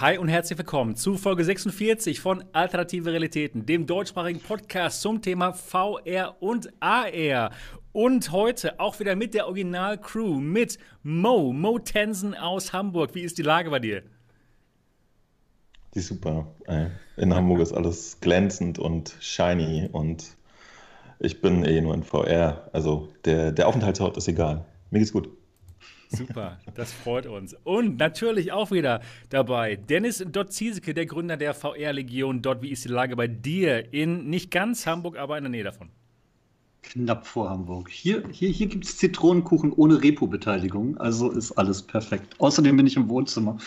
Hi 0.00 0.16
und 0.16 0.28
herzlich 0.28 0.56
willkommen 0.56 0.94
zu 0.94 1.16
Folge 1.16 1.42
46 1.42 2.20
von 2.20 2.44
Alternative 2.52 3.10
Realitäten, 3.10 3.66
dem 3.66 3.84
deutschsprachigen 3.84 4.38
Podcast 4.38 5.02
zum 5.02 5.22
Thema 5.22 5.52
VR 5.52 6.36
und 6.38 6.68
AR. 6.78 7.50
Und 7.90 8.30
heute 8.30 8.78
auch 8.78 9.00
wieder 9.00 9.16
mit 9.16 9.34
der 9.34 9.48
Original-Crew, 9.48 10.38
mit 10.38 10.78
Mo, 11.02 11.52
Mo 11.52 11.80
Tensen 11.80 12.36
aus 12.36 12.72
Hamburg. 12.72 13.16
Wie 13.16 13.22
ist 13.22 13.38
die 13.38 13.42
Lage 13.42 13.70
bei 13.70 13.80
dir? 13.80 14.04
Die 15.94 15.98
ist 15.98 16.06
super. 16.06 16.46
In 17.16 17.34
Hamburg 17.34 17.58
ist 17.58 17.72
alles 17.72 18.20
glänzend 18.20 18.78
und 18.78 19.16
shiny 19.18 19.88
und 19.90 20.36
ich 21.18 21.40
bin 21.40 21.64
eh 21.64 21.80
nur 21.80 21.94
in 21.94 22.04
VR. 22.04 22.70
Also 22.72 23.08
der, 23.24 23.50
der 23.50 23.66
Aufenthaltsort 23.66 24.16
ist 24.16 24.28
egal. 24.28 24.64
Mir 24.92 25.00
geht's 25.00 25.12
gut. 25.12 25.28
Super, 26.08 26.58
das 26.74 26.92
freut 26.92 27.26
uns. 27.26 27.54
Und 27.64 27.98
natürlich 27.98 28.52
auch 28.52 28.70
wieder 28.70 29.02
dabei 29.28 29.76
Dennis 29.76 30.24
Dotzieseke, 30.26 30.94
der 30.94 31.06
Gründer 31.06 31.36
der 31.36 31.54
VR-Legion. 31.54 32.40
Dort, 32.42 32.62
wie 32.62 32.70
ist 32.70 32.84
die 32.84 32.88
Lage 32.88 33.14
bei 33.14 33.26
dir? 33.26 33.92
In 33.92 34.28
nicht 34.30 34.50
ganz 34.50 34.86
Hamburg, 34.86 35.18
aber 35.18 35.36
in 35.36 35.44
der 35.44 35.50
Nähe 35.50 35.64
davon. 35.64 35.90
Knapp 36.82 37.26
vor 37.26 37.50
Hamburg. 37.50 37.90
Hier, 37.90 38.22
hier, 38.30 38.48
hier 38.48 38.66
gibt 38.66 38.86
es 38.86 38.96
Zitronenkuchen 38.96 39.72
ohne 39.72 40.02
Repo-Beteiligung, 40.02 40.96
also 40.98 41.30
ist 41.30 41.52
alles 41.52 41.82
perfekt. 41.82 42.34
Außerdem 42.38 42.76
bin 42.76 42.86
ich 42.86 42.96
im 42.96 43.08
Wohnzimmer. 43.08 43.58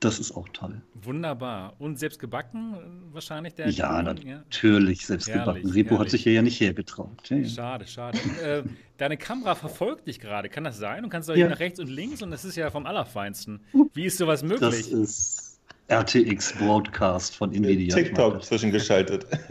Das 0.00 0.18
ist 0.18 0.32
auch 0.32 0.48
toll. 0.50 0.82
Wunderbar. 0.94 1.74
Und 1.78 1.98
selbst 1.98 2.18
gebacken 2.18 2.76
wahrscheinlich 3.12 3.54
der? 3.54 3.70
Ja, 3.70 4.02
natürlich 4.02 5.00
ja? 5.00 5.06
selbst 5.06 5.28
herrlich, 5.28 5.44
gebacken. 5.44 5.70
Repo 5.70 5.90
herrlich. 5.90 6.00
hat 6.00 6.10
sich 6.10 6.22
hier 6.22 6.32
ja 6.32 6.42
nicht 6.42 6.60
hergetraut. 6.60 7.30
Ja, 7.30 7.36
ja. 7.38 7.48
Schade, 7.48 7.86
schade. 7.86 8.18
äh, 8.42 8.62
deine 8.96 9.16
Kamera 9.16 9.54
verfolgt 9.54 10.06
dich 10.06 10.20
gerade. 10.20 10.48
Kann 10.48 10.64
das 10.64 10.78
sein? 10.78 11.02
Du 11.02 11.08
kannst 11.08 11.28
doch 11.28 11.36
ja. 11.36 11.48
nach 11.48 11.58
rechts 11.58 11.80
und 11.80 11.88
links 11.88 12.22
und 12.22 12.30
das 12.30 12.44
ist 12.44 12.56
ja 12.56 12.70
vom 12.70 12.86
Allerfeinsten. 12.86 13.60
Wie 13.94 14.04
ist 14.04 14.18
sowas 14.18 14.42
möglich? 14.42 14.60
Das 14.60 14.86
ist 14.88 15.43
RTX 15.88 16.54
Broadcast 16.58 17.36
von 17.36 17.52
Nvidia. 17.52 17.94
TikTok 17.94 18.42
zwischengeschaltet. 18.42 19.26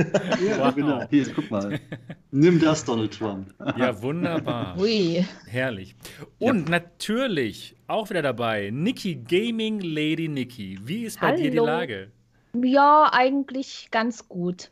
ja, 0.48 0.60
wow. 0.60 0.76
genau. 0.76 1.08
Hier, 1.10 1.32
guck 1.32 1.52
mal. 1.52 1.80
Nimm 2.32 2.60
das, 2.60 2.84
Donald 2.84 3.18
Trump. 3.18 3.54
ja, 3.78 4.02
wunderbar. 4.02 4.76
Ui. 4.80 5.24
Herrlich. 5.46 5.96
Und 6.40 6.64
ja. 6.64 6.72
natürlich 6.72 7.76
auch 7.88 8.10
wieder 8.10 8.24
dabei, 8.24 8.72
Niki 8.72 9.16
Gaming 9.16 9.82
Lady 9.82 10.28
Niki. 10.28 10.80
Wie 10.84 11.04
ist 11.04 11.20
bei 11.20 11.28
Hallo. 11.28 11.38
dir 11.38 11.52
die 11.52 11.58
Lage? 11.58 12.12
Ja, 12.60 13.10
eigentlich 13.12 13.90
ganz 13.92 14.28
gut. 14.28 14.72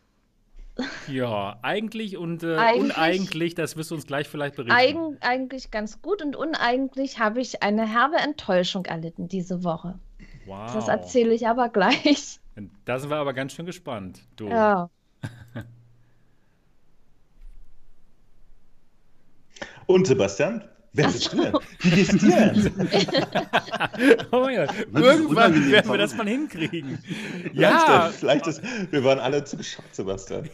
Ja, 1.08 1.60
eigentlich 1.62 2.18
und 2.18 2.44
äh, 2.44 2.56
eigentlich, 2.56 2.98
uneigentlich, 2.98 3.56
das 3.56 3.76
wirst 3.76 3.92
du 3.92 3.96
uns 3.96 4.08
gleich 4.08 4.28
vielleicht 4.28 4.56
berichten. 4.56 4.76
Eig 4.76 4.96
eigentlich 5.20 5.70
ganz 5.70 6.02
gut 6.02 6.24
und 6.24 6.36
uneigentlich 6.36 7.20
habe 7.20 7.42
ich 7.42 7.62
eine 7.62 7.88
herbe 7.88 8.18
Enttäuschung 8.18 8.86
erlitten 8.86 9.28
diese 9.28 9.64
Woche. 9.64 10.00
Wow. 10.46 10.74
Das 10.74 10.88
erzähle 10.88 11.34
ich 11.34 11.48
aber 11.48 11.70
gleich. 11.70 12.40
Da 12.86 13.00
sind 13.00 13.10
wir 13.10 13.18
aber 13.18 13.34
ganz 13.34 13.54
schön 13.54 13.66
gespannt. 13.66 14.22
Du. 14.36 14.48
Ja. 14.50 14.90
Und 19.86 20.08
Sebastian, 20.08 20.64
wer 20.94 21.08
bist 21.08 21.34
du 21.34 21.42
denn? 21.42 21.54
Wie 21.80 21.90
geht's 21.90 22.18
dir 22.18 22.54
oh 24.32 24.42
mein 24.42 24.56
Gott. 24.56 24.70
Irgendwann 24.94 25.72
werden 25.72 25.92
wir 25.92 25.98
das 25.98 26.16
mal 26.16 26.28
hinkriegen. 26.28 27.00
Ja. 27.54 28.10
Vielleicht 28.12 28.48
ist, 28.48 28.62
wir 28.92 29.04
waren 29.04 29.20
alle 29.20 29.44
zu 29.44 29.58
geschockt, 29.58 29.96
Sebastian. 29.96 30.50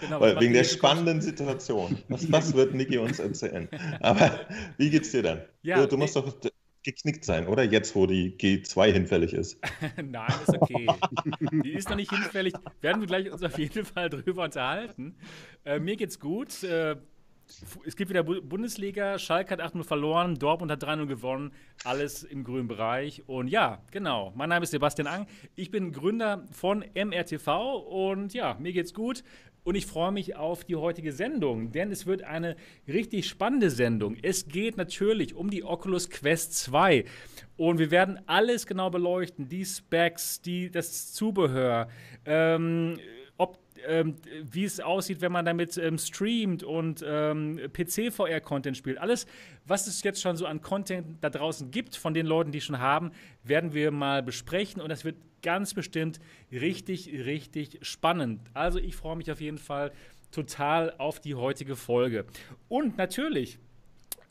Genau, 0.00 0.20
Weil, 0.20 0.38
wegen 0.40 0.52
der 0.52 0.64
spannenden 0.64 1.22
Situation. 1.22 1.98
Was, 2.08 2.30
was 2.30 2.52
wird 2.54 2.74
Niki 2.74 2.98
uns 2.98 3.18
erzählen? 3.18 3.68
Aber 4.00 4.40
wie 4.76 4.90
geht's 4.90 5.10
dir 5.10 5.22
dann? 5.22 5.40
Ja, 5.62 5.80
du, 5.80 5.88
du 5.88 5.96
musst 5.96 6.16
doch 6.16 6.34
geknickt 6.82 7.24
sein, 7.24 7.46
oder? 7.46 7.62
Jetzt, 7.62 7.94
wo 7.94 8.06
die 8.06 8.36
G2 8.36 8.92
hinfällig 8.92 9.32
ist. 9.32 9.58
Nein, 10.02 10.32
ist 10.46 10.56
okay. 10.56 10.86
die 11.64 11.72
ist 11.72 11.88
noch 11.88 11.96
nicht 11.96 12.10
hinfällig. 12.10 12.54
Werden 12.80 13.00
wir 13.00 13.06
gleich 13.06 13.30
uns 13.30 13.42
auf 13.42 13.58
jeden 13.58 13.84
Fall 13.84 14.08
drüber 14.10 14.44
unterhalten. 14.44 15.16
Äh, 15.64 15.78
mir 15.78 15.96
geht's 15.96 16.18
gut. 16.18 16.62
Äh, 16.62 16.96
es 17.84 17.96
gibt 17.96 18.10
wieder 18.10 18.22
Bundesliga. 18.22 19.18
Schalke 19.18 19.50
hat 19.52 19.60
8-0 19.60 19.84
verloren. 19.84 20.36
Dortmund 20.36 20.70
hat 20.70 20.84
3-0 20.84 21.06
gewonnen. 21.06 21.52
Alles 21.84 22.22
im 22.22 22.44
grünen 22.44 22.68
Bereich. 22.68 23.24
Und 23.26 23.48
ja, 23.48 23.82
genau. 23.90 24.32
Mein 24.36 24.48
Name 24.48 24.62
ist 24.62 24.70
Sebastian 24.70 25.08
Ang. 25.08 25.26
Ich 25.56 25.70
bin 25.70 25.92
Gründer 25.92 26.46
von 26.52 26.84
MRTV. 26.94 27.76
Und 27.88 28.34
ja, 28.34 28.56
mir 28.60 28.72
geht's 28.72 28.94
gut. 28.94 29.24
Und 29.62 29.74
ich 29.74 29.86
freue 29.86 30.12
mich 30.12 30.36
auf 30.36 30.64
die 30.64 30.76
heutige 30.76 31.12
Sendung, 31.12 31.72
denn 31.72 31.90
es 31.92 32.06
wird 32.06 32.22
eine 32.22 32.56
richtig 32.88 33.28
spannende 33.28 33.70
Sendung. 33.70 34.16
Es 34.22 34.48
geht 34.48 34.76
natürlich 34.76 35.34
um 35.34 35.50
die 35.50 35.64
Oculus 35.64 36.08
Quest 36.08 36.54
2. 36.54 37.04
Und 37.56 37.78
wir 37.78 37.90
werden 37.90 38.18
alles 38.26 38.66
genau 38.66 38.90
beleuchten: 38.90 39.48
die 39.48 39.64
Specs, 39.64 40.40
die, 40.40 40.70
das 40.70 41.12
Zubehör, 41.12 41.88
ähm, 42.24 42.98
ähm, 43.86 44.16
wie 44.50 44.64
es 44.64 44.80
aussieht, 44.80 45.20
wenn 45.20 45.32
man 45.32 45.44
damit 45.44 45.76
ähm, 45.78 45.98
streamt 45.98 46.62
und 46.62 47.04
ähm, 47.06 47.58
PC-VR-Content 47.72 48.76
spielt. 48.76 48.98
Alles, 48.98 49.26
was 49.66 49.86
es 49.86 50.02
jetzt 50.02 50.20
schon 50.20 50.36
so 50.36 50.46
an 50.46 50.60
Content 50.60 51.18
da 51.20 51.30
draußen 51.30 51.70
gibt 51.70 51.96
von 51.96 52.14
den 52.14 52.26
Leuten, 52.26 52.52
die 52.52 52.60
schon 52.60 52.78
haben, 52.78 53.10
werden 53.42 53.74
wir 53.74 53.90
mal 53.90 54.22
besprechen. 54.22 54.80
Und 54.80 54.88
das 54.88 55.04
wird 55.04 55.16
ganz 55.42 55.74
bestimmt 55.74 56.20
richtig, 56.52 57.08
richtig 57.24 57.78
spannend. 57.82 58.40
Also 58.54 58.78
ich 58.78 58.96
freue 58.96 59.16
mich 59.16 59.30
auf 59.30 59.40
jeden 59.40 59.58
Fall 59.58 59.92
total 60.30 60.94
auf 60.98 61.20
die 61.20 61.34
heutige 61.34 61.76
Folge. 61.76 62.24
Und 62.68 62.96
natürlich 62.96 63.58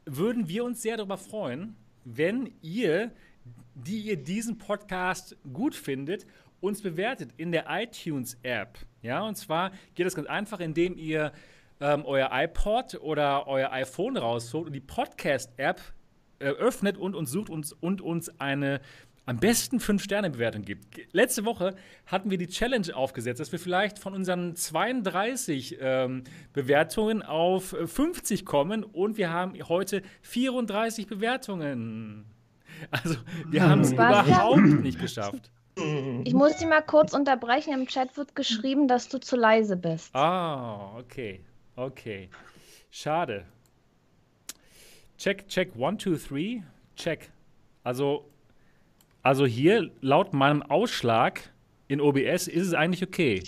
würden 0.05 0.47
wir 0.47 0.63
uns 0.63 0.81
sehr 0.81 0.97
darüber 0.97 1.17
freuen, 1.17 1.75
wenn 2.05 2.51
ihr, 2.61 3.11
die 3.75 3.99
ihr 3.99 4.17
diesen 4.17 4.57
Podcast 4.57 5.37
gut 5.53 5.75
findet, 5.75 6.25
uns 6.61 6.81
bewertet 6.81 7.31
in 7.37 7.51
der 7.51 7.65
iTunes-App. 7.69 8.79
Ja, 9.01 9.21
und 9.21 9.35
zwar 9.35 9.71
geht 9.95 10.05
das 10.05 10.15
ganz 10.15 10.27
einfach, 10.27 10.59
indem 10.59 10.97
ihr 10.97 11.31
ähm, 11.79 12.03
euer 12.05 12.29
iPod 12.31 12.95
oder 13.01 13.47
euer 13.47 13.71
iPhone 13.71 14.17
rausholt 14.17 14.67
und 14.67 14.73
die 14.73 14.81
Podcast-App 14.81 15.81
äh, 16.39 16.45
öffnet 16.45 16.97
und 16.97 17.15
uns 17.15 17.31
sucht 17.31 17.49
uns 17.49 17.73
und 17.73 18.01
uns 18.01 18.39
eine 18.39 18.81
am 19.25 19.37
besten 19.37 19.77
5-Sterne-Bewertung 19.77 20.63
gibt. 20.63 21.13
Letzte 21.13 21.45
Woche 21.45 21.75
hatten 22.07 22.31
wir 22.31 22.39
die 22.39 22.47
Challenge 22.47 22.95
aufgesetzt, 22.95 23.39
dass 23.39 23.51
wir 23.51 23.59
vielleicht 23.59 23.99
von 23.99 24.15
unseren 24.15 24.55
32 24.55 25.77
ähm, 25.79 26.23
Bewertungen 26.51 27.21
auf 27.21 27.75
50 27.85 28.43
kommen 28.43 28.83
und 28.83 29.17
wir 29.17 29.29
haben 29.31 29.53
heute 29.67 30.01
34 30.23 31.05
Bewertungen. 31.05 32.25
Also 32.91 33.17
wir 33.49 33.67
haben 33.67 33.81
es 33.81 33.91
überhaupt 33.91 34.61
nicht 34.61 34.99
geschafft. 34.99 35.51
Ich 35.75 36.33
muss 36.33 36.57
dich 36.57 36.67
mal 36.67 36.81
kurz 36.81 37.13
unterbrechen. 37.13 37.73
Im 37.73 37.87
Chat 37.87 38.17
wird 38.17 38.35
geschrieben, 38.35 38.87
dass 38.87 39.07
du 39.07 39.19
zu 39.19 39.35
leise 39.35 39.77
bist. 39.77 40.13
Ah, 40.13 40.97
okay. 40.97 41.41
Okay. 41.75 42.29
Schade. 42.91 43.45
Check, 45.17 45.47
check, 45.47 45.75
one, 45.77 45.97
two, 45.97 46.15
three. 46.17 46.61
Check. 46.95 47.29
Also 47.83 48.25
also 49.21 49.45
hier, 49.45 49.91
laut 50.01 50.33
meinem 50.33 50.63
Ausschlag 50.63 51.41
in 51.87 51.99
OBS, 51.99 52.47
ist 52.47 52.67
es 52.67 52.73
eigentlich 52.73 53.03
okay. 53.03 53.43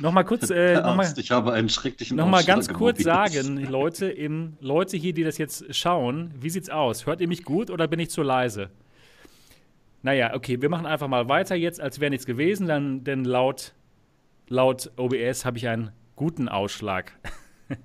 Nochmal 0.00 0.24
kurz, 0.24 0.50
äh, 0.50 0.80
nochmal, 0.80 1.12
ich 1.16 1.30
habe 1.30 1.52
einen 1.52 1.68
schrecklichen 1.68 2.16
Nochmal 2.16 2.44
ganz 2.44 2.68
kurz 2.68 3.02
sagen, 3.02 3.64
Leute, 3.66 4.06
im, 4.06 4.56
Leute 4.60 4.96
hier, 4.96 5.12
die 5.14 5.24
das 5.24 5.38
jetzt 5.38 5.74
schauen, 5.74 6.34
wie 6.38 6.50
sieht's 6.50 6.68
aus? 6.68 7.06
Hört 7.06 7.20
ihr 7.20 7.28
mich 7.28 7.44
gut 7.44 7.70
oder 7.70 7.86
bin 7.86 7.98
ich 8.00 8.10
zu 8.10 8.22
leise? 8.22 8.70
Naja, 10.06 10.34
okay, 10.34 10.62
wir 10.62 10.68
machen 10.68 10.86
einfach 10.86 11.08
mal 11.08 11.28
weiter 11.28 11.56
jetzt, 11.56 11.80
als 11.80 11.98
wäre 11.98 12.10
nichts 12.10 12.26
gewesen, 12.26 12.68
dann, 12.68 13.02
denn 13.02 13.24
laut, 13.24 13.74
laut 14.46 14.92
OBS 14.96 15.44
habe 15.44 15.58
ich 15.58 15.66
einen 15.66 15.90
guten 16.14 16.48
Ausschlag. 16.48 17.12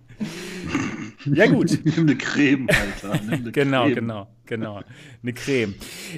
Ja, 1.26 1.46
gut. 1.46 1.80
Nimm 1.84 2.08
eine 2.08 2.16
Creme, 2.16 2.68
Alter. 2.70 3.12
Eine 3.12 3.52
genau, 3.52 3.84
Creme. 3.84 3.96
genau, 3.96 4.28
genau. 4.46 4.82
Eine 5.22 5.34
Creme. 5.34 5.76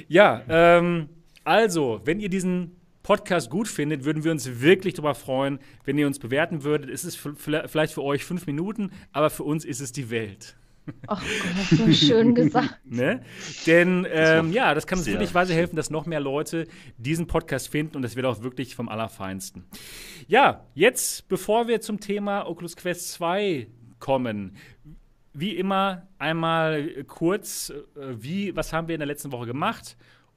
Ja, 0.08 0.42
ähm, 0.48 1.10
also, 1.44 2.00
wenn 2.04 2.20
ihr 2.20 2.30
diesen 2.30 2.76
Podcast 3.02 3.50
gut 3.50 3.68
findet, 3.68 4.06
würden 4.06 4.24
wir 4.24 4.30
uns 4.30 4.62
wirklich 4.62 4.94
darüber 4.94 5.14
freuen, 5.14 5.58
wenn 5.84 5.98
ihr 5.98 6.06
uns 6.06 6.18
bewerten 6.18 6.64
würdet. 6.64 6.88
Es 6.88 7.04
ist 7.04 7.16
vielleicht 7.16 7.92
für 7.92 8.02
euch 8.02 8.24
fünf 8.24 8.46
Minuten, 8.46 8.92
aber 9.12 9.28
für 9.28 9.44
uns 9.44 9.66
ist 9.66 9.80
es 9.80 9.92
die 9.92 10.08
Welt. 10.08 10.56
Ach 11.06 11.22
Gott, 11.22 11.78
so 11.78 11.92
schön 11.92 12.34
gesagt. 12.34 12.78
ne? 12.84 13.22
Denn 13.66 14.06
ähm, 14.10 14.52
ja, 14.52 14.74
das 14.74 14.86
kann 14.86 14.98
uns 14.98 15.06
wirklich 15.06 15.34
weiterhelfen, 15.34 15.76
dass 15.76 15.90
noch 15.90 16.06
mehr 16.06 16.20
Leute 16.20 16.66
diesen 16.98 17.26
Podcast 17.26 17.68
finden 17.68 17.96
und 17.96 18.02
das 18.02 18.16
wird 18.16 18.26
auch 18.26 18.42
wirklich 18.42 18.74
vom 18.74 18.88
Allerfeinsten. 18.88 19.64
Ja, 20.26 20.66
jetzt, 20.74 21.28
bevor 21.28 21.68
wir 21.68 21.80
zum 21.80 22.00
Thema 22.00 22.48
Oculus 22.48 22.76
Quest 22.76 23.12
2 23.12 23.66
kommen, 23.98 24.56
wie 25.32 25.56
immer 25.56 26.06
einmal 26.18 27.04
kurz, 27.04 27.70
äh, 27.70 28.14
wie, 28.16 28.56
was 28.56 28.72
haben 28.72 28.88
wir 28.88 28.94
in 28.94 29.00
der 29.00 29.06
letzten 29.06 29.32
Woche 29.32 29.46
gemacht 29.46 29.96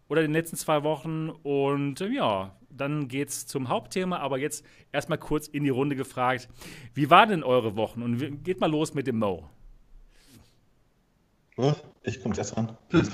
oder 0.10 0.22
in 0.22 0.28
den 0.28 0.34
letzten 0.34 0.58
zwei 0.58 0.84
Wochen 0.84 1.30
und 1.30 2.02
äh, 2.02 2.10
ja, 2.10 2.56
dann 2.70 3.08
geht's 3.08 3.48
zum 3.48 3.70
Hauptthema, 3.70 4.18
aber 4.18 4.38
jetzt 4.38 4.66
erstmal 4.92 5.18
kurz 5.18 5.48
in 5.48 5.64
die 5.64 5.70
Runde 5.70 5.96
gefragt, 5.96 6.50
wie 6.94 7.10
waren 7.10 7.30
denn 7.30 7.44
eure 7.44 7.76
Wochen 7.76 8.02
und 8.02 8.44
geht 8.44 8.60
mal 8.60 8.70
los 8.70 8.94
mit 8.94 9.08
dem 9.08 9.20
Mo. 9.20 9.50
Ich 12.04 12.22
komme 12.22 12.38
erst 12.38 12.56
ran. 12.56 12.78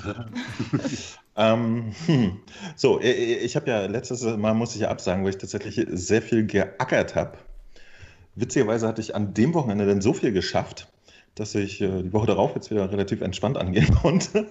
Ähm, 1.36 1.92
hm. 2.06 2.40
So, 2.76 3.00
ich 3.00 3.56
habe 3.56 3.68
ja 3.68 3.86
letztes 3.86 4.22
Mal, 4.22 4.54
muss 4.54 4.76
ich 4.76 4.82
ja 4.82 4.88
absagen, 4.88 5.24
weil 5.24 5.30
ich 5.30 5.38
tatsächlich 5.38 5.84
sehr 5.90 6.22
viel 6.22 6.46
geackert 6.46 7.16
habe. 7.16 7.38
Witzigerweise 8.36 8.86
hatte 8.86 9.00
ich 9.00 9.16
an 9.16 9.34
dem 9.34 9.52
Wochenende 9.54 9.86
dann 9.86 10.00
so 10.00 10.12
viel 10.12 10.32
geschafft, 10.32 10.92
dass 11.34 11.56
ich 11.56 11.80
äh, 11.80 12.02
die 12.02 12.12
Woche 12.12 12.26
darauf 12.26 12.54
jetzt 12.54 12.70
wieder 12.70 12.90
relativ 12.90 13.20
entspannt 13.20 13.56
angehen 13.56 13.92
konnte. 14.02 14.46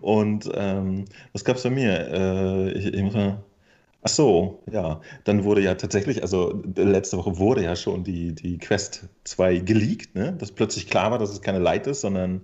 Und 0.00 0.50
ähm, 0.54 1.04
was 1.32 1.44
gab 1.44 1.56
es 1.56 1.62
bei 1.62 1.70
mir? 1.70 2.08
Äh, 2.08 2.72
ich, 2.72 2.86
ich 2.86 3.02
muss 3.02 3.14
mal. 3.14 3.44
Ach 4.08 4.14
so, 4.14 4.62
ja. 4.72 5.02
Dann 5.24 5.44
wurde 5.44 5.60
ja 5.60 5.74
tatsächlich, 5.74 6.22
also 6.22 6.62
letzte 6.76 7.18
Woche 7.18 7.36
wurde 7.36 7.62
ja 7.62 7.76
schon 7.76 8.04
die, 8.04 8.34
die 8.34 8.56
Quest 8.56 9.06
2 9.24 9.58
geleakt, 9.58 10.14
ne? 10.14 10.32
dass 10.32 10.50
plötzlich 10.50 10.88
klar 10.88 11.10
war, 11.10 11.18
dass 11.18 11.28
es 11.30 11.42
keine 11.42 11.58
Light 11.58 11.86
ist, 11.86 12.00
sondern 12.00 12.40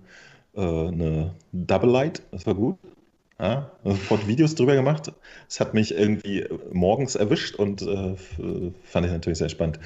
äh, 0.55 0.61
eine 0.61 1.35
Double 1.53 1.89
Light. 1.89 2.23
Das 2.33 2.45
war 2.45 2.55
gut. 2.55 2.77
Ja, 3.41 3.71
sofort 3.85 4.29
Videos 4.29 4.55
drüber 4.57 4.75
gemacht. 4.75 5.11
Es 5.49 5.59
hat 5.59 5.73
mich 5.73 5.95
irgendwie 5.95 6.47
morgens 6.71 7.15
erwischt 7.15 7.55
und 7.55 7.81
äh, 7.81 8.15
fand 8.85 9.07
ich 9.07 9.13
natürlich 9.13 9.39
sehr 9.39 9.49
spannend. 9.49 9.81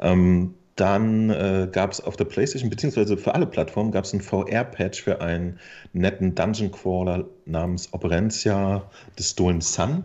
Ähm, 0.00 0.52
dann 0.76 1.30
äh, 1.30 1.70
gab 1.72 1.92
es 1.92 2.02
auf 2.02 2.16
der 2.16 2.26
PlayStation, 2.26 2.68
beziehungsweise 2.68 3.16
für 3.16 3.34
alle 3.34 3.46
Plattformen, 3.46 3.92
gab 3.92 4.04
es 4.04 4.12
einen 4.12 4.20
VR-Patch 4.20 5.02
für 5.02 5.22
einen 5.22 5.58
netten 5.94 6.34
Dungeon 6.34 6.70
Crawler 6.70 7.24
namens 7.46 7.94
Operencia 7.94 8.90
Stolen 9.18 9.62
Sun. 9.62 10.04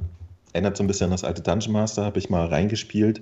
Erinnert 0.53 0.77
so 0.77 0.83
ein 0.83 0.87
bisschen 0.87 1.05
an 1.05 1.11
das 1.11 1.23
alte 1.23 1.41
Dungeon 1.41 1.73
Master, 1.73 2.05
habe 2.05 2.19
ich 2.19 2.29
mal 2.29 2.47
reingespielt 2.47 3.21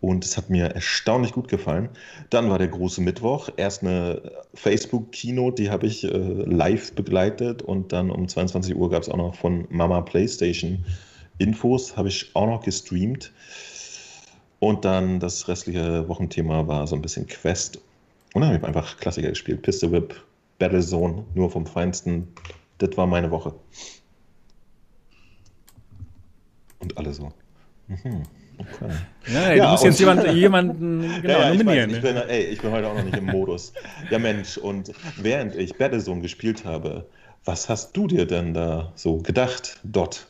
und 0.00 0.24
es 0.24 0.36
hat 0.36 0.48
mir 0.48 0.66
erstaunlich 0.66 1.32
gut 1.32 1.48
gefallen. 1.48 1.88
Dann 2.30 2.50
war 2.50 2.58
der 2.58 2.68
große 2.68 3.00
Mittwoch. 3.00 3.48
Erst 3.56 3.82
eine 3.82 4.22
Facebook-Keynote, 4.54 5.62
die 5.62 5.70
habe 5.70 5.86
ich 5.86 6.04
äh, 6.04 6.08
live 6.08 6.92
begleitet. 6.92 7.62
Und 7.62 7.92
dann 7.92 8.10
um 8.10 8.28
22 8.28 8.76
Uhr 8.76 8.90
gab 8.90 9.02
es 9.02 9.08
auch 9.08 9.16
noch 9.16 9.34
von 9.34 9.66
Mama 9.70 10.00
PlayStation 10.02 10.84
Infos, 11.38 11.96
habe 11.96 12.08
ich 12.08 12.30
auch 12.34 12.46
noch 12.46 12.62
gestreamt. 12.62 13.32
Und 14.60 14.84
dann 14.84 15.20
das 15.20 15.48
restliche 15.48 16.08
Wochenthema 16.08 16.66
war 16.66 16.86
so 16.86 16.94
ein 16.94 17.02
bisschen 17.02 17.26
Quest. 17.26 17.78
Und 18.34 18.42
dann 18.42 18.50
habe 18.50 18.58
ich 18.58 18.64
einfach 18.64 18.98
Klassiker 18.98 19.30
gespielt. 19.30 19.62
Pistol 19.62 19.90
Whip, 19.90 20.14
Battlezone, 20.60 21.24
nur 21.34 21.50
vom 21.50 21.66
Feinsten. 21.66 22.28
Das 22.78 22.96
war 22.96 23.08
meine 23.08 23.32
Woche. 23.32 23.54
Und 26.80 26.96
alle 26.96 27.12
so. 27.12 27.32
Mhm. 27.88 28.22
Okay. 28.58 28.92
Ja, 29.32 29.52
ja, 29.52 29.64
du 29.64 29.70
musst 29.70 29.84
jetzt 29.84 30.00
jemand, 30.00 30.26
jemanden 30.32 31.00
genau, 31.22 31.38
ja, 31.38 31.54
nominieren. 31.54 31.90
Ich, 31.90 32.02
weiß, 32.02 32.04
ich, 32.04 32.14
bin, 32.14 32.28
ey, 32.28 32.42
ich 32.44 32.60
bin 32.60 32.72
heute 32.72 32.88
auch 32.88 32.94
noch 32.94 33.04
nicht 33.04 33.16
im 33.16 33.26
Modus. 33.26 33.72
Ja, 34.10 34.18
Mensch, 34.18 34.58
und 34.58 34.92
während 35.16 35.54
ich 35.54 35.76
Battlezone 35.76 36.20
gespielt 36.20 36.64
habe, 36.64 37.06
was 37.44 37.68
hast 37.68 37.96
du 37.96 38.08
dir 38.08 38.26
denn 38.26 38.54
da 38.54 38.92
so 38.96 39.18
gedacht, 39.18 39.78
Dot? 39.84 40.26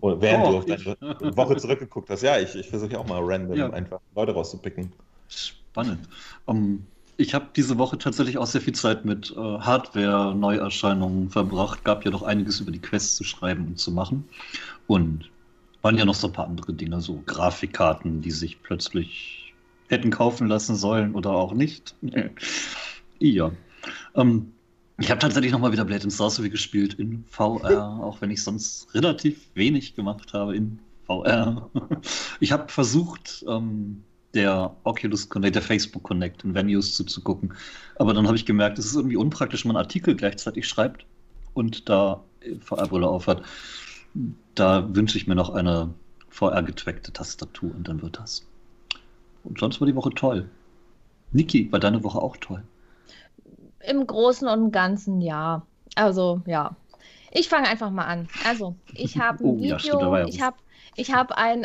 Oder 0.00 0.20
während 0.20 0.46
oh, 0.46 0.50
du 0.50 0.58
auf 0.58 0.66
deine 0.66 1.36
Woche 1.36 1.56
zurückgeguckt 1.56 2.10
hast. 2.10 2.22
Ja, 2.22 2.38
ich, 2.38 2.54
ich 2.54 2.68
versuche 2.68 2.92
ja 2.92 2.98
auch 2.98 3.06
mal 3.06 3.20
random 3.22 3.56
ja. 3.56 3.70
einfach 3.70 4.00
Leute 4.16 4.32
rauszupicken. 4.32 4.92
Spannend. 5.28 6.08
Um, 6.46 6.86
ich 7.18 7.34
habe 7.34 7.46
diese 7.54 7.78
Woche 7.78 7.98
tatsächlich 7.98 8.38
auch 8.38 8.46
sehr 8.46 8.60
viel 8.60 8.74
Zeit 8.74 9.04
mit 9.04 9.32
äh, 9.32 9.36
Hardware-Neuerscheinungen 9.36 11.30
verbracht. 11.30 11.84
Gab 11.84 12.04
ja 12.04 12.10
doch 12.10 12.22
einiges 12.22 12.60
über 12.60 12.70
die 12.70 12.78
Quest 12.78 13.16
zu 13.16 13.24
schreiben 13.24 13.66
und 13.66 13.78
zu 13.78 13.90
machen. 13.90 14.28
Und 14.86 15.30
waren 15.88 15.96
ja 15.96 16.04
noch 16.04 16.14
so 16.14 16.26
ein 16.26 16.34
paar 16.34 16.46
andere 16.46 16.74
Dinge, 16.74 17.00
so 17.00 17.22
Grafikkarten, 17.24 18.20
die 18.20 18.30
sich 18.30 18.62
plötzlich 18.62 19.54
hätten 19.88 20.10
kaufen 20.10 20.46
lassen 20.46 20.76
sollen 20.76 21.14
oder 21.14 21.30
auch 21.30 21.54
nicht. 21.54 21.94
ja. 23.20 23.50
Ähm, 24.14 24.52
ich 24.98 25.10
habe 25.10 25.18
tatsächlich 25.18 25.50
nochmal 25.50 25.72
wieder 25.72 25.86
Blade 25.86 26.02
and 26.02 26.12
Sorcery 26.12 26.50
gespielt 26.50 26.92
in 26.98 27.24
VR, 27.30 28.00
auch 28.02 28.20
wenn 28.20 28.30
ich 28.30 28.42
sonst 28.44 28.94
relativ 28.94 29.40
wenig 29.54 29.94
gemacht 29.94 30.34
habe 30.34 30.54
in 30.54 30.78
VR. 31.06 31.70
ich 32.40 32.52
habe 32.52 32.70
versucht, 32.70 33.46
ähm, 33.48 34.04
der 34.34 34.76
Oculus 34.84 35.30
Connect, 35.30 35.54
der 35.54 35.62
Facebook 35.62 36.02
Connect 36.02 36.44
in 36.44 36.54
Venues 36.54 36.96
zuzugucken. 36.96 37.54
Aber 37.96 38.12
dann 38.12 38.26
habe 38.26 38.36
ich 38.36 38.44
gemerkt, 38.44 38.78
es 38.78 38.84
ist 38.84 38.96
irgendwie 38.96 39.16
unpraktisch, 39.16 39.64
wenn 39.64 39.72
man 39.72 39.82
Artikel 39.82 40.14
gleichzeitig 40.14 40.68
schreibt 40.68 41.06
und 41.54 41.88
da 41.88 42.22
VR-Brille 42.60 43.08
aufhat. 43.08 43.42
Da 44.54 44.94
wünsche 44.94 45.18
ich 45.18 45.26
mir 45.26 45.34
noch 45.34 45.50
eine 45.50 45.94
VR-getrackte 46.30 47.12
Tastatur 47.12 47.70
und 47.74 47.88
dann 47.88 48.02
wird 48.02 48.18
das. 48.18 48.46
Und 49.44 49.58
sonst 49.58 49.80
war 49.80 49.86
die 49.86 49.94
Woche 49.94 50.10
toll. 50.10 50.48
Niki, 51.32 51.70
war 51.72 51.78
deine 51.78 52.02
Woche 52.04 52.20
auch 52.20 52.36
toll? 52.36 52.62
Im 53.80 54.06
Großen 54.06 54.48
und 54.48 54.72
Ganzen 54.72 55.20
ja. 55.20 55.62
Also 55.94 56.42
ja. 56.46 56.76
Ich 57.30 57.48
fange 57.48 57.68
einfach 57.68 57.90
mal 57.90 58.04
an. 58.04 58.28
Also, 58.46 58.74
ich 58.94 59.18
habe 59.18 59.44
ein 59.44 59.50
oh, 59.50 59.58
Video, 59.58 60.16
ja, 60.16 60.26
ich 60.26 60.40
habe 60.40 60.56
ich 60.96 61.12
hab 61.12 61.32
ein 61.32 61.64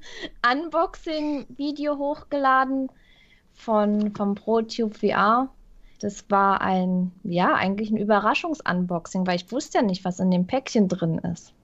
Unboxing-Video 0.52 1.96
hochgeladen 1.96 2.90
von, 3.54 4.14
vom 4.14 4.34
ProTube 4.34 4.94
VR. 4.96 5.48
Das 6.00 6.28
war 6.28 6.60
ein, 6.60 7.12
ja, 7.22 7.54
eigentlich 7.54 7.90
ein 7.90 7.96
Überraschungs-Unboxing, 7.96 9.26
weil 9.26 9.36
ich 9.36 9.50
wusste 9.52 9.78
ja 9.78 9.84
nicht, 9.84 10.04
was 10.04 10.20
in 10.20 10.30
dem 10.30 10.46
Päckchen 10.46 10.88
drin 10.88 11.18
ist. 11.18 11.54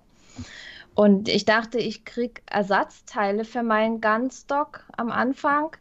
Und 1.01 1.31
ich 1.31 1.47
dachte, 1.47 1.79
ich 1.79 2.05
kriege 2.05 2.43
Ersatzteile 2.45 3.47
für 3.47 3.63
meinen 3.63 4.03
Gunstock 4.03 4.85
am 4.99 5.11
Anfang, 5.11 5.75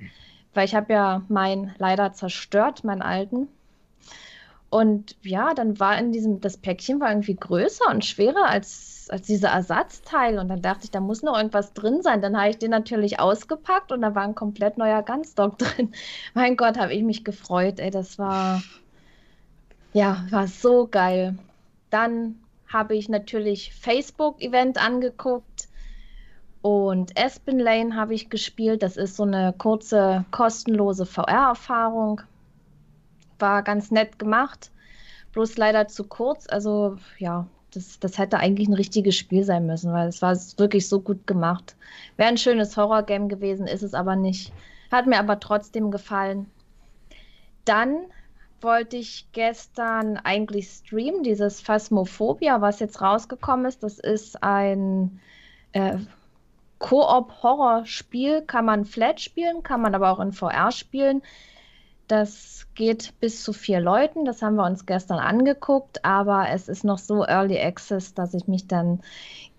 weil 0.54 0.64
ich 0.64 0.76
habe 0.76 0.94
ja 0.94 1.24
meinen 1.28 1.76
leider 1.78 2.14
zerstört, 2.14 2.86
meinen 2.86 3.02
alten. 3.02 3.50
Und 4.70 5.18
ja, 5.22 5.54
dann 5.54 5.78
war 5.78 5.98
in 5.98 6.14
diesem, 6.14 6.40
das 6.40 6.56
Päckchen 6.56 7.02
war 7.02 7.10
irgendwie 7.10 7.36
größer 7.36 7.90
und 7.90 8.06
schwerer 8.06 8.48
als, 8.48 9.10
als 9.10 9.24
diese 9.24 9.48
Ersatzteile. 9.48 10.40
Und 10.40 10.48
dann 10.48 10.62
dachte 10.62 10.86
ich, 10.86 10.92
da 10.92 11.02
muss 11.02 11.22
noch 11.22 11.36
irgendwas 11.36 11.74
drin 11.74 12.02
sein. 12.02 12.22
Dann 12.22 12.38
habe 12.38 12.52
ich 12.52 12.58
den 12.58 12.72
natürlich 12.72 13.20
ausgepackt 13.20 13.92
und 13.92 14.02
da 14.02 14.16
war 14.16 14.24
ein 14.24 14.36
komplett 14.36 14.78
neuer 14.78 15.04
Gunstock 15.04 15.58
drin. 15.58 15.92
Mein 16.34 16.56
Gott, 16.56 16.78
habe 16.78 16.94
ich 16.94 17.04
mich 17.04 17.26
gefreut. 17.26 17.82
Ey, 17.82 17.92
das 17.92 18.20
war, 18.20 18.64
ja, 19.92 20.26
war 20.30 20.48
so 20.48 20.88
geil. 20.88 21.38
Dann 21.90 22.40
habe 22.72 22.96
ich 22.96 23.10
natürlich 23.10 23.74
Facebook-Event 23.74 24.78
angeguckt 24.84 25.68
und 26.62 27.18
Aspen 27.18 27.60
Lane 27.60 27.96
habe 27.96 28.14
ich 28.14 28.30
gespielt. 28.30 28.84
Das 28.84 28.98
ist 28.98 29.16
so 29.16 29.24
eine 29.24 29.54
kurze, 29.58 30.26
kostenlose 30.32 31.06
VR-Erfahrung. 31.06 32.22
War 33.40 33.64
ganz 33.64 33.92
nett 33.92 34.20
gemacht, 34.20 34.72
bloß 35.32 35.58
leider 35.58 35.88
zu 35.88 36.04
kurz. 36.04 36.48
Also 36.50 36.98
ja, 37.18 37.48
das, 37.74 38.00
das 38.00 38.18
hätte 38.18 38.38
eigentlich 38.38 38.68
ein 38.68 38.74
richtiges 38.74 39.16
Spiel 39.16 39.44
sein 39.44 39.66
müssen, 39.66 39.94
weil 39.94 40.10
es 40.10 40.22
war 40.22 40.36
wirklich 40.58 40.88
so 40.90 41.00
gut 41.00 41.26
gemacht. 41.26 41.76
Wäre 42.18 42.30
ein 42.30 42.38
schönes 42.38 42.76
Horror-Game 42.76 43.30
gewesen, 43.30 43.66
ist 43.66 43.84
es 43.84 43.94
aber 43.94 44.16
nicht. 44.16 44.52
Hat 44.92 45.08
mir 45.08 45.20
aber 45.20 45.40
trotzdem 45.40 45.92
gefallen. 45.92 46.48
Dann 47.64 47.98
wollte 48.64 48.98
ich 48.98 49.28
gestern 49.32 50.18
eigentlich 50.18 50.68
streamen, 50.70 51.24
dieses 51.24 51.62
Phasmophobia, 51.62 52.62
was 52.62 52.80
jetzt 52.80 53.02
rausgekommen 53.02 53.66
ist. 53.66 53.84
Das 53.84 54.00
ist 54.00 54.44
ein 54.44 55.20
äh, 55.72 55.98
Koop-Horror-Spiel, 56.80 58.42
kann 58.42 58.66
man 58.66 58.86
flat 58.86 59.22
spielen, 59.22 59.64
kann 59.64 59.82
man 59.82 59.96
aber 59.96 60.12
auch 60.12 60.20
in 60.20 60.32
VR 60.32 60.72
spielen. 60.72 61.22
Das 62.08 62.68
geht 62.74 63.14
bis 63.20 63.44
zu 63.44 63.54
vier 63.54 63.80
Leuten, 63.80 64.26
das 64.26 64.42
haben 64.42 64.56
wir 64.56 64.66
uns 64.66 64.86
gestern 64.86 65.20
angeguckt, 65.20 66.04
aber 66.04 66.50
es 66.50 66.68
ist 66.68 66.84
noch 66.84 66.98
so 66.98 67.24
Early 67.24 67.60
Access, 67.60 68.14
dass 68.14 68.34
ich 68.34 68.48
mich 68.48 68.68
dann 68.68 69.02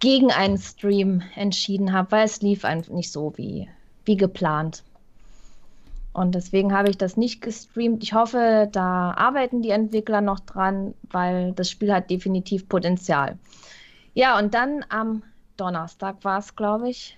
gegen 0.00 0.33
einen 0.33 0.59
Stream 0.59 1.23
entschieden 1.37 1.92
habe, 1.92 2.11
weil 2.12 2.25
es 2.25 2.42
lief 2.42 2.64
einfach 2.64 2.92
nicht 2.92 3.12
so 3.12 3.35
wie, 3.37 3.69
wie 4.04 4.16
geplant. 4.16 4.83
Und 6.12 6.34
deswegen 6.34 6.72
habe 6.72 6.90
ich 6.90 6.98
das 6.98 7.16
nicht 7.16 7.40
gestreamt. 7.40 8.02
Ich 8.02 8.14
hoffe, 8.14 8.68
da 8.72 9.12
arbeiten 9.12 9.62
die 9.62 9.70
Entwickler 9.70 10.20
noch 10.20 10.40
dran, 10.40 10.94
weil 11.10 11.52
das 11.52 11.70
Spiel 11.70 11.92
hat 11.92 12.10
definitiv 12.10 12.68
Potenzial. 12.68 13.38
Ja, 14.14 14.38
und 14.38 14.54
dann 14.54 14.84
am 14.88 15.22
Donnerstag 15.56 16.24
war 16.24 16.38
es, 16.38 16.56
glaube 16.56 16.90
ich, 16.90 17.16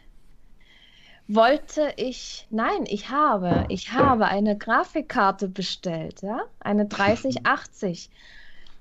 wollte 1.28 1.92
ich, 1.96 2.46
nein, 2.50 2.84
ich 2.86 3.08
habe, 3.08 3.64
ich 3.68 3.92
habe 3.92 4.26
eine 4.26 4.58
Grafikkarte 4.58 5.48
bestellt, 5.48 6.20
ja, 6.22 6.42
eine 6.60 6.86
3080 6.88 8.10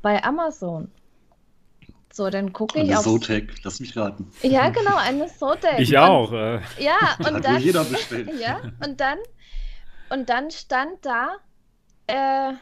bei 0.02 0.24
Amazon. 0.24 0.92
So, 2.14 2.30
dann 2.30 2.52
gucke 2.52 2.80
ich 2.80 2.90
eine 2.90 3.00
auf. 3.00 3.06
Zotac, 3.06 3.44
lass 3.64 3.80
mich 3.80 3.96
raten. 3.96 4.30
Ja, 4.42 4.70
genau, 4.70 4.98
eine 4.98 5.28
Zotac. 5.28 5.80
Ich 5.80 5.98
auch. 5.98 6.34
Äh. 6.34 6.60
Ja, 6.78 6.98
und 7.20 7.46
dann. 7.46 7.62
jeder 7.62 7.86
bestellt. 7.86 8.30
Ja, 8.42 8.60
und 8.86 9.00
dann 9.00 9.18
und 10.12 10.30
dann 10.30 10.52
stand 10.52 11.06
da, 11.06 11.38
äh, 12.08 12.54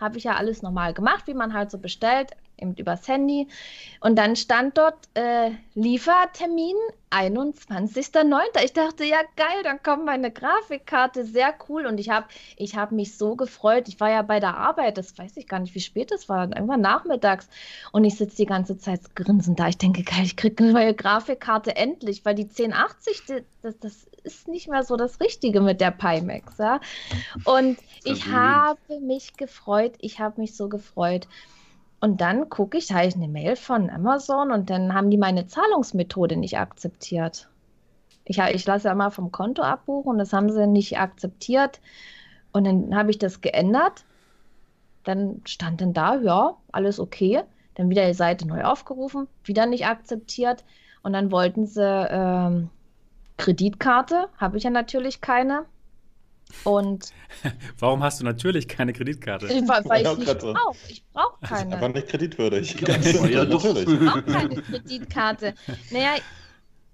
habe 0.00 0.16
ich 0.16 0.24
ja 0.24 0.36
alles 0.36 0.62
normal 0.62 0.94
gemacht, 0.94 1.26
wie 1.26 1.34
man 1.34 1.52
halt 1.52 1.70
so 1.70 1.78
bestellt. 1.78 2.30
Eben 2.58 2.74
übers 2.74 3.06
Handy. 3.08 3.48
Und 4.00 4.16
dann 4.16 4.36
stand 4.36 4.78
dort 4.78 4.96
äh, 5.14 5.50
Liefertermin 5.74 6.76
21.09. 7.10 8.38
Ich 8.64 8.72
dachte, 8.72 9.04
ja 9.04 9.18
geil, 9.36 9.62
dann 9.64 9.82
kommt 9.82 10.04
meine 10.04 10.30
Grafikkarte, 10.30 11.24
sehr 11.24 11.54
cool. 11.68 11.86
Und 11.86 11.98
ich 11.98 12.10
habe 12.10 12.26
ich 12.56 12.76
hab 12.76 12.92
mich 12.92 13.16
so 13.16 13.36
gefreut. 13.36 13.88
Ich 13.88 13.98
war 14.00 14.10
ja 14.10 14.22
bei 14.22 14.40
der 14.40 14.56
Arbeit, 14.56 14.98
das 14.98 15.16
weiß 15.16 15.36
ich 15.36 15.48
gar 15.48 15.60
nicht, 15.60 15.74
wie 15.74 15.80
spät 15.80 16.12
es 16.12 16.28
war, 16.28 16.44
irgendwann 16.44 16.80
nachmittags. 16.80 17.48
Und 17.92 18.04
ich 18.04 18.16
sitze 18.16 18.36
die 18.36 18.46
ganze 18.46 18.78
Zeit 18.78 19.14
grinsend 19.14 19.58
da. 19.58 19.68
Ich 19.68 19.78
denke, 19.78 20.02
geil, 20.02 20.24
ich 20.24 20.36
kriege 20.36 20.64
eine 20.64 20.72
neue 20.72 20.94
Grafikkarte 20.94 21.76
endlich, 21.76 22.24
weil 22.24 22.34
die 22.34 22.44
1080, 22.44 23.22
die, 23.26 23.44
das, 23.62 23.78
das 23.78 24.06
ist 24.22 24.48
nicht 24.48 24.68
mehr 24.68 24.82
so 24.82 24.96
das 24.96 25.20
Richtige 25.20 25.60
mit 25.60 25.80
der 25.80 25.90
Pimax. 25.90 26.58
Ja? 26.58 26.80
Und 27.44 27.78
ich 28.04 28.26
habe 28.26 29.00
mich 29.00 29.36
gefreut, 29.36 29.94
ich 30.00 30.20
habe 30.20 30.40
mich 30.40 30.56
so 30.56 30.68
gefreut. 30.68 31.26
Und 32.00 32.20
dann 32.20 32.48
gucke 32.48 32.78
ich, 32.78 32.86
da 32.86 32.96
habe 32.96 33.06
ich 33.06 33.16
eine 33.16 33.28
Mail 33.28 33.56
von 33.56 33.90
Amazon 33.90 34.52
und 34.52 34.70
dann 34.70 34.94
haben 34.94 35.10
die 35.10 35.18
meine 35.18 35.46
Zahlungsmethode 35.46 36.36
nicht 36.36 36.58
akzeptiert. 36.58 37.48
Ich, 38.24 38.38
ich 38.38 38.66
lasse 38.66 38.88
ja 38.88 38.94
mal 38.94 39.10
vom 39.10 39.32
Konto 39.32 39.62
abbuchen 39.62 40.12
und 40.12 40.18
das 40.18 40.32
haben 40.32 40.50
sie 40.50 40.66
nicht 40.66 40.98
akzeptiert. 40.98 41.80
Und 42.52 42.64
dann 42.64 42.94
habe 42.94 43.10
ich 43.10 43.18
das 43.18 43.40
geändert. 43.40 44.04
Dann 45.04 45.40
stand 45.44 45.80
dann 45.80 45.92
da, 45.92 46.16
ja, 46.16 46.56
alles 46.70 47.00
okay. 47.00 47.42
Dann 47.74 47.90
wieder 47.90 48.06
die 48.06 48.14
Seite 48.14 48.46
neu 48.46 48.64
aufgerufen, 48.64 49.26
wieder 49.44 49.66
nicht 49.66 49.86
akzeptiert. 49.86 50.64
Und 51.02 51.12
dann 51.14 51.32
wollten 51.32 51.66
sie 51.66 51.82
ähm, 51.82 52.70
Kreditkarte, 53.38 54.28
habe 54.36 54.56
ich 54.56 54.64
ja 54.64 54.70
natürlich 54.70 55.20
keine. 55.20 55.64
Und 56.64 57.12
Warum 57.78 58.02
hast 58.02 58.20
du 58.20 58.24
natürlich 58.24 58.68
keine 58.68 58.92
Kreditkarte? 58.92 59.48
Weil, 59.48 59.84
weil 59.84 60.06
ich 60.06 60.18
nicht 60.18 60.38
brauche. 60.38 60.76
Ich 60.88 61.04
brauche 61.12 61.38
keine. 61.40 61.70
Das 61.70 61.78
ist 61.78 61.84
einfach 61.84 61.94
nicht 61.94 62.08
kreditwürdig. 62.08 62.80
Ja, 62.80 62.96
ja, 63.26 63.44
doch. 63.44 63.64
Ich 63.64 63.84
brauche 63.84 64.22
keine 64.22 64.62
Kreditkarte. 64.62 65.54
Naja, 65.90 66.16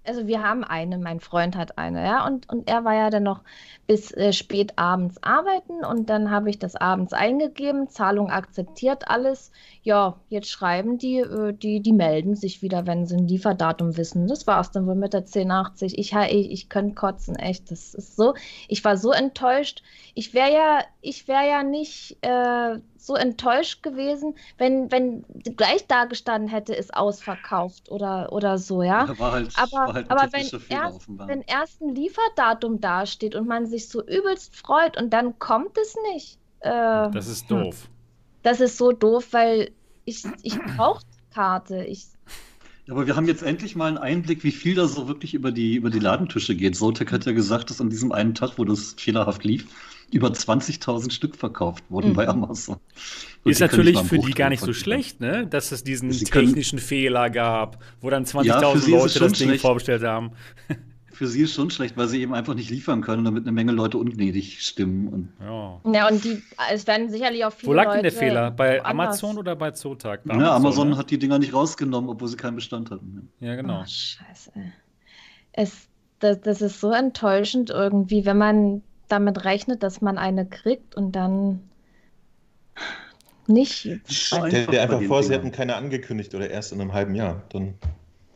also 0.07 0.27
wir 0.27 0.43
haben 0.43 0.65
eine, 0.65 0.99
mein 0.99 1.21
Freund 1.21 1.57
hat 1.57 1.79
eine, 1.79 2.05
ja, 2.05 2.27
und, 2.27 2.49
und 2.51 2.69
er 2.69 2.85
war 2.85 2.95
ja 2.95 3.11
dann 3.11 3.23
noch 3.23 3.41
bis 3.87 4.13
äh, 4.13 4.33
spät 4.33 4.79
abends 4.79 5.23
arbeiten 5.23 5.85
und 5.85 6.09
dann 6.09 6.31
habe 6.31 6.51
ich 6.51 6.59
das 6.59 6.77
abends 6.77 7.13
eingegeben, 7.13 7.89
Zahlung 7.89 8.31
akzeptiert, 8.31 9.09
alles. 9.09 9.51
Ja, 9.83 10.17
jetzt 10.29 10.49
schreiben 10.49 10.99
die, 10.99 11.19
äh, 11.19 11.53
die, 11.53 11.81
die 11.81 11.93
melden 11.93 12.35
sich 12.35 12.63
wieder, 12.63 12.87
wenn 12.87 13.07
sie 13.07 13.17
ein 13.17 13.29
Lieferdatum 13.29 13.97
wissen. 13.97 14.27
Das 14.27 14.47
war 14.47 14.61
es 14.61 14.71
dann 14.71 14.87
wohl 14.87 14.95
mit 14.95 15.13
der 15.13 15.21
1080. 15.21 15.99
Ich, 15.99 16.13
ich, 16.13 16.51
ich 16.51 16.69
könnte 16.69 16.95
kotzen, 16.95 17.37
echt. 17.37 17.71
Das 17.71 17.95
ist 17.95 18.17
so, 18.17 18.35
ich 18.69 18.85
war 18.85 18.97
so 18.97 19.13
enttäuscht. 19.13 19.83
Ich 20.15 20.33
wäre 20.33 20.53
ja, 20.53 20.85
ich 21.01 21.29
wäre 21.29 21.47
ja 21.49 21.63
nicht 21.63 22.17
äh, 22.23 22.79
so 22.97 23.15
enttäuscht 23.15 23.83
gewesen, 23.83 24.35
wenn, 24.57 24.91
wenn 24.91 25.25
gleich 25.57 25.87
da 25.87 26.07
gestanden 26.07 26.49
hätte, 26.49 26.75
ist 26.75 26.95
ausverkauft 26.95 27.91
oder, 27.91 28.33
oder 28.33 28.57
so, 28.57 28.83
ja. 28.83 29.05
ja 29.05 29.19
war 29.19 29.33
halt, 29.33 29.53
aber 29.57 29.94
war 29.95 30.03
halt 30.03 30.11
aber 30.11 30.33
wenn, 30.33 30.61
erst, 30.69 31.09
wenn 31.09 31.43
erst 31.43 31.81
ein 31.81 31.95
Lieferdatum 31.95 32.81
dasteht 32.81 33.35
und 33.35 33.47
man 33.47 33.67
sich 33.67 33.89
so 33.89 34.03
übelst 34.03 34.57
freut 34.57 35.01
und 35.01 35.11
dann 35.11 35.39
kommt 35.39 35.77
es 35.79 35.95
nicht. 36.13 36.39
Äh, 36.61 37.11
das 37.11 37.29
ist 37.29 37.51
doof. 37.51 37.89
Das 38.43 38.61
ist 38.61 38.77
so 38.77 38.93
doof, 38.93 39.29
weil 39.33 39.71
ich, 40.05 40.25
ich 40.43 40.59
brauche 40.77 41.03
die 41.05 41.35
Karte. 41.35 41.85
Ich, 41.85 42.07
aber 42.89 43.07
wir 43.07 43.17
haben 43.17 43.27
jetzt 43.27 43.43
endlich 43.43 43.77
mal 43.77 43.89
einen 43.89 43.99
Einblick, 43.99 44.45
wie 44.45 44.53
viel 44.53 44.75
da 44.75 44.87
so 44.87 45.09
wirklich 45.09 45.35
über 45.35 45.51
die, 45.51 45.77
über 45.77 45.91
die 45.91 45.99
Ladentische 45.99 46.55
geht. 46.55 46.77
Zotek 46.77 47.13
hat 47.13 47.25
ja 47.25 47.33
gesagt, 47.33 47.71
dass 47.71 47.81
an 47.81 47.91
diesem 47.91 48.13
einen 48.13 48.35
Tag, 48.35 48.59
wo 48.59 48.65
das 48.65 48.95
fehlerhaft 48.99 49.45
lief, 49.45 49.67
über 50.15 50.29
20.000 50.29 51.11
Stück 51.11 51.37
verkauft 51.37 51.85
wurden 51.89 52.11
mhm. 52.11 52.15
bei 52.15 52.29
Amazon. 52.29 52.77
Und 53.43 53.51
ist 53.51 53.61
natürlich 53.61 53.99
für 54.01 54.19
die 54.19 54.33
gar 54.33 54.49
nicht 54.49 54.63
so 54.63 54.73
schlecht, 54.73 55.21
ne? 55.21 55.47
dass 55.47 55.73
es 55.73 55.83
diesen 55.83 56.13
sie 56.13 56.25
technischen 56.25 56.79
können, 56.79 56.89
Fehler 56.89 57.31
gab, 57.31 57.83
wo 58.01 58.11
dann 58.11 58.25
20.000 58.25 58.45
ja, 58.45 58.61
Leute 58.61 59.19
das 59.19 59.33
Ding 59.33 59.49
schlecht. 59.49 59.63
vorbestellt 59.63 60.03
haben. 60.03 60.33
für 61.15 61.27
sie 61.27 61.43
ist 61.43 61.55
schon 61.55 61.71
schlecht, 61.71 61.97
weil 61.97 62.09
sie 62.09 62.21
eben 62.21 62.33
einfach 62.33 62.55
nicht 62.55 62.71
liefern 62.71 63.01
können, 63.01 63.25
damit 63.25 63.45
eine 63.45 63.53
Menge 63.53 63.73
Leute 63.73 63.99
ungnädig 63.99 64.63
stimmen. 64.63 65.09
Und 65.09 65.33
ja. 65.41 65.81
ja, 65.93 66.09
und 66.09 66.25
die, 66.25 66.43
es 66.73 66.87
werden 66.87 67.11
sicherlich 67.11 67.45
auch 67.45 67.53
viele 67.53 67.71
Wo 67.71 67.75
lag 67.75 67.93
denn 67.93 68.03
der 68.03 68.13
Fehler? 68.13 68.51
Bei 68.51 68.85
Amazon 68.85 69.39
oder 69.39 69.57
bei 69.57 69.73
Zotac? 69.73 70.21
ja, 70.27 70.33
Amazon, 70.33 70.55
Amazon 70.55 70.91
ne? 70.91 70.97
hat 70.97 71.11
die 71.11 71.19
Dinger 71.19 71.39
nicht 71.39 71.55
rausgenommen, 71.55 72.09
obwohl 72.11 72.29
sie 72.29 72.37
keinen 72.37 72.57
Bestand 72.57 72.91
hatten. 72.91 73.29
Ja, 73.41 73.57
genau. 73.57 73.81
Oh, 73.81 73.85
scheiße. 73.87 74.53
Es, 75.53 75.89
das, 76.21 76.41
das 76.41 76.63
ist 76.63 76.81
so 76.81 76.93
enttäuschend 76.93 77.71
irgendwie, 77.71 78.25
wenn 78.25 78.39
man 78.39 78.83
damit 79.15 79.45
rechnet, 79.45 79.83
dass 79.83 80.01
man 80.01 80.19
eine 80.19 80.47
kriegt 80.47 80.95
und 80.97 81.13
dann 81.13 81.61
nicht. 83.47 83.89
Stell 84.09 84.67
dir 84.67 84.83
einfach 84.83 85.03
vor, 85.03 85.23
sie 85.23 85.33
hätten 85.33 85.53
keine 85.53 85.77
angekündigt 85.77 86.35
oder 86.35 86.51
erst 86.51 86.73
in 86.73 86.81
einem 86.81 86.93
halben 86.93 87.15
Jahr. 87.15 87.43
Dann, 87.51 87.75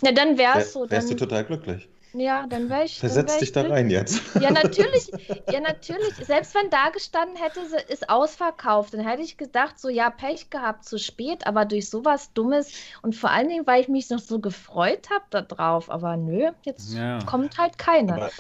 ja, 0.02 0.12
dann 0.12 0.38
wäre 0.38 0.58
es 0.58 0.72
so. 0.72 0.88
Wärst 0.88 1.10
du 1.10 1.14
total 1.14 1.44
glücklich. 1.44 1.88
Ja, 2.14 2.46
dann 2.48 2.70
wäre 2.70 2.84
ich. 2.84 2.98
Versetz 2.98 3.32
wär 3.32 3.40
dich 3.40 3.52
da 3.52 3.62
rein 3.62 3.90
jetzt. 3.90 4.22
Ja, 4.40 4.50
natürlich. 4.50 5.10
Ja, 5.50 5.60
natürlich. 5.60 6.14
Selbst 6.22 6.54
wenn 6.54 6.70
da 6.70 6.88
gestanden 6.90 7.36
hätte, 7.36 7.60
ist 7.88 8.08
ausverkauft, 8.08 8.94
dann 8.94 9.06
hätte 9.06 9.22
ich 9.22 9.36
gedacht, 9.36 9.78
so, 9.78 9.88
ja, 9.88 10.08
Pech 10.08 10.48
gehabt, 10.48 10.84
zu 10.84 10.98
spät, 10.98 11.46
aber 11.46 11.64
durch 11.64 11.90
sowas 11.90 12.32
Dummes 12.32 12.72
und 13.02 13.14
vor 13.14 13.30
allen 13.30 13.48
Dingen, 13.48 13.66
weil 13.66 13.82
ich 13.82 13.88
mich 13.88 14.08
noch 14.10 14.20
so 14.20 14.38
gefreut 14.38 15.08
habe 15.10 15.44
darauf. 15.44 15.90
Aber 15.90 16.16
nö, 16.16 16.50
jetzt 16.62 16.94
ja. 16.94 17.18
kommt 17.24 17.58
halt 17.58 17.76
keine. 17.76 18.14
Aber, 18.14 18.30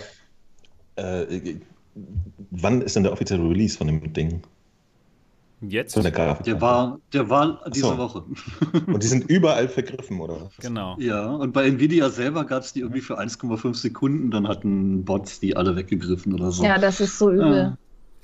äh, 0.96 1.56
wann 2.50 2.82
ist 2.82 2.96
denn 2.96 3.02
der 3.02 3.12
offizielle 3.12 3.48
Release 3.48 3.76
von 3.76 3.86
dem 3.86 4.12
Ding? 4.12 4.42
Jetzt? 5.60 5.94
Von 5.94 6.02
der, 6.02 6.12
Grafik 6.12 6.44
der 6.44 6.60
war, 6.60 7.00
der 7.12 7.28
war 7.28 7.60
diese 7.74 7.86
so. 7.86 7.98
Woche. 7.98 8.24
Und 8.86 9.02
die 9.02 9.08
sind 9.08 9.28
überall 9.28 9.68
vergriffen, 9.68 10.20
oder? 10.20 10.50
Genau. 10.60 10.96
Ja, 11.00 11.30
und 11.30 11.52
bei 11.52 11.66
Nvidia 11.66 12.10
selber 12.10 12.44
gab 12.44 12.62
es 12.62 12.72
die 12.72 12.80
irgendwie 12.80 13.00
für 13.00 13.18
1,5 13.18 13.74
Sekunden, 13.74 14.30
dann 14.30 14.46
hatten 14.46 15.04
Bots 15.04 15.40
die 15.40 15.56
alle 15.56 15.74
weggegriffen 15.74 16.32
oder 16.32 16.52
so. 16.52 16.64
Ja, 16.64 16.78
das 16.78 17.00
ist 17.00 17.18
so 17.18 17.32
übel. 17.32 17.56
Ja. 17.56 17.78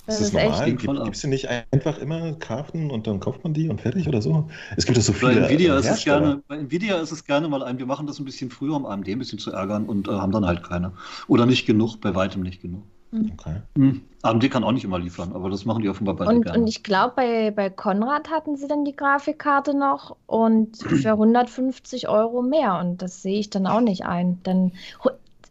Das 0.07 0.21
ist, 0.21 0.29
ist 0.29 0.35
normal? 0.35 0.75
Gibt 0.75 1.17
es 1.17 1.23
die 1.23 1.29
nicht 1.29 1.49
einfach 1.73 1.99
immer 1.99 2.35
Karten 2.35 2.91
und 2.91 3.07
dann 3.07 3.21
kauft 3.21 3.43
man 3.43 3.55
die 3.55 3.69
und 3.69 3.81
fertig 3.81 4.07
oder 4.07 4.21
so? 4.21 4.49
Es 4.77 4.85
gibt 4.85 4.99
ja 4.99 5.03
so 5.03 5.15
viele. 5.15 5.41
Bei 5.41 5.47
Nvidia, 5.47 5.79
ist 5.79 5.89
es 5.89 6.05
gerne, 6.05 6.43
bei 6.47 6.59
Nvidia 6.59 6.97
ist 6.99 7.11
es 7.11 7.25
gerne 7.25 7.49
mal 7.49 7.63
ein, 7.63 7.79
wir 7.79 7.87
machen 7.87 8.07
das 8.07 8.19
ein 8.19 8.27
bisschen 8.27 8.51
früher, 8.51 8.77
um 8.77 8.85
AMD 8.85 9.09
ein 9.09 9.19
bisschen 9.19 9.39
zu 9.39 9.51
ärgern 9.51 9.87
und 9.87 10.07
äh, 10.07 10.13
haben 10.13 10.31
dann 10.31 10.45
halt 10.45 10.63
keine. 10.63 10.93
Oder 11.27 11.47
nicht 11.47 11.65
genug, 11.65 12.01
bei 12.03 12.15
weitem 12.15 12.43
nicht 12.43 12.61
genug. 12.61 12.83
Hm. 13.15 13.33
Okay. 13.39 13.63
Hm. 13.77 14.03
AMD 14.23 14.51
kann 14.51 14.65
auch 14.65 14.73
nicht 14.73 14.85
immer 14.85 14.99
liefern, 14.99 15.33
aber 15.35 15.51
das 15.51 15.65
machen 15.65 15.83
die 15.83 15.89
offenbar 15.89 16.17
beide 16.17 16.31
und, 16.31 16.43
gerne. 16.43 16.59
Und 16.59 16.67
ich 16.67 16.83
glaube, 16.83 17.13
bei, 17.15 17.51
bei 17.51 17.71
Konrad 17.71 18.31
hatten 18.31 18.57
sie 18.57 18.67
dann 18.67 18.85
die 18.85 18.97
Grafikkarte 18.97 19.77
noch 19.77 20.17
und 20.27 20.79
für 20.79 21.11
150 21.13 22.09
Euro 22.09 22.43
mehr. 22.43 22.79
Und 22.81 23.03
das 23.03 23.23
sehe 23.23 23.39
ich 23.39 23.51
dann 23.51 23.67
auch 23.67 23.81
nicht 23.81 24.05
ein. 24.05 24.41
Dann 24.43 24.73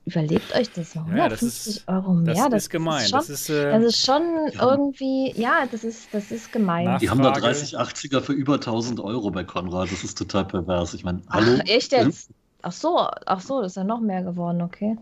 überlegt 0.05 0.53
euch 0.55 0.71
das 0.71 0.95
noch. 0.95 1.05
150 1.05 1.17
ja, 1.17 1.29
das 1.29 1.41
ist, 1.41 1.87
Euro 1.87 2.13
mehr. 2.13 2.33
Das, 2.33 2.49
das 2.49 2.63
ist 2.63 2.69
gemein. 2.69 3.03
Ist 3.03 3.09
schon, 3.11 3.19
das, 3.19 3.29
ist, 3.29 3.49
äh, 3.49 3.71
das 3.71 3.83
ist 3.83 4.05
schon 4.05 4.21
irgendwie, 4.59 5.33
ja, 5.39 5.65
das 5.71 5.83
ist, 5.83 6.11
das 6.11 6.31
ist 6.31 6.51
gemein. 6.51 6.85
Nachfrage. 6.85 7.05
Die 7.05 7.09
haben 7.09 7.21
da 7.21 7.31
3080er 7.31 8.21
für 8.21 8.33
über 8.33 8.55
1000 8.55 8.99
Euro 8.99 9.31
bei 9.31 9.43
Konrad. 9.43 9.91
Das 9.91 10.03
ist 10.03 10.17
total 10.17 10.45
pervers. 10.45 10.93
Ich 10.93 11.03
meine, 11.05 11.21
hallo. 11.29 11.59
Ach, 11.61 11.69
echt 11.69 11.91
jetzt? 11.93 12.29
Ach 12.63 12.71
so, 12.71 13.07
ach 13.25 13.41
so, 13.41 13.61
das 13.61 13.73
ist 13.73 13.75
ja 13.75 13.83
noch 13.83 13.99
mehr 13.99 14.23
geworden, 14.23 14.61
okay. 14.61 14.97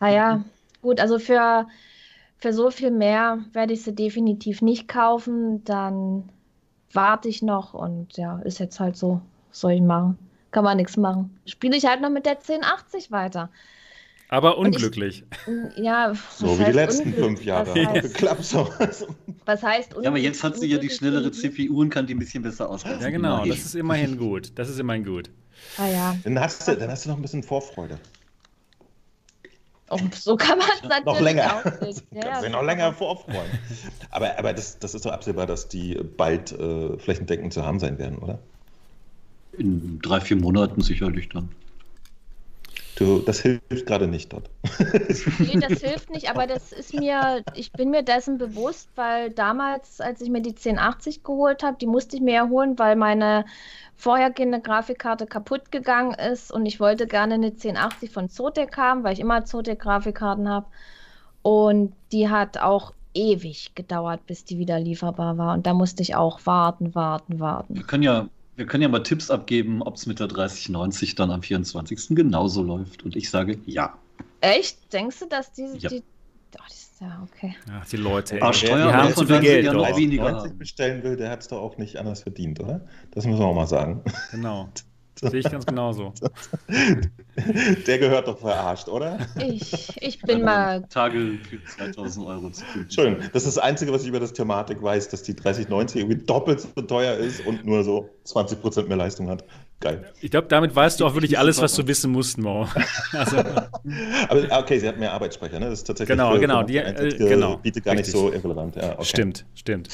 Ah 0.00 0.08
ja, 0.08 0.36
mhm. 0.36 0.44
gut, 0.82 1.00
also 1.00 1.20
für 1.20 1.66
für 2.38 2.52
so 2.52 2.70
viel 2.70 2.90
mehr 2.90 3.38
werde 3.52 3.72
ich 3.72 3.82
sie 3.82 3.94
definitiv 3.94 4.62
nicht 4.62 4.88
kaufen. 4.88 5.64
Dann 5.64 6.28
warte 6.92 7.28
ich 7.28 7.42
noch 7.42 7.74
und 7.74 8.16
ja, 8.16 8.40
ist 8.40 8.58
jetzt 8.58 8.80
halt 8.80 8.96
so. 8.96 9.20
Soll 9.50 9.72
ich 9.72 9.82
machen? 9.82 10.18
Kann 10.50 10.64
man 10.64 10.76
nichts 10.76 10.96
machen. 10.96 11.38
Spiele 11.46 11.76
ich 11.76 11.86
halt 11.86 12.00
noch 12.00 12.10
mit 12.10 12.26
der 12.26 12.38
1080 12.38 13.10
weiter. 13.10 13.50
Aber 14.28 14.58
unglücklich. 14.58 15.24
Ich, 15.76 15.84
ja, 15.84 16.12
so 16.30 16.58
wie 16.58 16.64
die 16.64 16.72
letzten 16.72 17.12
fünf 17.12 17.44
Jahre. 17.44 17.74
Was 17.74 17.88
heißt, 17.88 18.14
Klappt 18.14 18.44
so. 18.44 18.68
Was 19.44 19.62
heißt 19.62 19.94
unglücklich? 19.94 20.04
Ja, 20.04 20.10
aber 20.10 20.18
jetzt 20.18 20.42
hat 20.42 20.58
sie 20.58 20.66
ja 20.66 20.78
die 20.78 20.90
schnellere 20.90 21.30
CPU 21.30 21.80
und 21.80 21.90
kann 21.90 22.06
die 22.06 22.14
ein 22.14 22.18
bisschen 22.18 22.42
besser 22.42 22.68
ausgeben. 22.68 23.00
Ja, 23.00 23.10
genau. 23.10 23.44
Das 23.44 23.58
ist 23.58 23.74
immerhin 23.74 24.18
gut. 24.18 24.52
Das 24.56 24.68
ist 24.68 24.80
immerhin 24.80 25.04
gut. 25.04 25.30
Ah 25.76 25.88
ja. 25.88 26.16
Dann 26.24 26.40
hast 26.40 26.66
du, 26.66 26.76
dann 26.76 26.90
hast 26.90 27.04
du 27.04 27.10
noch 27.10 27.16
ein 27.16 27.22
bisschen 27.22 27.42
Vorfreude. 27.42 27.98
Und 29.94 30.14
so 30.14 30.36
kann 30.36 30.58
man 30.58 30.66
es 30.74 30.82
natürlich 30.82 31.04
noch 31.04 31.20
länger. 31.20 31.56
auch 31.56 31.62
sehen. 31.80 32.02
Ja, 32.10 32.40
du 32.40 32.50
noch 32.50 32.62
länger 32.62 32.92
vorfreuen. 32.92 33.50
aber 34.10 34.38
aber 34.38 34.52
das, 34.52 34.78
das 34.78 34.94
ist 34.94 35.06
doch 35.06 35.12
absehbar, 35.12 35.46
dass 35.46 35.68
die 35.68 35.94
bald 35.94 36.52
äh, 36.52 36.98
flächendeckend 36.98 37.52
zu 37.52 37.64
haben 37.64 37.78
sein 37.78 37.98
werden, 37.98 38.18
oder? 38.18 38.38
In 39.56 40.00
drei, 40.00 40.20
vier 40.20 40.36
Monaten 40.36 40.80
sicherlich 40.80 41.28
dann. 41.28 41.48
Du, 42.96 43.18
das 43.18 43.40
hilft 43.40 43.86
gerade 43.86 44.06
nicht 44.06 44.32
dort. 44.32 44.48
nee, 45.40 45.58
das 45.58 45.80
hilft 45.80 46.10
nicht, 46.10 46.30
aber 46.30 46.46
das 46.46 46.72
ist 46.72 46.94
mir, 46.94 47.42
ich 47.54 47.72
bin 47.72 47.90
mir 47.90 48.02
dessen 48.02 48.38
bewusst, 48.38 48.88
weil 48.94 49.30
damals, 49.30 50.00
als 50.00 50.20
ich 50.20 50.30
mir 50.30 50.42
die 50.42 50.50
1080 50.50 51.24
geholt 51.24 51.62
habe, 51.62 51.76
die 51.80 51.86
musste 51.86 52.16
ich 52.16 52.22
mir 52.22 52.34
ja 52.34 52.48
holen, 52.48 52.78
weil 52.78 52.94
meine 52.94 53.44
vorhergehende 53.96 54.60
Grafikkarte 54.60 55.26
kaputt 55.26 55.72
gegangen 55.72 56.14
ist 56.14 56.52
und 56.52 56.66
ich 56.66 56.78
wollte 56.78 57.06
gerne 57.06 57.34
eine 57.34 57.46
1080 57.46 58.10
von 58.10 58.28
Zotac 58.28 58.76
haben, 58.76 59.02
weil 59.02 59.14
ich 59.14 59.20
immer 59.20 59.44
Zotac-Grafikkarten 59.44 60.48
habe. 60.48 60.66
Und 61.42 61.92
die 62.12 62.28
hat 62.28 62.58
auch 62.58 62.92
ewig 63.14 63.74
gedauert, 63.74 64.26
bis 64.26 64.44
die 64.44 64.58
wieder 64.58 64.78
lieferbar 64.78 65.38
war. 65.38 65.54
Und 65.54 65.66
da 65.66 65.74
musste 65.74 66.02
ich 66.02 66.14
auch 66.14 66.40
warten, 66.46 66.94
warten, 66.94 67.40
warten. 67.40 67.74
Wir 67.74 67.84
können 67.84 68.02
ja 68.02 68.28
wir 68.56 68.66
können 68.66 68.82
ja 68.82 68.88
mal 68.88 69.02
Tipps 69.02 69.30
abgeben, 69.30 69.82
ob 69.82 69.96
es 69.96 70.06
mit 70.06 70.20
der 70.20 70.28
3090 70.28 71.14
dann 71.14 71.30
am 71.30 71.42
24. 71.42 72.16
genauso 72.16 72.62
läuft. 72.62 73.02
Und 73.02 73.16
ich 73.16 73.30
sage 73.30 73.58
ja. 73.66 73.98
Echt? 74.40 74.92
Denkst 74.92 75.20
du, 75.20 75.26
dass 75.26 75.52
diese. 75.52 75.76
Ja. 75.78 75.88
Die, 75.88 76.02
oh, 76.56 76.62
die, 76.70 77.04
ja, 77.04 77.28
okay. 77.30 77.56
Ach, 77.72 77.86
die 77.86 77.96
Leute. 77.96 78.42
Ah, 78.42 78.48
ey. 78.48 78.54
Steuer 78.54 78.76
die 78.76 78.92
haben 78.92 79.08
davon 79.08 79.26
zu 79.26 79.32
viel 79.32 79.40
Geld. 79.40 79.64
ja 79.64 79.72
noch 79.72 79.88
doch. 79.88 79.96
weniger 79.96 80.30
90 80.30 80.50
haben. 80.50 80.58
bestellen 80.58 81.02
will, 81.02 81.16
der 81.16 81.30
hat 81.30 81.40
es 81.40 81.48
doch 81.48 81.60
auch 81.60 81.78
nicht 81.78 81.96
anders 81.96 82.22
verdient, 82.22 82.60
oder? 82.60 82.86
Das 83.10 83.26
müssen 83.26 83.40
wir 83.40 83.46
auch 83.46 83.54
mal 83.54 83.66
sagen. 83.66 84.02
Genau. 84.30 84.68
Sehe 85.30 85.40
ich 85.40 85.50
ganz 85.50 85.66
genauso. 85.66 86.12
Der 87.86 87.98
gehört 87.98 88.28
doch 88.28 88.38
verarscht, 88.38 88.88
oder? 88.88 89.18
Ich, 89.38 89.88
ich 90.00 90.20
bin 90.22 90.42
mal. 90.42 90.82
Tage 90.88 91.38
für 91.48 91.62
2000 91.64 92.26
Euro 92.26 92.50
zu 92.50 92.64
finden. 92.64 92.80
Entschuldigung, 92.82 93.20
das 93.32 93.44
ist 93.44 93.56
das 93.56 93.58
Einzige, 93.64 93.92
was 93.92 94.02
ich 94.02 94.08
über 94.08 94.20
das 94.20 94.32
Thematik 94.32 94.82
weiß, 94.82 95.08
dass 95.08 95.22
die 95.22 95.34
3090 95.34 96.00
irgendwie 96.02 96.24
doppelt 96.24 96.60
so 96.60 96.68
teuer 96.82 97.16
ist 97.16 97.44
und 97.46 97.64
nur 97.64 97.82
so 97.84 98.10
20% 98.26 98.86
mehr 98.86 98.96
Leistung 98.96 99.28
hat. 99.28 99.44
Geil. 99.80 100.04
Ich 100.20 100.30
glaube, 100.30 100.46
damit 100.48 100.74
weißt 100.74 101.00
du 101.00 101.06
auch 101.06 101.14
wirklich 101.14 101.38
alles, 101.38 101.60
was 101.60 101.74
du 101.74 101.86
wissen 101.86 102.10
musst, 102.12 102.38
Mo. 102.38 102.68
Also, 103.12 103.36
Aber 104.28 104.58
okay, 104.60 104.78
sie 104.78 104.88
hat 104.88 104.98
mehr 104.98 105.12
Arbeitsspeicher, 105.12 105.58
ne? 105.60 105.66
Das 105.70 105.80
ist 105.80 105.84
tatsächlich 105.86 106.16
Genau, 106.16 106.32
für- 106.34 106.40
genau, 106.40 106.62
die- 106.62 106.78
äh, 106.78 107.16
genau, 107.18 107.56
bietet 107.58 107.84
gar 107.84 107.92
nicht 107.94 108.06
richtig. 108.06 108.14
so 108.20 108.32
irrelevant. 108.32 108.76
Ja, 108.76 108.92
okay. 108.94 109.04
Stimmt, 109.04 109.44
stimmt. 109.54 109.88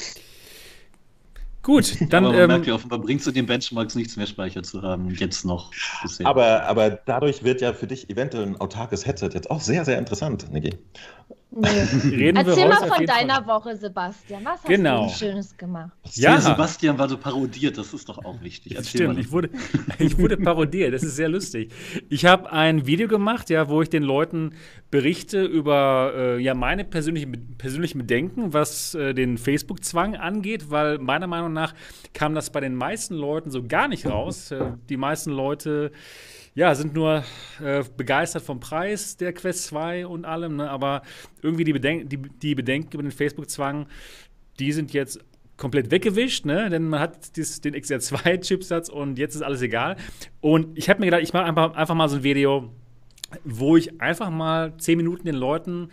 Gut, 1.63 1.97
dann. 2.09 2.25
Aber 2.25 2.33
man 2.33 2.45
merkt 2.47 2.65
Ähm, 2.65 2.69
ja 2.69 2.73
offenbar, 2.75 2.99
bringt 2.99 3.21
zu 3.21 3.31
den 3.31 3.45
Benchmarks 3.45 3.95
nichts 3.95 4.15
mehr 4.17 4.27
Speicher 4.27 4.63
zu 4.63 4.81
haben, 4.81 5.09
jetzt 5.11 5.45
noch 5.45 5.75
bisher. 6.01 6.27
Aber, 6.27 6.63
aber 6.65 6.89
dadurch 6.91 7.43
wird 7.43 7.61
ja 7.61 7.73
für 7.73 7.87
dich 7.87 8.09
eventuell 8.09 8.45
ein 8.45 8.57
autarkes 8.61 9.05
Headset 9.05 9.29
jetzt 9.33 9.49
auch 9.49 9.61
sehr, 9.61 9.85
sehr 9.85 9.97
interessant, 9.97 10.51
Niki. 10.51 10.79
Nee. 11.53 11.67
reden 12.03 12.37
wir 12.37 12.47
Erzähl 12.47 12.63
heute 12.63 12.69
mal 12.69 12.87
von 12.87 12.99
jeden 13.01 13.11
Fall- 13.11 13.27
deiner 13.27 13.45
Woche, 13.45 13.75
Sebastian. 13.75 14.45
Was 14.45 14.59
hast 14.59 14.67
Genau. 14.67 15.07
du 15.07 15.13
Schönes 15.13 15.57
gemacht? 15.57 15.91
Ja. 16.13 16.39
Sebastian 16.39 16.97
war 16.97 17.09
so 17.09 17.17
parodiert, 17.17 17.77
das 17.77 17.93
ist 17.93 18.07
doch 18.07 18.23
auch 18.23 18.41
wichtig. 18.41 18.73
Das 18.73 18.85
Erzähl 18.87 19.01
stimmt, 19.07 19.19
ich 19.19 19.31
wurde, 19.31 19.49
ich 19.99 20.17
wurde 20.17 20.37
parodiert, 20.37 20.93
das 20.93 21.03
ist 21.03 21.17
sehr 21.17 21.27
lustig. 21.29 21.73
Ich 22.09 22.25
habe 22.25 22.51
ein 22.51 22.87
Video 22.87 23.07
gemacht, 23.09 23.49
ja, 23.49 23.67
wo 23.67 23.81
ich 23.81 23.89
den 23.89 24.03
Leuten 24.03 24.53
berichte 24.91 25.43
über 25.43 26.13
äh, 26.15 26.39
ja, 26.41 26.53
meine 26.53 26.85
persönlichen, 26.85 27.55
persönlichen 27.57 27.97
Bedenken, 27.97 28.53
was 28.53 28.95
äh, 28.95 29.13
den 29.13 29.37
Facebook-Zwang 29.37 30.15
angeht, 30.15 30.69
weil 30.71 30.99
meiner 30.99 31.27
Meinung 31.27 31.51
nach 31.53 31.73
kam 32.13 32.33
das 32.33 32.49
bei 32.49 32.61
den 32.61 32.75
meisten 32.75 33.15
Leuten 33.15 33.51
so 33.51 33.63
gar 33.67 33.87
nicht 33.87 34.05
raus. 34.05 34.51
Äh, 34.61 34.73
die 34.89 34.97
meisten 34.97 35.31
Leute 35.31 35.91
ja, 36.53 36.75
sind 36.75 36.93
nur 36.93 37.23
äh, 37.63 37.83
begeistert 37.95 38.43
vom 38.43 38.59
Preis 38.59 39.17
der 39.17 39.33
Quest 39.33 39.65
2 39.65 40.05
und 40.05 40.25
allem, 40.25 40.57
ne? 40.57 40.69
aber 40.69 41.01
irgendwie 41.41 41.63
die, 41.63 41.73
Beden 41.73 42.09
die, 42.09 42.17
die 42.17 42.55
Bedenken 42.55 42.93
über 42.93 43.03
den 43.03 43.11
Facebook-Zwang, 43.11 43.87
die 44.59 44.71
sind 44.73 44.91
jetzt 44.93 45.19
komplett 45.55 45.91
weggewischt, 45.91 46.45
ne? 46.45 46.69
denn 46.69 46.89
man 46.89 46.99
hat 46.99 47.35
dies, 47.37 47.61
den 47.61 47.75
XR2-Chipsatz 47.75 48.89
und 48.89 49.17
jetzt 49.17 49.35
ist 49.35 49.43
alles 49.43 49.61
egal. 49.61 49.95
Und 50.41 50.77
ich 50.77 50.89
habe 50.89 50.99
mir 50.99 51.05
gedacht, 51.05 51.21
ich 51.21 51.33
mache 51.33 51.45
einfach, 51.45 51.73
einfach 51.75 51.95
mal 51.95 52.09
so 52.09 52.17
ein 52.17 52.23
Video, 52.23 52.73
wo 53.45 53.77
ich 53.77 54.01
einfach 54.01 54.29
mal 54.29 54.75
zehn 54.77 54.97
Minuten 54.97 55.25
den 55.25 55.35
Leuten 55.35 55.89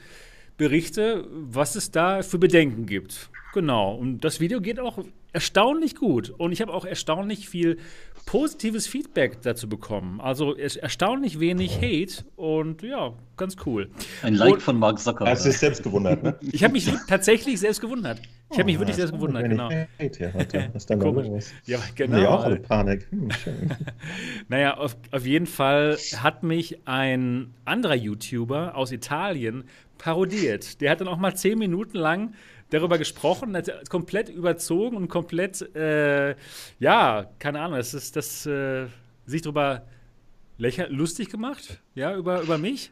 berichte, 0.57 1.25
was 1.31 1.77
es 1.77 1.93
da 1.93 2.23
für 2.23 2.39
Bedenken 2.39 2.87
gibt. 2.87 3.31
Genau. 3.55 3.95
Und 3.95 4.21
das 4.21 4.41
Video 4.41 4.61
geht 4.61 4.81
auch 4.81 4.99
erstaunlich 5.33 5.95
gut. 5.95 6.31
Und 6.31 6.53
ich 6.53 6.61
habe 6.61 6.73
auch 6.73 6.85
erstaunlich 6.85 7.49
viel 7.49 7.79
positives 8.29 8.87
Feedback 8.87 9.41
dazu 9.41 9.71
bekommen. 9.71 10.21
Also 10.21 10.55
er- 10.55 10.83
erstaunlich 10.83 11.41
wenig 11.41 11.77
Hate 11.79 12.27
und 12.37 12.83
ja, 12.83 13.15
ganz 13.39 13.57
cool. 13.65 13.89
Ein 14.23 14.35
Like 14.35 14.55
Und- 14.55 14.63
von 14.63 14.79
Mark 14.79 14.97
Hast 14.97 15.07
du 15.07 15.11
Zuckerberg. 15.13 15.43
dich 15.43 15.57
selbst 15.57 15.83
gewundert, 15.83 16.23
ne? 16.23 16.37
Ich 16.53 16.63
habe 16.63 16.75
mich 16.75 16.91
tatsächlich 17.09 17.59
selbst 17.59 17.81
gewundert. 17.81 18.21
Ich 18.51 18.59
habe 18.59 18.67
mich 18.67 18.79
wirklich 18.79 18.97
selbst 18.97 19.13
gewundert, 19.13 19.49
genau. 19.49 19.71
Hate. 19.71 20.31
Was 20.75 20.83
ist 20.83 20.91
denn 20.91 21.01
da 21.01 21.07
Komisch. 21.07 21.27
los? 21.27 21.51
Ja, 21.65 21.79
Genau. 21.95 22.17
genau. 22.17 22.21
Nee, 22.21 22.27
auch 22.27 22.45
eine 22.45 22.57
Panik. 22.57 23.07
Hm. 23.11 23.29
Naja, 24.49 24.77
auf, 24.77 24.97
auf 25.11 25.25
jeden 25.27 25.47
Fall 25.47 25.97
hat 26.17 26.43
mich 26.43 26.87
ein 26.87 27.55
anderer 27.65 27.95
YouTuber 27.95 28.77
aus 28.77 28.93
Italien 28.93 29.65
parodiert. 29.97 30.81
Der 30.81 30.91
hat 30.91 31.01
dann 31.01 31.09
auch 31.09 31.19
mal 31.19 31.35
zehn 31.35 31.59
Minuten 31.59 31.97
lang 31.99 32.35
darüber 32.71 32.99
gesprochen, 32.99 33.57
hat 33.57 33.89
komplett 33.91 34.29
überzogen 34.29 34.97
und 34.97 35.09
komplett, 35.09 35.63
äh, 35.75 36.35
ja, 36.79 37.31
keine 37.39 37.61
Ahnung, 37.61 37.77
das 37.79 37.95
ist 37.95 38.17
das, 38.17 38.47
äh, 38.47 38.87
sich 39.27 39.43
darüber 39.43 39.87
lächer 40.59 40.89
lustig 40.89 41.31
gemacht, 41.31 41.81
ja, 41.95 42.15
über, 42.17 42.43
über 42.43 42.59
mich. 42.59 42.91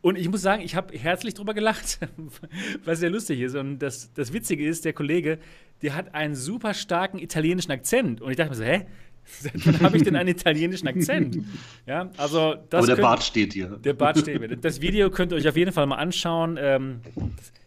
Und 0.00 0.16
ich 0.18 0.28
muss 0.28 0.42
sagen, 0.42 0.62
ich 0.62 0.76
habe 0.76 0.96
herzlich 0.98 1.32
drüber 1.34 1.54
gelacht, 1.54 1.98
was 2.84 2.98
sehr 3.00 3.08
lustig 3.10 3.40
ist. 3.40 3.56
Und 3.56 3.78
das, 3.78 4.12
das 4.12 4.32
Witzige 4.34 4.66
ist, 4.66 4.84
der 4.84 4.92
Kollege, 4.92 5.38
der 5.80 5.94
hat 5.94 6.14
einen 6.14 6.34
super 6.34 6.74
starken 6.74 7.18
italienischen 7.18 7.72
Akzent. 7.72 8.20
Und 8.20 8.30
ich 8.30 8.36
dachte 8.36 8.50
mir 8.50 8.56
so, 8.56 8.64
hä? 8.64 8.86
Wann 9.64 9.80
habe 9.80 9.96
ich 9.96 10.02
denn 10.02 10.16
einen 10.16 10.28
italienischen 10.28 10.86
Akzent? 10.86 11.38
Ja, 11.86 12.10
also 12.18 12.54
das 12.68 12.78
Aber 12.80 12.86
der 12.86 12.96
könnt- 12.96 13.02
Bart 13.02 13.22
steht 13.22 13.54
dir. 13.54 13.68
der 13.82 13.94
Bart 13.94 14.18
steht 14.18 14.38
mir. 14.38 14.54
Das 14.54 14.82
Video 14.82 15.08
könnt 15.08 15.32
ihr 15.32 15.36
euch 15.36 15.48
auf 15.48 15.56
jeden 15.56 15.72
Fall 15.72 15.86
mal 15.86 15.96
anschauen. 15.96 16.58
Ähm, 16.60 17.00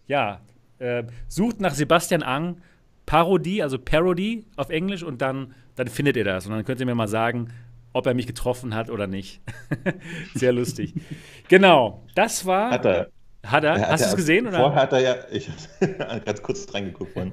ja, 0.07 0.39
äh, 0.79 1.03
sucht 1.27 1.59
nach 1.59 1.73
Sebastian 1.73 2.23
Ang, 2.23 2.61
Parodie, 3.05 3.63
also 3.63 3.79
Parody 3.79 4.45
auf 4.55 4.69
Englisch 4.69 5.03
und 5.03 5.21
dann, 5.21 5.53
dann 5.75 5.87
findet 5.87 6.17
ihr 6.17 6.23
das. 6.23 6.45
Und 6.45 6.53
dann 6.53 6.65
könnt 6.65 6.79
ihr 6.79 6.85
mir 6.85 6.95
mal 6.95 7.07
sagen, 7.07 7.47
ob 7.93 8.05
er 8.05 8.13
mich 8.13 8.27
getroffen 8.27 8.75
hat 8.75 8.89
oder 8.89 9.07
nicht. 9.07 9.41
Sehr 10.35 10.53
lustig. 10.53 10.93
Genau, 11.47 12.03
das 12.15 12.45
war. 12.45 12.71
Hat 12.71 12.85
er. 12.85 13.09
Hat 13.45 13.63
er? 13.63 13.75
Er 13.75 13.81
hat 13.81 13.89
Hast 13.91 14.03
du 14.03 14.09
es 14.09 14.15
gesehen? 14.15 14.47
Oder? 14.47 14.57
Vorher 14.57 14.81
hat 14.81 14.93
er 14.93 14.99
ja, 14.99 15.15
ich 15.31 15.49
habe 15.99 16.21
ganz 16.21 16.41
kurz 16.41 16.73
reingeguckt 16.73 17.13
vorhin. 17.13 17.31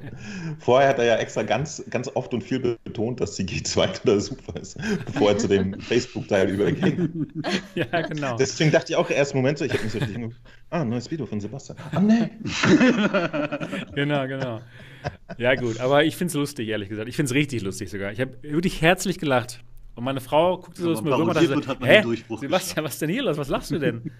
Vorher 0.58 0.88
hat 0.90 0.98
er 0.98 1.04
ja 1.04 1.16
extra 1.16 1.42
ganz, 1.42 1.82
ganz 1.90 2.08
oft 2.14 2.32
und 2.34 2.42
viel 2.42 2.58
betont, 2.58 3.20
dass 3.20 3.34
die 3.36 3.44
G2 3.44 4.00
oder 4.04 4.20
super 4.20 4.60
ist, 4.60 4.78
bevor 5.06 5.30
er 5.30 5.38
zu 5.38 5.48
dem 5.48 5.80
Facebook-Teil 5.80 6.50
überging. 6.50 7.26
Ja, 7.74 8.02
genau. 8.02 8.36
Deswegen 8.36 8.70
dachte 8.70 8.92
ich 8.92 8.96
auch 8.96 9.10
erst 9.10 9.34
Moment 9.34 9.58
so, 9.58 9.64
ich 9.64 9.72
habe 9.72 9.82
mich 9.82 9.92
so 9.92 9.98
richtig 9.98 10.16
angeguckt, 10.16 10.40
ah, 10.70 10.82
ein 10.82 10.88
neues 10.88 11.10
Video 11.10 11.26
von 11.26 11.40
Sebastian. 11.40 11.78
Ah, 11.92 12.00
nee. 12.00 12.30
genau, 13.94 14.26
genau. 14.28 14.60
Ja, 15.38 15.54
gut, 15.54 15.80
aber 15.80 16.04
ich 16.04 16.16
finde 16.16 16.30
es 16.30 16.34
lustig, 16.34 16.68
ehrlich 16.68 16.88
gesagt. 16.88 17.08
Ich 17.08 17.16
finde 17.16 17.30
es 17.30 17.34
richtig 17.34 17.62
lustig 17.62 17.90
sogar. 17.90 18.12
Ich 18.12 18.20
habe 18.20 18.36
wirklich 18.42 18.80
herzlich 18.80 19.18
gelacht. 19.18 19.60
Und 19.96 20.04
meine 20.04 20.20
Frau 20.20 20.58
guckte 20.58 20.82
so 20.82 20.90
aus 20.90 21.02
man 21.02 21.10
mir 21.10 21.18
rüber 21.18 21.56
und 21.56 21.68
dachte, 21.68 21.86
hä, 21.86 22.02
Sebastian, 22.40 22.84
was 22.84 22.94
ist 22.94 23.02
denn 23.02 23.10
hier 23.10 23.22
los? 23.22 23.36
Was 23.36 23.48
lachst 23.48 23.70
du 23.70 23.78
denn? 23.78 24.10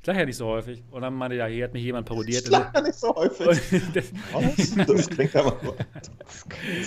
Ich 0.00 0.06
lache 0.06 0.20
ja 0.20 0.26
nicht 0.26 0.36
so 0.36 0.46
häufig. 0.46 0.82
Und 0.90 1.02
dann 1.02 1.14
meinte, 1.14 1.36
ja, 1.36 1.46
hier 1.46 1.64
hat 1.64 1.72
mich 1.74 1.82
jemand 1.82 2.06
parodiert. 2.06 2.44
Ich 2.44 2.50
lach 2.50 2.72
ja 2.74 2.80
nicht 2.80 2.94
so 2.98 3.14
häufig. 3.14 3.46
Und 3.72 3.96
das? 3.96 4.86
Das 4.86 5.10
klingt 5.10 5.36
aber. 5.36 5.56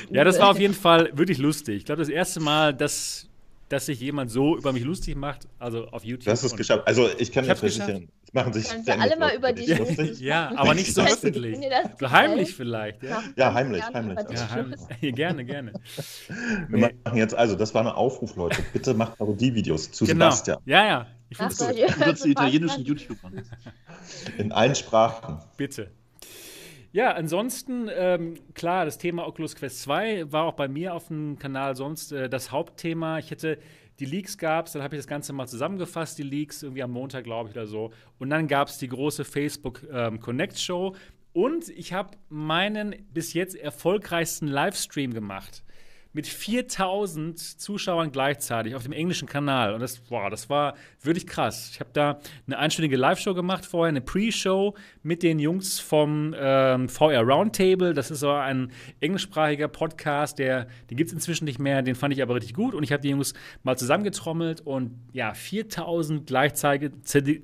ja, 0.10 0.24
das 0.24 0.40
war 0.40 0.50
auf 0.50 0.60
jeden 0.60 0.74
Fall 0.74 1.10
wirklich 1.14 1.38
lustig. 1.38 1.78
Ich 1.78 1.86
glaube, 1.86 2.00
das 2.02 2.10
erste 2.10 2.40
Mal, 2.40 2.74
dass, 2.74 3.28
dass 3.70 3.86
sich 3.86 4.00
jemand 4.00 4.32
so 4.32 4.58
über 4.58 4.74
mich 4.74 4.84
lustig 4.84 5.16
macht, 5.16 5.48
also 5.60 5.88
auf 5.88 6.04
YouTube. 6.04 6.26
Du 6.26 6.32
hast 6.32 6.44
es 6.44 6.52
Und- 6.54 6.58
geschafft. 6.58 6.84
Also 6.88 7.10
ich 7.20 7.32
kann 7.32 7.44
Ich 7.44 7.48
dir 7.48 7.52
hab's 7.52 7.60
versichern, 7.60 8.08
es 8.26 8.34
machen 8.34 8.54
sich 8.54 8.70
Können 8.70 9.02
alle 9.02 9.18
mal 9.18 9.36
über 9.36 9.52
dich 9.54 9.78
lustig. 9.78 10.20
Ja, 10.22 10.52
aber 10.56 10.74
nicht 10.74 10.94
so 10.94 11.02
öffentlich. 11.02 11.60
das 11.60 11.92
So 12.00 12.10
heimlich 12.10 12.56
vielleicht, 12.56 13.04
ja. 13.04 13.10
Ja, 13.10 13.22
das 13.36 13.54
heimlich, 13.54 13.82
gerne 13.92 14.16
heimlich. 14.16 14.40
Ja, 14.40 14.50
heimlich. 14.52 14.80
gerne, 15.16 15.46
gerne. 15.46 15.74
Wir 16.70 16.78
Nee. 16.88 16.96
machen 17.04 17.18
jetzt 17.18 17.36
also, 17.36 17.56
das 17.56 17.74
war 17.76 17.82
ein 17.82 17.88
Aufruf, 17.88 18.36
Leute. 18.38 18.62
Bitte 18.74 18.94
macht 18.94 19.18
Parodie-Videos 19.18 19.92
zu 19.92 20.06
Genau. 20.06 20.26
Sebastian. 20.32 20.58
Ja, 20.66 20.86
ja. 20.86 21.08
Ich 21.32 21.38
finde 21.38 21.80
ja, 21.80 21.88
Oder 21.96 22.16
zu 22.16 22.30
italienischen 22.30 22.86
Sebastian. 22.86 23.18
YouTubern. 23.18 23.46
In 24.38 24.52
allen 24.52 24.76
Sprachen. 24.76 25.40
Bitte. 25.56 25.90
Ja, 26.92 27.14
ansonsten, 27.14 27.90
ähm, 27.94 28.36
klar, 28.54 28.84
das 28.84 28.98
Thema 28.98 29.26
Oculus 29.26 29.56
Quest 29.56 29.82
2 29.84 30.30
war 30.34 30.44
auch 30.44 30.56
bei 30.56 30.68
mir 30.68 30.94
auf 30.94 31.08
dem 31.08 31.40
Kanal 31.40 31.78
sonst 31.78 32.12
äh, 32.12 32.30
das 32.30 32.52
Hauptthema. 32.52 33.18
Ich 33.18 33.32
hätte 33.32 33.60
die 34.00 34.06
Leaks 34.06 34.38
gab 34.38 34.66
es, 34.66 34.74
dann 34.74 34.84
habe 34.84 34.96
ich 34.96 35.00
das 35.00 35.08
Ganze 35.08 35.32
mal 35.32 35.48
zusammengefasst, 35.48 36.18
die 36.18 36.24
Leaks, 36.24 36.64
irgendwie 36.64 36.84
am 36.84 36.92
Montag, 36.92 37.24
glaube 37.24 37.50
ich, 37.50 37.56
oder 37.56 37.68
so. 37.68 37.92
Und 38.20 38.30
dann 38.30 38.48
gab 38.50 38.68
es 38.68 38.78
die 38.78 38.90
große 38.90 39.24
Facebook 39.24 39.84
ähm, 39.90 40.20
Connect 40.20 40.60
Show. 40.60 40.96
Und 41.32 41.70
ich 41.70 41.94
habe 41.94 42.18
meinen 42.28 42.96
bis 43.14 43.34
jetzt 43.34 43.56
erfolgreichsten 43.56 44.48
Livestream 44.48 45.14
gemacht. 45.14 45.64
Mit 46.14 46.28
4000 46.28 47.40
Zuschauern 47.40 48.12
gleichzeitig 48.12 48.76
auf 48.76 48.84
dem 48.84 48.92
englischen 48.92 49.28
Kanal. 49.28 49.74
Und 49.74 49.80
das, 49.80 50.00
boah, 50.00 50.30
das 50.30 50.50
war 50.50 50.76
wirklich 51.02 51.26
krass. 51.26 51.70
Ich 51.72 51.80
habe 51.80 51.90
da 51.94 52.20
eine 52.48 52.58
einstündige 52.58 52.98
Live-Show 52.98 53.34
gemacht 53.34 53.66
vorher, 53.66 53.90
eine 53.90 54.02
Pre-Show 54.02 54.76
mit 55.04 55.24
den 55.24 55.40
Jungs 55.40 55.80
vom 55.80 56.36
ähm, 56.38 56.90
VR 56.90 57.22
Roundtable. 57.22 57.94
Das 57.94 58.12
ist 58.12 58.20
so 58.20 58.32
ein 58.32 58.72
englischsprachiger 59.00 59.68
Podcast, 59.68 60.40
der, 60.40 60.68
den 60.90 60.98
gibt 60.98 61.08
es 61.08 61.14
inzwischen 61.14 61.46
nicht 61.46 61.60
mehr. 61.60 61.82
Den 61.82 61.96
fand 61.96 62.14
ich 62.14 62.22
aber 62.22 62.36
richtig 62.36 62.54
gut. 62.54 62.74
Und 62.74 62.84
ich 62.84 62.92
habe 62.92 63.02
die 63.02 63.10
Jungs 63.10 63.34
mal 63.64 63.78
zusammengetrommelt. 63.78 64.62
Und 64.62 64.92
ja, 65.14 65.34
4000 65.34 66.28
gleichzeitige, 66.28 66.92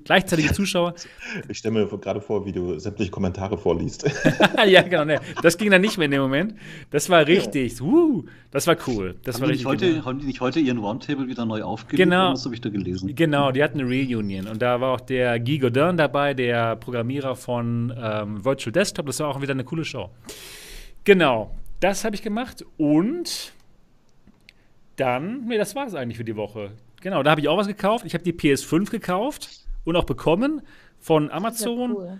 gleichzeitige 0.04 0.52
Zuschauer. 0.52 0.94
Ich 1.48 1.58
stelle 1.58 1.74
mir 1.74 1.98
gerade 1.98 2.20
vor, 2.20 2.46
wie 2.46 2.52
du 2.52 2.78
sämtliche 2.78 3.10
Kommentare 3.10 3.58
vorliest. 3.58 4.10
ja, 4.66 4.82
genau. 4.82 5.04
Ne. 5.04 5.20
Das 5.42 5.56
ging 5.56 5.70
dann 5.70 5.80
nicht 5.80 5.98
mehr 5.98 6.06
in 6.06 6.10
dem 6.10 6.22
Moment. 6.22 6.54
Das 6.90 7.08
war 7.08 7.26
richtig. 7.26 7.80
Uh, 7.80 8.24
das 8.50 8.57
war 8.66 8.76
cool. 8.86 9.16
Das 9.22 9.36
Haben 9.36 9.42
war 9.42 9.48
die, 9.48 9.52
richtig 9.52 9.66
nicht 9.66 9.66
heute, 9.66 9.92
genau. 9.92 10.04
haben 10.04 10.18
die 10.18 10.26
nicht 10.26 10.40
heute 10.40 10.60
ihren 10.60 10.78
Roundtable 10.78 11.28
wieder 11.28 11.44
neu 11.44 11.62
aufgelegt? 11.62 12.10
Genau. 12.10 12.30
Das 12.30 12.44
habe 12.44 12.54
ich 12.54 12.60
da 12.60 12.68
gelesen. 12.68 13.14
Genau, 13.14 13.52
die 13.52 13.62
hatten 13.62 13.80
eine 13.80 13.88
Reunion 13.88 14.46
und 14.46 14.60
da 14.60 14.80
war 14.80 14.94
auch 14.94 15.00
der 15.00 15.38
Guy 15.38 15.58
Godin 15.58 15.96
dabei, 15.96 16.34
der 16.34 16.76
Programmierer 16.76 17.36
von 17.36 17.92
ähm, 17.96 18.44
Virtual 18.44 18.72
Desktop. 18.72 19.06
Das 19.06 19.20
war 19.20 19.28
auch 19.28 19.40
wieder 19.40 19.52
eine 19.52 19.64
coole 19.64 19.84
Show. 19.84 20.10
Genau, 21.04 21.54
das 21.80 22.04
habe 22.04 22.16
ich 22.16 22.22
gemacht 22.22 22.64
und 22.76 23.52
dann, 24.96 25.46
nee, 25.46 25.58
das 25.58 25.74
war 25.74 25.86
es 25.86 25.94
eigentlich 25.94 26.16
für 26.16 26.24
die 26.24 26.36
Woche. 26.36 26.72
Genau, 27.00 27.22
da 27.22 27.30
habe 27.30 27.40
ich 27.40 27.48
auch 27.48 27.56
was 27.56 27.68
gekauft. 27.68 28.04
Ich 28.04 28.14
habe 28.14 28.24
die 28.24 28.32
PS5 28.32 28.90
gekauft 28.90 29.60
und 29.84 29.96
auch 29.96 30.04
bekommen 30.04 30.62
von 30.98 31.30
Amazon. 31.30 31.90
Ja 31.90 31.96
cool. 31.96 32.18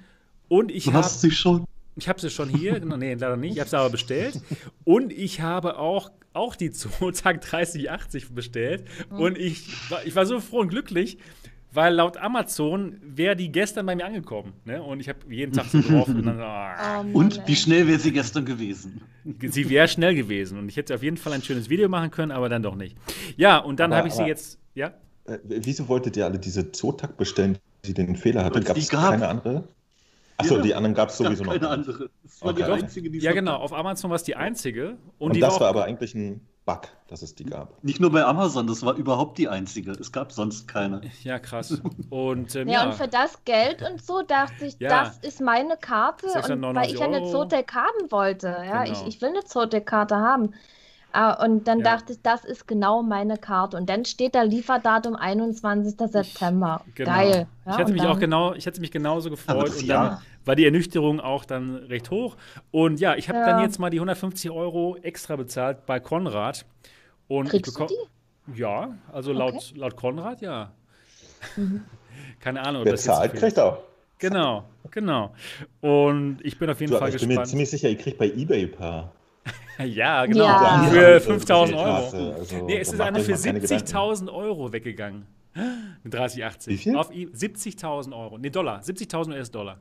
Und 0.49 0.71
ich 0.71 0.85
du 0.85 0.93
hab, 0.93 1.05
hast 1.05 1.21
sie 1.21 1.31
schon. 1.31 1.65
Ich 1.99 2.09
habe 2.09 2.21
sie 2.21 2.31
schon 2.31 2.49
hier. 2.49 2.79
nee, 2.81 3.15
leider 3.15 3.37
nicht. 3.37 3.55
Ich 3.55 3.61
habe 3.61 3.69
sie 3.69 3.77
aber 3.79 3.91
bestellt. 3.91 4.41
Und 4.85 5.13
ich 5.13 5.41
habe 5.41 5.79
auch, 5.79 6.11
auch 6.33 6.55
die 6.55 6.71
Zootag 6.71 7.41
3080 7.41 8.31
bestellt. 8.35 8.85
Mhm. 9.11 9.19
Und 9.19 9.39
ich, 9.39 9.69
ich 10.05 10.15
war 10.15 10.25
so 10.27 10.41
froh 10.41 10.61
und 10.61 10.69
glücklich, 10.69 11.19
weil 11.73 11.95
laut 11.95 12.17
Amazon 12.17 12.97
wäre 13.03 13.37
die 13.37 13.51
gestern 13.53 13.85
bei 13.87 13.95
mir 13.95 14.07
angekommen. 14.07 14.53
Ne? 14.65 14.83
Und 14.83 15.01
ich 15.01 15.09
habe 15.09 15.19
jeden 15.29 15.53
Tag 15.53 15.67
so 15.67 15.81
drauf. 15.81 16.09
und, 16.09 16.25
dann, 16.25 16.41
oh. 16.41 16.69
Oh, 17.13 17.19
und 17.19 17.43
wie 17.47 17.57
schnell 17.57 17.87
wäre 17.87 17.99
sie 17.99 18.13
gestern 18.13 18.45
gewesen? 18.45 19.03
Sie 19.43 19.69
wäre 19.69 19.89
schnell 19.89 20.15
gewesen. 20.15 20.59
Und 20.59 20.69
ich 20.69 20.77
hätte 20.77 20.95
auf 20.95 21.03
jeden 21.03 21.17
Fall 21.17 21.33
ein 21.33 21.43
schönes 21.43 21.69
Video 21.69 21.89
machen 21.89 22.11
können, 22.11 22.33
aber 22.33 22.49
dann 22.49 22.63
doch 22.63 22.75
nicht. 22.75 22.97
Ja, 23.37 23.59
und 23.59 23.81
dann 23.81 23.93
habe 23.95 24.09
ich 24.09 24.15
sie 24.15 24.25
jetzt. 24.25 24.59
Ja? 24.75 24.95
Äh, 25.27 25.39
wieso 25.45 25.89
wolltet 25.89 26.17
ihr 26.17 26.25
alle 26.25 26.39
diese 26.39 26.73
Zotak 26.73 27.17
bestellen, 27.17 27.59
die 27.85 27.93
den 27.93 28.17
Fehler 28.17 28.45
hatte? 28.45 28.61
Gab 28.61 28.77
es 28.77 28.89
keine 28.89 29.29
andere? 29.29 29.69
Achso, 30.39 30.61
die 30.61 30.75
anderen 30.75 30.95
gab 30.95 31.09
es 31.09 31.19
sowieso 31.19 31.45
noch. 31.45 31.53
Keine 31.53 31.69
andere. 31.69 32.11
Das 32.23 32.41
war 32.43 32.53
okay. 32.53 32.65
die 32.65 32.73
einzige, 32.73 33.11
die 33.11 33.19
Ja, 33.19 33.33
genau. 33.33 33.57
Auf 33.57 33.73
Amazon 33.73 34.11
war 34.11 34.17
es 34.17 34.23
die 34.23 34.37
einzige. 34.37 34.97
Und, 35.19 35.33
und 35.33 35.41
das 35.41 35.55
war, 35.55 35.61
war 35.61 35.69
aber 35.69 35.85
eigentlich 35.85 36.15
ein 36.15 36.47
Bug, 36.65 36.83
dass 37.09 37.23
es 37.23 37.35
die 37.35 37.45
gab. 37.45 37.83
Nicht 37.83 37.99
nur 37.99 38.13
bei 38.13 38.25
Amazon, 38.25 38.67
das 38.67 38.85
war 38.85 38.95
überhaupt 38.95 39.39
die 39.39 39.49
einzige. 39.49 39.93
Es 39.93 40.13
gab 40.13 40.33
sonst 40.33 40.69
keine. 40.69 41.01
Ja, 41.25 41.39
krass. 41.39 41.81
Und, 42.11 42.55
ähm, 42.55 42.69
ja, 42.69 42.83
ja, 42.83 42.87
und 42.87 42.95
für 42.95 43.09
das 43.09 43.45
Geld 43.45 43.83
und 43.83 44.05
so 44.05 44.23
dachte 44.23 44.67
ich, 44.67 44.79
ja. 44.79 44.89
das 44.89 45.19
ist 45.19 45.41
meine 45.41 45.77
Karte, 45.77 46.27
und, 46.27 46.63
weil 46.75 46.93
ich 46.93 47.03
eine 47.03 47.25
Zootech 47.25 47.67
haben 47.75 48.11
wollte. 48.11 48.49
Ja, 48.49 48.85
genau. 48.85 49.01
ich, 49.01 49.15
ich 49.15 49.21
will 49.23 49.31
eine 49.31 49.45
Zootech-Karte 49.45 50.17
haben. 50.17 50.55
Uh, 51.19 51.45
und 51.45 51.67
dann 51.67 51.81
ja. 51.81 51.97
dachte 51.97 52.13
ich, 52.13 52.23
das 52.23 52.45
ist 52.45 52.69
genau 52.69 53.03
meine 53.03 53.39
Karte. 53.39 53.77
Und 53.77 53.89
dann 53.89 54.05
steht 54.05 54.37
da 54.37 54.43
Lieferdatum 54.43 55.17
21. 55.17 55.97
September. 55.99 56.83
Genau. 56.95 57.11
Geil. 57.11 57.49
Ja, 57.67 57.73
ich 57.73 57.79
hätte 57.79 57.93
mich 57.93 58.03
auch 58.03 58.21
genau, 58.21 58.55
ich 58.55 58.67
hätte 58.67 58.81
mich 58.81 58.93
genauso 58.93 59.29
gefreut. 59.29 59.75
Und 59.81 59.89
dann 59.89 60.19
war 60.45 60.55
die 60.55 60.65
Ernüchterung 60.65 61.19
auch 61.19 61.45
dann 61.45 61.75
recht 61.75 62.13
hoch. 62.13 62.37
Und 62.71 63.01
ja, 63.01 63.17
ich 63.17 63.29
habe 63.29 63.41
ja. 63.41 63.47
dann 63.47 63.63
jetzt 63.63 63.81
mal 63.81 63.91
die 63.91 63.97
150 63.97 64.51
Euro 64.53 64.97
extra 65.03 65.35
bezahlt 65.35 65.87
bei 65.87 65.99
Konrad. 65.99 66.67
Und 67.27 67.49
Kriegst 67.49 67.73
ich 67.73 67.75
bekomme. 67.75 67.99
Ja, 68.55 68.95
also 69.13 69.33
laut, 69.33 69.55
okay. 69.55 69.73
laut 69.75 69.97
Konrad, 69.97 70.41
ja. 70.41 70.71
Mhm. 71.57 71.83
Keine 72.41 72.65
Ahnung. 72.65 72.85
Wer 72.85 72.95
zahlt, 72.97 73.35
kriegt 73.35 73.59
auch. 73.59 73.79
Genau, 74.19 74.65
genau. 74.91 75.35
Und 75.81 76.39
ich 76.43 76.59
bin 76.59 76.71
auf 76.71 76.81
jeden 76.81 76.93
du, 76.93 76.99
Fall 76.99 77.09
ich 77.09 77.15
gespannt. 77.15 77.33
Ich 77.33 77.37
bin 77.37 77.43
mir 77.43 77.49
ziemlich 77.49 77.71
sicher, 77.71 77.89
ihr 77.89 77.99
kriegt 77.99 78.19
bei 78.19 78.27
eBay 78.27 78.63
ein 78.63 78.73
paar. 78.73 79.13
Ja, 79.85 80.27
genau. 80.27 80.45
Ja. 80.45 80.89
Für 80.91 81.21
5000 81.21 81.79
Euro. 81.79 82.33
Also, 82.33 82.65
nee, 82.65 82.79
es 82.79 82.93
ist 82.93 83.01
eine 83.01 83.21
für 83.21 83.35
70.000 83.35 84.33
Euro 84.33 84.73
weggegangen. 84.73 85.27
Mit 86.03 86.15
3080. 86.15 86.73
Wie 86.73 86.79
viel? 86.79 86.97
Auf 86.97 87.11
70.000 87.11 88.17
Euro. 88.17 88.39
Nee, 88.39 88.51
Dollar. 88.51 88.81
70.000 88.81 89.35
US-Dollar. 89.35 89.79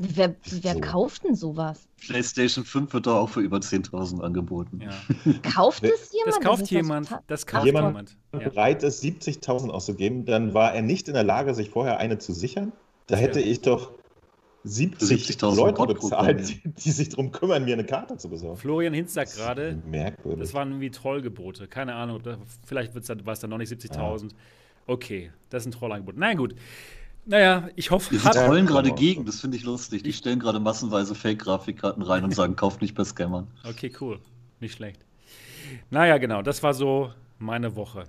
Wer, 0.00 0.36
wer 0.62 0.74
so. 0.74 0.80
kauft 0.80 1.24
denn 1.24 1.34
sowas? 1.34 1.88
PlayStation 2.06 2.64
5 2.64 2.92
wird 2.94 3.08
doch 3.08 3.16
auch 3.16 3.28
für 3.28 3.40
über 3.40 3.58
10.000 3.58 4.20
angeboten. 4.20 4.80
Ja. 4.80 5.32
Kauft 5.52 5.82
es 5.82 6.12
jemand? 6.12 6.36
Das 6.36 6.40
kauft 6.40 6.62
das 6.62 6.70
jemand. 6.70 7.10
Das 7.26 7.46
kauft 7.46 7.66
jemand. 7.66 7.86
jemand 7.86 8.16
bereit 8.30 8.84
ist, 8.84 9.02
70.000 9.02 9.70
auszugeben, 9.70 10.24
dann 10.24 10.54
war 10.54 10.72
er 10.72 10.82
nicht 10.82 11.08
in 11.08 11.14
der 11.14 11.24
Lage, 11.24 11.52
sich 11.52 11.70
vorher 11.70 11.98
eine 11.98 12.18
zu 12.18 12.32
sichern. 12.32 12.70
Da 13.08 13.16
hätte 13.16 13.40
ich 13.40 13.60
doch 13.62 13.90
70, 14.64 15.08
70 15.08 15.40
Leute 15.40 15.94
bezahlt, 15.94 16.48
die, 16.48 16.60
die, 16.68 16.90
sich 16.90 17.08
darum 17.10 17.30
kümmern, 17.30 17.64
mir 17.64 17.74
eine 17.74 17.84
Karte 17.84 18.16
zu 18.16 18.28
besorgen. 18.28 18.56
Florian 18.56 18.92
Hinz 18.92 19.14
sagt 19.14 19.34
gerade, 19.34 19.80
das 20.38 20.52
waren 20.54 20.70
irgendwie 20.70 20.90
Trollgebote. 20.90 21.68
Keine 21.68 21.94
Ahnung, 21.94 22.20
vielleicht 22.66 22.94
war 22.94 23.32
es 23.32 23.40
dann 23.40 23.50
noch 23.50 23.58
nicht 23.58 23.72
70.000. 23.72 24.22
Ja. 24.22 24.28
Okay, 24.86 25.30
das 25.50 25.62
ist 25.62 25.68
ein 25.68 25.72
Trollangebot. 25.72 26.16
Na 26.16 26.34
gut. 26.34 26.54
Naja, 27.26 27.68
ich 27.76 27.90
hoffe. 27.90 28.08
Die 28.14 28.18
trollen 28.18 28.64
gerade 28.64 28.90
gegen, 28.92 29.26
das 29.26 29.40
finde 29.40 29.58
ich 29.58 29.64
lustig. 29.64 30.02
Die 30.02 30.14
stellen 30.14 30.38
gerade 30.38 30.60
massenweise 30.60 31.14
Fake-Grafikkarten 31.14 32.02
rein 32.02 32.24
und 32.24 32.34
sagen, 32.34 32.56
kauft 32.56 32.80
nicht 32.80 32.94
bei 32.94 33.04
Scammern. 33.04 33.46
Okay, 33.64 33.92
cool. 34.00 34.18
Nicht 34.60 34.74
schlecht. 34.74 35.04
Naja, 35.90 36.16
genau, 36.16 36.40
das 36.40 36.62
war 36.62 36.72
so 36.72 37.12
meine 37.38 37.76
Woche. 37.76 38.04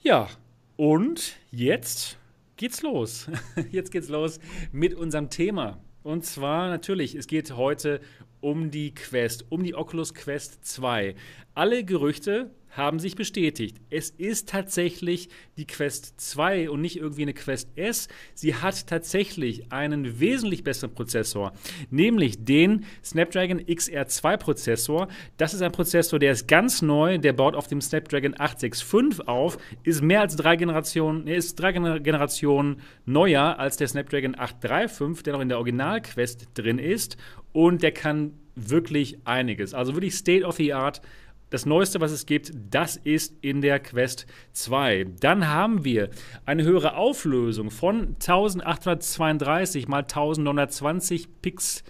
Ja, 0.00 0.28
und 0.76 1.36
jetzt 1.50 2.16
geht's 2.58 2.82
los. 2.82 3.30
Jetzt 3.70 3.90
geht's 3.90 4.08
los 4.08 4.38
mit 4.72 4.94
unserem 4.94 5.30
Thema. 5.30 5.78
Und 6.02 6.24
zwar 6.26 6.68
natürlich, 6.68 7.14
es 7.14 7.26
geht 7.26 7.56
heute 7.56 8.00
um 8.40 8.70
die 8.70 8.94
Quest, 8.94 9.46
um 9.48 9.62
die 9.62 9.74
Oculus 9.74 10.12
Quest 10.12 10.64
2. 10.64 11.14
Alle 11.54 11.84
Gerüchte 11.84 12.50
haben 12.78 12.98
sich 12.98 13.16
bestätigt. 13.16 13.76
Es 13.90 14.08
ist 14.08 14.48
tatsächlich 14.48 15.28
die 15.58 15.66
Quest 15.66 16.18
2 16.18 16.70
und 16.70 16.80
nicht 16.80 16.96
irgendwie 16.96 17.22
eine 17.22 17.34
Quest 17.34 17.68
S. 17.76 18.08
Sie 18.34 18.54
hat 18.54 18.86
tatsächlich 18.86 19.70
einen 19.70 20.20
wesentlich 20.20 20.64
besseren 20.64 20.94
Prozessor, 20.94 21.52
nämlich 21.90 22.44
den 22.44 22.86
Snapdragon 23.04 23.60
XR2 23.60 24.36
Prozessor. 24.38 25.08
Das 25.36 25.52
ist 25.52 25.60
ein 25.60 25.72
Prozessor, 25.72 26.18
der 26.18 26.32
ist 26.32 26.48
ganz 26.48 26.80
neu, 26.80 27.18
der 27.18 27.34
baut 27.34 27.54
auf 27.54 27.66
dem 27.66 27.82
Snapdragon 27.82 28.34
865 28.38 29.28
auf, 29.28 29.58
ist 29.82 30.02
mehr 30.02 30.22
als 30.22 30.36
drei 30.36 30.56
Generationen, 30.56 31.26
er 31.26 31.36
ist 31.36 31.56
drei 31.56 31.72
Generationen 31.72 32.80
neuer 33.04 33.58
als 33.58 33.76
der 33.76 33.88
Snapdragon 33.88 34.38
835, 34.38 35.24
der 35.24 35.34
noch 35.34 35.40
in 35.40 35.48
der 35.48 35.58
Original 35.58 36.00
Quest 36.00 36.48
drin 36.54 36.78
ist 36.78 37.16
und 37.52 37.82
der 37.82 37.92
kann 37.92 38.32
wirklich 38.54 39.18
einiges. 39.24 39.74
Also 39.74 39.94
wirklich 39.94 40.14
State 40.14 40.44
of 40.44 40.56
the 40.56 40.72
Art 40.72 41.00
das 41.50 41.66
Neueste, 41.66 42.00
was 42.00 42.12
es 42.12 42.26
gibt, 42.26 42.52
das 42.70 42.96
ist 42.96 43.34
in 43.40 43.60
der 43.60 43.80
Quest 43.80 44.26
2. 44.52 45.06
Dann 45.20 45.48
haben 45.48 45.84
wir 45.84 46.10
eine 46.44 46.64
höhere 46.64 46.94
Auflösung 46.96 47.70
von 47.70 48.14
1832 48.14 49.88
mal 49.88 50.02
1920 50.02 51.28
Pix 51.42 51.84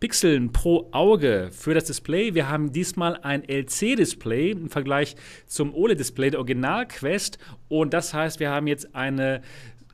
Pixeln 0.00 0.50
pro 0.50 0.88
Auge 0.90 1.50
für 1.52 1.74
das 1.74 1.84
Display. 1.84 2.34
Wir 2.34 2.48
haben 2.48 2.72
diesmal 2.72 3.20
ein 3.22 3.44
LC-Display 3.48 4.50
im 4.50 4.68
Vergleich 4.68 5.14
zum 5.46 5.72
OLED-Display 5.72 6.30
der 6.30 6.40
Original-Quest. 6.40 7.38
Und 7.68 7.94
das 7.94 8.12
heißt, 8.12 8.40
wir 8.40 8.50
haben 8.50 8.66
jetzt 8.66 8.96
eine 8.96 9.42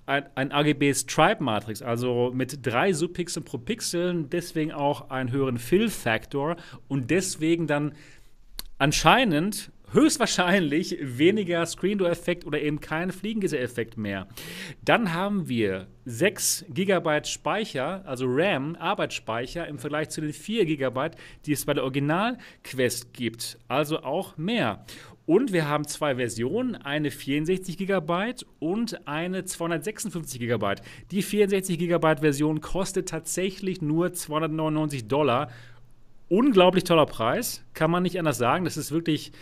ein, 0.09 0.24
ein 0.37 0.52
AGB 0.52 0.94
Stripe 0.94 1.44
Matrix, 1.44 1.83
also 1.83 2.33
mit 2.35 2.66
drei 2.66 2.94
Subpixeln 2.94 3.44
pro 3.44 3.59
Pixel, 3.59 4.24
deswegen 4.24 4.72
auch 4.72 5.11
einen 5.11 5.31
höheren 5.31 5.59
Fill 5.59 5.90
Factor 5.90 6.57
und 6.88 7.11
deswegen 7.11 7.66
dann 7.66 7.92
anscheinend 8.78 9.70
höchstwahrscheinlich 9.92 10.98
weniger 11.00 11.64
Screen 11.64 11.98
Door 11.98 12.10
Effekt 12.10 12.44
oder 12.44 12.60
eben 12.60 12.80
kein 12.80 13.10
Fliegengitter-Effekt 13.10 13.96
mehr. 13.96 14.28
Dann 14.84 15.14
haben 15.14 15.48
wir 15.48 15.86
6 16.04 16.66
GB 16.68 17.24
Speicher, 17.24 18.02
also 18.06 18.26
RAM, 18.28 18.76
Arbeitsspeicher 18.76 19.66
im 19.66 19.78
Vergleich 19.78 20.10
zu 20.10 20.20
den 20.20 20.32
4 20.32 20.66
GB, 20.66 21.10
die 21.46 21.52
es 21.52 21.64
bei 21.64 21.74
der 21.74 21.84
Original 21.84 22.38
Quest 22.64 23.12
gibt. 23.14 23.58
Also 23.68 24.02
auch 24.02 24.36
mehr. 24.36 24.84
Und 25.24 25.52
wir 25.52 25.68
haben 25.68 25.86
zwei 25.86 26.16
Versionen, 26.16 26.74
eine 26.74 27.10
64 27.10 27.76
GB 27.76 28.34
und 28.60 29.06
eine 29.06 29.44
256 29.44 30.40
GB. 30.40 30.74
Die 31.10 31.20
64 31.20 31.78
GB 31.78 32.16
Version 32.20 32.62
kostet 32.62 33.10
tatsächlich 33.10 33.82
nur 33.82 34.14
299 34.14 35.06
Dollar 35.06 35.50
unglaublich 36.28 36.84
toller 36.84 37.06
Preis, 37.06 37.64
kann 37.74 37.90
man 37.90 38.02
nicht 38.02 38.18
anders 38.18 38.38
sagen. 38.38 38.64
Das 38.64 38.76
ist 38.76 38.92
wirklich 38.92 39.32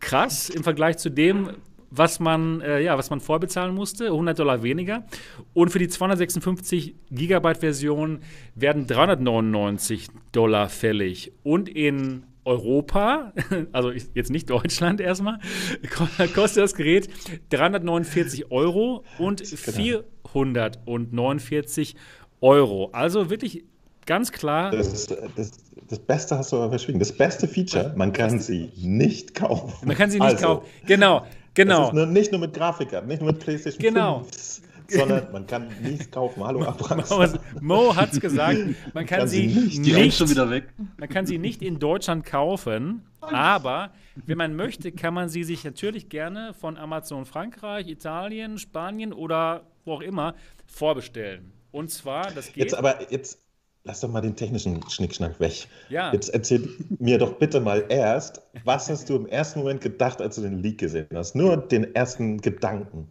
krass 0.00 0.50
im 0.50 0.64
Vergleich 0.64 0.98
zu 0.98 1.10
dem, 1.10 1.50
was 1.94 2.20
man, 2.20 2.62
äh, 2.62 2.80
ja, 2.80 2.96
was 2.96 3.10
man 3.10 3.20
vorbezahlen 3.20 3.74
musste, 3.74 4.06
100 4.06 4.38
Dollar 4.38 4.62
weniger. 4.62 5.04
Und 5.52 5.68
für 5.70 5.78
die 5.78 5.88
256 5.88 6.94
Gigabyte 7.10 7.58
Version 7.58 8.20
werden 8.54 8.86
399 8.86 10.08
Dollar 10.32 10.70
fällig. 10.70 11.32
Und 11.42 11.68
in 11.68 12.24
Europa, 12.44 13.32
also 13.72 13.90
jetzt 13.90 14.30
nicht 14.30 14.48
Deutschland 14.50 15.00
erstmal, 15.00 15.38
kostet 16.34 16.64
das 16.64 16.74
Gerät 16.74 17.08
349 17.50 18.50
Euro 18.50 19.04
und 19.18 19.46
449 19.46 21.94
Euro. 22.40 22.90
Also 22.92 23.30
wirklich 23.30 23.64
ganz 24.06 24.32
klar. 24.32 24.70
Das, 24.70 25.06
das, 25.36 25.52
das 25.88 25.98
Beste 25.98 26.38
hast 26.38 26.52
du 26.52 26.56
aber 26.56 26.70
verschwiegen. 26.70 26.98
Das 26.98 27.12
beste 27.12 27.46
Feature, 27.46 27.92
man 27.96 28.12
kann 28.12 28.40
sie 28.40 28.70
nicht 28.76 29.34
kaufen. 29.34 29.86
Man 29.86 29.96
kann 29.96 30.10
sie 30.10 30.18
nicht 30.18 30.34
also, 30.34 30.46
kaufen. 30.46 30.66
Genau, 30.86 31.26
genau. 31.54 31.92
Nur, 31.92 32.06
nicht 32.06 32.32
nur 32.32 32.40
mit 32.40 32.54
Grafikern, 32.54 33.06
nicht 33.06 33.20
nur 33.20 33.32
mit 33.32 33.40
PlayStation 33.40 33.80
genau. 33.80 34.20
5, 34.20 34.62
sondern 34.88 35.32
man 35.32 35.46
kann 35.46 35.68
nichts 35.82 36.10
kaufen. 36.10 36.44
Hallo, 36.44 36.64
Abrax. 36.64 37.10
Mo 37.60 37.94
hat 37.94 38.12
es 38.12 38.20
gesagt, 38.20 38.58
man 38.94 39.06
kann, 39.06 39.20
kann 39.20 39.28
sie, 39.28 39.46
nicht, 39.46 39.80
nicht 39.80 40.16
schon 40.16 40.30
wieder 40.30 40.50
weg. 40.50 40.68
Man 40.96 41.08
kann 41.08 41.26
sie 41.26 41.38
nicht 41.38 41.62
in 41.62 41.78
Deutschland 41.78 42.24
kaufen, 42.24 43.02
aber 43.20 43.92
wenn 44.26 44.38
man 44.38 44.54
möchte, 44.54 44.92
kann 44.92 45.14
man 45.14 45.28
sie 45.28 45.44
sich 45.44 45.64
natürlich 45.64 46.08
gerne 46.08 46.54
von 46.54 46.76
Amazon 46.76 47.24
Frankreich, 47.24 47.88
Italien, 47.88 48.58
Spanien 48.58 49.12
oder 49.12 49.62
wo 49.84 49.94
auch 49.94 50.02
immer 50.02 50.34
vorbestellen. 50.66 51.52
Und 51.70 51.90
zwar, 51.90 52.30
das 52.30 52.46
geht. 52.48 52.56
Jetzt 52.56 52.74
aber 52.74 53.10
jetzt 53.10 53.41
lass 53.84 54.00
doch 54.00 54.08
mal 54.08 54.20
den 54.20 54.36
technischen 54.36 54.88
Schnickschnack 54.88 55.38
weg. 55.40 55.66
Ja. 55.88 56.12
Jetzt 56.12 56.28
erzähl 56.28 56.68
mir 56.98 57.18
doch 57.18 57.34
bitte 57.34 57.60
mal 57.60 57.84
erst, 57.88 58.42
was 58.64 58.88
hast 58.88 59.08
du 59.08 59.16
im 59.16 59.26
ersten 59.26 59.60
Moment 59.60 59.80
gedacht, 59.80 60.20
als 60.20 60.36
du 60.36 60.42
den 60.42 60.62
Leak 60.62 60.78
gesehen 60.78 61.08
hast? 61.14 61.34
Nur 61.34 61.56
den 61.56 61.94
ersten 61.94 62.40
Gedanken. 62.40 63.08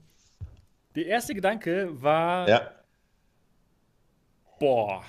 Der 0.96 1.06
erste 1.06 1.34
Gedanke 1.34 1.90
war. 2.02 2.48
Ja. 2.48 2.72
Boah. 4.60 5.04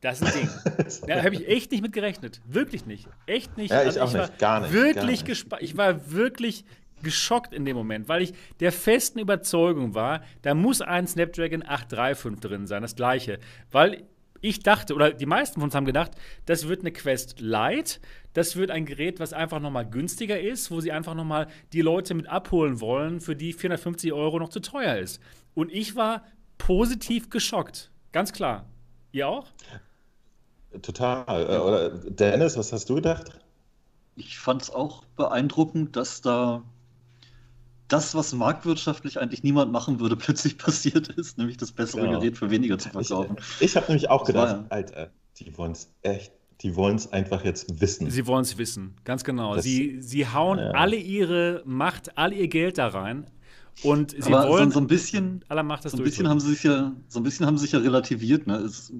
Das 0.00 0.20
ist 0.20 0.36
ein 0.36 0.42
Ding. 0.42 0.88
da 1.08 1.22
habe 1.24 1.34
ich 1.34 1.48
echt 1.48 1.72
nicht 1.72 1.82
mit 1.82 1.92
gerechnet. 1.92 2.40
Wirklich 2.46 2.86
nicht. 2.86 3.08
Echt 3.26 3.56
nicht. 3.56 3.70
Ja, 3.70 3.82
ich 3.82 4.00
also, 4.00 4.00
auch 4.00 4.08
ich 4.08 4.30
nicht. 4.30 4.38
Gar 4.38 4.60
nicht. 4.60 4.72
Wirklich 4.72 5.24
gespannt. 5.24 5.62
Ich 5.62 5.76
war 5.76 6.12
wirklich 6.12 6.64
geschockt 7.02 7.52
in 7.52 7.64
dem 7.64 7.76
Moment, 7.76 8.08
weil 8.08 8.22
ich 8.22 8.32
der 8.60 8.72
festen 8.72 9.18
Überzeugung 9.18 9.94
war, 9.94 10.22
da 10.42 10.54
muss 10.54 10.80
ein 10.80 11.06
Snapdragon 11.06 11.62
835 11.62 12.40
drin 12.40 12.66
sein, 12.66 12.82
das 12.82 12.96
gleiche. 12.96 13.38
Weil 13.70 14.04
ich 14.40 14.60
dachte, 14.60 14.94
oder 14.94 15.12
die 15.12 15.26
meisten 15.26 15.54
von 15.54 15.64
uns 15.64 15.74
haben 15.74 15.84
gedacht, 15.84 16.12
das 16.46 16.68
wird 16.68 16.80
eine 16.80 16.92
Quest 16.92 17.40
Lite. 17.40 18.00
Das 18.34 18.56
wird 18.56 18.70
ein 18.70 18.86
Gerät, 18.86 19.18
was 19.20 19.32
einfach 19.32 19.60
nochmal 19.60 19.88
günstiger 19.88 20.38
ist, 20.40 20.70
wo 20.70 20.80
sie 20.80 20.92
einfach 20.92 21.14
nochmal 21.14 21.48
die 21.72 21.80
Leute 21.80 22.14
mit 22.14 22.28
abholen 22.28 22.80
wollen, 22.80 23.20
für 23.20 23.34
die 23.34 23.52
450 23.52 24.12
Euro 24.12 24.38
noch 24.38 24.50
zu 24.50 24.60
teuer 24.60 24.96
ist. 24.96 25.20
Und 25.54 25.72
ich 25.72 25.96
war 25.96 26.24
positiv 26.56 27.30
geschockt. 27.30 27.90
Ganz 28.12 28.32
klar. 28.32 28.66
Ihr 29.12 29.28
auch? 29.28 29.48
Total. 30.82 31.42
Äh, 31.42 31.58
oder 31.58 31.90
Dennis, 31.90 32.56
was 32.56 32.72
hast 32.72 32.88
du 32.90 32.96
gedacht? 32.96 33.40
Ich 34.16 34.38
fand 34.38 34.62
es 34.62 34.70
auch 34.70 35.04
beeindruckend, 35.16 35.96
dass 35.96 36.20
da 36.20 36.62
das, 37.88 38.14
was 38.14 38.32
marktwirtschaftlich 38.32 39.18
eigentlich 39.18 39.42
niemand 39.42 39.72
machen 39.72 40.00
würde, 40.00 40.16
plötzlich 40.16 40.58
passiert 40.58 41.08
ist, 41.08 41.38
nämlich 41.38 41.56
das 41.56 41.72
bessere 41.72 42.02
genau. 42.02 42.20
Gerät 42.20 42.36
für 42.36 42.50
weniger 42.50 42.78
zu 42.78 42.90
verkaufen. 42.90 43.36
Ich, 43.58 43.66
ich 43.66 43.76
habe 43.76 43.86
nämlich 43.88 44.10
auch 44.10 44.24
gedacht, 44.24 44.56
ja, 44.56 44.66
Alter, 44.68 45.10
die 45.38 45.56
wollen 45.56 45.72
es 45.72 45.90
echt, 46.02 46.32
die 46.60 46.76
wollen 46.76 46.96
es 46.96 47.12
einfach 47.12 47.44
jetzt 47.44 47.80
wissen. 47.80 48.10
Sie 48.10 48.26
wollen 48.26 48.42
es 48.42 48.58
wissen, 48.58 48.94
ganz 49.04 49.24
genau. 49.24 49.54
Das, 49.54 49.64
sie, 49.64 50.00
sie 50.00 50.26
hauen 50.26 50.58
ja. 50.58 50.70
alle 50.72 50.96
ihre 50.96 51.62
Macht, 51.64 52.16
all 52.18 52.32
ihr 52.32 52.48
Geld 52.48 52.78
da 52.78 52.88
rein. 52.88 53.26
Und 53.84 54.10
sie 54.10 54.34
Aber 54.34 54.48
wollen 54.48 54.70
so, 54.70 54.74
so 54.74 54.80
ein 54.80 54.88
bisschen, 54.88 55.44
aller 55.48 55.62
Macht 55.62 55.84
das 55.84 55.92
so 55.92 55.98
ein 55.98 56.04
bisschen 56.04 56.28
haben 56.28 56.40
sie 56.40 56.50
sich 56.50 56.64
ja, 56.64 56.92
so 57.06 57.20
ein 57.20 57.22
bisschen 57.22 57.46
haben 57.46 57.56
sie 57.58 57.62
sich 57.62 57.72
ja 57.72 57.78
relativiert. 57.78 58.46
Ne? 58.48 58.56
Es, 58.56 58.92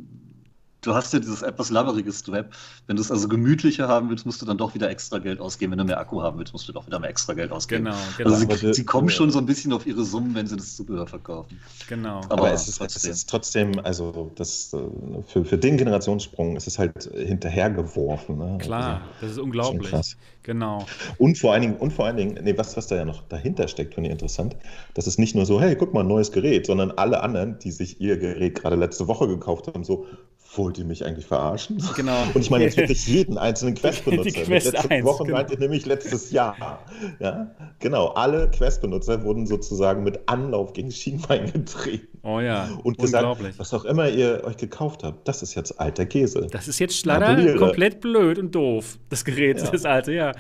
du 0.82 0.94
hast 0.94 1.12
ja 1.12 1.18
dieses 1.18 1.42
etwas 1.42 1.70
labberiges 1.70 2.20
Strap. 2.20 2.50
Wenn 2.86 2.96
du 2.96 3.02
es 3.02 3.10
also 3.10 3.28
gemütlicher 3.28 3.88
haben 3.88 4.10
willst, 4.10 4.26
musst 4.26 4.40
du 4.42 4.46
dann 4.46 4.58
doch 4.58 4.74
wieder 4.74 4.90
extra 4.90 5.18
Geld 5.18 5.40
ausgeben. 5.40 5.72
Wenn 5.72 5.78
du 5.78 5.84
mehr 5.84 5.98
Akku 5.98 6.22
haben 6.22 6.38
willst, 6.38 6.52
musst 6.52 6.68
du 6.68 6.72
doch 6.72 6.86
wieder 6.86 6.98
mehr 6.98 7.10
extra 7.10 7.34
Geld 7.34 7.52
ausgeben. 7.52 7.84
Genau, 7.84 7.96
genau. 8.16 8.30
Also 8.30 8.56
sie, 8.56 8.74
sie 8.74 8.84
kommen 8.84 9.10
schon 9.10 9.30
so 9.30 9.38
ein 9.38 9.46
bisschen 9.46 9.72
auf 9.72 9.86
ihre 9.86 10.04
Summen, 10.04 10.34
wenn 10.34 10.46
sie 10.46 10.56
das 10.56 10.76
Zubehör 10.76 11.06
verkaufen. 11.06 11.58
Genau. 11.88 12.20
Aber, 12.28 12.38
Aber 12.38 12.52
es, 12.52 12.68
ist, 12.68 12.80
es, 12.80 13.04
ist, 13.04 13.28
trotzdem, 13.28 13.78
also 13.80 14.30
das, 14.36 14.72
äh, 14.72 14.78
für, 15.26 15.44
für 15.44 15.58
den 15.58 15.76
Generationssprung 15.76 16.56
ist 16.56 16.66
es 16.66 16.78
halt 16.78 17.10
hinterhergeworfen. 17.14 18.38
Ne? 18.38 18.58
Klar, 18.58 19.00
also, 19.00 19.06
das 19.20 19.30
ist 19.32 19.38
unglaublich. 19.38 19.90
Krass. 19.90 20.16
Genau. 20.48 20.86
Und 21.18 21.36
vor 21.36 21.52
allen 21.52 21.60
Dingen, 21.60 21.76
und 21.76 21.92
vor 21.92 22.06
allen 22.06 22.16
Dingen, 22.16 22.38
nee, 22.42 22.56
was, 22.56 22.74
was 22.74 22.86
da 22.86 22.96
ja 22.96 23.04
noch 23.04 23.22
dahinter 23.28 23.68
steckt, 23.68 23.94
finde 23.94 24.08
ich 24.08 24.12
interessant, 24.12 24.56
das 24.94 25.06
ist 25.06 25.18
nicht 25.18 25.34
nur 25.34 25.44
so, 25.44 25.60
hey, 25.60 25.76
guck 25.76 25.92
mal, 25.92 26.00
ein 26.00 26.08
neues 26.08 26.32
Gerät, 26.32 26.64
sondern 26.64 26.90
alle 26.92 27.22
anderen, 27.22 27.58
die 27.58 27.70
sich 27.70 28.00
ihr 28.00 28.16
Gerät 28.16 28.54
gerade 28.54 28.76
letzte 28.76 29.08
Woche 29.08 29.28
gekauft 29.28 29.66
haben, 29.66 29.84
so, 29.84 30.06
wollt 30.54 30.78
ihr 30.78 30.84
mich 30.84 31.04
eigentlich 31.04 31.26
verarschen? 31.26 31.82
Genau. 31.96 32.22
Und 32.34 32.40
ich 32.40 32.50
meine 32.50 32.64
jetzt 32.64 32.76
wirklich 32.76 33.06
jeden 33.06 33.38
einzelnen 33.38 33.74
Quest-Benutzer. 33.74 34.42
Quest 34.42 34.72
letzte 34.72 34.90
1, 34.90 35.04
Woche 35.04 35.24
genau. 35.24 35.37
meinte 35.37 35.54
ich 35.54 35.61
nämlich 35.61 35.87
letztes 35.87 36.30
Jahr. 36.30 36.80
Ja, 37.18 37.54
genau. 37.78 38.08
Alle 38.08 38.50
Quest-Benutzer 38.50 39.22
wurden 39.24 39.46
sozusagen 39.46 40.02
mit 40.02 40.20
Anlauf 40.26 40.72
gegen 40.72 40.90
Schienbein 40.90 41.52
getreten. 41.52 42.18
Oh 42.22 42.40
ja, 42.40 42.68
und 42.82 42.98
gesagt, 42.98 43.58
was 43.58 43.72
auch 43.72 43.84
immer 43.84 44.08
ihr 44.08 44.42
euch 44.44 44.56
gekauft 44.56 45.04
habt, 45.04 45.26
das 45.28 45.42
ist 45.42 45.54
jetzt 45.54 45.78
alter 45.80 46.06
Käse. 46.06 46.46
Das 46.50 46.68
ist 46.68 46.78
jetzt 46.78 47.06
leider 47.06 47.56
komplett 47.56 48.00
blöd 48.00 48.38
und 48.38 48.54
doof, 48.54 48.98
das 49.08 49.24
Gerät, 49.24 49.58
ja. 49.58 49.70
das 49.70 49.84
alte, 49.84 50.12
ja. 50.12 50.32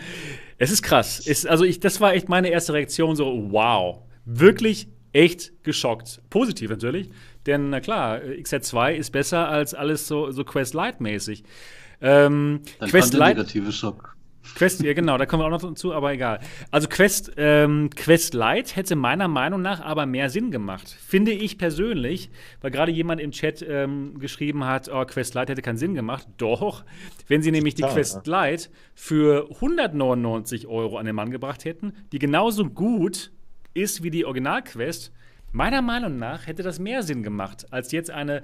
Es 0.58 0.70
ist 0.70 0.82
krass. 0.82 1.22
Es, 1.26 1.46
also 1.46 1.64
ich, 1.64 1.80
das 1.80 2.00
war 2.00 2.14
echt 2.14 2.28
meine 2.28 2.48
erste 2.48 2.72
Reaktion, 2.72 3.14
so 3.14 3.48
wow. 3.50 4.00
Wirklich 4.24 4.88
echt 5.12 5.52
geschockt. 5.62 6.20
Positiv 6.30 6.70
natürlich. 6.70 7.10
Denn 7.48 7.70
na 7.70 7.80
klar, 7.80 8.18
XZ2 8.18 8.92
ist 8.92 9.10
besser 9.10 9.48
als 9.48 9.72
alles 9.72 10.06
so, 10.06 10.30
so 10.30 10.44
Quest 10.44 10.74
Lite-mäßig. 10.74 11.44
Ähm, 12.02 12.60
Dann 12.78 12.90
Quest 12.90 13.14
Lite. 13.14 13.24
negative 13.24 13.72
Schock. 13.72 14.14
Quest, 14.54 14.82
ja 14.82 14.92
genau, 14.92 15.16
da 15.16 15.24
kommen 15.24 15.42
wir 15.42 15.46
auch 15.46 15.62
noch 15.62 15.74
zu, 15.74 15.94
aber 15.94 16.12
egal. 16.12 16.40
Also 16.70 16.88
Quest, 16.88 17.32
ähm, 17.38 17.88
Quest 17.96 18.34
Lite 18.34 18.76
hätte 18.76 18.96
meiner 18.96 19.28
Meinung 19.28 19.62
nach 19.62 19.80
aber 19.80 20.04
mehr 20.04 20.28
Sinn 20.28 20.50
gemacht. 20.50 20.88
Finde 20.88 21.32
ich 21.32 21.56
persönlich, 21.56 22.30
weil 22.60 22.70
gerade 22.70 22.92
jemand 22.92 23.20
im 23.22 23.30
Chat 23.30 23.64
ähm, 23.66 24.18
geschrieben 24.18 24.64
hat, 24.64 24.90
oh, 24.92 25.04
Quest 25.06 25.34
Lite 25.34 25.52
hätte 25.52 25.62
keinen 25.62 25.78
Sinn 25.78 25.94
gemacht. 25.94 26.26
Doch, 26.36 26.84
wenn 27.28 27.42
sie 27.42 27.50
nämlich 27.50 27.76
die 27.76 27.82
Klar, 27.82 27.94
Quest 27.94 28.26
ja. 28.26 28.46
Lite 28.50 28.68
für 28.94 29.48
199 29.54 30.66
Euro 30.66 30.98
an 30.98 31.06
den 31.06 31.14
Mann 31.14 31.30
gebracht 31.30 31.64
hätten, 31.64 31.94
die 32.12 32.18
genauso 32.18 32.66
gut 32.66 33.32
ist 33.72 34.02
wie 34.02 34.10
die 34.10 34.26
Original-Quest, 34.26 35.12
Meiner 35.52 35.82
Meinung 35.82 36.18
nach 36.18 36.46
hätte 36.46 36.62
das 36.62 36.78
mehr 36.78 37.02
Sinn 37.02 37.22
gemacht, 37.22 37.66
als 37.70 37.92
jetzt 37.92 38.10
eine 38.10 38.42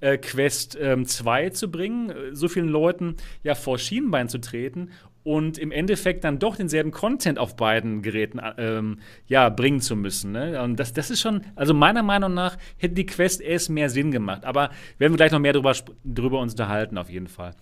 äh, 0.00 0.18
Quest 0.18 0.72
2 0.72 1.44
ähm, 1.44 1.52
zu 1.52 1.70
bringen, 1.70 2.10
äh, 2.10 2.34
so 2.34 2.48
vielen 2.48 2.68
Leuten 2.68 3.16
ja 3.42 3.54
vor 3.54 3.78
Schienenbein 3.78 4.28
zu 4.28 4.38
treten 4.38 4.90
und 5.24 5.58
im 5.58 5.70
Endeffekt 5.70 6.24
dann 6.24 6.38
doch 6.38 6.56
denselben 6.56 6.90
Content 6.90 7.38
auf 7.38 7.54
beiden 7.56 8.02
Geräten 8.02 8.40
ähm, 8.58 8.98
ja, 9.26 9.48
bringen 9.48 9.80
zu 9.80 9.94
müssen. 9.94 10.32
Ne? 10.32 10.60
Und 10.62 10.80
das, 10.80 10.92
das 10.92 11.10
ist 11.10 11.20
schon, 11.20 11.42
also 11.54 11.74
meiner 11.74 12.02
Meinung 12.02 12.34
nach 12.34 12.56
hätte 12.76 12.94
die 12.94 13.06
Quest 13.06 13.40
S 13.40 13.68
mehr 13.68 13.88
Sinn 13.88 14.10
gemacht. 14.10 14.44
Aber 14.44 14.70
werden 14.98 15.12
wir 15.12 15.16
gleich 15.16 15.32
noch 15.32 15.38
mehr 15.38 15.52
drüber, 15.52 15.74
drüber 16.04 16.40
uns 16.40 16.54
unterhalten, 16.54 16.98
auf 16.98 17.08
jeden 17.08 17.28
Fall. 17.28 17.54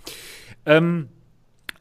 Ähm, 0.64 1.08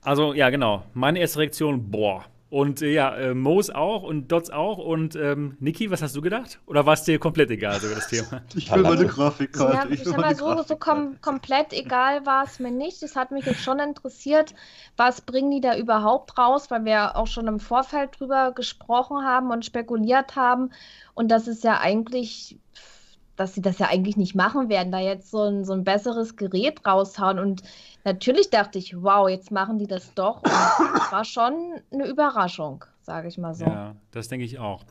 also, 0.02 0.34
ja, 0.34 0.50
genau. 0.50 0.86
Meine 0.94 1.20
erste 1.20 1.40
Reaktion, 1.40 1.92
boah, 1.92 2.26
und 2.50 2.82
äh, 2.82 2.92
ja, 2.92 3.16
äh, 3.16 3.34
Moos 3.36 3.70
auch 3.70 4.02
und 4.02 4.32
Dots 4.32 4.50
auch. 4.50 4.80
Und 4.80 5.16
ähm, 5.16 5.56
Niki, 5.60 5.92
was 5.92 6.02
hast 6.02 6.16
du 6.16 6.22
gedacht? 6.22 6.60
Oder 6.66 6.86
war 6.86 6.94
es 6.94 7.04
dir 7.04 7.20
komplett 7.20 7.52
egal, 7.52 7.80
sogar 7.80 7.96
das 7.96 8.08
Thema? 8.08 8.42
Ich 8.56 8.74
will 8.74 8.82
meine 8.82 9.06
Grafikkarte. 9.06 9.76
Ja, 9.76 9.86
ich, 9.86 10.02
ich 10.02 10.04
sag 10.04 10.18
mal 10.18 10.36
so, 10.36 10.64
so 10.64 10.76
kom 10.76 11.22
komplett 11.22 11.74
egal 11.74 12.26
war 12.26 12.46
es 12.46 12.60
mir 12.60 12.72
nicht. 12.72 13.04
Es 13.04 13.16
hat 13.16 13.32
mich 13.32 13.46
jetzt 13.46 13.62
schon 13.62 13.80
interessiert, 13.80 14.56
was 14.98 15.22
bringen 15.22 15.52
die 15.52 15.62
da 15.62 15.78
überhaupt 15.78 16.38
raus, 16.38 16.72
weil 16.72 16.86
wir 16.86 17.16
auch 17.16 17.28
schon 17.28 17.48
im 17.48 17.60
Vorfeld 17.60 18.20
drüber 18.20 18.52
gesprochen 18.52 19.24
haben 19.24 19.52
und 19.52 19.66
spekuliert 19.66 20.36
haben. 20.36 20.72
Und 21.14 21.30
das 21.30 21.48
ist 21.48 21.64
ja 21.64 21.80
eigentlich 21.80 22.58
dass 23.40 23.56
sie 23.56 23.62
das 23.62 23.80
ja 23.80 23.88
eigentlich 23.88 24.18
nicht 24.18 24.36
machen 24.36 24.68
werden, 24.68 24.92
da 24.92 25.00
jetzt 25.00 25.32
so 25.32 25.44
ein, 25.44 25.64
so 25.64 25.72
ein 25.72 25.86
besseres 25.86 26.36
Gerät 26.36 26.86
raushauen. 26.86 27.40
Und 27.40 27.64
natürlich 28.04 28.50
dachte 28.50 28.78
ich, 28.78 29.02
wow, 29.02 29.30
jetzt 29.30 29.50
machen 29.50 29.80
die 29.80 29.88
das 29.88 30.14
doch. 30.14 30.44
Und 30.44 30.52
das 30.94 31.12
war 31.12 31.24
schon 31.24 31.54
eine 31.92 32.06
Überraschung, 32.06 32.84
sage 33.02 33.30
ich 33.30 33.38
mal 33.38 33.54
so. 33.54 33.64
Ja, 33.64 33.96
das 34.12 34.28
denke 34.28 34.44
ich 34.46 34.60
auch. 34.60 34.84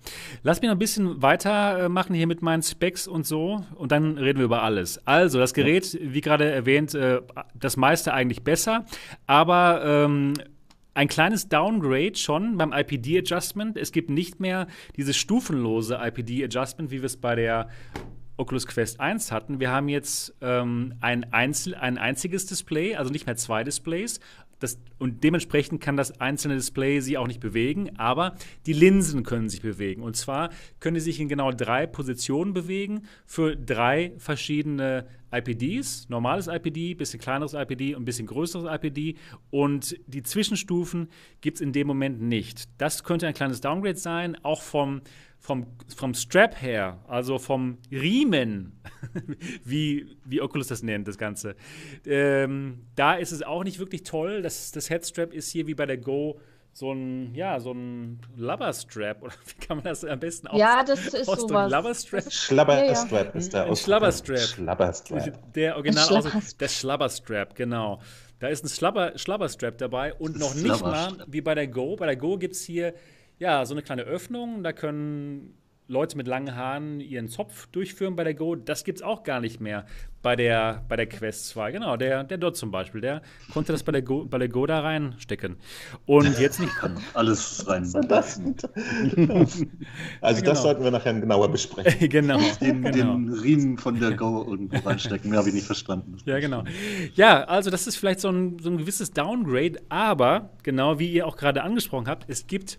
Lass 0.43 0.63
mich 0.63 0.69
noch 0.69 0.77
ein 0.77 0.79
bisschen 0.79 1.21
weitermachen 1.21 2.15
hier 2.15 2.27
mit 2.27 2.41
meinen 2.41 2.63
Specs 2.63 3.07
und 3.07 3.27
so 3.27 3.65
und 3.75 3.93
dann 3.93 4.17
reden 4.17 4.39
wir 4.39 4.47
über 4.47 4.63
alles. 4.63 5.07
Also, 5.07 5.39
das 5.39 5.53
Gerät, 5.53 5.99
wie 6.01 6.23
gerade 6.23 6.51
erwähnt, 6.51 6.95
äh, 6.95 7.21
das 7.55 7.77
meiste 7.77 8.15
eigentlich 8.15 8.45
besser, 8.45 8.87
aber 9.27 9.85
ähm, 9.85 10.33
ein 10.95 11.09
kleines 11.09 11.49
Downgrade 11.51 12.17
schon 12.17 12.57
beim 12.57 12.73
IPD-Adjustment. 12.73 13.77
Es 13.77 13.93
gibt 13.93 14.09
nicht 14.09 14.41
mehr 14.41 14.67
dieses 14.97 15.17
stufenlose 15.17 16.01
IPD-Adjustment, 16.03 16.91
wie 16.91 17.03
wir 17.03 17.07
es 17.07 17.19
bei 17.19 17.37
der 17.37 17.69
Oculus 18.39 18.67
Quest 18.67 19.01
1 19.01 19.33
hatten. 19.33 19.61
Wir 19.61 19.71
haben 19.71 19.89
jetzt 19.89 20.35
ähm, 20.41 20.95
ein, 21.01 21.33
Einzel 21.33 21.75
ein 21.75 21.99
einziges 21.99 22.47
Display, 22.47 22.95
also 22.95 23.11
nicht 23.11 23.27
mehr 23.27 23.37
zwei 23.37 23.65
Displays. 23.65 24.21
Das, 24.61 24.79
und 24.99 25.23
dementsprechend 25.23 25.81
kann 25.81 25.97
das 25.97 26.21
einzelne 26.21 26.57
Display 26.57 27.01
sich 27.01 27.17
auch 27.17 27.27
nicht 27.27 27.41
bewegen, 27.41 27.97
aber 27.97 28.35
die 28.67 28.73
Linsen 28.73 29.23
können 29.23 29.49
sich 29.49 29.63
bewegen. 29.63 30.03
Und 30.03 30.17
zwar 30.17 30.51
können 30.81 30.97
sie 30.97 31.03
sich 31.03 31.21
in 31.21 31.29
genau 31.29 31.53
drei 31.53 31.87
Positionen 31.87 32.55
bewegen 32.55 33.03
für 33.25 33.57
drei 33.57 34.15
verschiedene 34.19 35.07
IPDs. 35.33 36.09
Normales 36.09 36.49
IPD, 36.49 36.95
bisschen 36.95 37.21
kleineres 37.21 37.55
IPD 37.55 37.95
und 37.95 38.05
bisschen 38.05 38.27
größeres 38.27 38.67
IPD. 38.69 39.17
Und 39.51 39.97
die 40.07 40.23
Zwischenstufen 40.23 41.09
gibt 41.41 41.59
es 41.59 41.61
in 41.61 41.73
dem 41.73 41.87
Moment 41.87 42.21
nicht. 42.21 42.69
Das 42.79 43.05
könnte 43.05 43.27
ein 43.27 43.35
kleines 43.35 43.61
Downgrade 43.61 43.99
sein, 43.99 44.37
auch 44.43 44.63
vom 44.63 45.03
vom, 45.39 45.67
vom 45.97 46.15
Strap 46.15 46.61
her, 46.61 46.99
also 47.07 47.39
vom 47.39 47.79
Riemen, 47.91 48.81
wie, 49.65 50.17
wie 50.25 50.41
Oculus 50.41 50.69
das 50.69 50.83
nennt, 50.83 51.09
das 51.09 51.19
Ganze, 51.19 51.57
ähm, 52.05 52.87
da 52.97 53.15
ist 53.15 53.33
es 53.33 53.43
auch 53.43 53.65
nicht 53.65 53.79
wirklich 53.79 54.03
toll. 54.03 54.43
Das, 54.43 54.73
das 54.73 54.91
Headstrap 54.91 55.33
ist 55.33 55.51
hier 55.51 55.67
wie 55.67 55.75
bei 55.75 55.87
der 55.87 55.99
Go 55.99 56.41
so 56.73 56.93
ein, 56.93 57.35
ja, 57.35 57.59
so 57.59 57.73
ein 57.73 58.21
Lubberstrap, 58.37 59.23
oder 59.23 59.33
wie 59.47 59.67
kann 59.67 59.79
man 59.79 59.85
das 59.85 60.05
am 60.05 60.21
besten 60.21 60.47
ausdrücken? 60.47 60.69
Ja, 60.69 60.85
das 60.85 61.07
ist 61.07 61.29
ausdrücken? 61.29 61.49
sowas. 61.49 61.73
Lubberstrap? 61.73 62.33
Schlabberstrap 62.33 63.35
ist 63.35 63.53
der 63.53 63.65
Ein 63.65 63.77
Schlabberstrap. 63.77 64.39
Schlabberstrap. 64.39 65.53
Der 65.55 65.77
Original 65.77 66.07
Schlabberstrap. 66.07 66.59
Der 66.59 66.69
Schlabberstrap, 66.69 67.55
genau. 67.55 68.01
Da 68.39 68.47
ist 68.47 68.65
ein 68.65 68.69
Schlabber, 68.69 69.19
Schlabberstrap 69.19 69.79
dabei 69.79 70.15
und 70.15 70.39
noch 70.39 70.55
nicht 70.55 70.81
mal 70.81 71.25
wie 71.27 71.41
bei 71.41 71.57
der 71.57 71.67
Go. 71.67 71.97
Bei 71.97 72.07
der 72.07 72.17
Go 72.17 72.39
gibt 72.39 72.55
es 72.55 72.63
hier 72.63 72.95
ja, 73.39 73.65
so 73.65 73.75
eine 73.75 73.83
kleine 73.83 74.03
Öffnung. 74.03 74.63
Da 74.63 74.73
können 74.73 75.55
Leute 75.91 76.19
mit 76.19 76.29
langen 76.29 76.55
Haaren 76.55 77.01
ihren 77.01 77.29
Zopf 77.29 77.67
durchführen 77.69 78.15
bei 78.15 78.23
der 78.23 78.35
Go. 78.35 78.55
Das 78.55 78.85
gibt 78.85 78.99
es 78.99 79.03
auch 79.03 79.23
gar 79.23 79.41
nicht 79.41 79.59
mehr 79.59 79.87
bei 80.21 80.37
der, 80.37 80.85
bei 80.87 80.97
der 80.97 81.07
Quest 81.07 81.49
2. 81.49 81.73
Genau, 81.73 81.97
der, 81.97 82.25
der 82.25 82.37
dort 82.37 82.57
zum 82.57 82.71
Beispiel, 82.71 83.01
der 83.01 83.23
konnte 83.55 83.73
das 83.73 83.83
bei 83.85 83.93
der 83.93 84.03
Go, 84.03 84.27
bei 84.27 84.37
der 84.37 84.49
Go 84.49 84.67
da 84.67 84.81
reinstecken. 84.81 85.57
Und 86.05 86.39
jetzt 86.39 86.61
nicht. 86.61 86.77
Kann 86.77 86.99
alles 87.15 87.67
rein. 87.67 87.91
Das 88.07 88.39
also, 88.39 89.67
das 90.21 90.41
genau. 90.43 90.55
sollten 90.55 90.85
wir 90.85 90.91
nachher 90.91 91.15
genauer 91.15 91.51
besprechen. 91.51 92.09
genau. 92.11 92.39
Den, 92.61 92.83
genau. 92.83 93.15
den 93.15 93.33
Riemen 93.33 93.79
von 93.79 93.99
der 93.99 94.13
Go 94.13 94.45
irgendwo 94.47 94.87
reinstecken, 94.87 95.35
habe 95.35 95.49
ich 95.49 95.55
nicht 95.55 95.67
verstanden. 95.67 96.19
Ja, 96.27 96.39
genau. 96.39 96.65
Ja, 97.15 97.45
also, 97.45 97.71
das 97.71 97.87
ist 97.87 97.97
vielleicht 97.97 98.21
so 98.21 98.29
ein, 98.29 98.59
so 98.59 98.69
ein 98.69 98.77
gewisses 98.77 99.13
Downgrade, 99.13 99.81
aber 99.89 100.51
genau 100.65 100.99
wie 100.99 101.11
ihr 101.11 101.27
auch 101.27 101.37
gerade 101.37 101.63
angesprochen 101.63 102.09
habt, 102.09 102.29
es 102.29 102.47
gibt 102.47 102.79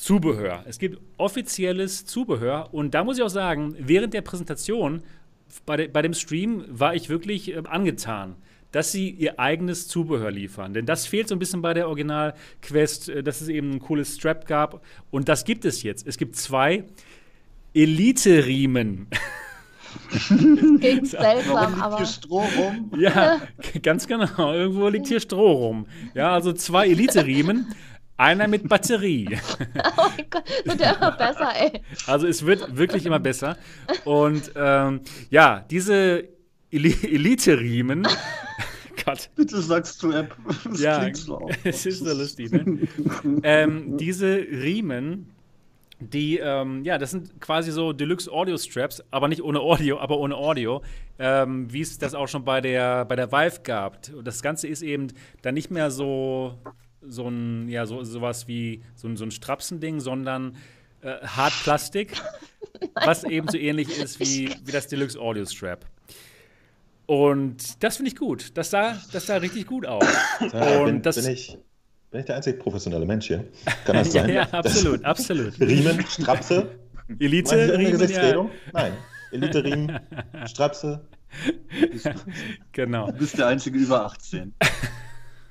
Zubehör. 0.00 0.64
Es 0.66 0.78
gibt 0.78 0.98
offizielles 1.18 2.06
Zubehör 2.06 2.72
und 2.72 2.94
da 2.94 3.04
muss 3.04 3.18
ich 3.18 3.22
auch 3.22 3.28
sagen, 3.28 3.76
während 3.78 4.14
der 4.14 4.22
Präsentation 4.22 5.02
bei, 5.66 5.76
de, 5.76 5.88
bei 5.88 6.00
dem 6.00 6.14
Stream 6.14 6.64
war 6.68 6.94
ich 6.94 7.10
wirklich 7.10 7.52
äh, 7.52 7.62
angetan, 7.68 8.36
dass 8.72 8.92
sie 8.92 9.10
ihr 9.10 9.38
eigenes 9.38 9.88
Zubehör 9.88 10.30
liefern. 10.30 10.72
Denn 10.72 10.86
das 10.86 11.06
fehlt 11.06 11.28
so 11.28 11.34
ein 11.34 11.38
bisschen 11.38 11.60
bei 11.60 11.74
der 11.74 11.86
Original-Quest, 11.86 13.10
äh, 13.10 13.22
dass 13.22 13.42
es 13.42 13.48
eben 13.48 13.72
ein 13.72 13.78
cooles 13.78 14.16
Strap 14.16 14.46
gab 14.46 14.82
und 15.10 15.28
das 15.28 15.44
gibt 15.44 15.66
es 15.66 15.82
jetzt. 15.82 16.06
Es 16.06 16.16
gibt 16.16 16.34
zwei 16.34 16.84
Elite-Riemen. 17.74 19.08
Klingt 20.78 21.08
seltsam, 21.08 21.82
aber. 21.82 21.98
Hier 21.98 22.06
Stroh 22.06 22.46
rum? 22.56 22.90
Ja, 22.96 23.42
ganz 23.82 24.06
genau. 24.06 24.54
Irgendwo 24.54 24.88
liegt 24.88 25.08
hier 25.08 25.20
Stroh 25.20 25.52
rum. 25.52 25.86
Ja, 26.14 26.32
also 26.32 26.54
zwei 26.54 26.88
Elite-Riemen. 26.88 27.66
Einer 28.20 28.48
mit 28.48 28.68
Batterie. 28.68 29.26
oh 29.96 30.10
mein 30.14 30.26
Gott, 30.28 30.44
wird 30.66 30.78
ja 30.78 30.92
immer 30.92 31.12
besser, 31.12 31.52
ey. 31.58 31.80
Also 32.06 32.26
es 32.26 32.44
wird 32.44 32.76
wirklich 32.76 33.06
immer 33.06 33.18
besser. 33.18 33.56
Und 34.04 34.52
ähm, 34.56 35.00
ja, 35.30 35.64
diese 35.70 36.28
Elite-Riemen. 36.70 38.06
Gott. 39.06 39.30
Bitte 39.36 39.62
sagst 39.62 40.02
du 40.02 40.12
App. 40.12 40.36
Das 40.64 40.82
ja, 40.82 41.14
so 41.14 41.48
es 41.64 41.86
ist 41.86 42.00
so 42.00 42.12
lustig, 42.12 42.52
ne? 42.52 42.86
ähm, 43.42 43.96
diese 43.96 44.36
Riemen, 44.36 45.30
die, 45.98 46.36
ähm, 46.36 46.84
ja, 46.84 46.98
das 46.98 47.12
sind 47.12 47.40
quasi 47.40 47.72
so 47.72 47.94
Deluxe 47.94 48.30
Audio 48.30 48.58
Straps, 48.58 49.02
aber 49.10 49.28
nicht 49.28 49.42
ohne 49.42 49.60
Audio, 49.60 49.98
aber 49.98 50.18
ohne 50.18 50.36
Audio, 50.36 50.82
ähm, 51.18 51.72
wie 51.72 51.80
es 51.80 51.96
das 51.96 52.14
auch 52.14 52.28
schon 52.28 52.44
bei 52.44 52.60
der, 52.60 53.06
bei 53.06 53.16
der 53.16 53.32
Vive 53.32 53.62
gab. 53.62 53.98
Das 54.22 54.42
Ganze 54.42 54.68
ist 54.68 54.82
eben 54.82 55.06
dann 55.40 55.54
nicht 55.54 55.70
mehr 55.70 55.90
so 55.90 56.58
so 57.02 57.28
ein, 57.28 57.68
ja, 57.68 57.86
so, 57.86 58.02
sowas 58.04 58.48
wie 58.48 58.82
so 58.94 59.08
ein, 59.08 59.16
so 59.16 59.24
ein 59.24 59.30
Strapsending, 59.30 60.00
sondern 60.00 60.56
äh, 61.02 61.16
Hartplastik, 61.22 62.12
was 62.94 63.24
eben 63.24 63.48
so 63.48 63.56
ähnlich 63.56 63.98
ist 63.98 64.20
wie, 64.20 64.50
wie 64.64 64.72
das 64.72 64.86
Deluxe 64.88 65.18
Audio 65.18 65.44
Strap. 65.46 65.86
Und 67.06 67.82
das 67.82 67.96
finde 67.96 68.10
ich 68.10 68.16
gut. 68.16 68.56
Das 68.56 68.70
sah, 68.70 68.96
das 69.12 69.26
sah 69.26 69.36
richtig 69.38 69.66
gut 69.66 69.84
aus. 69.84 70.04
Ja, 70.52 70.78
und 70.78 70.86
bin, 70.86 71.02
das, 71.02 71.16
bin, 71.16 71.32
ich, 71.32 71.58
bin 72.10 72.20
ich 72.20 72.26
der 72.26 72.36
einzige 72.36 72.58
professionelle 72.58 73.04
Mensch 73.04 73.26
hier? 73.26 73.48
Kann 73.84 73.96
das 73.96 74.12
sein? 74.12 74.28
ja, 74.28 74.42
absolut, 74.50 75.04
absolut. 75.04 75.58
Riemen, 75.60 76.06
Strapse. 76.06 76.78
Elite, 77.18 77.76
Riemen, 77.76 78.08
ja. 78.08 78.48
Nein, 78.72 78.92
Elite, 79.32 79.64
Riemen, 79.64 79.98
Strapse. 80.46 81.00
genau. 82.70 83.06
Du 83.10 83.18
bist 83.18 83.36
der 83.36 83.48
Einzige 83.48 83.76
über 83.78 84.04
18. 84.04 84.54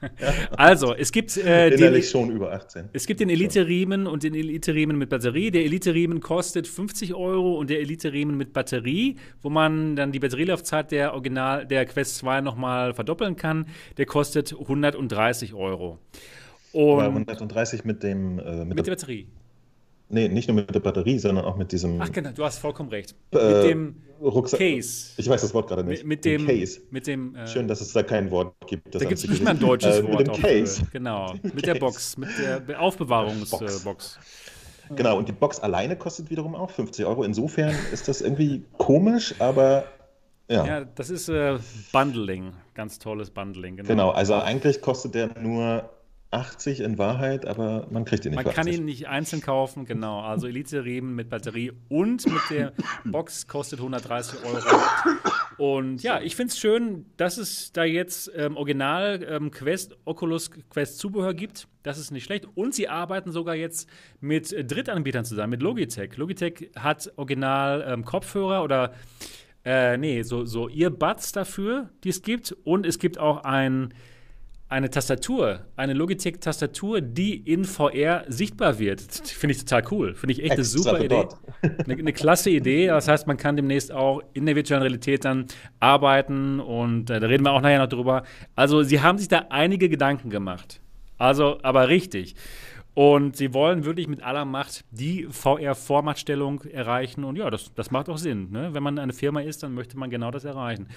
Also, 0.57 0.93
es 0.93 1.11
gibt 1.11 1.35
äh, 1.37 1.75
den, 1.75 2.03
schon 2.03 2.31
über 2.31 2.51
18. 2.51 2.89
Es 2.93 3.05
gibt 3.05 3.19
den 3.19 3.29
Elite-Riemen 3.29 4.07
und 4.07 4.23
den 4.23 4.33
Elite-Riemen 4.33 4.97
mit 4.97 5.09
Batterie. 5.09 5.51
Der 5.51 5.63
Elite-Riemen 5.63 6.19
kostet 6.21 6.67
50 6.67 7.13
Euro 7.13 7.57
und 7.57 7.69
der 7.69 7.79
Elite-Riemen 7.79 8.37
mit 8.37 8.53
Batterie, 8.53 9.17
wo 9.41 9.49
man 9.49 9.95
dann 9.95 10.11
die 10.11 10.19
Batterielaufzeit 10.19 10.91
der 10.91 11.13
Original 11.13 11.65
der 11.65 11.85
Quest 11.85 12.17
2 12.17 12.41
nochmal 12.41 12.93
verdoppeln 12.93 13.35
kann, 13.35 13.67
der 13.97 14.05
kostet 14.05 14.53
130 14.53 15.53
Euro. 15.53 15.99
Und 16.71 17.17
130 17.17 17.83
mit 17.83 18.03
dem 18.03 18.39
äh, 18.39 18.65
mit, 18.65 18.75
mit 18.75 18.87
der 18.87 18.91
Batterie. 18.91 19.27
Nee, 20.09 20.27
nicht 20.27 20.47
nur 20.47 20.55
mit 20.55 20.73
der 20.73 20.79
Batterie, 20.79 21.19
sondern 21.19 21.45
auch 21.45 21.55
mit 21.55 21.71
diesem. 21.71 22.01
Ach 22.01 22.11
genau, 22.11 22.31
du 22.31 22.43
hast 22.43 22.57
vollkommen 22.57 22.89
recht. 22.89 23.15
Äh, 23.31 23.37
mit 23.37 23.63
dem 23.63 23.95
Rucksack. 24.21 24.59
Case. 24.59 25.13
Ich 25.17 25.29
weiß 25.29 25.41
das 25.41 25.53
Wort 25.53 25.67
gerade 25.67 25.83
nicht. 25.83 26.03
Mit, 26.03 26.25
mit 26.25 26.25
dem 26.25 26.47
Case. 26.47 26.81
Mit 26.89 27.07
dem, 27.07 27.35
äh, 27.35 27.47
Schön, 27.47 27.67
dass 27.67 27.79
es 27.79 27.93
da 27.93 28.01
kein 28.01 28.31
Wort 28.31 28.53
gibt. 28.67 28.93
da 28.93 28.99
gibt 28.99 29.13
es 29.13 29.27
nicht 29.27 29.43
mal 29.43 29.51
ein 29.51 29.59
deutsches 29.59 29.99
äh, 29.99 30.03
Wort. 30.03 30.17
Mit 30.17 30.27
dem 30.27 30.41
Case. 30.41 30.81
Genau. 30.91 31.33
mit 31.41 31.65
der 31.65 31.75
Box, 31.75 32.17
mit 32.17 32.29
der 32.67 32.81
Aufbewahrungsbox. 32.81 33.83
Box. 33.83 34.19
Genau, 34.95 35.17
und 35.17 35.27
die 35.27 35.33
Box 35.33 35.59
alleine 35.59 35.95
kostet 35.95 36.31
wiederum 36.31 36.55
auch 36.55 36.71
50 36.71 37.05
Euro. 37.05 37.23
Insofern 37.23 37.75
ist 37.93 38.07
das 38.07 38.21
irgendwie 38.21 38.63
komisch, 38.77 39.35
aber 39.37 39.85
ja. 40.49 40.65
Ja, 40.65 40.85
das 40.85 41.11
ist 41.11 41.29
äh, 41.29 41.59
Bundling. 41.91 42.53
Ganz 42.73 42.97
tolles 42.97 43.29
Bundling. 43.29 43.77
Genau. 43.77 43.87
genau, 43.87 44.09
also 44.09 44.33
eigentlich 44.33 44.81
kostet 44.81 45.13
der 45.13 45.39
nur 45.39 45.87
80 46.31 46.81
in 46.81 46.99
Wahrheit, 46.99 47.47
aber 47.47 47.87
man 47.89 48.05
kriegt 48.05 48.23
ihn 48.25 48.31
nicht. 48.31 48.43
Man 48.43 48.53
kann 48.53 48.67
ihn 48.67 48.85
nicht 48.85 49.07
einzeln 49.07 49.41
kaufen, 49.41 49.85
genau. 49.85 50.21
Also 50.21 50.47
Elite 50.47 50.85
Riemen 50.85 51.15
mit 51.15 51.29
Batterie 51.29 51.71
und 51.89 52.25
mit 52.27 52.41
der 52.51 52.73
Box 53.05 53.47
kostet 53.47 53.79
130 53.79 54.43
Euro. 54.45 54.81
Und 55.57 56.03
ja, 56.03 56.21
ich 56.21 56.35
finde 56.35 56.51
es 56.51 56.59
schön, 56.59 57.05
dass 57.17 57.37
es 57.37 57.73
da 57.73 57.83
jetzt 57.83 58.31
ähm, 58.35 58.57
Original 58.57 59.25
ähm, 59.27 59.49
Quest, 59.49 59.97
Oculus 60.05 60.51
Quest 60.69 60.99
Zubehör 60.99 61.33
gibt. 61.33 61.67
Das 61.81 61.97
ist 61.97 62.11
nicht 62.11 62.25
schlecht. 62.25 62.47
Und 62.53 62.75
sie 62.75 62.87
arbeiten 62.87 63.31
sogar 63.31 63.55
jetzt 63.55 63.89
mit 64.21 64.51
Drittanbietern 64.51 65.25
zusammen, 65.25 65.49
mit 65.49 65.63
Logitech. 65.63 66.15
Logitech 66.15 66.69
hat 66.75 67.11
Original 67.15 67.83
ähm, 67.87 68.05
Kopfhörer 68.05 68.63
oder 68.63 68.93
äh, 69.65 69.97
nee, 69.97 70.21
so, 70.21 70.45
so 70.45 70.69
Earbuds 70.69 71.31
dafür, 71.31 71.89
die 72.03 72.09
es 72.09 72.21
gibt. 72.21 72.55
Und 72.63 72.85
es 72.85 72.99
gibt 72.99 73.17
auch 73.17 73.43
ein 73.43 73.93
eine 74.69 74.91
Tastatur, 74.91 75.61
eine 75.75 75.93
Logitech-Tastatur, 75.93 77.01
die 77.01 77.35
in 77.37 77.65
VR 77.65 78.23
sichtbar 78.27 78.77
wird. 78.77 79.01
Finde 79.01 79.55
ich 79.55 79.65
total 79.65 79.83
cool. 79.91 80.13
Finde 80.13 80.33
ich 80.33 80.43
echt 80.43 80.53
eine 80.53 80.63
super 80.63 81.03
Idee. 81.03 81.27
Eine, 81.61 81.95
eine, 81.95 82.13
klasse 82.13 82.51
Idee. 82.51 82.87
Das 82.87 83.09
heißt, 83.09 83.27
man 83.27 83.35
kann 83.35 83.57
demnächst 83.57 83.91
auch 83.91 84.21
in 84.33 84.45
der 84.45 84.55
virtuellen 84.55 84.83
Realität 84.83 85.25
dann 85.25 85.47
arbeiten 85.81 86.61
und 86.61 87.09
äh, 87.09 87.19
da 87.19 87.27
reden 87.27 87.43
wir 87.43 87.51
auch 87.51 87.59
nachher 87.59 87.79
noch 87.79 87.89
drüber. 87.89 88.23
Also, 88.55 88.81
sie 88.83 89.01
haben 89.01 89.17
sich 89.17 89.27
da 89.27 89.47
einige 89.49 89.89
Gedanken 89.89 90.29
gemacht. 90.29 90.79
Also, 91.17 91.59
aber 91.63 91.89
richtig. 91.89 92.35
Und 92.93 93.35
sie 93.35 93.53
wollen 93.53 93.85
wirklich 93.85 94.07
mit 94.07 94.23
aller 94.23 94.45
Macht 94.45 94.85
die 94.91 95.27
VR-Vormachtstellung 95.29 96.61
erreichen. 96.63 97.23
Und 97.23 97.37
ja, 97.37 97.49
das, 97.49 97.73
das 97.73 97.91
macht 97.91 98.07
auch 98.09 98.17
Sinn. 98.17 98.51
Ne? 98.51 98.73
Wenn 98.73 98.83
man 98.83 98.99
eine 98.99 99.13
Firma 99.13 99.41
ist, 99.41 99.63
dann 99.63 99.73
möchte 99.73 99.97
man 99.97 100.09
genau 100.09 100.31
das 100.31 100.45
erreichen. 100.45 100.87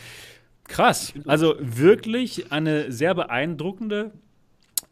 Krass. 0.68 1.12
Also 1.27 1.55
wirklich 1.59 2.51
eine 2.53 2.90
sehr 2.92 3.14
beeindruckende 3.14 4.12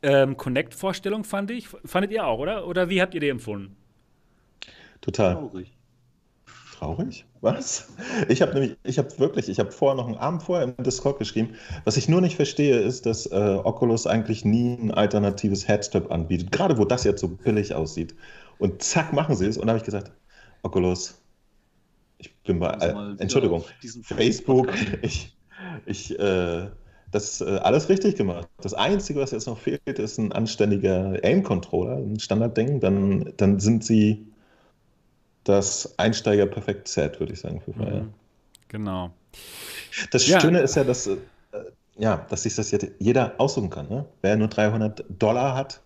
ähm, 0.03 0.37
Connect-Vorstellung, 0.37 1.25
fand 1.25 1.51
ich. 1.51 1.69
Fandet 1.85 2.11
ihr 2.13 2.27
auch, 2.27 2.39
oder? 2.39 2.67
Oder 2.67 2.89
wie 2.89 3.01
habt 3.01 3.15
ihr 3.15 3.21
die 3.21 3.29
empfunden? 3.29 3.77
Total. 5.01 5.35
Traurig. 5.35 5.73
Traurig? 6.79 7.27
Was? 7.43 7.89
Ich 8.29 8.43
habe 8.43 8.53
nämlich, 8.55 8.77
ich 8.85 8.99
habe 8.99 9.19
wirklich, 9.19 9.49
ich 9.49 9.59
habe 9.59 9.71
vorher 9.71 9.97
noch 9.97 10.07
einen 10.07 10.17
Abend 10.17 10.43
vorher 10.43 10.65
im 10.65 10.83
Discord 10.83 11.19
geschrieben. 11.19 11.55
Was 11.85 11.97
ich 11.97 12.09
nur 12.09 12.21
nicht 12.21 12.37
verstehe, 12.37 12.79
ist, 12.79 13.07
dass 13.07 13.27
äh, 13.27 13.61
Oculus 13.65 14.07
eigentlich 14.07 14.45
nie 14.45 14.75
ein 14.75 14.91
alternatives 14.91 15.69
Headstrap 15.69 16.11
anbietet. 16.11 16.53
Gerade 16.53 16.77
wo 16.79 16.85
das 16.85 17.05
jetzt 17.05 17.21
so 17.21 17.29
billig 17.29 17.75
aussieht. 17.75 18.15
Und 18.59 18.83
zack, 18.83 19.13
machen 19.13 19.37
sie 19.37 19.47
es. 19.47 19.57
Und 19.57 19.67
da 19.67 19.73
habe 19.73 19.79
ich 19.79 19.85
gesagt, 19.85 20.13
Oculus, 20.63 21.21
ich 22.19 22.35
bin 22.43 22.59
bei, 22.59 22.73
äh, 22.73 22.95
Entschuldigung, 23.19 23.65
Facebook, 24.03 24.69
ich, 25.03 25.35
ich, 25.87 26.19
äh, 26.19 26.69
das 27.11 27.41
äh, 27.41 27.59
alles 27.63 27.89
richtig 27.89 28.17
gemacht. 28.17 28.49
Das 28.61 28.75
Einzige, 28.75 29.21
was 29.21 29.33
jetzt 29.33 29.47
noch 29.47 29.59
fehlt, 29.59 29.99
ist 29.99 30.19
ein 30.19 30.33
anständiger 30.33 31.19
Aim-Controller, 31.23 31.97
ein 31.97 32.21
Standardding. 32.21 32.81
Dann, 32.81 33.33
dann 33.37 33.59
sind 33.59 33.85
sie 33.85 34.27
das 35.45 35.99
Einsteiger-Perfekt-Set, 35.99 37.19
würde 37.19 37.33
ich 37.33 37.41
sagen, 37.41 37.61
für 37.61 37.73
Fire. 37.73 38.03
Mhm. 38.03 38.15
Genau. 38.69 39.11
Das 40.13 40.27
ja. 40.27 40.41
Schöne 40.41 40.61
ist 40.61 40.77
ja, 40.77 40.85
dass, 40.85 41.07
äh, 41.09 41.17
ja, 41.99 42.25
dass 42.29 42.45
sich 42.45 42.55
das 42.55 42.71
jetzt 42.71 42.87
jeder 42.99 43.35
aussuchen 43.39 43.71
kann. 43.71 43.89
Ne? 43.89 44.07
Wer 44.23 44.37
nur 44.37 44.49
300 44.49 45.05
Dollar 45.09 45.57
hat, 45.57 45.83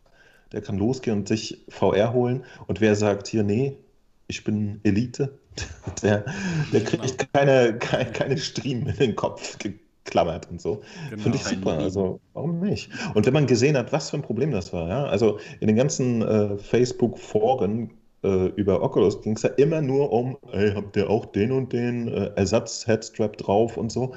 der 0.52 0.60
kann 0.60 0.76
losgehen 0.76 1.18
und 1.18 1.28
sich 1.28 1.64
VR 1.68 2.12
holen. 2.12 2.44
Und 2.66 2.80
wer 2.80 2.94
sagt 2.94 3.26
hier, 3.28 3.42
nee, 3.42 3.78
ich 4.26 4.44
bin 4.44 4.80
Elite, 4.82 5.38
der, 6.02 6.24
der 6.72 6.84
kriegt 6.84 7.32
keine, 7.32 7.78
keine, 7.78 8.10
keine 8.12 8.38
Stream 8.38 8.86
in 8.88 8.96
den 8.96 9.16
Kopf 9.16 9.58
geklammert 9.58 10.48
und 10.50 10.60
so. 10.60 10.82
Genau. 11.10 11.22
Finde 11.22 11.38
ich 11.38 11.44
super. 11.44 11.78
Also, 11.78 12.20
warum 12.32 12.60
nicht? 12.60 12.90
Und 13.14 13.26
wenn 13.26 13.32
man 13.34 13.46
gesehen 13.46 13.76
hat, 13.76 13.92
was 13.92 14.10
für 14.10 14.16
ein 14.16 14.22
Problem 14.22 14.50
das 14.50 14.72
war, 14.72 14.88
ja, 14.88 15.04
also 15.04 15.38
in 15.60 15.66
den 15.66 15.76
ganzen 15.76 16.22
äh, 16.22 16.58
Facebook-Foren 16.58 17.90
äh, 18.24 18.46
über 18.56 18.82
Oculus 18.82 19.20
ging 19.20 19.36
es 19.36 19.42
ja 19.42 19.50
immer 19.50 19.82
nur 19.82 20.12
um, 20.12 20.36
ey, 20.52 20.72
habt 20.72 20.96
ihr 20.96 21.08
auch 21.10 21.26
den 21.26 21.52
und 21.52 21.72
den 21.72 22.08
äh, 22.08 22.30
Ersatz-Headstrap 22.34 23.36
drauf 23.36 23.76
und 23.76 23.92
so. 23.92 24.14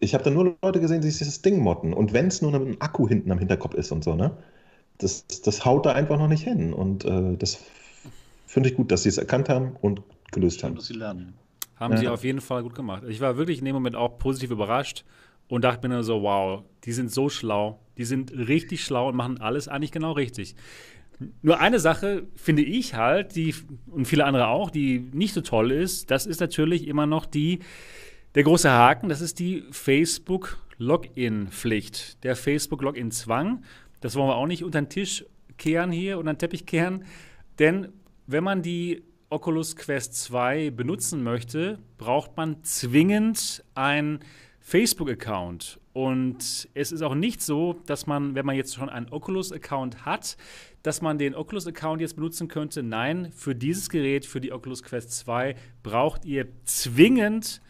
Ich 0.00 0.14
habe 0.14 0.24
da 0.24 0.30
nur 0.30 0.56
Leute 0.62 0.80
gesehen, 0.80 1.00
die 1.00 1.10
sich 1.10 1.26
das 1.26 1.42
Ding 1.42 1.60
motten. 1.60 1.92
Und 1.92 2.12
wenn 2.12 2.26
es 2.26 2.42
nur 2.42 2.54
ein 2.54 2.80
Akku 2.80 3.08
hinten 3.08 3.30
am 3.30 3.38
Hinterkopf 3.38 3.74
ist 3.74 3.92
und 3.92 4.04
so, 4.04 4.14
ne? 4.14 4.36
Das, 4.98 5.26
das 5.26 5.64
haut 5.64 5.84
da 5.84 5.92
einfach 5.92 6.18
noch 6.18 6.28
nicht 6.28 6.42
hin. 6.42 6.72
Und 6.72 7.04
äh, 7.04 7.36
das 7.36 7.58
finde 8.46 8.70
ich 8.70 8.76
gut, 8.76 8.90
dass 8.90 9.02
sie 9.02 9.10
es 9.10 9.18
erkannt 9.18 9.48
haben 9.50 9.76
und 9.82 10.02
gelöst 10.36 10.62
haben. 10.62 10.76
Dass 10.76 10.86
sie 10.86 10.94
lernen. 10.94 11.34
Haben 11.76 11.94
ja. 11.94 11.98
sie 11.98 12.08
auf 12.08 12.24
jeden 12.24 12.40
Fall 12.40 12.62
gut 12.62 12.74
gemacht. 12.74 13.02
Ich 13.08 13.20
war 13.20 13.36
wirklich 13.36 13.58
in 13.58 13.64
dem 13.64 13.74
Moment 13.74 13.96
auch 13.96 14.18
positiv 14.18 14.50
überrascht 14.50 15.04
und 15.48 15.64
dachte 15.64 15.88
mir 15.88 15.94
nur 15.94 16.04
so, 16.04 16.22
wow, 16.22 16.62
die 16.84 16.92
sind 16.92 17.12
so 17.12 17.28
schlau. 17.28 17.80
Die 17.98 18.04
sind 18.04 18.32
richtig 18.32 18.84
schlau 18.84 19.08
und 19.08 19.16
machen 19.16 19.40
alles 19.40 19.66
eigentlich 19.68 19.92
genau 19.92 20.12
richtig. 20.12 20.54
Nur 21.42 21.60
eine 21.60 21.80
Sache 21.80 22.26
finde 22.34 22.62
ich 22.62 22.94
halt, 22.94 23.36
die 23.36 23.54
und 23.86 24.06
viele 24.06 24.26
andere 24.26 24.48
auch, 24.48 24.70
die 24.70 24.98
nicht 24.98 25.32
so 25.32 25.40
toll 25.40 25.72
ist, 25.72 26.10
das 26.10 26.26
ist 26.26 26.40
natürlich 26.40 26.86
immer 26.86 27.06
noch 27.06 27.24
die, 27.24 27.60
der 28.34 28.42
große 28.42 28.70
Haken, 28.70 29.08
das 29.08 29.22
ist 29.22 29.38
die 29.38 29.64
Facebook-Login-Pflicht, 29.70 32.22
der 32.22 32.36
Facebook-Login-Zwang. 32.36 33.64
Das 34.02 34.14
wollen 34.14 34.28
wir 34.28 34.36
auch 34.36 34.46
nicht 34.46 34.62
unter 34.62 34.82
den 34.82 34.90
Tisch 34.90 35.24
kehren 35.56 35.90
hier, 35.90 36.18
unter 36.18 36.34
den 36.34 36.38
Teppich 36.38 36.66
kehren, 36.66 37.06
denn 37.58 37.88
wenn 38.26 38.44
man 38.44 38.60
die 38.60 39.02
Oculus 39.28 39.74
Quest 39.74 40.14
2 40.14 40.70
benutzen 40.70 41.22
möchte, 41.22 41.78
braucht 41.98 42.36
man 42.36 42.62
zwingend 42.62 43.64
ein 43.74 44.20
Facebook-Account. 44.60 45.80
Und 45.92 46.68
es 46.74 46.92
ist 46.92 47.02
auch 47.02 47.14
nicht 47.14 47.42
so, 47.42 47.80
dass 47.86 48.06
man, 48.06 48.34
wenn 48.34 48.46
man 48.46 48.54
jetzt 48.54 48.74
schon 48.74 48.88
einen 48.88 49.08
Oculus-Account 49.10 50.04
hat, 50.04 50.36
dass 50.82 51.02
man 51.02 51.18
den 51.18 51.34
Oculus-Account 51.34 52.00
jetzt 52.00 52.16
benutzen 52.16 52.48
könnte. 52.48 52.82
Nein, 52.82 53.32
für 53.34 53.54
dieses 53.54 53.88
Gerät, 53.88 54.26
für 54.26 54.40
die 54.40 54.52
Oculus 54.52 54.82
Quest 54.82 55.12
2, 55.12 55.56
braucht 55.82 56.24
ihr 56.24 56.46
zwingend 56.64 57.60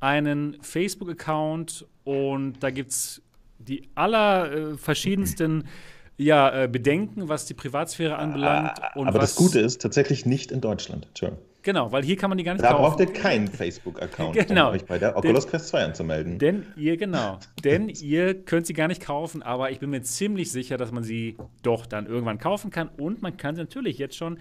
einen 0.00 0.58
Facebook-Account. 0.60 1.86
Und 2.04 2.62
da 2.62 2.70
gibt 2.70 2.90
es 2.90 3.22
die 3.58 3.88
aller 3.94 4.52
äh, 4.52 4.76
ja, 6.16 6.64
äh, 6.64 6.68
Bedenken, 6.68 7.28
was 7.28 7.46
die 7.46 7.54
Privatsphäre 7.54 8.16
anbelangt. 8.16 8.80
aber 8.94 9.18
das 9.18 9.34
Gute 9.34 9.60
ist 9.60 9.82
tatsächlich 9.82 10.26
nicht 10.26 10.50
in 10.50 10.60
Deutschland. 10.60 11.06
Entschuldigung. 11.08 11.44
Genau, 11.66 11.90
weil 11.90 12.04
hier 12.04 12.16
kann 12.16 12.30
man 12.30 12.38
die 12.38 12.44
gar 12.44 12.52
nicht 12.52 12.64
da 12.64 12.70
kaufen. 12.70 12.82
Da 12.82 12.88
braucht 12.88 13.00
ihr 13.00 13.12
keinen 13.12 13.48
Facebook-Account, 13.48 14.34
genau. 14.46 14.68
um 14.68 14.74
euch 14.76 14.84
bei 14.84 14.98
der 14.98 15.16
Oculus 15.16 15.48
Quest 15.48 15.66
2 15.66 15.84
anzumelden. 15.84 16.38
Denn 16.38 16.64
ihr, 16.76 16.96
genau, 16.96 17.40
denn 17.64 17.88
ihr 17.88 18.34
könnt 18.44 18.68
sie 18.68 18.72
gar 18.72 18.86
nicht 18.86 19.02
kaufen, 19.02 19.42
aber 19.42 19.72
ich 19.72 19.80
bin 19.80 19.90
mir 19.90 20.00
ziemlich 20.02 20.52
sicher, 20.52 20.76
dass 20.76 20.92
man 20.92 21.02
sie 21.02 21.36
doch 21.64 21.84
dann 21.84 22.06
irgendwann 22.06 22.38
kaufen 22.38 22.70
kann. 22.70 22.88
Und 22.96 23.20
man 23.20 23.36
kann 23.36 23.56
sie 23.56 23.62
natürlich 23.62 23.98
jetzt 23.98 24.14
schon 24.14 24.38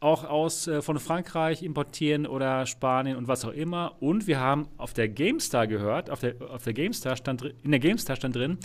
auch 0.00 0.24
aus 0.24 0.66
äh, 0.66 0.82
von 0.82 0.98
Frankreich 0.98 1.62
importieren 1.62 2.26
oder 2.26 2.66
Spanien 2.66 3.16
und 3.16 3.28
was 3.28 3.44
auch 3.44 3.52
immer. 3.52 3.94
Und 4.00 4.26
wir 4.26 4.40
haben 4.40 4.66
auf 4.76 4.92
der 4.92 5.08
GameStar 5.08 5.68
gehört, 5.68 6.10
auf 6.10 6.18
der, 6.18 6.34
auf 6.50 6.64
der 6.64 6.72
GameStar 6.72 7.14
stand 7.16 7.42
in 7.62 7.70
der 7.70 7.78
GameStar 7.78 8.16
stand 8.16 8.34
drin, 8.34 8.58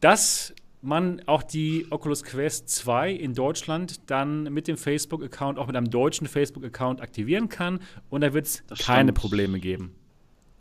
dass 0.00 0.54
man 0.82 1.22
auch 1.26 1.42
die 1.42 1.86
Oculus 1.90 2.24
Quest 2.24 2.68
2 2.68 3.12
in 3.12 3.34
Deutschland 3.34 4.10
dann 4.10 4.44
mit 4.52 4.68
dem 4.68 4.76
Facebook-Account, 4.76 5.58
auch 5.58 5.66
mit 5.66 5.76
einem 5.76 5.90
deutschen 5.90 6.26
Facebook-Account 6.26 7.00
aktivieren 7.00 7.48
kann 7.48 7.80
und 8.10 8.20
da 8.20 8.34
wird 8.34 8.46
es 8.46 8.64
keine 8.66 8.76
stand, 9.10 9.14
Probleme 9.14 9.60
geben. 9.60 9.94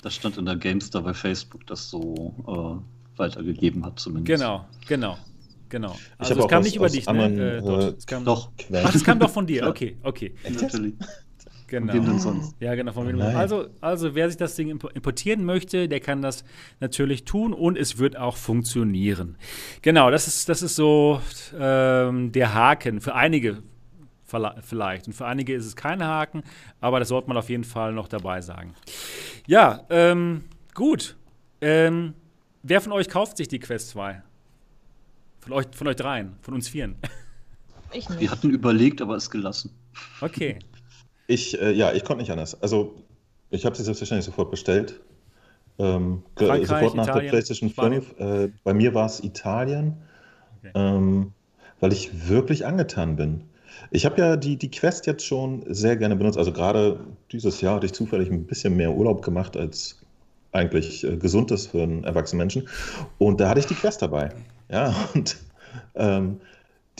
Das 0.01 0.15
stand 0.15 0.37
in 0.37 0.45
der 0.45 0.55
GameStar 0.55 1.01
bei 1.01 1.13
Facebook, 1.13 1.65
das 1.67 1.89
so 1.89 2.33
äh, 2.47 3.17
weitergegeben 3.17 3.85
hat 3.85 3.99
zumindest. 3.99 4.39
Genau, 4.39 4.65
genau. 4.87 5.17
Genau. 5.69 5.95
Also 6.17 6.37
es 6.37 6.47
kam 6.49 6.63
nicht 6.63 6.75
über 6.75 6.89
dich, 6.89 7.05
ne? 7.07 7.27
Äh, 7.27 7.57
äh, 7.59 7.93
es 7.97 8.05
kam, 8.05 8.25
doch. 8.25 8.51
Ach, 8.73 8.93
es 8.93 9.05
kam 9.05 9.19
doch 9.19 9.29
von 9.29 9.47
dir. 9.47 9.67
Okay, 9.67 9.95
okay. 10.03 10.35
Natürlich. 10.43 10.95
Genau. 11.71 11.93
Von 11.93 12.01
wem 12.01 12.05
denn 12.05 12.19
sonst? 12.19 12.55
Ja, 12.59 12.75
genau. 12.75 12.91
Von 12.91 13.07
wem 13.07 13.21
also, 13.21 13.67
also, 13.79 14.13
wer 14.13 14.27
sich 14.27 14.37
das 14.37 14.55
Ding 14.55 14.67
importieren 14.67 15.45
möchte, 15.45 15.87
der 15.87 16.01
kann 16.01 16.21
das 16.21 16.43
natürlich 16.81 17.23
tun 17.23 17.53
und 17.53 17.77
es 17.77 17.97
wird 17.97 18.17
auch 18.17 18.35
funktionieren. 18.35 19.37
Genau, 19.81 20.11
das 20.11 20.27
ist, 20.27 20.49
das 20.49 20.63
ist 20.63 20.75
so 20.75 21.21
ähm, 21.57 22.33
der 22.33 22.53
Haken 22.53 22.99
für 22.99 23.15
einige 23.15 23.63
vielleicht. 24.61 25.07
Und 25.07 25.13
für 25.13 25.25
einige 25.25 25.53
ist 25.53 25.65
es 25.65 25.77
kein 25.77 26.03
Haken, 26.03 26.43
aber 26.81 26.99
das 26.99 27.07
sollte 27.07 27.29
man 27.29 27.37
auf 27.37 27.49
jeden 27.49 27.63
Fall 27.63 27.93
noch 27.93 28.09
dabei 28.09 28.41
sagen. 28.41 28.75
Ja, 29.47 29.85
ähm, 29.89 30.43
gut. 30.73 31.15
Ähm, 31.61 32.15
wer 32.63 32.81
von 32.81 32.91
euch 32.91 33.07
kauft 33.07 33.37
sich 33.37 33.47
die 33.47 33.59
Quest 33.59 33.89
2? 33.89 34.21
Von 35.39 35.53
euch, 35.53 35.67
von 35.73 35.87
euch 35.87 35.95
dreien, 35.95 36.35
von 36.41 36.53
uns 36.53 36.67
vieren. 36.67 36.97
Ich 37.93 38.07
nicht. 38.07 38.21
Wir 38.21 38.31
hatten 38.31 38.49
überlegt, 38.49 39.01
aber 39.01 39.15
es 39.15 39.29
gelassen. 39.29 39.71
Okay. 40.21 40.59
Ich, 41.31 41.59
äh, 41.61 41.71
ja, 41.71 41.93
ich 41.93 42.03
konnte 42.03 42.21
nicht 42.21 42.31
anders. 42.31 42.61
Also, 42.61 42.93
ich 43.51 43.65
habe 43.65 43.75
sie 43.75 43.83
selbstverständlich 43.83 44.25
sofort 44.25 44.51
bestellt. 44.51 44.99
Ähm, 45.79 46.23
sofort 46.37 46.95
nach 46.95 47.07
Italien, 47.07 47.23
der 47.23 47.29
PlayStation 47.29 47.69
5. 47.69 48.19
Äh, 48.19 48.49
bei 48.63 48.73
mir 48.73 48.93
war 48.93 49.05
es 49.05 49.23
Italien, 49.23 49.97
okay. 50.59 50.71
ähm, 50.75 51.31
weil 51.79 51.93
ich 51.93 52.27
wirklich 52.29 52.65
angetan 52.65 53.15
bin. 53.15 53.45
Ich 53.91 54.05
habe 54.05 54.19
ja 54.19 54.35
die, 54.35 54.57
die 54.57 54.69
Quest 54.69 55.07
jetzt 55.07 55.25
schon 55.25 55.63
sehr 55.67 55.95
gerne 55.95 56.17
benutzt. 56.17 56.37
Also 56.37 56.51
gerade 56.51 56.99
dieses 57.31 57.61
Jahr 57.61 57.75
hatte 57.75 57.85
ich 57.85 57.93
zufällig 57.93 58.29
ein 58.29 58.45
bisschen 58.45 58.75
mehr 58.75 58.91
Urlaub 58.91 59.23
gemacht, 59.23 59.55
als 59.55 60.01
eigentlich 60.51 61.05
äh, 61.05 61.15
gesund 61.15 61.49
ist 61.51 61.67
für 61.67 61.83
einen 61.83 62.03
erwachsenen 62.03 62.39
Menschen. 62.39 62.67
Und 63.17 63.39
da 63.39 63.47
hatte 63.47 63.61
ich 63.61 63.67
die 63.67 63.75
Quest 63.75 64.01
dabei. 64.01 64.33
Ja, 64.69 64.93
und 65.13 65.37
ähm, 65.95 66.41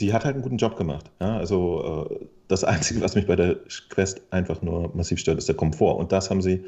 die 0.00 0.14
hat 0.14 0.24
halt 0.24 0.34
einen 0.34 0.42
guten 0.42 0.56
Job 0.56 0.76
gemacht. 0.76 1.10
Ja, 1.20 1.36
also 1.36 2.08
äh, 2.10 2.26
das 2.48 2.64
Einzige, 2.64 3.00
was 3.00 3.14
mich 3.14 3.26
bei 3.26 3.36
der 3.36 3.56
Quest 3.88 4.20
einfach 4.30 4.62
nur 4.62 4.94
massiv 4.94 5.18
stört, 5.18 5.38
ist 5.38 5.48
der 5.48 5.56
Komfort. 5.56 5.98
Und 5.98 6.12
das 6.12 6.30
haben 6.30 6.42
sie 6.42 6.64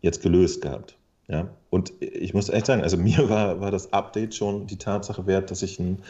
jetzt 0.00 0.22
gelöst 0.22 0.62
gehabt. 0.62 0.96
Ja? 1.28 1.48
Und 1.70 1.92
ich 2.00 2.34
muss 2.34 2.48
echt 2.48 2.66
sagen, 2.66 2.82
also 2.82 2.96
mir 2.96 3.28
war, 3.28 3.60
war 3.60 3.70
das 3.70 3.92
Update 3.92 4.34
schon 4.34 4.66
die 4.66 4.78
Tatsache 4.78 5.26
wert, 5.26 5.50
dass 5.50 5.62
ich 5.62 5.78
ein, 5.78 6.02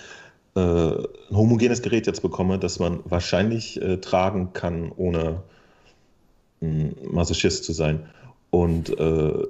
äh, 0.55 0.61
ein 0.61 1.37
homogenes 1.37 1.83
Gerät 1.83 2.07
jetzt 2.07 2.23
bekomme, 2.23 2.59
das 2.59 2.79
man 2.79 3.01
wahrscheinlich 3.05 3.81
äh, 3.83 3.99
tragen 3.99 4.53
kann, 4.53 4.93
ohne 4.97 5.43
ein 6.61 6.97
Masochist 7.11 7.65
zu 7.65 7.73
sein. 7.73 8.07
Und 8.51 8.99
äh, 8.99 9.45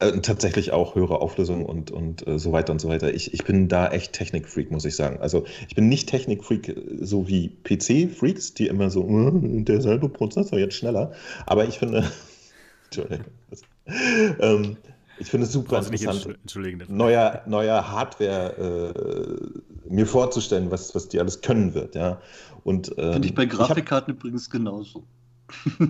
äh, 0.00 0.20
tatsächlich 0.20 0.72
auch 0.72 0.94
höhere 0.94 1.20
Auflösung 1.20 1.64
und, 1.64 1.90
und 1.90 2.26
äh, 2.26 2.38
so 2.38 2.52
weiter 2.52 2.72
und 2.72 2.80
so 2.80 2.88
weiter. 2.88 3.12
Ich, 3.12 3.34
ich 3.34 3.44
bin 3.44 3.68
da 3.68 3.88
echt 3.88 4.14
Technikfreak, 4.14 4.70
muss 4.70 4.84
ich 4.84 4.96
sagen. 4.96 5.18
Also 5.20 5.44
ich 5.68 5.74
bin 5.74 5.88
nicht 5.88 6.08
Technikfreak 6.08 6.68
äh, 6.68 6.74
so 7.00 7.28
wie 7.28 7.48
PC-Freaks, 7.64 8.54
die 8.54 8.66
immer 8.66 8.90
so, 8.90 9.06
äh, 9.06 9.62
derselbe 9.62 10.08
Prozessor 10.08 10.58
jetzt 10.58 10.74
schneller. 10.74 11.12
Aber 11.46 11.66
ich 11.66 11.78
finde, 11.78 12.10
Entschuldigung. 12.86 13.26
ähm, 14.40 14.76
ich 15.18 15.28
finde 15.28 15.46
es 15.46 15.52
super 15.52 15.78
interessant, 15.78 16.38
neuer, 16.88 17.42
neuer 17.46 17.90
Hardware 17.90 18.94
äh, 19.84 19.90
mir 19.90 20.06
vorzustellen, 20.06 20.70
was, 20.70 20.94
was 20.94 21.08
die 21.08 21.20
alles 21.20 21.42
können 21.42 21.74
wird. 21.74 21.94
Ja. 21.94 22.22
Und, 22.64 22.90
ähm, 22.96 23.12
finde 23.12 23.28
ich 23.28 23.34
bei 23.34 23.44
Grafikkarten 23.44 24.14
hab, 24.14 24.20
übrigens 24.20 24.48
genauso. 24.48 25.04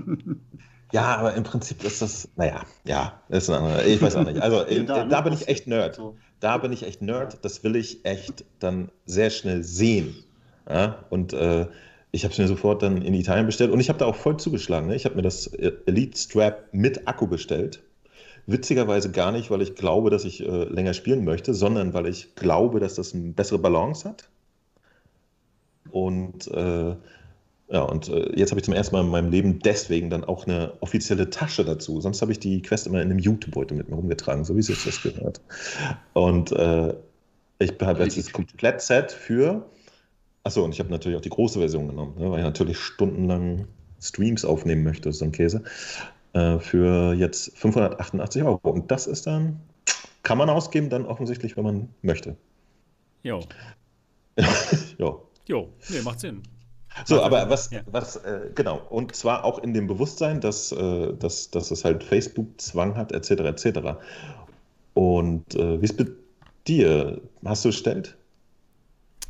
Ja, 0.93 1.17
aber 1.17 1.35
im 1.35 1.45
Prinzip 1.45 1.85
ist 1.85 2.03
das, 2.03 2.29
naja, 2.37 2.63
ja, 2.85 3.21
ist 3.29 3.49
ein 3.49 3.57
anderer. 3.57 3.85
Ich 3.85 4.01
weiß 4.03 4.17
auch 4.17 4.25
nicht. 4.25 4.41
Also 4.41 4.63
in, 4.69 4.87
da, 4.87 5.05
da 5.05 5.21
bin 5.21 5.33
ich 5.33 5.49
echt 5.49 5.67
Nerd. 5.67 6.01
Da 6.41 6.59
bin 6.59 6.73
ich 6.73 6.85
echt 6.85 7.03
Nerd. 7.03 7.45
Das 7.45 7.63
will 7.63 7.77
ich 7.77 8.05
echt 8.05 8.45
dann 8.59 8.91
sehr 9.07 9.31
schnell 9.31 9.63
sehen. 9.63 10.15
Ja? 10.69 11.05
Und 11.11 11.33
äh, 11.33 11.67
ich 12.13 12.25
habe 12.25 12.33
es 12.33 12.39
mir 12.39 12.49
sofort 12.49 12.83
dann 12.83 13.03
in 13.03 13.15
Italien 13.15 13.47
bestellt 13.47 13.71
und 13.71 13.81
ich 13.81 13.89
habe 13.89 13.99
da 13.99 14.07
auch 14.07 14.17
voll 14.17 14.37
zugeschlagen. 14.39 14.89
Ne? 14.89 14.97
Ich 14.97 15.05
habe 15.05 15.15
mir 15.15 15.23
das 15.23 15.47
Elite 15.47 16.19
Strap 16.19 16.69
mit 16.73 17.07
Akku 17.07 17.27
bestellt. 17.27 17.83
Witzigerweise 18.47 19.13
gar 19.13 19.33
nicht, 19.33 19.51
weil 19.51 19.63
ich 19.63 19.77
glaube, 19.77 20.11
dass 20.11 20.25
ich 20.25 20.41
äh, 20.41 20.65
länger 20.65 20.95
spielen 20.95 21.25
möchte, 21.25 21.55
sondern 21.55 21.95
weil 21.95 22.07
ich 22.07 22.35
glaube, 22.35 22.81
dass 22.81 22.95
das 22.95 23.15
eine 23.15 23.33
bessere 23.33 23.59
Balance 23.59 24.09
hat. 24.09 24.29
Und 25.91 26.49
äh, 26.49 26.97
ja, 27.71 27.83
und 27.83 28.09
äh, 28.09 28.37
jetzt 28.37 28.51
habe 28.51 28.59
ich 28.59 28.65
zum 28.65 28.75
ersten 28.75 28.97
Mal 28.97 29.03
in 29.03 29.11
meinem 29.11 29.31
Leben 29.31 29.61
deswegen 29.61 30.11
dann 30.11 30.25
auch 30.25 30.47
eine 30.47 30.73
offizielle 30.81 31.31
Tasche 31.31 31.65
dazu. 31.65 32.01
Sonst 32.01 32.21
habe 32.21 32.33
ich 32.33 32.41
die 32.41 32.63
Quest 32.63 32.89
immer 32.89 33.01
in 33.01 33.11
einem 33.11 33.21
Jutebeutel 33.21 33.77
mit 33.77 33.89
mir 33.89 33.95
rumgetragen, 33.95 34.45
so 34.45 34.57
wie 34.57 34.61
es 34.61 34.67
sich 34.67 34.85
das 34.85 35.03
gehört. 35.03 35.41
Und 36.13 36.51
äh, 36.51 36.95
ich 37.61 37.73
habe 37.81 38.03
jetzt 38.03 38.19
das 38.19 38.33
Komplettset 38.33 39.13
für. 39.13 39.67
Achso, 40.43 40.65
und 40.65 40.73
ich 40.73 40.81
habe 40.81 40.91
natürlich 40.91 41.17
auch 41.17 41.23
die 41.23 41.31
große 41.31 41.61
Version 41.61 41.87
genommen, 41.87 42.15
ne, 42.19 42.31
weil 42.31 42.39
ich 42.39 42.45
natürlich 42.45 42.79
stundenlang 42.79 43.69
Streams 44.01 44.45
aufnehmen 44.45 44.83
möchte, 44.83 45.13
so 45.13 45.25
ein 45.25 45.33
Käse. 45.33 45.63
Äh, 46.33 46.59
für 46.59 47.15
jetzt 47.15 47.57
588 47.57 48.43
Euro. 48.43 48.71
Und 48.71 48.91
das 48.91 49.07
ist 49.07 49.29
dann, 49.29 49.61
kann 50.25 50.39
man 50.39 50.51
ausgeben, 50.51 50.89
dann 50.91 51.07
offensichtlich, 51.07 51.57
wenn 51.57 51.65
man 51.65 51.89
möchte. 52.03 52.37
Jo. 53.23 53.41
jo. 54.99 55.23
Jo, 55.47 55.69
nee, 55.89 56.01
macht 56.03 56.21
Sinn. 56.21 56.43
So, 57.05 57.23
aber 57.23 57.49
was, 57.49 57.71
ja. 57.71 57.81
was 57.87 58.17
äh, 58.17 58.51
genau, 58.55 58.81
und 58.91 59.15
zwar 59.15 59.45
auch 59.45 59.59
in 59.61 59.75
dem 59.75 59.87
Bewusstsein, 59.87 60.41
dass, 60.41 60.73
äh, 60.73 61.15
dass, 61.15 61.51
dass 61.51 61.71
es 61.71 61.85
halt 61.85 62.03
Facebook-Zwang 62.03 62.97
hat, 62.97 63.13
etc., 63.13 63.31
etc. 63.31 63.81
Und 64.95 65.55
äh, 65.55 65.81
wie 65.81 65.85
ist 65.85 65.99
mit 65.99 66.13
dir? 66.67 67.21
Hast 67.45 67.65
du 67.65 67.69
bestellt? 67.69 68.17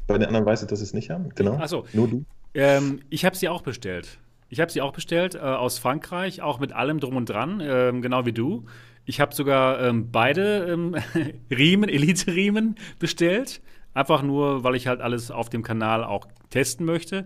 Bei 0.06 0.18
den 0.18 0.26
anderen 0.26 0.46
weiß 0.46 0.62
ich, 0.62 0.68
dass 0.68 0.80
sie 0.80 0.84
es 0.84 0.94
nicht 0.94 1.10
haben, 1.10 1.28
genau. 1.34 1.56
Achso. 1.56 1.84
Nur 1.92 2.08
du? 2.08 2.24
Ähm, 2.54 3.02
ich 3.10 3.24
habe 3.24 3.36
sie 3.36 3.48
auch 3.48 3.62
bestellt. 3.62 4.18
Ich 4.48 4.58
habe 4.58 4.72
sie 4.72 4.80
auch 4.80 4.92
bestellt 4.92 5.36
äh, 5.36 5.38
aus 5.38 5.78
Frankreich, 5.78 6.42
auch 6.42 6.58
mit 6.58 6.72
allem 6.72 6.98
drum 6.98 7.16
und 7.16 7.28
dran, 7.28 7.60
ähm, 7.62 8.02
genau 8.02 8.26
wie 8.26 8.32
du. 8.32 8.64
Ich 9.04 9.20
habe 9.20 9.34
sogar 9.34 9.80
ähm, 9.80 10.10
beide 10.10 10.66
ähm, 10.66 10.96
Riemen, 11.50 11.88
Elite-Riemen 11.88 12.74
bestellt. 12.98 13.60
Einfach 13.94 14.22
nur, 14.22 14.62
weil 14.62 14.76
ich 14.76 14.86
halt 14.86 15.00
alles 15.00 15.30
auf 15.30 15.50
dem 15.50 15.62
Kanal 15.62 16.04
auch 16.04 16.26
testen 16.50 16.86
möchte. 16.86 17.24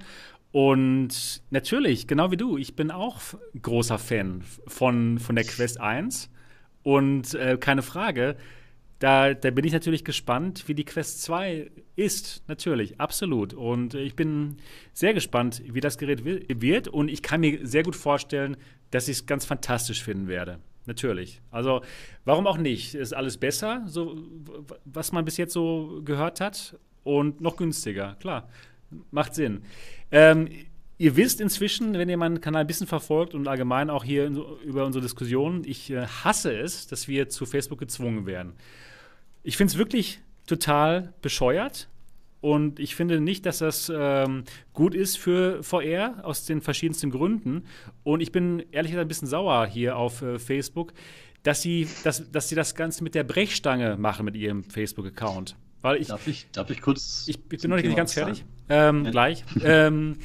Und 0.53 1.43
natürlich, 1.51 2.07
genau 2.07 2.31
wie 2.31 2.37
du, 2.37 2.57
ich 2.57 2.77
bin 2.77 2.91
auch 2.91 3.21
großer 3.61 3.99
Fan 3.99 4.43
von, 4.67 5.19
von 5.19 5.35
der 5.35 5.45
Quest 5.45 5.81
1. 5.81 6.31
Und 6.85 7.35
äh, 7.35 7.57
keine 7.59 7.83
Frage, 7.83 8.37
da, 9.01 9.35
da, 9.35 9.51
bin 9.51 9.65
ich 9.65 9.73
natürlich 9.73 10.05
gespannt, 10.05 10.69
wie 10.69 10.75
die 10.75 10.85
Quest 10.85 11.23
2 11.23 11.71
ist. 11.97 12.45
Natürlich, 12.47 13.01
absolut. 13.01 13.53
Und 13.53 13.95
ich 13.95 14.15
bin 14.15 14.59
sehr 14.93 15.13
gespannt, 15.13 15.63
wie 15.67 15.81
das 15.81 15.99
Gerät 15.99 16.25
wird. 16.25 16.89
Und 16.89 17.09
ich 17.09 17.23
kann 17.23 17.41
mir 17.41 17.67
sehr 17.67 17.83
gut 17.83 17.97
vorstellen, 17.97 18.57
dass 18.91 19.09
ich 19.09 19.19
es 19.19 19.27
ganz 19.27 19.45
fantastisch 19.45 20.05
finden 20.05 20.29
werde. 20.29 20.61
Natürlich. 20.87 21.41
Also, 21.51 21.83
warum 22.25 22.47
auch 22.47 22.59
nicht? 22.59 22.95
Ist 22.95 23.15
alles 23.15 23.39
besser, 23.39 23.83
so, 23.87 24.19
was 24.85 25.13
man 25.13 25.25
bis 25.25 25.37
jetzt 25.37 25.53
so 25.53 26.03
gehört 26.05 26.41
hat. 26.41 26.79
Und 27.03 27.41
noch 27.41 27.57
günstiger, 27.57 28.17
klar. 28.21 28.49
Macht 29.11 29.35
Sinn. 29.35 29.63
Ähm, 30.11 30.49
ihr 30.99 31.17
wisst 31.17 31.41
inzwischen, 31.41 31.95
wenn 31.95 32.09
ihr 32.09 32.17
meinen 32.17 32.41
Kanal 32.41 32.63
ein 32.63 32.67
bisschen 32.67 32.87
verfolgt 32.87 33.35
und 33.35 33.47
allgemein 33.49 33.91
auch 33.91 34.05
hier 34.05 34.27
über 34.65 34.85
unsere 34.85 35.03
Diskussionen, 35.03 35.65
ich 35.65 35.91
äh, 35.91 36.07
hasse 36.07 36.57
es, 36.57 36.87
dass 36.87 37.09
wir 37.09 37.29
zu 37.29 37.47
Facebook 37.47 37.79
gezwungen 37.79 38.27
werden. 38.27 38.53
Ich 39.43 39.57
finde 39.57 39.73
es 39.73 39.79
wirklich 39.79 40.21
total 40.47 41.13
bescheuert. 41.21 41.89
Und 42.45 42.79
ich 42.79 42.95
finde 42.95 43.23
nicht, 43.23 43.47
dass 43.47 43.61
das 43.61 43.91
ähm, 43.95 44.45
gut 44.75 44.95
ist 44.95 45.17
für 45.17 45.63
VR 45.63 46.17
aus 46.25 46.45
den 46.45 46.61
verschiedensten 46.61 47.09
Gründen. 47.09 47.65
Und 48.03 48.21
ich 48.21 48.33
bin 48.33 48.63
ehrlich 48.71 48.93
gesagt 48.93 49.07
ein 49.07 49.09
bisschen 49.09 49.29
sauer 49.29 49.65
hier 49.65 49.97
auf 49.97 50.21
äh, 50.21 50.39
Facebook, 50.39 50.93
dass 51.43 51.63
sie, 51.63 51.89
dass, 52.03 52.31
dass 52.31 52.51
sie 52.51 52.55
das 52.55 52.75
Ganze 52.75 53.03
mit 53.03 53.15
der 53.15 53.25
Brechstange 53.25 53.97
machen 53.97 54.27
mit 54.27 54.37
ihrem 54.37 54.63
Facebook-Account. 54.63 55.57
Weil 55.81 55.97
ich, 55.97 56.09
darf, 56.09 56.27
ich, 56.27 56.47
darf 56.53 56.69
ich 56.69 56.83
kurz. 56.83 57.25
Ich, 57.29 57.39
ich 57.51 57.61
bin 57.63 57.71
noch 57.71 57.77
nicht 57.77 57.85
Thema 57.85 57.97
ganz 57.97 58.13
fertig. 58.13 58.45
Ähm, 58.69 59.07
ja. 59.07 59.11
Gleich. 59.11 59.43
ähm, 59.65 60.19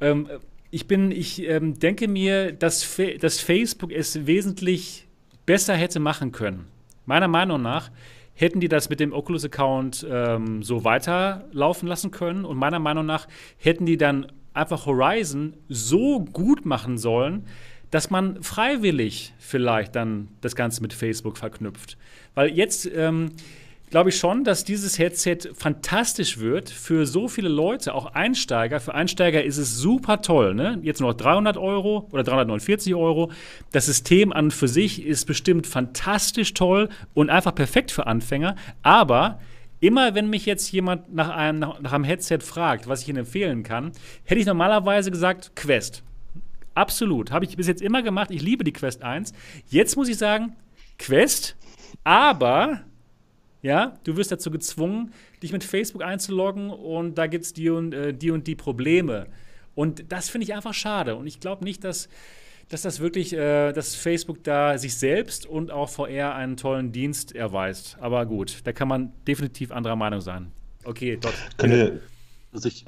ähm, 0.00 0.28
ich 0.70 0.86
bin, 0.86 1.10
ich 1.10 1.42
ähm, 1.42 1.76
denke 1.76 2.06
mir, 2.06 2.52
dass, 2.52 3.00
dass 3.18 3.40
Facebook 3.40 3.90
es 3.90 4.28
wesentlich 4.28 5.08
besser 5.44 5.74
hätte 5.74 5.98
machen 5.98 6.30
können. 6.30 6.68
Meiner 7.04 7.26
Meinung 7.26 7.60
nach 7.62 7.90
hätten 8.38 8.60
die 8.60 8.68
das 8.68 8.88
mit 8.88 9.00
dem 9.00 9.12
Oculus-Account 9.12 10.06
ähm, 10.08 10.62
so 10.62 10.84
weiterlaufen 10.84 11.88
lassen 11.88 12.12
können. 12.12 12.44
Und 12.44 12.56
meiner 12.56 12.78
Meinung 12.78 13.04
nach 13.04 13.26
hätten 13.58 13.84
die 13.84 13.96
dann 13.96 14.30
einfach 14.54 14.86
Horizon 14.86 15.54
so 15.68 16.20
gut 16.20 16.64
machen 16.64 16.98
sollen, 16.98 17.46
dass 17.90 18.10
man 18.10 18.40
freiwillig 18.40 19.34
vielleicht 19.38 19.96
dann 19.96 20.28
das 20.40 20.54
Ganze 20.54 20.82
mit 20.82 20.92
Facebook 20.92 21.36
verknüpft. 21.36 21.98
Weil 22.34 22.50
jetzt 22.50 22.88
ähm, 22.94 23.30
glaube 23.90 24.10
ich 24.10 24.16
schon, 24.16 24.42
dass 24.42 24.64
dieses 24.64 24.98
Headset 24.98 25.38
fantastisch 25.54 26.38
wird 26.38 26.68
für 26.68 27.06
so 27.06 27.28
viele 27.28 27.48
Leute, 27.48 27.94
auch 27.94 28.06
Einsteiger. 28.06 28.80
Für 28.80 28.94
Einsteiger 28.94 29.44
ist 29.44 29.56
es 29.56 29.76
super 29.76 30.20
toll. 30.22 30.54
Ne? 30.54 30.80
Jetzt 30.82 31.00
nur 31.00 31.10
noch 31.10 31.16
300 31.16 31.56
Euro 31.56 32.08
oder 32.10 32.24
349 32.24 32.94
Euro. 32.94 33.30
Das 33.70 33.86
System 33.86 34.32
an 34.32 34.48
und 34.48 34.54
für 34.54 34.66
sich 34.66 35.04
ist 35.04 35.26
bestimmt 35.26 35.66
fantastisch 35.66 36.54
toll 36.54 36.88
und 37.12 37.28
einfach 37.28 37.54
perfekt 37.54 37.90
für 37.90 38.06
Anfänger. 38.06 38.56
Aber 38.82 39.40
immer 39.80 40.14
wenn 40.14 40.30
mich 40.30 40.46
jetzt 40.46 40.72
jemand 40.72 41.12
nach 41.14 41.28
einem, 41.28 41.60
nach, 41.60 41.92
einem 41.92 42.04
Headset 42.04 42.38
fragt, 42.40 42.88
was 42.88 43.02
ich 43.02 43.10
Ihnen 43.10 43.18
empfehlen 43.18 43.62
kann, 43.64 43.92
hätte 44.24 44.40
ich 44.40 44.46
normalerweise 44.46 45.10
gesagt 45.10 45.54
Quest. 45.54 46.02
Absolut. 46.74 47.30
Habe 47.30 47.44
ich 47.44 47.58
bis 47.58 47.66
jetzt 47.66 47.82
immer 47.82 48.02
gemacht. 48.02 48.30
Ich 48.30 48.40
liebe 48.40 48.64
die 48.64 48.72
Quest 48.72 49.02
1. 49.02 49.34
Jetzt 49.68 49.96
muss 49.96 50.08
ich 50.08 50.16
sagen, 50.16 50.56
Quest, 50.98 51.56
aber 52.04 52.80
ja, 53.62 53.98
du 54.04 54.16
wirst 54.16 54.30
dazu 54.30 54.50
gezwungen, 54.50 55.12
dich 55.42 55.52
mit 55.52 55.64
Facebook 55.64 56.02
einzuloggen 56.02 56.70
und 56.70 57.16
da 57.16 57.26
gibt 57.26 57.44
es 57.44 57.52
die 57.52 57.70
und, 57.70 57.92
äh, 57.92 58.14
die 58.14 58.30
und 58.30 58.46
die 58.46 58.54
Probleme. 58.54 59.26
Und 59.74 60.10
das 60.10 60.28
finde 60.28 60.44
ich 60.44 60.54
einfach 60.54 60.74
schade. 60.74 61.16
Und 61.16 61.26
ich 61.26 61.40
glaube 61.40 61.64
nicht, 61.64 61.84
dass, 61.84 62.08
dass 62.68 62.82
das 62.82 63.00
wirklich, 63.00 63.32
äh, 63.32 63.72
dass 63.72 63.94
Facebook 63.94 64.44
da 64.44 64.78
sich 64.78 64.96
selbst 64.96 65.46
und 65.46 65.70
auch 65.70 65.88
VR 65.88 66.34
einen 66.34 66.56
tollen 66.56 66.92
Dienst 66.92 67.34
erweist. 67.34 67.96
Aber 68.00 68.26
gut, 68.26 68.58
da 68.64 68.72
kann 68.72 68.88
man 68.88 69.12
definitiv 69.26 69.70
anderer 69.70 69.96
Meinung 69.96 70.20
sein. 70.20 70.52
Okay, 70.84 71.18
dort. 71.20 71.34
Können 71.56 72.00
was 72.50 72.64
ich, 72.64 72.80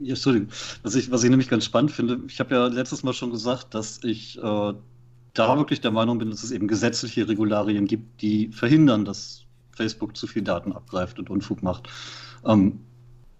ja, 0.00 0.14
Entschuldigung, 0.14 0.48
was 0.82 0.94
ich, 0.94 1.10
was 1.10 1.24
ich 1.24 1.30
nämlich 1.30 1.48
ganz 1.48 1.64
spannend 1.64 1.92
finde, 1.92 2.20
ich 2.28 2.40
habe 2.40 2.54
ja 2.54 2.66
letztes 2.66 3.02
Mal 3.02 3.14
schon 3.14 3.30
gesagt, 3.30 3.74
dass 3.74 4.04
ich 4.04 4.36
äh, 4.38 4.74
da 5.32 5.56
wirklich 5.56 5.80
der 5.80 5.90
Meinung 5.90 6.18
bin, 6.18 6.30
dass 6.30 6.42
es 6.42 6.50
eben 6.50 6.68
gesetzliche 6.68 7.26
Regularien 7.26 7.86
gibt, 7.86 8.20
die 8.20 8.48
verhindern, 8.48 9.04
dass 9.04 9.46
Facebook 9.78 10.16
zu 10.16 10.26
viel 10.26 10.42
Daten 10.42 10.72
abgreift 10.72 11.18
und 11.18 11.30
Unfug 11.30 11.62
macht. 11.62 11.88
Ähm, 12.44 12.80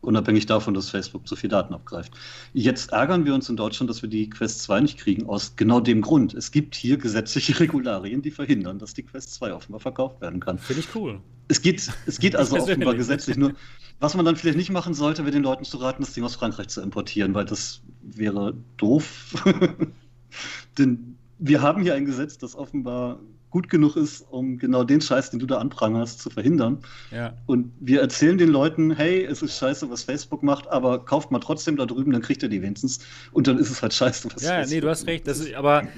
unabhängig 0.01 0.47
davon, 0.47 0.75
dass 0.75 0.91
Facebook 0.91 1.27
zu 1.27 1.37
viel 1.37 1.51
Daten 1.51 1.75
abgreift. 1.75 2.13
Jetzt 2.53 2.93
ärgern 2.93 3.25
wir 3.25 3.35
uns 3.35 3.49
in 3.49 3.57
Deutschland, 3.57 3.91
dass 3.91 4.03
wir 4.03 4.09
die 4.09 4.31
Quest 4.31 4.63
2 4.63 4.81
nicht 4.81 4.99
kriegen, 4.99 5.27
aus 5.27 5.57
genau 5.57 5.81
dem 5.81 6.01
Grund. 6.01 6.35
Es 6.35 6.51
gibt 6.51 6.75
hier 6.75 6.97
gesetzliche 6.99 7.59
Regularien, 7.61 8.23
die 8.23 8.31
verhindern, 8.31 8.79
dass 8.79 8.95
die 8.95 9.03
Quest 9.03 9.35
2 9.35 9.53
offenbar 9.53 9.81
verkauft 9.81 10.21
werden 10.21 10.41
kann. 10.41 10.59
Finde 10.59 10.81
ich 10.81 10.95
cool. 10.95 11.21
Es 11.49 11.63
geht, 11.63 11.91
es 12.07 12.19
geht 12.19 12.37
also 12.37 12.57
offenbar 12.61 12.95
gesetzlich 12.95 13.37
nur. 13.37 13.53
Was 14.01 14.15
man 14.15 14.25
dann 14.25 14.37
vielleicht 14.37 14.59
nicht 14.59 14.71
machen 14.71 14.95
sollte, 14.95 15.25
wäre 15.25 15.33
den 15.33 15.43
Leuten 15.43 15.65
zu 15.65 15.79
raten, 15.79 16.03
das 16.03 16.13
Ding 16.13 16.23
aus 16.23 16.37
Frankreich 16.37 16.69
zu 16.69 16.81
importieren, 16.81 17.35
weil 17.35 17.45
das 17.47 17.83
wäre 18.01 18.55
doof. 18.77 19.35
Denn 20.79 21.17
wir 21.39 21.63
haben 21.63 21.83
hier 21.83 21.95
ein 21.95 22.05
Gesetz, 22.05 22.39
das 22.39 22.55
offenbar 22.55 23.19
gut 23.51 23.69
genug 23.69 23.97
ist, 23.97 24.27
um 24.31 24.59
genau 24.59 24.85
den 24.85 25.01
Scheiß, 25.01 25.31
den 25.31 25.39
du 25.39 25.47
da 25.47 25.59
anprangerst, 25.59 26.21
zu 26.21 26.31
verhindern. 26.31 26.79
Ja. 27.11 27.35
Und 27.47 27.73
wir 27.81 28.01
erzählen 28.01 28.37
den 28.39 28.51
Leuten, 28.51 28.91
hey, 28.91 29.25
es 29.25 29.43
ist 29.43 29.59
scheiße, 29.59 29.89
was 29.91 30.03
Facebook 30.03 30.43
macht, 30.43 30.69
aber 30.69 31.05
kauft 31.05 31.31
mal 31.31 31.39
trotzdem 31.39 31.77
da 31.77 31.87
drüben, 31.87 32.13
dann 32.13 32.23
kriegt 32.23 32.43
ihr 32.43 32.49
die 32.49 32.63
wenigstens. 32.63 33.01
Und 33.33 33.47
dann 33.47 33.59
ist 33.59 33.71
es 33.71 33.83
halt 33.83 33.95
scheiße, 33.95 34.29
was 34.35 34.43
Ja, 34.43 34.57
Facebook 34.57 34.71
nee, 34.71 34.81
du 34.81 34.89
hast 34.89 35.07
recht. 35.07 35.27
Das 35.27 35.39
ist, 35.41 35.55
aber 35.55 35.89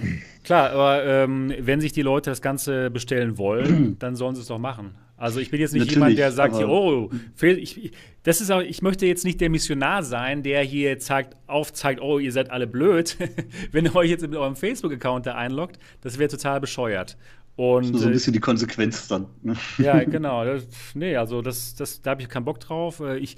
klar, 0.45 0.71
aber 0.71 1.05
ähm, 1.05 1.53
wenn 1.59 1.81
sich 1.81 1.93
die 1.93 2.03
Leute 2.03 2.31
das 2.31 2.43
Ganze 2.43 2.91
bestellen 2.91 3.39
wollen, 3.39 3.97
dann 3.99 4.17
sollen 4.17 4.35
sie 4.35 4.43
es 4.43 4.49
doch 4.49 4.59
machen. 4.59 4.95
Also 5.21 5.39
ich 5.39 5.51
bin 5.51 5.61
jetzt 5.61 5.75
nicht 5.75 5.81
Natürlich, 5.81 5.97
jemand, 5.97 6.19
der 6.19 6.33
sagt, 6.33 6.57
hier, 6.57 6.67
oh, 6.67 7.11
ich, 7.43 7.93
das 8.23 8.41
ist 8.41 8.51
auch, 8.51 8.63
ich 8.63 8.81
möchte 8.81 9.05
jetzt 9.05 9.23
nicht 9.23 9.39
der 9.43 9.51
Missionar 9.51 10.03
sein, 10.03 10.43
der 10.43 10.63
hier 10.63 10.99
zeigt, 10.99 11.37
aufzeigt, 11.47 12.01
oh, 12.01 12.19
ihr 12.19 12.33
seid 12.33 12.51
alle 12.51 12.67
blöd, 12.67 13.19
wenn 13.73 13.85
ihr 13.85 13.95
euch 13.95 14.09
jetzt 14.09 14.23
mit 14.23 14.35
eurem 14.35 14.57
Facebook-Account 14.57 15.27
da 15.27 15.35
einloggt. 15.35 15.79
Das 16.01 16.19
wäre 16.19 16.31
total 16.31 16.59
bescheuert. 16.59 17.19
Und, 17.57 17.95
so 17.95 18.07
ein 18.07 18.13
bisschen 18.13 18.33
die 18.33 18.41
Konsequenz 18.41 19.07
dann. 19.09 19.27
Ne? 19.43 19.55
Ja, 19.79 20.03
genau. 20.05 20.45
Das, 20.45 20.67
nee, 20.95 21.17
also 21.17 21.43
das, 21.43 21.75
das, 21.75 22.01
da 22.01 22.13
habe 22.13 22.23
ich 22.23 22.29
keinen 22.29 22.45
Bock 22.45 22.59
drauf. 22.61 23.01
Äh, 23.01 23.19
ich, 23.19 23.37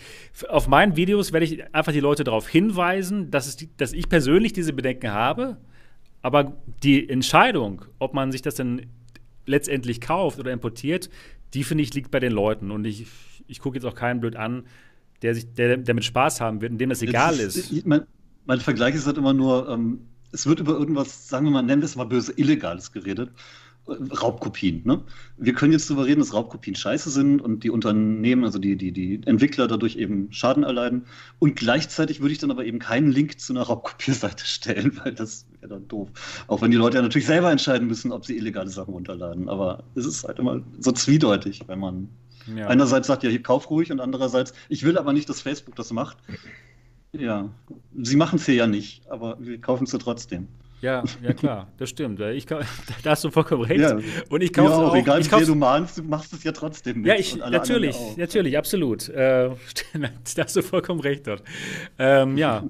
auf 0.48 0.68
meinen 0.68 0.96
Videos 0.96 1.32
werde 1.32 1.44
ich 1.46 1.74
einfach 1.74 1.92
die 1.92 2.00
Leute 2.00 2.22
darauf 2.22 2.48
hinweisen, 2.48 3.30
dass, 3.30 3.48
es, 3.48 3.56
dass 3.76 3.92
ich 3.92 4.08
persönlich 4.08 4.52
diese 4.52 4.72
Bedenken 4.72 5.10
habe. 5.10 5.56
Aber 6.22 6.56
die 6.84 7.08
Entscheidung, 7.08 7.84
ob 7.98 8.14
man 8.14 8.30
sich 8.30 8.42
das 8.42 8.54
denn 8.54 8.86
letztendlich 9.44 10.00
kauft 10.00 10.38
oder 10.38 10.52
importiert, 10.52 11.10
die 11.54 11.64
finde 11.64 11.82
ich 11.82 11.92
liegt 11.94 12.10
bei 12.10 12.20
den 12.20 12.32
Leuten. 12.32 12.70
Und 12.70 12.84
ich, 12.84 13.06
ich 13.48 13.58
gucke 13.58 13.76
jetzt 13.76 13.84
auch 13.84 13.94
keinen 13.94 14.20
blöd 14.20 14.36
an, 14.36 14.64
der, 15.22 15.34
sich, 15.34 15.52
der, 15.52 15.76
der 15.76 15.94
mit 15.94 16.04
Spaß 16.04 16.40
haben 16.40 16.60
wird 16.60 16.72
und 16.72 16.78
dem 16.78 16.90
das 16.90 17.02
egal 17.02 17.38
ist. 17.38 17.56
ist. 17.56 17.86
Mein, 17.86 18.02
mein, 18.44 18.60
Vergleich 18.60 18.94
ist 18.94 19.06
halt 19.06 19.18
immer 19.18 19.32
nur, 19.32 19.68
ähm, 19.68 20.00
es 20.32 20.46
wird 20.46 20.60
über 20.60 20.72
irgendwas, 20.72 21.28
sagen 21.28 21.46
wir 21.46 21.50
mal, 21.50 21.62
nennen 21.62 21.82
wir 21.82 21.86
es 21.86 21.96
mal 21.96 22.04
böse, 22.04 22.32
Illegales 22.36 22.92
geredet. 22.92 23.30
Raubkopien. 23.88 24.82
Ne? 24.84 25.02
Wir 25.36 25.54
können 25.54 25.72
jetzt 25.72 25.90
darüber 25.90 26.06
reden, 26.06 26.20
dass 26.20 26.32
Raubkopien 26.32 26.76
scheiße 26.76 27.10
sind 27.10 27.40
und 27.40 27.64
die 27.64 27.70
Unternehmen, 27.70 28.44
also 28.44 28.58
die, 28.58 28.76
die, 28.76 28.92
die 28.92 29.20
Entwickler 29.26 29.66
dadurch 29.66 29.96
eben 29.96 30.32
Schaden 30.32 30.62
erleiden. 30.62 31.06
Und 31.40 31.56
gleichzeitig 31.56 32.20
würde 32.20 32.32
ich 32.32 32.38
dann 32.38 32.52
aber 32.52 32.64
eben 32.64 32.78
keinen 32.78 33.10
Link 33.10 33.40
zu 33.40 33.52
einer 33.52 33.62
Raubkopierseite 33.62 34.44
stellen, 34.46 35.00
weil 35.02 35.12
das 35.12 35.46
wäre 35.60 35.74
dann 35.74 35.88
doof. 35.88 36.10
Auch 36.46 36.62
wenn 36.62 36.70
die 36.70 36.76
Leute 36.76 36.96
ja 36.96 37.02
natürlich 37.02 37.26
selber 37.26 37.50
entscheiden 37.50 37.88
müssen, 37.88 38.12
ob 38.12 38.24
sie 38.24 38.36
illegale 38.36 38.70
Sachen 38.70 38.94
runterladen. 38.94 39.48
Aber 39.48 39.82
es 39.96 40.06
ist 40.06 40.24
halt 40.24 40.38
immer 40.38 40.62
so 40.78 40.92
zweideutig, 40.92 41.62
wenn 41.66 41.80
man 41.80 42.08
ja. 42.54 42.68
einerseits 42.68 43.08
sagt, 43.08 43.24
ja, 43.24 43.30
hier 43.30 43.42
kauf 43.42 43.68
ruhig 43.68 43.90
und 43.90 44.00
andererseits, 44.00 44.52
ich 44.68 44.84
will 44.84 44.96
aber 44.96 45.12
nicht, 45.12 45.28
dass 45.28 45.40
Facebook 45.40 45.74
das 45.74 45.92
macht. 45.92 46.18
Ja, 47.12 47.50
sie 48.00 48.16
machen 48.16 48.36
es 48.36 48.46
hier 48.46 48.54
ja 48.54 48.66
nicht, 48.66 49.10
aber 49.10 49.36
wir 49.40 49.60
kaufen 49.60 49.84
es 49.84 49.90
trotzdem. 49.90 50.48
Ja, 50.82 51.04
ja 51.22 51.32
klar, 51.32 51.68
das 51.78 51.90
stimmt. 51.90 52.18
Ich, 52.20 52.44
da 52.46 52.60
hast 53.06 53.22
du 53.22 53.30
vollkommen 53.30 53.62
recht. 53.62 53.80
Ja. 53.80 53.98
Und 54.28 54.42
ich 54.42 54.52
kaufe 54.52 54.70
ja, 54.70 54.76
auch. 54.78 54.96
Egal, 54.96 55.24
wie 55.24 55.44
du 55.46 55.54
mahnst, 55.54 55.98
du 55.98 56.02
machst 56.02 56.32
es 56.32 56.42
ja 56.42 56.50
trotzdem. 56.50 57.06
Ja, 57.06 57.14
ich, 57.14 57.36
natürlich, 57.36 57.96
natürlich, 58.16 58.58
absolut. 58.58 59.08
Äh, 59.08 59.50
da 60.34 60.42
hast 60.42 60.56
du 60.56 60.62
vollkommen 60.62 61.00
recht 61.00 61.28
dort. 61.28 61.44
Ähm, 62.00 62.36
ja, 62.36 62.64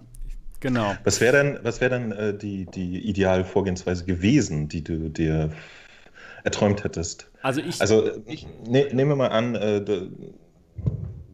genau. 0.61 0.95
Was 1.05 1.23
wäre 1.23 1.43
denn, 1.43 1.59
was 1.63 1.81
wär 1.81 1.89
denn 1.89 2.13
äh, 2.13 2.37
die, 2.37 2.67
die 2.67 2.99
ideale 3.09 3.47
Vorgehensweise 3.47 4.05
gewesen, 4.05 4.69
die 4.69 4.85
du 4.85 5.09
dir 5.09 5.51
erträumt 6.45 6.85
hättest? 6.85 7.31
Also 7.41 7.63
ich. 7.63 7.81
Also 7.81 8.11
ich, 8.27 8.47
ne, 8.69 8.89
nehmen 8.93 9.13
wir 9.13 9.17
mal 9.17 9.29
an, 9.29 9.55
äh, 9.55 9.83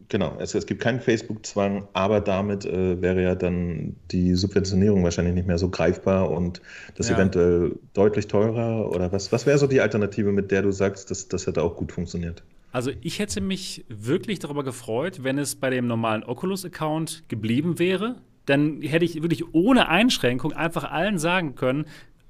Genau, 0.09 0.35
es, 0.39 0.55
es 0.55 0.65
gibt 0.65 0.81
keinen 0.81 0.99
Facebook-Zwang, 0.99 1.87
aber 1.93 2.19
damit 2.19 2.65
äh, 2.65 2.99
wäre 2.99 3.21
ja 3.21 3.35
dann 3.35 3.95
die 4.09 4.33
Subventionierung 4.33 5.03
wahrscheinlich 5.03 5.35
nicht 5.35 5.47
mehr 5.47 5.59
so 5.59 5.69
greifbar 5.69 6.31
und 6.31 6.61
das 6.95 7.09
ja. 7.09 7.15
eventuell 7.15 7.77
deutlich 7.93 8.27
teurer. 8.27 8.89
Oder 8.89 9.11
was, 9.11 9.31
was 9.31 9.45
wäre 9.45 9.59
so 9.59 9.67
die 9.67 9.81
Alternative, 9.81 10.31
mit 10.31 10.49
der 10.49 10.63
du 10.63 10.71
sagst, 10.71 11.11
dass 11.11 11.27
das 11.27 11.45
hätte 11.45 11.61
auch 11.61 11.75
gut 11.75 11.91
funktioniert? 11.91 12.41
Also 12.71 12.91
ich 13.01 13.19
hätte 13.19 13.39
mich 13.39 13.85
wirklich 13.87 14.39
darüber 14.39 14.63
gefreut, 14.63 15.23
wenn 15.23 15.37
es 15.37 15.55
bei 15.55 15.69
dem 15.69 15.85
normalen 15.85 16.23
Oculus-Account 16.23 17.25
geblieben 17.27 17.77
wäre, 17.77 18.15
dann 18.47 18.81
hätte 18.81 19.05
ich 19.05 19.21
wirklich 19.21 19.53
ohne 19.53 19.89
Einschränkung 19.89 20.53
einfach 20.53 20.89
allen 20.89 21.19
sagen 21.19 21.53
können, 21.53 21.85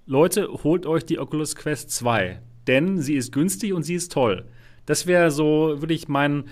Leute, 0.06 0.50
holt 0.64 0.86
euch 0.86 1.06
die 1.06 1.18
Oculus 1.18 1.56
Quest 1.56 1.92
2, 1.92 2.42
denn 2.68 2.98
sie 3.00 3.16
ist 3.16 3.32
günstig 3.32 3.74
und 3.74 3.84
sie 3.84 3.96
ist 3.96 4.12
toll. 4.12 4.46
Das 4.86 5.08
wäre 5.08 5.30
so 5.32 5.82
wirklich 5.82 6.08
mein, 6.08 6.46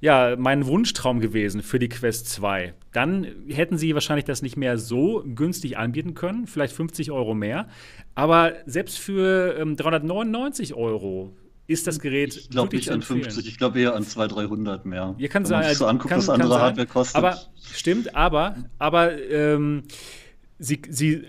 ja, 0.00 0.34
mein 0.38 0.66
Wunschtraum 0.66 1.20
gewesen 1.20 1.62
für 1.62 1.78
die 1.78 1.88
Quest 1.88 2.28
2. 2.30 2.74
Dann 2.92 3.26
hätten 3.48 3.76
sie 3.76 3.94
wahrscheinlich 3.94 4.24
das 4.24 4.42
nicht 4.42 4.56
mehr 4.56 4.78
so 4.78 5.22
günstig 5.26 5.76
anbieten 5.76 6.14
können, 6.14 6.46
vielleicht 6.46 6.74
50 6.74 7.10
Euro 7.10 7.34
mehr. 7.34 7.68
Aber 8.14 8.54
selbst 8.66 8.98
für 8.98 9.56
ähm, 9.58 9.76
399 9.76 10.74
Euro 10.74 11.36
ist 11.66 11.86
das 11.86 12.00
Gerät 12.00 12.34
Ich 12.34 12.50
glaube 12.50 12.74
nicht 12.74 12.90
an 12.90 13.02
50, 13.02 13.46
ich 13.46 13.58
glaube 13.58 13.80
eher 13.80 13.94
an 13.94 14.02
200, 14.02 14.36
300 14.36 14.86
mehr. 14.86 15.14
Ihr 15.18 15.28
kann 15.28 15.44
sagen, 15.44 15.72
so 15.74 15.86
anguckt, 15.86 16.16
was 16.16 16.28
andere 16.28 16.60
Hardware 16.60 16.86
kostet. 16.86 17.16
Aber 17.16 17.38
stimmt, 17.72 18.16
aber, 18.16 18.56
aber 18.78 19.22
ähm, 19.30 19.84
Sie, 20.62 20.82
sie, 20.90 21.26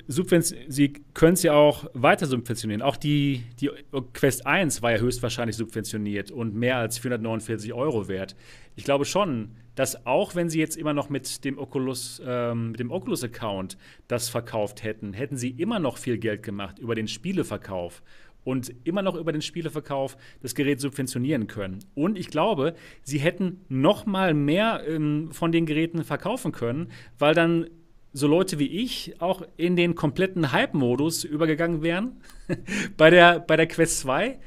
sie 0.67 0.93
können 1.13 1.33
es 1.33 1.43
ja 1.43 1.53
auch 1.53 1.85
weiter 1.93 2.25
subventionieren. 2.25 2.81
Auch 2.81 2.97
die, 2.97 3.43
die 3.61 3.69
Quest 4.13 4.45
1 4.45 4.81
war 4.81 4.91
ja 4.91 4.97
höchstwahrscheinlich 4.97 5.55
subventioniert 5.55 6.31
und 6.31 6.53
mehr 6.53 6.77
als 6.77 6.97
449 6.97 7.71
Euro 7.71 8.09
wert. 8.09 8.35
Ich 8.75 8.83
glaube 8.83 9.05
schon, 9.05 9.51
dass 9.75 10.05
auch 10.05 10.35
wenn 10.35 10.49
sie 10.49 10.59
jetzt 10.59 10.75
immer 10.75 10.93
noch 10.93 11.09
mit 11.09 11.45
dem 11.45 11.57
Oculus, 11.57 12.21
ähm, 12.25 12.71
mit 12.71 12.81
dem 12.81 12.91
Oculus-Account 12.91 13.77
das 14.09 14.27
verkauft 14.27 14.83
hätten, 14.83 15.13
hätten 15.13 15.37
sie 15.37 15.51
immer 15.51 15.79
noch 15.79 15.97
viel 15.97 16.17
Geld 16.17 16.43
gemacht 16.43 16.79
über 16.79 16.93
den 16.93 17.07
Spieleverkauf 17.07 18.03
und 18.43 18.73
immer 18.83 19.01
noch 19.01 19.15
über 19.15 19.31
den 19.31 19.41
Spieleverkauf 19.41 20.17
das 20.41 20.55
Gerät 20.55 20.81
subventionieren 20.81 21.47
können. 21.47 21.79
Und 21.95 22.17
ich 22.17 22.27
glaube, 22.27 22.75
sie 23.03 23.19
hätten 23.19 23.61
noch 23.69 24.05
mal 24.05 24.33
mehr 24.33 24.83
ähm, 24.87 25.29
von 25.31 25.51
den 25.51 25.65
Geräten 25.65 26.03
verkaufen 26.03 26.51
können, 26.51 26.91
weil 27.17 27.33
dann 27.33 27.67
so 28.13 28.27
Leute 28.27 28.59
wie 28.59 28.67
ich 28.67 29.15
auch 29.19 29.43
in 29.57 29.75
den 29.75 29.95
kompletten 29.95 30.51
Hype-Modus 30.51 31.23
übergegangen 31.23 31.81
wären 31.81 32.17
bei, 32.97 33.09
der, 33.09 33.39
bei 33.39 33.55
der 33.55 33.67
Quest 33.67 33.99
2 33.99 34.39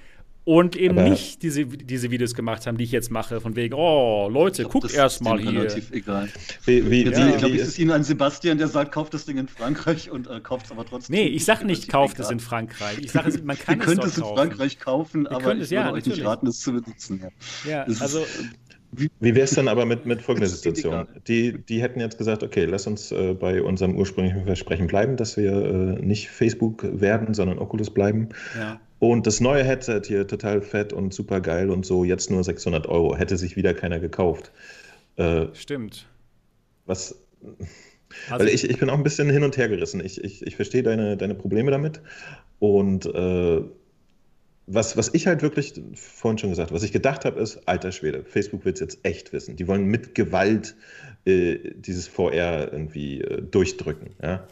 und 0.44 0.76
eben 0.76 0.98
Aber 0.98 1.08
nicht 1.08 1.42
diese, 1.42 1.64
diese 1.64 2.10
Videos 2.10 2.34
gemacht 2.34 2.66
haben, 2.66 2.76
die 2.76 2.84
ich 2.84 2.92
jetzt 2.92 3.10
mache, 3.10 3.40
von 3.40 3.56
wegen, 3.56 3.74
oh, 3.74 4.28
Leute, 4.30 4.64
guckt 4.64 4.92
erst 4.92 5.22
mal 5.22 5.40
hier. 5.40 5.60
relativ 5.60 5.90
egal. 5.90 6.28
Wie, 6.66 6.90
wie, 6.90 7.04
ja, 7.04 7.30
ich 7.30 7.38
glaube, 7.38 7.56
es 7.56 7.68
ist 7.68 7.78
Ihnen 7.78 7.92
ein 7.92 8.04
Sebastian, 8.04 8.58
der 8.58 8.68
sagt, 8.68 8.92
kauft 8.92 9.14
das 9.14 9.24
Ding 9.24 9.38
in 9.38 9.48
Frankreich 9.48 10.10
und 10.10 10.28
äh, 10.28 10.40
kauft 10.40 10.66
es 10.66 10.72
aber 10.72 10.84
trotzdem. 10.84 11.16
Nee, 11.16 11.28
ich 11.28 11.46
sage 11.46 11.64
nicht, 11.64 11.88
kauft 11.88 12.20
es 12.20 12.30
in 12.30 12.40
Frankreich. 12.40 12.98
Ich 12.98 13.12
sage, 13.12 13.32
man 13.42 13.58
kann 13.58 13.78
Ihr 13.78 13.84
könnt 13.86 14.04
es 14.04 14.18
in 14.18 14.24
Frankreich 14.24 14.78
kaufen, 14.78 15.22
Ihr 15.22 15.32
aber 15.32 15.54
ich 15.54 15.62
es, 15.62 15.70
ja, 15.70 15.86
würde 15.86 15.96
euch 15.96 16.06
nicht 16.06 16.24
raten, 16.24 16.46
es 16.46 16.60
zu 16.60 16.72
besitzen. 16.72 17.22
Ja, 17.64 17.86
ja 17.86 18.00
also 18.00 18.20
wie, 18.20 18.73
wie 19.20 19.34
wäre 19.34 19.44
es 19.44 19.52
dann 19.52 19.68
aber 19.68 19.86
mit, 19.86 20.06
mit 20.06 20.22
folgender 20.22 20.48
Situation? 20.48 21.06
Die, 21.26 21.58
die 21.58 21.82
hätten 21.82 22.00
jetzt 22.00 22.18
gesagt, 22.18 22.42
okay, 22.42 22.64
lass 22.64 22.86
uns 22.86 23.12
äh, 23.12 23.34
bei 23.34 23.62
unserem 23.62 23.96
ursprünglichen 23.96 24.44
Versprechen 24.44 24.86
bleiben, 24.86 25.16
dass 25.16 25.36
wir 25.36 25.52
äh, 25.52 26.04
nicht 26.04 26.30
Facebook 26.30 26.84
werden, 27.00 27.34
sondern 27.34 27.58
Oculus 27.58 27.90
bleiben. 27.90 28.28
Ja. 28.58 28.80
Und 28.98 29.26
das 29.26 29.40
neue 29.40 29.64
Headset 29.64 30.02
hier, 30.06 30.26
total 30.26 30.62
fett 30.62 30.92
und 30.92 31.12
super 31.12 31.40
geil 31.40 31.70
und 31.70 31.84
so, 31.84 32.04
jetzt 32.04 32.30
nur 32.30 32.42
600 32.42 32.86
Euro, 32.86 33.16
hätte 33.16 33.36
sich 33.36 33.56
wieder 33.56 33.74
keiner 33.74 33.98
gekauft. 33.98 34.52
Äh, 35.16 35.46
Stimmt. 35.52 36.06
Was. 36.86 37.22
Also, 38.30 38.44
weil 38.44 38.54
ich, 38.54 38.68
ich 38.68 38.78
bin 38.78 38.88
auch 38.90 38.96
ein 38.96 39.02
bisschen 39.02 39.28
hin 39.28 39.42
und 39.42 39.56
her 39.56 39.68
gerissen. 39.68 40.00
Ich, 40.04 40.22
ich, 40.22 40.46
ich 40.46 40.56
verstehe 40.56 40.82
deine, 40.82 41.16
deine 41.16 41.34
Probleme 41.34 41.70
damit. 41.70 42.00
Und 42.60 43.06
äh, 43.06 43.62
was, 44.66 44.96
was 44.96 45.12
ich 45.12 45.26
halt 45.26 45.42
wirklich 45.42 45.74
vorhin 45.94 46.38
schon 46.38 46.50
gesagt 46.50 46.70
habe, 46.70 46.76
was 46.76 46.84
ich 46.84 46.92
gedacht 46.92 47.24
habe, 47.24 47.40
ist, 47.40 47.68
alter 47.68 47.92
Schwede, 47.92 48.24
Facebook 48.24 48.64
wird 48.64 48.76
es 48.76 48.80
jetzt 48.80 48.98
echt 49.02 49.32
wissen. 49.32 49.56
Die 49.56 49.68
wollen 49.68 49.84
mit 49.84 50.14
Gewalt 50.14 50.74
äh, 51.26 51.58
dieses 51.74 52.08
VR 52.08 52.72
irgendwie 52.72 53.20
äh, 53.20 53.42
durchdrücken. 53.42 54.10
Ja? 54.22 54.46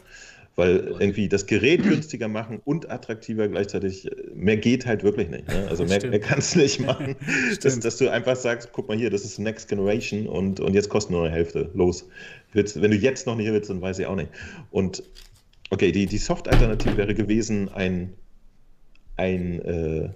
Weil 0.55 0.95
irgendwie 0.99 1.27
das 1.29 1.47
Gerät 1.47 1.81
günstiger 1.81 2.27
machen 2.27 2.61
und 2.63 2.91
attraktiver 2.91 3.47
gleichzeitig, 3.47 4.05
äh, 4.05 4.15
mehr 4.35 4.57
geht 4.57 4.85
halt 4.85 5.03
wirklich 5.03 5.29
nicht. 5.29 5.47
Ne? 5.47 5.67
Also 5.67 5.83
mehr, 5.83 6.05
mehr 6.05 6.19
kannst 6.19 6.53
du 6.53 6.59
nicht 6.59 6.79
machen, 6.79 7.15
dass, 7.61 7.79
dass, 7.79 7.97
du 7.97 8.09
einfach 8.09 8.35
sagst, 8.35 8.69
guck 8.71 8.87
mal 8.87 8.97
hier, 8.97 9.09
das 9.09 9.25
ist 9.25 9.39
Next 9.39 9.67
Generation 9.67 10.27
und, 10.27 10.59
und 10.59 10.75
jetzt 10.75 10.89
kostet 10.89 11.11
nur 11.11 11.25
eine 11.25 11.33
Hälfte. 11.33 11.71
Los. 11.73 12.07
Wenn 12.53 12.91
du 12.91 12.97
jetzt 12.97 13.25
noch 13.25 13.35
nicht 13.35 13.51
willst, 13.51 13.71
dann 13.71 13.81
weiß 13.81 13.97
ich 13.97 14.05
auch 14.05 14.15
nicht. 14.15 14.29
Und 14.69 15.01
okay, 15.71 15.91
die, 15.91 16.05
die 16.05 16.19
Soft-Alternative 16.19 16.97
wäre 16.97 17.15
gewesen, 17.15 17.69
ein 17.69 18.13
ein, 19.17 19.61
äh, 19.61 20.09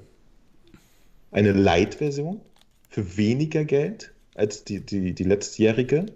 eine 1.31 1.51
Light-Version 1.51 2.41
für 2.89 3.17
weniger 3.17 3.65
Geld 3.65 4.13
als 4.35 4.63
die, 4.63 4.85
die, 4.85 5.13
die 5.13 5.23
letztjährige 5.23 6.07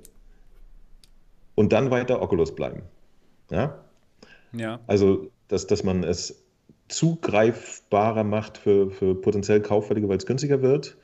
und 1.55 1.73
dann 1.73 1.91
weiter 1.91 2.21
Oculus 2.21 2.55
bleiben. 2.55 2.83
Ja? 3.49 3.83
Ja. 4.53 4.79
Also, 4.87 5.29
dass, 5.47 5.67
dass 5.67 5.83
man 5.83 6.03
es 6.03 6.43
zugreifbarer 6.87 8.23
macht 8.23 8.57
für, 8.57 8.91
für 8.91 9.15
potenziell 9.15 9.61
Kauffällige, 9.61 10.09
weil 10.09 10.17
es 10.17 10.25
günstiger 10.25 10.61
wird. 10.61 10.97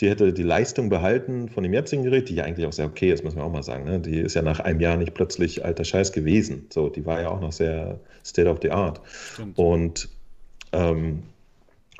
Die 0.00 0.08
hätte 0.10 0.32
die 0.32 0.42
Leistung 0.42 0.88
behalten 0.88 1.48
von 1.48 1.62
dem 1.62 1.72
jetzigen 1.72 2.02
Gerät, 2.02 2.28
die 2.28 2.34
ja 2.34 2.44
eigentlich 2.44 2.66
auch 2.66 2.72
sehr 2.72 2.86
okay 2.86 3.12
ist, 3.12 3.22
muss 3.22 3.36
man 3.36 3.44
auch 3.44 3.52
mal 3.52 3.62
sagen. 3.62 3.84
Ne? 3.84 4.00
Die 4.00 4.18
ist 4.18 4.34
ja 4.34 4.42
nach 4.42 4.58
einem 4.58 4.80
Jahr 4.80 4.96
nicht 4.96 5.14
plötzlich 5.14 5.64
alter 5.64 5.84
Scheiß 5.84 6.10
gewesen. 6.12 6.66
So, 6.70 6.88
die 6.88 7.06
war 7.06 7.20
ja 7.20 7.28
auch 7.28 7.40
noch 7.40 7.52
sehr 7.52 8.00
State 8.24 8.48
of 8.48 8.58
the 8.62 8.72
Art. 8.72 9.00
Stimmt. 9.06 9.56
Und 9.56 10.08
ähm, 10.74 11.22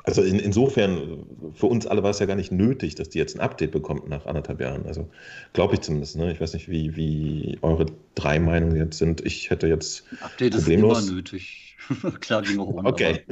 also 0.05 0.21
in, 0.21 0.37
insofern, 0.37 1.25
für 1.55 1.65
uns 1.65 1.87
alle 1.87 2.03
war 2.03 2.11
es 2.11 2.19
ja 2.19 2.27
gar 2.27 2.35
nicht 2.35 2.51
nötig, 2.51 2.93
dass 2.93 3.09
die 3.09 3.17
jetzt 3.17 3.35
ein 3.35 3.41
Update 3.41 3.71
bekommt 3.71 4.07
nach 4.07 4.25
anderthalb 4.27 4.61
Jahren. 4.61 4.85
Also 4.85 5.09
glaube 5.53 5.73
ich 5.73 5.81
zumindest. 5.81 6.15
Ne? 6.15 6.31
Ich 6.31 6.39
weiß 6.39 6.53
nicht, 6.53 6.69
wie, 6.69 6.95
wie 6.95 7.57
eure 7.63 7.87
drei 8.13 8.39
Meinungen 8.39 8.75
jetzt 8.75 8.99
sind. 8.99 9.25
Ich 9.25 9.49
hätte 9.49 9.67
jetzt 9.67 10.03
Update 10.21 10.53
problemlos 10.53 10.99
ist 10.99 11.07
immer 11.07 11.15
nötig. 11.15 11.77
Klar 12.19 12.43
ging 12.43 12.59
auch 12.59 12.67
ohne. 12.67 12.87
Okay. 12.87 13.23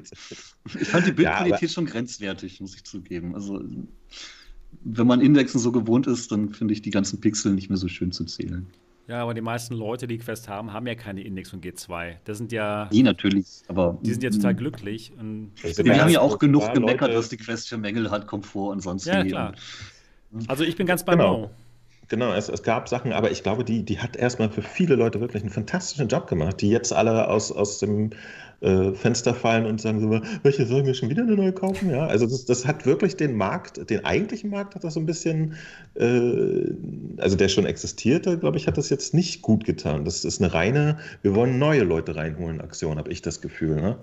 Ich 0.65 0.87
fand 0.87 1.05
die 1.05 1.11
Bildqualität 1.11 1.61
ja, 1.61 1.67
schon 1.67 1.85
grenzwertig, 1.85 2.59
muss 2.59 2.75
ich 2.75 2.83
zugeben. 2.83 3.35
Also 3.35 3.61
wenn 4.83 5.07
man 5.07 5.21
Indexen 5.21 5.59
so 5.59 5.71
gewohnt 5.71 6.07
ist, 6.07 6.31
dann 6.31 6.49
finde 6.49 6.73
ich 6.73 6.81
die 6.81 6.89
ganzen 6.89 7.21
Pixel 7.21 7.53
nicht 7.53 7.69
mehr 7.69 7.77
so 7.77 7.87
schön 7.87 8.11
zu 8.11 8.25
zählen. 8.25 8.65
Ja, 9.07 9.21
aber 9.21 9.33
die 9.33 9.41
meisten 9.41 9.73
Leute, 9.73 10.07
die 10.07 10.17
Quest 10.17 10.47
haben, 10.47 10.71
haben 10.71 10.87
ja 10.87 10.95
keine 10.95 11.21
Index 11.21 11.49
von 11.49 11.59
G2. 11.59 12.15
Das 12.23 12.37
sind 12.37 12.51
ja. 12.51 12.85
Die 12.91 13.03
natürlich, 13.03 13.61
aber. 13.67 13.97
Die 14.01 14.11
sind 14.11 14.23
ja 14.23 14.29
total 14.29 14.55
glücklich. 14.55 15.11
Und 15.19 15.51
wir 15.61 16.01
haben 16.01 16.09
ja 16.09 16.21
auch 16.21 16.39
genug 16.39 16.73
gemeckert, 16.73 17.09
Leute. 17.09 17.19
was 17.19 17.29
die 17.29 17.37
Quest 17.37 17.67
für 17.67 17.77
Mängel 17.77 18.09
hat, 18.11 18.27
Komfort 18.27 18.71
und 18.71 18.81
sonst 18.81 19.05
Ja, 19.05 19.23
klar. 19.23 19.55
Also 20.47 20.63
ich 20.63 20.75
bin 20.77 20.87
ganz 20.87 21.03
bei 21.03 21.13
genau. 21.13 21.51
Genau, 22.13 22.31
es, 22.31 22.47
es, 22.47 22.61
gab 22.61 22.87
Sachen, 22.89 23.11
aber 23.11 23.31
ich 23.31 23.41
glaube, 23.41 23.63
die, 23.63 23.81
die 23.81 23.97
hat 23.97 24.15
erstmal 24.15 24.47
für 24.51 24.61
viele 24.61 24.93
Leute 24.93 25.19
wirklich 25.19 25.41
einen 25.41 25.49
fantastischen 25.49 26.07
Job 26.09 26.27
gemacht, 26.27 26.61
die 26.61 26.69
jetzt 26.69 26.93
alle 26.93 27.27
aus, 27.27 27.51
aus 27.51 27.79
dem 27.79 28.11
äh, 28.61 28.91
Fenster 28.91 29.33
fallen 29.33 29.65
und 29.65 29.81
sagen 29.81 29.99
so, 29.99 30.21
welche 30.43 30.67
sollen 30.67 30.85
wir 30.85 30.93
schon 30.93 31.09
wieder 31.09 31.23
eine 31.23 31.35
neue 31.35 31.53
kaufen? 31.53 31.89
Ja, 31.89 32.05
also 32.05 32.27
das, 32.27 32.45
das 32.45 32.67
hat 32.67 32.85
wirklich 32.85 33.17
den 33.17 33.35
Markt, 33.35 33.89
den 33.89 34.05
eigentlichen 34.05 34.51
Markt 34.51 34.75
hat 34.75 34.83
das 34.83 34.93
so 34.93 34.99
ein 34.99 35.07
bisschen, 35.07 35.55
äh, 35.95 36.71
also 37.17 37.35
der 37.35 37.47
schon 37.47 37.65
existierte, 37.65 38.37
glaube 38.37 38.57
ich, 38.57 38.67
hat 38.67 38.77
das 38.77 38.91
jetzt 38.91 39.15
nicht 39.15 39.41
gut 39.41 39.65
getan. 39.65 40.05
Das 40.05 40.23
ist 40.23 40.39
eine 40.39 40.53
reine, 40.53 40.99
wir 41.23 41.33
wollen 41.33 41.57
neue 41.57 41.81
Leute 41.81 42.15
reinholen 42.15 42.61
Aktion, 42.61 42.99
habe 42.99 43.11
ich 43.11 43.23
das 43.23 43.41
Gefühl. 43.41 43.77
Ne? 43.77 43.97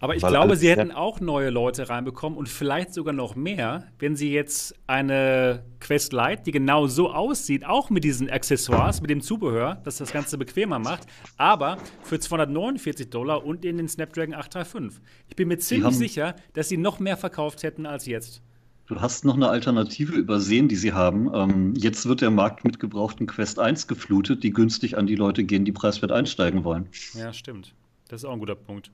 Aber 0.00 0.14
ich 0.14 0.22
Weil 0.22 0.30
glaube, 0.30 0.56
sie 0.56 0.68
hätten 0.68 0.92
auch 0.92 1.20
neue 1.20 1.50
Leute 1.50 1.88
reinbekommen 1.88 2.38
und 2.38 2.48
vielleicht 2.48 2.94
sogar 2.94 3.12
noch 3.12 3.34
mehr, 3.34 3.88
wenn 3.98 4.16
sie 4.16 4.32
jetzt 4.32 4.74
eine 4.86 5.64
Quest 5.80 6.12
Lite, 6.12 6.42
die 6.44 6.52
genau 6.52 6.86
so 6.86 7.10
aussieht, 7.10 7.64
auch 7.64 7.90
mit 7.90 8.04
diesen 8.04 8.30
Accessoires, 8.30 9.00
mit 9.00 9.10
dem 9.10 9.20
Zubehör, 9.20 9.80
das 9.84 9.98
das 9.98 10.12
Ganze 10.12 10.38
bequemer 10.38 10.78
macht, 10.78 11.06
aber 11.36 11.78
für 12.02 12.20
249 12.20 13.10
Dollar 13.10 13.44
und 13.44 13.64
in 13.64 13.76
den 13.76 13.88
Snapdragon 13.88 14.34
835. 14.34 15.00
Ich 15.28 15.36
bin 15.36 15.48
mir 15.48 15.58
ziemlich 15.58 15.96
sicher, 15.96 16.36
dass 16.52 16.68
sie 16.68 16.76
noch 16.76 17.00
mehr 17.00 17.16
verkauft 17.16 17.62
hätten 17.62 17.86
als 17.86 18.06
jetzt. 18.06 18.42
Du 18.88 18.98
hast 19.02 19.26
noch 19.26 19.34
eine 19.34 19.50
Alternative 19.50 20.14
übersehen, 20.14 20.66
die 20.68 20.76
sie 20.76 20.94
haben. 20.94 21.30
Ähm, 21.34 21.74
jetzt 21.76 22.06
wird 22.06 22.22
der 22.22 22.30
Markt 22.30 22.64
mit 22.64 22.80
gebrauchten 22.80 23.26
Quest 23.26 23.58
1 23.58 23.86
geflutet, 23.86 24.42
die 24.42 24.50
günstig 24.50 24.96
an 24.96 25.06
die 25.06 25.14
Leute 25.14 25.44
gehen, 25.44 25.66
die 25.66 25.72
preiswert 25.72 26.10
einsteigen 26.10 26.64
wollen. 26.64 26.88
Ja, 27.12 27.34
stimmt. 27.34 27.74
Das 28.08 28.22
ist 28.22 28.24
auch 28.24 28.32
ein 28.32 28.38
guter 28.38 28.54
Punkt. 28.54 28.90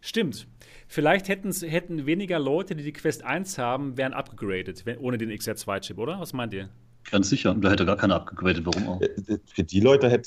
Stimmt. 0.00 0.46
Vielleicht 0.86 1.28
hätten 1.28 2.06
weniger 2.06 2.38
Leute, 2.38 2.74
die 2.74 2.82
die 2.82 2.92
Quest 2.92 3.22
1 3.22 3.58
haben, 3.58 3.96
wären 3.98 4.14
abgegradet, 4.14 4.84
ohne 4.98 5.18
den 5.18 5.30
XR2-Chip, 5.30 5.98
oder? 5.98 6.18
Was 6.18 6.32
meint 6.32 6.54
ihr? 6.54 6.70
Ganz 7.10 7.28
sicher. 7.28 7.54
Da 7.54 7.70
hätte 7.70 7.84
gar 7.84 7.96
keiner 7.96 8.16
abgegradet. 8.16 8.64
Warum 8.64 8.88
auch? 8.88 9.00
Äh, 9.00 9.38
für 9.46 9.64
die 9.64 9.80
Leute 9.80 10.08
hätte 10.08 10.22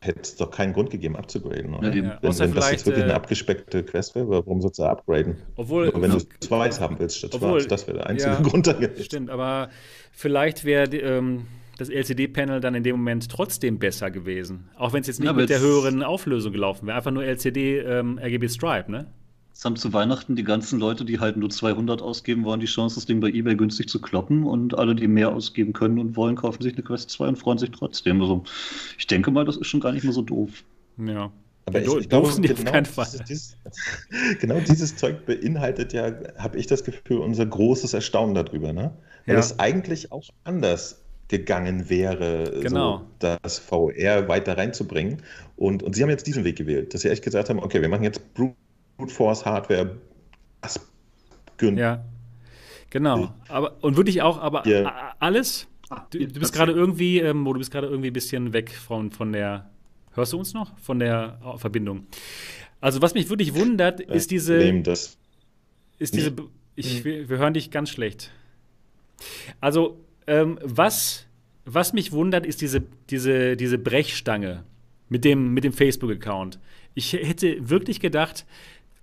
es 0.00 0.36
doch 0.36 0.50
keinen 0.50 0.72
Grund 0.72 0.90
gegeben, 0.90 1.16
abzugraden. 1.16 1.74
Oder? 1.74 1.92
Ja, 1.92 2.18
wenn, 2.20 2.38
wenn 2.38 2.54
das 2.54 2.70
jetzt 2.70 2.86
wirklich 2.86 3.04
eine 3.04 3.12
äh, 3.12 3.16
abgespeckte 3.16 3.82
Quest 3.84 4.14
wäre, 4.14 4.28
warum 4.28 4.60
sollst 4.60 4.78
du 4.78 4.84
upgraden? 4.84 5.36
Obwohl, 5.56 5.88
Nur 5.88 6.02
wenn 6.02 6.10
du 6.12 6.20
zwei 6.40 6.70
haben 6.70 6.98
willst 6.98 7.18
statt 7.18 7.34
obwohl, 7.34 7.60
schwarz, 7.60 7.68
das 7.68 7.86
wäre 7.86 7.98
der 7.98 8.06
einzige 8.06 8.32
ja, 8.32 8.40
Grund. 8.40 8.76
Stimmt, 9.00 9.30
aber 9.30 9.70
vielleicht 10.12 10.64
wäre 10.64 10.96
ähm, 10.96 11.46
das 11.78 11.88
LCD-Panel 11.88 12.60
dann 12.60 12.74
in 12.74 12.82
dem 12.82 12.96
Moment 12.96 13.30
trotzdem 13.30 13.78
besser 13.78 14.10
gewesen. 14.10 14.68
Auch 14.76 14.92
wenn 14.92 15.02
es 15.02 15.06
jetzt 15.06 15.20
nicht 15.20 15.26
ja, 15.26 15.32
mit 15.32 15.50
der 15.50 15.60
höheren 15.60 16.02
Auflösung 16.02 16.52
gelaufen 16.52 16.86
wäre. 16.86 16.96
Einfach 16.96 17.10
nur 17.10 17.24
LCD 17.24 17.78
ähm, 17.78 18.18
RGB 18.18 18.48
Stripe, 18.48 18.90
ne? 18.90 19.06
Jetzt 19.48 19.64
haben 19.64 19.76
zu 19.76 19.92
Weihnachten 19.94 20.36
die 20.36 20.44
ganzen 20.44 20.78
Leute, 20.78 21.06
die 21.06 21.18
halt 21.18 21.38
nur 21.38 21.48
200 21.48 22.02
ausgeben 22.02 22.44
wollen, 22.44 22.60
die 22.60 22.66
Chance, 22.66 22.96
das 22.96 23.06
Ding 23.06 23.20
bei 23.20 23.28
eBay 23.28 23.56
günstig 23.56 23.88
zu 23.88 24.02
kloppen. 24.02 24.44
Und 24.44 24.76
alle, 24.76 24.94
die 24.94 25.08
mehr 25.08 25.32
ausgeben 25.32 25.72
können 25.72 25.98
und 25.98 26.14
wollen, 26.14 26.36
kaufen 26.36 26.62
sich 26.62 26.74
eine 26.74 26.82
Quest 26.82 27.08
2 27.10 27.28
und 27.28 27.36
freuen 27.36 27.56
sich 27.56 27.70
trotzdem. 27.70 28.20
Also 28.20 28.44
ich 28.98 29.06
denke 29.06 29.30
mal, 29.30 29.46
das 29.46 29.56
ist 29.56 29.66
schon 29.66 29.80
gar 29.80 29.92
nicht 29.92 30.04
mehr 30.04 30.12
so 30.12 30.22
doof. 30.22 30.62
Ja. 30.98 31.30
Aber 31.64 31.80
ich, 31.80 31.88
ich 31.88 32.08
glaube, 32.08 32.28
genau, 32.28 32.80
dieses, 32.80 33.24
dieses, 33.24 33.56
genau 34.40 34.60
dieses 34.60 34.94
Zeug 34.96 35.26
beinhaltet 35.26 35.92
ja, 35.92 36.12
habe 36.38 36.58
ich 36.58 36.66
das 36.66 36.84
Gefühl, 36.84 37.18
unser 37.18 37.44
großes 37.44 37.92
Erstaunen 37.92 38.34
darüber, 38.34 38.72
ne? 38.72 38.92
Weil 39.26 39.34
ja. 39.34 39.40
es 39.40 39.58
eigentlich 39.58 40.12
auch 40.12 40.28
anders 40.44 41.05
gegangen 41.28 41.88
wäre, 41.88 42.60
genau. 42.62 42.98
so 42.98 43.06
das 43.18 43.58
VR 43.58 44.28
weiter 44.28 44.56
reinzubringen. 44.56 45.22
Und, 45.56 45.82
und 45.82 45.94
sie 45.94 46.02
haben 46.02 46.10
jetzt 46.10 46.26
diesen 46.26 46.44
Weg 46.44 46.56
gewählt, 46.56 46.94
dass 46.94 47.00
sie 47.00 47.10
echt 47.10 47.24
gesagt 47.24 47.48
haben, 47.48 47.58
okay, 47.58 47.80
wir 47.80 47.88
machen 47.88 48.04
jetzt 48.04 48.34
Brute 48.34 48.54
Force 49.08 49.44
Hardware 49.44 49.96
günstig. 51.56 51.78
Ja, 51.78 52.04
genau. 52.90 53.34
Aber, 53.48 53.82
und 53.82 53.96
wirklich 53.96 54.22
auch, 54.22 54.38
aber 54.38 54.66
ja. 54.68 55.14
alles, 55.18 55.66
du, 56.10 56.18
du 56.18 56.40
bist 56.40 56.52
gerade 56.52 56.72
irgendwie, 56.72 57.20
ähm, 57.20 57.44
du 57.44 57.54
bist 57.54 57.70
gerade 57.70 57.86
irgendwie 57.86 58.10
ein 58.10 58.12
bisschen 58.12 58.52
weg 58.52 58.70
von, 58.70 59.10
von 59.10 59.32
der, 59.32 59.70
hörst 60.14 60.32
du 60.32 60.38
uns 60.38 60.54
noch? 60.54 60.78
Von 60.78 60.98
der 60.98 61.38
Verbindung. 61.56 62.06
Also 62.80 63.02
was 63.02 63.14
mich 63.14 63.28
wirklich 63.30 63.54
wundert, 63.54 64.00
ist 64.00 64.30
diese, 64.30 64.82
das. 64.82 65.16
ist 65.98 66.14
diese, 66.14 66.32
ich, 66.74 67.04
wir, 67.04 67.28
wir 67.28 67.38
hören 67.38 67.54
dich 67.54 67.70
ganz 67.70 67.90
schlecht. 67.90 68.30
Also 69.60 69.98
ähm, 70.26 70.58
was, 70.62 71.26
was 71.64 71.92
mich 71.92 72.12
wundert, 72.12 72.46
ist 72.46 72.60
diese, 72.60 72.82
diese, 73.10 73.56
diese 73.56 73.78
Brechstange 73.78 74.64
mit 75.08 75.24
dem, 75.24 75.54
mit 75.54 75.64
dem 75.64 75.72
Facebook-Account. 75.72 76.58
Ich 76.94 77.12
hätte 77.12 77.68
wirklich 77.68 78.00
gedacht, 78.00 78.46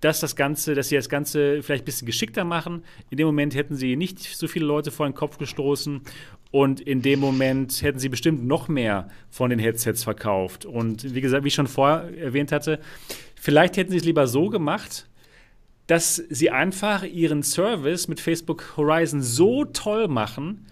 dass 0.00 0.20
das 0.20 0.36
Ganze, 0.36 0.74
dass 0.74 0.90
sie 0.90 0.96
das 0.96 1.08
Ganze 1.08 1.62
vielleicht 1.62 1.84
ein 1.84 1.86
bisschen 1.86 2.06
geschickter 2.06 2.44
machen. 2.44 2.84
In 3.08 3.16
dem 3.16 3.26
Moment 3.26 3.54
hätten 3.54 3.74
sie 3.74 3.96
nicht 3.96 4.18
so 4.18 4.48
viele 4.48 4.66
Leute 4.66 4.90
vor 4.90 5.06
den 5.06 5.14
Kopf 5.14 5.38
gestoßen 5.38 6.02
und 6.50 6.80
in 6.80 7.00
dem 7.00 7.20
Moment 7.20 7.80
hätten 7.80 7.98
sie 7.98 8.10
bestimmt 8.10 8.44
noch 8.46 8.68
mehr 8.68 9.08
von 9.30 9.48
den 9.48 9.58
Headsets 9.58 10.04
verkauft. 10.04 10.66
Und 10.66 11.14
wie 11.14 11.22
gesagt, 11.22 11.44
wie 11.44 11.48
ich 11.48 11.54
schon 11.54 11.66
vorher 11.66 12.16
erwähnt 12.18 12.52
hatte, 12.52 12.80
vielleicht 13.34 13.78
hätten 13.78 13.92
sie 13.92 13.96
es 13.96 14.04
lieber 14.04 14.26
so 14.26 14.50
gemacht, 14.50 15.08
dass 15.86 16.16
sie 16.16 16.50
einfach 16.50 17.02
ihren 17.04 17.42
Service 17.42 18.06
mit 18.06 18.20
Facebook 18.20 18.76
Horizon 18.76 19.22
so 19.22 19.64
toll 19.64 20.08
machen, 20.08 20.66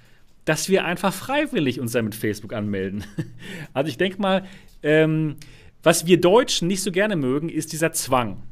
dass 0.45 0.68
wir 0.68 0.84
einfach 0.84 1.12
freiwillig 1.12 1.80
uns 1.80 1.93
dann 1.93 2.05
mit 2.05 2.14
Facebook 2.14 2.53
anmelden. 2.53 3.05
Also 3.74 3.88
ich 3.88 3.97
denke 3.97 4.20
mal, 4.20 4.45
ähm, 4.82 5.36
was 5.82 6.07
wir 6.07 6.20
Deutschen 6.20 6.68
nicht 6.68 6.82
so 6.82 6.93
gerne 6.93 7.16
mögen, 7.16 7.49
ist 7.49 7.72
dieser 7.72 7.93
Zwang. 7.93 8.43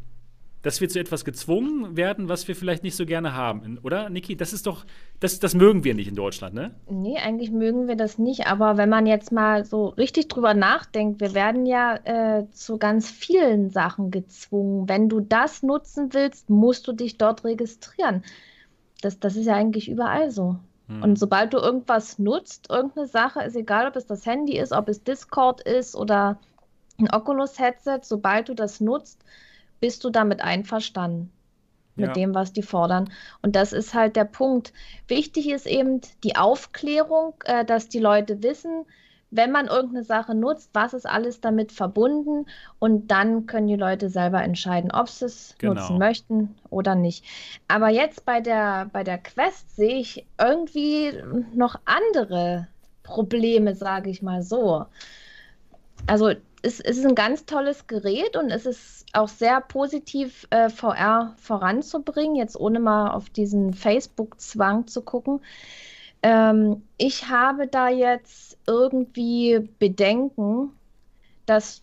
Dass 0.62 0.82
wir 0.82 0.91
zu 0.91 0.99
etwas 0.99 1.24
gezwungen 1.24 1.97
werden, 1.97 2.28
was 2.28 2.47
wir 2.47 2.55
vielleicht 2.55 2.82
nicht 2.82 2.95
so 2.95 3.07
gerne 3.07 3.34
haben, 3.34 3.78
oder, 3.82 4.11
Niki? 4.11 4.36
Das 4.36 4.53
ist 4.53 4.66
doch, 4.66 4.84
das, 5.18 5.38
das 5.38 5.55
mögen 5.55 5.84
wir 5.84 5.95
nicht 5.95 6.09
in 6.09 6.14
Deutschland, 6.14 6.55
ne? 6.55 6.74
Nee, 6.91 7.16
eigentlich 7.16 7.51
mögen 7.51 7.88
wir 7.88 7.97
das 7.97 8.18
nicht. 8.18 8.47
Aber 8.47 8.76
wenn 8.76 8.91
man 8.91 9.07
jetzt 9.07 9.32
mal 9.32 9.64
so 9.64 9.86
richtig 9.88 10.28
drüber 10.28 10.53
nachdenkt, 10.53 11.20
wir 11.20 11.32
werden 11.32 11.64
ja 11.64 11.97
äh, 12.05 12.45
zu 12.51 12.76
ganz 12.76 13.11
vielen 13.11 13.70
Sachen 13.70 14.11
gezwungen. 14.11 14.86
Wenn 14.86 15.09
du 15.09 15.20
das 15.20 15.62
nutzen 15.62 16.12
willst, 16.12 16.51
musst 16.51 16.86
du 16.86 16.93
dich 16.93 17.16
dort 17.16 17.45
registrieren. 17.45 18.22
Das, 19.01 19.18
das 19.18 19.36
ist 19.36 19.47
ja 19.47 19.55
eigentlich 19.55 19.88
überall 19.88 20.30
so. 20.30 20.59
Hm. 20.91 21.03
Und 21.03 21.18
sobald 21.18 21.55
du 21.55 21.59
irgendwas 21.59 22.18
nutzt, 22.18 22.68
irgendeine 22.68 23.07
Sache, 23.07 23.43
ist 23.43 23.57
egal, 23.57 23.86
ob 23.86 23.97
es 23.97 24.07
das 24.07 24.26
Handy 24.26 24.59
ist, 24.59 24.72
ob 24.72 24.88
es 24.88 25.05
Discord 25.05 25.61
ist 25.61 25.95
oder 25.95 26.38
ein 26.99 27.11
Oculus-Headset, 27.11 28.01
sobald 28.03 28.49
du 28.49 28.55
das 28.55 28.80
nutzt, 28.80 29.24
bist 29.78 30.05
du 30.05 30.11
damit 30.11 30.43
einverstanden 30.43 31.30
mit 31.95 32.09
ja. 32.09 32.12
dem, 32.12 32.34
was 32.34 32.53
die 32.53 32.62
fordern. 32.62 33.11
Und 33.43 33.57
das 33.57 33.72
ist 33.72 33.95
halt 33.95 34.16
der 34.16 34.24
Punkt. 34.24 34.72
Wichtig 35.07 35.49
ist 35.49 35.66
eben 35.66 36.01
die 36.24 36.36
Aufklärung, 36.36 37.34
äh, 37.45 37.64
dass 37.64 37.88
die 37.88 38.01
Leute 38.01 38.43
wissen, 38.43 38.84
wenn 39.31 39.53
man 39.53 39.66
irgendeine 39.68 40.05
Sache 40.05 40.35
nutzt, 40.35 40.70
was 40.72 40.93
ist 40.93 41.07
alles 41.07 41.41
damit 41.41 41.72
verbunden 41.72 42.47
und 42.78 43.11
dann 43.11 43.47
können 43.47 43.68
die 43.68 43.76
Leute 43.76 44.11
selber 44.11 44.43
entscheiden, 44.43 44.91
ob 44.91 45.09
sie 45.09 45.26
es 45.26 45.55
genau. 45.59 45.74
nutzen 45.74 45.99
möchten 45.99 46.57
oder 46.68 46.95
nicht. 46.95 47.24
Aber 47.68 47.89
jetzt 47.89 48.24
bei 48.24 48.41
der, 48.41 48.91
bei 48.93 49.05
der 49.05 49.18
Quest 49.18 49.76
sehe 49.76 49.99
ich 49.99 50.26
irgendwie 50.39 51.12
noch 51.55 51.76
andere 51.85 52.66
Probleme, 53.03 53.74
sage 53.74 54.11
ich 54.11 54.22
mal 54.22 54.43
so. 54.43 54.87
Also 56.07 56.31
es, 56.62 56.81
es, 56.81 56.99
ist 56.99 57.07
ein 57.07 57.14
ganz 57.14 57.47
tolles 57.47 57.87
Gerät 57.87 58.37
und 58.37 58.51
es 58.51 58.66
ist 58.66 59.07
auch 59.12 59.28
sehr 59.28 59.61
positiv, 59.61 60.47
äh, 60.51 60.68
VR 60.68 61.35
voranzubringen, 61.39 62.37
jetzt 62.37 62.59
ohne 62.59 62.81
mal 62.81 63.11
auf 63.11 63.31
diesen 63.31 63.72
Facebook-Zwang 63.74 64.87
zu 64.87 65.03
gucken. 65.03 65.41
Ähm, 66.23 66.83
ich 66.99 67.29
habe 67.29 67.66
da 67.66 67.89
jetzt 67.89 68.59
irgendwie 68.66 69.68
Bedenken, 69.79 70.71
dass 71.47 71.83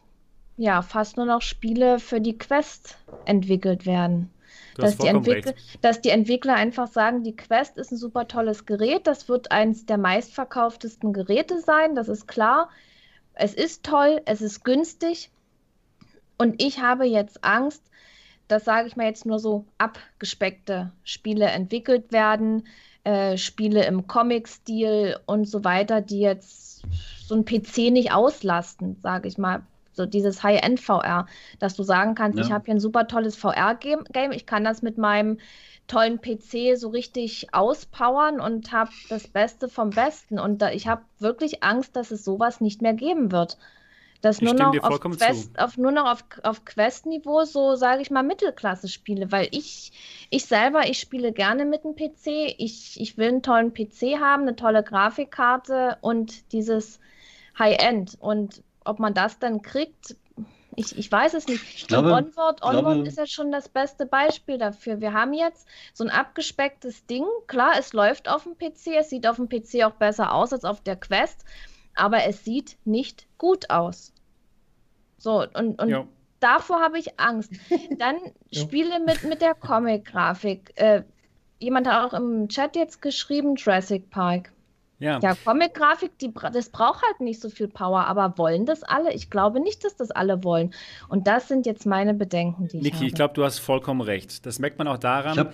ja 0.57 0.81
fast 0.81 1.17
nur 1.17 1.25
noch 1.25 1.41
Spiele 1.41 1.99
für 1.99 2.21
die 2.21 2.37
Quest 2.37 2.97
entwickelt 3.25 3.85
werden. 3.85 4.29
Dass 4.75 4.97
die, 4.97 5.07
Entwickler, 5.07 5.53
dass 5.81 6.01
die, 6.01 6.09
Entwickler, 6.09 6.53
einfach 6.53 6.87
sagen, 6.87 7.23
die 7.23 7.35
Quest 7.35 7.77
ist 7.77 7.91
ein 7.91 7.97
super 7.97 8.27
tolles 8.27 8.67
Gerät, 8.67 9.07
das 9.07 9.27
wird 9.27 9.51
eines 9.51 9.87
der 9.87 9.97
meistverkauftesten 9.97 11.13
Geräte 11.13 11.59
sein, 11.61 11.95
das 11.95 12.07
ist 12.07 12.27
klar. 12.27 12.69
Es 13.33 13.55
ist 13.55 13.83
toll, 13.83 14.21
es 14.25 14.41
ist 14.41 14.63
günstig 14.63 15.31
und 16.37 16.61
ich 16.61 16.79
habe 16.79 17.05
jetzt 17.05 17.43
Angst, 17.43 17.83
dass, 18.47 18.65
sage 18.65 18.87
ich 18.87 18.95
mal 18.95 19.07
jetzt 19.07 19.25
nur 19.25 19.39
so, 19.39 19.65
abgespeckte 19.77 20.91
Spiele 21.03 21.45
entwickelt 21.45 22.11
werden, 22.11 22.67
äh, 23.07 23.37
Spiele 23.37 23.85
im 23.85 24.05
Comic-Stil 24.05 25.17
und 25.25 25.47
so 25.47 25.63
weiter, 25.63 26.01
die 26.01 26.19
jetzt 26.19 26.83
so 27.25 27.35
ein 27.35 27.45
PC 27.45 27.89
nicht 27.89 28.11
auslasten, 28.11 28.97
sage 29.01 29.29
ich 29.29 29.37
mal. 29.37 29.61
So 29.93 30.05
dieses 30.05 30.43
High-End-VR, 30.43 31.25
dass 31.57 31.75
du 31.75 31.83
sagen 31.83 32.15
kannst, 32.15 32.37
ja. 32.37 32.43
ich 32.43 32.51
habe 32.51 32.65
hier 32.65 32.75
ein 32.75 32.81
super 32.81 33.07
tolles 33.07 33.37
VR-Game, 33.37 34.31
ich 34.31 34.45
kann 34.45 34.65
das 34.65 34.81
mit 34.81 34.97
meinem 34.97 35.39
tollen 35.87 36.19
PC 36.19 36.77
so 36.77 36.89
richtig 36.89 37.53
auspowern 37.53 38.41
und 38.41 38.73
habe 38.73 38.91
das 39.07 39.27
Beste 39.29 39.69
vom 39.69 39.91
Besten. 39.91 40.37
Und 40.37 40.61
da, 40.61 40.71
ich 40.71 40.87
habe 40.87 41.03
wirklich 41.17 41.63
Angst, 41.63 41.95
dass 41.95 42.11
es 42.11 42.25
sowas 42.25 42.59
nicht 42.59 42.81
mehr 42.81 42.93
geben 42.93 43.31
wird. 43.31 43.57
Dass 44.21 44.41
nur 44.41 44.53
noch, 44.53 44.75
auf 44.81 44.99
Quest, 44.99 45.59
auf, 45.59 45.77
nur 45.77 45.91
noch 45.91 46.11
auf, 46.11 46.23
auf 46.43 46.65
Quest-Niveau 46.65 47.43
so, 47.43 47.75
sage 47.75 48.01
ich 48.01 48.09
mal, 48.09 48.23
Mittelklasse 48.23 48.87
spiele, 48.87 49.31
weil 49.31 49.47
ich, 49.51 49.91
ich 50.29 50.45
selber, 50.45 50.89
ich 50.89 50.99
spiele 50.99 51.31
gerne 51.31 51.65
mit 51.65 51.83
dem 51.83 51.95
PC. 51.95 52.55
Ich, 52.57 52.99
ich 52.99 53.17
will 53.17 53.27
einen 53.27 53.43
tollen 53.43 53.73
PC 53.73 54.19
haben, 54.19 54.43
eine 54.43 54.55
tolle 54.55 54.83
Grafikkarte 54.83 55.97
und 56.01 56.51
dieses 56.51 56.99
High-End. 57.59 58.17
Und 58.19 58.63
ob 58.83 58.99
man 58.99 59.13
das 59.13 59.37
dann 59.37 59.61
kriegt, 59.61 60.15
ich, 60.75 60.97
ich 60.97 61.11
weiß 61.11 61.33
es 61.33 61.47
nicht. 61.47 61.63
Ich 61.75 61.87
glaube, 61.87 62.11
Onward, 62.11 62.61
Onward 62.61 62.83
glaube, 62.83 63.07
ist 63.07 63.17
ja 63.17 63.25
schon 63.25 63.51
das 63.51 63.67
beste 63.67 64.05
Beispiel 64.05 64.59
dafür. 64.59 65.01
Wir 65.01 65.13
haben 65.13 65.33
jetzt 65.33 65.67
so 65.93 66.03
ein 66.03 66.11
abgespecktes 66.11 67.05
Ding. 67.07 67.25
Klar, 67.47 67.73
es 67.79 67.93
läuft 67.93 68.29
auf 68.29 68.43
dem 68.43 68.55
PC, 68.55 68.97
es 68.99 69.09
sieht 69.09 69.27
auf 69.27 69.37
dem 69.37 69.49
PC 69.49 69.83
auch 69.85 69.93
besser 69.93 70.33
aus 70.33 70.53
als 70.53 70.65
auf 70.65 70.81
der 70.81 70.95
Quest 70.95 71.45
aber 71.97 72.25
es 72.25 72.43
sieht 72.45 72.77
nicht 72.85 73.27
gut 73.37 73.69
aus. 73.69 74.13
So, 75.17 75.45
und, 75.53 75.81
und 75.81 76.07
davor 76.39 76.79
habe 76.81 76.99
ich 76.99 77.19
Angst. 77.19 77.51
Dann 77.97 78.17
Spiele 78.51 78.99
mit, 78.99 79.23
mit 79.23 79.41
der 79.41 79.55
Comic-Grafik. 79.55 80.73
Äh, 80.75 81.03
jemand 81.59 81.87
hat 81.87 82.11
auch 82.11 82.17
im 82.17 82.47
Chat 82.49 82.75
jetzt 82.75 83.01
geschrieben, 83.01 83.55
Jurassic 83.55 84.09
Park. 84.09 84.51
Ja, 84.99 85.19
ja 85.19 85.35
Comic-Grafik, 85.45 86.11
das 86.53 86.69
braucht 86.69 87.03
halt 87.03 87.19
nicht 87.19 87.39
so 87.39 87.49
viel 87.49 87.67
Power, 87.67 88.05
aber 88.05 88.37
wollen 88.37 88.65
das 88.65 88.81
alle? 88.83 89.13
Ich 89.13 89.29
glaube 89.29 89.59
nicht, 89.59 89.83
dass 89.83 89.95
das 89.95 90.09
alle 90.09 90.43
wollen. 90.43 90.73
Und 91.07 91.27
das 91.27 91.47
sind 91.47 91.67
jetzt 91.67 91.85
meine 91.85 92.15
Bedenken, 92.15 92.67
die 92.67 92.77
Niki, 92.77 92.87
ich 92.87 92.93
habe. 92.95 93.05
ich 93.05 93.13
glaube, 93.13 93.33
du 93.35 93.43
hast 93.43 93.59
vollkommen 93.59 94.01
recht. 94.01 94.45
Das 94.47 94.57
merkt 94.57 94.79
man 94.79 94.87
auch 94.87 94.97
daran, 94.97 95.49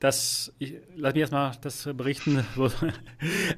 das, 0.00 0.52
ich, 0.58 0.74
lass 0.96 1.14
mich 1.14 1.22
erstmal 1.22 1.52
das 1.60 1.88
berichten. 1.96 2.44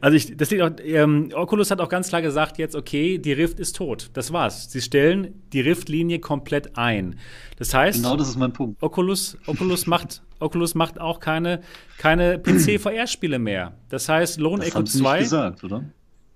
Also, 0.01 0.16
ich, 0.16 0.36
das 0.36 0.51
liegt 0.51 0.62
auch, 0.62 0.70
ähm, 0.82 1.30
Oculus 1.34 1.70
hat 1.70 1.80
auch 1.80 1.88
ganz 1.88 2.09
klar 2.09 2.22
gesagt 2.22 2.57
jetzt, 2.59 2.74
okay, 2.74 3.18
die 3.18 3.32
Rift 3.32 3.61
ist 3.61 3.76
tot. 3.76 4.11
Das 4.14 4.32
war's. 4.32 4.70
Sie 4.70 4.80
stellen 4.80 5.43
die 5.53 5.61
Rift-Linie 5.61 6.20
komplett 6.20 6.78
ein. 6.78 7.18
Das 7.57 7.74
heißt, 7.74 8.03
genau 8.03 8.16
das 8.16 8.28
ist 8.28 8.36
mein 8.36 8.53
Punkt. 8.53 8.82
Oculus, 8.82 9.36
Oculus 9.47 9.86
macht, 9.86 10.22
Oculus 10.38 10.74
macht 10.74 10.99
auch 11.01 11.20
keine, 11.20 11.61
keine 11.99 12.38
PC-VR-Spiele 12.38 13.38
mehr. 13.38 13.74
Das 13.91 14.09
heißt, 14.09 14.41
Lone 14.41 14.64
Echo 14.64 14.82
2. 14.82 15.12
Nicht 15.12 15.24
gesagt, 15.24 15.64
oder? 15.64 15.84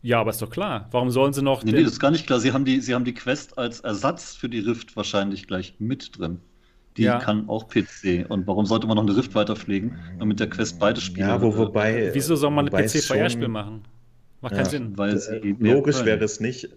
Ja, 0.02 0.20
aber 0.20 0.30
ist 0.30 0.42
doch 0.42 0.50
klar. 0.50 0.88
Warum 0.90 1.11
sollen 1.11 1.32
sie 1.32 1.40
noch. 1.40 1.64
Nee, 1.64 1.72
nee, 1.72 1.82
das 1.82 1.92
ist 1.92 2.00
gar 2.00 2.11
nicht 2.11 2.26
klar. 2.26 2.38
Sie 2.38 2.52
haben, 2.52 2.66
die, 2.66 2.80
sie 2.80 2.94
haben 2.94 3.07
die 3.07 3.14
Quest 3.14 3.57
als 3.57 3.80
Ersatz 3.80 4.36
für 4.36 4.50
die 4.50 4.59
Rift 4.59 4.96
wahrscheinlich 4.96 5.46
gleich 5.46 5.76
mit 5.78 6.18
drin. 6.18 6.40
Die 6.97 7.03
ja. 7.03 7.18
kann 7.18 7.49
auch 7.49 7.68
PC. 7.68 8.26
Und 8.28 8.47
warum 8.47 8.66
sollte 8.66 8.86
man 8.86 8.97
noch 8.97 9.05
eine 9.05 9.16
Rift 9.16 9.34
weiterpflegen 9.34 9.99
und 10.20 10.28
mit 10.28 10.38
der 10.38 10.49
Quest 10.49 10.78
beide 10.78 11.01
spielen? 11.01 11.28
Ja, 11.28 11.42
wo, 11.42 11.57
wobei. 11.57 12.11
Wieso 12.12 12.36
soll 12.36 12.51
man 12.51 12.68
ein 12.68 12.86
PC-VR-Spiel 12.86 13.49
machen? 13.49 13.82
Macht 14.40 14.53
ja, 14.53 14.59
keinen 14.59 14.70
Sinn. 14.70 14.92
Weil 14.99 15.20
logisch 15.59 16.05
wäre 16.05 16.24
es 16.24 16.38
nicht. 16.38 16.68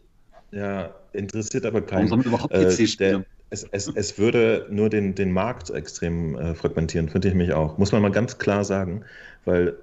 Ja, 0.51 0.95
interessiert 1.13 1.65
aber 1.65 1.81
keinen. 1.81 2.09
Warum 2.09 2.23
soll 2.23 2.31
man 2.31 2.49
überhaupt 2.49 2.53
PC 2.53 2.87
spielen? 2.87 3.25
Es, 3.49 3.63
es, 3.71 3.87
es 3.87 4.17
würde 4.17 4.67
nur 4.69 4.89
den, 4.89 5.15
den 5.15 5.31
Markt 5.31 5.69
extrem 5.69 6.35
äh, 6.35 6.55
fragmentieren, 6.55 7.09
finde 7.09 7.29
ich 7.29 7.33
mich 7.33 7.53
auch. 7.53 7.77
Muss 7.77 7.91
man 7.91 8.01
mal 8.01 8.11
ganz 8.11 8.39
klar 8.39 8.65
sagen, 8.65 9.05
weil 9.45 9.75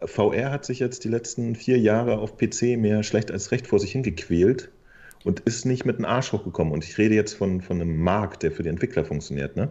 VR 0.00 0.50
hat 0.50 0.64
sich 0.64 0.80
jetzt 0.80 1.04
die 1.04 1.08
letzten 1.08 1.54
vier 1.54 1.78
Jahre 1.78 2.18
auf 2.18 2.36
PC 2.36 2.76
mehr 2.76 3.02
schlecht 3.02 3.30
als 3.30 3.52
recht 3.52 3.66
vor 3.66 3.78
sich 3.78 3.92
hingequält 3.92 4.70
und 5.24 5.40
ist 5.40 5.64
nicht 5.64 5.84
mit 5.84 5.98
dem 5.98 6.04
Arsch 6.04 6.32
hochgekommen. 6.32 6.72
Und 6.72 6.84
ich 6.84 6.98
rede 6.98 7.14
jetzt 7.14 7.34
von, 7.34 7.60
von 7.60 7.80
einem 7.80 7.98
Markt, 7.98 8.42
der 8.42 8.52
für 8.52 8.62
die 8.62 8.68
Entwickler 8.68 9.04
funktioniert. 9.04 9.56
Ne? 9.56 9.68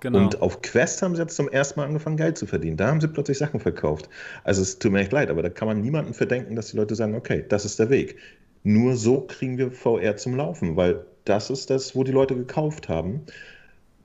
Genau. 0.00 0.18
Und 0.18 0.40
auf 0.42 0.62
Quest 0.62 1.02
haben 1.02 1.16
sie 1.16 1.22
jetzt 1.22 1.34
zum 1.34 1.48
ersten 1.48 1.80
Mal 1.80 1.86
angefangen, 1.86 2.16
Geld 2.16 2.38
zu 2.38 2.46
verdienen. 2.46 2.76
Da 2.76 2.88
haben 2.88 3.00
sie 3.00 3.08
plötzlich 3.08 3.38
Sachen 3.38 3.60
verkauft. 3.60 4.08
Also 4.44 4.62
es 4.62 4.78
tut 4.78 4.92
mir 4.92 5.00
echt 5.00 5.12
leid, 5.12 5.30
aber 5.30 5.42
da 5.42 5.48
kann 5.48 5.66
man 5.66 5.80
niemanden 5.80 6.14
verdenken, 6.14 6.54
dass 6.54 6.70
die 6.70 6.76
Leute 6.76 6.94
sagen, 6.94 7.14
okay, 7.14 7.44
das 7.48 7.64
ist 7.64 7.78
der 7.78 7.90
Weg. 7.90 8.16
Nur 8.62 8.96
so 8.96 9.22
kriegen 9.22 9.58
wir 9.58 9.72
VR 9.72 10.16
zum 10.16 10.36
Laufen, 10.36 10.76
weil 10.76 11.04
das 11.24 11.50
ist 11.50 11.70
das, 11.70 11.96
wo 11.96 12.04
die 12.04 12.12
Leute 12.12 12.36
gekauft 12.36 12.88
haben. 12.88 13.22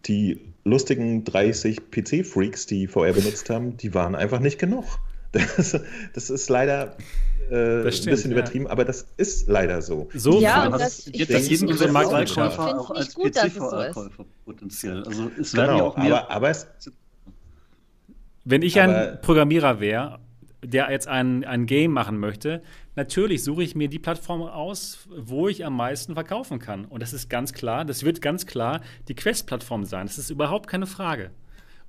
Die 0.05 0.41
lustigen 0.63 1.23
30 1.23 1.91
PC-Freaks, 1.91 2.65
die 2.65 2.87
VR 2.87 3.13
benutzt 3.13 3.49
haben, 3.49 3.77
die 3.77 3.93
waren 3.93 4.15
einfach 4.15 4.39
nicht 4.39 4.59
genug. 4.59 4.85
Das, 5.33 5.79
das 6.13 6.29
ist 6.29 6.49
leider 6.49 6.95
äh, 7.49 7.91
stimmt, 7.91 8.07
ein 8.07 8.11
bisschen 8.11 8.31
übertrieben, 8.31 8.65
ja. 8.65 8.71
aber 8.71 8.85
das 8.85 9.07
ist 9.17 9.47
leider 9.47 9.81
so. 9.81 10.09
So, 10.13 10.39
ja, 10.39 10.67
und 10.67 10.79
das, 10.79 11.07
ich 11.07 11.15
jetzt 11.15 11.49
jeden 11.49 11.69
Individualkäufer 11.69 12.79
auch 12.79 12.91
als 12.91 13.15
PC-VR-Käufer 13.15 14.25
potenziell. 14.45 15.03
Also 15.03 15.31
es 15.39 15.51
genau, 15.51 15.63
werden 15.63 15.77
ja 15.77 15.83
auch 15.83 15.97
mehr. 15.97 16.23
Aber, 16.23 16.31
aber 16.31 16.49
es, 16.49 16.67
wenn 18.45 18.61
ich 18.61 18.79
ein 18.79 19.19
Programmierer 19.21 19.79
wäre, 19.79 20.19
der 20.63 20.89
jetzt 20.91 21.07
ein, 21.07 21.43
ein 21.43 21.65
Game 21.65 21.91
machen 21.91 22.17
möchte, 22.19 22.61
natürlich 22.95 23.43
suche 23.43 23.63
ich 23.63 23.75
mir 23.75 23.89
die 23.89 23.99
Plattform 23.99 24.43
aus, 24.43 25.07
wo 25.09 25.47
ich 25.47 25.65
am 25.65 25.75
meisten 25.75 26.13
verkaufen 26.13 26.59
kann. 26.59 26.85
Und 26.85 27.01
das 27.01 27.11
ist 27.11 27.29
ganz 27.29 27.53
klar, 27.53 27.85
das 27.85 28.03
wird 28.03 28.21
ganz 28.21 28.45
klar 28.45 28.81
die 29.07 29.15
Quest-Plattform 29.15 29.83
sein. 29.83 30.07
Das 30.07 30.17
ist 30.17 30.29
überhaupt 30.29 30.67
keine 30.67 30.87
Frage. 30.87 31.31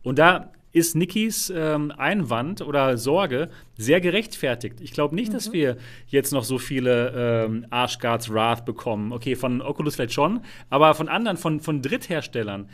Und 0.03 0.18
da 0.18 0.51
ist 0.75 0.97
Nikis 0.97 1.53
ähm, 1.55 1.93
Einwand 1.97 2.61
oder 2.61 2.99
Sorge 2.99 3.49
sehr 3.79 4.01
gerechtfertigt. 4.01 4.81
Ich 4.81 4.93
glaube 4.93 5.14
nicht, 5.14 5.29
mhm. 5.29 5.35
dass 5.35 5.53
wir 5.53 5.77
jetzt 6.09 6.33
noch 6.33 6.45
so 6.45 6.59
viele 6.59 7.45
ähm, 7.47 7.66
Arschguards 7.70 8.31
Wrath 8.33 8.64
bekommen. 8.66 9.12
Okay, 9.12 9.37
von 9.37 9.62
Oculus 9.62 9.95
vielleicht 9.95 10.12
schon, 10.12 10.41
aber 10.70 10.95
von 10.95 11.09
anderen, 11.09 11.37
von, 11.37 11.61
von 11.61 11.81
Drittherstellern, 11.81 12.68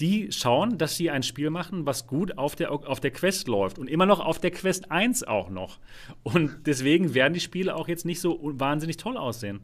die 0.00 0.32
schauen, 0.32 0.78
dass 0.78 0.96
sie 0.96 1.10
ein 1.10 1.22
Spiel 1.22 1.50
machen, 1.50 1.86
was 1.86 2.08
gut 2.08 2.36
auf 2.36 2.56
der, 2.56 2.72
auf 2.72 2.98
der 2.98 3.12
Quest 3.12 3.46
läuft 3.46 3.78
und 3.78 3.88
immer 3.88 4.06
noch 4.06 4.18
auf 4.18 4.40
der 4.40 4.50
Quest 4.50 4.90
1 4.90 5.22
auch 5.22 5.48
noch. 5.48 5.78
Und 6.24 6.66
deswegen 6.66 7.14
werden 7.14 7.34
die 7.34 7.40
Spiele 7.40 7.76
auch 7.76 7.86
jetzt 7.86 8.04
nicht 8.04 8.20
so 8.20 8.40
wahnsinnig 8.42 8.96
toll 8.96 9.16
aussehen. 9.16 9.60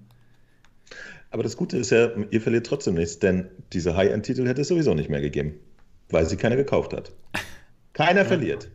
Aber 1.30 1.42
das 1.42 1.56
Gute 1.56 1.76
ist 1.76 1.90
ja, 1.90 2.10
ihr 2.30 2.40
verliert 2.40 2.66
trotzdem 2.66 2.94
nichts, 2.94 3.18
denn 3.18 3.48
diese 3.72 3.96
High-End-Titel 3.96 4.46
hätte 4.46 4.60
es 4.60 4.68
sowieso 4.68 4.94
nicht 4.94 5.10
mehr 5.10 5.20
gegeben, 5.20 5.54
weil 6.08 6.26
sie 6.26 6.36
keiner 6.36 6.56
gekauft 6.56 6.92
hat. 6.92 7.12
Keiner 8.00 8.22
ja. 8.22 8.26
verliert. 8.26 8.70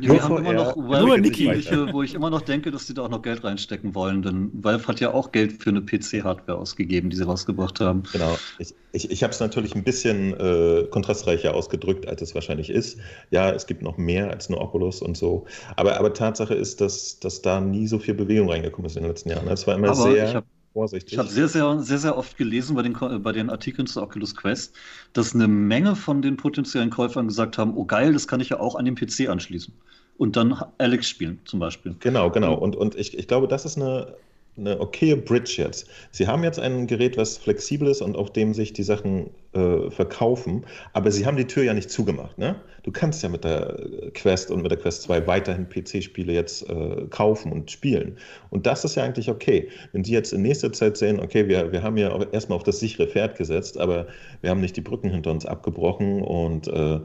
Ja, 0.00 0.12
wir 0.12 0.22
haben 0.22 0.38
immer 0.38 0.54
noch 0.54 0.76
Valve 0.78 1.20
Niki. 1.20 1.46
wo 1.92 2.02
ich 2.02 2.14
immer 2.14 2.30
noch 2.30 2.40
denke, 2.40 2.70
dass 2.70 2.86
die 2.86 2.94
da 2.94 3.02
auch 3.02 3.10
noch 3.10 3.20
Geld 3.20 3.44
reinstecken 3.44 3.94
wollen, 3.94 4.22
denn 4.22 4.50
Valve 4.54 4.88
hat 4.88 4.98
ja 5.00 5.12
auch 5.12 5.30
Geld 5.30 5.62
für 5.62 5.68
eine 5.68 5.82
PC-Hardware 5.82 6.56
ausgegeben, 6.58 7.10
die 7.10 7.16
sie 7.16 7.24
rausgebracht 7.24 7.80
haben. 7.80 8.04
Genau. 8.10 8.38
Ich, 8.58 8.74
ich, 8.92 9.10
ich 9.10 9.22
habe 9.22 9.32
es 9.32 9.40
natürlich 9.40 9.74
ein 9.74 9.84
bisschen 9.84 10.32
äh, 10.40 10.84
kontrastreicher 10.90 11.54
ausgedrückt, 11.54 12.08
als 12.08 12.22
es 12.22 12.34
wahrscheinlich 12.34 12.70
ist. 12.70 12.98
Ja, 13.30 13.50
es 13.50 13.66
gibt 13.66 13.82
noch 13.82 13.98
mehr 13.98 14.30
als 14.30 14.48
nur 14.48 14.62
Oculus 14.62 15.02
und 15.02 15.18
so. 15.18 15.44
Aber, 15.76 15.98
aber 15.98 16.14
Tatsache 16.14 16.54
ist, 16.54 16.80
dass, 16.80 17.20
dass 17.20 17.42
da 17.42 17.60
nie 17.60 17.86
so 17.86 17.98
viel 17.98 18.14
Bewegung 18.14 18.48
reingekommen 18.48 18.86
ist 18.86 18.96
in 18.96 19.02
den 19.02 19.10
letzten 19.10 19.28
Jahren. 19.28 19.46
Es 19.48 19.66
war 19.66 19.74
immer 19.74 19.88
aber 19.90 19.96
sehr 19.96 20.44
vorsichtig. 20.74 21.14
Ich 21.14 21.18
habe 21.18 21.28
sehr, 21.28 21.48
sehr, 21.48 21.80
sehr, 21.80 21.98
sehr 21.98 22.18
oft 22.18 22.36
gelesen 22.36 22.76
bei 22.76 22.82
den, 22.82 23.22
bei 23.22 23.32
den 23.32 23.48
Artikeln 23.48 23.86
zu 23.86 24.02
Oculus 24.02 24.36
Quest, 24.36 24.74
dass 25.14 25.34
eine 25.34 25.48
Menge 25.48 25.96
von 25.96 26.20
den 26.20 26.36
potenziellen 26.36 26.90
Käufern 26.90 27.28
gesagt 27.28 27.56
haben, 27.56 27.74
oh 27.76 27.86
geil, 27.86 28.12
das 28.12 28.28
kann 28.28 28.40
ich 28.40 28.50
ja 28.50 28.60
auch 28.60 28.74
an 28.74 28.84
den 28.84 28.94
PC 28.94 29.30
anschließen. 29.30 29.72
Und 30.18 30.36
dann 30.36 30.62
Alex 30.78 31.08
spielen 31.08 31.40
zum 31.44 31.60
Beispiel. 31.60 31.96
Genau, 32.00 32.30
genau. 32.30 32.54
Und, 32.54 32.76
und 32.76 32.94
ich, 32.94 33.16
ich 33.16 33.26
glaube, 33.26 33.48
das 33.48 33.64
ist 33.64 33.76
eine 33.76 34.14
eine 34.56 34.80
okaye 34.80 35.16
Bridge 35.16 35.56
jetzt. 35.58 35.88
Sie 36.10 36.26
haben 36.26 36.44
jetzt 36.44 36.60
ein 36.60 36.86
Gerät, 36.86 37.16
was 37.16 37.36
flexibel 37.36 37.88
ist 37.88 38.00
und 38.02 38.16
auf 38.16 38.32
dem 38.32 38.54
sich 38.54 38.72
die 38.72 38.82
Sachen 38.82 39.30
äh, 39.52 39.90
verkaufen, 39.90 40.64
aber 40.92 41.10
sie 41.10 41.26
haben 41.26 41.36
die 41.36 41.46
Tür 41.46 41.64
ja 41.64 41.74
nicht 41.74 41.90
zugemacht. 41.90 42.38
Ne? 42.38 42.56
Du 42.82 42.92
kannst 42.92 43.22
ja 43.22 43.28
mit 43.28 43.44
der 43.44 43.78
Quest 44.14 44.50
und 44.50 44.62
mit 44.62 44.70
der 44.70 44.78
Quest 44.78 45.02
2 45.02 45.26
weiterhin 45.26 45.68
PC-Spiele 45.68 46.32
jetzt 46.32 46.68
äh, 46.68 47.06
kaufen 47.10 47.50
und 47.50 47.70
spielen. 47.70 48.16
Und 48.50 48.66
das 48.66 48.84
ist 48.84 48.94
ja 48.94 49.04
eigentlich 49.04 49.28
okay. 49.28 49.68
Wenn 49.92 50.02
die 50.02 50.12
jetzt 50.12 50.32
in 50.32 50.42
nächster 50.42 50.72
Zeit 50.72 50.96
sehen, 50.96 51.20
okay, 51.20 51.48
wir, 51.48 51.72
wir 51.72 51.82
haben 51.82 51.96
ja 51.96 52.22
erstmal 52.32 52.56
auf 52.56 52.64
das 52.64 52.78
sichere 52.78 53.08
Pferd 53.08 53.36
gesetzt, 53.36 53.78
aber 53.78 54.06
wir 54.40 54.50
haben 54.50 54.60
nicht 54.60 54.76
die 54.76 54.82
Brücken 54.82 55.10
hinter 55.10 55.30
uns 55.30 55.46
abgebrochen 55.46 56.22
und 56.22 56.68
äh, 56.68 57.00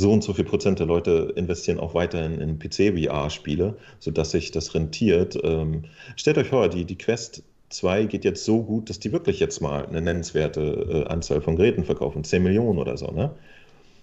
so 0.00 0.12
und 0.12 0.24
so 0.24 0.32
viel 0.32 0.44
Prozent 0.44 0.78
der 0.78 0.86
Leute 0.86 1.32
investieren 1.36 1.78
auch 1.78 1.94
weiterhin 1.94 2.40
in 2.40 2.58
PC-VR-Spiele, 2.58 3.76
sodass 3.98 4.32
sich 4.32 4.50
das 4.50 4.74
rentiert. 4.74 5.38
Ähm, 5.44 5.84
stellt 6.16 6.38
euch 6.38 6.48
vor, 6.48 6.68
die, 6.68 6.84
die 6.84 6.98
Quest 6.98 7.44
2 7.68 8.06
geht 8.06 8.24
jetzt 8.24 8.44
so 8.44 8.62
gut, 8.62 8.90
dass 8.90 8.98
die 8.98 9.12
wirklich 9.12 9.38
jetzt 9.38 9.60
mal 9.60 9.86
eine 9.86 10.00
nennenswerte 10.00 11.04
äh, 11.06 11.12
Anzahl 11.12 11.40
von 11.40 11.56
Geräten 11.56 11.84
verkaufen, 11.84 12.24
10 12.24 12.42
Millionen 12.42 12.78
oder 12.78 12.96
so, 12.96 13.10
ne? 13.12 13.30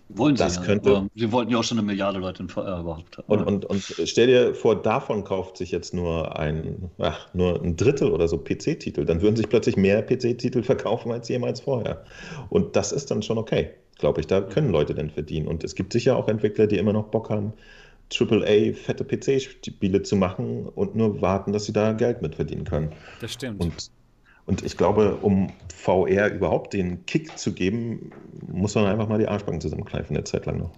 Wollen 0.09 0.37
sie 0.37 0.43
das 0.43 0.55
ja, 0.55 0.61
könnte, 0.61 1.09
Sie 1.15 1.29
wollten 1.33 1.51
ja 1.51 1.57
auch 1.57 1.65
schon 1.65 1.77
eine 1.79 1.85
Milliarde 1.85 2.19
Leute 2.19 2.43
in 2.43 2.47
VR 2.47 2.79
überhaupt 2.79 3.17
haben. 3.17 3.27
Und, 3.27 3.43
und, 3.45 3.65
und 3.65 3.83
stell 4.05 4.27
dir 4.27 4.55
vor, 4.55 4.81
davon 4.81 5.25
kauft 5.25 5.57
sich 5.57 5.71
jetzt 5.71 5.93
nur 5.93 6.39
ein, 6.39 6.89
ach, 6.97 7.27
nur 7.33 7.61
ein 7.61 7.75
Drittel 7.75 8.11
oder 8.11 8.29
so 8.29 8.37
PC-Titel. 8.37 9.03
Dann 9.03 9.21
würden 9.21 9.35
sich 9.35 9.49
plötzlich 9.49 9.75
mehr 9.75 10.01
PC-Titel 10.01 10.63
verkaufen 10.63 11.11
als 11.11 11.27
jemals 11.27 11.59
vorher. 11.59 12.05
Und 12.47 12.77
das 12.77 12.93
ist 12.93 13.11
dann 13.11 13.21
schon 13.21 13.37
okay 13.37 13.71
glaube 13.97 14.21
ich. 14.21 14.27
Da 14.27 14.41
können 14.41 14.71
Leute 14.71 14.93
dann 14.93 15.09
verdienen. 15.09 15.47
Und 15.47 15.63
es 15.63 15.75
gibt 15.75 15.93
sicher 15.93 16.15
auch 16.15 16.27
Entwickler, 16.27 16.67
die 16.67 16.77
immer 16.77 16.93
noch 16.93 17.07
Bock 17.07 17.29
haben, 17.29 17.53
AAA 18.13 18.73
fette 18.73 19.03
PC-Spiele 19.03 20.01
zu 20.01 20.15
machen 20.15 20.67
und 20.67 20.95
nur 20.95 21.21
warten, 21.21 21.51
dass 21.51 21.65
sie 21.65 21.73
da 21.73 21.91
Geld 21.93 22.21
mit 22.21 22.35
verdienen 22.35 22.63
können. 22.63 22.93
Das 23.19 23.33
stimmt. 23.33 23.61
Und, 23.61 23.91
und 24.45 24.63
ich 24.63 24.77
glaube, 24.77 25.17
um 25.21 25.51
VR 25.75 26.31
überhaupt 26.33 26.73
den 26.73 27.05
Kick 27.05 27.37
zu 27.37 27.53
geben, 27.53 28.11
muss 28.47 28.75
man 28.75 28.85
einfach 28.85 29.09
mal 29.09 29.19
die 29.19 29.27
Arschbacken 29.27 29.59
zusammenkneifen, 29.59 30.15
eine 30.15 30.23
Zeit 30.23 30.45
lang 30.45 30.59
noch. 30.59 30.71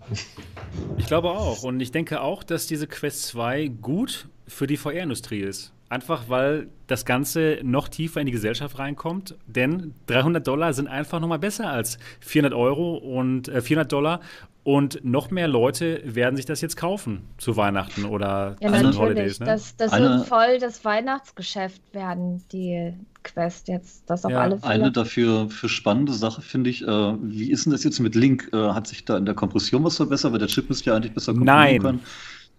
Ich 0.97 1.05
glaube 1.05 1.29
auch. 1.29 1.63
Und 1.63 1.79
ich 1.79 1.91
denke 1.91 2.21
auch, 2.21 2.43
dass 2.43 2.65
diese 2.65 2.87
Quest 2.87 3.27
2 3.27 3.67
gut 3.67 4.27
für 4.47 4.65
die 4.65 4.77
VR-Industrie 4.77 5.41
ist. 5.41 5.71
Einfach 5.89 6.29
weil 6.29 6.69
das 6.85 7.03
Ganze 7.03 7.59
noch 7.63 7.87
tiefer 7.87 8.19
in 8.19 8.27
die 8.27 8.31
Gesellschaft 8.31 8.77
reinkommt. 8.77 9.35
Denn 9.47 9.95
300 10.05 10.45
Dollar 10.45 10.73
sind 10.73 10.87
einfach 10.87 11.19
noch 11.19 11.27
mal 11.27 11.39
besser 11.39 11.69
als 11.69 11.97
400 12.19 12.53
Euro 12.53 12.95
und 12.95 13.47
äh, 13.47 13.61
400 13.61 13.91
Dollar. 13.91 14.19
Und 14.63 15.03
noch 15.03 15.31
mehr 15.31 15.47
Leute 15.47 16.01
werden 16.05 16.35
sich 16.35 16.45
das 16.45 16.61
jetzt 16.61 16.77
kaufen 16.77 17.21
zu 17.37 17.57
Weihnachten 17.57 18.05
oder 18.05 18.55
ja, 18.59 18.71
zu 18.71 18.83
den 18.83 18.97
Holidays. 18.97 19.39
Ne? 19.39 19.47
Das, 19.47 19.75
das 19.77 19.91
wird 19.97 20.27
voll 20.27 20.59
das 20.59 20.85
Weihnachtsgeschäft 20.85 21.81
werden, 21.91 22.43
die 22.51 22.93
Quest 23.23 23.67
jetzt. 23.67 24.07
Das 24.07 24.25
auf 24.25 24.31
ja, 24.31 24.41
alle 24.41 24.59
Fälle. 24.59 24.71
Eine 24.71 24.91
dafür 24.91 25.49
für 25.49 25.69
spannende 25.69 26.13
Sache 26.13 26.41
finde 26.41 26.69
ich, 26.69 26.87
äh, 26.87 26.87
wie 26.87 27.49
ist 27.49 27.65
denn 27.65 27.71
das 27.71 27.83
jetzt 27.83 27.99
mit 27.99 28.15
Link? 28.15 28.49
Äh, 28.53 28.57
hat 28.57 28.85
sich 28.85 29.05
da 29.05 29.17
in 29.17 29.25
der 29.25 29.33
Kompression 29.33 29.83
was 29.83 29.95
verbessert? 29.95 30.33
Weil 30.33 30.39
der 30.39 30.49
Chip 30.49 30.69
müsste 30.69 30.91
ja 30.91 30.95
eigentlich 30.95 31.13
besser 31.13 31.33
komprimieren 31.33 31.81
können. 31.81 31.99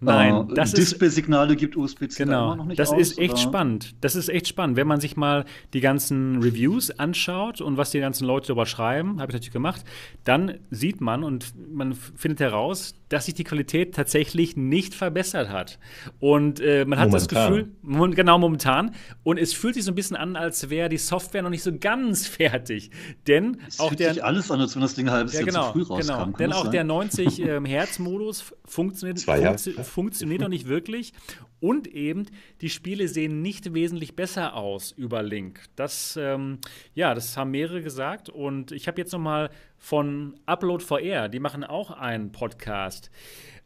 Nein, 0.01 0.49
äh, 0.49 0.53
das 0.55 0.73
Display-Signale 0.73 1.55
gibt 1.55 1.77
USB-C 1.77 2.23
genau, 2.23 2.55
noch 2.55 2.65
nicht 2.65 2.79
Das 2.79 2.89
aus, 2.89 2.99
ist 2.99 3.19
echt 3.19 3.33
oder? 3.33 3.41
spannend. 3.41 3.95
Das 4.01 4.15
ist 4.15 4.29
echt 4.29 4.47
spannend, 4.47 4.75
wenn 4.75 4.87
man 4.87 4.99
sich 4.99 5.15
mal 5.15 5.45
die 5.73 5.79
ganzen 5.79 6.41
Reviews 6.41 6.89
anschaut 6.91 7.61
und 7.61 7.77
was 7.77 7.91
die 7.91 7.99
ganzen 7.99 8.25
Leute 8.25 8.47
darüber 8.47 8.65
schreiben, 8.65 9.21
habe 9.21 9.31
ich 9.31 9.35
natürlich 9.35 9.51
gemacht, 9.51 9.83
dann 10.23 10.55
sieht 10.71 11.01
man 11.01 11.23
und 11.23 11.53
man 11.71 11.93
findet 11.93 12.39
heraus, 12.39 12.95
dass 13.09 13.25
sich 13.25 13.35
die 13.35 13.43
Qualität 13.43 13.93
tatsächlich 13.93 14.57
nicht 14.57 14.95
verbessert 14.95 15.49
hat. 15.49 15.77
Und 16.19 16.59
äh, 16.61 16.85
man 16.85 16.97
hat 16.97 17.09
momentan. 17.09 17.11
das 17.11 17.27
Gefühl, 17.27 18.15
genau 18.15 18.39
momentan, 18.39 18.95
und 19.23 19.37
es 19.37 19.53
fühlt 19.53 19.75
sich 19.75 19.83
so 19.83 19.91
ein 19.91 19.95
bisschen 19.95 20.17
an, 20.17 20.35
als 20.35 20.69
wäre 20.69 20.89
die 20.89 20.97
Software 20.97 21.43
noch 21.43 21.49
nicht 21.49 21.63
so 21.63 21.77
ganz 21.77 22.25
fertig. 22.27 22.89
Denn 23.27 23.57
es 23.67 23.79
auch 23.79 23.89
fühlt 23.89 23.99
der 23.99 24.13
sich 24.13 24.23
alles 24.23 24.49
an, 24.49 24.61
als 24.61 24.73
wenn 24.75 24.81
das 24.81 24.95
Ding 24.95 25.11
halbes 25.11 25.33
ja, 25.33 25.43
genau, 25.43 25.65
Jahr 25.65 25.73
zu 25.73 25.85
früh 25.85 25.93
rauskam. 25.93 26.07
Genau. 26.07 26.37
Denn 26.37 26.53
auch 26.53 26.63
sein? 26.63 26.71
der 26.71 26.83
90 26.85 27.39
ähm, 27.41 27.65
Hertz 27.65 27.99
Modus 27.99 28.45
funktioniert, 28.65 29.19
funktio 29.19 29.90
funktioniert 29.91 30.41
noch 30.41 30.47
nicht 30.47 30.67
wirklich. 30.67 31.13
Und 31.59 31.87
eben, 31.87 32.25
die 32.61 32.69
Spiele 32.69 33.07
sehen 33.07 33.41
nicht 33.41 33.73
wesentlich 33.73 34.15
besser 34.15 34.55
aus 34.55 34.91
über 34.91 35.21
Link. 35.21 35.61
Das, 35.75 36.17
ähm, 36.19 36.59
ja, 36.95 37.13
das 37.13 37.37
haben 37.37 37.51
mehrere 37.51 37.83
gesagt. 37.83 38.29
Und 38.29 38.71
ich 38.71 38.87
habe 38.87 38.99
jetzt 38.99 39.11
noch 39.11 39.19
mal 39.19 39.51
von 39.77 40.39
Upload 40.45 40.83
VR, 40.83 41.29
die 41.29 41.39
machen 41.39 41.63
auch 41.63 41.91
einen 41.91 42.31
Podcast. 42.31 43.11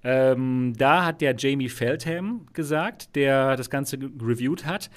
Ähm, 0.04 0.74
da 0.78 1.06
hat 1.06 1.22
der 1.22 1.36
Jamie 1.38 1.70
Feldham 1.70 2.48
gesagt, 2.54 3.16
der 3.16 3.56
das 3.56 3.70
Ganze 3.70 3.98
reviewed 3.98 4.66
hat, 4.66 4.90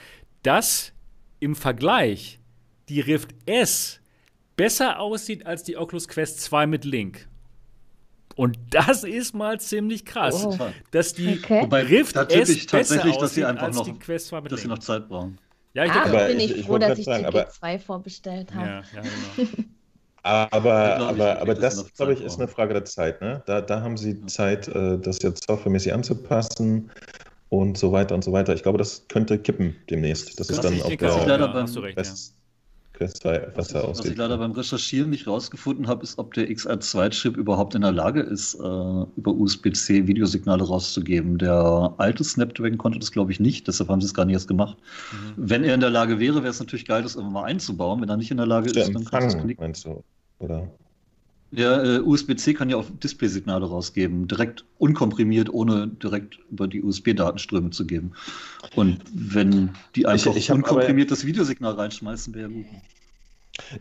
dass 0.42 0.92
im 1.40 1.54
Vergleich 1.54 2.40
die 2.88 3.00
Rift 3.00 3.34
S 3.46 4.00
besser 4.56 4.98
aussieht 4.98 5.46
als 5.46 5.62
die 5.62 5.76
Oculus 5.76 6.08
Quest 6.08 6.40
2 6.40 6.66
mit 6.66 6.84
Link. 6.84 7.28
Und 8.39 8.57
das 8.70 9.03
ist 9.03 9.34
mal 9.34 9.59
ziemlich 9.59 10.05
krass, 10.05 10.47
oh. 10.47 10.57
dass 10.93 11.12
die 11.12 11.41
okay. 11.43 11.62
Wobei, 11.62 11.82
Rift 11.82 12.14
da 12.14 12.22
S 12.22 12.49
ich 12.49 12.66
tatsächlich, 12.66 13.16
dass 13.16 13.34
sie 13.34 13.45
einfach 13.45 13.72
noch, 13.72 13.84
2 13.84 14.41
dass 14.43 14.61
sie 14.61 14.68
noch 14.68 14.78
Zeit 14.78 15.09
brauchen. 15.09 15.39
Ja, 15.74 15.84
ich 15.84 15.91
ah, 15.91 16.05
bin 16.05 16.39
ich, 16.39 16.57
ich 16.57 16.66
froh, 16.66 16.78
dass 16.78 16.97
ich 17.01 17.05
sagen, 17.05 17.26
die 17.32 17.36
G2 17.36 17.78
vorbestellt 17.80 18.55
habe. 18.55 18.68
Ja, 18.68 18.82
ja, 18.95 19.03
genau. 19.36 19.51
Aber, 20.22 20.97
aber, 20.99 21.41
aber 21.41 21.55
das, 21.55 21.95
glaube 21.95 22.12
ich, 22.12 22.20
ist 22.20 22.39
eine 22.39 22.49
Frage 22.49 22.74
der 22.74 22.84
Zeit. 22.84 23.22
Ne? 23.22 23.43
Da, 23.47 23.62
da 23.62 23.80
haben 23.80 23.97
sie 23.97 24.20
Zeit, 24.26 24.68
äh, 24.68 24.99
das 24.99 25.22
jetzt 25.22 25.47
softwaremäßig 25.47 25.95
anzupassen 25.95 26.91
und 27.49 27.78
so 27.78 27.93
weiter 27.93 28.14
und 28.14 28.22
so 28.22 28.32
weiter. 28.32 28.53
Ich 28.53 28.62
glaube, 28.62 28.76
das 28.76 29.07
könnte 29.09 29.39
kippen 29.39 29.76
demnächst. 29.89 30.39
Das, 30.39 30.49
das 30.49 30.59
ist 30.59 30.64
dann 30.64 30.82
auch 30.82 30.89
der, 30.89 31.09
ja, 31.09 31.55
hast 31.55 31.76
du 31.76 31.80
2 33.07 33.53
was, 33.55 33.74
was, 33.74 33.99
was 33.99 34.05
ich 34.05 34.16
leider 34.16 34.38
beim 34.38 34.53
Recherchieren 34.53 35.11
nicht 35.11 35.26
rausgefunden 35.26 35.86
habe, 35.86 36.03
ist, 36.03 36.18
ob 36.18 36.34
der 36.34 36.49
XR2-Chip 36.49 37.36
überhaupt 37.36 37.74
in 37.74 37.82
der 37.82 37.92
Lage 37.92 38.20
ist, 38.20 38.55
äh, 38.55 38.59
über 38.59 39.32
USB-C 39.32 40.07
Videosignale 40.07 40.64
rauszugeben. 40.64 41.38
Der 41.38 41.94
alte 41.99 42.24
Snapdragon 42.24 42.78
konnte 42.78 42.99
das, 42.99 43.12
glaube 43.12 43.32
ich, 43.32 43.40
nicht, 43.40 43.68
deshalb 43.68 43.90
haben 43.90 44.01
sie 44.01 44.07
es 44.07 44.14
gar 44.14 44.24
nicht 44.24 44.34
erst 44.34 44.49
gemacht. 44.49 44.76
Mhm. 45.12 45.34
Wenn 45.36 45.64
er 45.64 45.74
in 45.74 45.80
der 45.80 45.90
Lage 45.90 46.18
wäre, 46.18 46.42
wäre 46.42 46.51
es 46.51 46.61
natürlich 46.61 46.86
geil, 46.86 47.03
das 47.03 47.14
irgendwann 47.14 47.34
mal 47.34 47.44
einzubauen. 47.44 48.01
Wenn 48.01 48.09
er 48.09 48.16
nicht 48.16 48.30
in 48.30 48.36
der 48.36 48.46
Lage 48.46 48.72
der 48.72 48.84
ist, 48.84 48.94
dann 48.94 49.05
kann 49.05 49.24
es 49.24 49.38
knicken. 49.38 49.62
Meinst 49.62 49.84
du, 49.84 50.03
oder? 50.40 50.68
Ja, 51.51 51.82
äh, 51.82 52.01
USB-C 52.01 52.53
kann 52.53 52.68
ja 52.68 52.76
auch 52.76 52.84
Display-Signale 53.03 53.66
rausgeben, 53.66 54.28
direkt 54.28 54.64
unkomprimiert, 54.78 55.49
ohne 55.49 55.88
direkt 55.88 56.38
über 56.51 56.68
die 56.68 56.82
USB-Datenströme 56.82 57.70
zu 57.70 57.86
geben. 57.86 58.12
Und 58.74 59.01
wenn 59.12 59.70
die 59.96 60.07
einfach 60.07 60.32
ich, 60.32 60.51
ich 60.51 60.53
unkomprimiert 60.53 61.11
das 61.11 61.24
Videosignal 61.24 61.72
reinschmeißen, 61.72 62.34
wäre 62.34 62.51
gut. 62.51 62.66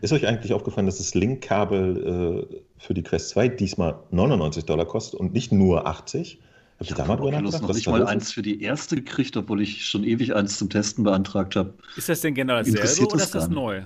Ist 0.00 0.12
euch 0.12 0.26
eigentlich 0.26 0.52
aufgefallen, 0.52 0.86
dass 0.86 0.98
das 0.98 1.14
Link-Kabel 1.14 2.46
äh, 2.50 2.56
für 2.78 2.94
die 2.94 3.02
Quest 3.02 3.30
2 3.30 3.48
diesmal 3.48 3.98
99 4.10 4.64
Dollar 4.64 4.86
kostet 4.86 5.20
und 5.20 5.34
nicht 5.34 5.52
nur 5.52 5.86
80? 5.86 6.40
Habt 6.78 6.90
ihr 6.90 6.96
da 6.96 7.04
mal 7.04 7.16
drüber 7.16 7.32
nachgedacht? 7.32 7.62
noch 7.62 7.74
nicht 7.74 7.88
mal 7.88 8.06
eins 8.06 8.32
für 8.32 8.42
die 8.42 8.62
erste 8.62 8.96
gekriegt, 8.96 9.36
obwohl 9.36 9.60
ich 9.60 9.84
schon 9.84 10.04
ewig 10.04 10.34
eins 10.34 10.58
zum 10.58 10.70
Testen 10.70 11.04
beantragt 11.04 11.56
habe. 11.56 11.74
Ist 11.96 12.08
das 12.08 12.20
denn 12.20 12.34
genau 12.34 12.56
dasselbe 12.56 13.12
oder 13.12 13.22
ist 13.22 13.34
das 13.34 13.48
neu? 13.48 13.82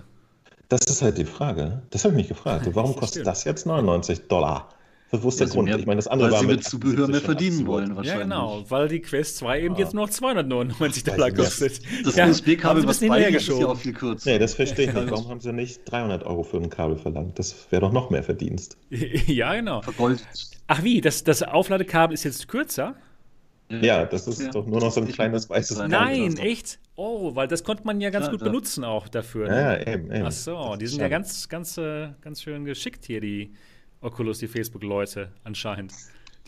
Das 0.72 0.86
ist 0.86 1.02
halt 1.02 1.18
die 1.18 1.26
Frage. 1.26 1.82
Das 1.90 2.02
habe 2.04 2.14
ich 2.14 2.16
mich 2.16 2.28
gefragt. 2.28 2.66
Warum 2.72 2.96
kostet 2.96 3.26
das 3.26 3.44
jetzt 3.44 3.66
99 3.66 4.22
Dollar? 4.28 4.70
Wo 5.10 5.28
ist 5.28 5.38
der 5.38 5.48
Grund? 5.48 5.68
Mehr, 5.68 5.78
ich 5.78 5.84
meine, 5.84 5.98
das 5.98 6.08
andere 6.08 6.28
weil 6.28 6.32
war 6.32 6.40
sie 6.40 6.46
mit 6.46 6.64
Zubehör 6.64 7.08
mehr 7.08 7.20
verdienen 7.20 7.66
wollen, 7.66 7.94
wahrscheinlich. 7.94 8.14
Ja, 8.14 8.22
genau, 8.22 8.64
weil 8.70 8.88
die 8.88 9.00
Quest 9.00 9.36
2 9.36 9.60
eben 9.60 9.74
ah. 9.74 9.78
jetzt 9.78 9.92
noch 9.92 10.08
299 10.08 11.04
Dollar 11.04 11.30
kostet. 11.30 11.82
Das 12.06 12.16
ja, 12.16 12.26
USB-Kabel, 12.26 12.86
was 12.86 13.00
bei 13.00 13.22
ist 13.22 13.48
ja 13.48 13.66
auch 13.66 13.76
viel 13.76 13.92
kürzer. 13.92 14.30
Nee, 14.30 14.38
das 14.38 14.54
verstehe 14.54 14.88
ich 14.88 14.94
nicht. 14.94 15.10
Warum 15.10 15.28
haben 15.28 15.40
sie 15.40 15.52
nicht 15.52 15.82
300 15.84 16.24
Euro 16.24 16.42
für 16.42 16.56
ein 16.56 16.70
Kabel 16.70 16.96
verlangt? 16.96 17.38
Das 17.38 17.54
wäre 17.68 17.82
doch 17.82 17.92
noch 17.92 18.08
mehr 18.08 18.22
Verdienst. 18.22 18.78
ja, 19.26 19.54
genau. 19.54 19.82
Vergoldet. 19.82 20.26
Ach 20.68 20.82
wie, 20.82 21.02
das, 21.02 21.22
das 21.22 21.42
Aufladekabel 21.42 22.14
ist 22.14 22.24
jetzt 22.24 22.48
kürzer? 22.48 22.94
Ja, 23.80 24.04
das 24.04 24.26
ist 24.26 24.42
ja. 24.42 24.50
doch 24.50 24.66
nur 24.66 24.80
noch 24.80 24.90
so 24.90 25.00
ein 25.00 25.08
kleines 25.08 25.48
weißes. 25.48 25.78
Nein, 25.88 26.36
echt? 26.36 26.78
Oh, 26.96 27.34
weil 27.34 27.48
das 27.48 27.64
konnte 27.64 27.84
man 27.84 28.00
ja 28.00 28.10
ganz 28.10 28.26
ja, 28.26 28.32
gut 28.32 28.40
ja. 28.40 28.46
benutzen 28.46 28.84
auch 28.84 29.08
dafür. 29.08 29.48
Ne? 29.48 29.56
Ja, 29.56 29.92
eben, 29.92 30.12
eben. 30.12 30.26
Ach 30.26 30.32
so, 30.32 30.76
die 30.76 30.86
sind 30.86 31.00
ja 31.00 31.08
ganz, 31.08 31.48
ganz, 31.48 31.78
äh, 31.78 32.08
ganz 32.20 32.42
schön 32.42 32.64
geschickt 32.64 33.04
hier, 33.06 33.20
die 33.20 33.54
Oculus, 34.00 34.38
die 34.38 34.48
Facebook-Leute 34.48 35.32
anscheinend. 35.44 35.92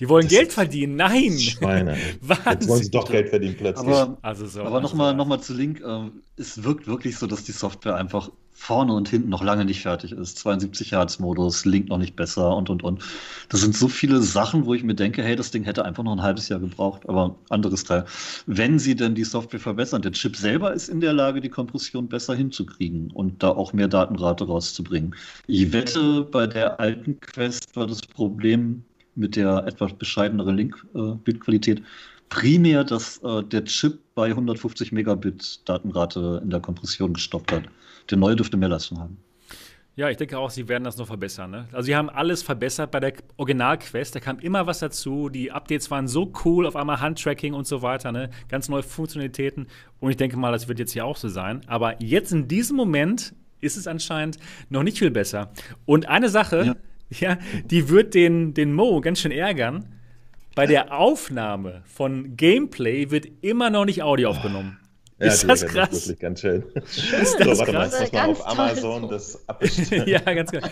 Die 0.00 0.08
wollen 0.08 0.26
das 0.26 0.32
Geld 0.32 0.52
verdienen. 0.52 0.96
Nein! 0.96 1.38
Schweine. 1.38 1.96
Jetzt 2.50 2.68
wollen 2.68 2.82
sie 2.82 2.90
doch 2.90 3.08
Geld 3.08 3.28
verdienen 3.28 3.56
plötzlich. 3.56 3.86
Aber, 3.86 4.18
also 4.22 4.46
so, 4.46 4.62
aber 4.62 4.80
nochmal 4.80 5.14
noch 5.14 5.26
mal 5.26 5.40
zu 5.40 5.54
Link. 5.54 5.80
Äh, 5.80 6.10
es 6.36 6.62
wirkt 6.64 6.86
wirklich 6.86 7.16
so, 7.16 7.26
dass 7.26 7.44
die 7.44 7.52
Software 7.52 7.94
einfach 7.94 8.30
vorne 8.64 8.94
und 8.94 9.08
hinten 9.08 9.28
noch 9.28 9.42
lange 9.42 9.64
nicht 9.66 9.82
fertig 9.82 10.12
ist. 10.12 10.38
72 10.38 10.92
Hertz 10.92 11.18
Modus, 11.18 11.66
Link 11.66 11.88
noch 11.88 11.98
nicht 11.98 12.16
besser 12.16 12.56
und 12.56 12.70
und 12.70 12.82
und. 12.82 13.02
Das 13.50 13.60
sind 13.60 13.76
so 13.76 13.88
viele 13.88 14.22
Sachen, 14.22 14.64
wo 14.64 14.72
ich 14.72 14.82
mir 14.82 14.94
denke, 14.94 15.22
hey, 15.22 15.36
das 15.36 15.50
Ding 15.50 15.64
hätte 15.64 15.84
einfach 15.84 16.02
noch 16.02 16.12
ein 16.12 16.22
halbes 16.22 16.48
Jahr 16.48 16.60
gebraucht, 16.60 17.06
aber 17.06 17.36
anderes 17.50 17.84
Teil. 17.84 18.06
Wenn 18.46 18.78
sie 18.78 18.94
denn 18.94 19.14
die 19.14 19.24
Software 19.24 19.60
verbessern, 19.60 20.00
der 20.00 20.12
Chip 20.12 20.36
selber 20.36 20.72
ist 20.72 20.88
in 20.88 21.00
der 21.00 21.12
Lage, 21.12 21.42
die 21.42 21.50
Kompression 21.50 22.08
besser 22.08 22.34
hinzukriegen 22.34 23.10
und 23.10 23.42
da 23.42 23.50
auch 23.50 23.74
mehr 23.74 23.88
Datenrate 23.88 24.46
rauszubringen. 24.46 25.14
Ich 25.46 25.72
wette, 25.72 26.22
bei 26.22 26.46
der 26.46 26.80
alten 26.80 27.20
Quest 27.20 27.76
war 27.76 27.86
das 27.86 28.00
Problem 28.00 28.82
mit 29.14 29.36
der 29.36 29.66
etwas 29.66 29.92
bescheideneren 29.92 30.56
Link-Bildqualität 30.56 31.82
primär, 32.30 32.82
dass 32.82 33.18
äh, 33.18 33.42
der 33.42 33.64
Chip 33.64 33.98
bei 34.14 34.28
150 34.28 34.90
Megabit 34.90 35.60
Datenrate 35.66 36.40
in 36.42 36.50
der 36.50 36.60
Kompression 36.60 37.12
gestoppt 37.12 37.52
hat. 37.52 37.64
Der 38.10 38.18
neue 38.18 38.36
dürfte 38.36 38.56
mehr 38.56 38.68
Leistung 38.68 39.00
haben. 39.00 39.18
Ja, 39.96 40.10
ich 40.10 40.16
denke 40.16 40.38
auch, 40.38 40.50
sie 40.50 40.68
werden 40.68 40.82
das 40.82 40.96
noch 40.96 41.06
verbessern. 41.06 41.52
Ne? 41.52 41.68
Also, 41.70 41.86
sie 41.86 41.94
haben 41.94 42.10
alles 42.10 42.42
verbessert 42.42 42.90
bei 42.90 42.98
der 42.98 43.12
Original-Quest. 43.36 44.16
Da 44.16 44.20
kam 44.20 44.40
immer 44.40 44.66
was 44.66 44.80
dazu. 44.80 45.28
Die 45.28 45.52
Updates 45.52 45.88
waren 45.90 46.08
so 46.08 46.32
cool, 46.44 46.66
auf 46.66 46.74
einmal 46.74 47.00
Handtracking 47.00 47.54
und 47.54 47.66
so 47.68 47.80
weiter. 47.80 48.10
Ne? 48.10 48.30
Ganz 48.48 48.68
neue 48.68 48.82
Funktionalitäten. 48.82 49.68
Und 50.00 50.10
ich 50.10 50.16
denke 50.16 50.36
mal, 50.36 50.50
das 50.50 50.66
wird 50.66 50.80
jetzt 50.80 50.92
hier 50.92 51.04
auch 51.04 51.16
so 51.16 51.28
sein. 51.28 51.60
Aber 51.68 52.02
jetzt 52.02 52.32
in 52.32 52.48
diesem 52.48 52.76
Moment 52.76 53.34
ist 53.60 53.76
es 53.76 53.86
anscheinend 53.86 54.38
noch 54.68 54.82
nicht 54.82 54.98
viel 54.98 55.12
besser. 55.12 55.52
Und 55.86 56.08
eine 56.08 56.28
Sache, 56.28 56.64
ja, 56.64 56.74
ja 57.10 57.38
die 57.64 57.88
wird 57.88 58.14
den, 58.14 58.52
den 58.52 58.74
Mo 58.74 59.00
ganz 59.00 59.20
schön 59.20 59.32
ärgern. 59.32 59.94
Bei 60.56 60.66
der 60.66 60.96
Aufnahme 60.96 61.82
von 61.84 62.36
Gameplay 62.36 63.10
wird 63.10 63.26
immer 63.42 63.70
noch 63.70 63.84
nicht 63.84 64.02
Audio 64.02 64.30
aufgenommen. 64.30 64.78
Ja, 65.18 65.26
ist 65.26 65.48
das 65.48 65.64
krass? 65.64 65.90
Das 65.90 66.08
wirklich 66.08 66.18
ganz 66.20 66.40
schön. 66.40 66.64
Ist 66.74 67.12
das 67.12 67.32
so, 67.32 67.58
warte 67.58 67.72
krass? 67.72 67.92
mal, 67.92 68.00
muss 68.00 68.12
man 68.12 68.30
auf 68.30 68.48
Amazon 68.48 69.08
das 69.08 69.48
abbestellen. 69.48 70.08
ja, 70.08 70.20
ganz 70.20 70.50
genau. 70.50 70.66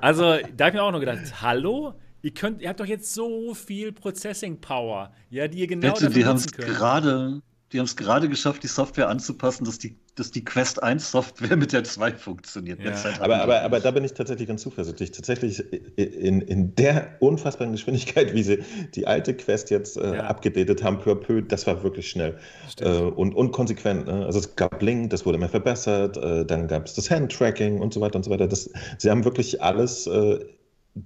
Also, 0.00 0.22
da 0.56 0.66
habe 0.66 0.68
ich 0.68 0.74
mir 0.74 0.82
auch 0.82 0.92
noch 0.92 1.00
gedacht, 1.00 1.40
hallo? 1.40 1.94
Ihr, 2.22 2.34
könnt, 2.34 2.60
ihr 2.60 2.68
habt 2.68 2.80
doch 2.80 2.86
jetzt 2.86 3.14
so 3.14 3.54
viel 3.54 3.92
Processing 3.92 4.60
Power, 4.60 5.12
ja, 5.30 5.48
die 5.48 5.58
ihr 5.58 5.66
genau 5.66 5.92
Bitte, 5.92 6.10
die 6.10 6.24
haben 6.24 6.36
es 6.36 6.50
gerade 6.50 7.40
die 7.72 7.80
haben 7.80 7.86
es 7.86 7.96
gerade 7.96 8.28
geschafft, 8.28 8.62
die 8.62 8.68
Software 8.68 9.08
anzupassen, 9.08 9.64
dass 9.64 9.78
die, 9.78 9.96
dass 10.14 10.30
die 10.30 10.44
Quest 10.44 10.82
1 10.82 11.10
Software 11.10 11.56
mit 11.56 11.72
der 11.72 11.82
2 11.82 12.12
funktioniert. 12.12 12.80
Ja. 12.80 12.92
Aber, 13.18 13.42
aber, 13.42 13.62
aber 13.62 13.80
da 13.80 13.90
bin 13.90 14.04
ich 14.04 14.14
tatsächlich 14.14 14.46
ganz 14.46 14.62
zuversichtlich. 14.62 15.10
Tatsächlich 15.10 15.64
in, 15.96 16.40
in 16.42 16.76
der 16.76 17.16
unfassbaren 17.18 17.72
Geschwindigkeit, 17.72 18.34
wie 18.34 18.44
sie 18.44 18.60
die 18.94 19.08
alte 19.08 19.34
Quest 19.34 19.70
jetzt 19.70 19.96
äh, 19.96 20.14
ja. 20.14 20.24
abgedatet 20.24 20.84
haben, 20.84 21.00
peu 21.00 21.12
à 21.12 21.14
peu, 21.16 21.42
das 21.42 21.66
war 21.66 21.82
wirklich 21.82 22.08
schnell 22.08 22.38
äh, 22.80 22.88
und, 22.88 23.34
und 23.34 23.50
konsequent. 23.50 24.06
Ne? 24.06 24.24
Also 24.24 24.38
es 24.38 24.54
gab 24.54 24.80
Link, 24.80 25.10
das 25.10 25.26
wurde 25.26 25.36
immer 25.36 25.48
verbessert, 25.48 26.16
äh, 26.18 26.46
dann 26.46 26.68
gab 26.68 26.86
es 26.86 26.94
das 26.94 27.10
Hand-Tracking 27.10 27.80
und 27.80 27.92
so 27.92 28.00
weiter 28.00 28.16
und 28.16 28.22
so 28.22 28.30
weiter. 28.30 28.46
Das, 28.46 28.70
sie 28.98 29.10
haben 29.10 29.24
wirklich 29.24 29.60
alles 29.60 30.06
äh, 30.06 30.38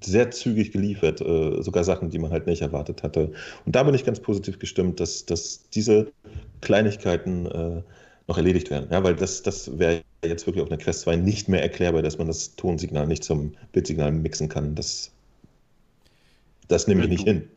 sehr 0.02 0.30
zügig 0.30 0.72
geliefert, 0.72 1.20
äh, 1.20 1.62
sogar 1.62 1.84
Sachen, 1.84 2.10
die 2.10 2.18
man 2.18 2.30
halt 2.30 2.46
nicht 2.46 2.62
erwartet 2.62 3.02
hatte. 3.02 3.32
Und 3.66 3.74
da 3.74 3.82
bin 3.82 3.94
ich 3.94 4.04
ganz 4.04 4.20
positiv 4.20 4.58
gestimmt, 4.58 5.00
dass, 5.00 5.26
dass 5.26 5.68
diese 5.70 6.12
Kleinigkeiten 6.60 7.46
äh, 7.46 7.82
noch 8.28 8.36
erledigt 8.36 8.70
werden. 8.70 8.88
Ja, 8.90 9.02
weil 9.02 9.16
das, 9.16 9.42
das 9.42 9.78
wäre 9.78 10.02
jetzt 10.24 10.46
wirklich 10.46 10.62
auf 10.62 10.70
einer 10.70 10.78
Quest 10.78 11.00
2 11.00 11.16
nicht 11.16 11.48
mehr 11.48 11.62
erklärbar, 11.62 12.02
dass 12.02 12.18
man 12.18 12.28
das 12.28 12.54
Tonsignal 12.54 13.06
nicht 13.06 13.24
zum 13.24 13.54
Bildsignal 13.72 14.12
mixen 14.12 14.48
kann. 14.48 14.74
Das, 14.74 15.10
das 16.68 16.86
nehme 16.86 17.02
ich 17.02 17.08
nicht 17.08 17.24
hin. 17.24 17.48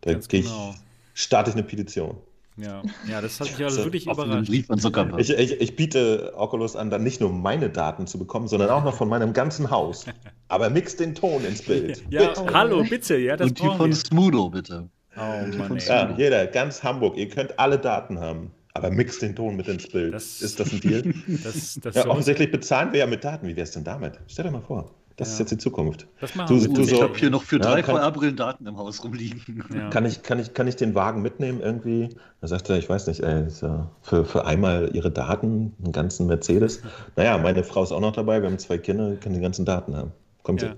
Da 0.00 0.14
gehe 0.14 0.40
ich, 0.40 0.46
genau. 0.46 0.74
starte 1.14 1.50
ich 1.50 1.56
eine 1.56 1.64
Petition. 1.64 2.16
Ja, 2.56 2.82
ja 3.08 3.20
das 3.20 3.38
hat 3.38 3.50
mich 3.50 3.62
also 3.62 3.84
wirklich 3.84 4.06
überrascht. 4.06 4.48
Ich, 4.48 5.30
ich, 5.30 5.60
ich, 5.60 5.76
biete 5.76 6.32
Oculus 6.36 6.74
an, 6.74 6.90
dann 6.90 7.02
nicht 7.02 7.20
nur 7.20 7.30
meine 7.30 7.68
Daten 7.68 8.06
zu 8.06 8.18
bekommen, 8.18 8.48
sondern 8.48 8.70
auch 8.70 8.82
noch 8.82 8.94
von 8.94 9.08
meinem 9.08 9.32
ganzen 9.32 9.70
Haus. 9.70 10.06
Aber 10.48 10.70
mix 10.70 10.96
den 10.96 11.14
Ton 11.14 11.44
ins 11.44 11.62
Bild. 11.62 12.02
Ja, 12.10 12.28
bitte. 12.28 12.54
hallo, 12.54 12.84
bitte. 12.88 13.16
Ja, 13.16 13.36
das 13.36 13.48
Und 13.48 13.60
die 13.60 13.66
von 13.76 13.92
Smudo, 13.92 14.48
bitte. 14.48 14.88
Oh, 15.16 15.20
Mann, 15.56 15.78
ja, 15.78 16.14
jeder, 16.16 16.46
ganz 16.46 16.82
Hamburg. 16.82 17.16
Ihr 17.16 17.28
könnt 17.28 17.58
alle 17.58 17.78
Daten 17.78 18.20
haben. 18.20 18.52
Aber 18.74 18.90
mix 18.90 19.18
den 19.18 19.34
Ton 19.34 19.56
mit 19.56 19.68
ins 19.68 19.88
Bild. 19.88 20.12
Das, 20.12 20.42
ist 20.42 20.60
das 20.60 20.72
ein 20.72 20.80
Deal? 20.80 21.02
das, 21.44 21.78
das 21.82 21.94
ja, 21.94 22.06
offensichtlich 22.06 22.50
bezahlen 22.50 22.92
wir 22.92 23.00
ja 23.00 23.06
mit 23.06 23.24
Daten. 23.24 23.48
Wie 23.48 23.56
wäre 23.56 23.64
es 23.64 23.70
denn 23.70 23.84
damit? 23.84 24.20
Stell 24.28 24.44
dir 24.44 24.50
mal 24.50 24.60
vor. 24.60 24.94
Das 25.16 25.28
ja. 25.28 25.32
ist 25.32 25.38
jetzt 25.38 25.50
die 25.52 25.58
Zukunft. 25.58 26.06
Das 26.20 26.34
machen 26.34 26.58
du, 26.58 26.68
du 26.68 26.82
ich 26.82 26.90
so, 26.90 27.02
habe 27.02 27.16
hier 27.16 27.30
noch 27.30 27.42
für 27.42 27.58
drei 27.58 27.80
ja, 27.80 27.84
VR-Brillen 27.84 28.36
Daten 28.36 28.66
im 28.66 28.76
Haus 28.76 29.02
rumliegen. 29.02 29.64
Ja. 29.74 29.88
Kann, 29.88 30.04
ich, 30.04 30.22
kann, 30.22 30.38
ich, 30.38 30.52
kann 30.52 30.66
ich 30.66 30.76
den 30.76 30.94
Wagen 30.94 31.22
mitnehmen 31.22 31.60
irgendwie? 31.60 32.10
Da 32.42 32.48
sagt 32.48 32.68
er, 32.68 32.76
ich 32.76 32.88
weiß 32.88 33.06
nicht, 33.06 33.20
ey, 33.20 33.48
für, 33.48 34.24
für 34.24 34.44
einmal 34.44 34.90
ihre 34.94 35.10
Daten, 35.10 35.74
einen 35.82 35.92
ganzen 35.92 36.26
Mercedes. 36.26 36.82
Naja, 37.16 37.38
meine 37.38 37.64
Frau 37.64 37.82
ist 37.82 37.92
auch 37.92 38.00
noch 38.00 38.12
dabei, 38.12 38.42
wir 38.42 38.50
haben 38.50 38.58
zwei 38.58 38.76
Kinder, 38.76 39.16
können 39.16 39.34
die 39.34 39.40
ganzen 39.40 39.64
Daten 39.64 39.96
haben. 39.96 40.12
Kommt 40.42 40.60
ja. 40.60 40.74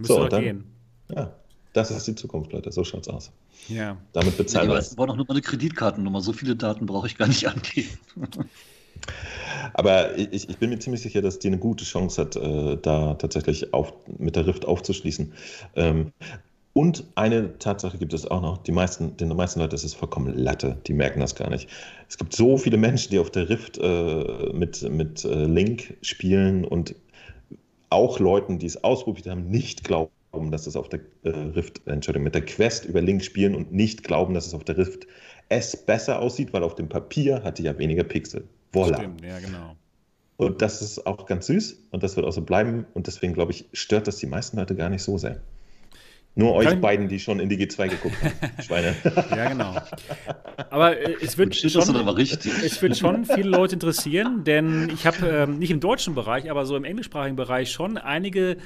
So, 0.00 0.22
und 0.22 0.32
dann, 0.32 0.42
gehen. 0.42 0.64
Ja, 1.08 1.32
das 1.72 1.90
ist 1.90 2.06
die 2.06 2.14
Zukunft, 2.14 2.52
Leute. 2.52 2.70
So 2.70 2.84
schaut's 2.84 3.08
aus. 3.08 3.32
Ja. 3.68 3.96
Damit 4.12 4.36
bezahlen 4.36 4.68
wir. 4.68 4.78
Ich 4.78 4.94
brauche 4.94 5.08
doch 5.08 5.16
nur 5.16 5.28
eine 5.30 5.40
Kreditkartennummer. 5.40 6.20
So 6.20 6.32
viele 6.32 6.54
Daten 6.54 6.86
brauche 6.86 7.06
ich 7.06 7.16
gar 7.16 7.28
nicht 7.28 7.48
angeben. 7.48 7.88
Aber 9.72 10.16
ich, 10.16 10.48
ich, 10.48 10.58
bin 10.58 10.70
mir 10.70 10.78
ziemlich 10.78 11.02
sicher, 11.02 11.20
dass 11.20 11.38
die 11.38 11.48
eine 11.48 11.58
gute 11.58 11.84
Chance 11.84 12.22
hat, 12.22 12.36
äh, 12.36 12.76
da 12.80 13.14
tatsächlich 13.14 13.74
auf, 13.74 13.92
mit 14.18 14.36
der 14.36 14.46
Rift 14.46 14.66
aufzuschließen. 14.66 15.32
Ähm, 15.74 16.12
und 16.74 17.04
eine 17.14 17.58
Tatsache 17.58 17.98
gibt 17.98 18.12
es 18.14 18.26
auch 18.26 18.42
noch, 18.42 18.58
die 18.58 18.72
meisten, 18.72 19.16
den 19.16 19.28
meisten 19.28 19.60
Leuten 19.60 19.74
ist 19.74 19.84
es 19.84 19.94
vollkommen 19.94 20.36
Latte, 20.36 20.76
die 20.86 20.92
merken 20.92 21.20
das 21.20 21.34
gar 21.36 21.48
nicht. 21.50 21.68
Es 22.08 22.18
gibt 22.18 22.34
so 22.34 22.56
viele 22.56 22.76
Menschen, 22.76 23.10
die 23.10 23.18
auf 23.18 23.30
der 23.30 23.48
Rift 23.48 23.78
äh, 23.78 24.52
mit, 24.52 24.82
mit 24.82 25.24
äh, 25.24 25.44
Link 25.44 25.96
spielen 26.02 26.64
und 26.64 26.96
auch 27.90 28.18
Leuten, 28.18 28.58
die 28.58 28.66
es 28.66 28.82
ausprobiert 28.82 29.28
haben, 29.28 29.48
nicht 29.48 29.84
glauben, 29.84 30.10
dass 30.50 30.66
es 30.66 30.74
auf 30.74 30.88
der 30.88 31.00
Rift, 31.24 31.80
Entschuldigung, 31.86 32.24
mit 32.24 32.34
der 32.34 32.44
Quest 32.44 32.86
über 32.86 33.00
Link 33.00 33.22
spielen 33.22 33.54
und 33.54 33.72
nicht 33.72 34.02
glauben, 34.02 34.34
dass 34.34 34.48
es 34.48 34.54
auf 34.54 34.64
der 34.64 34.76
Rift 34.76 35.06
es 35.48 35.76
besser 35.76 36.20
aussieht, 36.20 36.52
weil 36.52 36.64
auf 36.64 36.74
dem 36.74 36.88
Papier 36.88 37.44
hatte 37.44 37.62
ja 37.62 37.78
weniger 37.78 38.02
Pixel. 38.02 38.48
Voila. 38.74 38.98
Stimmt, 38.98 39.24
ja, 39.24 39.38
genau. 39.38 39.76
Und 40.36 40.62
das 40.62 40.82
ist 40.82 41.06
auch 41.06 41.26
ganz 41.26 41.46
süß 41.46 41.86
und 41.90 42.02
das 42.02 42.16
wird 42.16 42.26
auch 42.26 42.32
so 42.32 42.42
bleiben. 42.42 42.86
Und 42.94 43.06
deswegen, 43.06 43.34
glaube 43.34 43.52
ich, 43.52 43.68
stört 43.72 44.08
das 44.08 44.16
die 44.16 44.26
meisten 44.26 44.56
Leute 44.56 44.74
gar 44.74 44.90
nicht 44.90 45.02
so 45.02 45.16
sehr. 45.16 45.40
Nur 46.36 46.52
euch 46.54 46.66
Kann 46.66 46.80
beiden, 46.80 47.08
die 47.08 47.20
schon 47.20 47.38
in 47.38 47.48
die 47.48 47.56
G2 47.56 47.88
geguckt 47.88 48.16
haben, 48.20 48.62
Schweine. 48.62 48.96
ja, 49.30 49.48
genau. 49.48 49.76
Aber 50.68 50.98
äh, 50.98 51.14
es, 51.22 51.38
wird 51.38 51.54
schon, 51.54 51.80
es 51.80 52.82
wird 52.82 52.96
schon 52.96 53.24
viele 53.24 53.48
Leute 53.48 53.74
interessieren, 53.74 54.42
denn 54.42 54.90
ich 54.92 55.06
habe 55.06 55.28
ähm, 55.28 55.58
nicht 55.60 55.70
im 55.70 55.78
deutschen 55.78 56.16
Bereich, 56.16 56.50
aber 56.50 56.66
so 56.66 56.74
im 56.74 56.82
englischsprachigen 56.82 57.36
Bereich 57.36 57.70
schon 57.70 57.98
einige 57.98 58.56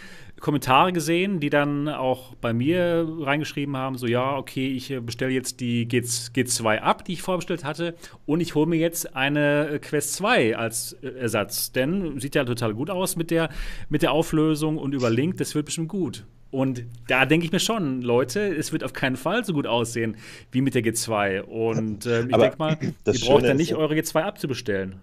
Kommentare 0.41 0.95
gesehen, 0.95 1.41
die 1.41 1.51
dann 1.51 1.89
auch 1.89 2.35
bei 2.37 2.55
mir 2.55 3.07
reingeschrieben 3.21 3.77
haben, 3.77 3.99
so 3.99 4.07
ja, 4.07 4.37
okay, 4.37 4.69
ich 4.69 4.91
äh, 4.91 5.01
bestelle 5.01 5.33
jetzt 5.33 5.61
die 5.61 5.87
G 5.87 5.99
G2 5.99 6.79
ab, 6.79 7.05
die 7.05 7.15
ich 7.15 7.23
vorbestellt 7.23 7.65
hatte, 7.65 7.97
und 8.25 8.41
ich 8.41 8.55
hole 8.55 8.67
mir 8.67 8.79
jetzt 8.79 9.15
eine 9.15 9.69
äh, 9.69 9.79
Quest 9.79 10.15
2 10.15 10.57
als 10.57 10.95
äh, 11.03 11.09
Ersatz. 11.09 11.73
Denn 11.73 12.19
sieht 12.19 12.35
ja 12.35 12.45
total 12.45 12.73
gut 12.73 12.89
aus 12.89 13.17
mit 13.17 13.31
der, 13.31 13.51
mit 13.91 14.01
der 14.01 14.13
Auflösung 14.13 14.79
und 14.79 14.95
über 14.95 15.11
Link, 15.11 15.37
das 15.37 15.55
wird 15.55 15.67
bestimmt 15.67 15.89
gut. 15.89 16.25
Und 16.51 16.85
da 17.09 17.27
denke 17.27 17.45
ich 17.45 17.53
mir 17.53 17.61
schon, 17.61 18.01
Leute, 18.01 18.41
es 18.41 18.73
wird 18.73 18.83
auf 18.83 18.93
keinen 18.93 19.17
Fall 19.17 19.45
so 19.45 19.53
gut 19.53 19.67
aussehen 19.67 20.17
wie 20.51 20.63
mit 20.63 20.75
der 20.75 20.83
G2. 20.83 21.43
Und 21.43 22.07
äh, 22.07 22.23
ich 22.23 22.37
denke 22.37 22.57
mal, 22.59 22.79
ihr 22.81 23.21
braucht 23.21 23.45
ja 23.45 23.55
nicht 23.55 23.75
eure 23.75 23.95
G2 23.95 24.23
abzubestellen. 24.23 24.97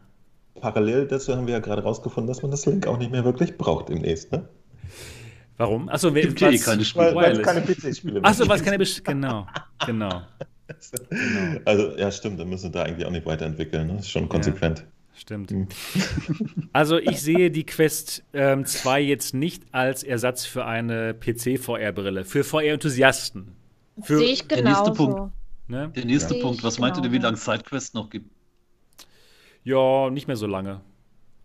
Parallel 0.59 1.05
dazu 1.07 1.35
haben 1.35 1.47
wir 1.47 1.53
ja 1.53 1.59
gerade 1.59 1.83
rausgefunden, 1.83 2.27
dass 2.27 2.41
man 2.41 2.49
das 2.49 2.65
Link 2.65 2.87
auch 2.87 2.97
nicht 2.97 3.11
mehr 3.11 3.25
wirklich 3.25 3.57
braucht 3.57 3.89
demnächst, 3.89 4.31
ne? 4.31 4.47
Warum? 5.57 5.87
Achso, 5.89 6.13
wer 6.13 6.23
gibt 6.23 6.41
eh 6.41 6.57
keine 6.57 6.83
Spiele. 6.83 7.15
Weil, 7.15 7.41
keine 7.41 7.61
PC-Spiele 7.61 8.23
Achso, 8.23 8.47
was 8.47 8.63
keine 8.63 8.77
Besch 8.77 9.01
Genau, 9.03 9.47
genau. 9.85 10.09
genau. 10.09 10.21
Also, 11.65 11.95
ja, 11.95 12.11
stimmt, 12.11 12.39
dann 12.39 12.49
müssen 12.49 12.65
wir 12.65 12.71
da 12.71 12.83
eigentlich 12.83 13.05
auch 13.05 13.11
nicht 13.11 13.25
weiterentwickeln. 13.25 13.87
Ne? 13.87 13.93
Das 13.97 14.05
ist 14.05 14.11
schon 14.11 14.27
konsequent. 14.27 14.79
Ja. 14.79 14.85
Stimmt. 15.15 15.51
Hm. 15.51 15.67
Also 16.73 16.97
ich 16.97 17.21
sehe 17.21 17.51
die 17.51 17.65
Quest 17.65 18.23
ähm, 18.33 18.65
2 18.65 18.99
jetzt 18.99 19.33
nicht 19.33 19.63
als 19.71 20.03
Ersatz 20.03 20.45
für 20.45 20.65
eine 20.65 21.13
PC-VR-Brille, 21.13 22.25
für 22.25 22.43
VR-Enthusiasten. 22.43 23.55
Sehe 24.03 24.19
ich 24.19 24.47
genau. 24.49 24.61
Der 24.61 24.71
nächste 24.71 24.91
Punkt, 24.91 25.31
ne? 25.67 25.91
der 25.95 26.05
nächste 26.05 26.35
ja. 26.35 26.41
Punkt. 26.41 26.63
was 26.63 26.79
meint 26.79 26.97
ihr, 26.97 27.11
wie 27.13 27.17
lange 27.17 27.37
SideQuest 27.37 27.93
noch 27.95 28.09
gibt? 28.09 28.29
Ja, 29.63 30.09
nicht 30.09 30.27
mehr 30.27 30.35
so 30.35 30.47
lange. 30.47 30.81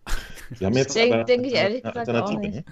Wir 0.49 0.67
haben 0.67 0.75
jetzt 0.75 0.95
denke 0.95 1.23
denk 1.23 1.45
ich 1.45 1.53
ehrlich 1.53 1.81
gesagt 1.81 2.09
auch 2.09 2.37
nicht. 2.37 2.55
Ne? 2.55 2.65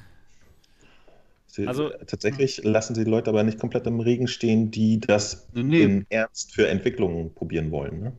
Sie, 1.48 1.66
also, 1.66 1.90
tatsächlich 1.90 2.62
lassen 2.64 2.94
sie 2.94 3.06
die 3.06 3.10
Leute 3.10 3.30
aber 3.32 3.44
nicht 3.44 3.58
komplett 3.58 3.88
im 3.88 4.02
Regen 4.02 4.28
stehen, 4.28 4.70
die 4.70 5.00
das 5.00 5.48
nee. 5.54 5.82
im 5.82 6.06
Ernst 6.10 6.54
für 6.54 6.68
Entwicklungen 6.68 7.34
probieren 7.34 7.72
wollen. 7.72 8.02
Ne? 8.02 8.14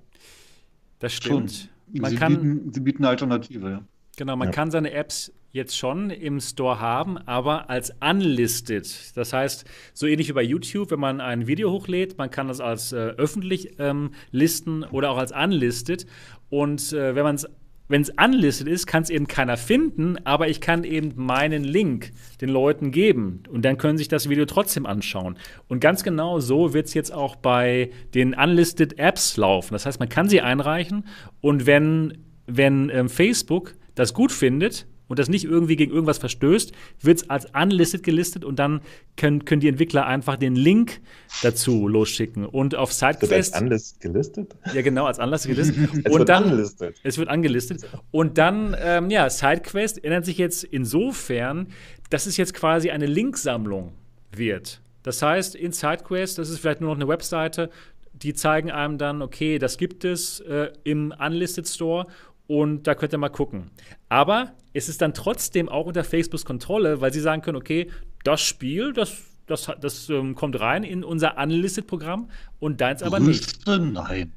Das 0.98 1.12
stimmt. 1.12 1.68
Man 1.92 2.10
sie, 2.10 2.16
kann, 2.16 2.34
bieten, 2.34 2.72
sie 2.72 2.80
bieten 2.80 3.04
eine 3.04 3.10
Alternative, 3.10 3.70
ja. 3.70 3.82
Genau, 4.16 4.36
man 4.36 4.48
ja. 4.48 4.52
kann 4.52 4.70
seine 4.70 4.92
Apps 4.92 5.32
jetzt 5.52 5.76
schon 5.76 6.10
im 6.10 6.40
Store 6.40 6.78
haben, 6.78 7.18
aber 7.18 7.70
als 7.70 7.92
unlisted. 8.00 9.16
Das 9.16 9.32
heißt, 9.32 9.64
so 9.94 10.06
ähnlich 10.06 10.28
wie 10.28 10.32
bei 10.32 10.42
YouTube, 10.42 10.90
wenn 10.90 11.00
man 11.00 11.20
ein 11.20 11.46
Video 11.46 11.72
hochlädt, 11.72 12.18
man 12.18 12.30
kann 12.30 12.48
das 12.48 12.60
als 12.60 12.92
äh, 12.92 12.96
öffentlich 12.96 13.78
ähm, 13.78 14.12
listen 14.30 14.84
oder 14.84 15.10
auch 15.10 15.18
als 15.18 15.32
unlisted. 15.32 16.06
Und 16.50 16.92
äh, 16.92 17.14
wenn 17.14 17.24
man 17.24 17.36
es 17.36 17.48
wenn 17.90 18.02
es 18.02 18.10
unlisted 18.10 18.68
ist, 18.68 18.86
kann 18.86 19.02
es 19.02 19.10
eben 19.10 19.26
keiner 19.26 19.56
finden, 19.56 20.16
aber 20.24 20.48
ich 20.48 20.60
kann 20.60 20.84
eben 20.84 21.12
meinen 21.16 21.64
Link 21.64 22.12
den 22.40 22.48
Leuten 22.48 22.92
geben 22.92 23.42
und 23.50 23.64
dann 23.64 23.78
können 23.78 23.98
sich 23.98 24.06
das 24.06 24.28
Video 24.28 24.46
trotzdem 24.46 24.86
anschauen. 24.86 25.36
Und 25.66 25.80
ganz 25.80 26.04
genau 26.04 26.38
so 26.38 26.72
wird 26.72 26.86
es 26.86 26.94
jetzt 26.94 27.12
auch 27.12 27.34
bei 27.34 27.90
den 28.14 28.34
unlisted 28.34 28.96
Apps 28.98 29.36
laufen. 29.36 29.74
Das 29.74 29.86
heißt, 29.86 29.98
man 29.98 30.08
kann 30.08 30.28
sie 30.28 30.40
einreichen 30.40 31.04
und 31.40 31.66
wenn, 31.66 32.18
wenn 32.46 32.90
ähm, 32.90 33.08
Facebook 33.08 33.74
das 33.96 34.14
gut 34.14 34.30
findet, 34.30 34.86
und 35.10 35.18
das 35.18 35.28
nicht 35.28 35.44
irgendwie 35.44 35.74
gegen 35.74 35.92
irgendwas 35.92 36.18
verstößt, 36.18 36.72
wird 37.00 37.18
es 37.18 37.28
als 37.28 37.46
unlisted 37.52 38.04
gelistet 38.04 38.44
und 38.44 38.60
dann 38.60 38.80
können, 39.16 39.44
können 39.44 39.60
die 39.60 39.66
Entwickler 39.66 40.06
einfach 40.06 40.36
den 40.36 40.54
Link 40.54 41.00
dazu 41.42 41.88
losschicken. 41.88 42.46
Und 42.46 42.76
auf 42.76 42.92
SideQuest. 42.92 43.22
Wird 43.22 43.32
als 43.32 43.60
unlisted 43.60 44.00
gelistet? 44.00 44.56
Ja, 44.72 44.82
genau, 44.82 45.06
als 45.06 45.18
unlisted 45.18 45.50
gelistet. 45.56 45.76
es 46.04 46.12
und 46.12 46.18
wird 46.20 46.28
dann, 46.28 46.52
unlisted. 46.52 46.94
Es 47.02 47.18
wird 47.18 47.28
angelistet. 47.28 47.88
Und 48.12 48.38
dann, 48.38 48.76
ähm, 48.80 49.10
ja, 49.10 49.28
SideQuest 49.28 50.04
ändert 50.04 50.24
sich 50.24 50.38
jetzt 50.38 50.62
insofern, 50.62 51.66
dass 52.08 52.26
es 52.26 52.36
jetzt 52.36 52.54
quasi 52.54 52.90
eine 52.90 53.06
Linksammlung 53.06 53.92
wird. 54.30 54.80
Das 55.02 55.22
heißt, 55.22 55.56
in 55.56 55.72
SideQuest, 55.72 56.38
das 56.38 56.50
ist 56.50 56.60
vielleicht 56.60 56.80
nur 56.80 56.90
noch 56.90 56.96
eine 56.96 57.08
Webseite, 57.08 57.68
die 58.12 58.34
zeigen 58.34 58.70
einem 58.70 58.98
dann, 58.98 59.22
okay, 59.22 59.58
das 59.58 59.76
gibt 59.76 60.04
es 60.04 60.40
äh, 60.40 60.70
im 60.84 61.12
Unlisted 61.18 61.66
Store 61.66 62.06
und 62.50 62.88
da 62.88 62.96
könnt 62.96 63.12
ihr 63.12 63.18
mal 63.18 63.28
gucken. 63.28 63.70
Aber 64.08 64.56
es 64.72 64.88
ist 64.88 65.00
dann 65.02 65.14
trotzdem 65.14 65.68
auch 65.68 65.86
unter 65.86 66.02
Facebooks 66.02 66.44
Kontrolle, 66.44 67.00
weil 67.00 67.12
sie 67.12 67.20
sagen 67.20 67.42
können, 67.42 67.56
okay, 67.56 67.88
das 68.24 68.40
Spiel, 68.40 68.92
das, 68.92 69.22
das, 69.46 69.70
das 69.80 70.08
ähm, 70.08 70.34
kommt 70.34 70.58
rein 70.58 70.82
in 70.82 71.04
unser 71.04 71.38
Unlisted-Programm 71.38 72.28
und 72.58 72.80
deins 72.80 73.04
aber 73.04 73.20
nicht. 73.20 73.64
Nein. 73.68 74.32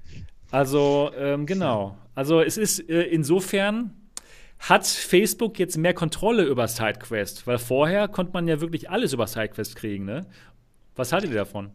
Also, 0.51 1.09
ähm, 1.17 1.47
genau. 1.47 1.97
Also 2.13 2.39
es 2.39 2.57
ist 2.57 2.87
äh, 2.87 3.01
insofern 3.01 3.95
hat 4.59 4.85
Facebook 4.85 5.57
jetzt 5.57 5.75
mehr 5.75 5.95
Kontrolle 5.95 6.43
über 6.43 6.67
SideQuest, 6.67 7.47
weil 7.47 7.57
vorher 7.57 8.07
konnte 8.07 8.33
man 8.33 8.47
ja 8.47 8.61
wirklich 8.61 8.91
alles 8.91 9.13
über 9.13 9.25
SideQuest 9.25 9.75
kriegen, 9.75 10.05
ne? 10.05 10.27
Was 10.95 11.11
haltet 11.11 11.31
ihr 11.31 11.37
davon? 11.37 11.71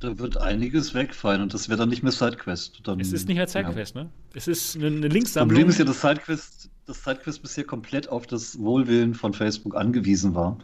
Da 0.00 0.18
wird 0.18 0.36
einiges 0.36 0.94
wegfallen 0.94 1.42
und 1.42 1.54
das 1.54 1.68
wäre 1.68 1.78
dann 1.78 1.88
nicht 1.88 2.02
mehr 2.02 2.12
SideQuest. 2.12 2.80
Dann, 2.84 3.00
es 3.00 3.12
ist 3.12 3.26
nicht 3.26 3.36
mehr 3.36 3.48
SideQuest, 3.48 3.96
ja. 3.96 4.04
ne? 4.04 4.10
Es 4.34 4.46
ist 4.46 4.76
eine, 4.76 4.86
eine 4.86 5.08
Linkssammlung. 5.08 5.48
Das 5.48 5.56
Problem 5.56 5.68
ist 5.68 5.78
ja, 5.78 5.84
dass 5.84 6.00
SideQuest, 6.00 6.70
dass 6.86 7.02
SideQuest 7.02 7.42
bisher 7.42 7.64
komplett 7.64 8.08
auf 8.08 8.26
das 8.26 8.58
Wohlwillen 8.58 9.14
von 9.14 9.34
Facebook 9.34 9.74
angewiesen 9.74 10.34
war. 10.34 10.58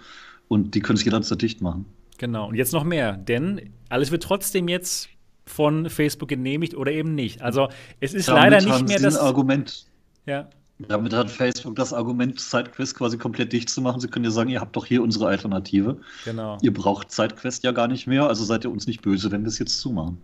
Und 0.46 0.74
die 0.74 0.80
können 0.80 0.96
es 0.96 1.04
jederzeit 1.04 1.42
dicht 1.42 1.60
machen. 1.60 1.86
Genau, 2.18 2.48
und 2.48 2.54
jetzt 2.54 2.72
noch 2.72 2.84
mehr, 2.84 3.16
denn 3.16 3.72
alles 3.88 4.10
wird 4.12 4.22
trotzdem 4.22 4.68
jetzt 4.68 5.08
von 5.46 5.90
Facebook 5.90 6.28
genehmigt 6.28 6.74
oder 6.74 6.92
eben 6.92 7.14
nicht. 7.14 7.42
Also 7.42 7.68
es 8.00 8.14
ist 8.14 8.28
Damit 8.28 8.52
leider 8.52 8.64
nicht 8.64 8.88
mehr 8.88 9.00
das 9.00 9.16
Argument. 9.16 9.86
Ja. 10.26 10.48
Damit 10.78 11.12
hat 11.12 11.30
Facebook 11.30 11.76
das 11.76 11.92
Argument, 11.92 12.38
SideQuest 12.40 12.96
quasi 12.96 13.16
komplett 13.16 13.52
dicht 13.52 13.70
zu 13.70 13.80
machen. 13.80 14.00
Sie 14.00 14.08
können 14.08 14.24
ja 14.24 14.30
sagen, 14.32 14.50
ihr 14.50 14.60
habt 14.60 14.74
doch 14.74 14.86
hier 14.86 15.02
unsere 15.02 15.28
Alternative. 15.28 15.98
Genau. 16.24 16.58
Ihr 16.62 16.74
braucht 16.74 17.12
SideQuest 17.12 17.62
ja 17.62 17.70
gar 17.70 17.86
nicht 17.86 18.06
mehr, 18.06 18.26
also 18.26 18.44
seid 18.44 18.64
ihr 18.64 18.72
uns 18.72 18.86
nicht 18.86 19.00
böse, 19.00 19.30
wenn 19.30 19.42
wir 19.42 19.48
es 19.48 19.58
jetzt 19.58 19.78
zumachen. 19.78 20.18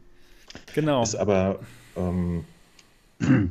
Genau. 0.74 1.02
Ist 1.02 1.14
aber 1.14 1.60
ähm, 1.96 2.44
äh, 3.20 3.46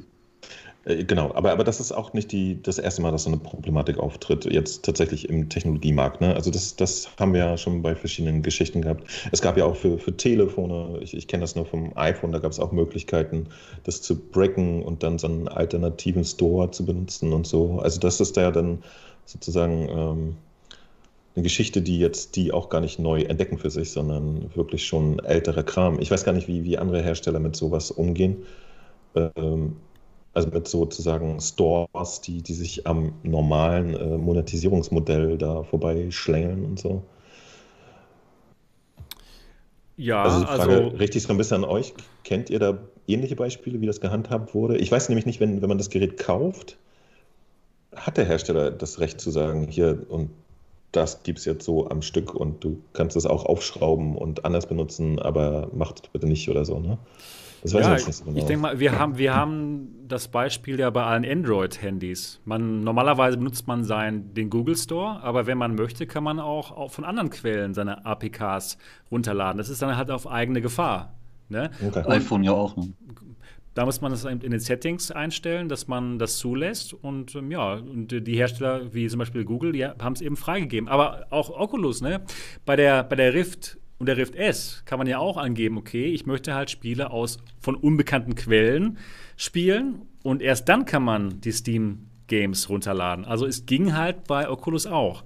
genau, 0.85 1.33
aber, 1.33 1.51
aber 1.51 1.63
das 1.63 1.79
ist 1.79 1.91
auch 1.91 2.13
nicht 2.13 2.31
die, 2.31 2.61
das 2.61 2.79
erste 2.79 3.01
Mal, 3.01 3.11
dass 3.11 3.23
so 3.23 3.29
eine 3.29 3.37
Problematik 3.37 3.97
auftritt, 3.97 4.45
jetzt 4.45 4.85
tatsächlich 4.85 5.29
im 5.29 5.49
Technologiemarkt. 5.49 6.21
Ne? 6.21 6.33
Also 6.35 6.51
das, 6.51 6.75
das 6.75 7.09
haben 7.19 7.33
wir 7.33 7.39
ja 7.41 7.57
schon 7.57 7.81
bei 7.81 7.95
verschiedenen 7.95 8.41
Geschichten 8.41 8.81
gehabt. 8.81 9.03
Es 9.31 9.41
gab 9.41 9.57
ja 9.57 9.65
auch 9.65 9.75
für, 9.75 9.97
für 9.99 10.15
Telefone, 10.15 10.99
ich, 11.01 11.15
ich 11.15 11.27
kenne 11.27 11.41
das 11.41 11.55
nur 11.55 11.65
vom 11.65 11.91
iPhone, 11.95 12.31
da 12.31 12.39
gab 12.39 12.51
es 12.51 12.59
auch 12.59 12.71
Möglichkeiten, 12.71 13.47
das 13.83 14.01
zu 14.01 14.17
breaken 14.17 14.81
und 14.83 15.03
dann 15.03 15.19
so 15.19 15.27
einen 15.27 15.47
alternativen 15.47 16.23
Store 16.23 16.71
zu 16.71 16.85
benutzen 16.85 17.33
und 17.33 17.45
so. 17.45 17.79
Also 17.79 17.99
das 17.99 18.19
ist 18.21 18.37
ja 18.37 18.49
dann 18.49 18.81
sozusagen 19.25 19.89
ähm, 19.89 20.37
eine 21.35 21.43
Geschichte, 21.43 21.81
die 21.81 21.99
jetzt 21.99 22.35
die 22.35 22.51
auch 22.51 22.69
gar 22.69 22.81
nicht 22.81 22.99
neu 22.99 23.21
entdecken 23.21 23.57
für 23.57 23.69
sich, 23.69 23.91
sondern 23.91 24.49
wirklich 24.55 24.87
schon 24.87 25.19
älterer 25.19 25.63
Kram. 25.63 25.99
Ich 25.99 26.09
weiß 26.09 26.23
gar 26.23 26.33
nicht, 26.33 26.47
wie, 26.47 26.63
wie 26.63 26.77
andere 26.77 27.01
Hersteller 27.01 27.39
mit 27.39 27.55
sowas 27.55 27.91
umgehen. 27.91 28.37
Ähm, 29.15 29.75
also 30.33 30.49
mit 30.49 30.67
sozusagen 30.67 31.39
Stores, 31.39 32.21
die, 32.21 32.41
die 32.41 32.53
sich 32.53 32.85
am 32.85 33.13
normalen 33.23 33.95
äh, 33.95 34.17
Monetisierungsmodell 34.17 35.37
da 35.37 35.63
vorbeischlängeln 35.63 36.65
und 36.65 36.79
so. 36.79 37.03
Ja, 39.97 40.23
also, 40.23 40.39
die 40.39 40.45
Frage 40.45 40.61
also 40.61 40.87
richte 40.97 41.17
ich 41.17 41.25
es 41.25 41.29
ein 41.29 41.37
bisschen 41.37 41.63
an 41.63 41.69
euch. 41.69 41.93
Kennt 42.23 42.49
ihr 42.49 42.59
da 42.59 42.77
ähnliche 43.07 43.35
Beispiele, 43.35 43.81
wie 43.81 43.85
das 43.85 43.99
gehandhabt 43.99 44.53
wurde? 44.53 44.77
Ich 44.77 44.91
weiß 44.91 45.09
nämlich 45.09 45.25
nicht, 45.25 45.39
wenn, 45.39 45.61
wenn 45.61 45.67
man 45.67 45.77
das 45.77 45.89
Gerät 45.89 46.17
kauft, 46.17 46.77
hat 47.95 48.17
der 48.17 48.25
Hersteller 48.25 48.71
das 48.71 48.99
Recht 48.99 49.19
zu 49.19 49.31
sagen, 49.31 49.67
hier 49.67 50.05
und 50.07 50.29
das 50.91 51.23
gibt 51.23 51.39
es 51.39 51.45
jetzt 51.45 51.65
so 51.65 51.89
am 51.89 52.01
Stück 52.01 52.33
und 52.33 52.63
du 52.63 52.81
kannst 52.93 53.15
es 53.15 53.25
auch 53.25 53.45
aufschrauben 53.45 54.15
und 54.15 54.45
anders 54.45 54.67
benutzen, 54.67 55.19
aber 55.19 55.69
macht 55.73 56.11
bitte 56.13 56.27
nicht 56.27 56.49
oder 56.49 56.65
so, 56.65 56.79
ne? 56.79 56.97
Das 57.61 57.73
weiß 57.73 57.85
ja, 57.85 57.95
ich 57.95 58.07
nicht 58.07 58.15
so 58.15 58.25
genau. 58.25 58.37
Ich 58.37 58.45
denke 58.45 58.61
mal, 58.61 58.79
wir 58.79 58.97
haben, 58.97 59.17
wir 59.17 59.35
haben 59.35 60.07
das 60.07 60.27
Beispiel 60.27 60.79
ja 60.79 60.89
bei 60.89 61.03
allen 61.03 61.25
Android-Handys. 61.25 62.41
Man, 62.45 62.83
normalerweise 62.83 63.37
benutzt 63.37 63.67
man 63.67 63.83
sein, 63.83 64.33
den 64.33 64.49
Google 64.49 64.75
Store, 64.75 65.21
aber 65.21 65.47
wenn 65.47 65.57
man 65.57 65.75
möchte, 65.75 66.07
kann 66.07 66.23
man 66.23 66.39
auch, 66.39 66.71
auch 66.71 66.91
von 66.91 67.03
anderen 67.03 67.29
Quellen 67.29 67.73
seine 67.73 68.05
APKs 68.05 68.77
runterladen. 69.11 69.57
Das 69.57 69.69
ist 69.69 69.81
dann 69.81 69.95
halt 69.97 70.11
auf 70.11 70.27
eigene 70.29 70.61
Gefahr. 70.61 71.15
Ne? 71.49 71.71
Okay. 71.85 72.03
iPhone 72.07 72.43
ja 72.43 72.51
auch. 72.51 72.77
Ne? 72.77 72.93
Da 73.73 73.85
muss 73.85 74.01
man 74.01 74.11
das 74.11 74.25
in 74.25 74.39
den 74.39 74.59
Settings 74.59 75.09
einstellen, 75.09 75.69
dass 75.69 75.87
man 75.87 76.19
das 76.19 76.37
zulässt. 76.37 76.93
Und 76.93 77.33
ähm, 77.35 77.49
ja, 77.49 77.75
und 77.75 78.09
die 78.11 78.35
Hersteller 78.35 78.93
wie 78.93 79.07
zum 79.07 79.19
Beispiel 79.19 79.45
Google, 79.45 79.71
die 79.71 79.85
haben 79.85 80.13
es 80.13 80.21
eben 80.21 80.35
freigegeben. 80.35 80.89
Aber 80.89 81.27
auch 81.29 81.49
Oculus, 81.49 82.01
ne? 82.01 82.21
Bei 82.65 82.75
der, 82.75 83.03
bei 83.03 83.15
der 83.15 83.33
Rift 83.33 83.78
und 83.99 84.05
der 84.05 84.17
Rift 84.17 84.35
S 84.35 84.81
kann 84.85 84.97
man 84.97 85.07
ja 85.07 85.19
auch 85.19 85.37
angeben, 85.37 85.77
okay, 85.77 86.05
ich 86.05 86.25
möchte 86.25 86.55
halt 86.55 86.71
Spiele 86.71 87.11
aus 87.11 87.37
von 87.59 87.75
unbekannten 87.75 88.35
Quellen 88.35 88.97
spielen 89.35 90.01
und 90.23 90.41
erst 90.41 90.69
dann 90.69 90.85
kann 90.85 91.03
man 91.03 91.41
die 91.41 91.51
Steam 91.51 92.07
Games 92.27 92.69
runterladen. 92.69 93.25
Also 93.25 93.45
es 93.45 93.65
ging 93.65 93.93
halt 93.93 94.25
bei 94.25 94.49
Oculus 94.49 94.87
auch. 94.87 95.23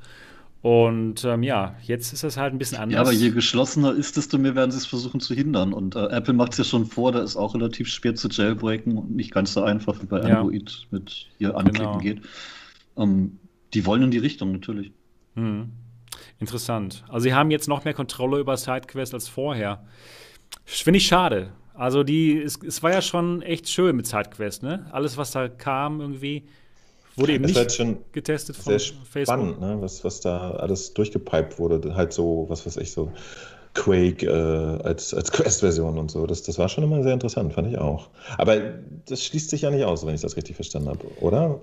Und 0.63 1.25
ähm, 1.25 1.43
ja, 1.43 1.75
jetzt 1.83 2.13
ist 2.13 2.23
das 2.23 2.37
halt 2.37 2.53
ein 2.53 2.57
bisschen 2.57 2.77
anders. 2.77 2.95
Ja, 2.95 3.01
aber 3.01 3.11
je 3.11 3.31
geschlossener 3.31 3.93
ist, 3.93 4.15
desto 4.15 4.37
mehr 4.37 4.55
werden 4.55 4.71
sie 4.71 4.77
es 4.77 4.85
versuchen 4.85 5.19
zu 5.19 5.35
hindern. 5.35 5.73
Und 5.73 5.97
äh, 5.97 6.05
Apple 6.05 6.33
macht 6.33 6.53
es 6.53 6.59
ja 6.59 6.63
schon 6.63 6.85
vor, 6.85 7.11
da 7.11 7.21
ist 7.21 7.35
auch 7.35 7.53
relativ 7.53 7.89
schwer 7.89 8.15
zu 8.15 8.29
jailbreaken 8.29 8.97
und 8.97 9.11
nicht 9.13 9.31
ganz 9.31 9.53
so 9.53 9.61
einfach 9.61 10.01
wie 10.01 10.05
bei 10.05 10.21
ja. 10.21 10.39
Android 10.39 10.87
mit 10.89 11.27
hier 11.37 11.57
anklicken 11.57 11.83
genau. 11.83 11.97
geht. 11.97 12.21
Ähm, 12.97 13.39
die 13.73 13.85
wollen 13.85 14.03
in 14.03 14.11
die 14.11 14.19
Richtung, 14.19 14.53
natürlich. 14.53 14.93
Hm. 15.35 15.69
Interessant. 16.39 17.03
Also 17.09 17.23
sie 17.23 17.33
haben 17.33 17.51
jetzt 17.51 17.67
noch 17.67 17.85
mehr 17.85 17.93
Kontrolle 17.93 18.39
über 18.39 18.57
SideQuest 18.57 19.13
als 19.13 19.27
vorher. 19.27 19.83
Finde 20.65 20.97
ich 20.97 21.07
schade. 21.07 21.51
Also 21.73 22.03
die, 22.03 22.39
es, 22.41 22.59
es 22.65 22.83
war 22.83 22.91
ja 22.91 23.01
schon 23.01 23.41
echt 23.41 23.69
schön 23.69 23.95
mit 23.95 24.07
SideQuest, 24.07 24.63
ne? 24.63 24.85
Alles, 24.91 25.17
was 25.17 25.31
da 25.31 25.47
kam 25.47 26.01
irgendwie 26.01 26.43
Wurde 27.15 27.33
eben 27.33 27.45
nicht 27.45 27.71
schon 27.71 27.97
getestet 28.11 28.55
von 28.55 28.77
sehr 28.77 28.95
Facebook. 29.05 29.37
Spannend, 29.37 29.61
ne? 29.61 29.77
was, 29.79 30.03
was 30.03 30.19
da 30.21 30.51
alles 30.51 30.93
durchgepiped 30.93 31.59
wurde. 31.59 31.95
Halt 31.95 32.11
so, 32.11 32.45
was 32.49 32.65
weiß 32.65 32.77
ich, 32.77 32.91
so 32.91 33.11
Quake 33.75 34.25
äh, 34.25 34.83
als, 34.83 35.13
als 35.13 35.31
Quest-Version 35.31 35.97
und 35.97 36.09
so. 36.09 36.25
Das, 36.25 36.43
das 36.43 36.57
war 36.57 36.69
schon 36.69 36.83
immer 36.83 37.03
sehr 37.03 37.13
interessant, 37.13 37.53
fand 37.53 37.67
ich 37.67 37.77
auch. 37.77 38.09
Aber 38.37 38.57
das 39.07 39.23
schließt 39.23 39.49
sich 39.49 39.61
ja 39.61 39.69
nicht 39.69 39.83
aus, 39.83 40.05
wenn 40.05 40.15
ich 40.15 40.21
das 40.21 40.35
richtig 40.35 40.55
verstanden 40.55 40.89
habe, 40.89 41.05
oder? 41.21 41.59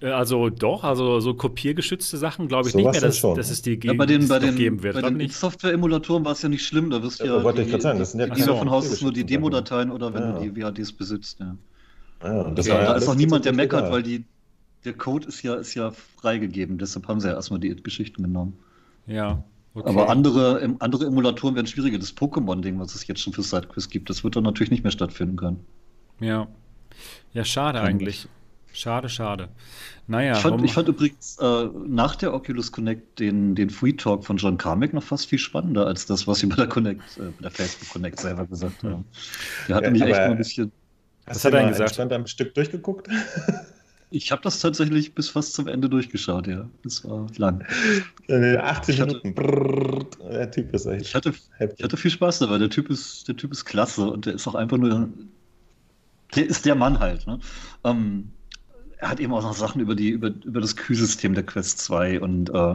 Äh, 0.00 0.08
also 0.08 0.50
doch, 0.50 0.84
also 0.84 1.20
so 1.20 1.34
kopiergeschützte 1.34 2.16
Sachen 2.16 2.48
glaube 2.48 2.68
ich 2.68 2.72
so 2.72 2.78
nicht 2.78 2.90
mehr, 2.90 3.00
dass, 3.00 3.20
dass 3.20 3.50
es 3.50 3.62
die 3.62 3.78
ja, 3.82 3.92
bei 3.94 4.06
den, 4.06 4.28
bei 4.28 4.38
den, 4.38 4.56
geben 4.56 4.82
wird. 4.82 5.00
Bei 5.00 5.10
den 5.10 5.28
Software-Emulatoren 5.28 6.24
war 6.24 6.32
es 6.32 6.42
ja 6.42 6.48
nicht 6.48 6.66
schlimm, 6.66 6.90
da 6.90 7.02
wirst 7.02 7.20
du 7.20 7.26
ja, 7.26 7.36
ja 7.36 7.44
wollte 7.44 7.60
die, 7.60 7.66
ich 7.66 7.70
gerade 7.70 7.82
sagen, 7.82 7.98
das 7.98 8.12
sind 8.12 8.20
ja 8.20 8.28
keine 8.28 8.44
davon 8.44 8.68
aus, 8.68 8.88
dass 8.88 9.00
nur 9.00 9.12
die 9.12 9.24
Demo-Dateien 9.24 9.90
oder 9.90 10.12
wenn 10.14 10.22
ja. 10.22 10.38
du 10.38 10.50
die 10.50 10.60
VHDs 10.60 10.92
besitzt. 10.92 11.40
Ja. 11.40 11.56
Ja, 12.22 12.46
okay. 12.46 12.62
da 12.68 12.94
ist 12.94 13.08
auch 13.08 13.14
niemand, 13.14 13.44
der 13.44 13.52
meckert, 13.52 13.90
weil 13.92 14.02
die, 14.02 14.24
der 14.84 14.94
Code 14.94 15.28
ist 15.28 15.42
ja, 15.42 15.54
ist 15.54 15.74
ja 15.74 15.92
freigegeben, 16.16 16.78
deshalb 16.78 17.06
haben 17.08 17.20
sie 17.20 17.28
ja 17.28 17.34
erstmal 17.34 17.60
die 17.60 17.74
Geschichten 17.76 18.22
genommen. 18.22 18.56
Ja. 19.06 19.44
Okay. 19.74 19.88
Aber 19.88 20.08
andere, 20.08 20.76
andere 20.78 21.06
Emulatoren 21.06 21.56
werden 21.56 21.66
schwieriger. 21.66 21.98
Das 21.98 22.16
Pokémon-Ding, 22.16 22.78
was 22.78 22.94
es 22.94 23.06
jetzt 23.08 23.20
schon 23.20 23.32
für 23.32 23.42
SideQuest 23.42 23.90
gibt, 23.90 24.08
das 24.08 24.22
wird 24.22 24.36
dann 24.36 24.44
natürlich 24.44 24.70
nicht 24.70 24.84
mehr 24.84 24.92
stattfinden 24.92 25.36
können. 25.36 25.66
Ja. 26.20 26.46
Ja, 27.32 27.44
schade 27.44 27.80
Kann 27.80 27.88
eigentlich. 27.88 28.28
Schade, 28.74 29.08
schade. 29.08 29.48
Naja. 30.08 30.32
Ich 30.32 30.40
fand, 30.40 30.64
ich 30.64 30.72
fand 30.72 30.88
übrigens 30.88 31.38
äh, 31.40 31.68
nach 31.86 32.16
der 32.16 32.34
Oculus 32.34 32.72
Connect 32.72 33.20
den, 33.20 33.54
den 33.54 33.70
Free 33.70 33.92
Talk 33.92 34.24
von 34.24 34.36
John 34.36 34.58
Carmack 34.58 34.92
noch 34.92 35.02
fast 35.04 35.28
viel 35.28 35.38
spannender 35.38 35.86
als 35.86 36.06
das, 36.06 36.26
was 36.26 36.40
sie 36.40 36.46
bei 36.46 36.56
der 36.56 36.66
Connect, 36.66 37.00
äh, 37.18 37.30
bei 37.36 37.42
der 37.42 37.50
Facebook 37.52 37.88
Connect 37.90 38.18
selber 38.18 38.46
gesagt 38.46 38.82
haben. 38.82 39.04
Der 39.68 39.76
hat 39.76 39.84
ja, 39.84 39.90
mich 39.90 40.02
echt 40.02 40.10
mal 40.10 40.32
ein 40.32 40.36
bisschen. 40.36 40.72
Was 41.26 41.44
hat 41.44 41.54
er 41.54 41.60
denn 41.60 41.68
gesagt? 41.68 41.94
Stand 41.94 42.12
am 42.12 42.26
Stück 42.26 42.54
durchgeguckt? 42.54 43.08
Ich 44.10 44.30
habe 44.30 44.40
das 44.42 44.60
tatsächlich 44.60 45.12
bis 45.12 45.30
fast 45.30 45.54
zum 45.54 45.66
Ende 45.66 45.88
durchgeschaut, 45.88 46.46
ja. 46.46 46.68
Das 46.84 47.04
war 47.04 47.26
lang. 47.36 47.66
80 48.28 49.00
Minuten. 49.00 49.34
Brrr, 49.34 50.06
der 50.30 50.48
Typ 50.52 50.72
ist 50.72 50.86
echt. 50.86 51.06
Ich 51.06 51.14
hatte, 51.16 51.32
ich 51.58 51.82
hatte 51.82 51.96
viel 51.96 52.12
Spaß 52.12 52.38
dabei. 52.38 52.58
Der 52.58 52.70
Typ, 52.70 52.90
ist, 52.90 53.26
der 53.26 53.36
typ 53.36 53.50
ist 53.50 53.64
klasse 53.64 54.06
und 54.06 54.26
der 54.26 54.34
ist 54.34 54.46
auch 54.46 54.54
einfach 54.54 54.76
nur. 54.76 55.08
Der 56.36 56.46
ist 56.46 56.64
der 56.64 56.76
Mann 56.76 57.00
halt. 57.00 57.26
Ne? 57.26 57.40
Ähm, 57.82 58.30
er 59.04 59.10
hat 59.10 59.20
eben 59.20 59.34
auch 59.34 59.42
noch 59.42 59.52
Sachen 59.52 59.82
über, 59.82 59.94
die, 59.94 60.08
über, 60.08 60.28
über 60.28 60.62
das 60.62 60.76
Kühlsystem 60.76 61.34
der 61.34 61.44
Quest 61.44 61.78
2 61.80 62.20
und 62.20 62.48
äh, 62.54 62.72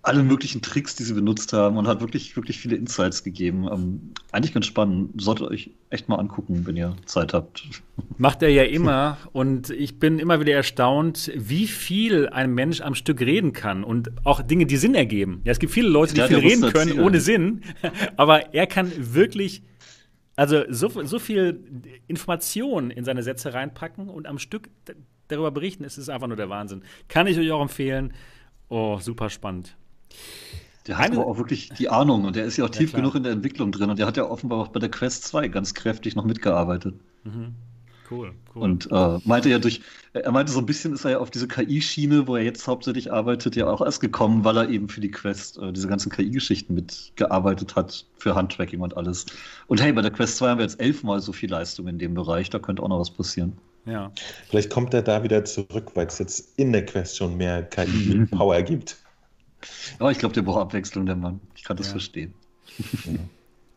alle 0.00 0.22
möglichen 0.22 0.62
Tricks, 0.62 0.96
die 0.96 1.02
sie 1.02 1.12
benutzt 1.12 1.52
haben 1.52 1.76
und 1.76 1.86
hat 1.86 2.00
wirklich, 2.00 2.34
wirklich 2.34 2.58
viele 2.58 2.76
Insights 2.76 3.22
gegeben. 3.22 3.68
Ähm, 3.70 4.12
eigentlich 4.32 4.54
ganz 4.54 4.64
spannend. 4.64 5.20
Solltet 5.20 5.48
euch 5.50 5.70
echt 5.90 6.08
mal 6.08 6.16
angucken, 6.16 6.62
wenn 6.64 6.74
ihr 6.74 6.96
Zeit 7.04 7.34
habt. 7.34 7.64
Macht 8.16 8.42
er 8.42 8.48
ja 8.48 8.62
immer. 8.62 9.18
und 9.34 9.68
ich 9.68 9.98
bin 9.98 10.18
immer 10.18 10.40
wieder 10.40 10.54
erstaunt, 10.54 11.30
wie 11.36 11.66
viel 11.66 12.30
ein 12.30 12.54
Mensch 12.54 12.80
am 12.80 12.94
Stück 12.94 13.20
reden 13.20 13.52
kann 13.52 13.84
und 13.84 14.10
auch 14.24 14.40
Dinge, 14.40 14.64
die 14.64 14.78
Sinn 14.78 14.94
ergeben. 14.94 15.42
Ja, 15.44 15.52
es 15.52 15.58
gibt 15.58 15.72
viele 15.72 15.88
Leute, 15.88 16.14
die 16.14 16.20
ja, 16.20 16.28
viel 16.28 16.38
reden 16.38 16.72
können 16.72 16.98
ohne 16.98 17.20
Sinn, 17.20 17.60
aber 18.16 18.54
er 18.54 18.66
kann 18.66 18.90
wirklich 18.96 19.62
also 20.36 20.64
so, 20.68 20.88
so 21.04 21.18
viel 21.18 21.60
Information 22.06 22.90
in 22.90 23.04
seine 23.04 23.22
Sätze 23.22 23.54
reinpacken 23.54 24.08
und 24.08 24.26
am 24.26 24.38
Stück 24.38 24.70
darüber 25.28 25.50
berichten, 25.50 25.84
es 25.84 25.98
ist 25.98 26.08
einfach 26.08 26.26
nur 26.26 26.36
der 26.36 26.50
Wahnsinn. 26.50 26.82
Kann 27.08 27.26
ich 27.26 27.38
euch 27.38 27.50
auch 27.52 27.62
empfehlen. 27.62 28.12
Oh, 28.68 28.98
super 28.98 29.30
spannend. 29.30 29.76
Der 30.86 30.98
hat 30.98 31.06
Eine, 31.06 31.16
aber 31.16 31.26
auch 31.26 31.38
wirklich 31.38 31.70
die 31.70 31.88
Ahnung 31.88 32.24
und 32.24 32.36
der 32.36 32.44
ist 32.44 32.56
ja 32.56 32.64
auch 32.64 32.70
tief 32.70 32.92
ja, 32.92 32.98
genug 32.98 33.14
in 33.14 33.22
der 33.22 33.32
Entwicklung 33.32 33.72
drin 33.72 33.88
und 33.88 33.98
der 33.98 34.06
hat 34.06 34.16
ja 34.16 34.24
offenbar 34.24 34.58
auch 34.58 34.68
bei 34.68 34.80
der 34.80 34.90
Quest 34.90 35.24
2 35.24 35.48
ganz 35.48 35.72
kräftig 35.72 36.14
noch 36.14 36.24
mitgearbeitet. 36.24 36.94
Mhm. 37.24 37.54
Cool, 38.10 38.32
cool. 38.54 38.62
Und 38.62 38.88
äh, 38.92 39.18
meinte 39.24 39.48
ja 39.48 39.58
durch, 39.58 39.80
er 40.12 40.30
meinte 40.30 40.52
so 40.52 40.58
ein 40.58 40.66
bisschen 40.66 40.92
ist 40.92 41.04
er 41.04 41.12
ja 41.12 41.18
auf 41.18 41.30
diese 41.30 41.48
KI-Schiene, 41.48 42.26
wo 42.26 42.36
er 42.36 42.42
jetzt 42.42 42.66
hauptsächlich 42.66 43.12
arbeitet, 43.12 43.56
ja 43.56 43.66
auch 43.66 43.80
erst 43.80 44.00
gekommen, 44.00 44.44
weil 44.44 44.58
er 44.58 44.68
eben 44.68 44.88
für 44.88 45.00
die 45.00 45.10
Quest 45.10 45.58
äh, 45.58 45.72
diese 45.72 45.88
ganzen 45.88 46.12
KI-Geschichten 46.12 46.74
mitgearbeitet 46.74 47.76
hat, 47.76 48.04
für 48.18 48.34
Handtracking 48.34 48.80
und 48.80 48.96
alles. 48.96 49.24
Und 49.68 49.80
hey, 49.80 49.92
bei 49.92 50.02
der 50.02 50.10
Quest 50.10 50.36
2 50.36 50.48
haben 50.50 50.58
wir 50.58 50.64
jetzt 50.64 50.80
elfmal 50.80 51.20
so 51.20 51.32
viel 51.32 51.50
Leistung 51.50 51.88
in 51.88 51.98
dem 51.98 52.14
Bereich, 52.14 52.50
da 52.50 52.58
könnte 52.58 52.82
auch 52.82 52.88
noch 52.88 53.00
was 53.00 53.10
passieren. 53.10 53.56
Ja. 53.86 54.12
Vielleicht 54.48 54.70
kommt 54.70 54.94
er 54.94 55.02
da 55.02 55.22
wieder 55.22 55.44
zurück, 55.44 55.92
weil 55.94 56.06
es 56.06 56.18
jetzt 56.18 56.58
in 56.58 56.72
der 56.72 56.84
Quest 56.84 57.16
schon 57.16 57.36
mehr 57.36 57.62
KI-Power 57.62 58.62
gibt. 58.62 58.96
Aber 59.98 60.10
ich 60.10 60.18
glaube, 60.18 60.34
der 60.34 60.42
braucht 60.42 60.60
Abwechslung, 60.60 61.06
der 61.06 61.16
Mann. 61.16 61.40
Ich 61.54 61.64
kann 61.64 61.76
das 61.76 61.86
ja. 61.86 61.92
verstehen. 61.92 62.34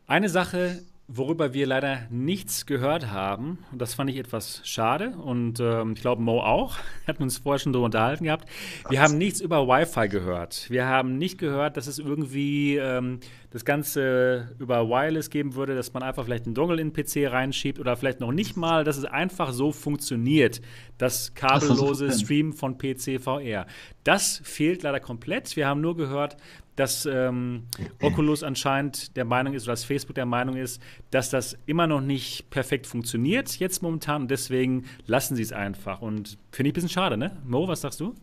Eine 0.07 0.29
Sache, 0.29 0.81
worüber 1.07 1.53
wir 1.53 1.65
leider 1.65 2.01
nichts 2.09 2.65
gehört 2.65 3.11
haben, 3.11 3.59
und 3.71 3.81
das 3.81 3.93
fand 3.93 4.09
ich 4.09 4.17
etwas 4.17 4.61
schade, 4.65 5.11
und 5.11 5.59
ähm, 5.61 5.93
ich 5.93 6.01
glaube, 6.01 6.21
Mo 6.21 6.41
auch, 6.41 6.75
hatten 7.07 7.23
uns 7.23 7.37
vorher 7.37 7.59
schon 7.59 7.71
darüber 7.71 7.85
unterhalten 7.85 8.25
gehabt. 8.25 8.49
Wir 8.89 9.01
haben 9.01 9.17
nichts 9.17 9.39
über 9.39 9.67
Wi-Fi 9.67 10.09
gehört. 10.09 10.69
Wir 10.69 10.85
haben 10.85 11.17
nicht 11.17 11.37
gehört, 11.37 11.77
dass 11.77 11.87
es 11.87 11.97
irgendwie 11.97 12.75
ähm, 12.75 13.21
das 13.51 13.63
Ganze 13.63 14.55
über 14.59 14.89
Wireless 14.89 15.29
geben 15.29 15.55
würde, 15.55 15.75
dass 15.75 15.93
man 15.93 16.03
einfach 16.03 16.25
vielleicht 16.25 16.45
einen 16.45 16.55
Dongle 16.55 16.81
in 16.81 16.91
den 16.91 17.05
PC 17.05 17.31
reinschiebt 17.31 17.79
oder 17.79 17.95
vielleicht 17.95 18.19
noch 18.19 18.33
nicht 18.33 18.57
mal, 18.57 18.83
dass 18.83 18.97
es 18.97 19.05
einfach 19.05 19.53
so 19.53 19.71
funktioniert, 19.71 20.61
das 20.97 21.33
kabellose 21.33 22.11
Streamen 22.11 22.51
von 22.51 22.77
PC 22.77 23.21
VR. 23.21 23.65
Das 24.03 24.41
fehlt 24.43 24.83
leider 24.83 24.99
komplett. 24.99 25.55
Wir 25.55 25.67
haben 25.67 25.79
nur 25.79 25.95
gehört, 25.95 26.35
dass 26.77 27.05
ähm, 27.05 27.63
Oculus 28.01 28.43
anscheinend 28.43 29.17
der 29.17 29.25
Meinung 29.25 29.53
ist, 29.53 29.63
oder 29.63 29.73
dass 29.73 29.83
Facebook 29.83 30.15
der 30.15 30.25
Meinung 30.25 30.55
ist, 30.55 30.81
dass 31.11 31.29
das 31.29 31.57
immer 31.65 31.87
noch 31.87 32.01
nicht 32.01 32.49
perfekt 32.49 32.87
funktioniert 32.87 33.57
jetzt 33.57 33.81
momentan 33.81 34.23
und 34.23 34.31
deswegen 34.31 34.85
lassen 35.05 35.35
sie 35.35 35.41
es 35.41 35.51
einfach. 35.51 36.01
Und 36.01 36.37
finde 36.51 36.69
ich 36.69 36.73
ein 36.73 36.75
bisschen 36.75 36.89
schade, 36.89 37.17
ne? 37.17 37.35
Mo, 37.45 37.67
was 37.67 37.81
sagst 37.81 37.99
du? 37.99 38.13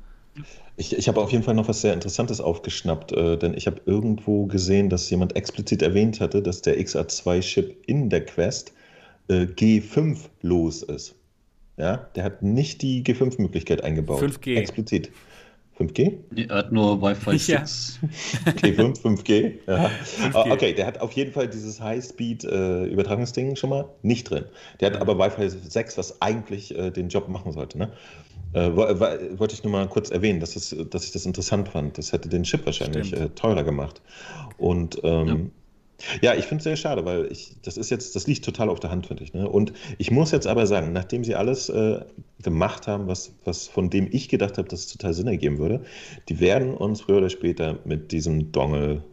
Ich, 0.76 0.97
ich 0.97 1.06
habe 1.06 1.20
auf 1.20 1.31
jeden 1.31 1.44
Fall 1.44 1.55
noch 1.55 1.68
was 1.68 1.81
sehr 1.81 1.94
Interessantes 1.94 2.40
aufgeschnappt, 2.40 3.12
äh, 3.12 3.36
denn 3.36 3.55
ich 3.55 3.66
habe 3.66 3.81
irgendwo 3.86 4.47
gesehen, 4.47 4.89
dass 4.89 5.09
jemand 5.10 5.36
explizit 5.36 5.82
erwähnt 5.82 6.20
hatte, 6.20 6.43
dass 6.43 6.62
der 6.62 6.81
XA2-Chip 6.81 7.85
in 7.86 8.09
der 8.09 8.24
Quest 8.24 8.72
äh, 9.28 9.43
G5 9.44 10.18
los 10.43 10.82
ist. 10.82 11.14
Ja, 11.76 12.09
der 12.14 12.24
hat 12.24 12.43
nicht 12.43 12.82
die 12.82 13.02
G5-Möglichkeit 13.02 13.82
eingebaut. 13.82 14.22
5G. 14.22 14.56
Explizit. 14.56 15.10
5G? 15.78 16.18
Er 16.48 16.56
hat 16.56 16.72
nur 16.72 17.02
Wi-Fi 17.02 17.36
6. 17.36 18.01
G5, 18.46 19.01
5G. 19.01 19.55
Ja. 19.66 19.90
5G. 20.32 20.51
Okay, 20.52 20.72
der 20.72 20.86
hat 20.86 21.01
auf 21.01 21.12
jeden 21.12 21.32
Fall 21.32 21.48
dieses 21.48 21.80
High-Speed-Übertragungsding 21.80 23.52
äh, 23.52 23.56
schon 23.56 23.70
mal 23.70 23.88
nicht 24.02 24.30
drin. 24.30 24.44
Der 24.80 24.92
hat 24.92 25.01
aber 25.01 25.18
Wi-Fi 25.18 25.48
6, 25.48 25.98
was 25.98 26.22
eigentlich 26.22 26.76
äh, 26.76 26.90
den 26.90 27.09
Job 27.09 27.28
machen 27.28 27.52
sollte. 27.52 27.78
Ne? 27.78 27.90
Äh, 28.52 28.76
wollte 28.76 29.55
ich 29.55 29.64
nur 29.64 29.72
mal 29.72 29.88
kurz 29.88 30.10
erwähnen, 30.10 30.38
dass, 30.38 30.55
das, 30.55 30.74
dass 30.90 31.05
ich 31.05 31.10
das 31.10 31.26
interessant 31.26 31.68
fand. 31.68 31.98
Das 31.98 32.12
hätte 32.12 32.28
den 32.28 32.44
Chip 32.44 32.64
wahrscheinlich 32.66 33.12
äh, 33.12 33.30
teurer 33.30 33.64
gemacht. 33.64 34.01
Und 34.59 35.01
ähm, 35.02 35.26
ja. 35.26 35.36
Ja, 36.21 36.35
ich 36.35 36.47
finde 36.47 36.59
es 36.59 36.65
sehr 36.65 36.77
schade, 36.77 37.05
weil 37.05 37.31
ich, 37.31 37.57
das 37.62 37.77
ist 37.77 37.91
jetzt, 37.91 38.16
das 38.16 38.27
liegt 38.27 38.45
total 38.45 38.69
auf 38.69 38.81
der 38.81 38.91
Hand, 38.91 39.07
finde 39.07 39.23
ich. 39.23 39.33
Ne? 39.33 39.49
Und 39.49 39.73
ich 39.99 40.11
muss 40.11 40.33
jetzt 40.33 40.47
aber 40.47 40.66
sagen, 40.66 40.93
nachdem 40.93 41.25
sie 41.25 41.35
alles 41.35 41.69
äh, 41.69 42.01
gemacht 42.43 42.87
haben, 42.87 43.07
was, 43.07 43.33
was 43.45 43.69
von 43.69 43.91
dem 43.91 44.09
ich 44.11 44.29
gedacht 44.29 44.59
habe, 44.59 44.69
dass 44.69 44.81
es 44.81 44.89
total 44.89 45.15
Sinn 45.15 45.29
ergeben 45.29 45.59
würde, 45.59 45.85
die 46.29 46.41
werden 46.41 46.75
uns 46.75 47.03
früher 47.03 47.19
oder 47.19 47.31
später 47.31 47.79
mit 47.85 48.12
diesem 48.12 48.53
Dongle 48.53 49.05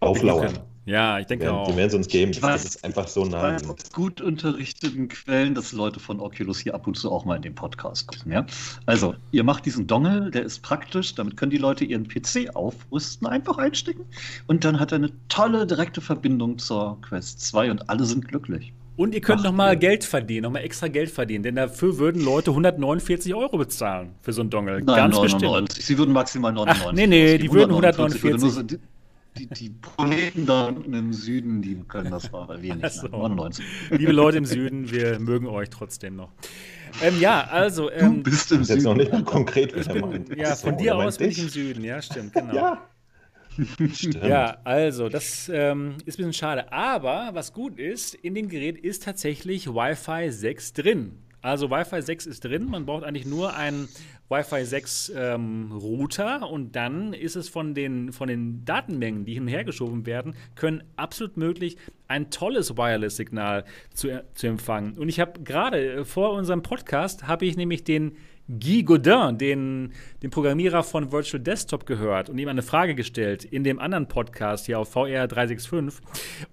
auflauern. 0.00 0.58
Ja, 0.86 1.18
ich 1.18 1.26
denke 1.26 1.46
die 1.46 1.50
auch. 1.50 1.68
Die 1.68 1.76
werden 1.76 1.88
es 1.88 1.94
uns 1.94 2.06
geben. 2.06 2.30
Das 2.40 2.64
ist 2.64 2.84
einfach 2.84 3.08
so 3.08 3.24
nah. 3.24 3.42
Weiß 3.42 3.62
gut 3.92 4.20
unterrichteten 4.20 5.08
Quellen, 5.08 5.54
dass 5.54 5.72
Leute 5.72 5.98
von 5.98 6.20
Oculus 6.20 6.60
hier 6.60 6.76
ab 6.76 6.86
und 6.86 6.96
zu 6.96 7.10
auch 7.10 7.24
mal 7.24 7.34
in 7.34 7.42
den 7.42 7.56
Podcast 7.56 8.06
gucken. 8.06 8.30
Ja? 8.30 8.46
Also, 8.86 9.16
ihr 9.32 9.42
macht 9.42 9.66
diesen 9.66 9.88
Dongle, 9.88 10.30
der 10.30 10.44
ist 10.44 10.62
praktisch. 10.62 11.16
Damit 11.16 11.36
können 11.36 11.50
die 11.50 11.58
Leute 11.58 11.84
ihren 11.84 12.06
PC 12.06 12.54
aufrüsten, 12.54 13.26
einfach 13.26 13.58
einstecken. 13.58 14.04
Und 14.46 14.64
dann 14.64 14.78
hat 14.78 14.92
er 14.92 14.98
eine 14.98 15.10
tolle 15.28 15.66
direkte 15.66 16.00
Verbindung 16.00 16.56
zur 16.58 17.00
Quest 17.02 17.40
2 17.40 17.72
und 17.72 17.90
alle 17.90 18.04
sind 18.04 18.28
glücklich. 18.28 18.72
Und 18.96 19.12
ihr 19.14 19.20
könnt 19.20 19.42
nochmal 19.42 19.76
Geld 19.76 20.04
verdienen, 20.04 20.44
nochmal 20.44 20.62
extra 20.62 20.88
Geld 20.88 21.10
verdienen, 21.10 21.42
denn 21.42 21.56
dafür 21.56 21.98
würden 21.98 22.24
Leute 22.24 22.50
149 22.50 23.34
Euro 23.34 23.58
bezahlen 23.58 24.14
für 24.22 24.32
so 24.32 24.40
einen 24.40 24.48
Dongle. 24.48 24.82
Nein, 24.82 24.96
Ganz 24.96 25.16
99. 25.16 25.66
Bestimmt. 25.66 25.86
Sie 25.86 25.98
würden 25.98 26.14
maximal 26.14 26.52
99. 26.52 26.86
Ach, 26.86 26.92
nee, 26.92 27.06
nee, 27.06 27.36
die, 27.36 27.48
die 27.48 27.52
würden 27.52 27.72
149. 27.72 28.24
149 28.24 28.95
die, 29.38 29.46
die 29.46 29.70
Proleten 29.70 30.46
da 30.46 30.66
unten 30.66 30.92
im 30.94 31.12
Süden, 31.12 31.62
die 31.62 31.76
können 31.88 32.10
das 32.10 32.32
aber 32.32 32.62
wir 32.62 32.74
nicht. 32.74 32.92
So. 32.92 33.08
99. 33.08 33.64
Liebe 33.90 34.12
Leute 34.12 34.38
im 34.38 34.46
Süden, 34.46 34.90
wir 34.90 35.18
mögen 35.18 35.46
euch 35.46 35.70
trotzdem 35.70 36.16
noch. 36.16 36.32
Ähm, 37.02 37.20
ja, 37.20 37.46
also. 37.50 37.90
Ähm, 37.90 38.22
du 38.22 38.30
bist 38.30 38.50
im 38.52 38.64
Süden. 38.64 38.76
Jetzt 38.76 38.84
noch 38.84 38.94
nicht 38.94 39.12
mal 39.12 39.24
konkret, 39.24 39.74
ich 39.76 39.88
bin, 39.88 40.26
Ja, 40.36 40.54
von 40.56 40.76
dir 40.76 40.96
aus 40.96 41.18
bin 41.18 41.30
ich 41.30 41.38
im 41.38 41.48
Süden, 41.48 41.84
ja, 41.84 42.00
stimmt, 42.00 42.32
genau. 42.32 42.54
ja. 42.54 42.88
Stimmt. 43.92 44.22
Ja, 44.22 44.58
also, 44.64 45.08
das 45.08 45.50
ähm, 45.52 45.94
ist 46.04 46.18
ein 46.18 46.28
bisschen 46.28 46.32
schade. 46.34 46.72
Aber 46.72 47.30
was 47.32 47.52
gut 47.54 47.78
ist, 47.78 48.14
in 48.14 48.34
dem 48.34 48.48
Gerät 48.48 48.78
ist 48.78 49.04
tatsächlich 49.04 49.66
Wi-Fi 49.68 50.30
6 50.30 50.74
drin. 50.74 51.18
Also 51.46 51.70
Wi-Fi 51.70 52.02
6 52.02 52.26
ist 52.26 52.44
drin, 52.44 52.68
man 52.68 52.86
braucht 52.86 53.04
eigentlich 53.04 53.24
nur 53.24 53.54
einen 53.54 53.88
Wi-Fi 54.28 54.64
6 54.64 55.12
ähm, 55.14 55.70
Router 55.70 56.50
und 56.50 56.74
dann 56.74 57.12
ist 57.12 57.36
es 57.36 57.48
von 57.48 57.72
den, 57.72 58.12
von 58.12 58.26
den 58.26 58.64
Datenmengen, 58.64 59.24
die 59.24 59.34
hin 59.34 59.44
und 59.44 59.48
her 59.48 59.62
geschoben 59.62 60.06
werden, 60.06 60.34
können 60.56 60.82
absolut 60.96 61.36
möglich 61.36 61.76
ein 62.08 62.30
tolles 62.30 62.76
Wireless-Signal 62.76 63.64
zu, 63.94 64.24
zu 64.34 64.48
empfangen. 64.48 64.98
Und 64.98 65.08
ich 65.08 65.20
habe 65.20 65.40
gerade 65.44 65.98
äh, 65.98 66.04
vor 66.04 66.32
unserem 66.32 66.64
Podcast, 66.64 67.28
habe 67.28 67.46
ich 67.46 67.56
nämlich 67.56 67.84
den 67.84 68.16
Guy 68.48 68.84
Godin, 68.84 69.38
den, 69.38 69.92
den 70.22 70.30
Programmierer 70.30 70.84
von 70.84 71.10
Virtual 71.10 71.42
Desktop, 71.42 71.84
gehört 71.84 72.30
und 72.30 72.38
ihm 72.38 72.48
eine 72.48 72.62
Frage 72.62 72.94
gestellt 72.94 73.44
in 73.44 73.64
dem 73.64 73.80
anderen 73.80 74.06
Podcast 74.06 74.66
hier 74.66 74.78
auf 74.78 74.90
VR 74.92 75.26
365. 75.26 76.00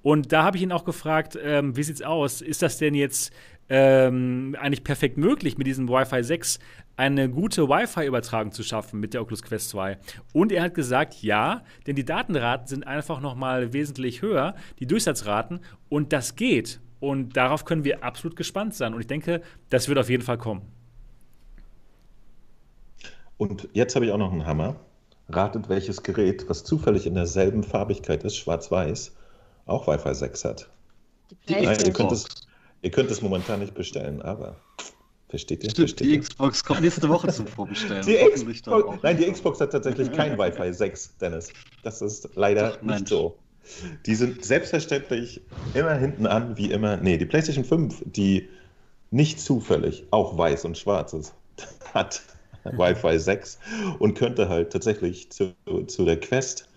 Und 0.01 0.31
da 0.31 0.43
habe 0.43 0.57
ich 0.57 0.63
ihn 0.63 0.71
auch 0.71 0.85
gefragt, 0.85 1.37
ähm, 1.41 1.77
wie 1.77 1.83
sieht's 1.83 2.01
aus? 2.01 2.41
Ist 2.41 2.63
das 2.63 2.79
denn 2.79 2.95
jetzt 2.95 3.31
ähm, 3.75 4.55
eigentlich 4.59 4.83
perfekt 4.83 5.17
möglich, 5.17 5.57
mit 5.57 5.65
diesem 5.65 5.89
Wi-Fi 5.89 6.23
6 6.23 6.59
eine 6.95 7.27
gute 7.27 7.67
Wi-Fi-Übertragung 7.67 8.51
zu 8.51 8.61
schaffen 8.61 8.99
mit 8.99 9.15
der 9.15 9.23
Oculus 9.23 9.41
Quest 9.41 9.69
2. 9.69 9.97
Und 10.31 10.51
er 10.51 10.61
hat 10.61 10.75
gesagt, 10.75 11.23
ja, 11.23 11.63
denn 11.87 11.95
die 11.95 12.05
Datenraten 12.05 12.67
sind 12.67 12.85
einfach 12.85 13.19
noch 13.19 13.33
mal 13.33 13.73
wesentlich 13.73 14.21
höher, 14.21 14.53
die 14.77 14.85
Durchsatzraten, 14.85 15.59
und 15.89 16.13
das 16.13 16.35
geht. 16.35 16.81
Und 16.99 17.35
darauf 17.35 17.65
können 17.65 17.83
wir 17.83 18.03
absolut 18.03 18.37
gespannt 18.37 18.75
sein. 18.75 18.93
Und 18.93 19.01
ich 19.01 19.07
denke, 19.07 19.41
das 19.71 19.87
wird 19.87 19.97
auf 19.97 20.07
jeden 20.07 20.23
Fall 20.23 20.37
kommen. 20.37 20.61
Und 23.37 23.67
jetzt 23.73 23.95
habe 23.95 24.05
ich 24.05 24.11
auch 24.11 24.19
noch 24.19 24.31
einen 24.31 24.45
Hammer. 24.45 24.75
Ratet, 25.29 25.67
welches 25.67 26.03
Gerät, 26.03 26.47
was 26.47 26.63
zufällig 26.63 27.07
in 27.07 27.15
derselben 27.15 27.63
Farbigkeit 27.63 28.23
ist, 28.23 28.37
schwarz-weiß, 28.37 29.15
auch 29.65 29.87
Wi-Fi 29.87 30.13
6 30.13 30.45
hat. 30.45 30.69
Die 31.49 31.53
Nein, 31.53 31.79
ihr 31.83 31.91
könnt 31.91 32.11
es 32.11 32.27
Ihr 32.83 32.91
könnt 32.91 33.09
es 33.09 33.21
momentan 33.21 33.61
nicht 33.61 33.73
bestellen, 33.73 34.21
aber 34.21 34.57
versteht 35.29 35.63
ihr? 35.63 35.69
Stimmt, 35.69 35.89
versteht 35.89 36.07
die 36.07 36.15
ihr? 36.15 36.19
Xbox 36.19 36.63
kommt 36.63 36.81
nächste 36.81 37.07
Woche 37.07 37.29
zum 37.29 37.47
Vorbestellen. 37.47 38.05
Die 38.05 38.17
Xbox, 38.17 38.61
nein, 39.01 39.17
die 39.17 39.31
Xbox 39.31 39.61
hat 39.61 39.71
tatsächlich 39.71 40.11
kein 40.11 40.37
Wi-Fi 40.37 40.73
6, 40.73 41.17
Dennis. 41.17 41.49
Das 41.81 42.01
ist 42.01 42.29
leider 42.35 42.77
Ach, 42.77 42.81
nicht 42.81 43.07
so. 43.07 43.37
Die 44.05 44.15
sind 44.15 44.43
selbstverständlich 44.43 45.41
immer 45.73 45.95
hinten 45.95 46.27
an, 46.27 46.57
wie 46.57 46.71
immer. 46.71 46.97
Nee, 46.97 47.17
die 47.17 47.25
PlayStation 47.25 47.63
5, 47.63 48.03
die 48.05 48.49
nicht 49.11 49.39
zufällig 49.39 50.05
auch 50.11 50.37
weiß 50.37 50.65
und 50.65 50.77
schwarz 50.77 51.13
ist, 51.13 51.33
hat 51.93 52.21
Wi-Fi 52.65 53.17
6 53.17 53.59
und 53.99 54.15
könnte 54.15 54.49
halt 54.49 54.73
tatsächlich 54.73 55.31
zu, 55.31 55.53
zu 55.87 56.03
der 56.03 56.19
Quest 56.19 56.67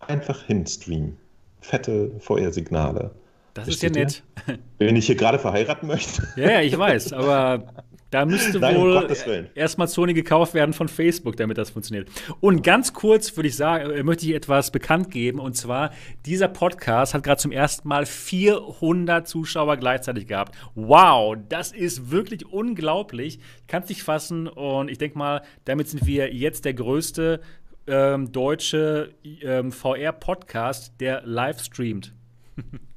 einfach 0.00 0.42
hinstreamen. 0.44 1.16
Fette 1.62 2.10
Feuersignale. 2.20 3.10
Das 3.54 3.64
Versteht 3.64 3.96
ist 3.96 4.22
ja 4.46 4.54
nett. 4.54 4.60
Wenn 4.78 4.96
ich 4.96 5.06
hier 5.06 5.16
gerade 5.16 5.38
verheiraten 5.38 5.88
möchte. 5.88 6.22
Ja, 6.36 6.52
ja, 6.52 6.60
ich 6.60 6.76
weiß, 6.76 7.12
aber 7.12 7.66
da 8.10 8.26
müsste 8.26 8.58
Nein, 8.58 8.76
wohl 8.76 8.96
um 8.96 9.46
erstmal 9.54 9.86
Sony 9.86 10.14
gekauft 10.14 10.52
werden 10.52 10.72
von 10.72 10.88
Facebook, 10.88 11.36
damit 11.36 11.58
das 11.58 11.70
funktioniert. 11.70 12.10
Und 12.40 12.62
ganz 12.62 12.92
kurz 12.92 13.36
würde 13.36 13.48
ich 13.48 13.56
sagen, 13.56 13.88
äh, 13.90 14.02
möchte 14.02 14.26
ich 14.26 14.34
etwas 14.34 14.72
bekannt 14.72 15.12
geben. 15.12 15.38
Und 15.38 15.56
zwar, 15.56 15.92
dieser 16.26 16.48
Podcast 16.48 17.14
hat 17.14 17.22
gerade 17.22 17.40
zum 17.40 17.52
ersten 17.52 17.86
Mal 17.86 18.06
400 18.06 19.28
Zuschauer 19.28 19.76
gleichzeitig 19.76 20.26
gehabt. 20.26 20.56
Wow, 20.74 21.36
das 21.48 21.70
ist 21.70 22.10
wirklich 22.10 22.46
unglaublich. 22.46 23.38
Ich 23.60 23.66
kann 23.68 23.84
es 23.84 23.88
nicht 23.88 24.02
fassen. 24.02 24.48
Und 24.48 24.90
ich 24.90 24.98
denke 24.98 25.16
mal, 25.16 25.42
damit 25.64 25.88
sind 25.88 26.04
wir 26.04 26.34
jetzt 26.34 26.64
der 26.64 26.74
größte 26.74 27.40
ähm, 27.86 28.32
deutsche 28.32 29.14
ähm, 29.42 29.70
VR-Podcast, 29.70 30.94
der 30.98 31.22
live 31.24 31.62
streamt. 31.62 32.12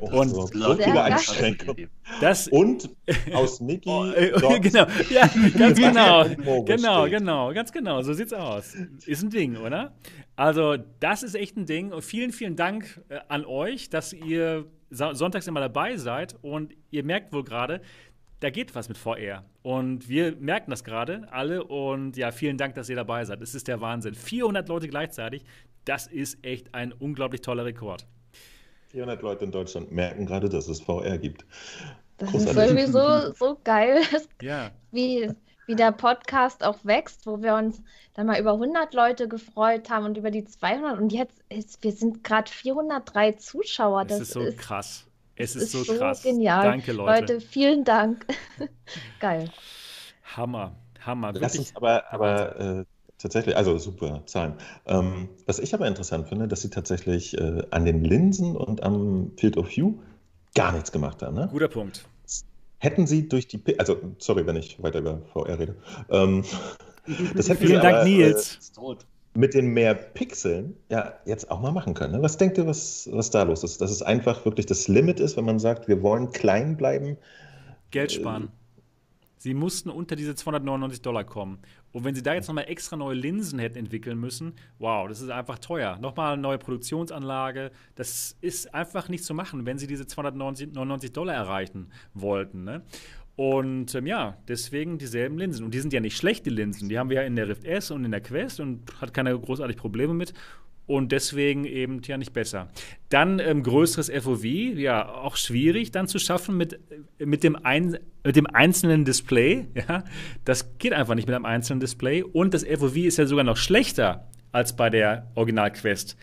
und 0.00 0.28
so, 0.28 0.46
so 0.46 0.74
viele 0.74 1.02
Einschränkungen. 1.02 1.88
Das, 2.20 2.48
und 2.48 2.90
aus 3.32 3.60
Niki. 3.60 3.88
Oh, 3.88 4.06
äh, 4.06 4.30
genau, 4.60 4.86
ja, 5.10 5.30
ganz 5.56 5.78
genau. 5.78 6.24
genau, 6.64 7.08
genau, 7.08 7.52
ganz 7.52 7.72
genau. 7.72 8.02
So 8.02 8.12
sieht's 8.12 8.32
aus. 8.32 8.74
Ist 9.06 9.22
ein 9.22 9.30
Ding, 9.30 9.56
oder? 9.56 9.94
Also, 10.36 10.76
das 11.00 11.22
ist 11.22 11.34
echt 11.34 11.56
ein 11.56 11.66
Ding. 11.66 11.92
Und 11.92 12.02
vielen, 12.02 12.32
vielen 12.32 12.56
Dank 12.56 13.00
äh, 13.08 13.18
an 13.28 13.44
euch, 13.44 13.90
dass 13.90 14.12
ihr 14.12 14.66
sonntags 14.90 15.46
immer 15.46 15.60
dabei 15.60 15.96
seid. 15.96 16.36
Und 16.42 16.74
ihr 16.90 17.04
merkt 17.04 17.32
wohl 17.32 17.44
gerade, 17.44 17.80
da 18.40 18.50
geht 18.50 18.74
was 18.74 18.88
mit 18.88 18.98
VR. 18.98 19.44
Und 19.62 20.08
wir 20.08 20.36
merken 20.36 20.70
das 20.70 20.84
gerade 20.84 21.26
alle. 21.30 21.64
Und 21.64 22.16
ja, 22.16 22.30
vielen 22.30 22.56
Dank, 22.56 22.74
dass 22.74 22.88
ihr 22.88 22.96
dabei 22.96 23.24
seid. 23.24 23.42
Es 23.42 23.54
ist 23.54 23.68
der 23.68 23.80
Wahnsinn. 23.80 24.14
400 24.14 24.68
Leute 24.68 24.88
gleichzeitig, 24.88 25.44
das 25.84 26.06
ist 26.06 26.38
echt 26.44 26.74
ein 26.74 26.92
unglaublich 26.92 27.40
toller 27.40 27.64
Rekord. 27.64 28.06
400 28.88 29.22
Leute 29.22 29.44
in 29.44 29.52
Deutschland 29.52 29.92
merken 29.92 30.26
gerade, 30.26 30.48
dass 30.48 30.68
es 30.68 30.80
VR 30.80 31.18
gibt. 31.18 31.44
Das 32.16 32.30
Großartig. 32.30 32.56
ist 32.56 32.70
irgendwie 32.70 32.92
so, 32.92 33.32
so 33.32 33.58
geil, 33.62 34.02
ja. 34.42 34.70
wie, 34.90 35.30
wie 35.66 35.76
der 35.76 35.92
Podcast 35.92 36.64
auch 36.64 36.78
wächst, 36.84 37.26
wo 37.26 37.42
wir 37.42 37.54
uns 37.54 37.82
dann 38.14 38.26
mal 38.26 38.40
über 38.40 38.52
100 38.54 38.92
Leute 38.94 39.28
gefreut 39.28 39.90
haben 39.90 40.06
und 40.06 40.16
über 40.16 40.30
die 40.30 40.44
200 40.44 40.98
und 40.98 41.12
jetzt 41.12 41.40
ist, 41.48 41.82
wir 41.84 41.92
sind 41.92 42.24
gerade 42.24 42.50
403 42.50 43.32
Zuschauer. 43.32 44.04
Das, 44.04 44.18
das 44.18 44.28
ist 44.28 44.34
so 44.34 44.40
ist, 44.40 44.58
krass. 44.58 45.06
Es 45.36 45.54
ist, 45.54 45.64
ist 45.64 45.72
so, 45.72 45.84
so 45.84 45.96
krass. 45.96 46.22
Genial. 46.24 46.64
Danke, 46.64 46.92
Leute. 46.92 47.34
Leute, 47.34 47.40
vielen 47.40 47.84
Dank. 47.84 48.26
geil. 49.20 49.50
Hammer, 50.36 50.74
Hammer. 51.00 51.32
Lass 51.34 51.56
uns 51.56 51.76
aber, 51.76 52.12
aber 52.12 52.80
äh, 52.80 52.84
Tatsächlich, 53.18 53.56
also 53.56 53.76
super 53.78 54.22
Zahlen. 54.26 54.54
Ähm, 54.86 55.28
was 55.44 55.58
ich 55.58 55.74
aber 55.74 55.88
interessant 55.88 56.28
finde, 56.28 56.46
dass 56.46 56.62
sie 56.62 56.70
tatsächlich 56.70 57.36
äh, 57.36 57.64
an 57.70 57.84
den 57.84 58.04
Linsen 58.04 58.56
und 58.56 58.84
am 58.84 59.32
Field 59.36 59.56
of 59.56 59.68
View 59.68 59.94
gar 60.54 60.72
nichts 60.72 60.92
gemacht 60.92 61.22
haben. 61.22 61.34
Ne? 61.34 61.48
Guter 61.50 61.68
Punkt. 61.68 62.06
Hätten 62.78 63.08
sie 63.08 63.28
durch 63.28 63.48
die, 63.48 63.60
also 63.80 63.96
sorry, 64.18 64.46
wenn 64.46 64.54
ich 64.54 64.80
weiter 64.80 65.00
über 65.00 65.20
VR 65.32 65.58
rede. 65.58 65.74
Ähm, 66.10 66.44
das 67.34 67.48
hätten 67.48 67.66
Vielen 67.66 67.82
Dank, 67.82 67.96
aber, 67.96 68.04
Nils. 68.04 68.72
Äh, 68.76 68.94
mit 69.34 69.54
den 69.54 69.68
mehr 69.68 69.94
Pixeln 69.94 70.76
ja 70.88 71.14
jetzt 71.24 71.50
auch 71.50 71.60
mal 71.60 71.72
machen 71.72 71.94
können. 71.94 72.14
Ne? 72.14 72.22
Was 72.22 72.38
denkt 72.38 72.58
ihr, 72.58 72.66
was, 72.66 73.08
was 73.12 73.30
da 73.30 73.42
los 73.42 73.64
ist? 73.64 73.80
Dass 73.80 73.90
es 73.90 74.02
einfach 74.02 74.44
wirklich 74.44 74.66
das 74.66 74.88
Limit 74.88 75.20
ist, 75.20 75.36
wenn 75.36 75.44
man 75.44 75.58
sagt, 75.58 75.88
wir 75.88 76.02
wollen 76.02 76.32
klein 76.32 76.76
bleiben. 76.76 77.16
Geld 77.90 78.12
sparen. 78.12 78.44
Äh, 78.44 78.57
Sie 79.38 79.54
mussten 79.54 79.88
unter 79.88 80.16
diese 80.16 80.34
299 80.34 81.00
Dollar 81.00 81.24
kommen. 81.24 81.58
Und 81.92 82.04
wenn 82.04 82.14
sie 82.14 82.22
da 82.22 82.34
jetzt 82.34 82.48
nochmal 82.48 82.68
extra 82.68 82.96
neue 82.96 83.14
Linsen 83.14 83.58
hätten 83.58 83.78
entwickeln 83.78 84.18
müssen, 84.18 84.54
wow, 84.78 85.08
das 85.08 85.20
ist 85.20 85.30
einfach 85.30 85.58
teuer. 85.58 85.98
Nochmal 85.98 86.34
eine 86.34 86.42
neue 86.42 86.58
Produktionsanlage, 86.58 87.70
das 87.94 88.36
ist 88.40 88.74
einfach 88.74 89.08
nicht 89.08 89.24
zu 89.24 89.32
machen, 89.32 89.64
wenn 89.64 89.78
sie 89.78 89.86
diese 89.86 90.06
299 90.06 91.12
Dollar 91.12 91.34
erreichen 91.34 91.90
wollten. 92.14 92.64
Ne? 92.64 92.82
Und 93.36 93.94
ähm, 93.94 94.06
ja, 94.06 94.36
deswegen 94.48 94.98
dieselben 94.98 95.38
Linsen. 95.38 95.64
Und 95.64 95.72
die 95.72 95.78
sind 95.78 95.92
ja 95.92 96.00
nicht 96.00 96.16
schlecht, 96.16 96.44
die 96.44 96.50
Linsen. 96.50 96.88
Die 96.88 96.98
haben 96.98 97.08
wir 97.08 97.18
ja 97.18 97.22
in 97.22 97.36
der 97.36 97.48
Rift 97.48 97.64
S 97.64 97.92
und 97.92 98.04
in 98.04 98.10
der 98.10 98.20
Quest 98.20 98.58
und 98.58 99.00
hat 99.00 99.14
keine 99.14 99.38
großartig 99.38 99.76
Probleme 99.76 100.12
mit 100.12 100.34
und 100.88 101.12
deswegen 101.12 101.64
eben 101.66 102.00
ja 102.02 102.16
nicht 102.16 102.32
besser. 102.32 102.68
Dann 103.10 103.38
ähm, 103.38 103.62
größeres 103.62 104.10
FOV, 104.10 104.44
ja, 104.44 105.08
auch 105.08 105.36
schwierig 105.36 105.92
dann 105.92 106.08
zu 106.08 106.18
schaffen 106.18 106.56
mit, 106.56 106.80
mit, 107.18 107.44
dem, 107.44 107.56
ein, 107.56 107.98
mit 108.24 108.34
dem 108.34 108.46
einzelnen 108.46 109.04
Display. 109.04 109.68
Ja? 109.74 110.02
Das 110.44 110.78
geht 110.78 110.92
einfach 110.92 111.14
nicht 111.14 111.28
mit 111.28 111.36
einem 111.36 111.44
einzelnen 111.44 111.80
Display. 111.80 112.22
Und 112.22 112.54
das 112.54 112.64
FOV 112.64 112.96
ist 112.96 113.18
ja 113.18 113.26
sogar 113.26 113.44
noch 113.44 113.58
schlechter 113.58 114.28
als 114.50 114.74
bei 114.74 114.90
der 114.90 115.30
Original-Quest. 115.34 116.16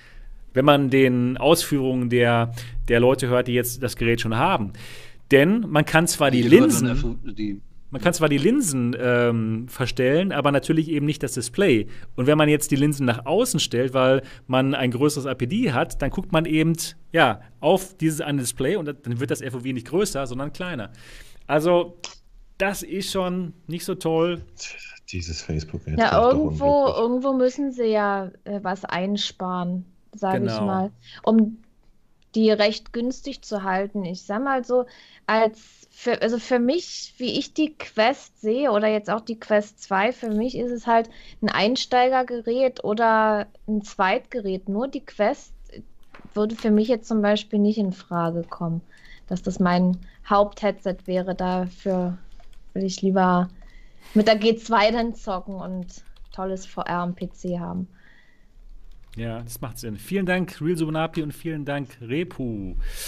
Wenn 0.54 0.66
man 0.66 0.90
den 0.90 1.38
Ausführungen 1.38 2.10
der, 2.10 2.52
der 2.88 3.00
Leute 3.00 3.28
hört, 3.28 3.48
die 3.48 3.54
jetzt 3.54 3.84
das 3.84 3.96
Gerät 3.96 4.20
schon 4.20 4.36
haben. 4.36 4.74
Denn 5.32 5.62
man 5.70 5.86
kann 5.86 6.08
zwar 6.08 6.32
die, 6.32 6.42
die 6.42 6.50
Linsen. 6.50 7.20
Die 7.24 7.62
man 7.96 8.02
kann 8.02 8.14
zwar 8.14 8.28
die 8.28 8.38
Linsen 8.38 8.94
ähm, 9.00 9.70
verstellen, 9.70 10.34
aber 10.34 10.52
natürlich 10.52 10.90
eben 10.90 11.06
nicht 11.06 11.24
das 11.24 11.32
Display. 11.32 11.88
Und 12.18 12.28
wenn 12.28 12.38
man 12.38 12.50
jetzt 12.50 12.72
die 12.72 12.76
Linsen 12.76 13.06
nach 13.06 13.26
außen 13.26 13.62
stellt, 13.62 13.94
weil 13.94 14.22
man 14.48 14.76
ein 14.76 14.92
größeres 14.92 15.26
APD 15.26 15.72
hat, 15.72 16.02
dann 16.02 16.10
guckt 16.10 16.34
man 16.34 16.44
eben 16.44 16.74
ja, 17.14 17.40
auf 17.62 17.96
dieses 17.96 18.20
eine 18.20 18.42
Display 18.42 18.76
und 18.76 18.88
dann 18.88 19.22
wird 19.22 19.32
das 19.32 19.42
FOV 19.42 19.64
nicht 19.64 19.88
größer, 19.88 20.28
sondern 20.28 20.52
kleiner. 20.52 20.92
Also, 21.48 21.98
das 22.58 22.84
ist 22.84 23.14
schon 23.14 23.54
nicht 23.68 23.86
so 23.86 23.96
toll. 23.96 24.42
Dieses 25.10 25.42
Facebook. 25.42 25.88
Jetzt 25.88 25.98
ja, 25.98 26.22
irgendwo, 26.30 26.88
irgendwo 26.88 27.32
müssen 27.32 27.72
sie 27.72 27.86
ja 27.86 28.30
äh, 28.44 28.60
was 28.62 28.84
einsparen, 28.84 29.86
sage 30.14 30.42
genau. 30.42 30.54
ich 30.54 30.60
mal. 30.60 30.92
Um 31.24 31.60
die 32.36 32.52
recht 32.52 32.92
günstig 32.92 33.42
zu 33.42 33.64
halten. 33.64 34.04
Ich 34.04 34.24
sag 34.24 34.44
mal 34.44 34.66
so, 34.66 34.86
als 35.28 35.85
für, 35.96 36.22
also 36.22 36.40
für 36.40 36.60
mich, 36.60 37.14
wie 37.18 37.40
ich 37.40 37.54
die 37.54 37.74
Quest 37.74 38.42
sehe 38.42 38.72
oder 38.72 38.88
jetzt 38.88 39.10
auch 39.10 39.22
die 39.22 39.40
Quest 39.40 39.82
2, 39.82 40.12
für 40.12 40.30
mich 40.30 40.58
ist 40.58 40.70
es 40.70 40.86
halt 40.86 41.10
ein 41.42 41.50
Einsteigergerät 41.50 42.84
oder 42.84 43.48
ein 43.66 43.82
Zweitgerät. 43.82 44.68
Nur 44.68 44.90
die 44.90 45.06
Quest 45.06 45.54
würde 46.34 46.56
für 46.56 46.70
mich 46.70 46.90
jetzt 46.90 47.08
zum 47.08 47.22
Beispiel 47.22 47.60
nicht 47.60 47.78
in 47.78 47.94
Frage 47.94 48.44
kommen, 48.44 48.82
dass 49.28 49.42
das 49.42 49.60
mein 49.60 49.98
Hauptheadset 50.30 51.08
wäre. 51.08 51.34
Dafür 51.34 52.18
will 52.74 52.84
ich 52.84 53.02
lieber 53.02 53.50
mit 54.14 54.28
der 54.28 54.40
G2 54.40 54.92
dann 54.92 55.16
zocken 55.16 55.56
und 55.56 56.04
tolles 56.34 56.66
VR 56.66 56.90
am 56.90 57.16
PC 57.16 57.58
haben. 57.58 57.88
Ja, 59.16 59.42
das 59.42 59.62
macht 59.62 59.80
Sinn. 59.80 59.98
Vielen 59.98 60.26
Dank, 60.26 60.60
Real 60.60 60.78
Subunapi 60.78 61.24
und 61.24 61.32
vielen 61.32 61.64
Dank, 61.64 61.98
Repu. 62.02 62.44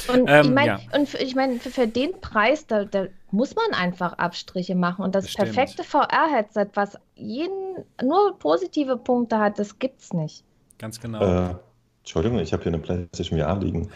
Und 0.07 0.27
ähm, 0.27 0.45
ich 0.45 0.51
meine, 0.51 0.79
ja. 0.91 1.05
für, 1.05 1.17
ich 1.17 1.35
mein, 1.35 1.59
für, 1.59 1.69
für, 1.69 1.87
den 1.87 2.19
Preis, 2.21 2.65
da, 2.65 2.85
da, 2.85 3.07
muss 3.31 3.55
man 3.55 3.73
einfach 3.73 4.13
Abstriche 4.13 4.75
machen. 4.75 5.03
Und 5.03 5.15
das, 5.15 5.25
das 5.25 5.35
perfekte 5.35 5.83
VR-Headset, 5.83 6.67
was 6.75 6.97
jeden 7.15 7.83
nur 8.01 8.39
positive 8.39 8.95
Punkte 8.95 9.37
hat, 9.37 9.59
das 9.59 9.79
gibt's 9.79 10.13
nicht. 10.13 10.45
Ganz 10.77 11.01
genau. 11.01 11.49
Äh, 11.49 11.55
Entschuldigung, 11.99 12.39
ich 12.39 12.53
habe 12.53 12.63
hier 12.63 12.73
eine 12.73 12.81
PlayStation 12.81 13.37
VR 13.37 13.59
liegen. 13.59 13.89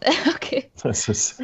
okay. 0.34 0.70
Das 0.82 1.08
ist. 1.08 1.42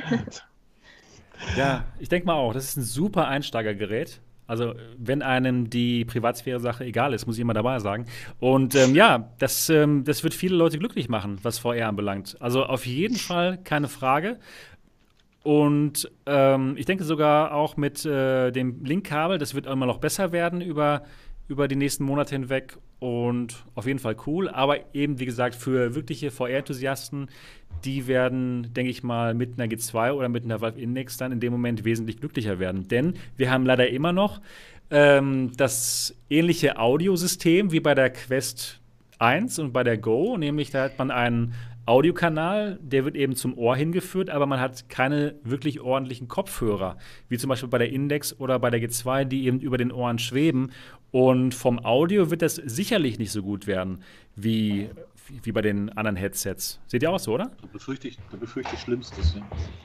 ja, 1.58 1.84
ich 1.98 2.08
denke 2.08 2.26
mal 2.26 2.36
auch, 2.36 2.54
das 2.54 2.64
ist 2.64 2.76
ein 2.78 2.84
super 2.84 3.28
Einsteigergerät. 3.28 4.20
Also, 4.46 4.74
wenn 4.96 5.22
einem 5.22 5.70
die 5.70 6.04
Privatsphäre-Sache 6.04 6.84
egal 6.84 7.14
ist, 7.14 7.26
muss 7.26 7.36
ich 7.36 7.42
immer 7.42 7.54
dabei 7.54 7.78
sagen. 7.78 8.06
Und 8.38 8.74
ähm, 8.74 8.94
ja, 8.94 9.30
das, 9.38 9.68
ähm, 9.68 10.04
das 10.04 10.22
wird 10.22 10.34
viele 10.34 10.56
Leute 10.56 10.78
glücklich 10.78 11.08
machen, 11.08 11.38
was 11.42 11.58
VR 11.58 11.88
anbelangt. 11.88 12.36
Also, 12.40 12.64
auf 12.64 12.86
jeden 12.86 13.16
Fall 13.16 13.58
keine 13.64 13.88
Frage. 13.88 14.38
Und 15.42 16.10
ähm, 16.26 16.74
ich 16.76 16.86
denke 16.86 17.04
sogar 17.04 17.54
auch 17.54 17.76
mit 17.76 18.04
äh, 18.04 18.50
dem 18.50 18.84
Linkkabel, 18.84 19.38
das 19.38 19.54
wird 19.54 19.66
immer 19.66 19.86
noch 19.86 19.98
besser 19.98 20.32
werden 20.32 20.60
über, 20.60 21.04
über 21.46 21.68
die 21.68 21.76
nächsten 21.76 22.02
Monate 22.02 22.34
hinweg. 22.34 22.78
Und 22.98 23.64
auf 23.74 23.86
jeden 23.86 23.98
Fall 23.98 24.16
cool. 24.26 24.48
Aber 24.48 24.92
eben, 24.94 25.20
wie 25.20 25.26
gesagt, 25.26 25.54
für 25.54 25.94
wirkliche 25.94 26.30
VR-Enthusiasten, 26.30 27.28
die 27.84 28.06
werden, 28.06 28.72
denke 28.74 28.90
ich 28.90 29.02
mal, 29.02 29.34
mit 29.34 29.58
einer 29.58 29.72
G2 29.72 30.12
oder 30.12 30.28
mit 30.28 30.44
einer 30.44 30.60
Valve 30.60 30.80
Index 30.80 31.16
dann 31.16 31.32
in 31.32 31.40
dem 31.40 31.52
Moment 31.52 31.84
wesentlich 31.84 32.18
glücklicher 32.18 32.58
werden. 32.58 32.88
Denn 32.88 33.14
wir 33.36 33.50
haben 33.50 33.66
leider 33.66 33.88
immer 33.88 34.12
noch 34.12 34.40
ähm, 34.90 35.52
das 35.56 36.14
ähnliche 36.30 36.78
Audiosystem 36.78 37.72
wie 37.72 37.80
bei 37.80 37.94
der 37.94 38.10
Quest 38.10 38.80
1 39.18 39.58
und 39.58 39.72
bei 39.72 39.82
der 39.82 39.98
Go, 39.98 40.36
nämlich 40.36 40.70
da 40.70 40.84
hat 40.84 40.98
man 40.98 41.10
einen 41.10 41.54
Audiokanal, 41.86 42.80
der 42.82 43.04
wird 43.04 43.14
eben 43.14 43.36
zum 43.36 43.56
Ohr 43.56 43.76
hingeführt, 43.76 44.28
aber 44.28 44.46
man 44.46 44.58
hat 44.58 44.88
keine 44.88 45.36
wirklich 45.44 45.80
ordentlichen 45.80 46.26
Kopfhörer, 46.26 46.96
wie 47.28 47.38
zum 47.38 47.48
Beispiel 47.48 47.68
bei 47.68 47.78
der 47.78 47.92
Index 47.92 48.38
oder 48.40 48.58
bei 48.58 48.70
der 48.70 48.80
G2, 48.80 49.24
die 49.24 49.46
eben 49.46 49.60
über 49.60 49.78
den 49.78 49.92
Ohren 49.92 50.18
schweben. 50.18 50.72
Und 51.12 51.54
vom 51.54 51.78
Audio 51.84 52.30
wird 52.30 52.42
das 52.42 52.56
sicherlich 52.56 53.20
nicht 53.20 53.30
so 53.30 53.42
gut 53.42 53.68
werden 53.68 54.00
wie 54.34 54.90
wie 55.28 55.52
bei 55.52 55.62
den 55.62 55.90
anderen 55.96 56.16
Headsets. 56.16 56.80
Seht 56.86 57.02
ihr 57.02 57.10
auch 57.10 57.18
so, 57.18 57.34
oder? 57.34 57.50
Da 57.60 57.66
befürchte 57.72 58.08
ich, 58.08 58.18
da 58.30 58.36
befürchte 58.36 58.74
ich 58.74 58.80
Schlimmstes. 58.80 59.36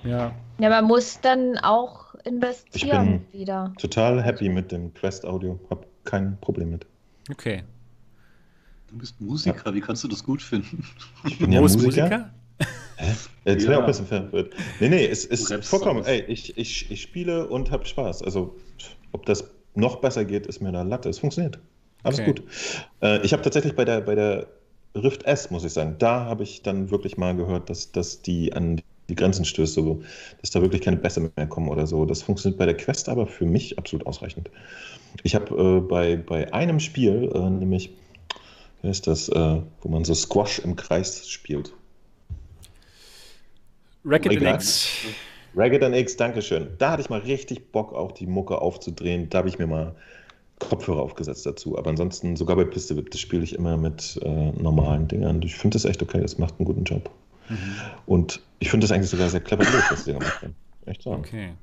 Ja. 0.03 0.09
ja. 0.09 0.35
Ja, 0.59 0.69
man 0.69 0.85
muss 0.85 1.19
dann 1.21 1.57
auch 1.59 2.15
investieren 2.25 3.15
ich 3.15 3.31
bin 3.31 3.39
wieder. 3.41 3.73
Total 3.79 4.21
happy 4.23 4.49
mit 4.49 4.71
dem 4.71 4.93
Quest 4.93 5.25
Audio. 5.25 5.59
Hab 5.69 5.85
kein 6.03 6.39
Problem 6.41 6.71
mit. 6.71 6.85
Okay. 7.29 7.63
Du 8.87 8.97
bist 8.97 9.19
Musiker, 9.21 9.69
ja. 9.69 9.73
wie 9.73 9.81
kannst 9.81 10.03
du 10.03 10.07
das 10.07 10.23
gut 10.23 10.41
finden? 10.41 10.83
Ich 11.25 11.39
bin 11.39 11.51
ja 11.51 11.61
Musiker. 11.61 11.85
Musiker? 11.85 12.29
Hä? 12.97 13.15
Jetzt 13.45 13.63
ja. 13.63 13.69
wäre 13.69 13.79
auch 13.79 13.83
ein 13.83 13.87
bisschen 13.87 14.05
verwirrt. 14.05 14.53
Nee, 14.79 14.89
nee, 14.89 15.05
es 15.05 15.25
ist 15.25 15.51
vollkommen. 15.65 16.03
Ey, 16.05 16.21
ich, 16.27 16.57
ich, 16.57 16.91
ich 16.91 17.01
spiele 17.01 17.47
und 17.47 17.71
habe 17.71 17.85
Spaß. 17.85 18.21
Also, 18.21 18.55
ob 19.11 19.25
das 19.25 19.49
noch 19.73 20.01
besser 20.01 20.25
geht, 20.25 20.45
ist 20.45 20.61
mir 20.61 20.71
da 20.71 20.83
Latte. 20.83 21.09
Es 21.09 21.19
funktioniert. 21.19 21.59
Alles 22.03 22.19
okay. 22.19 22.33
gut. 22.33 22.43
Äh, 23.01 23.21
ich 23.21 23.33
habe 23.33 23.41
tatsächlich 23.41 23.75
bei 23.75 23.85
der, 23.85 24.01
bei 24.01 24.15
der 24.15 24.47
Rift 24.95 25.23
S, 25.23 25.51
muss 25.51 25.63
ich 25.63 25.73
sagen, 25.73 25.95
da 25.99 26.25
habe 26.25 26.43
ich 26.43 26.61
dann 26.63 26.91
wirklich 26.91 27.17
mal 27.17 27.35
gehört, 27.35 27.69
dass, 27.69 27.91
dass 27.91 28.21
die 28.21 28.53
an 28.53 28.81
die 29.09 29.15
Grenzen 29.15 29.45
stößt, 29.45 29.73
so, 29.73 30.01
dass 30.39 30.51
da 30.51 30.61
wirklich 30.61 30.81
keine 30.81 30.97
Bässe 30.97 31.31
mehr 31.35 31.47
kommen 31.47 31.67
oder 31.67 31.85
so. 31.85 32.05
Das 32.05 32.21
funktioniert 32.21 32.57
bei 32.57 32.65
der 32.65 32.77
Quest 32.77 33.09
aber 33.09 33.27
für 33.27 33.45
mich 33.45 33.77
absolut 33.77 34.07
ausreichend. 34.07 34.49
Ich 35.23 35.35
habe 35.35 35.53
äh, 35.55 35.81
bei, 35.81 36.15
bei 36.15 36.53
einem 36.53 36.79
Spiel, 36.79 37.29
äh, 37.33 37.49
nämlich, 37.49 37.91
wie 38.81 38.89
ist 38.89 39.07
das, 39.07 39.29
äh, 39.29 39.61
wo 39.81 39.89
man 39.89 40.05
so 40.05 40.13
Squash 40.13 40.59
im 40.59 40.75
Kreis 40.75 41.27
spielt? 41.27 41.73
Racket 44.05 44.41
X. 44.41 44.87
Racket 45.55 45.83
X, 45.83 46.15
Dankeschön. 46.15 46.69
Da 46.77 46.91
hatte 46.91 47.01
ich 47.01 47.09
mal 47.09 47.19
richtig 47.19 47.71
Bock, 47.71 47.93
auch 47.93 48.13
die 48.13 48.25
Mucke 48.25 48.61
aufzudrehen. 48.61 49.29
Da 49.29 49.39
habe 49.39 49.49
ich 49.49 49.59
mir 49.59 49.67
mal 49.67 49.95
Kopfhörer 50.69 51.01
aufgesetzt 51.01 51.45
dazu. 51.45 51.77
Aber 51.77 51.89
ansonsten, 51.89 52.35
sogar 52.35 52.55
bei 52.55 52.63
Piste 52.63 52.95
das 52.95 53.19
spiele 53.19 53.43
ich 53.43 53.55
immer 53.55 53.77
mit 53.77 54.19
äh, 54.23 54.51
normalen 54.51 55.07
Dingern. 55.07 55.41
Ich 55.41 55.55
finde 55.55 55.75
das 55.75 55.85
echt 55.85 56.01
okay, 56.01 56.21
das 56.21 56.37
macht 56.37 56.55
einen 56.59 56.65
guten 56.65 56.83
Job. 56.83 57.09
Mhm. 57.49 57.75
Und 58.05 58.41
ich 58.59 58.69
finde 58.69 58.85
das 58.85 58.91
eigentlich 58.91 59.09
sogar 59.09 59.29
sehr 59.29 59.41
clever 59.41 59.65
gelöst, 59.65 59.91
was 59.91 60.03
die 60.05 60.13
gemacht 60.13 60.41
haben. 60.41 60.55
Echt 60.85 61.03
sagen. 61.03 61.23
Okay. 61.25 61.53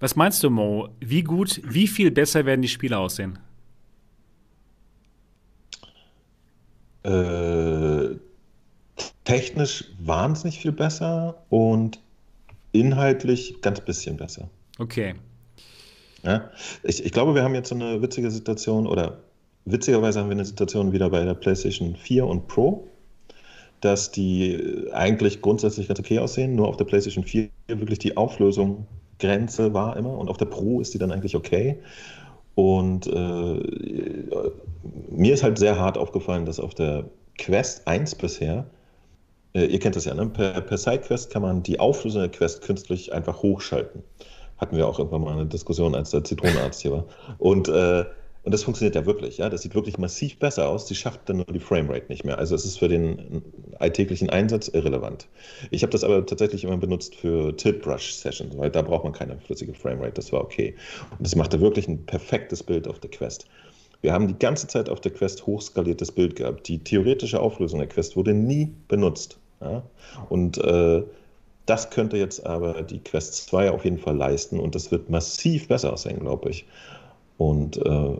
Was 0.00 0.16
meinst 0.16 0.42
du, 0.42 0.50
Mo? 0.50 0.88
Wie 1.00 1.22
gut, 1.22 1.60
wie 1.64 1.88
viel 1.88 2.10
besser 2.10 2.46
werden 2.46 2.62
die 2.62 2.68
Spiele 2.68 2.98
aussehen? 2.98 3.38
Äh, 7.02 8.16
technisch 9.24 9.84
wahnsinnig 9.98 10.60
viel 10.60 10.72
besser 10.72 11.42
und 11.50 12.00
inhaltlich 12.72 13.60
ganz 13.60 13.80
bisschen 13.80 14.16
besser. 14.16 14.48
Okay. 14.78 15.14
Ja? 16.22 16.50
Ich, 16.82 17.04
ich 17.04 17.12
glaube, 17.12 17.34
wir 17.34 17.42
haben 17.42 17.54
jetzt 17.54 17.68
so 17.68 17.74
eine 17.74 18.02
witzige 18.02 18.30
Situation, 18.30 18.86
oder 18.86 19.18
witzigerweise 19.64 20.20
haben 20.20 20.28
wir 20.28 20.36
eine 20.36 20.44
Situation 20.44 20.92
wieder 20.92 21.10
bei 21.10 21.24
der 21.24 21.34
PlayStation 21.34 21.96
4 21.96 22.26
und 22.26 22.48
Pro, 22.48 22.86
dass 23.80 24.10
die 24.10 24.88
eigentlich 24.92 25.40
grundsätzlich 25.40 25.88
ganz 25.88 26.00
okay 26.00 26.18
aussehen, 26.18 26.56
nur 26.56 26.68
auf 26.68 26.76
der 26.76 26.84
PlayStation 26.84 27.24
4 27.24 27.48
wirklich 27.68 27.98
die 27.98 28.16
Auflösung 28.16 28.86
Grenze 29.18 29.74
war 29.74 29.96
immer 29.96 30.16
und 30.16 30.30
auf 30.30 30.36
der 30.36 30.46
Pro 30.46 30.80
ist 30.80 30.94
die 30.94 30.98
dann 30.98 31.12
eigentlich 31.12 31.36
okay. 31.36 31.78
Und 32.54 33.06
äh, 33.06 33.60
mir 35.10 35.34
ist 35.34 35.42
halt 35.42 35.58
sehr 35.58 35.78
hart 35.78 35.96
aufgefallen, 35.96 36.44
dass 36.44 36.58
auf 36.58 36.74
der 36.74 37.04
Quest 37.36 37.86
1 37.86 38.16
bisher, 38.16 38.66
äh, 39.54 39.66
ihr 39.66 39.78
kennt 39.78 39.94
das 39.94 40.06
ja, 40.06 40.14
ne? 40.14 40.26
per, 40.26 40.60
per 40.60 40.78
Sidequest 40.78 41.30
kann 41.30 41.42
man 41.42 41.62
die 41.62 41.78
Auflösung 41.78 42.22
der 42.22 42.30
Quest 42.30 42.62
künstlich 42.62 43.12
einfach 43.12 43.42
hochschalten. 43.42 44.02
Hatten 44.58 44.76
wir 44.76 44.86
auch 44.86 44.98
irgendwann 44.98 45.22
mal 45.22 45.32
eine 45.32 45.46
Diskussion, 45.46 45.94
als 45.94 46.10
der 46.10 46.24
Zitronenarzt 46.24 46.82
hier 46.82 46.92
war. 46.92 47.04
Und, 47.38 47.68
äh, 47.68 48.04
und 48.44 48.52
das 48.52 48.62
funktioniert 48.62 48.94
ja 48.94 49.06
wirklich. 49.06 49.38
Ja? 49.38 49.48
Das 49.48 49.62
sieht 49.62 49.74
wirklich 49.74 49.98
massiv 49.98 50.38
besser 50.38 50.68
aus. 50.68 50.88
Sie 50.88 50.94
schafft 50.94 51.28
dann 51.28 51.36
nur 51.36 51.46
die 51.46 51.60
Framerate 51.60 52.06
nicht 52.08 52.24
mehr. 52.24 52.38
Also 52.38 52.54
es 52.54 52.64
ist 52.64 52.78
für 52.78 52.88
den 52.88 53.42
alltäglichen 53.78 54.30
Einsatz 54.30 54.68
irrelevant. 54.68 55.28
Ich 55.70 55.82
habe 55.82 55.92
das 55.92 56.02
aber 56.02 56.24
tatsächlich 56.24 56.64
immer 56.64 56.76
benutzt 56.76 57.14
für 57.14 57.56
Tilt-Brush-Sessions, 57.56 58.56
weil 58.56 58.70
da 58.70 58.82
braucht 58.82 59.04
man 59.04 59.12
keine 59.12 59.38
flüssige 59.38 59.74
Framerate. 59.74 60.14
Das 60.14 60.32
war 60.32 60.40
okay. 60.40 60.74
Und 61.10 61.26
das 61.26 61.36
machte 61.36 61.60
wirklich 61.60 61.88
ein 61.88 62.06
perfektes 62.06 62.62
Bild 62.62 62.88
auf 62.88 62.98
der 63.00 63.10
Quest. 63.10 63.46
Wir 64.00 64.12
haben 64.12 64.28
die 64.28 64.38
ganze 64.38 64.68
Zeit 64.68 64.88
auf 64.88 65.00
der 65.00 65.12
Quest 65.12 65.46
hochskaliertes 65.46 66.12
Bild 66.12 66.36
gehabt. 66.36 66.68
Die 66.68 66.78
theoretische 66.78 67.40
Auflösung 67.40 67.80
der 67.80 67.88
Quest 67.88 68.16
wurde 68.16 68.32
nie 68.32 68.72
benutzt. 68.86 69.38
Ja? 69.60 69.82
Und 70.28 70.58
äh, 70.58 71.02
das 71.68 71.90
könnte 71.90 72.16
jetzt 72.16 72.46
aber 72.46 72.82
die 72.82 73.00
Quest 73.00 73.48
2 73.48 73.70
auf 73.70 73.84
jeden 73.84 73.98
Fall 73.98 74.16
leisten 74.16 74.58
und 74.58 74.74
das 74.74 74.90
wird 74.90 75.10
massiv 75.10 75.68
besser 75.68 75.92
aussehen, 75.92 76.20
glaube 76.20 76.50
ich. 76.50 76.66
Und 77.36 77.76
äh, 77.84 78.16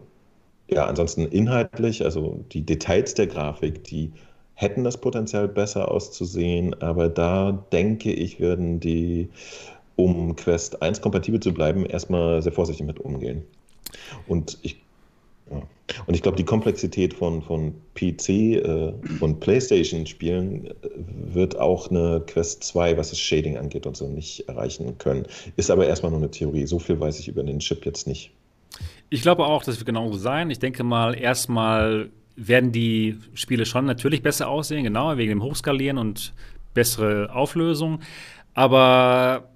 ja, 0.70 0.86
ansonsten 0.86 1.26
inhaltlich, 1.26 2.04
also 2.04 2.44
die 2.52 2.62
Details 2.62 3.14
der 3.14 3.26
Grafik, 3.26 3.84
die 3.84 4.12
hätten 4.54 4.84
das 4.84 4.98
Potenzial 4.98 5.48
besser 5.48 5.90
auszusehen, 5.90 6.80
aber 6.82 7.08
da 7.08 7.64
denke 7.72 8.12
ich, 8.12 8.38
werden 8.38 8.80
die, 8.80 9.28
um 9.96 10.36
Quest 10.36 10.82
1 10.82 11.00
kompatibel 11.00 11.40
zu 11.40 11.54
bleiben, 11.54 11.86
erstmal 11.86 12.42
sehr 12.42 12.52
vorsichtig 12.52 12.86
mit 12.86 13.00
umgehen. 13.00 13.44
Und 14.26 14.58
ich 14.62 14.76
ja. 15.50 15.62
Und 16.06 16.14
ich 16.14 16.22
glaube, 16.22 16.36
die 16.36 16.44
Komplexität 16.44 17.14
von, 17.14 17.42
von 17.42 17.74
PC 17.94 18.28
äh, 18.28 18.92
und 19.20 19.40
PlayStation-Spielen 19.40 20.66
äh, 20.66 20.72
wird 21.34 21.58
auch 21.58 21.90
eine 21.90 22.22
Quest 22.26 22.62
2, 22.64 22.96
was 22.96 23.10
das 23.10 23.18
Shading 23.18 23.56
angeht 23.56 23.86
und 23.86 23.96
so, 23.96 24.08
nicht 24.08 24.48
erreichen 24.48 24.98
können. 24.98 25.26
Ist 25.56 25.70
aber 25.70 25.86
erstmal 25.86 26.10
nur 26.10 26.20
eine 26.20 26.30
Theorie. 26.30 26.66
So 26.66 26.78
viel 26.78 27.00
weiß 27.00 27.18
ich 27.20 27.28
über 27.28 27.42
den 27.42 27.58
Chip 27.60 27.86
jetzt 27.86 28.06
nicht. 28.06 28.30
Ich 29.10 29.22
glaube 29.22 29.46
auch, 29.46 29.64
das 29.64 29.78
wird 29.78 29.86
genauso 29.86 30.18
sein. 30.18 30.50
Ich 30.50 30.58
denke 30.58 30.84
mal, 30.84 31.18
erstmal 31.18 32.10
werden 32.36 32.70
die 32.70 33.18
Spiele 33.34 33.66
schon 33.66 33.86
natürlich 33.86 34.22
besser 34.22 34.48
aussehen, 34.48 34.84
genau, 34.84 35.16
wegen 35.16 35.30
dem 35.30 35.42
Hochskalieren 35.42 35.98
und 35.98 36.34
bessere 36.74 37.34
Auflösung. 37.34 38.00
Aber 38.54 39.48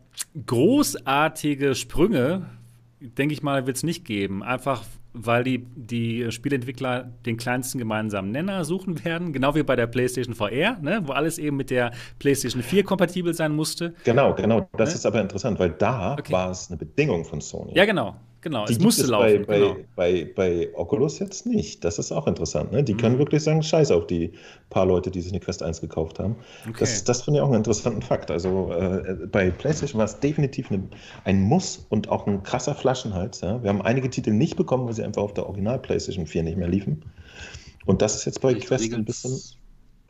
großartige 0.46 1.74
Sprünge, 1.74 2.46
denke 3.00 3.34
ich 3.34 3.42
mal, 3.42 3.66
wird 3.66 3.76
es 3.76 3.82
nicht 3.82 4.04
geben. 4.04 4.42
Einfach 4.42 4.82
weil 5.14 5.44
die, 5.44 5.66
die 5.76 6.30
Spielentwickler 6.30 7.12
den 7.26 7.36
kleinsten 7.36 7.78
gemeinsamen 7.78 8.30
Nenner 8.30 8.64
suchen 8.64 9.04
werden, 9.04 9.32
genau 9.32 9.54
wie 9.54 9.62
bei 9.62 9.76
der 9.76 9.86
PlayStation 9.86 10.34
VR, 10.34 10.78
ne, 10.80 11.02
wo 11.04 11.12
alles 11.12 11.38
eben 11.38 11.56
mit 11.56 11.70
der 11.70 11.92
PlayStation 12.18 12.62
4 12.62 12.84
kompatibel 12.84 13.34
sein 13.34 13.54
musste. 13.54 13.94
Genau, 14.04 14.34
genau. 14.34 14.68
Das 14.76 14.90
ne? 14.90 14.94
ist 14.96 15.06
aber 15.06 15.20
interessant, 15.20 15.58
weil 15.58 15.70
da 15.70 16.14
okay. 16.14 16.32
war 16.32 16.50
es 16.50 16.68
eine 16.70 16.78
Bedingung 16.78 17.24
von 17.24 17.40
Sony. 17.40 17.72
Ja, 17.74 17.84
genau. 17.84 18.16
Genau, 18.42 18.66
die 18.66 18.72
es 18.72 18.80
musste 18.80 19.02
es 19.02 19.08
laufen. 19.08 19.44
Bei, 19.46 19.58
genau. 19.58 19.76
bei, 19.94 20.32
bei, 20.34 20.68
Oculus 20.74 21.20
jetzt 21.20 21.46
nicht. 21.46 21.84
Das 21.84 22.00
ist 22.00 22.10
auch 22.10 22.26
interessant. 22.26 22.72
Ne? 22.72 22.82
Die 22.82 22.94
mhm. 22.94 22.98
können 22.98 23.18
wirklich 23.18 23.42
sagen, 23.44 23.62
scheiß 23.62 23.92
auf 23.92 24.08
die 24.08 24.32
paar 24.68 24.84
Leute, 24.84 25.12
die 25.12 25.20
sich 25.20 25.30
eine 25.30 25.38
Quest 25.38 25.62
1 25.62 25.80
gekauft 25.80 26.18
haben. 26.18 26.36
Okay. 26.68 26.80
Das, 26.80 27.04
das 27.04 27.22
finde 27.22 27.38
ich 27.38 27.42
auch 27.42 27.48
einen 27.48 27.58
interessanten 27.58 28.02
Fakt. 28.02 28.32
Also 28.32 28.72
äh, 28.72 29.26
bei 29.30 29.50
PlayStation 29.50 29.98
war 29.98 30.06
es 30.06 30.18
definitiv 30.18 30.72
eine, 30.72 30.82
ein 31.24 31.40
Muss 31.40 31.86
und 31.88 32.08
auch 32.08 32.26
ein 32.26 32.42
krasser 32.42 32.74
Flaschenhals. 32.74 33.42
Ja? 33.42 33.62
Wir 33.62 33.70
haben 33.70 33.80
einige 33.80 34.10
Titel 34.10 34.32
nicht 34.32 34.56
bekommen, 34.56 34.86
weil 34.86 34.94
sie 34.94 35.04
einfach 35.04 35.22
auf 35.22 35.34
der 35.34 35.46
Original 35.46 35.78
PlayStation 35.78 36.26
4 36.26 36.42
nicht 36.42 36.58
mehr 36.58 36.68
liefen. 36.68 37.04
Und 37.86 38.02
das 38.02 38.16
ist 38.16 38.24
jetzt 38.24 38.40
bei 38.40 38.54
Quest 38.54 38.92
ein 38.92 39.04
bisschen 39.04 39.40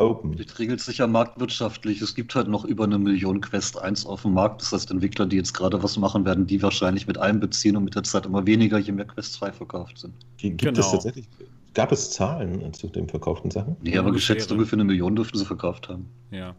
Open. 0.03 0.37
Das 0.37 0.59
regelt 0.59 0.81
sich 0.81 0.99
ja 0.99 1.07
marktwirtschaftlich. 1.07 2.03
Es 2.03 2.15
gibt 2.15 2.35
halt 2.35 2.49
noch 2.49 2.65
über 2.65 2.85
eine 2.85 2.99
Million 2.99 3.41
Quest 3.41 3.79
1 3.79 4.07
auf 4.07 4.23
dem 4.23 4.35
Markt. 4.35 4.63
Das 4.63 4.73
heißt, 4.73 4.91
Entwickler, 4.91 5.27
die 5.27 5.37
jetzt 5.37 5.55
gerade 5.55 5.83
was 5.83 5.97
machen, 5.97 6.25
werden 6.25 6.47
die 6.47 6.63
wahrscheinlich 6.63 7.07
mit 7.07 7.19
einbeziehen 7.19 7.77
und 7.77 7.85
mit 7.85 7.95
der 7.95 8.03
Zeit 8.03 8.27
immer 8.27 8.47
weniger, 8.47 8.79
je 8.79 8.93
mehr 8.93 9.07
Quest 9.07 9.35
2 9.35 9.53
verkauft 9.53 9.99
sind. 9.99 10.15
Gibt 10.37 10.61
genau. 10.61 10.81
es 10.81 10.91
tatsächlich, 10.91 11.29
gab 11.75 11.93
es 11.93 12.11
Zahlen 12.11 12.73
zu 12.75 12.89
den 12.89 13.09
verkauften 13.09 13.51
Sachen? 13.51 13.77
Nee, 13.83 13.97
aber 13.97 14.13
geschätzt 14.13 14.51
ungefähr 14.53 14.77
eine 14.77 14.85
Million 14.85 15.17
dürften 15.17 15.39
sie 15.39 15.45
verkauft 15.45 15.89
haben. 15.89 16.09
Ja. 16.31 16.55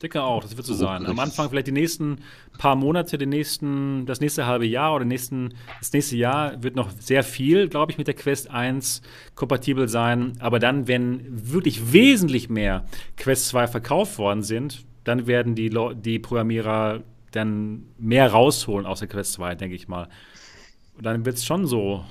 Denke 0.00 0.22
auch, 0.22 0.44
das 0.44 0.56
wird 0.56 0.64
so 0.64 0.74
sein. 0.74 1.06
Am 1.06 1.18
Anfang 1.18 1.50
vielleicht 1.50 1.66
die 1.66 1.72
nächsten 1.72 2.18
paar 2.56 2.76
Monate, 2.76 3.18
den 3.18 3.30
nächsten, 3.30 4.06
das 4.06 4.20
nächste 4.20 4.46
halbe 4.46 4.64
Jahr 4.64 4.94
oder 4.94 5.04
nächsten, 5.04 5.54
das 5.80 5.92
nächste 5.92 6.16
Jahr 6.16 6.62
wird 6.62 6.76
noch 6.76 6.90
sehr 7.00 7.24
viel, 7.24 7.68
glaube 7.68 7.90
ich, 7.90 7.98
mit 7.98 8.06
der 8.06 8.14
Quest 8.14 8.48
1 8.48 9.02
kompatibel 9.34 9.88
sein. 9.88 10.34
Aber 10.38 10.60
dann, 10.60 10.86
wenn 10.86 11.24
wirklich 11.28 11.92
wesentlich 11.92 12.48
mehr 12.48 12.84
Quest 13.16 13.48
2 13.48 13.66
verkauft 13.66 14.18
worden 14.18 14.44
sind, 14.44 14.84
dann 15.02 15.26
werden 15.26 15.56
die, 15.56 15.76
die 15.96 16.20
Programmierer 16.20 17.02
dann 17.32 17.82
mehr 17.98 18.30
rausholen 18.30 18.86
aus 18.86 19.00
der 19.00 19.08
Quest 19.08 19.32
2, 19.32 19.56
denke 19.56 19.74
ich 19.74 19.88
mal. 19.88 20.08
Und 20.96 21.06
dann 21.06 21.24
wird 21.24 21.36
es 21.36 21.44
schon 21.44 21.66
so 21.66 22.04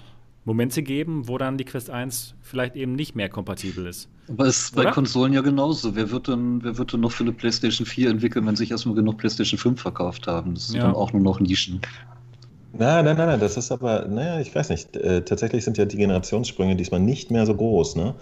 Momente 0.47 0.81
geben, 0.81 1.27
wo 1.27 1.37
dann 1.37 1.57
die 1.57 1.65
Quest 1.65 1.89
1 1.89 2.33
vielleicht 2.41 2.77
eben 2.77 2.93
nicht 2.93 3.15
mehr 3.15 3.27
kompatibel 3.27 3.85
ist. 3.85 4.07
Aber 4.29 4.45
es 4.45 4.59
ist 4.59 4.75
bei 4.75 4.85
Konsolen 4.85 5.33
ja 5.33 5.41
genauso. 5.41 5.93
Wer 5.93 6.09
wird, 6.09 6.29
denn, 6.29 6.63
wer 6.63 6.77
wird 6.77 6.93
denn 6.93 7.01
noch 7.01 7.11
für 7.11 7.25
eine 7.25 7.33
PlayStation 7.33 7.85
4 7.85 8.09
entwickeln, 8.09 8.47
wenn 8.47 8.55
sich 8.55 8.71
erstmal 8.71 8.95
genug 8.95 9.17
PlayStation 9.17 9.59
5 9.59 9.81
verkauft 9.81 10.25
haben? 10.25 10.53
Das 10.53 10.67
sind 10.67 10.77
ja. 10.77 10.83
dann 10.83 10.95
auch 10.95 11.11
nur 11.11 11.21
noch 11.21 11.41
Nischen. 11.41 11.81
Nein, 12.71 13.03
nein, 13.03 13.17
nein, 13.17 13.27
nein, 13.27 13.39
das 13.41 13.57
ist 13.57 13.73
aber, 13.73 14.07
naja, 14.07 14.39
ich 14.39 14.55
weiß 14.55 14.69
nicht. 14.69 14.95
Äh, 14.95 15.25
tatsächlich 15.25 15.65
sind 15.65 15.77
ja 15.77 15.83
die 15.83 15.97
Generationssprünge 15.97 16.77
diesmal 16.77 17.01
nicht 17.01 17.29
mehr 17.29 17.45
so 17.45 17.53
groß, 17.53 17.97
ne? 17.97 18.15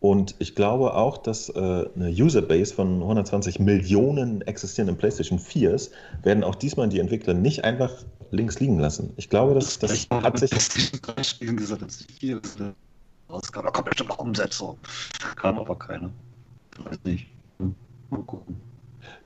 Und 0.00 0.36
ich 0.38 0.54
glaube 0.54 0.94
auch, 0.94 1.18
dass 1.18 1.48
äh, 1.48 1.58
eine 1.58 2.10
Userbase 2.10 2.72
von 2.72 3.02
120 3.02 3.58
Millionen 3.58 4.42
existierenden 4.42 4.96
PlayStation 4.96 5.38
4s 5.40 5.90
werden 6.22 6.44
auch 6.44 6.54
diesmal 6.54 6.88
die 6.88 7.00
Entwickler 7.00 7.34
nicht 7.34 7.64
einfach 7.64 7.92
links 8.30 8.60
liegen 8.60 8.78
lassen. 8.78 9.12
Ich 9.16 9.28
glaube, 9.28 9.54
das, 9.54 9.78
das 9.78 10.06
hat 10.10 10.38
sich. 10.38 10.50
Gesagt, 10.50 11.82
dass 11.82 12.04
rauskam. 13.28 13.62
Da 13.62 13.70
kommt 13.70 13.86
bestimmt 13.86 14.10
noch 14.10 14.18
Umsetzung. 14.18 14.78
Kam 15.36 15.58
aber 15.58 15.76
keine. 15.76 16.10
Ich 16.78 16.84
weiß 16.84 16.98
nicht. 17.04 17.26
Hm. 17.58 17.74
Mal 18.10 18.22
gucken. 18.22 18.56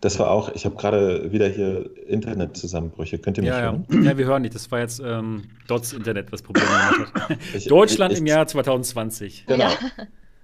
Das 0.00 0.18
war 0.18 0.30
auch, 0.30 0.52
ich 0.54 0.64
habe 0.64 0.74
gerade 0.76 1.30
wieder 1.30 1.48
hier 1.48 1.90
Internetzusammenbrüche. 2.08 3.18
Könnt 3.18 3.36
ihr 3.36 3.42
mich 3.42 3.50
ja, 3.50 3.60
hören? 3.60 3.86
Ja. 3.90 4.00
ja, 4.00 4.18
wir 4.18 4.26
hören 4.26 4.42
nicht. 4.42 4.54
Das 4.54 4.70
war 4.70 4.80
jetzt 4.80 5.00
ähm, 5.04 5.44
Dots 5.68 5.92
Internet, 5.92 6.32
was 6.32 6.42
Probleme 6.42 6.66
gemacht 6.68 7.14
hat. 7.28 7.38
Ich, 7.54 7.66
Deutschland 7.66 8.12
ich, 8.12 8.16
ich, 8.16 8.20
im 8.22 8.26
Jahr 8.26 8.46
2020. 8.46 9.46
Genau. 9.46 9.64
Ja. 9.64 9.70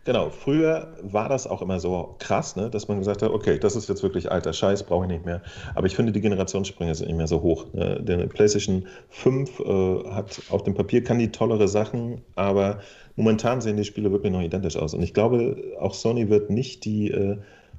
Genau, 0.04 0.30
früher 0.30 0.94
war 1.02 1.28
das 1.28 1.46
auch 1.46 1.60
immer 1.60 1.80
so 1.80 2.16
krass, 2.18 2.56
ne, 2.56 2.70
dass 2.70 2.88
man 2.88 2.98
gesagt 2.98 3.22
hat, 3.22 3.30
okay, 3.30 3.58
das 3.58 3.76
ist 3.76 3.90
jetzt 3.90 4.02
wirklich 4.02 4.32
alter 4.32 4.54
Scheiß, 4.54 4.84
brauche 4.84 5.04
ich 5.04 5.10
nicht 5.10 5.26
mehr. 5.26 5.42
Aber 5.74 5.86
ich 5.86 5.96
finde, 5.96 6.12
die 6.12 6.20
Generationssprünge 6.22 6.94
sind 6.94 7.08
nicht 7.08 7.16
mehr 7.16 7.26
so 7.26 7.42
hoch. 7.42 7.66
Ne? 7.74 8.00
Der 8.02 8.26
PlayStation 8.26 8.86
5 9.10 9.60
äh, 9.60 10.10
hat 10.10 10.40
auf 10.48 10.62
dem 10.62 10.72
Papier, 10.74 11.04
kann 11.04 11.18
die 11.18 11.30
tollere 11.30 11.68
Sachen, 11.68 12.22
aber 12.36 12.80
momentan 13.16 13.60
sehen 13.60 13.76
die 13.76 13.84
Spiele 13.84 14.10
wirklich 14.10 14.32
noch 14.32 14.40
identisch 14.40 14.76
aus. 14.76 14.94
Und 14.94 15.02
ich 15.02 15.12
glaube, 15.12 15.62
auch 15.78 15.92
Sony 15.92 16.30
wird 16.30 16.48
nicht 16.48 16.86
die 16.86 17.10
äh, 17.10 17.36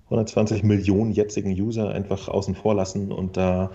120 0.10 0.64
Millionen 0.64 1.12
jetzigen 1.12 1.52
User 1.52 1.90
einfach 1.90 2.28
außen 2.28 2.56
vor 2.56 2.76
lassen 2.76 3.12
und 3.12 3.38
da 3.38 3.72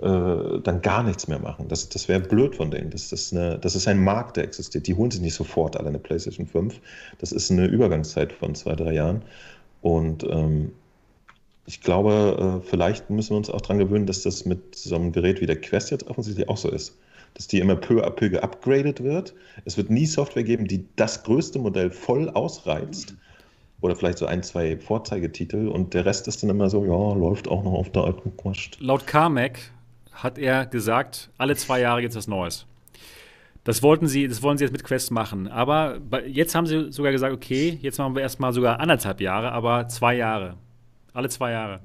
äh, 0.00 0.60
dann 0.62 0.80
gar 0.80 1.02
nichts 1.02 1.26
mehr 1.26 1.40
machen. 1.40 1.66
Das, 1.68 1.88
das 1.88 2.08
wäre 2.08 2.20
blöd 2.20 2.54
von 2.54 2.70
denen. 2.70 2.90
Das, 2.90 3.08
das, 3.08 3.32
eine, 3.32 3.58
das 3.58 3.74
ist 3.74 3.88
ein 3.88 4.02
Markt, 4.02 4.36
der 4.36 4.44
existiert. 4.44 4.86
Die 4.86 4.94
holen 4.94 5.10
sich 5.10 5.20
nicht 5.20 5.34
sofort 5.34 5.76
alle 5.76 5.88
eine 5.88 5.98
PlayStation 5.98 6.46
5. 6.46 6.80
Das 7.18 7.32
ist 7.32 7.50
eine 7.50 7.66
Übergangszeit 7.66 8.32
von 8.32 8.54
zwei, 8.54 8.76
drei 8.76 8.92
Jahren. 8.92 9.22
Und 9.82 10.24
ähm, 10.24 10.72
ich 11.66 11.80
glaube, 11.80 12.60
äh, 12.62 12.68
vielleicht 12.68 13.10
müssen 13.10 13.30
wir 13.30 13.38
uns 13.38 13.50
auch 13.50 13.60
daran 13.60 13.78
gewöhnen, 13.78 14.06
dass 14.06 14.22
das 14.22 14.44
mit 14.44 14.74
so 14.76 14.94
einem 14.94 15.10
Gerät 15.10 15.40
wie 15.40 15.46
der 15.46 15.60
Quest 15.60 15.90
jetzt 15.90 16.06
offensichtlich 16.06 16.48
auch 16.48 16.56
so 16.56 16.70
ist. 16.70 16.96
Dass 17.34 17.48
die 17.48 17.58
immer 17.58 17.76
peu 17.76 18.04
à 18.04 18.10
peu 18.10 18.30
geupgradet 18.30 19.02
wird. 19.02 19.34
Es 19.64 19.76
wird 19.76 19.90
nie 19.90 20.06
Software 20.06 20.44
geben, 20.44 20.66
die 20.66 20.86
das 20.94 21.24
größte 21.24 21.58
Modell 21.58 21.90
voll 21.90 22.30
ausreizt. 22.30 23.14
Oder 23.80 23.96
vielleicht 23.96 24.18
so 24.18 24.26
ein, 24.26 24.42
zwei 24.42 24.76
Vorzeigetitel 24.76 25.68
und 25.68 25.94
der 25.94 26.04
Rest 26.04 26.26
ist 26.26 26.42
dann 26.42 26.50
immer 26.50 26.70
so, 26.70 26.84
ja, 26.84 27.14
läuft 27.14 27.48
auch 27.48 27.62
noch 27.62 27.74
auf 27.74 27.90
der 27.90 28.04
alten 28.04 28.36
Quest. 28.36 28.78
Laut 28.80 29.06
Carmack 29.06 29.58
hat 30.22 30.36
er 30.38 30.66
gesagt, 30.66 31.30
alle 31.38 31.56
zwei 31.56 31.80
Jahre 31.80 32.00
gibt 32.00 32.10
es 32.10 32.16
was 32.16 32.26
Neues. 32.26 32.66
Das 33.64 33.82
wollten 33.82 34.08
sie, 34.08 34.26
das 34.26 34.42
wollen 34.42 34.58
sie 34.58 34.64
jetzt 34.64 34.72
mit 34.72 34.82
Quest 34.82 35.10
machen. 35.10 35.46
Aber 35.46 35.98
jetzt 36.26 36.54
haben 36.54 36.66
sie 36.66 36.90
sogar 36.90 37.12
gesagt, 37.12 37.34
okay, 37.34 37.78
jetzt 37.82 37.98
machen 37.98 38.14
wir 38.14 38.22
erstmal 38.22 38.52
sogar 38.52 38.80
anderthalb 38.80 39.20
Jahre, 39.20 39.52
aber 39.52 39.88
zwei 39.88 40.16
Jahre. 40.16 40.56
Alle 41.12 41.28
zwei 41.28 41.52
Jahre. 41.52 41.80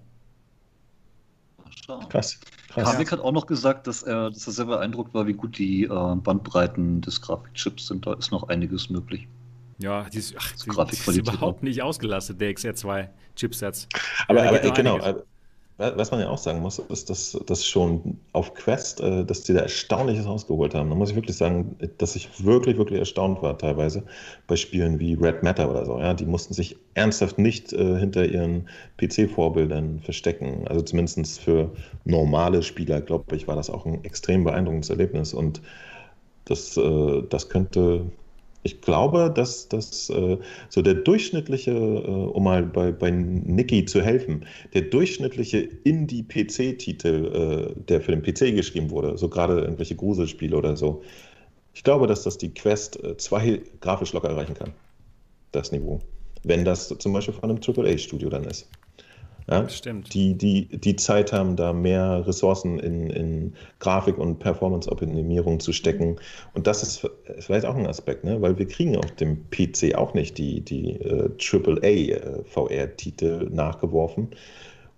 Krass. 2.09 2.39
Krass. 2.69 2.87
Havlik 2.87 3.11
hat 3.11 3.19
auch 3.19 3.31
noch 3.31 3.45
gesagt, 3.45 3.85
dass 3.85 4.01
er, 4.01 4.31
dass 4.31 4.47
er 4.47 4.53
sehr 4.53 4.65
beeindruckt 4.65 5.13
war, 5.13 5.27
wie 5.27 5.33
gut 5.33 5.57
die 5.59 5.83
äh, 5.83 6.15
Bandbreiten 6.15 7.01
des 7.01 7.21
Grafikchips 7.21 7.87
sind. 7.87 8.07
Da 8.07 8.13
ist 8.13 8.31
noch 8.31 8.49
einiges 8.49 8.89
möglich. 8.89 9.27
Ja, 9.77 10.05
die 10.09 10.17
ist, 10.17 10.35
ach, 10.37 10.51
die, 10.53 10.71
die 10.71 10.95
ist 10.95 11.17
überhaupt 11.17 11.61
nicht 11.61 11.81
ausgelastet, 11.81 12.39
der 12.41 12.51
XR2-Chipsatz. 12.51 13.87
Aber, 14.27 14.43
aber 14.43 14.59
genau, 14.71 14.99
einiges. 14.99 15.23
Was 15.77 16.11
man 16.11 16.19
ja 16.19 16.29
auch 16.29 16.37
sagen 16.37 16.61
muss, 16.61 16.77
ist, 16.77 17.09
dass, 17.09 17.37
dass 17.47 17.65
schon 17.65 18.19
auf 18.31 18.53
Quest, 18.53 19.01
äh, 19.01 19.25
dass 19.25 19.43
die 19.43 19.53
da 19.53 19.61
Erstaunliches 19.61 20.27
rausgeholt 20.27 20.75
haben. 20.75 20.89
Da 20.89 20.95
muss 20.95 21.09
ich 21.09 21.15
wirklich 21.15 21.35
sagen, 21.35 21.75
dass 21.97 22.15
ich 22.15 22.45
wirklich, 22.45 22.77
wirklich 22.77 22.99
erstaunt 22.99 23.41
war 23.41 23.57
teilweise 23.57 24.03
bei 24.45 24.55
Spielen 24.55 24.99
wie 24.99 25.15
Red 25.15 25.41
Matter 25.41 25.69
oder 25.71 25.85
so. 25.85 25.99
Ja, 25.99 26.13
die 26.13 26.27
mussten 26.27 26.53
sich 26.53 26.77
ernsthaft 26.93 27.39
nicht 27.39 27.73
äh, 27.73 27.97
hinter 27.97 28.25
ihren 28.25 28.69
PC-Vorbildern 28.97 29.99
verstecken. 30.01 30.67
Also 30.67 30.83
zumindest 30.83 31.39
für 31.39 31.71
normale 32.05 32.61
Spieler, 32.61 33.01
glaube 33.01 33.35
ich, 33.35 33.47
war 33.47 33.55
das 33.55 33.71
auch 33.71 33.87
ein 33.87 34.03
extrem 34.03 34.43
beeindruckendes 34.43 34.91
Erlebnis. 34.91 35.33
Und 35.33 35.61
das, 36.45 36.77
äh, 36.77 37.23
das 37.29 37.49
könnte 37.49 38.11
ich 38.63 38.81
glaube, 38.81 39.31
dass 39.33 39.67
das 39.67 40.09
äh, 40.09 40.37
so 40.69 40.81
der 40.81 40.95
durchschnittliche, 40.95 41.71
äh, 41.71 41.75
um 41.75 42.43
mal 42.43 42.63
bei, 42.63 42.91
bei 42.91 43.11
Niki 43.11 43.85
zu 43.85 44.01
helfen, 44.01 44.45
der 44.73 44.83
durchschnittliche 44.83 45.59
Indie-PC-Titel, 45.59 47.73
äh, 47.77 47.81
der 47.87 48.01
für 48.01 48.15
den 48.15 48.21
PC 48.21 48.55
geschrieben 48.55 48.89
wurde, 48.89 49.17
so 49.17 49.29
gerade 49.29 49.59
irgendwelche 49.59 49.95
Gruselspiele 49.95 50.55
oder 50.55 50.77
so, 50.77 51.03
ich 51.73 51.83
glaube, 51.83 52.07
dass 52.07 52.23
das 52.23 52.37
die 52.37 52.53
Quest 52.53 52.99
2 53.17 53.47
äh, 53.47 53.61
grafisch 53.81 54.13
locker 54.13 54.29
erreichen 54.29 54.53
kann. 54.53 54.73
Das 55.51 55.71
Niveau. 55.71 55.99
Wenn 56.43 56.65
das 56.65 56.87
zum 56.87 57.13
Beispiel 57.13 57.33
von 57.33 57.49
einem 57.49 57.59
AAA-Studio 57.65 58.29
dann 58.29 58.43
ist. 58.45 58.69
Ja? 59.49 59.67
Stimmt. 59.69 60.13
Die, 60.13 60.35
die, 60.35 60.67
die 60.67 60.95
Zeit 60.95 61.33
haben, 61.33 61.55
da 61.55 61.73
mehr 61.73 62.25
Ressourcen 62.25 62.79
in, 62.79 63.09
in 63.09 63.53
Grafik- 63.79 64.17
und 64.17 64.39
Performance-Optimierung 64.39 65.59
zu 65.59 65.73
stecken. 65.73 66.17
Und 66.53 66.67
das 66.67 66.83
ist 66.83 67.09
vielleicht 67.39 67.65
auch 67.65 67.75
ein 67.75 67.87
Aspekt, 67.87 68.23
ne? 68.23 68.41
weil 68.41 68.57
wir 68.57 68.67
kriegen 68.67 68.95
auf 68.97 69.11
dem 69.11 69.49
PC 69.49 69.95
auch 69.95 70.13
nicht 70.13 70.37
die, 70.37 70.61
die 70.61 70.91
äh, 70.91 71.29
AAA-VR-Titel 71.39 73.49
äh, 73.49 73.55
nachgeworfen. 73.55 74.29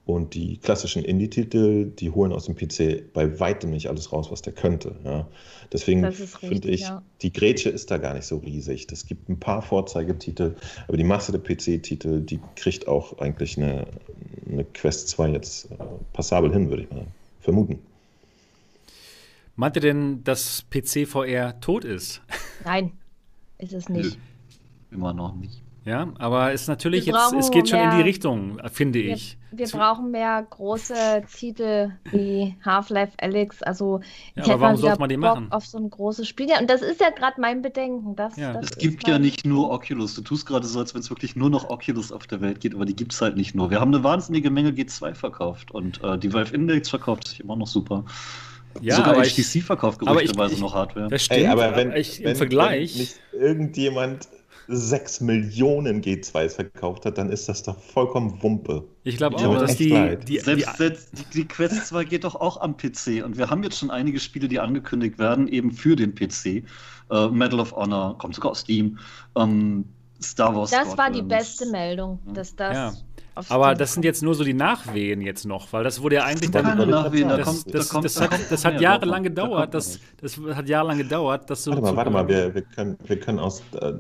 Und 0.06 0.36
die 0.36 0.58
klassischen 0.58 1.04
Indie-Titel, 1.04 1.86
die 1.86 2.12
holen 2.12 2.32
aus 2.32 2.46
dem 2.46 2.56
PC 2.56 3.12
bei 3.12 3.40
weitem 3.40 3.72
nicht 3.72 3.90
alles 3.90 4.12
raus, 4.12 4.30
was 4.30 4.44
der 4.44 4.54
könnte. 4.54 4.96
Ja. 5.04 5.28
Deswegen 5.74 6.12
finde 6.12 6.70
ich, 6.70 6.82
ja. 6.82 7.02
die 7.24 7.34
Grätsche 7.34 7.70
ist 7.70 7.90
da 7.90 7.98
gar 7.98 8.14
nicht 8.14 8.26
so 8.26 8.38
riesig. 8.38 8.88
Es 8.92 9.08
gibt 9.08 9.30
ein 9.30 9.40
paar 9.40 9.64
Vorzeigetitel, 9.64 10.56
aber 10.88 10.98
die 10.98 11.04
Masse 11.04 11.32
der 11.32 11.40
PC-Titel, 11.40 12.22
die 12.22 12.40
kriegt 12.56 12.88
auch 12.88 13.18
eigentlich 13.18 13.58
eine, 13.58 13.88
eine 14.48 14.64
Quest 14.64 15.10
2 15.10 15.30
jetzt 15.30 15.72
äh, 15.72 15.76
passabel 16.14 16.54
hin, 16.54 16.70
würde 16.70 16.84
ich 16.84 16.92
mal 16.92 17.08
vermuten. 17.42 17.80
Meint 19.56 19.76
ihr 19.78 19.82
denn, 19.82 20.24
dass 20.24 20.66
PC 20.70 21.08
VR 21.08 21.60
tot 21.62 21.84
ist? 21.84 22.22
Nein, 22.64 22.92
ist 23.58 23.74
es 23.74 23.90
nicht. 23.90 24.20
Immer 24.92 25.14
noch 25.14 25.36
nicht. 25.36 25.64
Ja, 25.86 26.12
aber 26.18 26.52
es 26.52 26.64
ist 26.64 26.68
natürlich 26.68 27.06
jetzt, 27.06 27.34
es 27.38 27.52
geht 27.52 27.70
schon 27.70 27.80
in 27.80 27.92
die 27.98 28.02
Richtung, 28.02 28.60
finde 28.72 29.00
ich. 29.00 29.38
Wir 29.58 29.68
brauchen 29.68 30.12
mehr 30.12 30.46
große 30.50 31.24
Titel 31.34 31.92
wie 32.12 32.56
Half-Life 32.64 33.14
Alex. 33.20 33.62
Also 33.64 34.02
ja, 34.36 34.44
aber 34.46 34.60
warum 34.60 34.78
sollte 34.78 35.00
man 35.00 35.10
die 35.10 35.18
Bock 35.18 35.36
machen? 35.36 35.52
auf 35.52 35.66
so 35.66 35.78
ein 35.78 35.90
großes 35.90 36.28
Spiel. 36.28 36.50
Ja, 36.50 36.60
und 36.60 36.70
das 36.70 36.82
ist 36.82 37.02
ja 37.02 37.10
gerade 37.10 37.40
mein 37.40 37.62
Bedenken. 37.62 38.16
Das, 38.16 38.36
ja. 38.38 38.54
das 38.54 38.72
es 38.72 38.78
gibt 38.78 39.08
ja 39.08 39.20
nicht 39.20 39.46
nur 39.46 39.72
Oculus. 39.72 40.16
Du 40.16 40.22
tust 40.22 40.46
gerade 40.46 40.66
so, 40.68 40.80
als 40.80 40.94
wenn 40.94 41.02
es 41.02 41.10
wirklich 41.10 41.36
nur 41.36 41.50
noch 41.50 41.70
Oculus 41.70 42.12
auf 42.12 42.28
der 42.28 42.42
Welt 42.42 42.60
geht, 42.62 42.76
aber 42.76 42.86
die 42.86 42.96
gibt 42.96 43.14
es 43.14 43.22
halt 43.22 43.38
nicht 43.38 43.56
nur. 43.56 43.70
Wir 43.70 43.80
haben 43.80 43.94
eine 43.94 44.04
wahnsinnige 44.04 44.50
Menge 44.50 44.70
G2 44.70 45.14
verkauft 45.16 45.72
und 45.72 46.04
äh, 46.04 46.18
die 46.18 46.34
Valve 46.34 46.54
Index 46.54 46.90
verkauft 46.90 47.28
sich 47.28 47.40
immer 47.40 47.56
noch 47.56 47.68
super. 47.68 48.06
Ja, 48.82 48.96
Sogar 48.96 49.16
aber 49.16 49.24
HTC 49.24 49.56
ich, 49.56 49.64
verkauft 49.64 50.00
gerüchteweise 50.00 50.60
noch 50.60 50.74
Hardware. 50.74 51.08
Das 51.08 51.24
stimmt, 51.24 51.42
Ey, 51.42 51.48
aber 51.48 51.76
wenn, 51.76 51.94
ich, 51.94 52.20
im 52.20 52.26
wenn, 52.26 52.36
Vergleich. 52.36 52.94
Wenn 52.94 53.00
nicht 53.00 53.20
irgendjemand 53.34 54.28
6 54.68 55.22
Millionen 55.22 56.02
G2s 56.02 56.56
verkauft 56.56 57.06
hat, 57.06 57.18
dann 57.18 57.30
ist 57.30 57.48
das 57.48 57.64
doch 57.64 57.80
vollkommen 57.80 58.42
Wumpe. 58.42 58.84
Ich 59.04 59.18
glaube 59.18 59.38
auch, 59.38 59.58
dass 59.58 59.78
die, 59.78 59.90
die, 60.26 60.40
Selbst, 60.40 60.68
die, 60.68 60.78
selbst 60.78 61.10
die, 61.14 61.42
die 61.42 61.48
Quest 61.48 61.88
2 61.88 62.04
geht 62.06 62.24
doch 62.24 62.36
auch 62.36 62.60
am 62.62 62.76
PC 62.76 63.24
und 63.24 63.38
wir 63.38 63.50
haben 63.50 63.64
jetzt 63.64 63.78
schon 63.78 63.92
einige 63.92 64.20
Spiele, 64.20 64.48
die 64.48 64.60
angekündigt 64.60 65.20
werden, 65.20 65.48
eben 65.48 65.72
für 65.72 65.96
den 65.96 66.16
PC. 66.16 66.64
Äh, 67.12 67.28
Medal 67.30 67.60
of 67.60 67.76
Honor 67.76 68.18
kommt 68.18 68.36
sogar 68.36 68.52
aus 68.52 68.62
Steam. 68.62 68.98
Ähm, 69.36 69.86
Star 70.22 70.56
Wars. 70.56 70.72
Das 70.72 70.98
war 70.98 71.10
die 71.10 71.20
Squadrons. 71.20 71.28
beste 71.28 71.66
Meldung, 71.68 72.20
dass 72.34 72.56
das. 72.56 72.74
Ja. 72.74 72.94
Aber 73.50 73.76
das 73.76 73.94
sind 73.94 74.04
jetzt 74.06 74.24
nur 74.24 74.34
so 74.36 74.44
die 74.44 74.54
Nachwehen 74.54 75.22
jetzt 75.22 75.46
noch, 75.46 75.72
weil 75.74 75.84
das 75.84 76.02
wurde 76.02 76.16
ja 76.16 76.24
eigentlich 76.24 76.52
Das 76.52 76.64
dann. 76.64 76.78
keine 76.78 76.88
Nachwehen, 76.88 77.28
da 77.30 77.38
Das, 77.38 77.64
da 77.66 77.72
das, 77.78 77.90
kommt- 77.90 78.06
das, 78.06 78.14
da 78.16 78.22
hat, 78.24 78.30
kommt 78.32 78.52
das 78.52 78.66
hat 78.66 78.82
jahrelang 78.82 79.24
gedauert, 79.24 79.74
das, 79.74 80.00
das 80.22 80.40
hat 80.54 80.70
jahrelang 80.70 80.98
gedauert, 80.98 81.50
dass 81.50 81.64
so. 81.64 81.72
Warte 81.72 81.82
mal, 81.84 81.96
warte 81.96 82.10
mal, 82.12 82.28
wir, 82.28 82.54
wir, 82.56 82.62
können, 82.62 82.98
wir 83.06 83.20
können 83.20 83.40
aus 83.40 83.62
äh, 83.82 83.94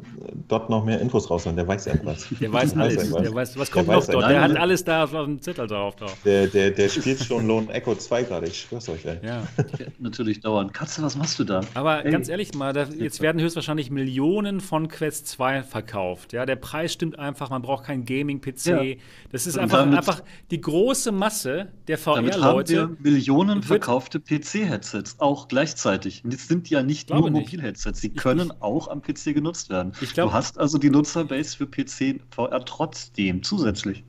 dort 0.47 0.69
noch 0.69 0.85
mehr 0.85 0.99
Infos 1.01 1.29
rausholen. 1.29 1.55
Der 1.55 1.67
weiß 1.67 1.87
irgendwas. 1.87 2.27
Der 2.39 2.51
weiß 2.53 2.75
alles. 2.77 3.11
Der 3.11 3.33
weiß, 3.33 3.57
was 3.59 3.71
kommt 3.71 3.87
Der 3.87 3.95
noch 3.95 4.01
weiß 4.01 4.07
dort? 4.13 4.29
Der 4.29 4.41
hat 4.41 4.55
alles 4.57 4.83
da 4.83 5.03
auf 5.03 5.11
dem 5.11 5.41
Zettel 5.41 5.67
drauf. 5.67 5.95
drauf. 5.95 6.15
Der, 6.25 6.47
der, 6.47 6.71
der 6.71 6.89
spielt 6.89 7.19
schon 7.23 7.47
Lone 7.47 7.71
Echo 7.73 7.95
2 7.95 8.23
gerade, 8.23 8.47
ich 8.47 8.61
schwör's 8.61 8.87
euch, 8.89 9.05
ey. 9.05 9.17
Ja. 9.23 9.35
Ja, 9.79 9.85
natürlich 9.99 10.39
dauern. 10.39 10.71
Katze, 10.71 11.03
was 11.03 11.15
machst 11.17 11.37
du 11.39 11.43
da? 11.43 11.61
Aber 11.73 12.05
Ey. 12.05 12.11
ganz 12.11 12.29
ehrlich 12.29 12.53
mal, 12.53 12.71
da, 12.73 12.83
jetzt 12.83 13.21
werden 13.21 13.41
höchstwahrscheinlich 13.41 13.91
Millionen 13.91 14.61
von 14.61 14.87
Quest 14.87 15.27
2 15.27 15.63
verkauft. 15.63 16.31
Ja, 16.33 16.45
der 16.45 16.55
Preis 16.55 16.93
stimmt 16.93 17.19
einfach, 17.19 17.49
man 17.49 17.61
braucht 17.61 17.85
keinen 17.85 18.05
Gaming-PC. 18.05 18.65
Ja. 18.67 18.81
Das 19.31 19.47
ist 19.47 19.57
einfach, 19.57 19.79
damit- 19.79 19.97
einfach 19.97 20.21
die 20.51 20.61
große 20.61 21.11
Masse 21.11 21.69
der 21.87 21.97
Damit 21.97 22.07
haben 22.15 22.25
wir 22.25 22.33
VR-Leute. 22.33 22.97
Millionen 22.99 23.63
verkaufte 23.63 24.19
PC-Headsets, 24.19 25.19
auch 25.19 25.47
gleichzeitig. 25.47 26.23
Und 26.23 26.31
jetzt 26.31 26.47
sind 26.47 26.69
ja 26.69 26.83
nicht 26.83 27.09
nur. 27.09 27.29
Mobil-Headsets, 27.29 27.99
sie 28.01 28.09
können 28.11 28.51
auch 28.61 28.87
am 28.87 29.01
PC 29.01 29.33
genutzt 29.33 29.69
werden. 29.69 29.91
Ich 30.01 30.13
glaub- 30.13 30.29
du 30.29 30.33
hast 30.33 30.57
also 30.59 30.77
die 30.77 30.89
Nutzerbase 30.89 31.57
für 31.57 31.65
PC 31.67 32.21
VR 32.29 32.63
trotzdem 32.65 33.43
zusätzlich. 33.43 34.03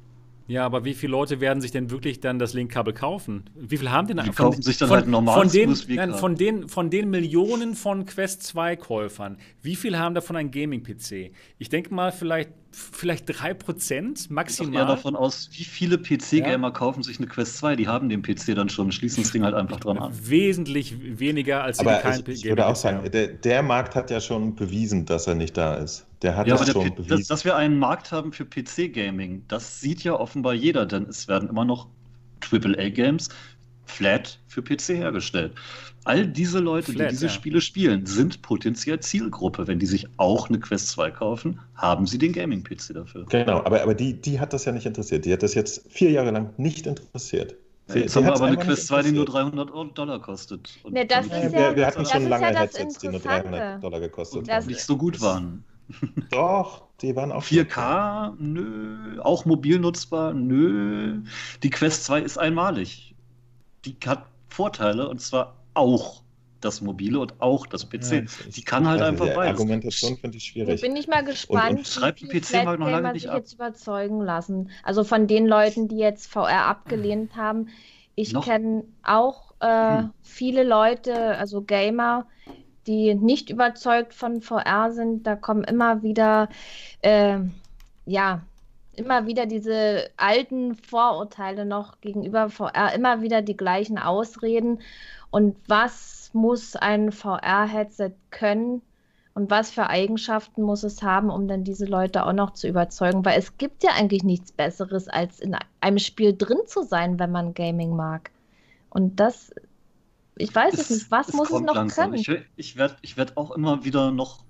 Ja, 0.48 0.64
aber 0.64 0.84
wie 0.84 0.94
viele 0.94 1.12
Leute 1.12 1.40
werden 1.40 1.60
sich 1.60 1.72
denn 1.72 1.90
wirklich 1.90 2.20
dann 2.20 2.38
das 2.38 2.54
Linkkabel 2.54 2.94
kaufen? 2.94 3.44
Wie 3.54 3.76
viele 3.76 3.90
haben 3.90 4.06
denn 4.06 4.18
Die 4.18 4.30
kaufen 4.30 4.62
sich 4.62 4.78
dann 4.78 4.90
halt 4.90 5.06
ein 5.06 5.12
von 5.12 5.24
normales 5.24 5.52
den, 5.52 5.96
nein, 5.96 6.14
von 6.14 6.36
den 6.36 6.68
von 6.68 6.90
den 6.90 7.10
Millionen 7.10 7.74
von 7.74 8.06
Quest 8.06 8.44
2 8.44 8.76
Käufern, 8.76 9.38
wie 9.62 9.76
viele 9.76 9.98
haben 9.98 10.14
davon 10.14 10.36
einen 10.36 10.50
Gaming 10.50 10.82
PC? 10.82 11.32
Ich 11.58 11.68
denke 11.68 11.92
mal 11.92 12.12
vielleicht 12.12 12.50
vielleicht 12.76 13.30
3% 13.30 14.12
Ich 14.12 14.28
gehe 14.28 14.34
maximal. 14.34 14.86
davon 14.86 15.16
aus, 15.16 15.48
wie 15.52 15.64
viele 15.64 15.98
PC-Gamer 15.98 16.70
kaufen 16.72 17.02
sich 17.02 17.18
eine 17.18 17.26
Quest 17.26 17.56
2, 17.58 17.76
die 17.76 17.88
haben 17.88 18.08
den 18.08 18.22
PC 18.22 18.54
dann 18.54 18.68
schon, 18.68 18.92
schließen 18.92 19.22
das 19.22 19.32
Ding 19.32 19.44
halt 19.44 19.54
einfach 19.54 19.80
dran 19.80 19.98
an. 19.98 20.12
Wesentlich 20.28 21.18
weniger 21.18 21.64
als 21.64 21.78
die, 21.78 21.84
keinen 21.84 22.22
ich, 22.26 22.44
ich 22.44 22.44
würde 22.44 22.66
auch 22.66 22.76
Gaming-PC 22.76 22.76
sagen, 22.76 23.10
der, 23.10 23.28
der 23.28 23.62
Markt 23.62 23.94
hat 23.94 24.10
ja 24.10 24.20
schon 24.20 24.54
bewiesen, 24.54 25.06
dass 25.06 25.26
er 25.26 25.34
nicht 25.34 25.56
da 25.56 25.76
ist. 25.76 26.05
Der 26.22 26.36
hat 26.36 26.46
Ja, 26.46 26.54
aber 26.54 26.64
das 26.64 26.74
der 26.74 26.82
schon 26.82 26.94
P 26.94 27.02
dass, 27.08 27.26
dass 27.26 27.44
wir 27.44 27.56
einen 27.56 27.78
Markt 27.78 28.10
haben 28.12 28.32
für 28.32 28.44
PC-Gaming, 28.46 29.44
das 29.48 29.80
sieht 29.80 30.02
ja 30.04 30.14
offenbar 30.14 30.54
jeder, 30.54 30.86
denn 30.86 31.04
es 31.04 31.28
werden 31.28 31.48
immer 31.48 31.64
noch 31.64 31.88
AAA-Games 32.40 33.28
flat 33.84 34.38
für 34.48 34.62
PC 34.62 34.96
hergestellt. 34.96 35.52
All 36.04 36.26
diese 36.26 36.60
Leute, 36.60 36.92
Flat, 36.92 37.08
die 37.10 37.14
diese 37.14 37.26
ja. 37.26 37.32
Spiele 37.32 37.60
spielen, 37.60 38.06
sind 38.06 38.42
potenziell 38.42 39.00
Zielgruppe. 39.00 39.66
Wenn 39.66 39.78
die 39.78 39.86
sich 39.86 40.06
auch 40.18 40.48
eine 40.48 40.58
Quest 40.60 40.88
2 40.90 41.10
kaufen, 41.10 41.58
haben 41.74 42.06
sie 42.06 42.18
den 42.18 42.32
Gaming-PC 42.32 42.94
dafür. 42.94 43.26
Genau, 43.28 43.58
aber, 43.64 43.82
aber 43.82 43.94
die, 43.94 44.14
die 44.20 44.38
hat 44.40 44.52
das 44.52 44.64
ja 44.64 44.72
nicht 44.72 44.86
interessiert. 44.86 45.24
Die 45.24 45.32
hat 45.32 45.42
das 45.42 45.54
jetzt 45.54 45.84
vier 45.90 46.10
Jahre 46.10 46.30
lang 46.30 46.52
nicht 46.56 46.86
interessiert. 46.86 47.56
Sie- 47.88 48.00
Jetzt 48.00 48.12
sie 48.12 48.18
haben 48.18 48.26
wir 48.26 48.34
aber 48.34 48.46
eine 48.46 48.56
Quest 48.56 48.86
2, 48.88 49.02
die 49.02 49.12
nur 49.12 49.20
interessiert. 49.26 49.52
300 49.52 49.70
Euro- 49.70 49.84
Dollar 49.84 50.20
kostet. 50.20 50.70
Und 50.82 50.92
Ne, 50.94 51.06
das 51.06 51.26
ist 51.26 51.32
Ja, 51.32 51.52
wir, 51.52 51.76
wir 51.76 51.86
hatten 51.86 52.04
schon 52.06 52.28
lange 52.28 52.52
ja 52.52 52.60
Headsets, 52.60 52.98
die 52.98 53.06
nur 53.06 53.16
Interessante. 53.16 53.50
300 53.50 53.84
Dollar 53.84 54.00
gekostet 54.00 54.38
und 54.40 54.50
haben. 54.50 54.66
nicht 54.66 54.80
so 54.80 54.96
gut 54.96 55.20
waren. 55.20 55.64
Doch, 56.30 56.88
die 57.00 57.14
waren 57.16 57.32
auch 57.32 57.42
4K? 57.44 58.34
Nö. 58.38 59.20
Auch 59.22 59.44
mobil 59.44 59.78
nutzbar? 59.78 60.34
Nö. 60.34 61.22
Die 61.62 61.70
Quest 61.70 62.04
2 62.04 62.20
ist 62.20 62.38
einmalig. 62.38 63.14
Die 63.84 63.96
hat 64.06 64.26
Vorteile 64.48 65.08
und 65.08 65.20
zwar 65.20 65.56
auch 65.74 66.22
das 66.60 66.80
mobile 66.80 67.18
und 67.20 67.40
auch 67.40 67.66
das 67.66 67.88
PC. 67.88 68.12
Ja, 68.12 68.50
die 68.56 68.62
kann 68.64 68.86
halt 68.88 69.02
also 69.02 69.10
einfach 69.12 69.26
die 69.26 69.30
beides. 69.30 69.50
Argumentation 69.60 70.16
finde 70.18 70.38
ich 70.38 70.44
Da 70.66 70.76
schwierig. 70.76 70.80
bin 70.80 70.96
ich 70.96 71.06
mal 71.08 71.22
gespannt, 71.24 71.84
Und- 71.84 71.86
und 71.86 71.86
schreibt 71.86 72.22
wie 72.22 72.28
die 72.28 72.40
viele 72.40 72.64
PC-Markt 72.64 72.80
noch 72.80 72.88
lange 72.90 73.12
nicht 73.12 73.22
sich 73.22 73.30
ab. 73.30 73.36
jetzt 73.38 73.52
überzeugen 73.54 74.20
lassen. 74.22 74.70
Also 74.82 75.04
von 75.04 75.26
den 75.26 75.46
Leuten, 75.46 75.88
die 75.88 75.98
jetzt 75.98 76.26
VR 76.28 76.66
abgelehnt 76.66 77.36
haben. 77.36 77.68
Ich 78.14 78.40
kenne 78.40 78.84
auch 79.02 79.54
äh, 79.60 80.02
Hm. 80.02 80.12
viele 80.22 80.64
Leute, 80.64 81.36
also 81.38 81.62
Gamer, 81.62 82.26
die 82.86 83.14
nicht 83.14 83.50
überzeugt 83.50 84.14
von 84.14 84.40
VR 84.40 84.92
sind. 84.92 85.26
Da 85.26 85.36
kommen 85.36 85.64
immer 85.64 86.02
wieder, 86.02 86.48
äh, 87.02 87.38
ja, 88.04 88.42
immer 88.94 89.26
wieder 89.26 89.46
diese 89.46 90.10
alten 90.16 90.74
Vorurteile 90.74 91.64
noch 91.64 92.00
gegenüber 92.00 92.48
VR, 92.48 92.94
immer 92.94 93.22
wieder 93.22 93.42
die 93.42 93.56
gleichen 93.56 93.98
Ausreden. 93.98 94.80
Und 95.30 95.56
was 95.68 96.30
muss 96.32 96.76
ein 96.76 97.12
VR-Headset 97.12 98.12
können? 98.30 98.82
Und 99.34 99.50
was 99.50 99.70
für 99.70 99.88
Eigenschaften 99.88 100.62
muss 100.62 100.82
es 100.82 101.02
haben, 101.02 101.28
um 101.28 101.46
dann 101.46 101.62
diese 101.62 101.84
Leute 101.84 102.24
auch 102.24 102.32
noch 102.32 102.54
zu 102.54 102.68
überzeugen? 102.68 103.22
Weil 103.22 103.38
es 103.38 103.58
gibt 103.58 103.82
ja 103.84 103.90
eigentlich 103.94 104.24
nichts 104.24 104.50
Besseres, 104.50 105.08
als 105.08 105.40
in 105.40 105.54
einem 105.82 105.98
Spiel 105.98 106.34
drin 106.34 106.60
zu 106.66 106.82
sein, 106.82 107.18
wenn 107.18 107.32
man 107.32 107.52
Gaming 107.52 107.94
mag. 107.94 108.30
Und 108.88 109.20
das, 109.20 109.52
ich 110.36 110.54
weiß 110.54 110.74
es, 110.74 110.90
nicht, 110.90 111.10
was 111.10 111.32
muss 111.32 111.50
es 111.50 111.60
noch 111.60 111.74
langsam. 111.74 112.10
können? 112.12 112.20
Ich, 112.22 112.30
ich 112.56 112.76
werde 112.76 112.96
ich 113.02 113.16
werd 113.16 113.36
auch 113.36 113.50
immer 113.52 113.84
wieder 113.84 114.10
noch 114.10 114.44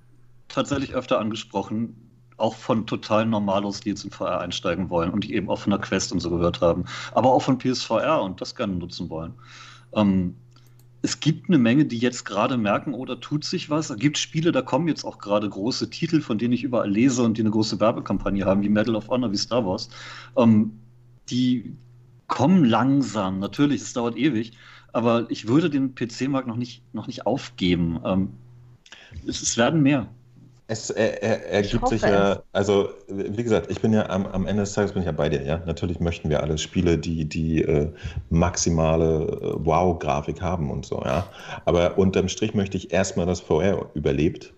tatsächlich 0.49 0.95
öfter 0.95 1.19
angesprochen, 1.19 1.97
auch 2.37 2.55
von 2.55 2.87
totalen 2.87 3.31
Normalos, 3.31 3.81
die 3.81 3.91
jetzt 3.91 4.05
in 4.05 4.11
VR 4.11 4.41
einsteigen 4.41 4.91
wollen 4.91 5.11
und 5.11 5.25
die 5.25 5.35
eben 5.35 5.49
auch 5.49 5.61
von 5.61 5.71
der 5.71 5.81
Quest 5.81 6.13
und 6.13 6.21
so 6.21 6.31
gehört 6.31 6.61
haben, 6.61 6.85
aber 7.13 7.33
auch 7.33 7.41
von 7.41 7.59
PSVR 7.59 8.23
und 8.23 8.41
das 8.41 8.55
gerne 8.55 8.75
nutzen 8.75 9.09
wollen. 9.09 9.35
Ähm, 9.95 10.37
es 11.03 11.21
gibt 11.21 11.49
eine 11.49 11.59
Menge, 11.59 11.85
die 11.85 11.99
jetzt 11.99 12.25
gerade 12.25 12.57
merken, 12.57 12.93
oh, 12.93 13.05
da 13.05 13.15
tut 13.15 13.45
sich 13.45 13.71
was. 13.71 13.91
Es 13.91 13.99
gibt 13.99 14.19
Spiele, 14.19 14.51
da 14.51 14.63
kommen 14.63 14.89
jetzt 14.89 15.05
auch 15.05 15.19
gerade 15.19 15.49
große 15.49 15.89
Titel, 15.89 16.21
von 16.21 16.37
denen 16.37 16.53
ich 16.53 16.65
überall 16.65 16.91
lese 16.91 17.23
und 17.23 17.37
die 17.37 17.43
eine 17.43 17.51
große 17.51 17.79
Werbekampagne 17.79 18.45
haben, 18.45 18.63
wie 18.63 18.69
Medal 18.69 18.97
of 18.97 19.09
Honor, 19.09 19.31
wie 19.31 19.37
Star 19.37 19.65
Wars. 19.65 19.89
Ähm, 20.37 20.73
die 21.31 21.77
kommen 22.27 22.65
langsam. 22.65 23.39
Natürlich, 23.39 23.83
es 23.83 23.93
dauert 23.93 24.17
ewig, 24.17 24.53
aber 24.97 25.27
ich 25.29 25.47
würde 25.47 25.69
den 25.69 25.95
PC-Markt 25.95 26.49
noch 26.49 26.57
nicht, 26.57 26.83
noch 26.95 27.07
nicht 27.07 27.27
aufgeben. 27.27 28.01
Ähm, 28.03 28.31
es, 29.29 29.43
es 29.43 29.59
werden 29.59 29.83
mehr. 29.83 30.09
Es 30.69 30.89
er, 30.89 31.23
er, 31.23 31.51
ergibt 31.51 31.83
hoffe 31.83 31.99
sich 31.99 32.03
ja, 32.03 32.43
also 32.55 32.89
wie 33.07 33.43
gesagt, 33.43 33.71
ich 33.71 33.81
bin 33.81 33.93
ja 33.93 34.09
am, 34.09 34.25
am 34.25 34.47
Ende 34.47 34.63
des 34.63 34.73
Tages 34.73 34.93
bin 34.93 35.03
ich 35.03 35.07
ja 35.07 35.13
bei 35.13 35.29
dir, 35.29 35.43
ja. 35.43 35.61
Natürlich 35.67 36.01
möchten 36.01 36.31
wir 36.31 36.43
alle 36.43 36.57
Spiele, 36.57 36.97
die 36.97 37.27
die 37.27 37.61
äh, 37.61 37.93
maximale 38.31 39.27
äh, 39.27 39.67
Wow-Grafik 39.67 40.41
haben 40.41 40.71
und 40.71 40.87
so, 40.87 41.03
ja. 41.05 41.29
Aber 41.67 41.99
unterm 41.99 42.31
Strich 42.31 42.55
möchte 42.55 42.79
ich 42.79 42.91
erstmal, 42.91 43.27
dass 43.27 43.41
VR 43.41 43.91
überlebt 43.93 44.55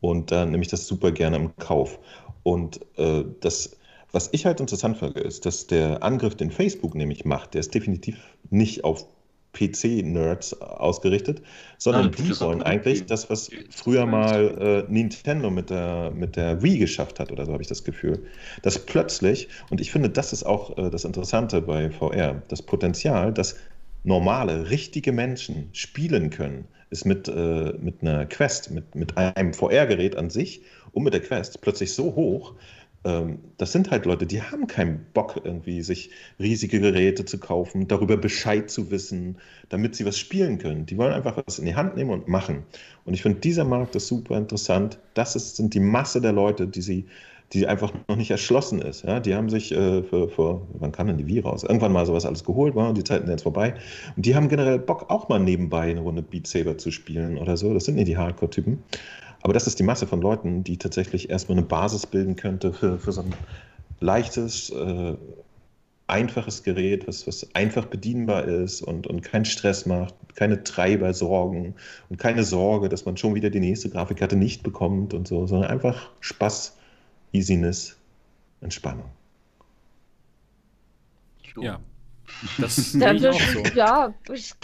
und 0.00 0.32
dann 0.32 0.50
nehme 0.50 0.62
ich 0.62 0.70
das 0.70 0.86
super 0.86 1.12
gerne 1.12 1.36
im 1.36 1.54
Kauf. 1.58 1.98
Und 2.42 2.80
äh, 2.96 3.22
das, 3.40 3.76
was 4.12 4.30
ich 4.32 4.46
halt 4.46 4.60
interessant 4.60 4.96
finde, 4.96 5.20
ist, 5.20 5.44
dass 5.44 5.66
der 5.66 6.02
Angriff, 6.02 6.36
den 6.36 6.50
Facebook 6.50 6.94
nämlich 6.94 7.26
macht, 7.26 7.52
der 7.52 7.60
ist 7.60 7.74
definitiv 7.74 8.16
nicht 8.50 8.82
auf 8.82 9.04
PC-Nerds 9.58 10.60
ausgerichtet, 10.60 11.42
sondern 11.78 12.10
Nein, 12.10 12.14
die 12.16 12.40
wollen 12.40 12.62
eigentlich 12.62 13.06
das, 13.06 13.28
was 13.30 13.50
früher 13.70 14.06
mal 14.06 14.86
äh, 14.88 14.92
Nintendo 14.92 15.50
mit 15.50 15.70
der, 15.70 16.10
mit 16.14 16.36
der 16.36 16.62
Wii 16.62 16.78
geschafft 16.78 17.18
hat, 17.18 17.32
oder 17.32 17.46
so 17.46 17.52
habe 17.52 17.62
ich 17.62 17.68
das 17.68 17.84
Gefühl. 17.84 18.22
Dass 18.62 18.78
plötzlich, 18.78 19.48
und 19.70 19.80
ich 19.80 19.90
finde, 19.90 20.10
das 20.10 20.32
ist 20.32 20.44
auch 20.44 20.76
äh, 20.78 20.90
das 20.90 21.04
Interessante 21.04 21.60
bei 21.60 21.90
VR, 21.90 22.42
das 22.48 22.62
Potenzial, 22.62 23.32
dass 23.32 23.56
normale, 24.04 24.70
richtige 24.70 25.12
Menschen 25.12 25.68
spielen 25.72 26.30
können, 26.30 26.66
ist 26.90 27.04
mit, 27.04 27.28
äh, 27.28 27.74
mit 27.78 28.00
einer 28.00 28.26
Quest, 28.26 28.70
mit, 28.70 28.94
mit 28.94 29.16
einem 29.16 29.52
VR-Gerät 29.52 30.16
an 30.16 30.30
sich 30.30 30.62
und 30.92 31.04
mit 31.04 31.12
der 31.12 31.20
Quest 31.20 31.60
plötzlich 31.60 31.92
so 31.92 32.14
hoch, 32.14 32.54
das 33.02 33.72
sind 33.72 33.90
halt 33.90 34.04
Leute, 34.04 34.26
die 34.26 34.42
haben 34.42 34.66
keinen 34.66 35.06
Bock, 35.14 35.40
irgendwie 35.44 35.82
sich 35.82 36.10
riesige 36.40 36.80
Geräte 36.80 37.24
zu 37.24 37.38
kaufen, 37.38 37.88
darüber 37.88 38.16
Bescheid 38.16 38.70
zu 38.70 38.90
wissen, 38.90 39.38
damit 39.68 39.94
sie 39.94 40.04
was 40.04 40.18
spielen 40.18 40.58
können. 40.58 40.84
Die 40.84 40.98
wollen 40.98 41.12
einfach 41.12 41.40
was 41.46 41.58
in 41.58 41.64
die 41.64 41.76
Hand 41.76 41.96
nehmen 41.96 42.10
und 42.10 42.28
machen. 42.28 42.64
Und 43.04 43.14
ich 43.14 43.22
finde, 43.22 43.38
dieser 43.38 43.64
Markt 43.64 43.94
ist 43.96 44.08
super 44.08 44.36
interessant. 44.36 44.98
Das 45.14 45.36
ist, 45.36 45.56
sind 45.56 45.74
die 45.74 45.80
Masse 45.80 46.20
der 46.20 46.32
Leute, 46.32 46.66
die 46.66 46.82
sie 46.82 47.06
die 47.52 47.66
einfach 47.66 47.92
noch 48.08 48.16
nicht 48.16 48.30
erschlossen 48.30 48.82
ist. 48.82 49.04
Ja? 49.04 49.20
Die 49.20 49.34
haben 49.34 49.48
sich 49.48 49.72
äh, 49.72 50.02
für, 50.02 50.28
für, 50.28 50.60
wann 50.74 50.92
kam 50.92 51.06
denn 51.06 51.16
die 51.16 51.26
Wii 51.26 51.40
raus? 51.40 51.62
Irgendwann 51.62 51.92
mal 51.92 52.04
sowas 52.04 52.26
alles 52.26 52.44
geholt, 52.44 52.74
war 52.74 52.90
und 52.90 52.98
die 52.98 53.04
Zeiten 53.04 53.24
sind 53.24 53.32
jetzt 53.32 53.42
vorbei. 53.42 53.74
Und 54.16 54.26
die 54.26 54.34
haben 54.34 54.48
generell 54.48 54.78
Bock, 54.78 55.06
auch 55.08 55.28
mal 55.28 55.38
nebenbei 55.38 55.90
eine 55.90 56.00
Runde 56.00 56.22
Beat 56.22 56.46
Saber 56.46 56.76
zu 56.76 56.90
spielen 56.90 57.38
oder 57.38 57.56
so. 57.56 57.72
Das 57.72 57.86
sind 57.86 57.94
nicht 57.94 58.08
die 58.08 58.18
Hardcore-Typen. 58.18 58.82
Aber 59.42 59.52
das 59.52 59.66
ist 59.66 59.78
die 59.78 59.84
Masse 59.84 60.06
von 60.06 60.20
Leuten, 60.20 60.64
die 60.64 60.78
tatsächlich 60.78 61.30
erstmal 61.30 61.58
eine 61.58 61.66
Basis 61.66 62.06
bilden 62.06 62.36
könnte 62.36 62.72
für, 62.72 62.98
für 62.98 63.12
so 63.12 63.22
ein 63.22 63.34
leichtes, 64.00 64.70
äh, 64.70 65.14
einfaches 66.08 66.62
Gerät, 66.62 67.06
was, 67.06 67.26
was 67.26 67.54
einfach 67.54 67.84
bedienbar 67.86 68.44
ist 68.44 68.82
und, 68.82 69.06
und 69.06 69.22
keinen 69.22 69.44
Stress 69.44 69.86
macht, 69.86 70.14
keine 70.34 70.64
Treibersorgen 70.64 71.74
und 72.08 72.16
keine 72.18 72.44
Sorge, 72.44 72.88
dass 72.88 73.04
man 73.04 73.16
schon 73.16 73.34
wieder 73.34 73.50
die 73.50 73.60
nächste 73.60 73.90
Grafikkarte 73.90 74.34
nicht 74.34 74.62
bekommt 74.62 75.14
und 75.14 75.28
so, 75.28 75.46
sondern 75.46 75.70
einfach 75.70 76.10
Spaß, 76.20 76.76
Easiness, 77.32 77.96
Entspannung. 78.60 79.10
Ja, 81.60 81.80
das 82.58 82.94
ich 82.94 83.28
auch 83.28 83.40
so. 83.40 83.62
Ja, 83.74 84.14
ich, 84.32 84.54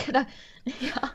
ja. 0.81 1.11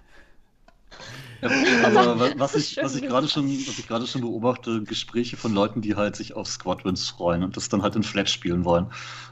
aber 1.84 2.38
was 2.38 2.56
ich, 2.56 2.78
was 2.82 2.96
ich 2.96 3.04
gerade 3.04 3.28
schon, 3.28 3.46
was 3.50 3.80
ich 3.80 3.88
gerade 3.88 4.06
schon 4.08 4.22
beobachte, 4.22 4.84
Gespräche 4.84 5.38
von 5.38 5.54
Leuten, 5.54 5.82
die 5.82 5.96
halt 5.96 6.16
sich 6.16 6.34
auf 6.34 6.48
Squadrons 6.48 7.08
freuen 7.10 7.44
und 7.44 7.56
das 7.56 7.70
dann 7.70 7.82
halt 7.82 7.96
in 7.96 8.04
Flat 8.04 8.30
spielen 8.30 8.66
wollen. 8.66 8.88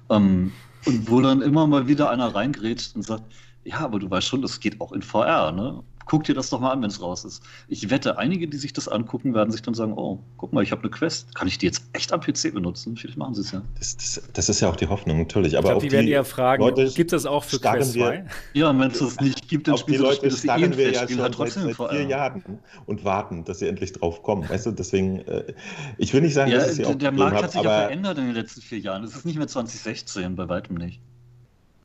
Ähm, 0.09 0.51
und 0.85 1.09
wo 1.09 1.21
dann 1.21 1.41
immer 1.41 1.67
mal 1.67 1.87
wieder 1.87 2.09
einer 2.09 2.33
reingrätscht 2.33 2.95
und 2.95 3.03
sagt, 3.03 3.23
ja, 3.65 3.79
aber 3.79 3.99
du 3.99 4.09
weißt 4.09 4.27
schon, 4.27 4.41
das 4.41 4.59
geht 4.59 4.79
auch 4.79 4.93
in 4.93 5.01
VR, 5.01 5.51
ne? 5.51 5.83
Guck 6.07 6.23
dir 6.23 6.33
das 6.33 6.49
doch 6.49 6.59
mal 6.59 6.71
an, 6.71 6.81
wenn 6.81 6.89
es 6.89 7.01
raus 7.01 7.25
ist. 7.25 7.43
Ich 7.67 7.89
wette, 7.89 8.17
einige, 8.17 8.47
die 8.47 8.57
sich 8.57 8.73
das 8.73 8.87
angucken, 8.87 9.33
werden 9.33 9.51
sich 9.51 9.61
dann 9.61 9.73
sagen, 9.73 9.93
oh, 9.93 10.19
guck 10.37 10.53
mal, 10.53 10.63
ich 10.63 10.71
habe 10.71 10.81
eine 10.81 10.91
Quest. 10.91 11.35
Kann 11.35 11.47
ich 11.47 11.57
die 11.57 11.65
jetzt 11.65 11.83
echt 11.93 12.13
am 12.13 12.21
PC 12.21 12.53
benutzen? 12.53 12.95
Vielleicht 12.95 13.17
machen 13.17 13.35
sie 13.35 13.41
es 13.41 13.51
ja. 13.51 13.61
Das, 13.77 13.97
das, 13.97 14.21
das, 14.33 14.49
ist 14.49 14.61
ja 14.61 14.69
auch 14.69 14.75
die 14.75 14.87
Hoffnung, 14.87 15.19
natürlich. 15.19 15.57
Aber 15.57 15.67
ich 15.67 15.71
glaub, 15.71 15.81
die, 15.81 15.89
die 15.89 15.95
werden 15.95 16.07
ja 16.07 16.23
fragen, 16.23 16.65
gibt 16.75 17.13
es 17.13 17.23
das 17.23 17.25
auch 17.25 17.43
für 17.43 17.59
Quest 17.59 17.93
2? 17.93 18.25
Ja, 18.53 18.77
wenn 18.77 18.91
es 18.91 18.99
das 18.99 19.19
nicht 19.19 19.47
gibt, 19.47 19.67
dann 19.67 19.77
spielen 19.77 19.99
die 19.99 20.03
Leute 20.03 20.27
das 20.27 20.39
starren 20.39 20.77
wir 20.77 20.91
ja 20.91 21.07
schon 21.07 21.21
halt 21.21 21.33
trotzdem 21.33 21.63
seit, 21.63 21.75
seit 21.75 21.91
vier 21.91 22.03
Jahren 22.03 22.59
und 22.85 23.03
warten, 23.03 23.43
dass 23.43 23.59
sie 23.59 23.67
endlich 23.67 23.93
drauf 23.93 24.23
kommen. 24.23 24.47
Weißt 24.49 24.65
du, 24.65 24.71
deswegen, 24.71 25.19
äh, 25.27 25.53
ich 25.97 26.13
will 26.13 26.21
nicht 26.21 26.33
sagen, 26.33 26.51
ja, 26.51 26.57
dass 26.57 26.71
es 26.71 26.77
ja 26.77 26.87
auch 26.87 26.95
Der 26.95 27.11
Markt 27.11 27.43
hat 27.43 27.51
sich 27.51 27.61
ja 27.61 27.87
verändert 27.87 28.17
in 28.17 28.25
den 28.25 28.35
letzten 28.35 28.61
vier 28.61 28.79
Jahren. 28.79 29.03
Es 29.03 29.15
ist 29.15 29.25
nicht 29.25 29.37
mehr 29.37 29.47
2016, 29.47 30.35
bei 30.35 30.47
weitem 30.47 30.75
nicht 30.75 31.01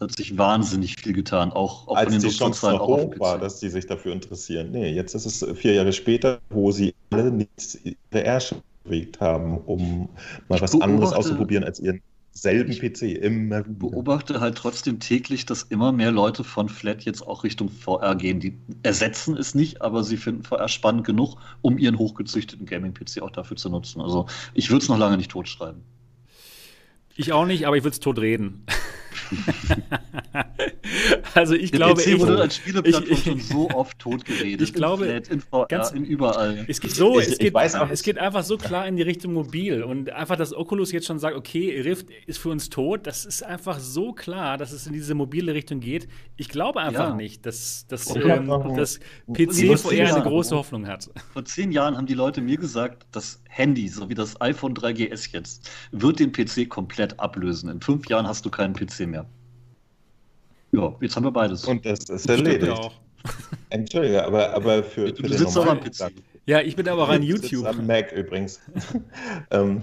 hat 0.02 0.16
sich 0.16 0.36
wahnsinnig 0.36 0.96
viel 0.96 1.12
getan, 1.12 1.52
auch, 1.52 1.88
auch 1.88 1.96
Als 1.96 2.12
von 2.12 2.20
den 2.20 2.30
die 2.30 2.36
Chance 2.36 2.70
noch 2.70 2.86
hoch 2.86 3.18
war, 3.18 3.38
dass 3.38 3.60
die 3.60 3.68
sich 3.68 3.86
dafür 3.86 4.12
interessieren. 4.12 4.70
Nee, 4.72 4.92
jetzt 4.92 5.14
ist 5.14 5.26
es 5.26 5.58
vier 5.58 5.74
Jahre 5.74 5.92
später, 5.92 6.40
wo 6.50 6.70
sie 6.70 6.94
alle 7.10 7.30
nichts 7.30 7.78
ihre 7.82 8.24
Ärsche 8.24 8.56
bewegt 8.84 9.20
haben, 9.20 9.58
um 9.58 10.08
mal 10.48 10.56
ich 10.56 10.62
was 10.62 10.80
anderes 10.80 11.12
auszuprobieren 11.12 11.64
als 11.64 11.80
ihren 11.80 12.00
selben 12.32 12.72
PC. 12.72 13.02
Immer 13.02 13.64
wieder. 13.66 13.90
beobachte 13.90 14.40
halt 14.40 14.56
trotzdem 14.56 15.00
täglich, 15.00 15.46
dass 15.46 15.62
immer 15.64 15.92
mehr 15.92 16.10
Leute 16.10 16.44
von 16.44 16.68
Flat 16.68 17.02
jetzt 17.02 17.22
auch 17.22 17.44
Richtung 17.44 17.68
VR 17.68 18.16
gehen. 18.16 18.40
Die 18.40 18.58
ersetzen 18.82 19.36
es 19.36 19.54
nicht, 19.54 19.82
aber 19.82 20.02
sie 20.02 20.16
finden 20.16 20.42
VR 20.42 20.68
spannend 20.68 21.04
genug, 21.04 21.36
um 21.60 21.78
ihren 21.78 21.98
hochgezüchteten 21.98 22.66
Gaming-PC 22.66 23.22
auch 23.22 23.30
dafür 23.30 23.56
zu 23.56 23.68
nutzen. 23.68 24.00
Also 24.00 24.26
ich 24.54 24.70
würde 24.70 24.82
es 24.82 24.88
noch 24.88 24.98
lange 24.98 25.16
nicht 25.16 25.30
totschreiben. 25.30 25.82
Ich 27.14 27.32
auch 27.32 27.44
nicht, 27.44 27.66
aber 27.66 27.76
ich 27.76 27.84
würde 27.84 27.94
es 27.94 28.00
tot 28.00 28.18
reden. 28.18 28.64
also 31.34 31.54
ich 31.54 31.70
Der 31.70 31.78
glaube, 31.78 32.02
PC 32.02 32.20
wurde 32.20 32.40
als 32.40 32.56
Spieleplattform 32.56 33.16
schon 33.16 33.40
so 33.40 33.70
oft 33.70 33.98
tot 33.98 34.24
geredet. 34.24 34.60
Ich 34.60 34.74
glaube, 34.74 35.06
in 35.06 35.40
VR, 35.40 35.66
ganz, 35.68 35.90
in 35.90 36.04
überall. 36.04 36.64
Es 36.68 36.80
geht 36.80 36.92
so, 36.92 37.18
ich, 37.18 37.28
es, 37.28 37.38
geht, 37.38 37.54
auch, 37.54 37.90
es 37.90 38.02
geht 38.02 38.18
einfach 38.18 38.42
so 38.42 38.56
klar 38.56 38.86
in 38.86 38.96
die 38.96 39.02
Richtung 39.02 39.32
mobil 39.32 39.82
und 39.82 40.10
einfach, 40.10 40.36
dass 40.36 40.54
Oculus 40.54 40.92
jetzt 40.92 41.06
schon 41.06 41.18
sagt, 41.18 41.36
okay, 41.36 41.80
Rift 41.80 42.08
ist 42.26 42.38
für 42.38 42.50
uns 42.50 42.68
tot, 42.68 43.06
das 43.06 43.24
ist 43.24 43.42
einfach 43.42 43.78
so 43.78 44.12
klar, 44.12 44.58
dass 44.58 44.72
es 44.72 44.86
in 44.86 44.92
diese 44.92 45.14
mobile 45.14 45.54
Richtung 45.54 45.80
geht. 45.80 46.08
Ich 46.36 46.48
glaube 46.48 46.80
einfach 46.80 47.10
ja. 47.10 47.14
nicht, 47.14 47.46
dass, 47.46 47.86
dass, 47.88 48.14
ähm, 48.14 48.48
dass 48.76 49.00
PC 49.32 49.78
VR 49.78 50.14
eine 50.14 50.22
große 50.22 50.56
Hoffnung 50.56 50.86
hat. 50.86 51.10
Vor 51.32 51.44
zehn 51.44 51.72
Jahren 51.72 51.96
haben 51.96 52.06
die 52.06 52.14
Leute 52.14 52.40
mir 52.40 52.56
gesagt, 52.56 53.06
das 53.12 53.42
Handy, 53.48 53.88
so 53.88 54.08
wie 54.08 54.14
das 54.14 54.40
iPhone 54.40 54.74
3GS 54.74 55.32
jetzt, 55.32 55.70
wird 55.90 56.20
den 56.20 56.32
PC 56.32 56.68
komplett 56.68 57.18
ablösen. 57.20 57.68
In 57.68 57.80
fünf 57.80 58.08
Jahren 58.08 58.26
hast 58.26 58.46
du 58.46 58.50
keinen 58.50 58.72
PC 58.72 59.01
mehr. 59.06 59.26
Ja, 60.72 60.94
jetzt 61.00 61.16
haben 61.16 61.24
wir 61.24 61.30
beides. 61.30 61.64
Und 61.64 61.84
das 61.84 62.00
ist 62.08 62.28
erledigt. 62.28 62.72
Auch. 62.72 62.94
Entschuldige, 63.70 64.24
aber, 64.24 64.52
aber 64.54 64.82
für, 64.82 65.08
für 65.08 65.22
du 65.22 65.36
sitzt 65.36 65.56
auch 65.56 65.66
am 65.66 65.80
PC. 65.80 66.12
Ja, 66.46 66.60
ich 66.60 66.74
bin 66.74 66.88
aber 66.88 67.04
auch 67.04 67.08
an 67.08 67.22
YouTube. 67.22 67.66
Am 67.66 67.86
Mac 67.86 68.10
übrigens. 68.12 68.60
ähm, 69.50 69.82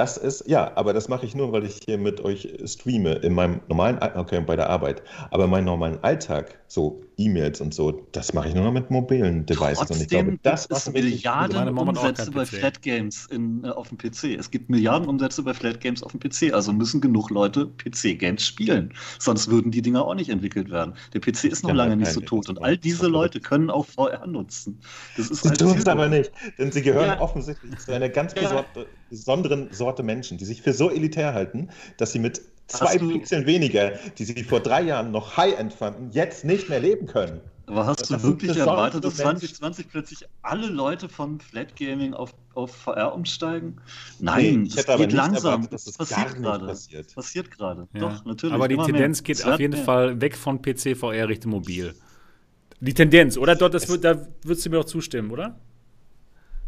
das 0.00 0.16
ist, 0.16 0.44
ja, 0.48 0.72
aber 0.76 0.94
das 0.94 1.08
mache 1.08 1.26
ich 1.26 1.34
nur, 1.34 1.52
weil 1.52 1.66
ich 1.66 1.78
hier 1.84 1.98
mit 1.98 2.24
euch 2.24 2.48
streame 2.64 3.16
in 3.16 3.34
meinem 3.34 3.60
normalen, 3.68 3.98
okay, 4.16 4.40
bei 4.40 4.56
der 4.56 4.70
Arbeit. 4.70 5.02
Aber 5.30 5.46
meinen 5.46 5.66
normalen 5.66 6.02
Alltag, 6.02 6.58
so 6.68 7.02
E-Mails 7.18 7.60
und 7.60 7.74
so, 7.74 8.06
das 8.12 8.32
mache 8.32 8.48
ich 8.48 8.54
nur 8.54 8.64
noch 8.64 8.72
mit 8.72 8.90
mobilen 8.90 9.44
Devices. 9.44 9.76
Trotzdem 9.76 9.96
und 9.96 10.02
ich 10.02 10.08
glaube, 10.08 10.38
das 10.42 10.64
ist 10.64 10.90
Milliarden 10.94 11.76
Umsätze 11.76 12.30
bei 12.30 12.46
Flat 12.46 12.80
Games 12.80 13.26
in, 13.26 13.62
äh, 13.62 13.68
auf 13.68 13.90
dem 13.90 13.98
PC. 13.98 14.38
Es 14.38 14.50
gibt 14.50 14.70
Milliarden 14.70 15.06
Umsätze 15.06 15.42
bei 15.42 15.52
Flat 15.52 15.82
Games 15.82 16.02
auf 16.02 16.12
dem 16.12 16.20
PC. 16.20 16.54
Also 16.54 16.72
müssen 16.72 17.02
genug 17.02 17.28
Leute 17.28 17.66
PC-Games 17.66 18.46
spielen. 18.46 18.94
Sonst 19.18 19.50
würden 19.50 19.70
die 19.70 19.82
Dinger 19.82 20.06
auch 20.06 20.14
nicht 20.14 20.30
entwickelt 20.30 20.70
werden. 20.70 20.94
Der 21.12 21.20
PC 21.20 21.44
ist 21.44 21.62
noch 21.62 21.74
lange 21.74 21.94
nicht 21.98 22.12
so 22.12 22.22
tot. 22.22 22.48
Und 22.48 22.62
all 22.62 22.78
diese 22.78 23.06
Leute 23.06 23.38
können 23.38 23.68
auch 23.68 23.84
VR 23.84 24.26
nutzen. 24.26 24.80
Das 25.18 25.28
ist 25.28 25.42
sie 25.42 25.50
halt 25.50 25.60
tun 25.60 25.76
es 25.76 25.86
aber 25.86 26.08
nicht, 26.08 26.32
denn 26.56 26.72
sie 26.72 26.80
gehören 26.80 27.08
ja. 27.08 27.20
offensichtlich 27.20 27.78
zu 27.78 27.92
einer 27.92 28.08
ganz 28.08 28.34
ja. 28.34 28.64
Besonderen 29.10 29.68
Sorte 29.72 30.02
Menschen, 30.02 30.38
die 30.38 30.44
sich 30.46 30.62
für 30.62 30.72
so 30.72 30.90
elitär 30.90 31.34
halten, 31.34 31.68
dass 31.98 32.12
sie 32.12 32.18
mit 32.18 32.40
zwei 32.68 32.96
Pixeln 32.96 33.46
weniger, 33.46 33.92
die 34.16 34.24
sie 34.24 34.42
vor 34.44 34.60
drei 34.60 34.82
Jahren 34.82 35.10
noch 35.10 35.36
High-End 35.36 35.74
fanden, 35.74 36.10
jetzt 36.12 36.44
nicht 36.44 36.68
mehr 36.68 36.80
leben 36.80 37.06
können. 37.06 37.40
Aber 37.66 37.86
hast 37.86 38.00
das 38.00 38.08
du 38.08 38.22
wirklich 38.22 38.56
erwartet, 38.56 39.04
dass 39.04 39.16
2020 39.16 39.88
plötzlich 39.88 40.26
alle 40.42 40.66
Leute 40.66 41.08
von 41.08 41.38
Flat 41.38 41.76
Gaming 41.76 42.14
auf, 42.14 42.34
auf 42.54 42.74
VR 42.74 43.14
umsteigen? 43.14 43.76
Nein, 44.18 44.62
nee, 44.62 44.68
ich 44.68 44.76
hätte 44.76 44.96
geht 44.96 45.12
langsam. 45.12 45.52
Erwartet, 45.52 45.72
dass 45.72 45.84
das 45.84 45.96
passiert 45.96 46.34
gerade. 46.36 46.66
Passiert. 46.66 47.14
passiert 47.14 47.50
gerade. 47.50 47.88
Ja. 47.92 48.00
Doch, 48.00 48.24
natürlich. 48.24 48.54
Aber 48.54 48.66
die 48.66 48.76
Tendenz 48.76 49.20
mehr. 49.20 49.24
geht 49.24 49.44
auf 49.44 49.60
jeden 49.60 49.74
mehr. 49.74 49.84
Fall 49.84 50.20
weg 50.20 50.36
von 50.36 50.60
PC 50.60 50.96
VR 50.96 51.28
Richtung 51.28 51.52
mobil. 51.52 51.94
Die 52.80 52.94
Tendenz, 52.94 53.36
oder? 53.36 53.54
Dort, 53.54 53.74
das, 53.74 53.86
da 54.00 54.26
würdest 54.42 54.66
du 54.66 54.70
mir 54.70 54.80
auch 54.80 54.84
zustimmen, 54.84 55.30
oder? 55.30 55.56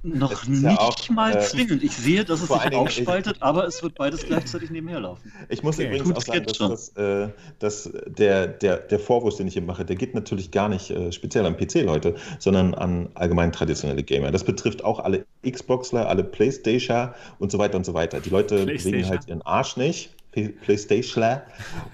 Noch 0.04 0.48
nicht 0.48 0.62
ja 0.62 0.78
auch, 0.78 1.08
mal 1.10 1.36
äh, 1.36 1.40
zwingend. 1.40 1.82
Ich 1.92 1.96
sehe, 1.96 2.24
dass 2.24 2.42
es 2.42 2.48
sich 2.48 2.74
aufspaltet, 2.74 3.36
ich, 3.36 3.42
aber 3.42 3.66
es 3.66 3.82
wird 3.82 3.94
beides 3.94 4.24
gleichzeitig 4.26 4.70
nebenher 4.70 5.00
laufen. 5.00 5.32
Ich 5.48 5.62
muss 5.62 5.78
okay. 5.78 5.86
übrigens 5.86 6.16
auch 6.16 6.22
sagen, 6.22 6.44
dass, 6.44 6.58
das, 6.58 6.88
äh, 6.96 7.28
dass, 7.60 7.90
der, 8.06 8.48
der, 8.48 8.78
der 8.78 8.98
Vorwurf, 8.98 9.36
den 9.36 9.46
ich 9.46 9.52
hier 9.52 9.62
mache, 9.62 9.84
der 9.84 9.94
geht 9.94 10.14
natürlich 10.14 10.50
gar 10.50 10.68
nicht 10.68 10.90
äh, 10.90 11.12
speziell 11.12 11.46
an 11.46 11.56
PC-Leute, 11.56 12.16
sondern 12.40 12.74
an 12.74 13.10
allgemein 13.14 13.52
traditionelle 13.52 14.02
Gamer. 14.02 14.32
Das 14.32 14.42
betrifft 14.42 14.84
auch 14.84 14.98
alle 14.98 15.24
Xboxler, 15.48 16.08
alle 16.08 16.24
Playstation 16.24 17.10
und 17.38 17.52
so 17.52 17.58
weiter 17.58 17.76
und 17.76 17.86
so 17.86 17.94
weiter. 17.94 18.20
Die 18.20 18.30
Leute 18.30 18.66
bewegen 18.66 19.08
halt 19.08 19.28
ihren 19.28 19.42
Arsch 19.42 19.76
nicht 19.76 20.10
PlayStation. 20.32 21.40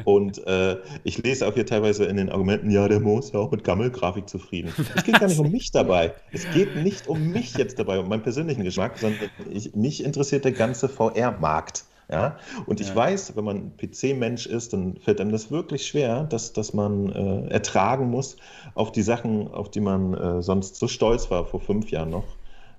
Und 0.04 0.46
äh, 0.46 0.76
ich 1.04 1.18
lese 1.18 1.46
auch 1.46 1.54
hier 1.54 1.66
teilweise 1.66 2.04
in 2.04 2.16
den 2.16 2.30
Argumenten, 2.30 2.70
ja, 2.70 2.88
der 2.88 3.00
Mo 3.00 3.18
ist 3.18 3.34
ja 3.34 3.40
auch 3.40 3.50
mit 3.50 3.64
Gammelgrafik 3.64 4.28
zufrieden. 4.28 4.72
Es 4.94 5.04
geht 5.04 5.18
gar 5.18 5.28
nicht 5.28 5.38
um 5.38 5.50
mich 5.50 5.70
dabei. 5.70 6.14
Es 6.32 6.48
geht 6.52 6.76
nicht 6.76 7.08
um 7.08 7.30
mich 7.30 7.54
jetzt 7.56 7.78
dabei, 7.78 7.98
um 7.98 8.08
meinen 8.08 8.22
persönlichen 8.22 8.64
Geschmack, 8.64 8.98
sondern 8.98 9.28
ich, 9.50 9.74
mich 9.74 10.04
interessiert 10.04 10.44
der 10.44 10.52
ganze 10.52 10.88
VR-Markt. 10.88 11.84
Ja? 12.10 12.38
Und 12.66 12.80
ich 12.80 12.88
ja. 12.88 12.96
weiß, 12.96 13.36
wenn 13.36 13.44
man 13.44 13.76
PC-Mensch 13.76 14.46
ist, 14.46 14.72
dann 14.72 14.96
fällt 14.96 15.20
einem 15.20 15.32
das 15.32 15.50
wirklich 15.50 15.86
schwer, 15.86 16.24
dass, 16.24 16.52
dass 16.52 16.72
man 16.72 17.12
äh, 17.12 17.48
ertragen 17.48 18.10
muss 18.10 18.36
auf 18.74 18.92
die 18.92 19.02
Sachen, 19.02 19.48
auf 19.48 19.70
die 19.70 19.80
man 19.80 20.14
äh, 20.14 20.42
sonst 20.42 20.76
so 20.76 20.88
stolz 20.88 21.30
war 21.30 21.44
vor 21.44 21.60
fünf 21.60 21.90
Jahren 21.90 22.10
noch 22.10 22.37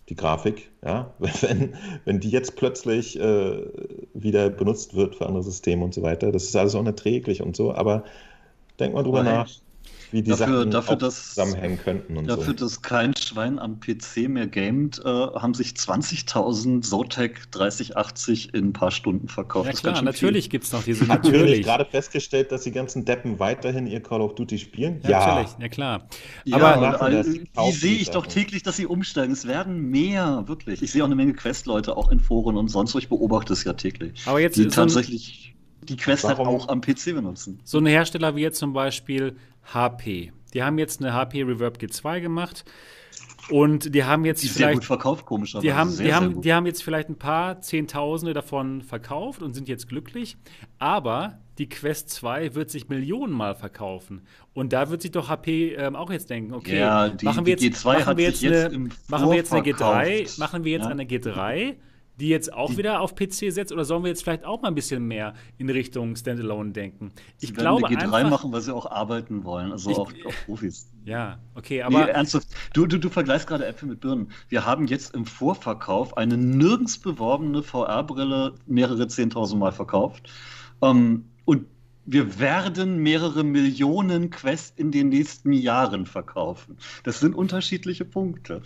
die 0.10 0.15
Grafik, 0.15 0.72
ja, 0.84 1.14
wenn, 1.19 1.76
wenn 2.06 2.19
die 2.19 2.30
jetzt 2.30 2.56
plötzlich 2.56 3.19
äh, 3.19 3.61
wieder 4.14 4.49
benutzt 4.49 4.95
wird 4.95 5.15
für 5.15 5.27
andere 5.27 5.44
Systeme 5.44 5.84
und 5.84 5.94
so 5.94 6.02
weiter, 6.02 6.31
das 6.31 6.45
ist 6.45 6.56
alles 6.56 6.76
unerträglich 6.76 7.41
und 7.41 7.56
so, 7.56 7.73
aber 7.73 8.03
denk 8.80 8.94
mal 8.94 9.03
drüber 9.03 9.23
Nein. 9.23 9.36
nach 9.36 9.49
wie 10.11 10.22
die 10.22 10.31
dafür, 10.31 10.60
Sachen 10.60 10.72
dafür, 10.72 10.95
dass, 10.95 11.30
zusammenhängen 11.30 11.80
könnten. 11.80 12.18
Und 12.18 12.27
dafür, 12.27 12.53
so. 12.57 12.65
dass 12.65 12.81
kein 12.81 13.15
Schwein 13.15 13.60
am 13.60 13.80
PC 13.80 14.27
mehr 14.27 14.48
gamet, 14.48 14.99
äh, 14.99 15.07
haben 15.07 15.53
sich 15.53 15.69
20.000 15.69 16.81
Zotac 16.81 17.52
3080 17.52 18.53
in 18.53 18.69
ein 18.69 18.73
paar 18.73 18.91
Stunden 18.91 19.27
verkauft. 19.27 19.68
Ja 19.68 19.73
klar, 19.73 20.02
natürlich 20.02 20.49
gibt 20.49 20.65
es 20.65 20.72
noch 20.72 20.84
diese. 20.84 21.06
Natürlich. 21.06 21.64
gerade 21.64 21.86
festgestellt, 21.86 22.52
dass 22.52 22.64
die 22.64 22.72
ganzen 22.72 23.06
Deppen 23.06 23.40
weiterhin 23.40 23.88
ihr 23.88 24.02
Call 24.02 24.22
of 24.22 24.36
Duty 24.36 24.57
spielen? 24.57 25.02
Ja, 25.03 25.10
ja. 25.10 25.27
natürlich, 25.27 25.56
ja 25.60 25.68
klar. 25.69 26.07
Aber 26.52 26.81
ja, 26.81 26.95
all, 26.95 27.23
die 27.23 27.72
sehe 27.72 27.98
ich 27.98 28.10
doch 28.10 28.26
täglich, 28.26 28.64
dass 28.64 28.77
sie 28.77 28.86
umsteigen. 28.86 29.34
Es 29.34 29.48
werden 29.48 29.90
mehr, 29.90 30.44
wirklich. 30.48 30.81
Ich 30.81 30.91
sehe 30.91 31.03
auch 31.03 31.07
eine 31.07 31.15
Menge 31.15 31.34
Quest-Leute, 31.34 31.95
auch 31.95 32.11
in 32.11 32.19
Foren 32.19 32.57
und 32.57 32.69
sonst, 32.69 32.94
wo 32.95 32.99
ich 32.99 33.10
beobachte 33.10 33.53
es 33.53 33.64
ja 33.64 33.73
täglich. 33.73 34.22
Aber 34.26 34.40
jetzt 34.40 34.57
die 34.57 34.68
tatsächlich 34.68 35.49
die 35.90 35.98
Quest 35.98 36.24
halt 36.24 36.40
auch 36.40 36.68
am 36.68 36.82
PC 36.82 37.16
benutzen. 37.16 37.60
So 37.64 37.80
ein 37.80 37.86
Hersteller 37.86 38.36
wie 38.36 38.41
jetzt 38.41 38.60
zum 38.60 38.74
Beispiel 38.74 39.36
HP. 39.74 40.32
Die 40.53 40.64
haben 40.64 40.78
jetzt 40.78 41.02
eine 41.02 41.14
HP 41.14 41.44
Reverb 41.44 41.78
G2 41.78 42.22
gemacht. 42.22 42.66
Und 43.49 43.95
die 43.95 44.03
haben 44.03 44.26
jetzt 44.26 44.44
die 44.44 44.48
vielleicht. 44.48 44.68
Sehr 44.68 44.76
gut 44.76 44.86
verkauft, 44.86 45.26
komischerweise. 45.26 45.66
Die 45.66 45.74
haben, 45.74 45.90
sehr, 45.90 46.06
die, 46.06 46.14
haben, 46.14 46.41
die 46.41 46.53
haben 46.53 46.66
jetzt 46.68 46.84
vielleicht 46.84 47.10
ein 47.10 47.18
paar 47.18 47.61
Zehntausende 47.61 48.34
davon 48.34 48.84
verkauft 48.84 49.41
und 49.41 49.53
sind 49.53 49.68
jetzt 49.68 49.90
glücklich. 49.90 50.38
Aber 50.78 51.40
die 51.57 51.68
Quest 51.68 52.10
2 52.11 52.53
wird 52.53 52.70
sich 52.70 52.90
Millionenmal 52.90 53.56
verkaufen. 53.56 54.22
Und 54.53 54.72
da 54.72 54.90
wird 54.90 55.02
sich 55.02 55.11
doch 55.11 55.30
HP 55.30 55.74
ähm, 55.74 55.95
auch 55.95 56.11
jetzt 56.11 56.30
denken, 56.30 56.53
okay, 56.53 56.78
ja, 56.78 57.10
die, 57.10 57.26
machen 57.26 57.45
wir 57.45 57.56
jetzt, 57.57 57.84
machen 57.84 58.18
wir 58.18 58.26
jetzt, 58.26 58.45
eine, 58.45 58.90
machen 59.07 59.30
wir 59.30 59.36
jetzt 59.36 59.52
eine 59.52 59.64
G3, 59.64 60.40
machen 60.40 60.64
wir 60.64 60.72
jetzt 60.72 60.86
ja. 60.86 60.90
eine 60.90 61.03
G3 61.03 61.76
die 62.20 62.30
jetzt 62.30 62.54
auch 62.54 62.70
die, 62.70 62.78
wieder 62.78 63.02
auf 63.02 63.16
PC 63.16 63.52
setzt? 63.52 63.72
Oder 63.72 63.86
sollen 63.86 64.04
wir 64.04 64.10
jetzt 64.10 64.24
vielleicht 64.24 64.46
auch 64.46 64.62
mal 64.62 64.68
ein 64.68 64.76
bisschen 64.76 65.08
mehr 65.08 65.34
in 65.58 65.70
Richtung 65.70 66.16
Standalone 66.16 66.72
denken? 66.72 67.12
Ich 67.40 67.54
glaube 67.54 67.88
eine 67.88 67.96
G3 67.96 68.02
einfach, 68.02 68.30
machen, 68.30 68.52
weil 68.52 68.62
sie 68.62 68.74
auch 68.74 68.90
arbeiten 68.90 69.44
wollen, 69.44 69.72
also 69.72 69.90
ich, 69.90 69.98
auch, 69.98 70.12
auch, 70.26 70.46
Profis. 70.46 70.90
Ja, 71.06 71.40
okay, 71.56 71.82
aber. 71.82 72.06
Nee, 72.06 72.12
ernsthaft, 72.12 72.48
du, 72.74 72.86
du, 72.86 72.98
du 73.00 73.10
vergleichst 73.10 73.48
gerade 73.48 73.66
Äpfel 73.66 73.90
mit 73.90 74.02
Birnen. 74.02 74.32
Wir 74.50 74.66
haben 74.66 74.88
jetzt 74.88 75.16
im 75.16 75.26
Vorverkauf 75.26 76.18
eine 76.18 76.38
nirgends 76.38 76.98
beworbene 76.98 77.64
VR-Brille 77.64 78.56
mehrere 78.68 79.04
10.000 79.04 79.58
Mal 79.58 79.72
verkauft. 79.72 80.30
Ähm, 80.82 81.26
und 81.46 81.66
wir 82.06 82.40
werden 82.40 82.98
mehrere 83.00 83.44
Millionen 83.44 84.30
Quests 84.32 84.74
in 84.78 84.91
den 84.91 85.10
nächsten 85.10 85.54
Jahren 85.54 86.06
verkaufen. 86.06 86.78
Das 87.04 87.20
sind 87.20 87.36
unterschiedliche 87.36 88.04
Punkte. 88.04 88.62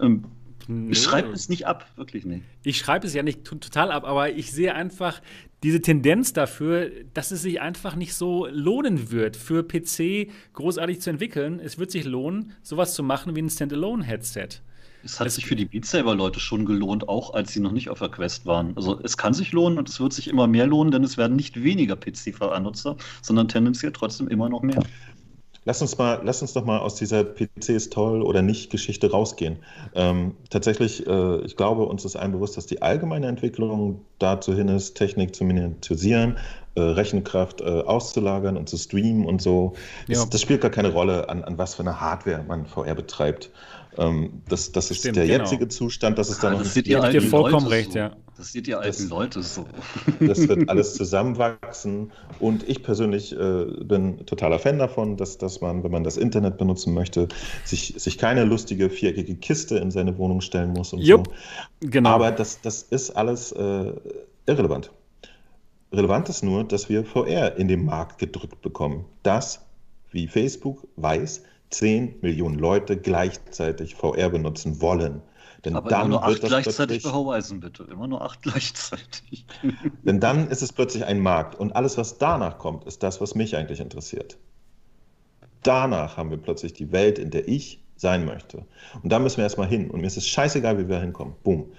Ähm, 0.00 0.24
Nee. 0.68 0.92
Ich 0.92 1.02
schreibe 1.02 1.30
es 1.30 1.48
nicht 1.48 1.66
ab, 1.66 1.86
wirklich 1.96 2.24
nicht. 2.24 2.42
Ich 2.64 2.78
schreibe 2.78 3.06
es 3.06 3.14
ja 3.14 3.22
nicht 3.22 3.44
total 3.44 3.92
ab, 3.92 4.04
aber 4.04 4.32
ich 4.32 4.50
sehe 4.52 4.74
einfach 4.74 5.20
diese 5.62 5.80
Tendenz 5.80 6.32
dafür, 6.32 6.90
dass 7.14 7.30
es 7.30 7.42
sich 7.42 7.60
einfach 7.60 7.96
nicht 7.96 8.14
so 8.14 8.46
lohnen 8.46 9.10
wird, 9.10 9.36
für 9.36 9.62
PC 9.62 10.30
großartig 10.52 11.00
zu 11.00 11.10
entwickeln. 11.10 11.60
Es 11.60 11.78
wird 11.78 11.90
sich 11.90 12.04
lohnen, 12.04 12.52
sowas 12.62 12.94
zu 12.94 13.02
machen 13.02 13.36
wie 13.36 13.42
ein 13.42 13.50
Standalone-Headset. 13.50 14.60
Es 15.04 15.20
hat 15.20 15.28
es 15.28 15.36
sich 15.36 15.46
für 15.46 15.54
die 15.54 15.66
Beat 15.66 15.84
Saber-Leute 15.84 16.40
schon 16.40 16.64
gelohnt, 16.64 17.08
auch 17.08 17.32
als 17.32 17.52
sie 17.52 17.60
noch 17.60 17.70
nicht 17.70 17.90
auf 17.90 18.00
der 18.00 18.08
Quest 18.08 18.44
waren. 18.44 18.76
Also 18.76 19.00
es 19.04 19.16
kann 19.16 19.34
sich 19.34 19.52
lohnen 19.52 19.78
und 19.78 19.88
es 19.88 20.00
wird 20.00 20.12
sich 20.12 20.26
immer 20.26 20.48
mehr 20.48 20.66
lohnen, 20.66 20.90
denn 20.90 21.04
es 21.04 21.16
werden 21.16 21.36
nicht 21.36 21.62
weniger 21.62 21.94
PC-VR-Nutzer, 21.94 22.96
sondern 23.22 23.46
tendenziell 23.46 23.92
trotzdem 23.92 24.26
immer 24.26 24.48
noch 24.48 24.62
mehr. 24.62 24.82
Lass 25.66 25.82
uns 25.82 25.98
mal, 25.98 26.20
lass 26.22 26.42
uns 26.42 26.52
doch 26.52 26.64
mal 26.64 26.78
aus 26.78 26.94
dieser 26.94 27.24
PC 27.24 27.70
ist 27.70 27.92
toll 27.92 28.22
oder 28.22 28.40
nicht 28.40 28.70
Geschichte 28.70 29.10
rausgehen. 29.10 29.56
Ähm, 29.96 30.36
tatsächlich, 30.48 31.04
äh, 31.08 31.40
ich 31.40 31.56
glaube, 31.56 31.86
uns 31.86 32.04
ist 32.04 32.14
allen 32.14 32.30
bewusst, 32.30 32.56
dass 32.56 32.66
die 32.66 32.82
allgemeine 32.82 33.26
Entwicklung 33.26 34.00
dazu 34.20 34.54
hin 34.54 34.68
ist, 34.68 34.94
Technik 34.94 35.34
zu 35.34 35.42
miniaturisieren, 35.42 36.36
äh, 36.76 36.80
Rechenkraft 36.80 37.62
äh, 37.62 37.64
auszulagern 37.64 38.56
und 38.56 38.68
zu 38.68 38.76
streamen 38.76 39.26
und 39.26 39.42
so. 39.42 39.72
Ja. 40.06 40.20
Das, 40.20 40.30
das, 40.30 40.40
spielt 40.40 40.60
gar 40.60 40.70
keine 40.70 40.92
Rolle, 40.92 41.28
an, 41.28 41.42
an 41.42 41.58
was 41.58 41.74
für 41.74 41.82
eine 41.82 42.00
Hardware 42.00 42.44
man 42.46 42.66
VR 42.66 42.94
betreibt. 42.94 43.50
Ähm, 43.98 44.42
das, 44.48 44.72
das 44.72 44.90
ist 44.90 44.98
Stimmt, 44.98 45.16
der 45.16 45.26
genau. 45.26 45.44
jetzige 45.44 45.68
Zustand, 45.68 46.18
dass 46.18 46.28
es 46.28 46.38
da 46.38 46.48
ah, 46.48 46.50
noch 46.52 46.62
das 46.62 46.74
nicht. 46.74 46.86
Ihr 46.88 47.22
vollkommen 47.22 47.66
recht, 47.66 47.92
so. 47.92 47.98
ja. 47.98 48.16
Das 48.36 48.52
seht 48.52 48.68
ihr 48.68 48.78
alten 48.78 49.02
das, 49.02 49.08
Leute 49.08 49.42
so. 49.42 49.66
Das 50.20 50.46
wird 50.46 50.68
alles 50.68 50.94
zusammenwachsen. 50.94 52.12
Und 52.38 52.68
ich 52.68 52.82
persönlich 52.82 53.32
äh, 53.32 53.64
bin 53.82 54.26
totaler 54.26 54.58
Fan 54.58 54.78
davon, 54.78 55.16
dass, 55.16 55.38
dass 55.38 55.62
man, 55.62 55.82
wenn 55.82 55.90
man 55.90 56.04
das 56.04 56.18
Internet 56.18 56.58
benutzen 56.58 56.92
möchte, 56.92 57.28
sich, 57.64 57.94
sich 57.96 58.18
keine 58.18 58.44
lustige 58.44 58.90
viereckige 58.90 59.36
Kiste 59.36 59.78
in 59.78 59.90
seine 59.90 60.18
Wohnung 60.18 60.42
stellen 60.42 60.72
muss 60.72 60.92
und 60.92 61.00
Jupp, 61.00 61.28
so. 61.80 61.88
Genau. 61.88 62.10
Aber 62.10 62.30
das, 62.30 62.60
das 62.60 62.82
ist 62.82 63.10
alles 63.10 63.52
äh, 63.52 63.92
irrelevant. 64.44 64.90
Relevant 65.92 66.28
ist 66.28 66.42
nur, 66.42 66.64
dass 66.64 66.90
wir 66.90 67.04
VR 67.04 67.56
in 67.56 67.68
den 67.68 67.86
Markt 67.86 68.18
gedrückt 68.18 68.60
bekommen. 68.60 69.06
Das, 69.22 69.64
wie 70.10 70.28
Facebook 70.28 70.86
weiß, 70.96 71.42
10 71.70 72.16
Millionen 72.20 72.58
Leute 72.58 72.96
gleichzeitig 72.96 73.94
VR 73.94 74.30
benutzen 74.30 74.80
wollen. 74.80 75.22
Denn 75.64 75.74
Aber 75.74 75.90
dann 75.90 76.02
immer 76.02 76.08
nur 76.10 76.24
acht 76.24 76.40
gleichzeitig 76.40 77.02
bei 77.02 77.12
Horizon, 77.12 77.60
bitte. 77.60 77.84
Immer 77.84 78.06
nur 78.06 78.22
acht 78.22 78.42
gleichzeitig. 78.42 79.46
Denn 80.04 80.20
dann 80.20 80.48
ist 80.48 80.62
es 80.62 80.72
plötzlich 80.72 81.04
ein 81.04 81.20
Markt. 81.20 81.54
Und 81.56 81.74
alles, 81.74 81.98
was 81.98 82.18
danach 82.18 82.58
kommt, 82.58 82.84
ist 82.84 83.02
das, 83.02 83.20
was 83.20 83.34
mich 83.34 83.56
eigentlich 83.56 83.80
interessiert. 83.80 84.38
Danach 85.62 86.16
haben 86.16 86.30
wir 86.30 86.36
plötzlich 86.36 86.72
die 86.72 86.92
Welt, 86.92 87.18
in 87.18 87.30
der 87.30 87.48
ich 87.48 87.82
sein 87.96 88.24
möchte. 88.24 88.64
Und 89.02 89.10
da 89.10 89.18
müssen 89.18 89.38
wir 89.38 89.44
erstmal 89.44 89.66
hin. 89.66 89.90
Und 89.90 90.00
mir 90.00 90.06
ist 90.06 90.16
es 90.16 90.28
scheißegal, 90.28 90.78
wie 90.78 90.88
wir 90.88 91.00
hinkommen. 91.00 91.34
Boom. 91.42 91.72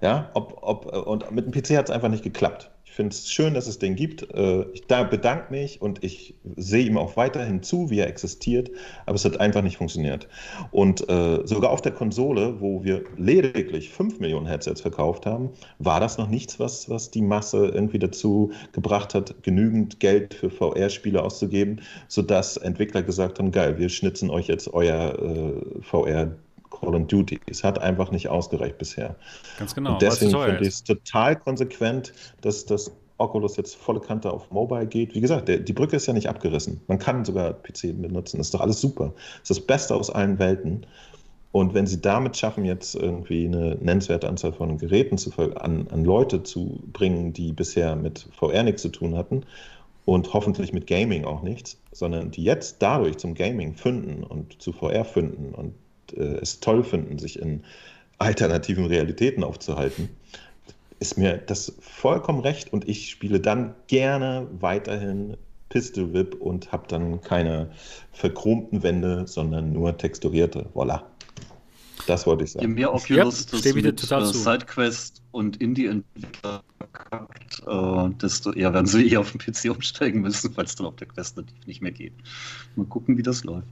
Ja, 0.00 0.30
ob, 0.34 0.58
ob, 0.60 0.86
und 1.06 1.30
mit 1.32 1.46
dem 1.46 1.52
PC 1.52 1.76
hat 1.76 1.88
es 1.88 1.90
einfach 1.90 2.10
nicht 2.10 2.22
geklappt 2.22 2.70
finde 2.98 3.14
es 3.14 3.30
schön, 3.30 3.54
dass 3.54 3.68
es 3.68 3.78
den 3.78 3.94
gibt. 3.94 4.28
Äh, 4.34 4.64
ich 4.72 4.88
bedanke 4.88 5.52
mich 5.52 5.80
und 5.80 6.02
ich 6.02 6.34
sehe 6.56 6.84
ihm 6.84 6.98
auch 6.98 7.16
weiterhin 7.16 7.62
zu, 7.62 7.90
wie 7.90 8.00
er 8.00 8.08
existiert, 8.08 8.72
aber 9.06 9.14
es 9.14 9.24
hat 9.24 9.38
einfach 9.38 9.62
nicht 9.62 9.76
funktioniert. 9.76 10.26
Und 10.72 11.08
äh, 11.08 11.46
sogar 11.46 11.70
auf 11.70 11.80
der 11.80 11.92
Konsole, 11.92 12.60
wo 12.60 12.82
wir 12.82 13.04
lediglich 13.16 13.90
5 13.90 14.18
Millionen 14.18 14.46
Headsets 14.46 14.80
verkauft 14.80 15.26
haben, 15.26 15.50
war 15.78 16.00
das 16.00 16.18
noch 16.18 16.28
nichts, 16.28 16.58
was, 16.58 16.90
was 16.90 17.12
die 17.12 17.22
Masse 17.22 17.68
irgendwie 17.68 18.00
dazu 18.00 18.50
gebracht 18.72 19.14
hat, 19.14 19.44
genügend 19.44 20.00
Geld 20.00 20.34
für 20.34 20.50
VR-Spiele 20.50 21.22
auszugeben, 21.22 21.82
sodass 22.08 22.56
Entwickler 22.56 23.04
gesagt 23.04 23.38
haben, 23.38 23.52
geil, 23.52 23.78
wir 23.78 23.90
schnitzen 23.90 24.28
euch 24.28 24.48
jetzt 24.48 24.74
euer 24.74 25.16
äh, 25.22 25.82
VR 25.82 26.32
Call 26.70 26.94
of 26.94 27.06
Duty. 27.06 27.40
Es 27.46 27.64
hat 27.64 27.78
einfach 27.78 28.10
nicht 28.10 28.28
ausgereicht 28.28 28.78
bisher. 28.78 29.16
Ganz 29.58 29.74
genau. 29.74 29.94
Und 29.94 30.02
deswegen 30.02 30.30
finde 30.30 30.62
ich 30.62 30.68
es 30.68 30.84
total 30.84 31.36
konsequent, 31.36 32.12
dass 32.40 32.66
das 32.66 32.90
Oculus 33.18 33.56
jetzt 33.56 33.74
volle 33.76 34.00
Kante 34.00 34.32
auf 34.32 34.50
Mobile 34.50 34.86
geht. 34.86 35.14
Wie 35.14 35.20
gesagt, 35.20 35.48
der, 35.48 35.58
die 35.58 35.72
Brücke 35.72 35.96
ist 35.96 36.06
ja 36.06 36.12
nicht 36.12 36.28
abgerissen. 36.28 36.80
Man 36.86 36.98
kann 36.98 37.24
sogar 37.24 37.52
PC 37.52 38.00
benutzen. 38.00 38.38
Das 38.38 38.48
ist 38.48 38.54
doch 38.54 38.60
alles 38.60 38.80
super. 38.80 39.12
Das 39.40 39.50
ist 39.50 39.58
das 39.58 39.66
Beste 39.66 39.94
aus 39.94 40.10
allen 40.10 40.38
Welten. 40.38 40.86
Und 41.50 41.74
wenn 41.74 41.86
sie 41.86 42.00
damit 42.00 42.36
schaffen, 42.36 42.64
jetzt 42.64 42.94
irgendwie 42.94 43.46
eine 43.46 43.76
nennenswerte 43.76 44.28
Anzahl 44.28 44.52
von 44.52 44.78
Geräten 44.78 45.18
zu, 45.18 45.32
an, 45.56 45.88
an 45.88 46.04
Leute 46.04 46.42
zu 46.42 46.80
bringen, 46.92 47.32
die 47.32 47.52
bisher 47.52 47.96
mit 47.96 48.28
VR 48.36 48.62
nichts 48.62 48.82
zu 48.82 48.90
tun 48.90 49.16
hatten 49.16 49.44
und 50.04 50.32
hoffentlich 50.34 50.72
mit 50.72 50.86
Gaming 50.86 51.24
auch 51.24 51.42
nichts, 51.42 51.80
sondern 51.90 52.30
die 52.30 52.44
jetzt 52.44 52.76
dadurch 52.80 53.16
zum 53.16 53.34
Gaming 53.34 53.74
finden 53.74 54.22
und 54.22 54.60
zu 54.60 54.72
VR 54.72 55.04
finden 55.04 55.54
und 55.54 55.74
äh, 56.16 56.38
es 56.40 56.60
toll 56.60 56.84
finden, 56.84 57.18
sich 57.18 57.38
in 57.38 57.62
alternativen 58.18 58.86
Realitäten 58.86 59.44
aufzuhalten, 59.44 60.08
ist 61.00 61.16
mir 61.16 61.38
das 61.38 61.72
vollkommen 61.80 62.40
recht 62.40 62.72
und 62.72 62.88
ich 62.88 63.10
spiele 63.10 63.40
dann 63.40 63.74
gerne 63.86 64.48
weiterhin 64.58 65.36
Pistol 65.68 66.12
Whip 66.12 66.34
und 66.40 66.72
habe 66.72 66.88
dann 66.88 67.20
keine 67.20 67.70
verchromten 68.12 68.82
Wände, 68.82 69.26
sondern 69.26 69.72
nur 69.72 69.96
texturierte. 69.96 70.66
Voilà. 70.74 71.02
Das 72.06 72.26
wollte 72.26 72.44
ich 72.44 72.52
sagen. 72.52 72.66
Je 72.66 72.74
mehr 72.74 72.94
Oculus 72.94 73.46
ja, 73.52 73.58
das 73.58 73.74
mit 73.74 74.00
total 74.00 74.24
Sidequest 74.24 75.20
und 75.32 75.58
Indie-Entwickler 75.58 76.62
äh, 77.66 78.10
desto 78.22 78.52
eher 78.52 78.72
werden 78.72 78.86
sie 78.86 79.08
eher 79.10 79.20
auf 79.20 79.32
den 79.32 79.38
PC 79.38 79.70
umsteigen 79.70 80.22
müssen, 80.22 80.56
weil 80.56 80.64
es 80.64 80.74
dann 80.74 80.86
auf 80.86 80.96
der 80.96 81.08
Quest 81.08 81.36
natürlich 81.36 81.66
nicht 81.66 81.82
mehr 81.82 81.92
geht. 81.92 82.14
Mal 82.76 82.86
gucken, 82.86 83.18
wie 83.18 83.22
das 83.22 83.44
läuft. 83.44 83.68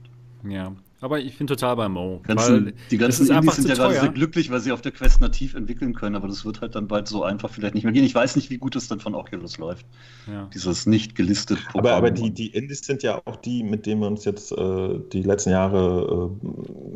Ja, 0.47 0.71
aber 0.99 1.19
ich 1.19 1.37
bin 1.37 1.45
total 1.45 1.75
bei 1.75 1.87
Mo. 1.87 2.21
Ganzen, 2.25 2.73
die 2.89 2.97
ganzen 2.97 3.29
Indies 3.29 3.55
sind 3.55 3.69
ja 3.69 3.75
gerade 3.75 3.99
sehr 3.99 4.09
glücklich, 4.09 4.49
weil 4.49 4.59
sie 4.59 4.71
auf 4.71 4.81
der 4.81 4.91
Quest 4.91 5.21
nativ 5.21 5.53
entwickeln 5.53 5.93
können, 5.93 6.15
aber 6.15 6.27
das 6.27 6.43
wird 6.43 6.61
halt 6.61 6.75
dann 6.75 6.87
bald 6.87 7.07
so 7.07 7.23
einfach 7.23 7.51
vielleicht 7.51 7.75
nicht 7.75 7.83
mehr 7.83 7.93
gehen. 7.93 8.03
Ich 8.03 8.15
weiß 8.15 8.35
nicht, 8.35 8.49
wie 8.49 8.57
gut 8.57 8.75
es 8.75 8.87
dann 8.87 8.99
von 8.99 9.13
Oculus 9.13 9.57
läuft. 9.59 9.85
Ja. 10.25 10.49
Dieses 10.53 10.87
nicht 10.87 11.15
gelistete 11.15 11.61
Programm. 11.61 11.85
Aber, 11.85 11.95
aber 11.95 12.11
die, 12.11 12.31
die 12.31 12.47
Indies 12.47 12.79
sind 12.79 13.03
ja 13.03 13.21
auch 13.25 13.35
die, 13.35 13.63
mit 13.63 13.85
denen 13.85 14.01
wir 14.01 14.07
uns 14.07 14.25
jetzt 14.25 14.51
äh, 14.51 14.99
die 15.13 15.21
letzten 15.21 15.51
Jahre 15.51 16.31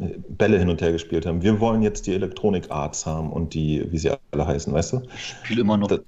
äh, 0.02 0.18
Bälle 0.30 0.58
hin 0.58 0.70
und 0.70 0.82
her 0.82 0.92
gespielt 0.92 1.26
haben. 1.28 1.44
Wir 1.44 1.60
wollen 1.60 1.84
jetzt 1.84 2.08
die 2.08 2.14
Electronic 2.14 2.72
Arts 2.72 3.06
haben 3.06 3.32
und 3.32 3.54
die, 3.54 3.86
wie 3.92 3.98
sie 4.00 4.12
alle 4.32 4.48
heißen, 4.48 4.74
weißt 4.74 4.94
du? 4.94 5.02
Ich 5.14 5.36
spiele 5.44 5.62
immer 5.62 5.78
noch. 5.78 5.88
Das, 5.88 6.00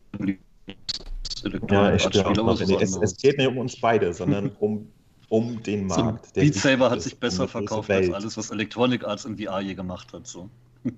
ja, 1.69 1.93
ich 1.93 2.01
spiele 2.01 2.25
auch 2.25 2.35
noch. 2.35 2.59
Es, 2.59 2.95
es 2.95 3.17
geht 3.17 3.37
nicht 3.37 3.47
um 3.47 3.57
uns 3.59 3.79
beide, 3.79 4.13
sondern 4.13 4.51
um 4.59 4.87
um 5.33 5.63
den 5.63 5.87
Markt. 5.87 6.27
So, 6.27 6.41
Beat 6.41 6.53
Saber 6.53 6.91
hat 6.91 7.01
sich 7.01 7.17
besser 7.17 7.47
verkauft 7.47 7.89
als 7.89 8.11
alles, 8.11 8.37
was 8.37 8.51
Electronic 8.51 9.03
Arts 9.03 9.25
in 9.25 9.35
VR 9.35 9.61
je 9.61 9.73
gemacht 9.73 10.13
hat. 10.13 10.27
So. 10.27 10.47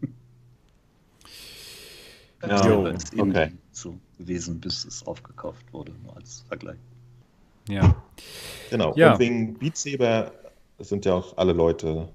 ja, 2.45 2.68
jo, 2.68 2.94
okay. 3.18 3.53
so 3.72 3.95
gewesen, 4.18 4.60
bis 4.60 4.84
es 4.84 5.07
aufgekauft 5.07 5.72
wurde, 5.72 5.94
nur 6.03 6.18
als 6.18 6.44
Vergleich. 6.49 6.80
Ja. 7.70 7.95
Genau. 8.70 8.94
Ja. 8.98 9.14
Und 9.14 9.20
wegen 9.20 9.53
Beat 9.53 9.78
Saber 9.78 10.34
sind 10.80 11.06
ja 11.06 11.14
auch 11.14 11.38
alle 11.38 11.53
Leute 11.53 12.10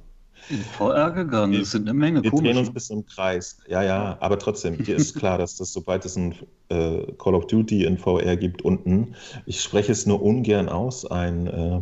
in 0.50 0.58
VR 0.58 1.12
gegangen. 1.12 1.54
Es 1.54 1.70
sind 1.70 1.88
eine 1.88 1.98
Menge 1.98 2.22
Wir 2.22 2.32
drehen 2.32 2.58
uns 2.58 2.68
ein 2.68 2.74
bisschen 2.74 2.98
im 2.98 3.06
Kreis. 3.06 3.56
Ja, 3.66 3.82
ja, 3.82 4.18
aber 4.20 4.38
trotzdem, 4.38 4.76
dir 4.84 4.96
ist 4.96 5.14
klar, 5.18 5.38
dass 5.38 5.56
das, 5.56 5.72
sobald 5.72 6.04
es 6.04 6.16
ein 6.16 6.34
äh, 6.68 7.00
Call 7.16 7.34
of 7.34 7.46
Duty 7.46 7.84
in 7.84 7.96
VR 7.96 8.36
gibt, 8.36 8.60
unten, 8.60 9.14
ich 9.46 9.62
spreche 9.62 9.92
es 9.92 10.04
nur 10.04 10.22
ungern 10.22 10.68
aus, 10.68 11.10
ein 11.10 11.46
äh, 11.46 11.80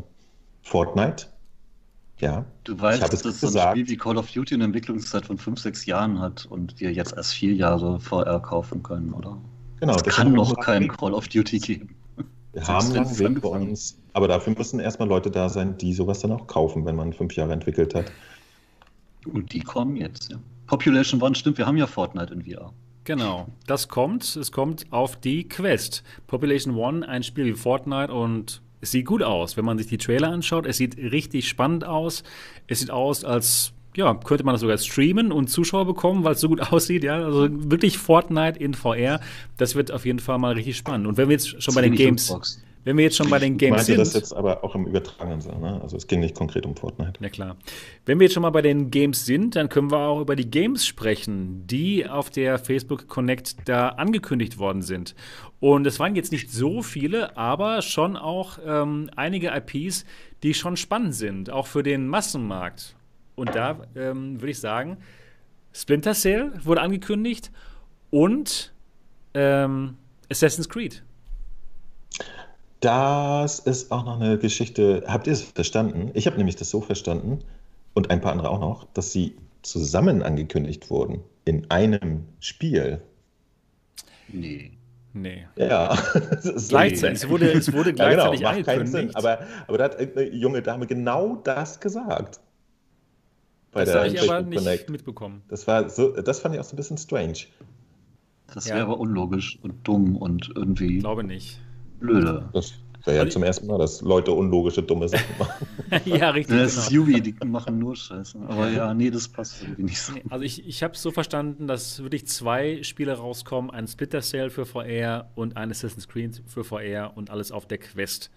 Fortnite. 0.69 1.27
Ja. 2.19 2.45
Du 2.65 2.79
weißt, 2.79 3.01
dass 3.01 3.23
das 3.23 3.41
so 3.41 3.59
ein 3.59 3.71
Spiel 3.71 3.89
wie 3.89 3.97
Call 3.97 4.19
of 4.19 4.31
Duty 4.31 4.55
eine 4.55 4.65
Entwicklungszeit 4.65 5.25
von 5.25 5.39
5, 5.39 5.59
6 5.59 5.87
Jahren 5.87 6.21
hat 6.21 6.47
und 6.47 6.79
wir 6.79 6.93
jetzt 6.93 7.15
erst 7.17 7.33
vier 7.33 7.55
Jahre 7.55 8.01
VR 8.01 8.41
kaufen 8.41 8.83
können, 8.83 9.13
oder? 9.15 9.39
Genau. 9.81 9.95
Es 9.95 10.03
kann 10.03 10.33
noch 10.33 10.59
kein 10.61 10.89
Call 10.89 11.15
of 11.15 11.29
Duty 11.29 11.59
geben. 11.59 11.95
Wir 12.53 12.67
haben 12.67 12.93
einen 12.93 13.19
Weg 13.19 13.41
bei 13.41 13.49
uns, 13.49 13.99
aber 14.13 14.29
dafür 14.29 14.55
müssen 14.57 14.81
erstmal 14.81 15.09
Leute 15.09 15.31
da 15.31 15.49
sein, 15.49 15.79
die 15.79 15.95
sowas 15.95 16.21
dann 16.21 16.33
auch 16.33 16.47
kaufen, 16.47 16.85
wenn 16.85 16.97
man 16.97 17.13
fünf 17.13 17.37
Jahre 17.37 17.53
entwickelt 17.53 17.95
hat. 17.95 18.11
Und 19.33 19.53
die 19.53 19.61
kommen 19.61 19.97
jetzt, 19.97 20.31
ja. 20.31 20.39
Population 20.67 21.23
One, 21.23 21.35
stimmt, 21.35 21.57
wir 21.57 21.67
haben 21.67 21.77
ja 21.77 21.87
Fortnite 21.87 22.35
in 22.35 22.43
VR. 22.43 22.73
Genau, 23.05 23.47
das 23.67 23.89
kommt. 23.89 24.37
Es 24.37 24.53
kommt 24.53 24.87
auf 24.91 25.17
die 25.17 25.49
Quest. 25.49 26.03
Population 26.27 26.75
One, 26.75 27.09
ein 27.09 27.23
Spiel 27.23 27.47
wie 27.47 27.55
Fortnite 27.55 28.13
und 28.13 28.61
es 28.81 28.91
sieht 28.91 29.07
gut 29.07 29.23
aus. 29.23 29.57
Wenn 29.57 29.65
man 29.65 29.79
sich 29.79 29.87
die 29.87 29.99
Trailer 29.99 30.31
anschaut, 30.31 30.67
es 30.67 30.77
sieht 30.77 30.97
richtig 30.97 31.49
spannend 31.49 31.85
aus. 31.85 32.23
Es 32.67 32.81
sieht 32.81 32.91
aus, 32.91 33.25
als 33.25 33.73
ja, 33.97 34.15
könnte 34.15 34.45
man 34.45 34.55
das 34.55 34.61
sogar 34.61 34.79
streamen 34.79 35.33
und 35.33 35.49
Zuschauer 35.49 35.85
bekommen, 35.85 36.23
weil 36.23 36.35
es 36.35 36.41
so 36.41 36.49
gut 36.49 36.61
aussieht, 36.73 37.05
ja. 37.05 37.17
Also 37.17 37.49
wirklich 37.51 37.99
Fortnite 37.99 38.59
in 38.59 38.75
VR, 38.75 39.21
das 39.57 39.75
wird 39.75 39.91
auf 39.91 40.07
jeden 40.07 40.21
Fall 40.21 40.39
mal 40.39 40.55
richtig 40.55 40.77
spannend. 40.77 41.07
Und 41.07 41.17
wenn 41.17 41.29
wir 41.29 41.35
jetzt 41.35 41.63
schon 41.63 41.75
bei 41.75 41.83
den 41.83 41.95
Games. 41.95 42.29
Box. 42.29 42.63
Wenn 42.85 42.97
wir 42.97 43.05
jetzt 43.05 43.17
schon 43.17 43.29
bei 43.29 43.39
den 43.39 43.59
Games 43.59 43.83
ich 43.83 43.87
sind. 43.87 43.99
das 43.99 44.15
jetzt 44.15 44.33
aber 44.33 44.65
auch 44.65 44.75
im 44.75 44.87
übertragenen 44.87 45.41
Sinne, 45.41 45.59
ne? 45.59 45.81
Also 45.83 45.97
es 45.97 46.07
ging 46.07 46.21
nicht 46.21 46.35
konkret 46.35 46.65
um 46.65 46.77
Fortnite. 46.77 47.15
Ja 47.21 47.29
klar. 47.29 47.57
Wenn 48.07 48.19
wir 48.19 48.27
jetzt 48.27 48.35
schon 48.35 48.43
mal 48.43 48.51
bei 48.51 48.63
den 48.63 48.91
Games 48.91 49.27
sind, 49.27 49.57
dann 49.57 49.69
können 49.69 49.91
wir 49.91 49.99
auch 49.99 50.21
über 50.21 50.37
die 50.37 50.51
Games 50.51 50.87
sprechen, 50.87 51.67
die 51.67 52.09
auf 52.09 52.31
der 52.31 52.59
Facebook 52.59 53.09
Connect 53.09 53.57
da 53.67 53.91
angekündigt 53.91 54.59
worden 54.59 54.83
sind. 54.83 55.15
Und 55.61 55.87
es 55.87 55.99
waren 55.99 56.15
jetzt 56.15 56.33
nicht 56.33 56.51
so 56.51 56.83
viele, 56.83 57.37
aber 57.37 57.83
schon 57.83 58.17
auch 58.17 58.59
ähm, 58.65 59.11
einige 59.17 59.49
IPs, 59.49 60.05
die 60.43 60.55
schon 60.55 60.77
spannend 60.77 61.15
sind, 61.15 61.51
auch 61.51 61.67
für 61.67 61.83
den 61.83 62.07
Massenmarkt. 62.07 62.95
Und 63.35 63.55
da 63.55 63.81
ähm, 63.97 64.41
würde 64.41 64.51
ich 64.51 64.61
sagen, 64.61 64.99
Splinter 65.73 66.15
Cell 66.15 66.53
wurde 66.65 66.81
angekündigt 66.81 67.51
und 68.11 68.73
ähm, 69.35 69.97
Assassin's 70.31 70.69
Creed. 70.69 71.03
Das 72.81 73.59
ist 73.59 73.91
auch 73.91 74.05
noch 74.05 74.21
eine 74.21 74.39
Geschichte. 74.39 75.03
Habt 75.07 75.27
ihr 75.27 75.33
es 75.33 75.43
verstanden? 75.43 76.11
Ich 76.15 76.27
habe 76.27 76.37
nämlich 76.37 76.57
das 76.57 76.71
so 76.71 76.81
verstanden 76.81 77.41
und 77.95 78.11
ein 78.11 78.21
paar 78.21 78.33
andere 78.33 78.51
auch 78.51 78.61
noch, 78.61 78.87
dass 78.95 79.13
sie 79.13 79.37
zusammen 79.63 80.23
angekündigt 80.23 80.89
wurden 80.91 81.21
in 81.45 81.71
einem 81.71 82.25
Spiel. 82.41 83.03
Nee. 84.29 84.73
Nee. 85.13 85.47
Ja, 85.57 85.99
gleichzeitig. 86.69 87.23
Es 87.23 87.29
wurde, 87.29 87.51
es 87.51 87.73
wurde 87.73 87.93
gleichzeitig 87.93 88.41
ja, 88.41 88.53
genau, 88.53 88.59
macht. 88.59 88.67
Keinen 88.67 88.87
Sinn, 88.87 89.15
aber, 89.17 89.41
aber 89.67 89.79
da 89.79 89.85
hat 89.85 89.99
eine 89.99 90.29
junge 90.29 90.63
Dame 90.63 90.87
genau 90.87 91.37
das 91.37 91.81
gesagt. 91.81 92.39
Bei 93.73 93.85
das 93.85 93.95
habe 93.95 94.09
ich 94.09 94.23
aber 94.23 94.43
nicht 94.43 94.59
Connect. 94.59 94.91
mitbekommen. 94.91 95.43
Das, 95.49 95.67
war 95.67 95.89
so, 95.91 96.13
das 96.13 96.41
fand 96.41 96.55
ich 96.55 96.61
auch 96.61 96.65
so 96.65 96.75
ein 96.75 96.77
bisschen 96.77 96.99
strange. 96.99 97.39
Das 98.55 98.69
wäre 98.69 98.83
aber 98.83 99.01
unlogisch 99.01 99.59
und 99.63 99.87
dumm 99.87 100.17
und 100.17 100.53
irgendwie. 100.55 100.97
Ich 100.97 101.01
glaube 101.01 101.25
nicht 101.25 101.59
blöde. 101.99 102.49
Das 102.53 102.75
wäre 103.05 103.25
ja 103.25 103.31
zum 103.31 103.43
ersten 103.43 103.67
Mal, 103.67 103.79
dass 103.79 104.01
Leute 104.03 104.33
unlogische, 104.33 104.83
dumme 104.83 105.09
Sachen 105.09 105.25
machen. 105.39 105.67
ja, 106.05 106.31
richtig. 106.31 106.57
Das 106.57 106.73
genau. 106.73 106.83
ist 106.83 106.91
Yubi, 106.91 107.21
die 107.21 107.35
machen 107.45 107.79
nur 107.79 107.97
Scheiße. 107.97 108.39
Aber 108.47 108.69
ja, 108.71 108.95
nee, 108.95 109.11
das 109.11 109.29
passt 109.29 109.63
irgendwie 109.63 109.85
nicht 109.85 110.01
so. 110.01 110.13
Also 110.29 110.45
ich, 110.45 110.67
ich 110.67 110.83
habe 110.83 110.95
es 110.95 111.03
so 111.03 111.11
verstanden, 111.11 111.67
dass 111.67 112.03
wirklich 112.03 112.27
zwei 112.27 112.83
Spiele 112.83 113.13
rauskommen: 113.13 113.71
ein 113.71 113.87
Splitter 113.87 114.21
Cell 114.21 114.51
für 114.51 114.67
VR 114.67 115.31
und 115.35 115.57
ein 115.57 115.71
Assassin's 115.71 116.09
Creed 116.09 116.43
für 116.47 116.65
VR 116.65 117.13
und 117.17 117.31
alles 117.31 117.53
auf 117.53 117.67
der 117.67 117.79
Quest. 117.79 118.31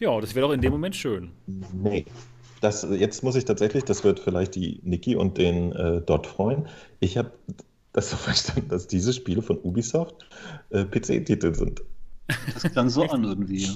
Ja, 0.00 0.20
das 0.20 0.34
wäre 0.34 0.48
doch 0.48 0.52
in 0.52 0.60
dem 0.60 0.72
Moment 0.72 0.96
schön. 0.96 1.30
Nee. 1.46 2.04
Das, 2.60 2.86
jetzt 2.90 3.22
muss 3.22 3.36
ich 3.36 3.44
tatsächlich, 3.44 3.84
das 3.84 4.04
wird 4.04 4.20
vielleicht 4.20 4.54
die 4.54 4.80
Niki 4.82 5.16
und 5.16 5.36
den 5.36 5.72
äh, 5.72 6.00
dort 6.00 6.26
freuen. 6.26 6.66
Ich 6.98 7.18
habe 7.18 7.30
das 7.92 8.10
so 8.10 8.16
verstanden, 8.18 8.68
dass 8.68 8.86
diese 8.86 9.12
Spiele 9.12 9.42
von 9.42 9.58
Ubisoft 9.58 10.26
äh, 10.70 10.84
PC-Titel 10.84 11.54
sind. 11.54 11.82
Das 12.26 12.62
klang 12.72 12.88
so 12.88 13.02
an 13.08 13.24
irgendwie. 13.24 13.68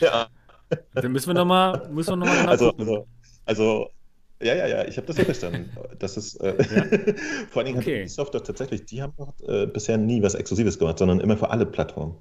Ja. 0.00 0.28
Dann 0.94 1.12
müssen 1.12 1.28
wir 1.28 1.34
nochmal 1.34 1.88
noch 1.90 2.16
mal 2.16 2.46
also, 2.48 2.70
also, 2.76 3.06
also, 3.44 3.88
ja, 4.42 4.54
ja, 4.54 4.66
ja, 4.66 4.84
ich 4.86 4.96
habe 4.96 5.06
das 5.06 5.16
so 5.16 5.22
verstanden. 5.22 5.70
Das 5.98 6.16
ist, 6.16 6.36
äh, 6.36 6.56
ja. 6.56 6.84
vor 7.50 7.60
allen 7.62 7.66
Dingen 7.66 7.78
okay. 7.78 7.96
hat 7.96 8.02
Ubisoft 8.02 8.34
doch 8.34 8.40
tatsächlich, 8.40 8.84
die 8.86 9.02
haben 9.02 9.12
doch 9.16 9.32
äh, 9.46 9.66
bisher 9.66 9.96
nie 9.96 10.22
was 10.22 10.34
Exklusives 10.34 10.78
gemacht, 10.78 10.98
sondern 10.98 11.20
immer 11.20 11.36
für 11.36 11.50
alle 11.50 11.66
Plattformen. 11.66 12.16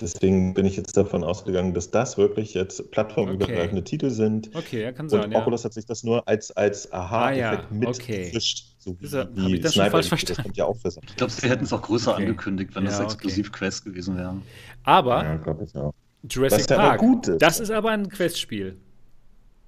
Deswegen 0.00 0.54
bin 0.54 0.66
ich 0.66 0.76
jetzt 0.76 0.96
davon 0.96 1.24
ausgegangen, 1.24 1.74
dass 1.74 1.90
das 1.90 2.16
wirklich 2.16 2.54
jetzt 2.54 2.90
plattformübergreifende 2.90 3.82
okay. 3.82 3.90
Titel 3.90 4.10
sind. 4.10 4.50
Okay, 4.54 4.82
ja, 4.82 4.92
kann 4.92 5.08
sein. 5.08 5.24
Und 5.24 5.34
Oculus 5.34 5.62
ja. 5.62 5.66
hat 5.66 5.74
sich 5.74 5.84
das 5.86 6.04
nur 6.04 6.26
als, 6.26 6.50
als 6.52 6.92
Aha-Effekt 6.92 7.64
ah, 7.70 7.74
ja. 7.74 7.76
mitgefischt. 7.76 8.64
Okay. 8.64 8.69
So 8.80 8.98
wie, 8.98 9.12
wie 9.12 9.54
ich 9.56 9.60
das 9.60 9.74
Sniper. 9.74 9.90
Falsch 9.90 10.08
verstanden? 10.08 10.36
Das 10.36 10.44
kommt 10.44 10.56
ja 10.56 10.64
auch 10.64 10.76
Ich 10.84 11.16
glaube, 11.16 11.32
sie 11.32 11.50
hätten 11.50 11.64
es 11.64 11.72
auch 11.72 11.82
größer 11.82 12.12
okay. 12.12 12.22
angekündigt, 12.22 12.74
wenn 12.74 12.84
ja, 12.84 12.90
das 12.90 13.00
exklusiv 13.00 13.52
Quest 13.52 13.84
gewesen 13.84 14.16
wäre. 14.16 14.40
Aber 14.84 15.22
ja, 15.22 15.62
ich 15.62 15.76
auch. 15.76 15.92
Jurassic 16.28 16.66
Park, 16.68 17.02
ist. 17.02 17.36
das 17.42 17.60
ist 17.60 17.70
aber 17.70 17.90
ein 17.90 18.08
Quest-Spiel. 18.08 18.78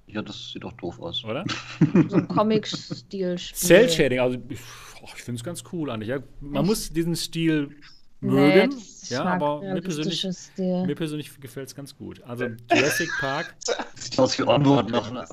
Ja, 0.07 0.23
das 0.23 0.51
sieht 0.51 0.63
doch 0.63 0.73
doof 0.73 0.99
aus. 0.99 1.23
Oder? 1.23 1.45
So 2.09 2.17
ein 2.17 2.27
Comic-Stil-Spiel. 2.27 3.55
Cell-Shading, 3.55 4.19
also 4.19 4.39
ich, 4.49 4.59
ich 5.15 5.23
finde 5.23 5.37
es 5.37 5.43
ganz 5.43 5.63
cool 5.71 5.91
eigentlich. 5.91 6.09
Ja, 6.09 6.19
man 6.41 6.65
muss 6.65 6.89
diesen 6.89 7.15
Stil 7.15 7.69
mögen. 8.23 8.69
Nee, 8.69 8.83
ja, 9.09 9.23
aber 9.25 9.61
mir 9.61 9.81
persönlich, 9.81 10.27
mir 10.57 10.95
persönlich 10.95 11.39
gefällt 11.39 11.67
es 11.67 11.75
ganz 11.75 11.95
gut. 11.95 12.21
Also 12.23 12.45
Jurassic 12.71 13.09
Park. 13.19 13.53
Sieht 13.95 14.17
aus 14.19 14.37
wie 14.39 14.43
Onward 14.43 14.89
noch 14.89 15.09
eine 15.09 15.25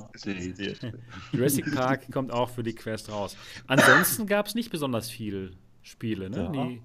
Jurassic 1.31 1.73
Park 1.73 2.11
kommt 2.11 2.31
auch 2.31 2.49
für 2.49 2.63
die 2.63 2.75
Quest 2.75 3.11
raus. 3.11 3.35
Ansonsten 3.67 4.27
gab 4.27 4.47
es 4.47 4.55
nicht 4.55 4.71
besonders 4.71 5.09
viele 5.09 5.51
Spiele, 5.81 6.29
ne? 6.29 6.51
Ja. 6.53 6.63
Die, 6.65 6.81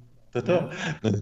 ja. 0.46 0.70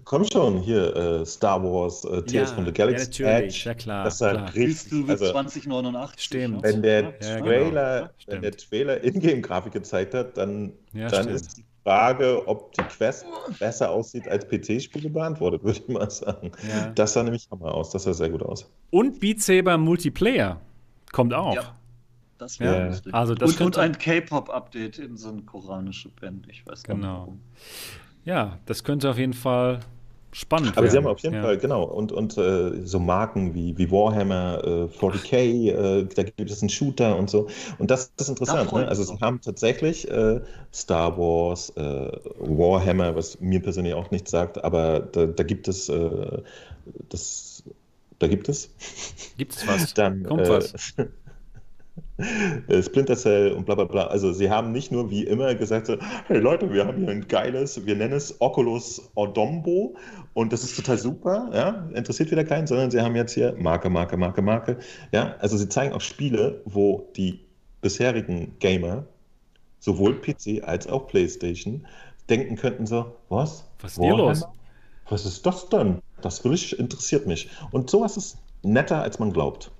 Komm 0.03 0.25
schon, 0.25 0.61
hier 0.61 0.95
äh, 0.95 1.25
Star 1.25 1.63
Wars, 1.63 2.03
äh, 2.03 2.21
Tales 2.23 2.31
ja, 2.31 2.45
from 2.47 2.65
the 2.65 2.73
Galaxy 2.73 3.23
ja, 3.23 3.39
Edge. 3.39 3.61
Ja, 3.65 3.73
klar. 3.73 4.03
Das 4.03 4.15
ist 4.15 4.21
halt 4.21 4.55
richtig, 4.55 5.09
also, 5.09 5.31
2089. 5.31 6.21
Stimmt. 6.21 6.63
Wenn 6.63 6.81
der 6.81 7.17
Trailer, 7.19 8.01
ja, 8.01 8.01
genau. 8.01 8.11
wenn 8.27 8.41
der 8.41 8.51
Trailer 8.51 9.03
Ingame-Grafik 9.03 9.73
gezeigt 9.73 10.13
hat, 10.13 10.37
dann, 10.37 10.73
dann 10.93 11.29
ist 11.29 11.61
Frage, 11.85 12.47
ob 12.47 12.73
die 12.73 12.81
Quest 12.81 13.27
besser 13.59 13.91
aussieht 13.91 14.27
als 14.27 14.47
PC-Spiele 14.47 15.07
beantwortet, 15.07 15.63
würde 15.63 15.79
ich 15.79 15.87
mal 15.87 16.09
sagen. 16.09 16.51
Ja. 16.67 16.89
Das 16.95 17.13
sah 17.13 17.21
nämlich 17.21 17.47
Hammer 17.51 17.75
aus, 17.75 17.91
das 17.91 18.03
sah 18.03 18.13
sehr 18.13 18.31
gut 18.31 18.41
aus. 18.41 18.67
Und 18.89 19.19
Beat 19.19 19.39
Saber 19.39 19.77
Multiplayer 19.77 20.59
kommt 21.11 21.35
auch. 21.35 21.53
Ja, 21.53 21.75
das 22.39 22.59
wäre 22.59 22.91
ja. 22.91 23.11
also 23.11 23.35
das 23.35 23.51
und, 23.57 23.61
und 23.67 23.77
ein 23.77 23.95
K-Pop-Update 23.99 24.97
in 24.97 25.15
so 25.15 25.29
eine 25.29 25.43
koranische 25.43 26.09
Band, 26.09 26.47
ich 26.49 26.65
weiß 26.65 26.81
genau. 26.81 27.25
nicht. 27.25 27.25
Genau. 27.25 27.37
Ja, 28.25 28.59
das 28.65 28.83
könnte 28.83 29.11
auf 29.11 29.19
jeden 29.19 29.33
Fall 29.33 29.79
spannend 30.35 30.71
Aber 30.73 30.81
werden. 30.81 30.91
sie 30.91 30.97
haben 30.97 31.07
auf 31.07 31.19
jeden 31.19 31.35
ja. 31.35 31.41
Fall, 31.41 31.57
genau, 31.57 31.83
und, 31.83 32.11
und 32.11 32.37
äh, 32.37 32.85
so 32.85 32.99
Marken 32.99 33.53
wie, 33.53 33.77
wie 33.77 33.89
Warhammer 33.89 34.61
äh, 34.63 34.97
40k, 34.97 35.35
äh, 35.35 36.07
da 36.13 36.23
gibt 36.23 36.51
es 36.51 36.61
einen 36.61 36.69
Shooter 36.69 37.15
und 37.15 37.29
so. 37.29 37.47
Und 37.79 37.89
das, 37.89 38.13
das 38.17 38.27
ist 38.27 38.39
interessant. 38.39 38.73
Ne? 38.73 38.87
Also 38.87 39.03
sie 39.03 39.17
haben 39.21 39.39
tatsächlich 39.39 40.09
äh, 40.11 40.41
Star 40.73 41.17
Wars, 41.17 41.69
äh, 41.77 42.11
Warhammer, 42.39 43.15
was 43.15 43.39
mir 43.39 43.61
persönlich 43.61 43.93
auch 43.93 44.11
nichts 44.11 44.31
sagt, 44.31 44.61
aber 44.63 44.99
da, 44.99 45.25
da 45.25 45.43
gibt 45.43 45.69
es 45.69 45.87
äh, 45.87 46.41
das, 47.09 47.63
da 48.19 48.27
gibt 48.27 48.49
es. 48.49 48.69
Gibt 49.37 49.55
es 49.55 49.67
was? 49.67 49.93
Dann, 49.95 50.23
Kommt 50.23 50.49
was. 50.49 50.73
Splinter 52.85 53.15
Cell 53.15 53.53
und 53.53 53.65
bla 53.65 53.75
bla 53.75 53.85
bla. 53.85 54.07
Also 54.07 54.33
sie 54.33 54.49
haben 54.49 54.71
nicht 54.71 54.91
nur 54.91 55.09
wie 55.09 55.23
immer 55.23 55.55
gesagt, 55.55 55.87
so, 55.87 55.97
hey 56.27 56.39
Leute, 56.39 56.71
wir 56.71 56.85
haben 56.85 56.97
hier 56.97 57.09
ein 57.09 57.27
geiles, 57.27 57.85
wir 57.85 57.95
nennen 57.95 58.13
es 58.13 58.39
Oculus 58.39 59.09
Odombo 59.15 59.95
und 60.35 60.51
das 60.51 60.65
ist 60.65 60.75
total 60.75 60.97
super, 60.97 61.49
ja, 61.53 61.87
interessiert 61.93 62.29
wieder 62.29 62.43
keinen, 62.43 62.67
sondern 62.67 62.91
sie 62.91 62.99
haben 62.99 63.15
jetzt 63.15 63.33
hier 63.33 63.55
Marke, 63.57 63.89
Marke, 63.89 64.17
Marke, 64.17 64.41
Marke. 64.41 64.77
Ja, 65.13 65.33
also 65.39 65.55
sie 65.55 65.69
zeigen 65.69 65.93
auch 65.93 66.01
Spiele, 66.01 66.61
wo 66.65 67.07
die 67.15 67.39
bisherigen 67.79 68.53
Gamer, 68.59 69.05
sowohl 69.79 70.19
PC 70.19 70.61
als 70.61 70.87
auch 70.87 71.07
PlayStation, 71.07 71.87
denken 72.29 72.57
könnten 72.57 72.85
so, 72.85 73.15
was? 73.29 73.63
Was 73.79 73.93
ist 73.93 74.03
hier 74.03 74.17
los? 74.17 74.43
Was 75.07 75.25
ist 75.25 75.45
das 75.45 75.69
denn? 75.69 76.01
Das 76.19 76.43
will 76.43 76.53
ich, 76.53 76.77
interessiert 76.77 77.27
mich. 77.27 77.49
Und 77.71 77.89
sowas 77.89 78.17
ist 78.17 78.37
netter, 78.61 79.01
als 79.01 79.19
man 79.19 79.31
glaubt. 79.31 79.71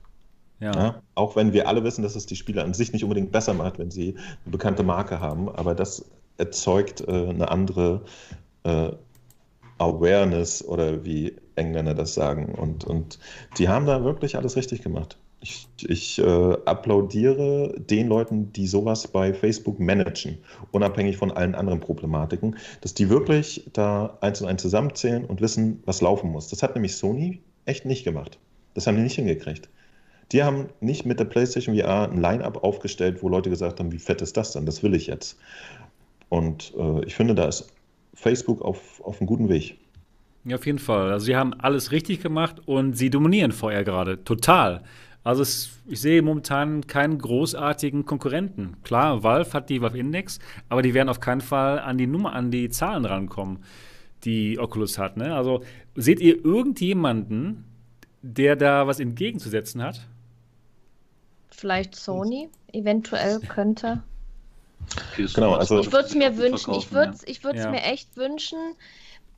Ja. 0.61 0.71
ja. 0.71 1.01
Auch 1.15 1.35
wenn 1.35 1.51
wir 1.51 1.67
alle 1.67 1.83
wissen, 1.83 2.01
dass 2.01 2.15
es 2.15 2.27
die 2.27 2.37
Spiele 2.37 2.63
an 2.63 2.73
sich 2.73 2.93
nicht 2.93 3.03
unbedingt 3.03 3.33
besser 3.33 3.53
macht, 3.53 3.77
wenn 3.77 3.91
sie 3.91 4.15
eine 4.45 4.51
bekannte 4.53 4.83
Marke 4.83 5.19
haben, 5.19 5.49
aber 5.49 5.75
das 5.75 6.05
erzeugt 6.37 7.01
äh, 7.01 7.11
eine 7.11 7.51
andere 7.51 8.05
äh, 8.63 8.91
Awareness 9.77 10.63
oder 10.63 11.03
wie 11.03 11.35
Engländer 11.55 11.93
das 11.93 12.13
sagen. 12.13 12.55
Und, 12.55 12.83
und 12.85 13.19
die 13.57 13.67
haben 13.67 13.85
da 13.85 14.03
wirklich 14.03 14.35
alles 14.35 14.55
richtig 14.55 14.81
gemacht. 14.81 15.17
Ich, 15.41 15.67
ich 15.81 16.17
äh, 16.19 16.57
applaudiere 16.65 17.75
den 17.77 18.07
Leuten, 18.07 18.51
die 18.53 18.67
sowas 18.67 19.07
bei 19.07 19.33
Facebook 19.33 19.79
managen, 19.79 20.39
unabhängig 20.71 21.17
von 21.17 21.31
allen 21.31 21.53
anderen 21.53 21.81
Problematiken, 21.81 22.55
dass 22.81 22.93
die 22.93 23.09
wirklich 23.09 23.69
da 23.73 24.17
eins 24.21 24.41
und 24.41 24.47
eins 24.47 24.61
zusammenzählen 24.61 25.25
und 25.25 25.41
wissen, 25.41 25.83
was 25.85 26.01
laufen 26.01 26.31
muss. 26.31 26.47
Das 26.47 26.63
hat 26.63 26.73
nämlich 26.73 26.95
Sony 26.95 27.41
echt 27.65 27.85
nicht 27.85 28.03
gemacht. 28.03 28.39
Das 28.73 28.87
haben 28.87 28.95
die 28.95 29.03
nicht 29.03 29.15
hingekriegt. 29.15 29.69
Die 30.31 30.43
haben 30.43 30.69
nicht 30.79 31.05
mit 31.05 31.19
der 31.19 31.25
PlayStation 31.25 31.77
VR 31.77 32.09
ein 32.09 32.19
Line-up 32.19 32.63
aufgestellt, 32.63 33.21
wo 33.21 33.29
Leute 33.29 33.49
gesagt 33.51 33.79
haben, 33.79 33.91
wie 33.91 33.99
fett 33.99 34.21
ist 34.21 34.37
das 34.37 34.53
denn? 34.53 34.65
Das 34.65 34.81
will 34.81 34.95
ich 34.95 35.05
jetzt. 35.05 35.37
Und 36.29 36.73
äh, 36.77 37.05
ich 37.05 37.13
finde, 37.13 37.35
da 37.35 37.45
ist 37.45 37.74
Facebook 38.15 38.61
auf, 38.61 39.01
auf 39.01 39.19
einem 39.19 39.27
guten 39.27 39.49
Weg. 39.49 39.77
Ja, 40.45 40.55
auf 40.55 40.65
jeden 40.65 40.79
Fall. 40.79 41.11
Also 41.11 41.25
sie 41.25 41.35
haben 41.35 41.53
alles 41.53 41.91
richtig 41.91 42.21
gemacht 42.21 42.61
und 42.65 42.93
sie 42.97 43.09
dominieren 43.09 43.51
vorher 43.51 43.83
gerade 43.83 44.23
total. 44.23 44.83
Also 45.23 45.41
es, 45.41 45.79
ich 45.87 45.99
sehe 45.99 46.21
momentan 46.21 46.85
keinen 46.85 47.17
großartigen 47.17 48.05
Konkurrenten. 48.05 48.77
Klar, 48.83 49.23
Valve 49.23 49.53
hat 49.53 49.71
die 49.71 49.81
Valve 49.81 49.97
Index, 49.97 50.39
aber 50.69 50.83
die 50.83 50.93
werden 50.93 51.09
auf 51.09 51.19
keinen 51.19 51.41
Fall 51.41 51.79
an 51.79 51.97
die 51.97 52.05
Nummer, 52.05 52.33
an 52.33 52.51
die 52.51 52.69
Zahlen 52.69 53.05
rankommen, 53.05 53.63
die 54.23 54.59
Oculus 54.59 54.99
hat. 54.99 55.17
Ne? 55.17 55.35
Also 55.35 55.63
seht 55.95 56.19
ihr 56.19 56.45
irgendjemanden, 56.45 57.65
der 58.21 58.55
da 58.55 58.85
was 58.85 58.99
entgegenzusetzen 58.99 59.81
hat? 59.81 60.07
Vielleicht 61.49 61.95
Sony, 61.95 62.49
eventuell 62.71 63.39
könnte. 63.39 64.03
Genau, 65.15 65.53
also 65.53 65.79
ich 65.79 65.91
würde 65.91 66.07
es 66.07 66.15
mir 66.15 66.37
wünschen, 66.37 66.73
ich 66.75 66.91
würde 66.91 67.13
es 67.13 67.23
ich 67.27 67.41
ja. 67.43 67.69
mir 67.69 67.83
echt 67.83 68.15
wünschen, 68.17 68.59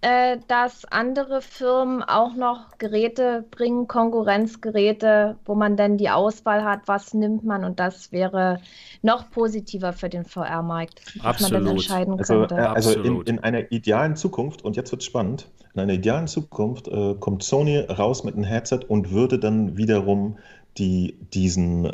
äh, 0.02 0.38
dass 0.48 0.86
andere 0.86 1.41
Firmen 1.41 2.03
auch 2.03 2.36
noch 2.36 2.78
Geräte 2.78 3.45
bringen, 3.49 3.88
Konkurrenzgeräte, 3.88 5.38
wo 5.45 5.56
man 5.56 5.76
dann 5.76 5.98
die 5.98 6.11
Auswahl 6.11 6.64
hat, 6.64 6.82
was 6.86 7.15
nimmt 7.15 7.44
man 7.44 7.64
und 7.64 7.80
das 7.80 8.11
wäre 8.11 8.60
noch 9.02 9.32
positiver 9.32 9.94
für 9.94 10.10
den 10.10 10.24
VR-Markt, 10.24 11.02
dass 11.24 11.41
man 11.41 11.52
dann 11.52 11.68
entscheiden 11.68 12.19
also, 12.19 12.34
könnte. 12.41 12.56
Äh, 12.56 12.60
also 12.60 12.91
in, 13.02 13.22
in, 13.24 13.40
einer 13.40 13.72
idealen 13.72 14.15
Zukunft, 14.15 14.64
und 14.64 14.76
jetzt 14.76 14.91
wird 14.91 15.02
es 15.02 15.07
spannend, 15.07 15.48
in 15.74 15.82
einer 15.82 15.94
idealen 15.94 16.28
Zukunft 16.28 16.88
äh, 16.88 17.15
kommt 17.19 17.41
Sony 17.41 17.80
raus 17.80 18.24
mit 18.24 18.36
einem 18.36 18.44
Headset 18.44 18.82
und 18.88 19.11
würde 19.11 19.40
dann 19.40 19.78
wiederum 19.78 20.38
die, 20.78 21.18
diesen 21.34 21.86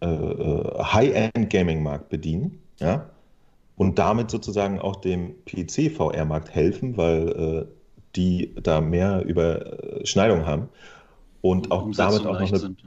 äh, 0.00 0.06
äh, 0.06 0.78
äh 0.78 0.82
High-End-Gaming-Markt 0.82 2.08
bedienen. 2.08 2.60
Ja? 2.78 3.10
und 3.80 3.98
damit 3.98 4.30
sozusagen 4.30 4.78
auch 4.78 4.96
dem 4.96 5.36
PC-VR-Markt 5.46 6.50
helfen, 6.50 6.98
weil 6.98 7.28
äh, 7.30 7.64
die 8.14 8.54
da 8.62 8.82
mehr 8.82 9.24
Überschneidung 9.24 10.44
haben 10.44 10.68
und, 11.40 11.70
und 11.70 11.72
auch 11.72 11.90
damit 11.96 12.26
auch 12.26 12.38
noch 12.38 12.48
eine, 12.50 12.58
sind. 12.58 12.84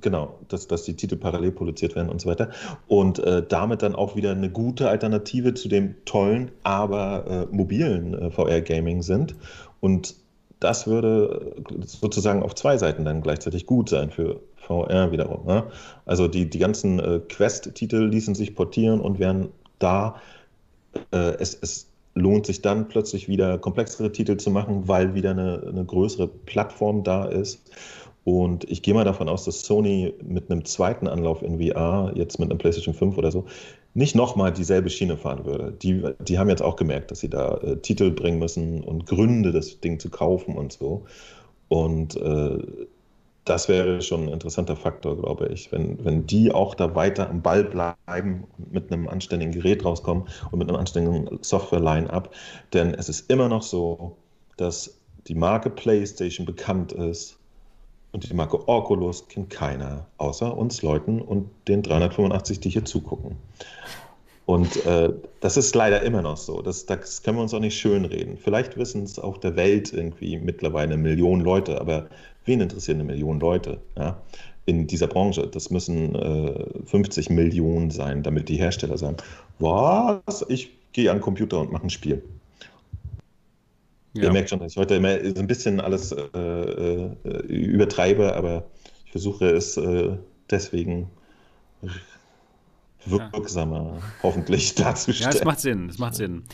Genau, 0.00 0.38
dass, 0.46 0.68
dass 0.68 0.84
die 0.84 0.94
Titel 0.94 1.16
parallel 1.16 1.50
produziert 1.50 1.96
werden 1.96 2.08
und 2.08 2.20
so 2.20 2.28
weiter. 2.28 2.50
Und 2.86 3.18
äh, 3.18 3.44
damit 3.44 3.82
dann 3.82 3.96
auch 3.96 4.14
wieder 4.14 4.30
eine 4.30 4.48
gute 4.48 4.88
Alternative 4.88 5.54
zu 5.54 5.68
dem 5.68 5.96
tollen, 6.04 6.52
aber 6.62 7.48
äh, 7.50 7.56
mobilen 7.56 8.14
äh, 8.14 8.30
VR-Gaming 8.30 9.02
sind. 9.02 9.34
Und 9.80 10.14
das 10.60 10.86
würde 10.86 11.56
sozusagen 11.84 12.44
auf 12.44 12.54
zwei 12.54 12.78
Seiten 12.78 13.04
dann 13.04 13.22
gleichzeitig 13.22 13.66
gut 13.66 13.88
sein 13.88 14.12
für 14.12 14.38
VR 14.66 15.12
wiederum. 15.12 15.46
Ne? 15.46 15.64
Also 16.06 16.28
die, 16.28 16.48
die 16.48 16.58
ganzen 16.58 16.98
äh, 16.98 17.20
Quest-Titel 17.28 18.04
ließen 18.04 18.34
sich 18.34 18.54
portieren 18.54 19.00
und 19.00 19.18
werden 19.18 19.48
da, 19.78 20.16
äh, 21.12 21.34
es, 21.38 21.58
es 21.60 21.88
lohnt 22.14 22.46
sich 22.46 22.62
dann 22.62 22.88
plötzlich 22.88 23.28
wieder 23.28 23.58
komplexere 23.58 24.12
Titel 24.12 24.36
zu 24.36 24.50
machen, 24.50 24.86
weil 24.86 25.14
wieder 25.14 25.30
eine, 25.30 25.62
eine 25.66 25.84
größere 25.84 26.28
Plattform 26.28 27.04
da 27.04 27.24
ist. 27.24 27.70
Und 28.24 28.70
ich 28.70 28.82
gehe 28.82 28.94
mal 28.94 29.04
davon 29.04 29.28
aus, 29.28 29.44
dass 29.44 29.62
Sony 29.62 30.14
mit 30.22 30.50
einem 30.50 30.64
zweiten 30.64 31.08
Anlauf 31.08 31.42
in 31.42 31.58
VR, 31.58 32.12
jetzt 32.14 32.38
mit 32.38 32.50
einem 32.50 32.58
PlayStation 32.58 32.94
5 32.94 33.18
oder 33.18 33.32
so, 33.32 33.46
nicht 33.94 34.14
nochmal 34.14 34.52
dieselbe 34.52 34.90
Schiene 34.90 35.16
fahren 35.16 35.44
würde. 35.44 35.72
Die, 35.72 36.02
die 36.20 36.38
haben 36.38 36.48
jetzt 36.48 36.62
auch 36.62 36.76
gemerkt, 36.76 37.10
dass 37.10 37.20
sie 37.20 37.28
da 37.28 37.56
äh, 37.58 37.76
Titel 37.78 38.10
bringen 38.10 38.38
müssen 38.38 38.82
und 38.84 39.06
Gründe, 39.06 39.52
das 39.52 39.80
Ding 39.80 39.98
zu 39.98 40.08
kaufen 40.08 40.56
und 40.56 40.72
so. 40.72 41.04
Und 41.68 42.16
äh, 42.16 42.58
das 43.44 43.68
wäre 43.68 44.02
schon 44.02 44.24
ein 44.24 44.28
interessanter 44.28 44.76
Faktor, 44.76 45.20
glaube 45.20 45.48
ich, 45.48 45.72
wenn, 45.72 46.04
wenn 46.04 46.26
die 46.26 46.52
auch 46.52 46.74
da 46.74 46.94
weiter 46.94 47.28
am 47.28 47.42
Ball 47.42 47.64
bleiben 47.64 48.44
mit 48.70 48.92
einem 48.92 49.08
anständigen 49.08 49.52
Gerät 49.52 49.84
rauskommen 49.84 50.28
und 50.50 50.58
mit 50.58 50.68
einem 50.68 50.78
anständigen 50.78 51.38
Software-Line-up. 51.42 52.32
Denn 52.72 52.94
es 52.94 53.08
ist 53.08 53.30
immer 53.30 53.48
noch 53.48 53.62
so, 53.62 54.16
dass 54.56 54.96
die 55.26 55.34
Marke 55.34 55.70
PlayStation 55.70 56.46
bekannt 56.46 56.92
ist 56.92 57.38
und 58.12 58.28
die 58.28 58.34
Marke 58.34 58.68
Oculus 58.68 59.26
kennt 59.28 59.50
keiner, 59.50 60.06
außer 60.18 60.56
uns 60.56 60.82
Leuten 60.82 61.20
und 61.20 61.48
den 61.66 61.82
385, 61.82 62.60
die 62.60 62.70
hier 62.70 62.84
zugucken. 62.84 63.36
Und 64.44 64.84
äh, 64.86 65.12
das 65.40 65.56
ist 65.56 65.74
leider 65.74 66.02
immer 66.02 66.20
noch 66.20 66.36
so. 66.36 66.62
Das, 66.62 66.84
das 66.84 67.22
können 67.22 67.38
wir 67.38 67.42
uns 67.42 67.54
auch 67.54 67.60
nicht 67.60 67.78
schönreden. 67.78 68.36
Vielleicht 68.36 68.76
wissen 68.76 69.04
es 69.04 69.18
auf 69.18 69.38
der 69.40 69.56
Welt 69.56 69.92
irgendwie 69.92 70.38
mittlerweile 70.38 70.96
Millionen 70.96 71.42
Leute, 71.42 71.80
aber 71.80 72.08
wen 72.44 72.60
interessieren 72.60 72.98
eine 72.98 73.04
Million 73.04 73.40
Leute 73.40 73.80
ja, 73.96 74.20
in 74.66 74.86
dieser 74.86 75.06
Branche? 75.06 75.46
Das 75.46 75.70
müssen 75.70 76.14
äh, 76.14 76.64
50 76.86 77.30
Millionen 77.30 77.90
sein, 77.90 78.22
damit 78.22 78.48
die 78.48 78.56
Hersteller 78.56 78.98
sagen, 78.98 79.16
was, 79.58 80.44
ich 80.48 80.70
gehe 80.92 81.10
an 81.10 81.18
den 81.18 81.22
Computer 81.22 81.60
und 81.60 81.72
mache 81.72 81.84
ein 81.84 81.90
Spiel. 81.90 82.22
Ja. 84.14 84.24
Ihr 84.24 84.32
merkt 84.32 84.50
schon, 84.50 84.58
dass 84.58 84.72
ich 84.72 84.78
heute 84.78 84.94
immer 84.96 85.18
so 85.18 85.40
ein 85.40 85.46
bisschen 85.46 85.80
alles 85.80 86.12
äh, 86.12 86.38
äh, 86.38 87.10
übertreibe, 87.48 88.34
aber 88.36 88.64
ich 89.06 89.12
versuche 89.12 89.50
es 89.50 89.76
äh, 89.78 90.16
deswegen 90.50 91.08
wirksamer 93.06 93.96
ja. 93.96 94.02
hoffentlich 94.22 94.74
darzustellen. 94.76 95.32
Ja, 95.32 95.38
es 95.38 95.44
macht 95.44 95.60
Sinn, 95.60 95.88
es 95.88 95.98
macht 95.98 96.14
Sinn. 96.14 96.44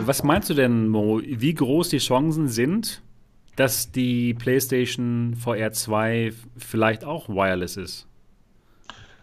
Was 0.00 0.22
meinst 0.22 0.48
du 0.48 0.54
denn, 0.54 0.88
Mo, 0.88 1.20
wie 1.22 1.54
groß 1.54 1.88
die 1.90 1.98
Chancen 1.98 2.48
sind, 2.48 3.02
dass 3.58 3.90
die 3.90 4.34
PlayStation 4.34 5.34
VR 5.34 5.72
2 5.72 6.32
vielleicht 6.56 7.04
auch 7.04 7.28
wireless 7.28 7.76
ist? 7.76 8.06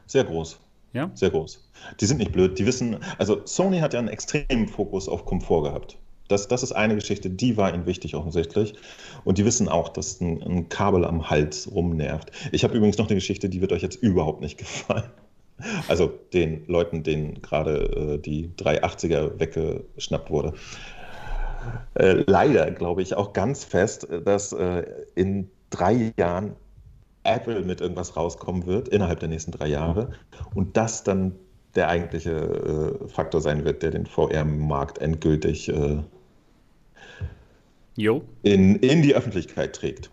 Sehr 0.07 0.25
groß. 0.25 0.59
Ja? 0.91 1.09
Sehr 1.13 1.29
groß. 1.29 1.65
Die 2.01 2.05
sind 2.05 2.17
nicht 2.17 2.33
blöd. 2.33 2.59
Die 2.59 2.65
wissen, 2.65 2.97
also 3.17 3.41
Sony 3.45 3.79
hat 3.79 3.93
ja 3.93 3.99
einen 3.99 4.09
extremen 4.09 4.67
Fokus 4.67 5.07
auf 5.07 5.25
Komfort 5.25 5.63
gehabt. 5.63 5.97
Das, 6.27 6.49
das 6.49 6.63
ist 6.63 6.73
eine 6.73 6.95
Geschichte, 6.95 7.29
die 7.29 7.55
war 7.55 7.73
ihnen 7.73 7.85
wichtig 7.85 8.15
offensichtlich. 8.15 8.73
Und 9.23 9.37
die 9.37 9.45
wissen 9.45 9.69
auch, 9.69 9.87
dass 9.87 10.19
ein, 10.19 10.43
ein 10.43 10.67
Kabel 10.67 11.05
am 11.05 11.29
Hals 11.29 11.71
rumnervt. 11.71 12.31
Ich 12.51 12.65
habe 12.65 12.75
übrigens 12.75 12.97
noch 12.97 13.07
eine 13.07 13.15
Geschichte, 13.15 13.47
die 13.47 13.61
wird 13.61 13.71
euch 13.71 13.83
jetzt 13.83 14.01
überhaupt 14.03 14.41
nicht 14.41 14.57
gefallen. 14.57 15.09
Also 15.87 16.11
den 16.33 16.65
Leuten, 16.67 17.03
denen 17.03 17.41
gerade 17.41 18.15
äh, 18.15 18.17
die 18.19 18.49
380er 18.57 19.39
weggeschnappt 19.39 20.29
wurde 20.29 20.53
äh, 21.95 22.23
leider 22.27 22.71
glaube 22.71 23.01
ich 23.01 23.15
auch 23.15 23.33
ganz 23.33 23.63
fest, 23.63 24.07
dass 24.25 24.53
äh, 24.53 24.85
in 25.15 25.49
drei 25.69 26.13
Jahren 26.17 26.55
Apple 27.23 27.61
mit 27.61 27.81
irgendwas 27.81 28.15
rauskommen 28.15 28.65
wird, 28.65 28.87
innerhalb 28.87 29.19
der 29.19 29.29
nächsten 29.29 29.51
drei 29.51 29.67
Jahre. 29.67 30.11
Und 30.53 30.77
das 30.77 31.03
dann 31.03 31.33
der 31.75 31.89
eigentliche 31.89 32.31
äh, 32.31 33.07
Faktor 33.07 33.41
sein 33.41 33.65
wird, 33.65 33.83
der 33.83 33.91
den 33.91 34.05
VR-Markt 34.05 34.99
endgültig 34.99 35.69
äh, 35.69 35.97
in, 38.43 38.75
in 38.77 39.01
die 39.01 39.15
Öffentlichkeit 39.15 39.75
trägt. 39.75 40.09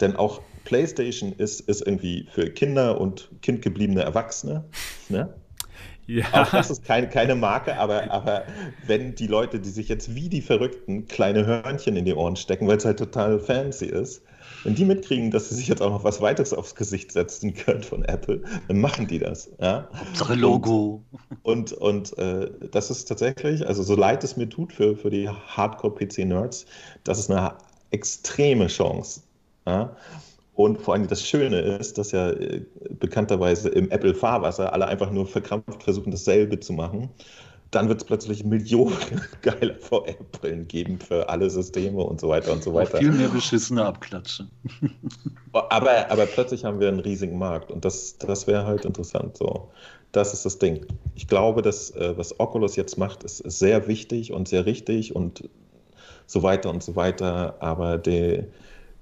Denn 0.00 0.16
auch 0.16 0.40
PlayStation 0.64 1.32
ist, 1.32 1.60
ist 1.60 1.80
irgendwie 1.86 2.26
für 2.32 2.50
Kinder 2.50 3.00
und 3.00 3.30
kindgebliebene 3.42 4.02
Erwachsene. 4.02 4.64
Ne? 5.08 5.32
Ja. 6.06 6.24
Auch 6.32 6.50
das 6.50 6.70
ist 6.70 6.84
kein, 6.84 7.10
keine 7.10 7.34
Marke, 7.34 7.76
aber, 7.76 8.10
aber 8.10 8.44
wenn 8.86 9.14
die 9.14 9.26
Leute, 9.26 9.58
die 9.58 9.70
sich 9.70 9.88
jetzt 9.88 10.14
wie 10.14 10.28
die 10.28 10.42
Verrückten 10.42 11.06
kleine 11.06 11.46
Hörnchen 11.46 11.96
in 11.96 12.04
die 12.04 12.14
Ohren 12.14 12.36
stecken, 12.36 12.68
weil 12.68 12.76
es 12.76 12.84
halt 12.84 12.98
total 12.98 13.40
fancy 13.40 13.86
ist, 13.86 14.22
wenn 14.64 14.74
die 14.74 14.84
mitkriegen, 14.84 15.30
dass 15.30 15.48
sie 15.48 15.54
sich 15.54 15.68
jetzt 15.68 15.82
auch 15.82 15.90
noch 15.90 16.04
was 16.04 16.20
weiteres 16.20 16.52
aufs 16.52 16.74
Gesicht 16.74 17.12
setzen 17.12 17.54
können 17.54 17.82
von 17.82 18.04
Apple, 18.04 18.42
dann 18.68 18.80
machen 18.80 19.06
die 19.06 19.18
das. 19.18 19.50
Ja? 19.60 19.88
Hauptsache 19.96 20.34
Logo. 20.34 21.02
Und, 21.42 21.72
und, 21.72 22.12
und 22.12 22.18
äh, 22.18 22.50
das 22.70 22.90
ist 22.90 23.06
tatsächlich, 23.06 23.66
also 23.66 23.82
so 23.82 23.94
leid 23.94 24.24
es 24.24 24.36
mir 24.36 24.48
tut 24.48 24.72
für, 24.72 24.96
für 24.96 25.10
die 25.10 25.28
Hardcore-PC-Nerds, 25.28 26.66
das 27.04 27.18
ist 27.18 27.30
eine 27.30 27.54
extreme 27.90 28.66
Chance. 28.68 29.20
Ja? 29.66 29.96
Und 30.56 30.80
vor 30.80 30.94
allem 30.94 31.06
das 31.06 31.22
Schöne 31.22 31.60
ist, 31.60 31.98
dass 31.98 32.12
ja 32.12 32.30
äh, 32.30 32.62
bekannterweise 32.98 33.68
im 33.68 33.90
Apple-Fahrwasser 33.90 34.72
alle 34.72 34.88
einfach 34.88 35.10
nur 35.10 35.26
verkrampft 35.26 35.82
versuchen, 35.82 36.10
dasselbe 36.10 36.58
zu 36.58 36.72
machen. 36.72 37.10
Dann 37.72 37.88
wird 37.88 38.00
es 38.00 38.06
plötzlich 38.06 38.42
Millionen 38.42 38.96
geiler 39.42 39.74
VR-Brillen 39.74 40.66
geben 40.66 40.98
für 40.98 41.28
alle 41.28 41.50
Systeme 41.50 42.02
und 42.02 42.22
so 42.22 42.28
weiter 42.28 42.52
und 42.52 42.62
so 42.62 42.72
weiter. 42.72 42.96
Viel 42.96 43.12
mehr 43.12 43.28
beschissene 43.28 43.84
Abklatsche. 43.84 44.46
aber, 45.52 46.10
aber 46.10 46.24
plötzlich 46.24 46.64
haben 46.64 46.80
wir 46.80 46.88
einen 46.88 47.00
riesigen 47.00 47.36
Markt 47.36 47.70
und 47.70 47.84
das, 47.84 48.16
das 48.16 48.46
wäre 48.46 48.64
halt 48.64 48.86
interessant. 48.86 49.36
So. 49.36 49.68
Das 50.12 50.32
ist 50.32 50.46
das 50.46 50.58
Ding. 50.58 50.86
Ich 51.16 51.28
glaube, 51.28 51.60
dass 51.60 51.90
äh, 51.90 52.16
was 52.16 52.40
Oculus 52.40 52.76
jetzt 52.76 52.96
macht, 52.96 53.24
ist, 53.24 53.40
ist 53.40 53.58
sehr 53.58 53.88
wichtig 53.88 54.32
und 54.32 54.48
sehr 54.48 54.64
richtig 54.64 55.14
und 55.14 55.46
so 56.26 56.42
weiter 56.42 56.70
und 56.70 56.82
so 56.82 56.96
weiter. 56.96 57.56
Aber 57.60 57.98
der 57.98 58.46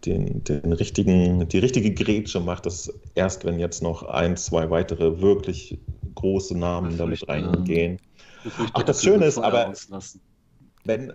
den, 0.06 0.44
den 0.44 0.72
richtigen, 0.72 1.48
die 1.48 1.58
richtige 1.58 1.92
Grätsche 1.92 2.40
macht 2.40 2.66
das 2.66 2.92
erst, 3.14 3.44
wenn 3.44 3.58
jetzt 3.58 3.82
noch 3.82 4.02
ein, 4.02 4.36
zwei 4.36 4.70
weitere 4.70 5.20
wirklich 5.20 5.78
große 6.14 6.56
Namen 6.56 6.96
damit 6.96 7.28
reingehen. 7.28 7.98
Ach, 8.74 8.82
das 8.82 9.02
Schöne 9.02 9.26
ist 9.26 9.38
aber, 9.38 9.72
wenn, 10.84 11.12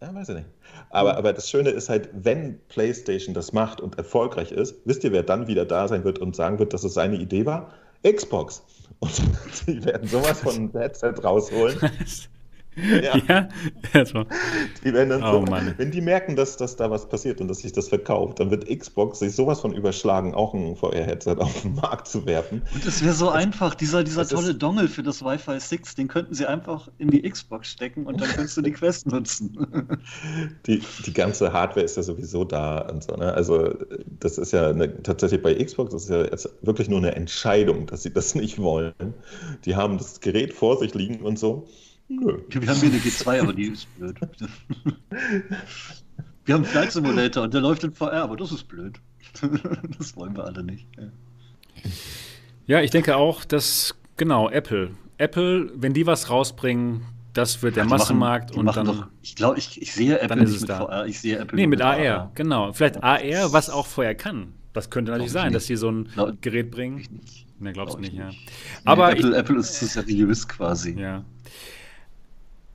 ja, 0.00 0.14
weiß 0.14 0.30
ich 0.30 0.34
nicht. 0.36 0.48
Aber, 0.90 1.16
aber 1.16 1.32
das 1.32 1.48
Schöne 1.48 1.70
ist 1.70 1.88
halt, 1.88 2.10
wenn 2.12 2.58
PlayStation 2.68 3.34
das 3.34 3.52
macht 3.52 3.80
und 3.80 3.96
erfolgreich 3.96 4.52
ist, 4.52 4.76
wisst 4.84 5.04
ihr, 5.04 5.12
wer 5.12 5.22
dann 5.22 5.46
wieder 5.46 5.64
da 5.64 5.88
sein 5.88 6.04
wird 6.04 6.18
und 6.18 6.34
sagen 6.36 6.58
wird, 6.58 6.72
dass 6.72 6.84
es 6.84 6.94
seine 6.94 7.16
Idee 7.16 7.46
war? 7.46 7.72
Xbox. 8.04 8.62
Und 8.98 9.12
sie 9.52 9.84
werden 9.84 10.08
sowas 10.08 10.40
von 10.40 10.54
einem 10.54 10.72
Headset 10.72 11.14
rausholen. 11.22 11.78
Ja. 12.76 13.16
ja? 13.28 13.48
Also. 13.92 14.24
Die 14.84 14.92
werden 14.92 15.10
dann 15.10 15.22
oh, 15.22 15.32
so, 15.32 15.40
Mann. 15.42 15.74
wenn 15.76 15.90
die 15.90 16.00
merken, 16.00 16.36
dass, 16.36 16.56
dass 16.56 16.76
da 16.76 16.90
was 16.90 17.08
passiert 17.08 17.40
und 17.40 17.48
dass 17.48 17.58
sich 17.58 17.72
das 17.72 17.88
verkauft, 17.88 18.40
dann 18.40 18.50
wird 18.50 18.66
Xbox 18.66 19.20
sich 19.20 19.34
sowas 19.34 19.60
von 19.60 19.74
überschlagen, 19.74 20.34
auch 20.34 20.54
ein 20.54 20.76
VR-Headset 20.76 21.36
auf 21.38 21.62
den 21.62 21.74
Markt 21.74 22.08
zu 22.08 22.26
werfen. 22.26 22.62
Und 22.74 22.84
es 22.84 23.02
wäre 23.02 23.14
so 23.14 23.26
das, 23.26 23.34
einfach, 23.34 23.74
dieser, 23.74 24.04
dieser 24.04 24.26
tolle 24.26 24.54
Dongle 24.54 24.88
für 24.88 25.02
das 25.02 25.24
Wi-Fi 25.24 25.60
6, 25.60 25.94
den 25.94 26.08
könnten 26.08 26.34
sie 26.34 26.46
einfach 26.46 26.88
in 26.98 27.10
die 27.10 27.22
Xbox 27.22 27.70
stecken 27.70 28.06
und 28.06 28.20
dann 28.20 28.28
könntest 28.28 28.56
du 28.56 28.62
die 28.62 28.72
Quest 28.72 29.06
nutzen. 29.06 29.54
Die, 30.66 30.82
die 31.06 31.12
ganze 31.12 31.52
Hardware 31.52 31.84
ist 31.84 31.96
ja 31.96 32.02
sowieso 32.02 32.44
da 32.44 32.78
und 32.88 33.02
so, 33.02 33.14
ne? 33.16 33.32
Also 33.32 33.74
das 34.20 34.38
ist 34.38 34.52
ja 34.52 34.70
eine, 34.70 35.02
tatsächlich 35.02 35.42
bei 35.42 35.54
Xbox, 35.54 35.92
das 35.92 36.04
ist 36.04 36.10
ja 36.10 36.24
jetzt 36.24 36.48
wirklich 36.62 36.88
nur 36.88 36.98
eine 36.98 37.14
Entscheidung, 37.14 37.86
dass 37.86 38.02
sie 38.02 38.12
das 38.12 38.34
nicht 38.34 38.58
wollen. 38.60 39.14
Die 39.64 39.76
haben 39.76 39.98
das 39.98 40.20
Gerät 40.20 40.52
vor 40.52 40.78
sich 40.78 40.94
liegen 40.94 41.20
und 41.20 41.38
so. 41.38 41.66
Nö. 42.08 42.38
Wir 42.48 42.68
haben 42.68 42.80
hier 42.80 42.90
eine 42.90 42.98
G2, 42.98 43.40
aber 43.40 43.52
die 43.52 43.64
ist 43.64 43.86
blöd. 43.96 44.18
Wir 46.44 46.54
haben 46.54 46.64
einen 46.64 46.70
Flight 46.70 46.92
Simulator 46.92 47.44
und 47.44 47.54
der 47.54 47.62
läuft 47.62 47.84
in 47.84 47.92
VR, 47.92 48.22
aber 48.22 48.36
das 48.36 48.52
ist 48.52 48.68
blöd. 48.68 49.00
Das 49.98 50.14
wollen 50.16 50.36
wir 50.36 50.44
alle 50.44 50.62
nicht. 50.62 50.86
Ja, 52.66 52.82
ich 52.82 52.90
denke 52.90 53.16
auch, 53.16 53.44
dass, 53.44 53.94
genau, 54.16 54.50
Apple. 54.50 54.90
Apple, 55.16 55.72
wenn 55.74 55.94
die 55.94 56.06
was 56.06 56.30
rausbringen, 56.30 57.02
das 57.32 57.62
wird 57.62 57.76
der 57.76 57.84
Massenmarkt 57.84 58.56
machen, 58.56 58.68
und 58.68 58.76
dann. 58.76 58.86
Doch, 58.86 59.06
ich 59.22 59.34
glaube, 59.34 59.58
ich, 59.58 59.80
ich 59.80 59.92
sehe 59.92 60.20
Apple 60.20 60.36
nicht 60.36 60.60
mit 60.60 60.68
da. 60.68 60.86
VR, 60.86 61.06
ich 61.06 61.20
sehe 61.20 61.38
Apple 61.38 61.56
Nee, 61.56 61.66
mit, 61.66 61.78
mit 61.78 61.86
AR, 61.86 61.98
AR, 61.98 62.30
genau. 62.34 62.72
Vielleicht 62.72 63.02
AR, 63.02 63.52
was 63.52 63.70
auch 63.70 63.86
vorher 63.86 64.14
kann. 64.14 64.52
Das 64.72 64.90
könnte 64.90 65.12
natürlich 65.12 65.32
sein, 65.32 65.52
dass 65.52 65.66
sie 65.66 65.76
so 65.76 65.90
ein 65.90 66.08
Glaub, 66.14 66.42
Gerät 66.42 66.70
bringen. 66.70 67.20
Ne, 67.58 67.72
glaubst 67.72 67.96
du 67.96 68.00
nicht, 68.00 68.12
nicht, 68.12 68.22
ja. 68.22 68.30
Aber 68.84 69.12
nee, 69.12 69.18
Apple, 69.18 69.30
ich, 69.30 69.36
Apple 69.36 69.58
ist 69.58 69.74
zu 69.74 69.86
seriös 69.86 70.46
quasi. 70.46 70.98
Ja. 70.98 71.24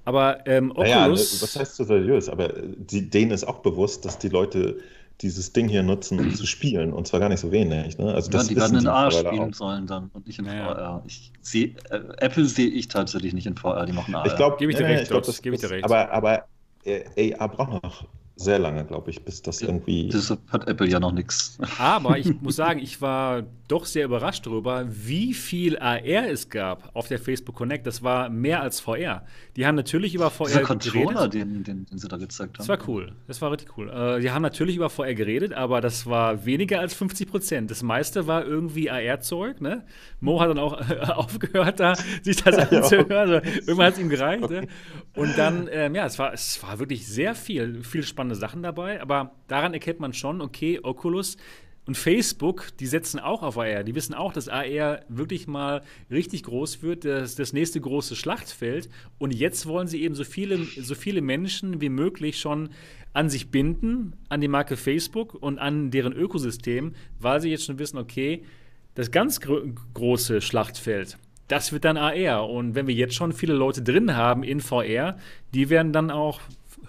Aber 0.09 0.39
ähm, 0.47 0.71
Oculus. 0.71 0.87
Naja, 0.89 1.11
was 1.11 1.55
heißt 1.55 1.75
so 1.75 1.83
seriös? 1.83 2.29
Aber 2.29 2.49
äh, 2.57 2.63
die, 2.77 3.07
denen 3.07 3.29
ist 3.29 3.43
auch 3.47 3.59
bewusst, 3.59 4.05
dass 4.05 4.17
die 4.17 4.29
Leute 4.29 4.79
dieses 5.21 5.53
Ding 5.53 5.67
hier 5.67 5.83
nutzen, 5.83 6.17
um 6.17 6.33
zu 6.33 6.47
spielen. 6.47 6.93
Und 6.93 7.05
zwar 7.05 7.19
gar 7.19 7.29
nicht 7.29 7.41
so 7.41 7.51
wenig. 7.51 7.99
Ne? 7.99 8.11
Also 8.11 8.31
ja, 8.31 8.43
die 8.43 8.55
werden 8.55 8.79
in 8.79 8.87
AR 8.87 9.11
spielen 9.11 9.51
auch. 9.51 9.53
sollen 9.53 9.85
dann 9.85 10.09
und 10.13 10.25
nicht 10.25 10.39
in 10.39 10.45
naja. 10.45 10.73
VR. 10.73 11.03
Ich 11.05 11.31
seh, 11.41 11.75
äh, 11.91 11.99
Apple 12.17 12.45
sehe 12.45 12.69
ich 12.69 12.87
tatsächlich 12.87 13.33
nicht 13.33 13.45
in 13.45 13.55
VR, 13.55 13.85
die 13.85 13.93
machen 13.93 14.15
AR. 14.15 14.25
Ich 14.25 14.35
glaube, 14.35 14.53
das, 14.53 14.57
gebe 14.57 14.71
ich 14.71 15.61
dir 15.61 15.69
recht. 15.69 15.83
Aber, 15.83 16.11
aber 16.11 16.45
äh, 16.85 17.35
AR 17.35 17.49
braucht 17.49 17.83
noch 17.83 18.07
sehr 18.39 18.57
lange, 18.57 18.85
glaube 18.85 19.09
ich, 19.09 19.23
bis 19.25 19.41
das 19.41 19.61
irgendwie. 19.61 20.07
Das 20.07 20.35
hat 20.47 20.67
Apple 20.67 20.87
ja 20.87 20.99
noch 20.99 21.11
nichts. 21.11 21.57
Aber 21.77 22.17
ich 22.17 22.33
muss 22.41 22.55
sagen, 22.55 22.79
ich 22.79 23.01
war 23.01 23.43
doch 23.67 23.85
sehr 23.85 24.05
überrascht 24.05 24.45
darüber, 24.45 24.85
wie 24.89 25.33
viel 25.33 25.77
AR 25.77 26.29
es 26.29 26.49
gab 26.49 26.89
auf 26.95 27.07
der 27.07 27.19
Facebook 27.19 27.55
Connect. 27.55 27.85
Das 27.85 28.01
war 28.01 28.29
mehr 28.29 28.61
als 28.61 28.79
VR. 28.79 29.25
Die 29.57 29.65
haben 29.65 29.75
natürlich 29.75 30.15
über 30.15 30.31
VR 30.31 30.47
Dieser 30.47 30.61
Controller, 30.61 31.27
den, 31.27 31.63
den, 31.63 31.85
den, 31.85 31.97
sie 31.97 32.07
da 32.07 32.17
gezeigt 32.17 32.57
haben. 32.57 32.65
Das 32.65 32.69
war 32.69 32.79
cool. 32.87 33.11
Das 33.27 33.41
war 33.41 33.51
richtig 33.51 33.77
cool. 33.77 33.89
Äh, 33.89 34.21
die 34.21 34.31
haben 34.31 34.41
natürlich 34.41 34.77
über 34.77 34.89
VR 34.89 35.13
geredet, 35.13 35.53
aber 35.53 35.81
das 35.81 36.05
war 36.05 36.45
weniger 36.45 36.79
als 36.79 36.93
50 36.93 37.29
Prozent. 37.29 37.69
Das 37.69 37.83
meiste 37.83 38.25
war 38.25 38.45
irgendwie 38.45 38.89
AR-Zeug. 38.89 39.59
Ne? 39.59 39.83
Mo 40.21 40.39
hat 40.39 40.49
dann 40.49 40.59
auch 40.59 40.79
äh, 40.89 40.99
aufgehört, 41.11 41.79
da 41.79 41.95
sich 42.23 42.37
das 42.37 42.57
anzuhören. 42.71 43.11
Also, 43.11 43.33
irgendwann 43.33 43.85
hat 43.85 43.93
es 43.93 43.99
ihm 43.99 44.09
gereicht. 44.09 44.49
Ne? 44.49 44.67
Und 45.13 45.37
dann, 45.37 45.69
ähm, 45.71 45.93
ja, 45.93 46.05
es 46.05 46.17
war, 46.17 46.33
es 46.33 46.63
war 46.63 46.79
wirklich 46.79 47.05
sehr 47.05 47.35
viel, 47.35 47.83
viel 47.83 48.03
spannende 48.29 48.35
Sachen 48.35 48.63
dabei. 48.63 49.01
Aber 49.01 49.31
daran 49.47 49.73
erkennt 49.73 49.99
man 49.99 50.13
schon, 50.13 50.41
okay, 50.41 50.79
Oculus 50.81 51.37
und 51.85 51.97
Facebook, 51.97 52.67
die 52.79 52.85
setzen 52.85 53.19
auch 53.19 53.41
auf 53.41 53.57
AR. 53.57 53.83
Die 53.83 53.95
wissen 53.95 54.13
auch, 54.13 54.31
dass 54.31 54.47
AR 54.47 55.01
wirklich 55.09 55.47
mal 55.47 55.81
richtig 56.11 56.43
groß 56.43 56.83
wird, 56.83 57.03
das, 57.03 57.35
das 57.35 57.53
nächste 57.53 57.81
große 57.81 58.15
Schlachtfeld. 58.15 58.89
Und 59.17 59.33
jetzt 59.33 59.65
wollen 59.65 59.87
sie 59.87 60.03
eben 60.03 60.15
so 60.15 60.23
viele, 60.23 60.63
so 60.63 60.95
viele 60.95 61.21
Menschen 61.21 61.81
wie 61.81 61.89
möglich 61.89 62.39
schon 62.39 62.69
an 63.13 63.29
sich 63.29 63.49
binden, 63.49 64.13
an 64.29 64.39
die 64.39 64.47
Marke 64.47 64.77
Facebook 64.77 65.33
und 65.33 65.57
an 65.57 65.89
deren 65.89 66.13
Ökosystem, 66.13 66.93
weil 67.19 67.41
sie 67.41 67.49
jetzt 67.49 67.65
schon 67.65 67.79
wissen, 67.79 67.97
okay, 67.97 68.43
das 68.93 69.09
ganz 69.09 69.39
gro 69.39 69.61
große 69.95 70.41
Schlachtfeld, 70.41 71.17
das 71.47 71.71
wird 71.73 71.85
dann 71.85 71.97
AR. 71.97 72.47
Und 72.47 72.75
wenn 72.75 72.85
wir 72.85 72.93
jetzt 72.93 73.15
schon 73.15 73.33
viele 73.33 73.53
Leute 73.53 73.81
drin 73.81 74.15
haben 74.15 74.43
in 74.43 74.59
VR, 74.59 75.17
die 75.55 75.69
werden 75.69 75.91
dann 75.91 76.11
auch 76.11 76.41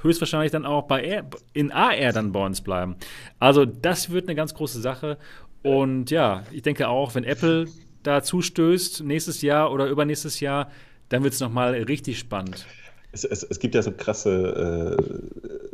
höchstwahrscheinlich 0.03 0.53
dann 0.53 0.67
auch 0.67 0.87
bei 0.87 1.25
in 1.53 1.73
AR 1.73 2.13
dann 2.13 2.33
bei 2.33 2.45
uns 2.45 2.61
bleiben. 2.61 2.97
Also 3.39 3.65
das 3.65 4.11
wird 4.11 4.29
eine 4.29 4.35
ganz 4.35 4.55
große 4.55 4.81
Sache. 4.81 5.19
Und 5.63 6.11
ja, 6.11 6.45
ich 6.51 6.63
denke 6.63 6.89
auch, 6.89 7.15
wenn 7.15 7.25
Apple 7.25 7.67
da 8.03 8.23
zustößt, 8.23 9.05
nächstes 9.05 9.43
Jahr 9.43 9.73
oder 9.73 9.87
übernächstes 9.87 10.41
Jahr, 10.41 10.71
dann 11.11 11.23
wird 11.23 11.35
es 11.35 11.41
nochmal 11.41 11.75
richtig 11.75 12.19
spannend. 12.19 12.67
Es, 13.13 13.25
es, 13.25 13.43
es, 13.43 13.59
gibt 13.59 13.75
ja 13.75 13.83
so 13.83 13.91
krasse 13.91 14.97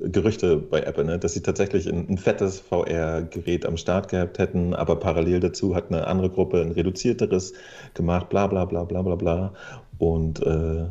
äh, 0.01 0.09
Gerüchte 0.09 0.57
bei 0.57 0.81
Apple, 0.81 1.05
ne? 1.05 1.19
dass 1.19 1.35
sie 1.35 1.43
tatsächlich 1.43 1.87
ein, 1.87 2.09
ein 2.09 2.17
fettes 2.17 2.61
VR-Gerät 2.61 3.67
am 3.67 3.77
Start 3.77 4.09
gehabt 4.09 4.39
hätten, 4.39 4.75
aber 4.75 4.97
parallel 4.97 5.41
dazu 5.41 5.75
hat 5.75 5.91
eine 5.91 6.07
andere 6.07 6.31
Gruppe 6.31 6.63
ein 6.63 6.73
reduzierteres 6.73 7.53
gemacht, 7.93 8.31
bla 8.31 8.47
bla 8.47 8.65
bla 8.65 8.85
bla 8.85 9.03
bla 9.03 9.17
bla. 9.17 9.53
Und 9.99 10.43
äh, 10.43 10.87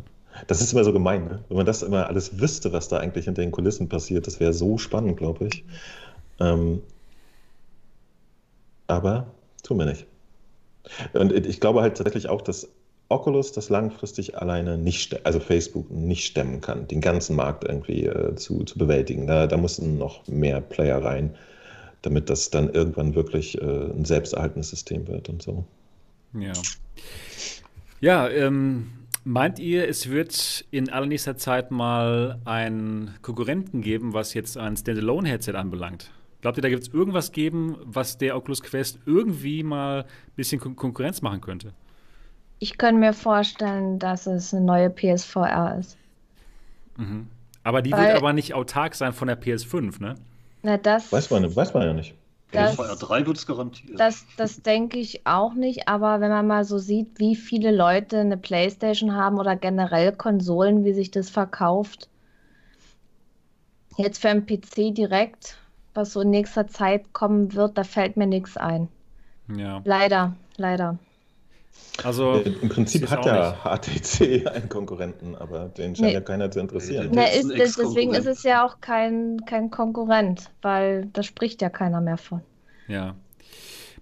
das 0.48 0.62
ist 0.62 0.74
immer 0.74 0.84
so 0.84 0.94
gemein, 0.94 1.26
ne? 1.26 1.44
wenn 1.48 1.57
man 1.57 1.66
das 1.66 1.82
immer 1.82 2.07
alles 2.07 2.40
wüsste, 2.40 2.74
was 2.74 2.88
da 2.88 2.98
eigentlich 2.98 3.26
hinter 3.26 3.41
den 3.41 3.52
Kulissen 3.52 3.90
passiert. 3.90 4.28
Das 4.28 4.40
wäre 4.40 4.53
so 4.53 4.78
spannend, 4.78 5.18
glaube 5.18 5.48
ich. 5.48 5.64
Ähm, 6.40 6.82
aber 8.88 9.28
tun 9.64 9.80
wir 9.80 9.86
nicht. 9.86 10.06
Und 11.14 11.32
ich 11.32 11.60
glaube 11.60 11.82
halt 11.82 11.98
tatsächlich 11.98 12.30
auch, 12.30 12.41
dass 12.41 12.70
Oculus 13.10 13.52
das 13.52 13.70
langfristig 13.70 14.38
alleine 14.38 14.78
nicht, 14.78 15.26
also 15.26 15.40
Facebook 15.40 15.90
nicht 15.91 16.26
stemmen 16.26 16.62
kann, 16.62 16.88
den 16.88 17.02
ganzen 17.02 17.36
Markt 17.36 17.64
irgendwie 17.64 18.06
äh, 18.06 18.36
zu, 18.36 18.64
zu 18.64 18.78
bewältigen. 18.78 19.28
Da, 19.28 19.48
da 19.48 19.57
müssen 19.57 19.98
noch 19.98 20.28
mehr 20.28 20.62
Player 20.62 21.03
rein, 21.03 21.36
damit 22.02 22.30
das 22.30 22.49
dann 22.49 22.74
irgendwann 22.74 23.16
wirklich 23.16 23.60
äh, 23.62 23.66
ein 23.66 24.06
selbsterhaltendes 24.06 24.70
System 24.70 25.07
wird 25.07 25.30
und 25.30 25.41
so. 25.41 25.66
Ja. 26.34 26.53
Ja, 28.02 28.30
ähm, 28.30 28.91
Meint 29.27 29.57
ihr, 29.57 29.89
es 29.89 30.11
wird 30.11 30.65
in 30.69 30.91
allernächster 30.91 31.35
Zeit 31.35 31.72
mal 31.72 32.39
einen 32.45 33.15
Konkurrenten 33.23 33.81
geben, 33.81 34.14
was 34.14 34.35
jetzt 34.35 34.56
ein 34.56 34.77
Standalone-Headset 34.77 35.56
anbelangt? 35.56 36.11
Glaubt 36.41 36.60
ihr, 36.60 36.61
da 36.61 36.69
gibt 36.69 36.84
es 36.84 36.93
irgendwas 36.93 37.31
geben, 37.31 37.76
was 37.84 38.19
der 38.19 38.38
Oculus 38.38 38.61
Quest 38.61 38.99
irgendwie 39.07 39.64
mal 39.64 40.03
ein 40.03 40.35
bisschen 40.35 40.61
Kon 40.61 40.76
Konkurrenz 40.76 41.23
machen 41.23 41.41
könnte? 41.41 41.73
Ich 42.60 42.77
könnte 42.77 42.99
mir 42.99 43.14
vorstellen, 43.14 43.97
dass 43.97 44.27
es 44.27 44.53
eine 44.53 44.64
neue 44.64 44.91
PSVR 44.91 45.77
ist. 45.80 45.97
Mhm. 46.97 47.26
Aber 47.64 47.81
die 47.81 47.93
Weil, 47.93 48.10
wird 48.10 48.18
aber 48.18 48.31
nicht 48.31 48.53
autark 48.53 48.93
sein 48.93 49.11
von 49.11 49.27
der 49.27 49.41
PS5, 49.41 49.99
ne? 49.99 50.14
Na, 50.61 50.77
das 50.77 51.11
weiß 51.11 51.31
man, 51.31 51.56
weiß 51.56 51.73
man 51.73 51.81
ja 51.81 51.93
nicht. 51.93 52.14
Das, 52.56 52.77
VR3 52.77 53.26
wird 53.26 53.38
es 53.38 53.45
garantiert. 53.45 53.99
Das, 53.99 54.26
das 54.38 54.61
denke 54.61 54.98
ich 54.98 55.26
auch 55.26 55.53
nicht, 55.53 55.88
aber 55.88 56.22
wenn 56.22 56.30
man 56.30 56.48
mal 56.48 56.64
so 56.64 56.77
sieht, 56.77 57.19
wie 57.19 57.36
viele 57.36 57.76
Leute 57.76 58.19
eine 58.19 58.38
Playstation 58.38 59.15
haben 59.15 59.38
oder 59.38 59.56
generell 59.56 60.11
Konsolen, 60.11 60.84
wie 60.84 60.94
sich 60.94 61.11
das 61.11 61.30
verkauft, 61.30 62.10
jetzt 63.98 64.22
für 64.22 64.30
einen 64.30 64.45
PC 64.45 64.94
direkt, 64.94 65.57
was 65.94 66.14
so 66.14 66.22
in 66.22 66.30
nächster 66.30 66.68
Zeit 66.68 67.14
kommen 67.14 67.53
wird, 67.53 67.77
da 67.77 67.84
fällt 67.84 68.18
mir 68.18 68.27
nichts 68.27 68.57
ein. 68.57 68.90
Ja. 69.56 69.82
Leider, 69.86 70.36
leider. 70.57 70.98
Also 72.03 72.34
äh, 72.34 72.49
im 72.61 72.69
Prinzip 72.69 73.10
hat 73.10 73.26
ja 73.26 73.57
HTC 73.64 74.47
einen 74.53 74.69
Konkurrenten, 74.69 75.35
aber 75.35 75.65
den 75.65 75.95
scheint 75.95 76.07
nee. 76.07 76.14
ja 76.14 76.22
keiner 76.22 76.52
zu 76.52 76.60
interessieren. 76.60 77.10
Nee, 77.11 77.39
ist, 77.39 77.49
ist, 77.49 77.80
deswegen 77.80 78.14
ist 78.14 78.27
es 78.27 78.43
ja 78.43 78.65
auch 78.65 78.81
kein, 78.81 79.41
kein 79.45 79.72
Konkurrent, 79.72 80.49
weil 80.61 81.07
da 81.14 81.23
spricht 81.23 81.61
ja 81.61 81.69
keiner 81.69 82.02
mehr 82.02 82.18
von. 82.18 82.41
Ja. 82.88 83.15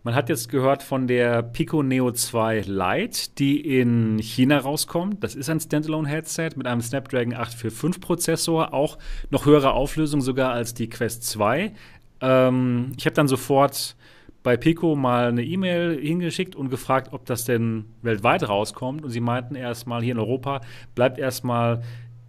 Man 0.06 0.16
hat 0.16 0.28
jetzt 0.28 0.50
gehört 0.50 0.84
von 0.84 1.08
der 1.08 1.42
Pico 1.44 1.82
Neo 1.82 2.12
2 2.12 2.64
Lite, 2.68 3.30
die 3.38 3.62
in 3.80 4.20
China 4.20 4.58
rauskommt. 4.58 5.24
Das 5.24 5.34
ist 5.34 5.50
ein 5.50 5.62
Standalone-Headset 5.62 6.50
mit 6.58 6.68
einem 6.68 6.82
Snapdragon 6.82 7.34
845 7.34 8.02
Prozessor, 8.02 8.74
auch 8.74 8.98
noch 9.30 9.46
höhere 9.46 9.72
Auflösung 9.72 10.20
sogar 10.20 10.52
als 10.52 10.74
die 10.74 10.90
Quest 10.90 11.24
2. 11.24 11.72
Ähm, 12.20 12.92
ich 12.98 13.06
habe 13.06 13.14
dann 13.14 13.30
sofort 13.30 13.96
bei 14.44 14.58
Pico 14.58 14.96
mal 14.96 15.30
eine 15.30 15.44
E-Mail 15.44 16.00
hingeschickt 16.00 16.56
und 16.56 16.70
gefragt, 16.70 17.14
ob 17.14 17.26
das 17.26 17.46
denn 17.46 17.86
weltweit 18.02 18.48
rauskommt. 18.48 19.04
Und 19.04 19.10
sie 19.10 19.22
meinten 19.22 19.56
erstmal, 19.56 20.04
hier 20.04 20.12
in 20.12 20.20
Europa 20.20 20.62
bleibt 20.94 21.18
erstmal 21.18 21.82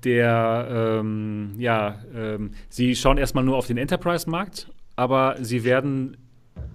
der, 0.04 1.00
ähm, 1.00 1.54
ja, 1.58 1.98
ähm, 2.14 2.52
sie 2.68 2.94
schauen 2.94 3.18
erstmal 3.18 3.44
nur 3.44 3.56
auf 3.56 3.66
den 3.66 3.78
Enterprise-Markt, 3.78 4.70
aber 4.96 5.36
sie 5.40 5.64
werden 5.64 6.16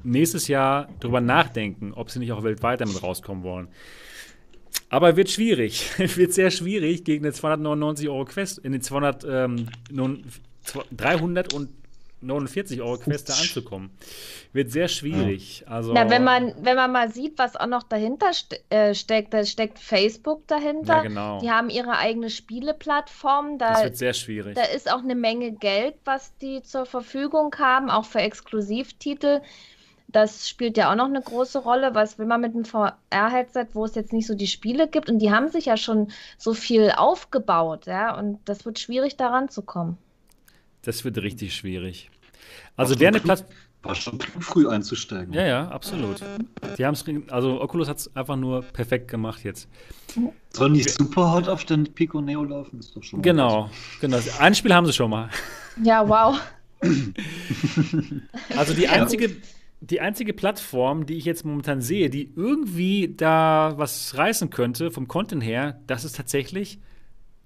nächstes 0.04 0.48
Jahr 0.48 0.90
darüber 1.00 1.22
nachdenken, 1.22 1.94
ob 1.94 2.10
sie 2.10 2.20
nicht 2.20 2.32
auch 2.32 2.44
weltweit 2.44 2.82
damit 2.82 3.02
rauskommen 3.02 3.44
wollen. 3.44 3.70
Aber 4.90 5.16
wird 5.16 5.30
schwierig, 5.30 5.88
wird 6.18 6.34
sehr 6.34 6.52
schwierig 6.52 7.04
gegen 7.04 7.24
eine 7.24 7.34
299 7.34 8.10
Euro 8.10 8.26
Quest, 8.26 8.58
in 8.60 8.72
den 8.72 8.82
200, 8.82 9.26
ähm, 9.30 9.68
nun, 9.92 10.24
300 10.92 11.54
und 11.54 11.70
49 12.22 12.82
Euro 12.82 12.98
Quest 12.98 13.30
da 13.30 13.34
anzukommen. 13.34 13.92
Wird 14.52 14.72
sehr 14.72 14.88
schwierig. 14.88 15.62
Ja. 15.62 15.68
Also, 15.68 15.94
Na, 15.94 16.10
wenn 16.10 16.24
man, 16.24 16.54
wenn 16.62 16.76
man 16.76 16.92
mal 16.92 17.12
sieht, 17.12 17.38
was 17.38 17.56
auch 17.56 17.68
noch 17.68 17.84
dahinter 17.84 18.34
ste 18.34 18.60
äh, 18.70 18.94
steckt, 18.94 19.34
da 19.34 19.46
steckt 19.46 19.80
Facebook 19.80 20.48
dahinter. 20.48 20.98
Ja, 20.98 21.02
genau. 21.02 21.40
Die 21.40 21.52
haben 21.52 21.70
ihre 21.70 21.98
eigene 21.98 22.30
Spieleplattform. 22.30 23.58
Da, 23.58 23.74
das 23.74 23.84
wird 23.84 23.98
sehr 23.98 24.14
schwierig. 24.14 24.56
Da 24.56 24.64
ist 24.64 24.92
auch 24.92 25.00
eine 25.00 25.16
Menge 25.16 25.54
Geld, 25.54 25.96
was 26.06 26.36
die 26.38 26.62
zur 26.64 26.86
Verfügung 26.86 27.56
haben, 27.58 27.90
auch 27.90 28.06
für 28.06 28.20
Exklusivtitel. 28.20 29.42
Das 30.12 30.50
spielt 30.50 30.76
ja 30.76 30.92
auch 30.92 30.96
noch 30.96 31.06
eine 31.06 31.22
große 31.22 31.60
Rolle. 31.60 31.94
Was 31.94 32.18
will 32.18 32.26
man 32.26 32.42
mit 32.42 32.56
einem 32.56 32.66
VR-Headset, 32.66 33.68
wo 33.74 33.86
es 33.86 33.94
jetzt 33.94 34.12
nicht 34.12 34.26
so 34.26 34.34
die 34.34 34.48
Spiele 34.48 34.88
gibt? 34.88 35.08
Und 35.08 35.20
die 35.20 35.32
haben 35.32 35.50
sich 35.50 35.66
ja 35.66 35.78
schon 35.78 36.12
so 36.38 36.56
viel 36.56 36.92
aufgebaut, 36.98 37.86
ja. 37.86 38.18
Und 38.18 38.40
das 38.46 38.66
wird 38.66 38.80
schwierig, 38.80 39.18
daran 39.18 39.50
zu 39.50 39.62
kommen. 39.62 40.00
Das 40.82 41.04
wird 41.04 41.18
richtig 41.18 41.56
schwierig. 41.56 42.10
Also 42.76 43.00
wer 43.00 43.10
eine 43.10 43.20
Plattform. 43.20 43.56
War 43.82 43.96
schon 43.96 44.20
früh 44.42 44.68
einzusteigen. 44.68 45.34
Ja, 45.34 45.46
ja, 45.46 45.68
absolut. 45.70 46.22
Die 46.78 46.86
haben 46.86 46.96
es, 46.96 47.06
also 47.30 47.62
Oculus 47.62 47.88
hat 47.88 47.98
es 47.98 48.14
einfach 48.14 48.36
nur 48.36 48.62
perfekt 48.62 49.08
gemacht 49.08 49.46
jetzt. 49.46 49.70
Soll 50.50 50.72
nicht 50.72 50.90
super 50.90 51.32
hot 51.32 51.48
auf 51.48 51.64
den 51.64 51.86
Pico 51.86 52.20
Neo 52.20 52.44
laufen? 52.44 52.80
Ist 52.80 52.94
doch 52.94 53.04
schon 53.04 53.22
genau, 53.22 53.70
genau. 54.02 54.20
Ein 54.40 54.54
Spiel 54.54 54.74
haben 54.74 54.86
sie 54.86 54.92
schon 54.92 55.10
mal. 55.10 55.30
Ja, 55.82 56.08
wow. 56.08 56.42
also 58.58 58.74
die 58.74 58.90
einzige, 58.90 59.32
die 59.80 60.02
einzige 60.02 60.34
Plattform, 60.34 61.06
die 61.06 61.16
ich 61.16 61.24
jetzt 61.24 61.46
momentan 61.46 61.82
sehe, 61.82 62.10
die 62.10 62.34
irgendwie 62.36 63.16
da 63.16 63.74
was 63.78 64.18
reißen 64.18 64.50
könnte 64.50 64.92
vom 64.92 65.08
Content 65.08 65.44
her, 65.44 65.80
das 65.88 66.04
ist 66.04 66.18
tatsächlich 66.18 66.80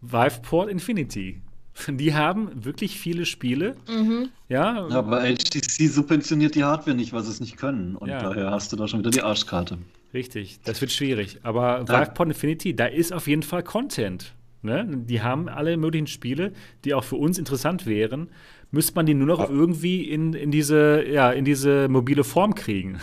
Viveport 0.02 0.70
Infinity. 0.70 1.42
Die 1.88 2.14
haben 2.14 2.66
wirklich 2.66 3.00
viele 3.00 3.26
Spiele. 3.26 3.76
Mhm. 3.88 4.30
Ja. 4.48 4.88
ja, 4.90 4.96
aber 4.96 5.22
HTC 5.22 5.90
subventioniert 5.90 6.56
die 6.56 6.64
Hardware 6.64 6.96
nicht, 6.96 7.14
weil 7.14 7.24
sie 7.24 7.32
es 7.32 7.40
nicht 7.40 7.58
können. 7.58 7.96
Und 7.96 8.10
ja. 8.10 8.22
daher 8.22 8.52
hast 8.52 8.72
du 8.72 8.76
da 8.76 8.88
schon 8.88 9.00
wieder 9.00 9.10
die 9.10 9.22
Arschkarte. 9.22 9.80
Richtig, 10.14 10.60
das 10.64 10.80
wird 10.82 10.92
schwierig. 10.92 11.40
Aber. 11.44 11.88
Viveport 11.88 12.30
Infinity, 12.30 12.76
da 12.76 12.86
ist 12.86 13.12
auf 13.12 13.28
jeden 13.28 13.44
Fall 13.44 13.64
Content. 13.64 14.34
Ne? 14.62 14.88
Die 14.88 15.22
haben 15.22 15.50
alle 15.50 15.76
möglichen 15.76 16.08
Spiele, 16.08 16.54
die 16.86 16.94
auch 16.94 17.04
für 17.04 17.16
uns 17.16 17.38
interessant 17.38 17.86
wären 17.86 18.30
müsste 18.74 18.96
man 18.96 19.06
die 19.06 19.14
nur 19.14 19.28
noch 19.28 19.40
ja. 19.40 19.50
irgendwie 19.50 20.10
in, 20.10 20.34
in, 20.34 20.52
diese, 20.52 21.06
ja, 21.08 21.32
in 21.32 21.46
diese 21.46 21.88
mobile 21.88 22.24
Form 22.24 22.56
kriegen. 22.56 23.00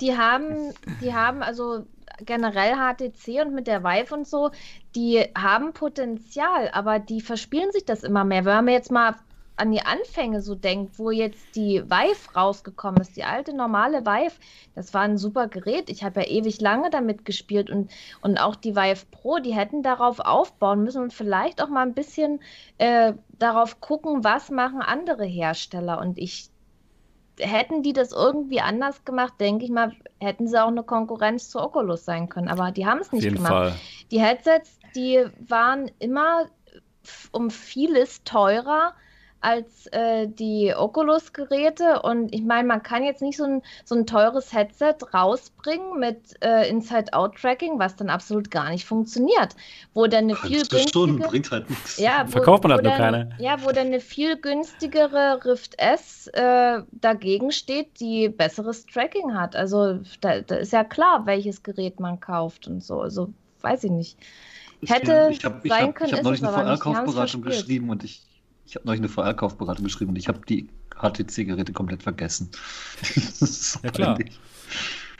Die 0.00 0.16
haben, 0.16 0.74
die 1.02 1.14
haben 1.14 1.42
also 1.42 1.86
generell 2.24 2.74
HTC 2.74 3.44
und 3.44 3.54
mit 3.54 3.66
der 3.66 3.84
Vive 3.84 4.14
und 4.14 4.26
so, 4.26 4.50
die 4.94 5.24
haben 5.36 5.72
Potenzial, 5.72 6.70
aber 6.72 6.98
die 6.98 7.20
verspielen 7.20 7.72
sich 7.72 7.84
das 7.84 8.02
immer 8.02 8.24
mehr. 8.24 8.44
Wenn 8.44 8.66
wir 8.66 8.72
jetzt 8.72 8.90
mal 8.90 9.16
an 9.60 9.70
die 9.70 9.82
Anfänge 9.82 10.40
so 10.40 10.54
denkt, 10.54 10.98
wo 10.98 11.10
jetzt 11.10 11.54
die 11.54 11.82
Vive 11.84 12.34
rausgekommen 12.34 13.02
ist, 13.02 13.16
die 13.16 13.24
alte 13.24 13.54
normale 13.54 14.06
Vive, 14.06 14.32
das 14.74 14.94
war 14.94 15.02
ein 15.02 15.18
super 15.18 15.48
Gerät. 15.48 15.90
Ich 15.90 16.02
habe 16.02 16.22
ja 16.22 16.28
ewig 16.28 16.62
lange 16.62 16.88
damit 16.88 17.26
gespielt 17.26 17.68
und, 17.68 17.90
und 18.22 18.38
auch 18.38 18.56
die 18.56 18.74
Vive 18.74 19.04
Pro, 19.10 19.38
die 19.38 19.54
hätten 19.54 19.82
darauf 19.82 20.18
aufbauen 20.18 20.82
müssen 20.82 21.02
und 21.02 21.12
vielleicht 21.12 21.62
auch 21.62 21.68
mal 21.68 21.82
ein 21.82 21.92
bisschen 21.92 22.40
äh, 22.78 23.12
darauf 23.38 23.80
gucken, 23.80 24.24
was 24.24 24.50
machen 24.50 24.80
andere 24.80 25.26
Hersteller. 25.26 26.00
Und 26.00 26.18
ich 26.18 26.48
hätten 27.40 27.82
die 27.82 27.92
das 27.92 28.12
irgendwie 28.12 28.60
anders 28.60 29.04
gemacht, 29.04 29.34
denke 29.40 29.64
ich 29.64 29.70
mal, 29.70 29.92
hätten 30.18 30.46
sie 30.48 30.62
auch 30.62 30.68
eine 30.68 30.82
Konkurrenz 30.82 31.50
zu 31.50 31.60
Oculus 31.60 32.04
sein 32.04 32.28
können. 32.28 32.48
Aber 32.48 32.70
die 32.70 32.86
haben 32.86 33.00
es 33.00 33.12
nicht 33.12 33.32
gemacht. 33.32 33.52
Fall. 33.52 33.74
Die 34.10 34.20
Headsets, 34.20 34.78
die 34.94 35.24
waren 35.48 35.90
immer 35.98 36.46
um 37.32 37.50
vieles 37.50 38.22
teurer 38.24 38.94
als 39.40 39.86
äh, 39.88 40.26
die 40.26 40.74
Oculus-Geräte. 40.74 42.02
Und 42.02 42.34
ich 42.34 42.42
meine, 42.42 42.68
man 42.68 42.82
kann 42.82 43.02
jetzt 43.04 43.22
nicht 43.22 43.38
so 43.38 43.44
ein, 43.44 43.62
so 43.84 43.94
ein 43.94 44.06
teures 44.06 44.52
Headset 44.52 44.96
rausbringen 45.14 45.98
mit 45.98 46.36
äh, 46.42 46.68
Inside-Out-Tracking, 46.68 47.78
was 47.78 47.96
dann 47.96 48.10
absolut 48.10 48.50
gar 48.50 48.70
nicht 48.70 48.84
funktioniert. 48.84 49.56
Wo 49.94 50.06
dann 50.06 50.24
eine 50.24 50.36
viel 50.36 50.58
günstigere. 50.58 50.88
Schon, 50.92 51.18
bringt 51.18 51.50
halt 51.50 51.70
nichts. 51.70 51.98
Ja, 51.98 52.24
wo, 52.26 52.32
Verkauft 52.32 52.64
man 52.64 52.72
halt 52.72 52.84
nur 52.84 52.92
keine. 52.92 53.30
Ja, 53.38 53.62
wo 53.62 53.70
dann 53.70 53.88
eine 53.88 54.00
viel 54.00 54.36
günstigere 54.36 55.44
Rift 55.44 55.78
S 55.78 56.26
äh, 56.28 56.82
dagegen 56.92 57.50
steht, 57.50 58.00
die 58.00 58.28
besseres 58.28 58.84
Tracking 58.86 59.34
hat. 59.34 59.56
Also 59.56 60.00
da, 60.20 60.40
da, 60.40 60.56
ist 60.56 60.72
ja 60.72 60.84
klar, 60.84 61.24
welches 61.24 61.62
Gerät 61.62 61.98
man 61.98 62.20
kauft 62.20 62.66
und 62.66 62.84
so. 62.84 63.00
Also 63.00 63.32
weiß 63.62 63.84
ich 63.84 63.90
nicht. 63.90 64.18
Hätte 64.86 65.28
ich 65.30 65.44
hab, 65.44 65.64
ich 65.64 65.70
sein 65.70 65.88
hab, 65.88 65.94
können, 65.94 66.10
ich 66.10 66.14
habe 66.14 66.24
neulich 66.24 66.42
eine 66.42 66.52
VR-Kaufberatung 66.52 67.42
geschrieben 67.42 67.90
und 67.90 68.02
ich 68.02 68.22
ich 68.70 68.76
habe 68.76 68.86
neulich 68.86 69.00
eine 69.00 69.08
VR-Kaufberatung 69.08 69.84
geschrieben 69.84 70.10
und 70.10 70.16
ich 70.16 70.28
habe 70.28 70.40
die 70.48 70.68
HTC-Geräte 70.94 71.72
komplett 71.72 72.04
vergessen. 72.04 72.50
ja, 73.82 73.90
klar. 73.90 74.18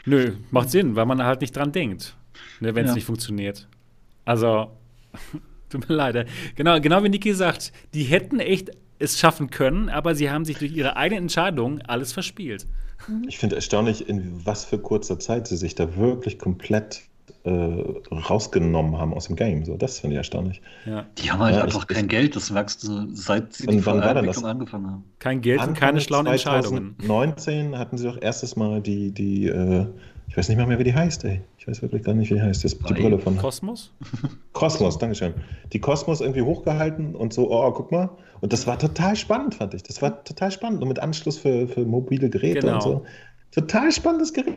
Nö, 0.05 0.35
macht 0.53 0.71
Sinn, 0.71 0.95
weil 0.95 1.05
man 1.05 1.25
halt 1.25 1.41
nicht 1.41 1.57
dran 1.57 1.73
denkt, 1.73 2.17
ne, 2.61 2.77
wenn 2.77 2.85
es 2.85 2.91
ja. 2.91 2.95
nicht 2.95 3.07
funktioniert. 3.07 3.67
Also, 4.25 4.71
tut 5.69 5.89
mir 5.89 5.97
leid. 5.97 6.29
Genau, 6.55 6.81
genau 6.81 7.03
wie 7.03 7.09
Niki 7.09 7.35
sagt, 7.35 7.73
die 7.93 8.05
hätten 8.05 8.39
echt 8.39 8.71
es 9.01 9.19
schaffen 9.19 9.51
können, 9.51 9.89
aber 9.89 10.15
sie 10.15 10.31
haben 10.31 10.45
sich 10.45 10.59
durch 10.59 10.73
ihre 10.73 10.97
eigene 10.97 11.21
Entscheidung 11.21 11.81
alles 11.83 12.13
verspielt. 12.13 12.69
Ich 13.27 13.39
finde 13.39 13.57
erstaunlich, 13.57 14.09
in 14.09 14.47
was 14.47 14.65
für 14.65 14.79
kurzer 14.79 15.19
Zeit 15.19 15.49
sie 15.49 15.57
sich 15.57 15.75
da 15.75 15.97
wirklich 15.97 16.39
komplett 16.39 17.03
äh, 17.45 17.51
rausgenommen 18.11 18.99
haben 18.99 19.15
aus 19.15 19.27
dem 19.27 19.37
Game. 19.37 19.65
So, 19.65 19.77
das 19.77 20.01
finde 20.01 20.15
ich 20.15 20.19
erstaunlich. 20.19 20.61
Ja. 20.85 21.07
Die 21.19 21.31
haben 21.31 21.41
halt 21.41 21.57
ja, 21.57 21.63
einfach 21.63 21.87
ich, 21.89 21.97
kein 21.97 22.09
Geld, 22.09 22.37
das 22.37 22.51
merkst 22.51 22.87
du, 22.87 23.09
seit 23.15 23.53
sie 23.53 23.67
die 23.67 23.85
wann 23.87 24.03
angefangen 24.03 24.87
haben. 24.87 25.05
Kein 25.19 25.41
Geld 25.41 25.61
Anfang 25.61 25.75
und 25.75 25.81
keine 25.81 26.01
schlauen 26.01 26.27
Entscheidungen. 26.27 26.97
2019 26.99 27.79
hatten 27.79 27.99
sie 27.99 28.05
doch 28.05 28.21
erstes 28.21 28.57
Mal 28.57 28.81
die, 28.83 29.13
die 29.13 29.47
äh, 29.47 29.87
ich 30.31 30.37
weiß 30.37 30.49
nicht 30.49 30.59
mal 30.59 30.67
mehr, 30.67 30.79
wie 30.79 30.85
die 30.85 30.95
heißt, 30.95 31.25
ey. 31.25 31.41
Ich 31.59 31.67
weiß 31.67 31.83
wirklich 31.83 32.05
gar 32.05 32.15
nicht, 32.15 32.31
wie 32.31 32.35
die 32.35 32.43
heißt. 32.43 32.63
Das, 32.63 32.79
die 32.79 32.95
Brille 32.95 33.19
von. 33.19 33.37
Kosmos? 33.37 33.93
Kosmos, 34.53 34.97
Dankeschön. 34.97 35.35
Die 35.73 35.81
Kosmos 35.81 36.21
irgendwie 36.21 36.43
hochgehalten 36.43 37.17
und 37.17 37.33
so, 37.33 37.51
oh, 37.51 37.69
guck 37.73 37.91
mal. 37.91 38.11
Und 38.41 38.53
das 38.53 38.65
war 38.69 38.79
total 38.79 39.17
spannend, 39.17 39.57
fand 39.57 39.75
ich. 39.75 39.83
Das 39.83 40.01
war 40.03 40.23
total 40.23 40.53
spannend. 40.53 40.83
Und 40.83 40.89
mit 40.89 41.01
Anschluss 41.01 41.37
für, 41.37 41.67
für 41.67 41.85
mobile 41.85 42.31
Geräte 42.31 42.61
genau. 42.61 42.75
und 42.75 42.83
so. 42.83 43.05
Total 43.51 43.91
spannendes 43.91 44.33
Gerät. 44.33 44.57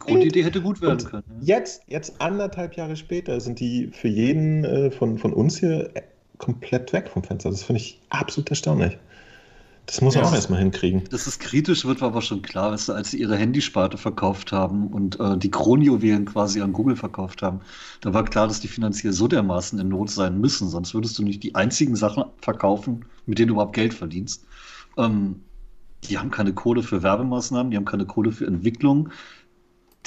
Grundidee 0.00 0.42
hätte 0.42 0.60
gut 0.60 0.82
werden 0.82 1.04
können. 1.04 1.24
Jetzt, 1.40 1.82
jetzt 1.86 2.20
anderthalb 2.20 2.74
Jahre 2.74 2.96
später 2.96 3.40
sind 3.40 3.60
die 3.60 3.88
für 3.92 4.08
jeden 4.08 4.64
äh, 4.64 4.90
von, 4.90 5.18
von 5.18 5.32
uns 5.32 5.58
hier 5.58 5.90
äh, 5.94 6.02
komplett 6.38 6.92
weg 6.92 7.08
vom 7.08 7.22
Fenster. 7.22 7.50
Das 7.50 7.62
finde 7.62 7.80
ich 7.80 8.00
absolut 8.08 8.50
erstaunlich. 8.50 8.98
Das 9.86 10.00
muss 10.00 10.14
man 10.14 10.22
ja, 10.22 10.30
auch 10.30 10.34
erstmal 10.34 10.60
hinkriegen. 10.60 11.02
Das 11.10 11.26
ist 11.26 11.40
kritisch, 11.40 11.84
wird 11.84 12.02
aber 12.02 12.22
schon 12.22 12.42
klar, 12.42 12.70
weißt 12.70 12.88
du, 12.88 12.92
als 12.92 13.10
sie 13.10 13.18
ihre 13.18 13.36
Handysparte 13.36 13.98
verkauft 13.98 14.52
haben 14.52 14.86
und 14.86 15.18
äh, 15.18 15.36
die 15.36 15.50
Kronjuwelen 15.50 16.26
quasi 16.26 16.60
an 16.60 16.72
Google 16.72 16.94
verkauft 16.94 17.42
haben, 17.42 17.60
da 18.00 18.14
war 18.14 18.24
klar, 18.24 18.46
dass 18.46 18.60
die 18.60 18.68
finanziell 18.68 19.12
so 19.12 19.26
dermaßen 19.26 19.78
in 19.80 19.88
Not 19.88 20.10
sein 20.10 20.40
müssen, 20.40 20.68
sonst 20.68 20.94
würdest 20.94 21.18
du 21.18 21.24
nicht 21.24 21.42
die 21.42 21.56
einzigen 21.56 21.96
Sachen 21.96 22.24
verkaufen, 22.40 23.04
mit 23.26 23.38
denen 23.38 23.48
du 23.48 23.54
überhaupt 23.54 23.74
Geld 23.74 23.92
verdienst. 23.92 24.44
Ähm, 24.96 25.40
die 26.04 26.18
haben 26.18 26.30
keine 26.30 26.52
Kohle 26.52 26.82
für 26.82 27.02
Werbemaßnahmen, 27.02 27.70
die 27.70 27.76
haben 27.76 27.84
keine 27.84 28.06
Kohle 28.06 28.32
für 28.32 28.46
Entwicklung, 28.46 29.10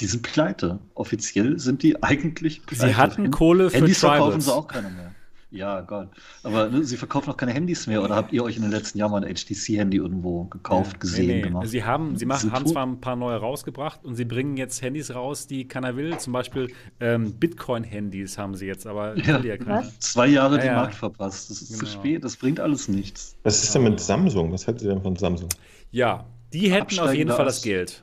die 0.00 0.06
sind 0.06 0.22
pleite. 0.22 0.80
Offiziell 0.94 1.58
sind 1.58 1.82
die 1.82 2.02
eigentlich 2.02 2.64
pleite. 2.66 2.88
Sie 2.88 2.96
hatten 2.96 3.30
Kohle 3.30 3.70
für 3.70 3.78
Handys 3.78 4.00
Tribals. 4.00 4.18
verkaufen 4.18 4.40
sie 4.40 4.52
auch 4.52 4.68
keine 4.68 4.90
mehr. 4.90 5.14
Ja, 5.54 5.82
Gott. 5.82 6.08
Aber 6.42 6.68
ne, 6.68 6.82
sie 6.82 6.96
verkaufen 6.96 7.30
auch 7.30 7.36
keine 7.36 7.52
Handys 7.52 7.86
mehr. 7.86 8.02
Oder 8.02 8.16
habt 8.16 8.32
ihr 8.32 8.42
euch 8.42 8.56
in 8.56 8.62
den 8.62 8.72
letzten 8.72 8.98
Jahren 8.98 9.12
mal 9.12 9.24
ein 9.24 9.32
HTC-Handy 9.32 9.98
irgendwo 9.98 10.44
gekauft, 10.44 10.94
ja, 10.94 10.98
gesehen, 10.98 11.26
nee, 11.28 11.34
nee. 11.34 11.40
gemacht? 11.42 11.68
Sie 11.68 11.84
haben, 11.84 12.16
sie 12.16 12.26
machen, 12.26 12.50
haben 12.50 12.66
zwar 12.66 12.84
ein 12.84 13.00
paar 13.00 13.14
neue 13.14 13.36
rausgebracht 13.36 14.04
und 14.04 14.16
sie 14.16 14.24
bringen 14.24 14.56
jetzt 14.56 14.82
Handys 14.82 15.14
raus, 15.14 15.46
die 15.46 15.68
keiner 15.68 15.96
will. 15.96 16.18
Zum 16.18 16.32
Beispiel 16.32 16.72
ähm, 16.98 17.34
Bitcoin-Handys 17.34 18.36
haben 18.36 18.56
sie 18.56 18.66
jetzt, 18.66 18.84
aber 18.84 19.16
ja, 19.16 19.38
ja 19.40 19.82
zwei 20.00 20.26
Jahre 20.26 20.56
ja, 20.56 20.62
den 20.62 20.74
Markt 20.74 20.94
verpasst. 20.96 21.50
Das 21.50 21.62
ist 21.62 21.68
genau. 21.68 21.78
zu 21.78 21.86
spät, 21.86 22.24
das 22.24 22.36
bringt 22.36 22.58
alles 22.58 22.88
nichts. 22.88 23.36
Was 23.44 23.62
ist 23.62 23.72
denn 23.76 23.84
mit 23.84 24.00
Samsung? 24.00 24.50
Was 24.50 24.66
haltet 24.66 24.82
ihr 24.82 24.88
denn 24.88 25.02
von 25.02 25.14
Samsung? 25.14 25.50
Ja, 25.92 26.26
die 26.52 26.72
hätten 26.72 26.98
auf 26.98 27.14
jeden 27.14 27.30
Fall 27.30 27.44
das 27.44 27.62
Geld. 27.62 28.02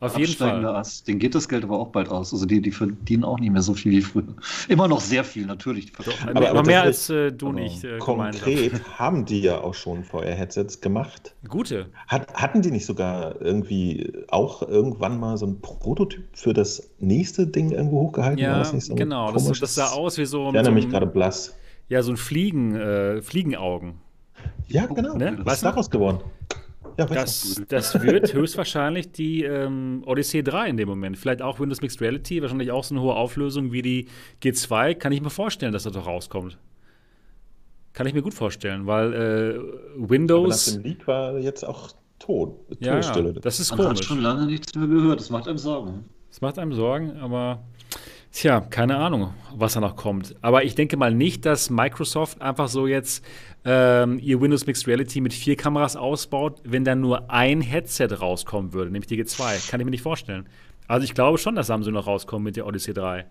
Auf 0.00 0.18
jeden 0.18 0.32
Fall. 0.32 0.64
Ast. 0.64 1.06
Den 1.06 1.18
geht 1.18 1.34
das 1.34 1.48
Geld 1.48 1.62
aber 1.62 1.78
auch 1.78 1.88
bald 1.88 2.08
aus. 2.08 2.32
Also 2.32 2.46
die, 2.46 2.62
die 2.62 2.70
verdienen 2.70 3.22
auch 3.22 3.38
nicht 3.38 3.52
mehr 3.52 3.60
so 3.60 3.74
viel 3.74 3.92
wie 3.92 4.00
früher. 4.00 4.34
Immer 4.68 4.88
noch 4.88 5.00
sehr 5.00 5.24
viel, 5.24 5.44
natürlich. 5.44 5.92
aber, 6.26 6.48
aber 6.48 6.64
mehr 6.64 6.82
als 6.82 7.10
äh, 7.10 7.30
du 7.30 7.52
nicht. 7.52 7.84
Äh, 7.84 7.98
konkret 7.98 8.72
haben 8.98 9.26
die 9.26 9.42
ja 9.42 9.60
auch 9.60 9.74
schon 9.74 10.02
VR-Headsets 10.02 10.80
gemacht. 10.80 11.34
Gute. 11.46 11.90
Hat, 12.08 12.32
hatten 12.32 12.62
die 12.62 12.70
nicht 12.70 12.86
sogar 12.86 13.40
irgendwie 13.42 14.10
auch 14.28 14.62
irgendwann 14.62 15.20
mal 15.20 15.36
so 15.36 15.46
ein 15.46 15.60
Prototyp 15.60 16.24
für 16.32 16.54
das 16.54 16.90
nächste 16.98 17.46
Ding 17.46 17.70
irgendwo 17.70 18.00
hochgehalten? 18.00 18.38
Ja, 18.38 18.58
das 18.58 18.70
so 18.70 18.94
genau. 18.94 19.32
Das, 19.32 19.46
das, 19.60 19.74
sah 19.74 19.88
aus 19.88 20.16
wie 20.16 20.24
so 20.24 20.44
ein. 20.44 20.48
Ich 20.48 20.54
erinnere 20.54 20.74
mich 20.74 20.88
gerade 20.88 21.06
blass. 21.06 21.54
Ja, 21.88 22.02
so 22.02 22.12
ein 22.12 22.16
Fliegen, 22.16 22.74
äh, 22.74 23.20
Fliegenaugen. 23.20 23.94
Ja, 24.68 24.86
genau. 24.86 25.16
Ne? 25.16 25.38
Was 25.42 25.56
ist 25.56 25.64
daraus 25.64 25.90
geworden? 25.90 26.20
Ja, 27.08 27.14
das, 27.14 27.62
das 27.68 28.02
wird 28.02 28.34
höchstwahrscheinlich 28.34 29.12
die 29.12 29.44
ähm, 29.44 30.02
Odyssey 30.06 30.42
3 30.42 30.68
in 30.68 30.76
dem 30.76 30.88
Moment. 30.88 31.16
Vielleicht 31.16 31.42
auch 31.42 31.58
Windows 31.60 31.80
Mixed 31.80 32.00
Reality, 32.00 32.42
wahrscheinlich 32.42 32.70
auch 32.70 32.84
so 32.84 32.94
eine 32.94 33.02
hohe 33.02 33.14
Auflösung 33.14 33.72
wie 33.72 33.82
die 33.82 34.08
G2. 34.42 34.94
Kann 34.94 35.12
ich 35.12 35.20
mir 35.20 35.30
vorstellen, 35.30 35.72
dass 35.72 35.84
das 35.84 35.92
doch 35.92 36.06
rauskommt. 36.06 36.58
Kann 37.92 38.06
ich 38.06 38.14
mir 38.14 38.22
gut 38.22 38.34
vorstellen, 38.34 38.86
weil 38.86 39.12
äh, 39.12 39.58
Windows. 39.96 40.68
Aber 40.68 40.76
nach 40.76 40.82
dem 40.82 40.90
Leak 40.90 41.06
war 41.06 41.38
jetzt 41.38 41.64
auch 41.64 41.90
tot. 42.18 42.54
Ja, 42.78 43.00
das 43.00 43.58
ist 43.60 43.70
Man 43.70 43.78
komisch. 43.80 43.98
hat 43.98 44.04
schon 44.04 44.20
lange 44.20 44.46
nichts 44.46 44.74
mehr 44.74 44.86
gehört. 44.86 45.20
Das 45.20 45.30
macht 45.30 45.48
einem 45.48 45.58
Sorgen. 45.58 46.04
Das 46.28 46.40
macht 46.40 46.58
einem 46.58 46.72
Sorgen, 46.72 47.16
aber 47.16 47.64
Tja, 48.32 48.60
keine 48.60 48.96
Ahnung, 48.96 49.34
was 49.56 49.74
da 49.74 49.80
noch 49.80 49.96
kommt. 49.96 50.36
Aber 50.40 50.64
ich 50.64 50.76
denke 50.76 50.96
mal 50.96 51.12
nicht, 51.12 51.44
dass 51.44 51.68
Microsoft 51.68 52.40
einfach 52.40 52.68
so 52.68 52.86
jetzt 52.86 53.24
ähm, 53.64 54.20
ihr 54.20 54.40
Windows 54.40 54.66
Mixed 54.66 54.86
Reality 54.86 55.20
mit 55.20 55.32
vier 55.32 55.56
Kameras 55.56 55.96
ausbaut, 55.96 56.60
wenn 56.64 56.84
da 56.84 56.94
nur 56.94 57.30
ein 57.30 57.60
Headset 57.60 58.08
rauskommen 58.20 58.72
würde, 58.72 58.92
nämlich 58.92 59.08
die 59.08 59.22
G2. 59.22 59.68
Kann 59.68 59.80
ich 59.80 59.84
mir 59.84 59.90
nicht 59.90 60.02
vorstellen. 60.02 60.48
Also 60.86 61.04
ich 61.04 61.14
glaube 61.14 61.38
schon, 61.38 61.56
dass 61.56 61.66
Samsung 61.66 61.94
noch 61.94 62.06
rauskommt 62.06 62.44
mit 62.44 62.56
der 62.56 62.66
Odyssey 62.66 62.94
3. 62.94 63.26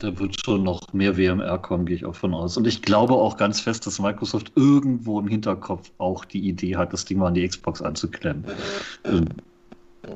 Da 0.00 0.16
wird 0.16 0.40
schon 0.40 0.62
noch 0.62 0.92
mehr 0.92 1.16
WMR 1.16 1.58
kommen, 1.58 1.86
gehe 1.86 1.96
ich 1.96 2.04
auch 2.04 2.14
von 2.14 2.32
aus. 2.34 2.56
Und 2.56 2.66
ich 2.66 2.82
glaube 2.82 3.14
auch 3.14 3.36
ganz 3.36 3.60
fest, 3.60 3.84
dass 3.86 3.98
Microsoft 3.98 4.52
irgendwo 4.54 5.18
im 5.18 5.26
Hinterkopf 5.26 5.90
auch 5.98 6.24
die 6.24 6.40
Idee 6.40 6.76
hat, 6.76 6.92
das 6.92 7.04
Ding 7.04 7.18
mal 7.18 7.28
an 7.28 7.34
die 7.34 7.46
Xbox 7.46 7.82
anzuklemmen. 7.82 8.44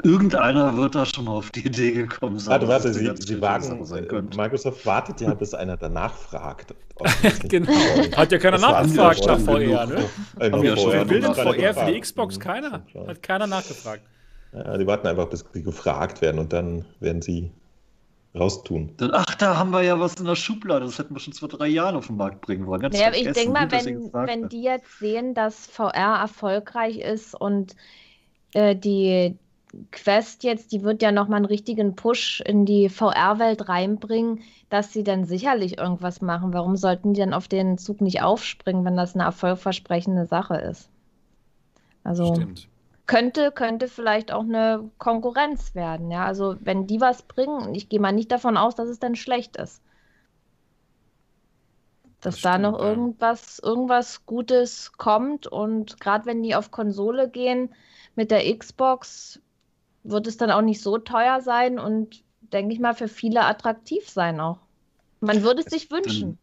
Irgendeiner 0.02 0.76
wird 0.76 0.94
da 0.94 1.06
schon 1.06 1.24
mal 1.24 1.32
auf 1.32 1.50
die 1.50 1.66
Idee 1.66 1.92
gekommen 1.92 2.38
sein. 2.38 2.52
Warte, 2.52 2.68
warte, 2.68 2.94
Sie, 2.94 3.10
Sie 3.16 3.40
wagen, 3.40 3.78
Microsoft 4.36 4.84
wartet 4.86 5.20
ja, 5.20 5.34
bis 5.34 5.54
einer 5.54 5.76
danach 5.76 6.14
fragt. 6.14 6.74
genau. 7.48 7.72
Hat 8.16 8.32
ja 8.32 8.38
keiner 8.38 8.58
nachgefragt 8.58 9.26
nach 9.26 9.38
VR, 9.38 9.86
ne? 9.86 10.04
Ja, 10.40 10.52
Wer 10.62 11.08
will 11.08 11.20
denn 11.20 11.34
VR 11.34 11.74
für 11.74 11.92
die 11.92 12.00
Xbox? 12.00 12.38
Keiner. 12.38 12.84
Hat 13.06 13.22
keiner 13.22 13.46
nachgefragt. 13.46 14.02
Ja, 14.52 14.76
die 14.76 14.86
warten 14.86 15.06
einfach, 15.06 15.28
bis 15.28 15.44
sie 15.52 15.62
gefragt 15.62 16.20
werden 16.20 16.38
und 16.38 16.52
dann 16.52 16.84
werden 17.00 17.22
sie 17.22 17.50
raustun. 18.34 18.94
Ach, 19.12 19.34
da 19.34 19.56
haben 19.56 19.70
wir 19.70 19.82
ja 19.82 19.98
was 19.98 20.14
in 20.14 20.26
der 20.26 20.36
Schublade. 20.36 20.84
Das 20.84 20.98
hätten 20.98 21.14
wir 21.14 21.20
schon 21.20 21.32
vor 21.32 21.48
drei 21.48 21.68
Jahren 21.68 21.96
auf 21.96 22.06
den 22.06 22.16
Markt 22.16 22.40
bringen 22.40 22.66
wollen. 22.66 22.80
Ganz 22.80 22.98
ja, 22.98 23.12
ich 23.12 23.30
denke 23.32 23.50
mal, 23.52 23.70
wenn, 23.70 24.12
wenn 24.12 24.48
die 24.48 24.62
jetzt 24.62 24.98
sehen, 24.98 25.34
dass 25.34 25.66
VR 25.66 26.20
erfolgreich 26.20 26.98
ist 26.98 27.34
und 27.34 27.76
äh, 28.54 28.76
die, 28.76 29.36
Quest 29.90 30.44
jetzt, 30.44 30.72
die 30.72 30.82
wird 30.82 31.02
ja 31.02 31.12
nochmal 31.12 31.38
einen 31.38 31.46
richtigen 31.46 31.96
Push 31.96 32.42
in 32.44 32.66
die 32.66 32.88
VR-Welt 32.88 33.68
reinbringen, 33.68 34.42
dass 34.68 34.92
sie 34.92 35.02
dann 35.02 35.24
sicherlich 35.24 35.78
irgendwas 35.78 36.20
machen. 36.20 36.52
Warum 36.52 36.76
sollten 36.76 37.14
die 37.14 37.20
dann 37.20 37.32
auf 37.32 37.48
den 37.48 37.78
Zug 37.78 38.00
nicht 38.00 38.22
aufspringen, 38.22 38.84
wenn 38.84 38.96
das 38.96 39.14
eine 39.14 39.24
erfolgversprechende 39.24 40.26
Sache 40.26 40.56
ist? 40.56 40.90
Also 42.04 42.34
Stimmt. 42.34 42.68
könnte, 43.06 43.50
könnte 43.50 43.88
vielleicht 43.88 44.32
auch 44.32 44.42
eine 44.42 44.90
Konkurrenz 44.98 45.74
werden. 45.74 46.10
Ja, 46.10 46.26
also 46.26 46.56
wenn 46.60 46.86
die 46.86 47.00
was 47.00 47.22
bringen, 47.22 47.74
ich 47.74 47.88
gehe 47.88 48.00
mal 48.00 48.12
nicht 48.12 48.30
davon 48.30 48.56
aus, 48.58 48.74
dass 48.74 48.88
es 48.88 48.98
dann 48.98 49.16
schlecht 49.16 49.56
ist. 49.56 49.82
Dass 52.20 52.34
das 52.34 52.42
da 52.42 52.52
stimmt, 52.52 52.62
noch 52.64 52.78
irgendwas, 52.78 53.58
irgendwas 53.58 54.26
Gutes 54.26 54.92
kommt 54.92 55.46
und 55.46 55.98
gerade 55.98 56.26
wenn 56.26 56.42
die 56.42 56.54
auf 56.54 56.70
Konsole 56.70 57.28
gehen 57.28 57.74
mit 58.14 58.30
der 58.30 58.42
Xbox, 58.56 59.40
wird 60.04 60.26
es 60.26 60.36
dann 60.36 60.50
auch 60.50 60.60
nicht 60.62 60.82
so 60.82 60.98
teuer 60.98 61.40
sein 61.40 61.78
und, 61.78 62.24
denke 62.52 62.72
ich 62.72 62.80
mal, 62.80 62.94
für 62.94 63.06
viele 63.08 63.44
attraktiv 63.44 64.08
sein 64.08 64.40
auch. 64.40 64.58
Man 65.20 65.42
würde 65.42 65.60
es, 65.60 65.66
es 65.66 65.72
sich 65.72 65.88
wünschen. 65.90 66.38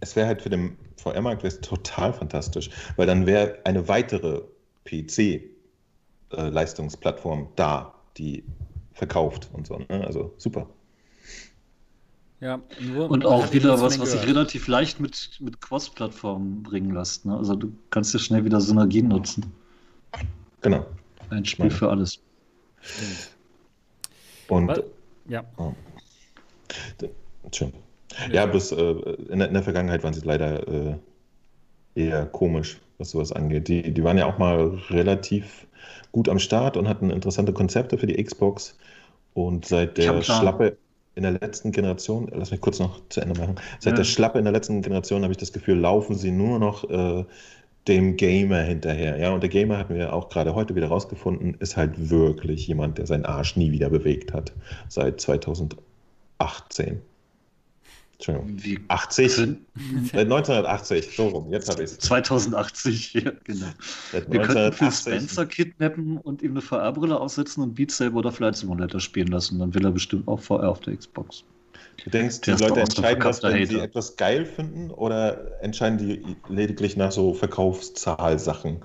Es 0.00 0.16
wäre 0.16 0.26
halt 0.26 0.42
für 0.42 0.50
den 0.50 0.76
VR-Markt 0.96 1.62
total 1.62 2.12
fantastisch, 2.12 2.68
weil 2.96 3.06
dann 3.06 3.26
wäre 3.26 3.58
eine 3.64 3.86
weitere 3.88 4.42
PC-Leistungsplattform 4.84 7.42
äh, 7.42 7.46
da, 7.56 7.94
die 8.16 8.44
verkauft 8.92 9.48
und 9.52 9.66
so. 9.66 9.78
Ne? 9.78 10.04
Also 10.06 10.32
super. 10.36 10.68
Ja, 12.40 12.60
und 13.08 13.24
auch 13.24 13.50
wieder 13.52 13.80
was, 13.80 13.98
was 13.98 14.12
sich 14.12 14.26
relativ 14.26 14.68
leicht 14.68 15.00
mit, 15.00 15.30
mit 15.40 15.62
Cross-Plattformen 15.62 16.62
bringen 16.62 16.92
lässt. 16.92 17.24
Ne? 17.24 17.34
Also 17.36 17.56
du 17.56 17.72
kannst 17.90 18.12
ja 18.12 18.20
schnell 18.20 18.44
wieder 18.44 18.60
Synergien 18.60 19.08
nutzen. 19.08 19.50
Genau. 20.60 20.84
Ein 21.30 21.46
Spiel 21.46 21.70
für 21.70 21.88
alles. 21.88 22.20
Und 24.48 24.68
Was? 24.68 24.82
ja. 25.28 25.44
Oh. 25.56 25.72
Schön. 27.52 27.72
Ja, 28.32 28.46
bloß 28.46 28.72
äh, 28.72 28.76
in, 29.30 29.38
der, 29.38 29.48
in, 29.48 29.54
der, 29.54 29.62
Vergangenheit 29.62 30.02
waren 30.02 30.14
sie 30.14 30.20
leider 30.24 30.66
äh, 30.66 30.94
eher 31.94 32.26
komisch, 32.26 32.80
was 32.98 33.10
sowas 33.10 33.32
angeht. 33.32 33.68
Die, 33.68 33.92
die 33.92 34.04
waren 34.04 34.18
ja 34.18 34.26
auch 34.26 34.38
mal 34.38 34.78
relativ 34.90 35.66
gut 36.12 36.28
am 36.28 36.38
Start 36.38 36.76
und 36.76 36.88
hatten 36.88 37.10
interessante 37.10 37.52
Konzepte 37.52 37.98
für 37.98 38.06
die 38.06 38.22
Xbox. 38.22 38.76
Und 39.34 39.66
seit 39.66 39.98
der 39.98 40.22
Schlappe 40.22 40.76
in 41.14 41.22
der 41.22 41.32
letzten 41.32 41.72
Generation, 41.72 42.30
lass 42.32 42.50
mich 42.50 42.60
kurz 42.60 42.78
noch 42.78 43.00
zu 43.08 43.20
Ende 43.20 43.38
machen, 43.38 43.56
seit 43.80 43.92
ja. 43.92 43.96
der 43.98 44.04
Schlappe 44.04 44.38
in 44.38 44.44
der 44.44 44.52
letzten 44.52 44.82
Generation 44.82 45.22
habe 45.22 45.32
ich 45.32 45.38
das 45.38 45.52
Gefühl, 45.52 45.78
laufen 45.78 46.14
sie 46.14 46.30
nur 46.30 46.58
noch 46.58 46.88
äh, 46.88 47.24
dem 47.88 48.16
Gamer 48.16 48.62
hinterher. 48.62 49.18
Ja, 49.18 49.32
und 49.32 49.42
der 49.42 49.50
Gamer 49.50 49.78
hatten 49.78 49.94
wir 49.94 50.12
auch 50.12 50.28
gerade 50.28 50.54
heute 50.54 50.74
wieder 50.74 50.88
rausgefunden, 50.88 51.54
ist 51.60 51.76
halt 51.76 52.10
wirklich 52.10 52.66
jemand, 52.66 52.98
der 52.98 53.06
seinen 53.06 53.24
Arsch 53.24 53.56
nie 53.56 53.72
wieder 53.72 53.90
bewegt 53.90 54.32
hat. 54.32 54.52
Seit 54.88 55.20
2018. 55.20 57.00
Entschuldigung. 58.18 58.64
Wie 58.64 58.78
80? 58.88 59.30
Seit 59.36 59.58
1980, 60.14 61.14
so 61.14 61.28
rum, 61.28 61.52
jetzt 61.52 61.68
habe 61.68 61.82
ich 61.82 61.90
es. 61.90 61.98
2080, 61.98 63.12
ja, 63.12 63.32
genau. 63.44 63.66
Seit 64.10 64.32
wir 64.32 64.40
könnten 64.40 64.72
Phil 64.72 64.90
Spencer 64.90 65.44
kidnappen 65.44 66.16
und 66.18 66.42
ihm 66.42 66.52
eine 66.52 66.62
VR-Brille 66.62 67.20
aussetzen 67.20 67.62
und 67.62 67.74
Beat 67.74 67.90
Saber 67.90 68.16
oder 68.16 68.32
Flight 68.32 68.56
Simulator 68.56 69.00
spielen 69.00 69.28
lassen. 69.28 69.58
Dann 69.58 69.74
will 69.74 69.84
er 69.84 69.92
bestimmt 69.92 70.26
auch 70.28 70.40
VR 70.40 70.70
auf 70.70 70.80
der 70.80 70.96
Xbox. 70.96 71.44
Du 72.04 72.10
denkst, 72.10 72.42
die 72.42 72.52
Leute 72.52 72.80
entscheiden 72.80 73.22
das, 73.22 73.42
wenn 73.42 73.54
Hater. 73.54 73.66
sie 73.66 73.78
etwas 73.80 74.16
geil 74.16 74.44
finden 74.44 74.90
oder 74.90 75.62
entscheiden 75.62 75.98
die 75.98 76.36
lediglich 76.48 76.96
nach 76.96 77.12
so 77.12 77.34
Verkaufszahlsachen? 77.34 78.84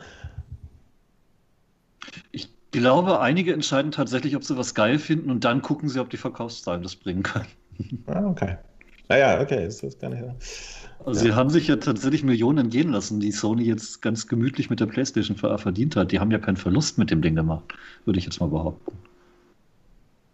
Ich 2.32 2.50
glaube, 2.72 3.20
einige 3.20 3.54
entscheiden 3.54 3.92
tatsächlich, 3.92 4.36
ob 4.36 4.44
sie 4.44 4.58
was 4.58 4.74
geil 4.74 4.98
finden 4.98 5.30
und 5.30 5.44
dann 5.44 5.62
gucken 5.62 5.90
sie, 5.90 6.00
ob 6.00 6.10
die 6.10 6.18
Verkaufszahlen 6.18 6.84
das 6.84 6.96
bringen 6.96 7.24
können. 7.24 7.48
Ah, 8.08 8.26
okay. 8.26 8.58
Naja, 9.10 9.42
okay, 9.42 9.66
ist 9.66 9.84
das 9.84 10.00
gar 10.00 10.10
nicht. 10.10 10.24
Also 11.06 11.20
ja. 11.20 11.32
Sie 11.32 11.34
haben 11.34 11.50
sich 11.50 11.68
ja 11.68 11.76
tatsächlich 11.76 12.24
Millionen 12.24 12.70
gehen 12.70 12.92
lassen, 12.92 13.20
die 13.20 13.32
Sony 13.32 13.64
jetzt 13.64 14.02
ganz 14.02 14.28
gemütlich 14.28 14.70
mit 14.70 14.80
der 14.80 14.86
PlayStation 14.86 15.36
VR 15.36 15.58
verdient 15.58 15.96
hat. 15.96 16.12
Die 16.12 16.20
haben 16.20 16.32
ja 16.32 16.38
keinen 16.38 16.58
Verlust 16.58 16.98
mit 16.98 17.12
dem 17.12 17.22
Ding 17.22 17.36
gemacht, 17.36 17.74
würde 18.06 18.20
ich 18.20 18.26
jetzt 18.26 18.40
mal 18.40 18.48
behaupten. 18.48 18.98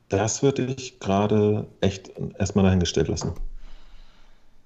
Das 0.10 0.42
würde 0.42 0.66
ich 0.66 1.00
gerade 1.00 1.68
echt 1.82 2.12
erstmal 2.38 2.66
dahingestellt 2.66 3.08
lassen. 3.08 3.34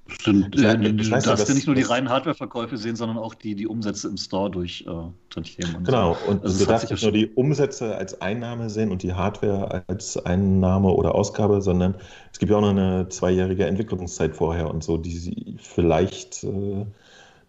Stimmt, 0.08 0.56
ich, 0.56 0.64
äh, 0.64 0.76
ich 0.76 1.10
weiß, 1.10 1.24
du 1.24 1.30
darfst 1.30 1.48
ja 1.48 1.56
nicht 1.56 1.68
nur 1.68 1.76
die 1.76 1.84
reinen 1.84 2.10
Hardware-Verkäufe 2.10 2.78
sehen, 2.78 2.96
sondern 2.96 3.18
auch 3.18 3.34
die, 3.34 3.56
die 3.56 3.66
Umsätze 3.66 4.10
im 4.10 4.18
Store 4.18 4.52
durch 4.52 4.86
äh, 4.88 4.94
Tantiemen. 5.30 5.84
Genau, 5.84 6.16
so. 6.26 6.32
und 6.32 6.44
also 6.44 6.60
du 6.60 6.70
darfst 6.70 6.92
nicht 6.92 7.02
nur 7.02 7.12
die 7.14 7.28
Umsätze 7.28 7.96
als 7.96 8.20
Einnahme 8.22 8.70
sehen 8.70 8.92
und 8.92 9.04
die 9.04 9.14
Hardware 9.14 9.84
als 9.88 10.18
Einnahme 10.18 10.90
oder 10.90 11.16
Ausgabe, 11.16 11.62
sondern 11.62 11.96
es 12.32 12.40
gibt 12.40 12.52
ja 12.52 12.58
auch 12.58 12.62
noch 12.62 12.72
eine 12.72 13.08
zweijährige 13.10 13.66
Entwicklungszeit 13.66 14.36
vorher 14.36 14.70
und 14.70 14.84
so, 14.84 14.98
die 14.98 15.18
sie 15.18 15.56
vielleicht 15.60 16.44
äh, 16.44 16.86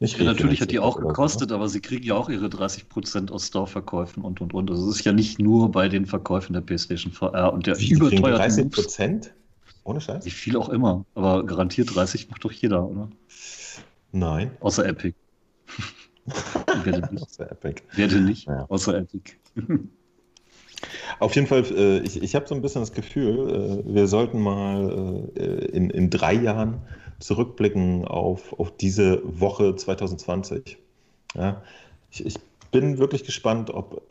nicht 0.02 0.18
ja, 0.18 0.24
natürlich 0.24 0.60
hat 0.60 0.72
die 0.72 0.80
auch 0.80 1.00
gekostet, 1.00 1.50
so. 1.50 1.54
aber 1.54 1.68
sie 1.68 1.80
kriegen 1.80 2.04
ja 2.04 2.14
auch 2.14 2.28
ihre 2.28 2.46
30% 2.46 3.30
aus 3.30 3.46
Store-Verkäufen 3.46 4.24
und 4.24 4.40
und 4.40 4.52
und. 4.52 4.70
Also 4.70 4.90
es 4.90 4.96
ist 4.96 5.04
ja 5.04 5.12
nicht 5.12 5.38
nur 5.38 5.70
bei 5.70 5.88
den 5.88 6.06
Verkäufen 6.06 6.52
der 6.54 6.60
PlayStation 6.60 7.12
VR 7.12 7.52
und 7.52 7.68
der 7.68 7.78
Wie, 7.78 7.92
überteuerten 7.92 8.70
30%? 8.70 9.30
Ohne 9.84 10.00
Scheiß? 10.00 10.24
Wie 10.24 10.30
viel 10.30 10.56
auch 10.56 10.68
immer. 10.70 11.04
Aber 11.14 11.46
garantiert 11.46 11.94
30 11.94 12.30
macht 12.30 12.44
doch 12.44 12.52
jeder, 12.52 12.84
oder? 12.84 13.08
Nein. 14.10 14.50
Außer 14.58 14.86
Epic. 14.86 15.14
Wer 16.84 17.00
denn 17.00 17.08
nicht? 17.12 17.22
Außer 17.22 17.50
Epic. 17.50 17.82
Wer 17.92 18.08
denn 18.08 18.24
nicht? 18.24 18.46
Ja. 18.46 18.66
Außer 18.68 18.98
Epic. 18.98 19.32
Auf 21.20 21.36
jeden 21.36 21.46
Fall, 21.46 21.64
äh, 21.76 22.00
ich, 22.00 22.20
ich 22.20 22.34
habe 22.34 22.48
so 22.48 22.56
ein 22.56 22.62
bisschen 22.62 22.82
das 22.82 22.92
Gefühl, 22.92 23.84
äh, 23.86 23.94
wir 23.94 24.08
sollten 24.08 24.40
mal 24.40 25.30
äh, 25.36 25.66
in, 25.66 25.90
in 25.90 26.10
drei 26.10 26.34
Jahren 26.34 26.80
zurückblicken 27.22 28.04
auf, 28.04 28.58
auf 28.58 28.76
diese 28.76 29.22
Woche 29.24 29.74
2020. 29.74 30.76
Ja, 31.34 31.62
ich, 32.10 32.26
ich 32.26 32.36
bin 32.70 32.98
wirklich 32.98 33.24
gespannt, 33.24 33.70
ob, 33.70 34.02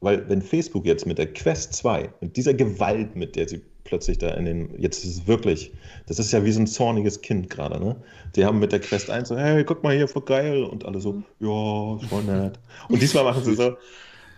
weil 0.00 0.28
wenn 0.28 0.42
Facebook 0.42 0.86
jetzt 0.86 1.06
mit 1.06 1.18
der 1.18 1.32
Quest 1.32 1.74
2, 1.74 2.10
mit 2.20 2.36
dieser 2.36 2.54
Gewalt, 2.54 3.14
mit 3.16 3.36
der 3.36 3.48
sie 3.48 3.62
plötzlich 3.84 4.18
da 4.18 4.30
in 4.30 4.46
den, 4.46 4.80
jetzt 4.80 5.04
ist 5.04 5.10
es 5.10 5.26
wirklich, 5.26 5.72
das 6.06 6.18
ist 6.18 6.32
ja 6.32 6.44
wie 6.44 6.52
so 6.52 6.60
ein 6.60 6.66
zorniges 6.66 7.20
Kind 7.20 7.50
gerade, 7.50 7.78
ne? 7.78 7.96
Die 8.34 8.44
haben 8.44 8.58
mit 8.58 8.72
der 8.72 8.80
Quest 8.80 9.10
1 9.10 9.28
so, 9.28 9.36
hey, 9.36 9.62
guck 9.62 9.82
mal 9.82 9.94
hier, 9.94 10.08
voll 10.08 10.22
geil. 10.22 10.64
Und 10.64 10.84
alle 10.86 11.00
so, 11.00 11.22
ja, 11.40 12.08
voll 12.08 12.24
nett. 12.24 12.58
Und 12.88 13.00
diesmal 13.00 13.24
machen 13.24 13.44
sie 13.44 13.54
so, 13.54 13.76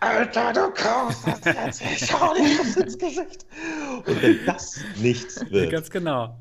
Alter, 0.00 0.52
du 0.52 0.70
kaufst 0.74 1.26
das 1.44 1.80
jetzt, 1.80 2.02
ich 2.02 2.12
hau 2.12 2.34
dir 2.34 2.82
ins 2.82 2.98
Gesicht. 2.98 3.46
Und 4.04 4.22
wenn 4.22 4.44
das 4.44 4.80
nichts 5.00 5.40
wird. 5.50 5.70
Ganz 5.70 5.90
genau. 5.90 6.36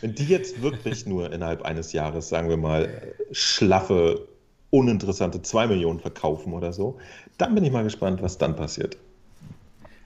Wenn 0.00 0.14
die 0.14 0.26
jetzt 0.26 0.62
wirklich 0.62 1.06
nur 1.06 1.32
innerhalb 1.32 1.62
eines 1.62 1.92
Jahres, 1.92 2.28
sagen 2.28 2.48
wir 2.48 2.56
mal, 2.56 2.88
schlaffe, 3.32 4.28
uninteressante 4.70 5.42
2 5.42 5.68
Millionen 5.68 6.00
verkaufen 6.00 6.52
oder 6.52 6.72
so, 6.72 6.98
dann 7.38 7.54
bin 7.54 7.64
ich 7.64 7.72
mal 7.72 7.84
gespannt, 7.84 8.22
was 8.22 8.38
dann 8.38 8.56
passiert. 8.56 8.96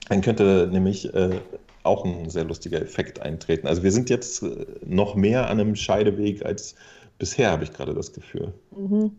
Dann 0.07 0.21
könnte 0.21 0.69
nämlich 0.71 1.13
äh, 1.13 1.39
auch 1.83 2.05
ein 2.05 2.29
sehr 2.29 2.43
lustiger 2.43 2.81
Effekt 2.81 3.21
eintreten. 3.21 3.67
Also 3.67 3.83
wir 3.83 3.91
sind 3.91 4.09
jetzt 4.09 4.43
äh, 4.43 4.65
noch 4.85 5.15
mehr 5.15 5.49
an 5.49 5.59
einem 5.59 5.75
Scheideweg 5.75 6.45
als 6.45 6.75
Bisher 7.21 7.51
habe 7.51 7.63
ich 7.63 7.71
gerade 7.71 7.93
das 7.93 8.13
Gefühl. 8.13 8.51
Mhm. 8.75 9.11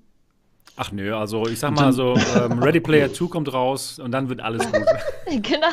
Ach 0.74 0.90
nö, 0.90 1.14
also 1.14 1.46
ich 1.46 1.60
sag 1.60 1.72
mal 1.72 1.92
so, 1.92 2.16
ähm, 2.36 2.58
Ready 2.58 2.80
Player 2.80 3.12
2 3.12 3.26
kommt 3.26 3.52
raus 3.52 4.00
und 4.00 4.10
dann 4.10 4.28
wird 4.28 4.40
alles 4.40 4.64
gut. 4.66 4.84
genau. 5.26 5.68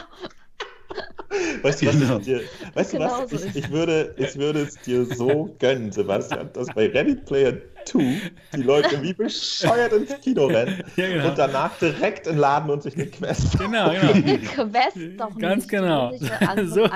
Weißt 1.61 1.81
du, 1.81 1.88
was 1.88 1.99
genau. 1.99 2.17
ich, 2.17 2.26
dir, 2.26 2.41
weißt 2.73 2.91
genau 2.91 3.26
was? 3.30 3.31
Ich, 3.31 3.55
ich, 3.55 3.71
würde, 3.71 4.13
ich 4.17 4.35
würde 4.35 4.61
es 4.61 4.76
dir 4.76 5.05
so 5.05 5.55
gönnen, 5.59 5.91
Sebastian, 5.91 6.49
dass 6.53 6.67
bei 6.73 6.88
Ready 6.88 7.15
Player 7.15 7.53
2 7.85 8.01
die 8.55 8.61
Leute 8.63 9.01
wie 9.03 9.13
bescheuert 9.13 9.93
ins 9.93 10.19
Kino 10.21 10.47
rennen 10.47 10.84
ja, 10.95 11.07
genau. 11.07 11.30
und 11.30 11.38
danach 11.38 11.77
direkt 11.77 12.27
in 12.27 12.38
Laden 12.38 12.69
und 12.69 12.84
sich 12.84 12.95
eine 12.95 13.07
Quest 13.07 13.57
Genau, 13.59 13.91
genau. 13.91 14.38
Quest 14.71 14.97
doch 15.17 15.38
Ganz 15.38 15.63
nicht. 15.63 15.69
genau. 15.69 16.11
so 16.65 16.89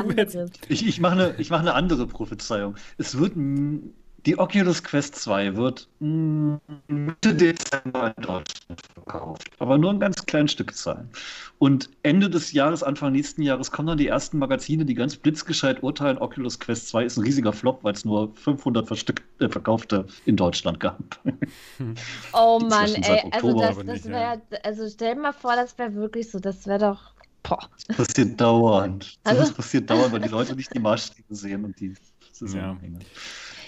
ich 0.68 0.88
ich 0.88 1.00
mache 1.00 1.14
eine, 1.14 1.36
mach 1.50 1.60
eine 1.60 1.74
andere 1.74 2.08
Prophezeiung. 2.08 2.76
Es 2.98 3.18
wird 3.18 3.34
die 4.26 4.40
Oculus 4.40 4.84
Quest 4.84 5.16
2 5.16 5.56
wird 5.56 5.88
Mitte 6.00 7.36
Dezember 7.36 8.14
in 8.16 8.24
Deutschland 8.24 8.82
verkauft, 8.94 9.50
aber 9.60 9.78
nur 9.78 9.92
in 9.92 10.00
ganz 10.00 10.26
kleinen 10.26 10.48
Stückzahlen. 10.48 11.10
Und 11.60 11.90
Ende 12.04 12.30
des 12.30 12.54
Jahres, 12.54 12.84
Anfang 12.84 13.12
nächsten 13.12 13.42
Jahres 13.42 13.72
kommen 13.72 13.88
dann 13.88 13.98
die 13.98 14.08
ersten 14.08 14.38
Magazine, 14.38 14.86
die 14.86 14.94
ganz 14.94 15.18
blitzgescheit 15.18 15.84
urteilen, 15.84 16.18
Oculus 16.18 16.60
Quest 16.60 16.88
2 16.90 17.06
ist 17.06 17.18
ein 17.18 17.24
riesiger 17.24 17.52
Flop, 17.52 17.84
weil 17.84 17.94
es 17.94 18.06
nur 18.06 18.34
500 18.36 18.90
äh, 19.40 19.50
verkaufte 19.50 20.06
in 20.26 20.36
Deutschland 20.36 20.80
gab. 20.80 21.00
Oh 22.34 22.60
Mann, 22.60 22.94
ey, 22.96 23.24
also 23.32 23.60
das, 23.60 23.78
das 23.86 24.06
wäre, 24.06 24.42
also 24.64 24.90
stell 24.90 25.16
dir 25.16 25.22
mal 25.22 25.34
vor, 25.34 25.56
das 25.56 25.78
wäre 25.78 25.94
wirklich 25.94 26.30
so, 26.30 26.40
das 26.40 26.66
wäre 26.66 26.80
doch, 26.80 27.14
boah. 27.44 27.70
Das 27.88 27.98
passiert 27.98 28.40
dauernd. 28.40 29.18
Also, 29.24 29.42
das 29.42 29.54
passiert 29.54 29.90
dauernd, 29.90 30.14
weil 30.14 30.22
die 30.22 30.30
Leute 30.30 30.56
nicht 30.56 30.74
die 30.74 30.80
Maßstäbe 30.80 31.36
sehen 31.36 31.66
und 31.66 31.80
die 31.80 31.94
Zusammenhänge. 32.32 33.00
Ja. 33.00 33.06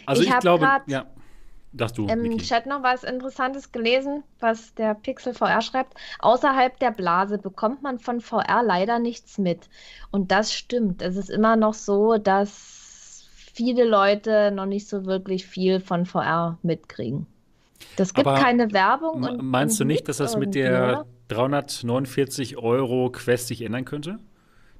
Also 0.05 0.23
ich, 0.23 0.29
ich 0.29 0.39
glaube, 0.39 0.65
grad, 0.65 0.83
ja. 0.87 1.05
Sagst 1.77 1.97
du, 1.97 2.07
Im 2.07 2.37
Chat 2.37 2.67
noch 2.67 2.83
was 2.83 3.03
Interessantes 3.03 3.73
gelesen, 3.73 4.23
was 4.39 4.73
der 4.75 4.93
Pixel 4.93 5.33
VR 5.33 5.61
schreibt. 5.61 5.93
Außerhalb 6.19 6.79
der 6.79 6.91
Blase 6.91 7.37
bekommt 7.37 7.83
man 7.83 7.99
von 7.99 8.21
VR 8.21 8.63
leider 8.63 8.99
nichts 8.99 9.37
mit. 9.37 9.67
Und 10.09 10.31
das 10.31 10.53
stimmt. 10.53 11.01
Es 11.01 11.17
ist 11.17 11.29
immer 11.29 11.57
noch 11.57 11.73
so, 11.73 12.17
dass 12.17 13.27
viele 13.53 13.83
Leute 13.83 14.51
noch 14.51 14.65
nicht 14.65 14.87
so 14.87 15.05
wirklich 15.05 15.45
viel 15.45 15.81
von 15.81 16.05
VR 16.05 16.57
mitkriegen. 16.61 17.27
Das 17.97 18.13
gibt 18.13 18.27
Aber 18.27 18.39
keine 18.39 18.71
Werbung. 18.71 19.23
Und, 19.23 19.43
meinst 19.43 19.79
du 19.79 19.83
nicht, 19.83 20.07
dass 20.07 20.17
das 20.17 20.37
mit 20.37 20.55
der 20.55 21.05
349 21.27 22.57
Euro 22.57 23.09
Quest 23.11 23.47
sich 23.47 23.61
ändern 23.61 23.85
könnte? 23.85 24.19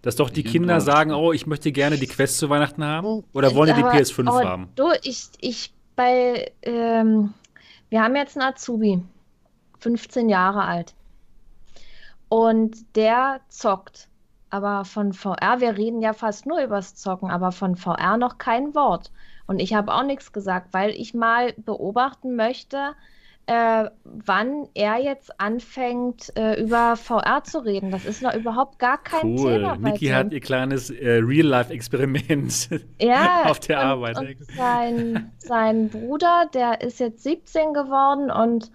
Dass 0.06 0.16
doch 0.16 0.30
die 0.30 0.44
Kinder 0.44 0.82
sagen, 0.82 1.14
oh, 1.14 1.34
ich 1.34 1.48
möchte 1.48 1.72
gerne 1.72 1.98
die 1.98 2.06
Quest 2.06 2.38
zu 2.38 2.48
Weihnachten 2.48 2.84
haben? 2.84 3.24
Oder 3.34 3.56
wollen 3.56 3.76
die 3.76 3.82
die 3.82 3.88
PS5 3.88 4.30
oh, 4.30 4.40
haben? 4.40 4.70
Du, 4.76 4.92
ich, 5.02 5.30
ich 5.42 5.74
bei, 5.96 6.52
ähm, 6.62 7.34
wir 7.90 8.04
haben 8.04 8.16
jetzt 8.16 8.38
einen 8.38 8.48
Azubi, 8.48 9.02
15 9.80 10.30
Jahre 10.30 10.64
alt. 10.64 10.94
Und 12.30 12.96
der 12.96 13.40
zockt. 13.50 14.08
Aber 14.52 14.86
von 14.86 15.12
VR, 15.12 15.60
wir 15.60 15.76
reden 15.76 16.02
ja 16.02 16.14
fast 16.14 16.46
nur 16.46 16.62
übers 16.62 16.94
Zocken, 16.94 17.32
aber 17.32 17.52
von 17.52 17.76
VR 17.76 18.18
noch 18.18 18.38
kein 18.38 18.76
Wort. 18.76 19.12
Und 19.48 19.58
ich 19.58 19.74
habe 19.74 19.92
auch 19.92 20.04
nichts 20.04 20.32
gesagt, 20.32 20.68
weil 20.72 20.92
ich 20.92 21.16
mal 21.16 21.56
beobachten 21.58 22.36
möchte, 22.36 22.94
äh, 23.48 23.90
wann 24.04 24.68
er 24.74 24.98
jetzt 24.98 25.40
anfängt, 25.40 26.36
äh, 26.36 26.62
über 26.62 26.96
VR 26.96 27.44
zu 27.44 27.60
reden. 27.60 27.92
Das 27.92 28.06
ist 28.06 28.22
noch 28.22 28.34
überhaupt 28.34 28.80
gar 28.80 28.98
kein 28.98 29.38
cool. 29.38 29.54
Thema. 29.54 29.76
Niki 29.78 30.08
hat 30.08 30.32
ihr 30.32 30.40
kleines 30.40 30.90
äh, 30.90 31.20
Real-Life-Experiment 31.22 32.70
ja, 33.02 33.44
auf 33.46 33.60
der 33.60 33.80
und, 33.80 33.86
Arbeit. 33.86 34.18
Und 34.18 34.38
sein, 34.56 35.32
sein 35.38 35.90
Bruder, 35.90 36.50
der 36.54 36.82
ist 36.82 37.00
jetzt 37.00 37.24
17 37.24 37.74
geworden 37.74 38.32
und 38.32 38.72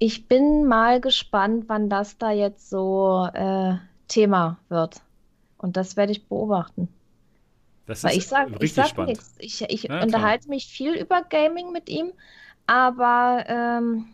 ich 0.00 0.26
bin 0.26 0.64
mal 0.66 1.00
gespannt, 1.00 1.64
wann 1.68 1.88
das 1.88 2.18
da 2.18 2.30
jetzt 2.30 2.70
so 2.70 3.28
äh, 3.32 3.74
Thema 4.08 4.58
wird. 4.68 5.00
Und 5.58 5.76
das 5.76 5.96
werde 5.96 6.12
ich 6.12 6.26
beobachten. 6.26 6.88
Das 7.86 8.04
Weil 8.04 8.16
ich 8.16 8.26
sage 8.26 8.54
ich 8.60 8.74
sag 8.74 8.98
nichts. 8.98 9.34
Ich, 9.38 9.62
ich 9.62 9.84
ja, 9.84 10.02
unterhalte 10.02 10.48
mich 10.48 10.66
viel 10.66 10.92
über 10.94 11.22
Gaming 11.22 11.72
mit 11.72 11.88
ihm, 11.88 12.12
aber. 12.68 13.44
Ähm, 13.48 14.06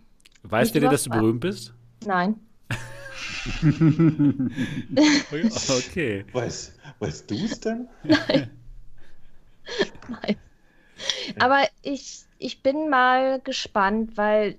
weißt 0.44 0.74
du 0.74 0.80
denn, 0.80 0.90
dass 0.90 1.04
du 1.04 1.10
berühmt 1.10 1.40
bist? 1.40 1.74
Nein. 2.06 2.36
okay. 5.68 6.24
Weißt, 6.32 6.78
weißt 6.98 7.30
du 7.30 7.34
es 7.34 7.60
denn? 7.60 7.88
Nein. 8.02 8.50
Nein. 10.08 10.36
Aber 11.38 11.66
ich, 11.82 12.22
ich 12.38 12.62
bin 12.62 12.88
mal 12.88 13.40
gespannt, 13.40 14.16
weil 14.16 14.58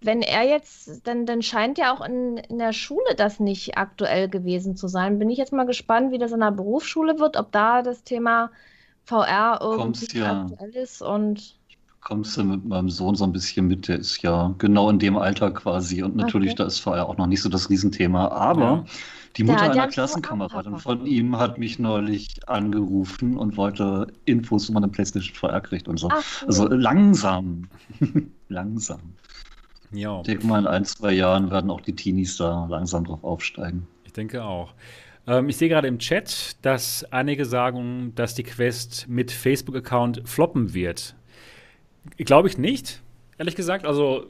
wenn 0.00 0.20
er 0.20 0.42
jetzt, 0.42 1.06
dann, 1.06 1.24
dann 1.24 1.40
scheint 1.40 1.78
ja 1.78 1.94
auch 1.94 2.04
in, 2.04 2.36
in 2.36 2.58
der 2.58 2.74
Schule 2.74 3.14
das 3.16 3.40
nicht 3.40 3.78
aktuell 3.78 4.28
gewesen 4.28 4.76
zu 4.76 4.86
sein. 4.86 5.18
Bin 5.18 5.30
ich 5.30 5.38
jetzt 5.38 5.52
mal 5.52 5.64
gespannt, 5.64 6.12
wie 6.12 6.18
das 6.18 6.32
in 6.32 6.40
der 6.40 6.50
Berufsschule 6.50 7.18
wird, 7.18 7.38
ob 7.38 7.52
da 7.52 7.80
das 7.80 8.04
Thema 8.04 8.50
VR 9.04 9.60
irgendwie 9.62 10.18
ja. 10.18 10.42
aktuell 10.42 10.70
ist 10.70 11.00
und 11.00 11.56
kommst 12.04 12.36
du 12.36 12.44
mit 12.44 12.64
meinem 12.64 12.90
Sohn 12.90 13.14
so 13.14 13.24
ein 13.24 13.32
bisschen 13.32 13.66
mit, 13.66 13.88
der 13.88 13.98
ist 13.98 14.22
ja 14.22 14.54
genau 14.58 14.90
in 14.90 14.98
dem 14.98 15.16
Alter 15.16 15.50
quasi 15.50 16.02
und 16.02 16.14
natürlich, 16.14 16.52
okay. 16.52 16.58
da 16.58 16.66
ist 16.66 16.78
vorher 16.78 17.08
auch 17.08 17.16
noch 17.16 17.26
nicht 17.26 17.42
so 17.42 17.48
das 17.48 17.70
Riesenthema, 17.70 18.28
aber 18.28 18.60
ja. 18.60 18.84
die 19.36 19.44
Mutter 19.44 19.66
ja, 19.66 19.72
einer 19.72 19.88
Klassenkameradin 19.88 20.78
von 20.78 21.06
ihm 21.06 21.38
hat 21.38 21.58
mich 21.58 21.78
neulich 21.78 22.46
angerufen 22.46 23.38
und 23.38 23.56
wollte 23.56 24.06
Infos, 24.26 24.68
wo 24.68 24.74
man 24.74 24.84
eine 24.84 24.92
Playstation 24.92 25.34
VR 25.34 25.60
kriegt 25.62 25.88
und 25.88 25.98
so. 25.98 26.08
Ach, 26.12 26.42
also 26.46 26.68
langsam, 26.68 27.68
langsam. 28.48 29.00
Ja. 29.90 30.18
Ich 30.20 30.26
denke 30.26 30.46
mal, 30.46 30.58
in 30.58 30.66
ein, 30.66 30.84
zwei 30.84 31.12
Jahren 31.12 31.50
werden 31.50 31.70
auch 31.70 31.80
die 31.80 31.94
Teenies 31.94 32.36
da 32.36 32.66
langsam 32.66 33.04
drauf 33.04 33.24
aufsteigen. 33.24 33.86
Ich 34.04 34.12
denke 34.12 34.44
auch. 34.44 34.74
Ähm, 35.26 35.48
ich 35.48 35.56
sehe 35.56 35.68
gerade 35.68 35.88
im 35.88 35.98
Chat, 35.98 36.56
dass 36.62 37.04
einige 37.12 37.46
sagen, 37.46 38.12
dass 38.14 38.34
die 38.34 38.42
Quest 38.42 39.08
mit 39.08 39.32
Facebook-Account 39.32 40.22
floppen 40.26 40.74
wird. 40.74 41.14
Glaube 42.16 42.48
ich 42.48 42.58
nicht, 42.58 43.02
ehrlich 43.38 43.56
gesagt. 43.56 43.86
Also 43.86 44.26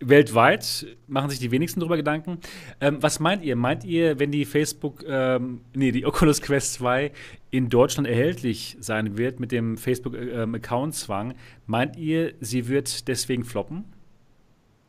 weltweit 0.00 0.86
machen 1.06 1.30
sich 1.30 1.38
die 1.38 1.50
wenigsten 1.50 1.80
darüber 1.80 1.96
Gedanken. 1.96 2.38
Ähm, 2.80 2.98
was 3.00 3.20
meint 3.20 3.42
ihr? 3.44 3.56
Meint 3.56 3.84
ihr, 3.84 4.18
wenn 4.18 4.32
die 4.32 4.44
Facebook, 4.44 5.04
ähm, 5.06 5.60
nee, 5.74 5.92
die 5.92 6.04
Oculus 6.06 6.42
Quest 6.42 6.74
2 6.74 7.12
in 7.50 7.68
Deutschland 7.68 8.08
erhältlich 8.08 8.76
sein 8.80 9.16
wird 9.16 9.40
mit 9.40 9.52
dem 9.52 9.76
Facebook-Account-Zwang, 9.76 11.30
ähm, 11.30 11.36
meint 11.66 11.96
ihr, 11.96 12.34
sie 12.40 12.68
wird 12.68 13.08
deswegen 13.08 13.44
floppen? 13.44 13.84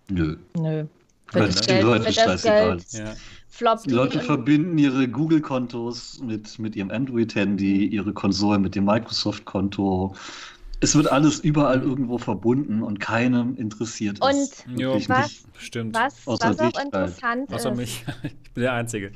Nö. 0.10 0.38
Nö. 0.58 0.86
Weil 1.32 1.44
es 1.50 1.62
den 1.62 1.86
Leuten 1.86 2.12
scheißegal. 2.12 2.80
Ja. 2.92 3.14
Die 3.86 3.92
Leute 3.92 4.20
verbinden 4.20 4.78
ihre 4.78 5.08
Google-Kontos 5.08 6.22
mit, 6.22 6.60
mit 6.60 6.76
ihrem 6.76 6.92
Android-Handy, 6.92 7.86
ihre 7.86 8.12
Konsole 8.14 8.60
mit 8.60 8.76
dem 8.76 8.84
Microsoft-Konto 8.84 10.14
es 10.86 10.96
wird 10.96 11.12
alles 11.12 11.40
überall 11.40 11.82
irgendwo 11.82 12.20
verbunden 12.20 12.84
und 12.84 13.00
keinem 13.00 13.58
interessiert 13.58 14.22
und 14.22 14.30
es. 14.30 14.64
Und 14.68 15.10
was, 15.10 15.32
nicht. 15.32 15.46
Stimmt. 15.58 15.96
Was, 15.96 16.28
was 16.28 16.42
auch 16.42 16.60
halt. 16.60 16.78
interessant 16.78 17.52
Außer 17.52 17.72
ist. 17.72 17.78
mich. 17.78 18.06
Ich 18.24 18.52
bin 18.54 18.62
der 18.64 18.74
Einzige. 18.74 19.12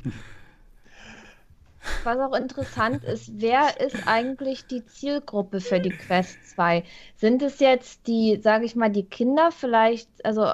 Was 2.02 2.18
auch 2.18 2.34
interessant 2.34 3.04
ist, 3.04 3.30
wer 3.40 3.80
ist 3.80 4.06
eigentlich 4.06 4.66
die 4.66 4.84
Zielgruppe 4.84 5.60
für 5.60 5.78
die 5.78 5.90
Quest 5.90 6.50
2? 6.50 6.82
Sind 7.16 7.40
es 7.40 7.60
jetzt 7.60 8.06
die, 8.08 8.40
sage 8.42 8.64
ich 8.64 8.74
mal, 8.74 8.90
die 8.90 9.04
Kinder 9.04 9.50
vielleicht, 9.52 10.08
also 10.24 10.52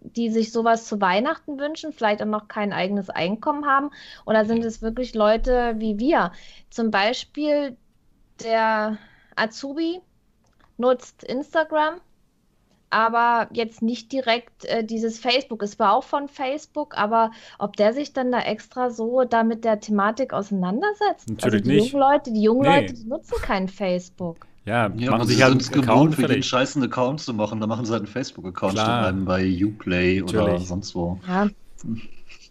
die 0.00 0.30
sich 0.30 0.52
sowas 0.52 0.86
zu 0.86 1.00
Weihnachten 1.00 1.60
wünschen, 1.60 1.92
vielleicht 1.92 2.22
auch 2.22 2.26
noch 2.26 2.48
kein 2.48 2.72
eigenes 2.72 3.10
Einkommen 3.10 3.66
haben? 3.66 3.90
Oder 4.24 4.46
sind 4.46 4.64
es 4.64 4.80
wirklich 4.80 5.14
Leute 5.14 5.74
wie 5.78 5.98
wir? 5.98 6.32
Zum 6.70 6.90
Beispiel 6.90 7.76
der 8.42 8.98
Azubi, 9.36 10.00
nutzt 10.78 11.24
Instagram, 11.24 12.00
aber 12.90 13.48
jetzt 13.52 13.82
nicht 13.82 14.12
direkt 14.12 14.64
äh, 14.64 14.84
dieses 14.84 15.18
Facebook. 15.18 15.62
Es 15.62 15.78
war 15.78 15.94
auch 15.94 16.04
von 16.04 16.28
Facebook, 16.28 16.96
aber 16.96 17.30
ob 17.58 17.76
der 17.76 17.92
sich 17.92 18.12
dann 18.12 18.30
da 18.30 18.40
extra 18.40 18.90
so 18.90 19.24
da 19.24 19.42
mit 19.42 19.64
der 19.64 19.80
Thematik 19.80 20.32
auseinandersetzt? 20.32 21.28
Natürlich 21.28 21.42
also 21.42 21.58
die 21.58 21.76
nicht. 21.76 21.92
Jungen 21.92 22.00
Leute, 22.00 22.32
die 22.32 22.42
jungen 22.42 22.62
nee. 22.62 22.80
Leute, 22.80 22.94
die 22.94 23.04
nutzen 23.04 23.36
kein 23.42 23.68
Facebook. 23.68 24.46
Ja, 24.66 24.90
ja 24.96 25.10
machen 25.12 25.28
sich 25.28 25.42
halt 25.42 25.52
einen 25.52 25.82
gewohnt, 25.82 26.16
für 26.16 26.26
den 26.26 26.42
scheißen 26.42 26.82
Account 26.82 27.20
zu 27.20 27.32
machen. 27.32 27.60
Da 27.60 27.66
machen 27.66 27.84
sie 27.84 27.92
halt 27.92 28.02
einen 28.02 28.12
Facebook-Account 28.12 29.24
bei 29.24 29.64
Uplay 29.64 30.20
Natürlich. 30.20 30.42
oder 30.42 30.58
sonst 30.58 30.94
wo. 30.94 31.20
Ja. 31.26 31.48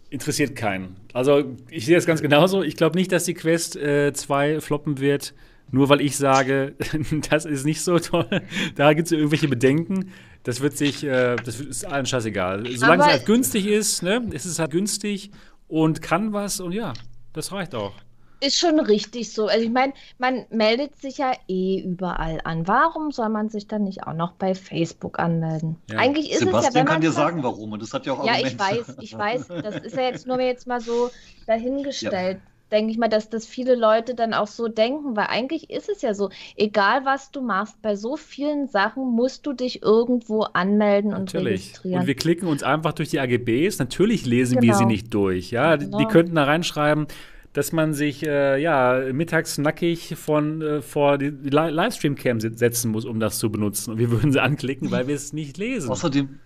Interessiert 0.08 0.56
keinen. 0.56 0.96
Also 1.12 1.44
ich 1.68 1.84
sehe 1.84 1.94
das 1.94 2.06
ganz 2.06 2.22
genauso. 2.22 2.62
Ich 2.62 2.76
glaube 2.76 2.96
nicht, 2.96 3.12
dass 3.12 3.24
die 3.24 3.34
Quest 3.34 3.74
2 3.74 3.78
äh, 3.80 4.60
floppen 4.60 4.98
wird. 4.98 5.34
Nur 5.70 5.88
weil 5.88 6.00
ich 6.00 6.16
sage, 6.16 6.74
das 7.30 7.44
ist 7.44 7.64
nicht 7.64 7.82
so 7.82 7.98
toll, 7.98 8.42
da 8.76 8.92
gibt 8.94 9.06
es 9.06 9.12
irgendwelche 9.12 9.48
Bedenken. 9.48 10.12
Das 10.44 10.60
wird 10.60 10.76
sich, 10.76 11.02
äh, 11.02 11.36
das 11.36 11.58
ist 11.60 11.84
allen 11.84 12.06
scheißegal. 12.06 12.66
Solange 12.76 13.02
es 13.02 13.08
halt 13.08 13.26
günstig 13.26 13.66
ist, 13.66 14.02
ne, 14.02 14.28
ist 14.30 14.44
es 14.44 14.58
halt 14.60 14.70
günstig 14.70 15.32
und 15.66 16.02
kann 16.02 16.32
was 16.32 16.60
und 16.60 16.72
ja, 16.72 16.92
das 17.32 17.50
reicht 17.50 17.74
auch. 17.74 17.92
ist 18.40 18.56
schon 18.58 18.78
richtig 18.78 19.32
so. 19.32 19.48
Also 19.48 19.64
ich 19.64 19.70
meine, 19.72 19.92
man 20.18 20.46
meldet 20.50 20.94
sich 21.00 21.18
ja 21.18 21.32
eh 21.48 21.80
überall 21.80 22.40
an. 22.44 22.68
Warum 22.68 23.10
soll 23.10 23.28
man 23.28 23.48
sich 23.48 23.66
dann 23.66 23.82
nicht 23.82 24.04
auch 24.04 24.12
noch 24.14 24.32
bei 24.34 24.54
Facebook 24.54 25.18
anmelden? 25.18 25.76
Ja. 25.90 25.98
Eigentlich 25.98 26.30
ist 26.30 26.40
Sebastian 26.40 26.68
es 26.68 26.74
ja, 26.74 26.80
wenn 26.80 26.86
kann 26.86 27.00
dir 27.00 27.12
sagen, 27.12 27.42
warum. 27.42 27.72
Und 27.72 27.82
das 27.82 27.92
hat 27.92 28.06
ja 28.06 28.12
auch 28.12 28.24
Ja, 28.24 28.34
Argumente. 28.34 28.52
ich 28.52 28.58
weiß, 28.60 28.96
ich 29.00 29.18
weiß. 29.18 29.48
Das 29.48 29.76
ist 29.76 29.96
ja 29.96 30.02
jetzt 30.02 30.26
nur 30.28 30.40
jetzt 30.40 30.66
mal 30.68 30.80
so 30.80 31.10
dahingestellt. 31.46 32.38
Ja 32.38 32.55
denke 32.72 32.90
ich 32.90 32.98
mal, 32.98 33.08
dass 33.08 33.30
das 33.30 33.46
viele 33.46 33.74
Leute 33.74 34.14
dann 34.14 34.34
auch 34.34 34.46
so 34.46 34.68
denken, 34.68 35.16
weil 35.16 35.26
eigentlich 35.28 35.70
ist 35.70 35.88
es 35.88 36.02
ja 36.02 36.14
so, 36.14 36.30
egal 36.56 37.04
was 37.04 37.30
du 37.30 37.40
machst, 37.40 37.80
bei 37.82 37.94
so 37.94 38.16
vielen 38.16 38.66
Sachen 38.66 39.04
musst 39.04 39.46
du 39.46 39.52
dich 39.52 39.82
irgendwo 39.82 40.42
anmelden 40.42 41.12
und 41.12 41.32
Natürlich. 41.32 41.60
registrieren. 41.60 42.00
Und 42.00 42.06
wir 42.06 42.14
klicken 42.14 42.48
uns 42.48 42.62
einfach 42.62 42.92
durch 42.92 43.10
die 43.10 43.20
AGBs. 43.20 43.78
Natürlich 43.78 44.26
lesen 44.26 44.60
genau. 44.60 44.72
wir 44.72 44.74
sie 44.78 44.86
nicht 44.86 45.14
durch. 45.14 45.50
Ja, 45.50 45.76
genau. 45.76 45.98
die 45.98 46.06
könnten 46.06 46.34
da 46.34 46.44
reinschreiben, 46.44 47.06
dass 47.52 47.72
man 47.72 47.94
sich 47.94 48.26
äh, 48.26 48.60
ja 48.60 49.00
mittags 49.12 49.58
nackig 49.58 50.14
von 50.16 50.60
äh, 50.60 50.82
vor 50.82 51.18
die 51.18 51.30
Livestream-Cam 51.30 52.40
setzen 52.40 52.90
muss, 52.90 53.04
um 53.04 53.20
das 53.20 53.38
zu 53.38 53.50
benutzen. 53.50 53.92
Und 53.92 53.98
wir 53.98 54.10
würden 54.10 54.32
sie 54.32 54.42
anklicken, 54.42 54.90
weil 54.90 55.06
wir 55.06 55.14
es 55.14 55.32
nicht 55.32 55.56
lesen. 55.56 55.90
Außerdem, 55.90 56.40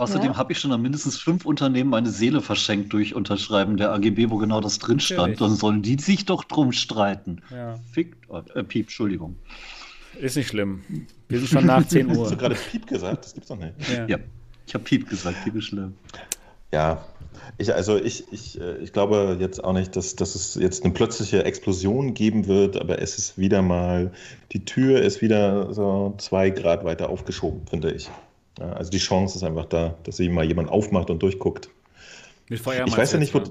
außerdem 0.00 0.32
ja. 0.32 0.36
habe 0.36 0.52
ich 0.52 0.58
schon 0.58 0.72
an 0.72 0.82
mindestens 0.82 1.18
fünf 1.18 1.44
Unternehmen 1.44 1.90
meine 1.90 2.10
Seele 2.10 2.40
verschenkt 2.40 2.92
durch 2.92 3.14
Unterschreiben 3.14 3.76
der 3.76 3.92
AGB, 3.92 4.30
wo 4.30 4.38
genau 4.38 4.60
das 4.60 4.78
drin 4.78 5.00
stand. 5.00 5.40
Dann 5.40 5.54
sollen 5.54 5.82
die 5.82 5.98
sich 5.98 6.24
doch 6.24 6.44
drum 6.44 6.72
streiten. 6.72 7.42
Ja. 7.50 7.78
Fickt, 7.92 8.28
äh, 8.54 8.64
Piep, 8.64 8.86
Entschuldigung. 8.86 9.36
Ist 10.18 10.36
nicht 10.36 10.48
schlimm. 10.48 10.82
Wir 11.28 11.38
sind 11.38 11.48
schon 11.48 11.66
nach 11.66 11.86
10 11.86 12.06
Uhr. 12.16 12.24
Hast 12.24 12.32
du 12.32 12.36
gerade 12.36 12.54
Piep 12.54 12.86
gesagt? 12.86 13.24
Das 13.24 13.34
gibt's 13.34 13.48
doch 13.48 13.58
nicht. 13.58 13.74
Ja, 13.88 14.06
ja. 14.06 14.18
ich 14.66 14.74
habe 14.74 14.84
Piep 14.84 15.08
gesagt. 15.08 15.44
Piep 15.44 15.54
ist 15.56 15.66
schlimm. 15.66 15.94
Ja, 16.72 17.04
ich, 17.58 17.74
also 17.74 17.96
ich, 17.96 18.32
ich, 18.32 18.60
äh, 18.60 18.78
ich 18.78 18.92
glaube 18.92 19.36
jetzt 19.40 19.62
auch 19.62 19.72
nicht, 19.72 19.96
dass, 19.96 20.16
dass 20.16 20.34
es 20.34 20.54
jetzt 20.54 20.84
eine 20.84 20.92
plötzliche 20.92 21.44
Explosion 21.44 22.14
geben 22.14 22.46
wird, 22.46 22.80
aber 22.80 23.00
es 23.00 23.18
ist 23.18 23.38
wieder 23.38 23.60
mal, 23.60 24.12
die 24.52 24.64
Tür 24.64 25.02
ist 25.02 25.20
wieder 25.20 25.72
so 25.74 26.14
zwei 26.18 26.50
Grad 26.50 26.84
weiter 26.84 27.08
aufgeschoben, 27.08 27.66
finde 27.66 27.92
ich. 27.92 28.08
Ja, 28.58 28.72
also 28.72 28.90
die 28.90 28.98
Chance 28.98 29.36
ist 29.36 29.44
einfach 29.44 29.66
da, 29.66 29.96
dass 30.02 30.16
sie 30.16 30.28
mal 30.28 30.44
jemand 30.44 30.68
aufmacht 30.68 31.10
und 31.10 31.22
durchguckt. 31.22 31.70
Mit 32.48 32.60
Feuer 32.60 32.86
ich 32.86 32.96
weiß 32.96 33.12
ja 33.12 33.18
nicht, 33.18 33.34
wo. 33.34 33.42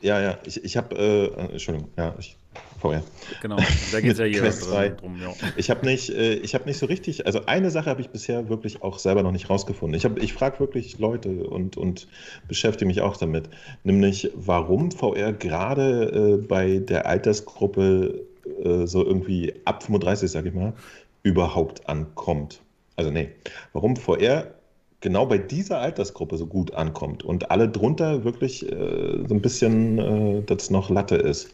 Ja, 0.00 0.20
ja, 0.20 0.38
ich, 0.44 0.62
ich 0.64 0.76
habe, 0.76 0.94
äh, 0.96 1.52
Entschuldigung, 1.52 1.90
ja, 1.96 2.14
ich 2.18 2.36
vorher. 2.80 3.02
Genau, 3.42 3.56
da 3.92 4.00
geht 4.00 4.12
es 4.12 4.18
ja 4.18 4.24
hier 4.26 4.90
drum. 4.90 5.20
Ja. 5.20 5.32
Ich 5.56 5.70
habe 5.70 5.84
nicht, 5.84 6.10
äh, 6.10 6.40
hab 6.46 6.66
nicht 6.66 6.78
so 6.78 6.86
richtig, 6.86 7.26
also 7.26 7.46
eine 7.46 7.70
Sache 7.70 7.90
habe 7.90 8.00
ich 8.00 8.10
bisher 8.10 8.48
wirklich 8.48 8.82
auch 8.82 8.98
selber 8.98 9.22
noch 9.22 9.32
nicht 9.32 9.50
rausgefunden. 9.50 9.98
Ich, 9.98 10.04
ich 10.22 10.32
frage 10.32 10.60
wirklich 10.60 10.98
Leute 10.98 11.48
und, 11.48 11.76
und 11.76 12.08
beschäftige 12.46 12.86
mich 12.86 13.00
auch 13.00 13.16
damit, 13.16 13.48
nämlich 13.84 14.30
warum 14.34 14.90
VR 14.90 15.32
gerade 15.32 16.38
äh, 16.40 16.46
bei 16.46 16.78
der 16.78 17.06
Altersgruppe 17.06 18.24
äh, 18.64 18.86
so 18.86 19.04
irgendwie 19.04 19.54
ab 19.64 19.82
35, 19.82 20.30
sage 20.30 20.48
ich 20.48 20.54
mal, 20.54 20.74
überhaupt 21.22 21.88
ankommt. 21.88 22.60
Also 22.98 23.12
nee, 23.12 23.30
warum 23.72 23.94
VR 23.94 24.54
genau 25.00 25.24
bei 25.24 25.38
dieser 25.38 25.78
Altersgruppe 25.78 26.36
so 26.36 26.46
gut 26.46 26.74
ankommt 26.74 27.22
und 27.22 27.52
alle 27.52 27.68
drunter 27.68 28.24
wirklich 28.24 28.70
äh, 28.70 29.24
so 29.24 29.34
ein 29.34 29.40
bisschen 29.40 29.98
äh, 29.98 30.42
das 30.42 30.70
noch 30.70 30.90
Latte 30.90 31.14
ist. 31.14 31.48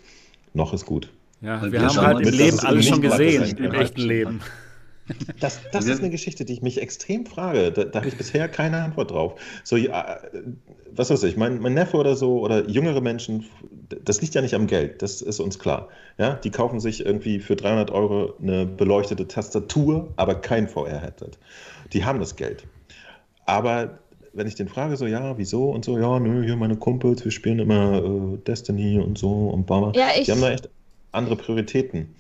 Noch 0.55 0.73
ist 0.73 0.87
gut. 0.87 1.13
Ja, 1.43 1.63
wir, 1.63 1.73
wir 1.73 1.83
haben 1.83 2.01
halt 2.01 2.27
im 2.27 2.33
Leben 2.33 2.59
alles 2.61 2.89
schon 2.89 3.03
gesehen, 3.03 3.59
im 3.59 3.73
echten 3.75 4.01
Leben. 4.01 4.41
Das, 5.39 5.61
das 5.71 5.87
ist 5.87 6.01
eine 6.01 6.11
Geschichte, 6.11 6.45
die 6.45 6.55
ich 6.55 6.63
mich 6.63 6.81
extrem 6.81 7.27
frage. 7.27 7.73
Da, 7.73 7.85
da 7.85 7.99
habe 7.99 8.09
ich 8.09 8.17
bisher 8.17 8.49
keine 8.49 8.83
Antwort 8.83 9.11
drauf. 9.11 9.41
So, 9.63 9.77
ja, 9.77 10.19
was 10.91 11.11
weiß 11.11 11.23
ich, 11.25 11.37
mein, 11.37 11.59
mein, 11.59 11.75
Neffe 11.75 11.97
oder 11.97 12.17
so 12.17 12.41
oder 12.41 12.69
jüngere 12.69 13.01
Menschen, 13.01 13.45
das 14.05 14.23
liegt 14.23 14.35
ja 14.35 14.41
nicht 14.41 14.55
am 14.55 14.67
Geld, 14.67 15.03
das 15.03 15.21
ist 15.21 15.41
uns 15.41 15.59
klar. 15.59 15.89
Ja, 16.17 16.35
die 16.35 16.51
kaufen 16.51 16.81
sich 16.81 17.05
irgendwie 17.05 17.41
für 17.41 17.57
300 17.57 17.91
Euro 17.91 18.35
eine 18.41 18.65
beleuchtete 18.65 19.29
Tastatur, 19.29 20.13
aber 20.17 20.37
kein 20.37 20.69
VR-Headset. 20.69 21.33
Die 21.93 22.05
haben 22.05 22.21
das 22.21 22.37
Geld. 22.37 22.65
Aber 23.47 23.99
wenn 24.33 24.47
ich 24.47 24.55
den 24.55 24.69
frage, 24.69 24.97
so, 24.97 25.07
ja, 25.07 25.37
wieso 25.39 25.71
und 25.71 25.85
so, 25.85 25.99
ja, 25.99 26.19
nö, 26.19 26.45
hier 26.45 26.57
meine 26.57 26.77
Kumpels, 26.77 27.25
wir 27.25 27.33
spielen 27.33 27.59
immer 27.59 28.03
äh, 28.03 28.39
Destiny 28.39 28.99
und 28.99 29.19
so 29.19 29.49
und 29.49 29.67
Baba. 29.67 29.93
Ja, 29.95 30.09
ich, 30.17 30.25
die 30.25 30.33
haben 30.33 30.41
da 30.41 30.51
echt 30.51 30.69
andere 31.13 31.37
Prioritäten. 31.37 32.15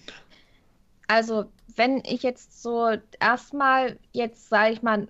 Also, 1.08 1.46
wenn 1.76 2.02
ich 2.04 2.22
jetzt 2.22 2.62
so 2.62 2.90
erstmal 3.20 3.98
jetzt, 4.12 4.48
sage 4.48 4.72
ich 4.72 4.82
mal, 4.82 5.08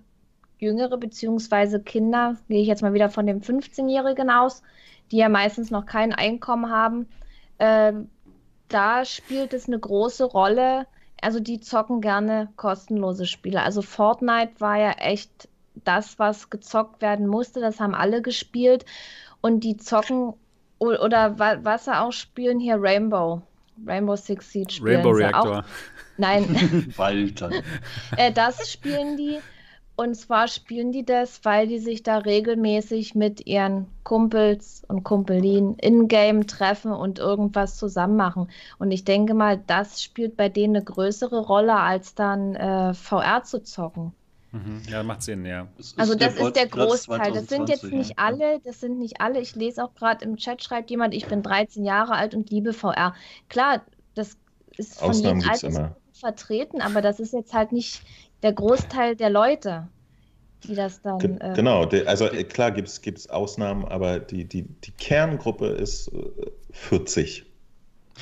jüngere 0.57 0.97
beziehungsweise 0.97 1.81
Kinder, 1.81 2.37
gehe 2.47 2.61
ich 2.61 2.67
jetzt 2.67 2.81
mal 2.81 2.93
wieder 2.93 3.09
von 3.09 3.27
dem 3.27 3.41
15-Jährigen 3.41 4.29
aus, 4.29 4.63
die 5.11 5.17
ja 5.17 5.29
meistens 5.29 5.71
noch 5.71 5.85
kein 5.85 6.13
Einkommen 6.13 6.71
haben, 6.71 7.07
äh, 7.57 7.93
da 8.67 9.05
spielt 9.05 9.53
es 9.53 9.67
eine 9.67 9.79
große 9.79 10.25
Rolle. 10.25 10.87
Also 11.21 11.39
die 11.39 11.59
zocken 11.59 12.01
gerne 12.01 12.49
kostenlose 12.55 13.25
Spiele. 13.25 13.61
Also 13.61 13.81
Fortnite 13.81 14.59
war 14.59 14.77
ja 14.77 14.91
echt 14.91 15.49
das, 15.83 16.19
was 16.19 16.49
gezockt 16.49 17.01
werden 17.01 17.27
musste. 17.27 17.61
Das 17.61 17.79
haben 17.79 17.95
alle 17.95 18.21
gespielt. 18.21 18.85
Und 19.41 19.63
die 19.63 19.77
zocken 19.77 20.33
oder 20.79 21.39
was 21.63 21.85
sie 21.85 21.97
auch 21.97 22.11
spielen 22.11 22.59
hier 22.59 22.77
Rainbow. 22.79 23.41
Rainbow 23.85 24.15
Six 24.15 24.51
Siege 24.51 24.71
spielen 24.71 24.95
Rainbow 24.95 25.11
Reactor. 25.11 25.59
Auch. 25.59 25.63
Nein. 26.17 26.93
Walter. 26.97 27.51
äh, 28.17 28.31
das 28.31 28.71
spielen 28.71 29.17
die. 29.17 29.39
Und 29.97 30.15
zwar 30.15 30.49
spielen 30.49 30.91
die 30.91 31.05
das, 31.05 31.39
weil 31.43 31.67
die 31.67 31.79
sich 31.79 32.03
da 32.03 32.17
regelmäßig 32.17 33.15
mit 33.15 33.47
ihren 33.47 33.87
Kumpels 34.03 34.83
und 34.89 35.05
Kumpelinen 35.05 35.75
in-game 35.79 36.47
treffen 36.47 36.91
und 36.91 37.19
irgendwas 37.19 37.77
zusammen 37.77 38.17
machen. 38.17 38.49
Und 38.77 38.91
ich 38.91 39.05
denke 39.05 39.33
mal, 39.33 39.57
das 39.67 40.03
spielt 40.03 40.35
bei 40.35 40.49
denen 40.49 40.75
eine 40.75 40.83
größere 40.83 41.39
Rolle, 41.39 41.75
als 41.75 42.13
dann 42.13 42.55
äh, 42.55 42.93
VR 42.93 43.43
zu 43.43 43.63
zocken. 43.63 44.11
Mhm. 44.51 44.81
Ja, 44.89 45.01
macht 45.01 45.21
Sinn, 45.23 45.45
ja. 45.45 45.67
Also 45.95 46.15
das 46.15 46.35
ist 46.35 46.55
der 46.57 46.67
Großteil. 46.67 47.31
Das 47.31 47.47
sind 47.47 47.69
jetzt 47.69 47.85
nicht 47.85 48.19
alle, 48.19 48.59
das 48.65 48.81
sind 48.81 48.99
nicht 48.99 49.21
alle. 49.21 49.39
Ich 49.39 49.55
lese 49.55 49.81
auch 49.83 49.93
gerade 49.95 50.25
im 50.25 50.35
Chat, 50.35 50.61
schreibt 50.61 50.89
jemand, 50.89 51.13
ich 51.13 51.25
bin 51.25 51.41
13 51.41 51.85
Jahre 51.85 52.15
alt 52.15 52.35
und 52.35 52.49
liebe 52.49 52.73
VR. 52.73 53.15
Klar, 53.47 53.81
das 54.13 54.37
ist 54.75 54.99
von 54.99 55.13
jedem 55.13 55.41
Alter 55.49 55.95
vertreten, 56.19 56.81
aber 56.81 57.01
das 57.01 57.19
ist 57.19 57.33
jetzt 57.33 57.53
halt 57.53 57.71
nicht 57.71 58.01
der 58.43 58.53
Großteil 58.53 59.15
der 59.15 59.29
Leute, 59.29 59.87
die 60.63 60.75
das 60.75 61.01
dann. 61.01 61.19
Ge 61.19 61.37
äh, 61.39 61.53
genau, 61.53 61.85
also 62.05 62.25
äh, 62.25 62.43
klar 62.43 62.71
gibt 62.71 62.87
es 62.87 63.29
Ausnahmen, 63.29 63.85
aber 63.85 64.19
die, 64.19 64.45
die, 64.45 64.63
die 64.63 64.91
Kerngruppe 64.91 65.67
ist 65.67 66.11
40. 66.71 67.41
Äh, 67.41 67.45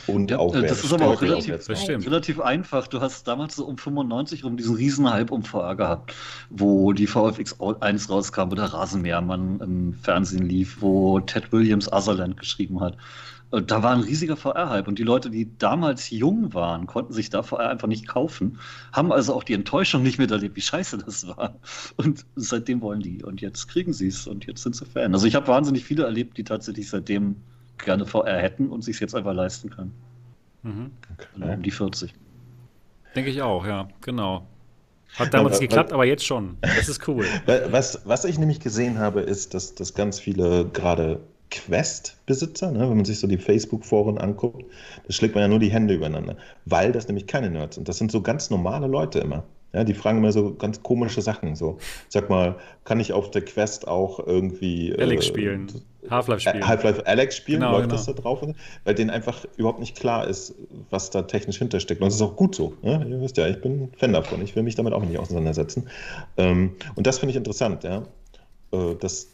und 0.07 0.31
ja, 0.31 0.37
aufwärts. 0.37 0.69
Das 0.69 0.83
ist 0.83 0.93
aber 0.93 1.07
auch 1.07 1.21
relativ, 1.21 1.69
relativ, 1.69 2.39
einfach. 2.39 2.87
Du 2.87 2.99
hast 2.99 3.27
damals 3.27 3.55
so 3.55 3.65
um 3.65 3.77
95 3.77 4.43
rum 4.43 4.57
diesen 4.57 4.75
Riesenhype 4.75 5.31
um 5.31 5.43
VR 5.43 5.75
gehabt, 5.75 6.15
wo 6.49 6.93
die 6.93 7.05
VFX 7.05 7.57
1 7.61 8.09
rauskam, 8.09 8.49
wo 8.49 8.55
der 8.55 8.73
Rasenmähermann 8.73 9.59
im 9.59 9.93
Fernsehen 9.93 10.47
lief, 10.47 10.81
wo 10.81 11.19
Ted 11.19 11.51
Williams 11.51 11.91
Otherland 11.91 12.37
geschrieben 12.37 12.81
hat. 12.81 12.97
Da 13.61 13.83
war 13.83 13.93
ein 13.93 13.99
riesiger 13.99 14.35
VR-Hype 14.35 14.87
und 14.87 14.97
die 14.97 15.03
Leute, 15.03 15.29
die 15.29 15.47
damals 15.59 16.09
jung 16.09 16.55
waren, 16.55 16.87
konnten 16.87 17.13
sich 17.13 17.29
da 17.29 17.43
VR 17.43 17.69
einfach 17.69 17.87
nicht 17.87 18.07
kaufen, 18.07 18.57
haben 18.91 19.11
also 19.11 19.35
auch 19.35 19.43
die 19.43 19.53
Enttäuschung 19.53 20.01
nicht 20.01 20.17
miterlebt, 20.17 20.55
wie 20.55 20.61
scheiße 20.61 20.97
das 20.97 21.27
war. 21.27 21.55
Und 21.97 22.25
seitdem 22.35 22.81
wollen 22.81 23.01
die 23.01 23.23
und 23.23 23.41
jetzt 23.41 23.67
kriegen 23.67 23.93
sie 23.93 24.07
es 24.07 24.25
und 24.25 24.47
jetzt 24.47 24.63
sind 24.63 24.75
sie 24.75 24.85
Fan. 24.85 25.13
Also 25.13 25.27
ich 25.27 25.35
habe 25.35 25.47
wahnsinnig 25.47 25.85
viele 25.85 26.03
erlebt, 26.03 26.37
die 26.37 26.43
tatsächlich 26.43 26.89
seitdem 26.89 27.35
gerne 27.77 28.07
VR 28.07 28.37
hätten 28.37 28.69
und 28.69 28.83
sich 28.83 28.99
jetzt 28.99 29.13
einfach 29.13 29.33
leisten 29.33 29.69
können. 29.69 29.93
Mhm. 30.63 30.91
Okay. 31.13 31.53
Um 31.53 31.61
die 31.61 31.71
40. 31.71 32.11
Denke 33.15 33.29
ich 33.29 33.41
auch, 33.43 33.67
ja, 33.67 33.87
genau. 34.01 34.47
Hat 35.15 35.31
damals 35.31 35.57
aber, 35.57 35.67
geklappt, 35.67 35.93
aber 35.93 36.05
jetzt 36.05 36.25
schon. 36.25 36.57
Das 36.61 36.89
ist 36.89 37.07
cool. 37.07 37.25
Was, 37.69 38.01
was 38.05 38.25
ich 38.25 38.39
nämlich 38.39 38.59
gesehen 38.59 38.97
habe, 38.97 39.21
ist, 39.21 39.53
dass, 39.53 39.75
dass 39.75 39.93
ganz 39.93 40.19
viele 40.19 40.65
gerade 40.69 41.19
Quest-Besitzer, 41.53 42.71
ne, 42.71 42.89
wenn 42.89 42.95
man 42.95 43.05
sich 43.05 43.19
so 43.19 43.27
die 43.27 43.37
Facebook-Foren 43.37 44.17
anguckt, 44.17 44.65
da 45.05 45.13
schlägt 45.13 45.35
man 45.35 45.43
ja 45.43 45.47
nur 45.47 45.59
die 45.59 45.71
Hände 45.71 45.93
übereinander, 45.93 46.35
weil 46.65 46.91
das 46.91 47.07
nämlich 47.07 47.27
keine 47.27 47.49
Nerds 47.49 47.75
sind. 47.75 47.87
Das 47.87 47.99
sind 47.99 48.11
so 48.11 48.21
ganz 48.21 48.49
normale 48.49 48.87
Leute 48.87 49.19
immer. 49.19 49.43
Ja, 49.71 49.83
die 49.83 49.95
fragen 49.95 50.19
immer 50.19 50.31
so 50.31 50.53
ganz 50.53 50.83
komische 50.83 51.21
Sachen. 51.21 51.55
So, 51.55 51.79
sag 52.07 52.29
mal, 52.29 52.57
kann 52.83 52.99
ich 52.99 53.11
auf 53.11 53.31
der 53.31 53.43
Quest 53.43 53.87
auch 53.87 54.19
irgendwie. 54.19 54.95
Alex 54.95 55.25
äh, 55.25 55.29
spielen. 55.29 55.67
Half-Life 56.09 56.41
spielen. 56.41 56.67
Half-Life 56.67 57.07
Alex 57.07 57.37
spielen, 57.37 57.61
genau, 57.61 57.71
läuft 57.71 57.89
genau. 57.89 57.95
das 57.95 58.05
da 58.05 58.13
drauf? 58.13 58.41
Weil 58.83 58.93
denen 58.93 59.09
einfach 59.09 59.45
überhaupt 59.57 59.79
nicht 59.79 59.95
klar 59.95 60.27
ist, 60.27 60.53
was 60.91 61.09
da 61.09 61.23
technisch 61.23 61.57
hintersteckt. 61.57 62.01
Und 62.01 62.05
das 62.05 62.15
ist 62.15 62.21
auch 62.21 62.35
gut 62.35 62.53
so. 62.53 62.73
Ne? 62.83 63.03
Ihr 63.09 63.21
wisst 63.21 63.37
ja, 63.37 63.47
ich 63.47 63.61
bin 63.61 63.89
Fan 63.97 64.13
davon. 64.13 64.43
Ich 64.43 64.55
will 64.55 64.61
mich 64.61 64.75
damit 64.75 64.93
auch 64.93 65.03
nicht 65.03 65.17
auseinandersetzen. 65.17 65.87
Ähm, 66.37 66.75
und 66.93 67.07
das 67.07 67.17
finde 67.17 67.31
ich 67.31 67.37
interessant, 67.37 67.83
ja. 67.83 68.03
Äh, 68.71 68.95
dass 68.99 69.29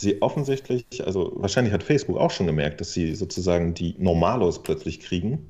sie 0.00 0.22
offensichtlich, 0.22 0.84
also 1.04 1.32
wahrscheinlich 1.36 1.72
hat 1.72 1.82
Facebook 1.82 2.18
auch 2.18 2.30
schon 2.30 2.46
gemerkt, 2.46 2.80
dass 2.80 2.92
sie 2.92 3.14
sozusagen 3.14 3.74
die 3.74 3.94
Normalos 3.98 4.62
plötzlich 4.62 5.00
kriegen 5.00 5.46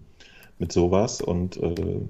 mit 0.58 0.72
sowas 0.72 1.20
und 1.20 1.56
äh, 1.56 2.00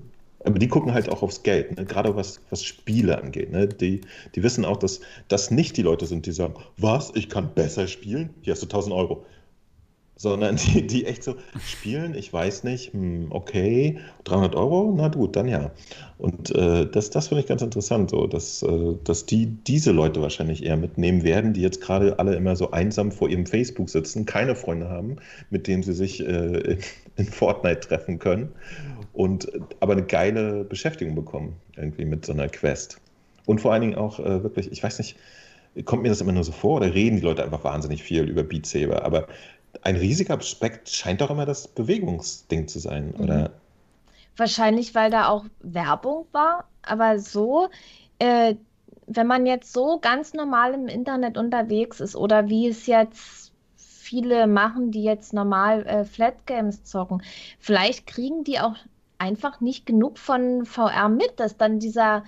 aber 0.45 0.59
die 0.59 0.69
gucken 0.69 0.95
halt 0.95 1.09
auch 1.09 1.23
aufs 1.23 1.43
Geld, 1.43 1.77
ne? 1.77 1.85
gerade 1.85 2.15
was, 2.15 2.41
was 2.51 2.63
Spiele 2.63 3.19
angeht. 3.21 3.51
Ne? 3.51 3.67
Die, 3.67 4.03
die 4.35 4.43
wissen 4.43 4.65
auch, 4.65 4.77
dass 4.77 5.01
das 5.27 5.51
nicht 5.51 5.77
die 5.77 5.83
Leute 5.83 6.07
sind, 6.07 6.27
die 6.27 6.33
sagen, 6.33 6.55
was, 6.77 7.13
ich 7.15 7.29
kann 7.29 7.55
besser 7.55 7.89
spielen? 7.89 8.31
Hier 8.43 8.53
hast 8.53 8.63
du 8.63 8.67
1000 8.67 8.95
Euro. 8.95 9.27
Sondern 10.19 10.57
die, 10.75 10.87
die 10.87 11.07
echt 11.07 11.25
so 11.25 11.37
spielen, 11.65 12.15
ich 12.15 12.31
weiß 12.31 12.65
nicht, 12.65 12.93
hm, 12.93 13.29
okay, 13.31 13.99
300 14.25 14.55
Euro, 14.55 14.93
na 14.95 15.09
gut, 15.09 15.37
dann 15.37 15.49
ja. 15.49 15.71
Und 16.19 16.55
äh, 16.55 16.87
das, 16.87 17.11
das 17.11 17.29
finde 17.29 17.43
ich 17.43 17.47
ganz 17.47 17.63
interessant, 17.63 18.11
so, 18.11 18.27
dass, 18.27 18.63
äh, 18.63 18.95
dass 19.05 19.25
die 19.25 19.47
diese 19.47 19.93
Leute 19.93 20.21
wahrscheinlich 20.21 20.65
eher 20.65 20.77
mitnehmen 20.77 21.23
werden, 21.23 21.55
die 21.55 21.63
jetzt 21.63 21.81
gerade 21.81 22.19
alle 22.19 22.35
immer 22.35 22.57
so 22.57 22.73
einsam 22.73 23.13
vor 23.13 23.31
ihrem 23.31 23.47
Facebook 23.47 23.89
sitzen, 23.89 24.27
keine 24.27 24.57
Freunde 24.57 24.91
haben, 24.91 25.17
mit 25.51 25.67
denen 25.67 25.83
sie 25.83 25.95
sich 25.95 26.21
äh, 26.21 26.79
in, 27.17 27.27
Fortnite 27.27 27.81
treffen 27.81 28.19
können 28.19 28.51
und 29.13 29.51
aber 29.81 29.93
eine 29.93 30.05
geile 30.05 30.65
Beschäftigung 30.65 31.15
bekommen, 31.15 31.55
irgendwie 31.77 32.05
mit 32.05 32.27
so 32.27 32.33
einer 32.33 32.49
Quest. 32.49 33.01
Und 33.47 33.61
vor 33.61 33.73
allen 33.73 33.83
Dingen 33.83 33.95
auch 33.95 34.19
äh, 34.19 34.43
wirklich, 34.43 34.73
ich 34.73 34.83
weiß 34.83 34.99
nicht, 34.99 35.17
kommt 35.85 36.03
mir 36.03 36.09
das 36.09 36.21
immer 36.21 36.33
nur 36.33 36.45
so 36.45 36.53
vor 36.53 36.77
oder 36.77 36.93
reden 36.93 37.17
die 37.17 37.23
Leute 37.23 37.45
einfach 37.45 37.63
wahnsinnig 37.63 38.03
viel 38.03 38.25
über 38.25 38.43
Beat 38.43 38.67
Saber, 38.67 39.05
aber 39.05 39.29
ein 39.83 39.97
riesiger 39.97 40.37
Aspekt 40.37 40.89
scheint 40.89 41.21
doch 41.21 41.31
immer 41.31 41.47
das 41.47 41.69
Bewegungsding 41.69 42.69
zu 42.69 42.79
sein, 42.79 43.15
mhm. 43.17 43.25
oder? 43.25 43.51
Wahrscheinlich, 44.37 44.95
weil 44.95 45.11
da 45.11 45.29
auch 45.29 45.45
Werbung 45.61 46.27
war, 46.33 46.69
aber 46.83 47.19
so, 47.19 47.69
äh, 48.19 48.55
wenn 49.07 49.27
man 49.27 49.47
jetzt 49.47 49.73
so 49.73 49.99
ganz 49.99 50.35
normal 50.35 50.75
im 50.75 50.87
Internet 50.87 51.39
unterwegs 51.39 52.01
ist 52.01 52.15
oder 52.15 52.49
wie 52.49 52.69
es 52.69 52.87
jetzt 52.87 53.53
viele 53.77 54.47
machen, 54.47 54.91
die 54.91 55.03
jetzt 55.03 55.33
normal 55.33 55.87
äh, 55.87 56.05
Flat 56.05 56.47
Games 56.47 56.85
zocken, 56.85 57.23
vielleicht 57.59 58.07
kriegen 58.07 58.45
die 58.45 58.61
auch 58.61 58.77
einfach 59.19 59.61
nicht 59.61 59.87
genug 59.87 60.19
von 60.19 60.65
VR 60.65 61.09
mit, 61.09 61.41
dass 61.41 61.57
dann 61.57 61.79
dieser 61.79 62.25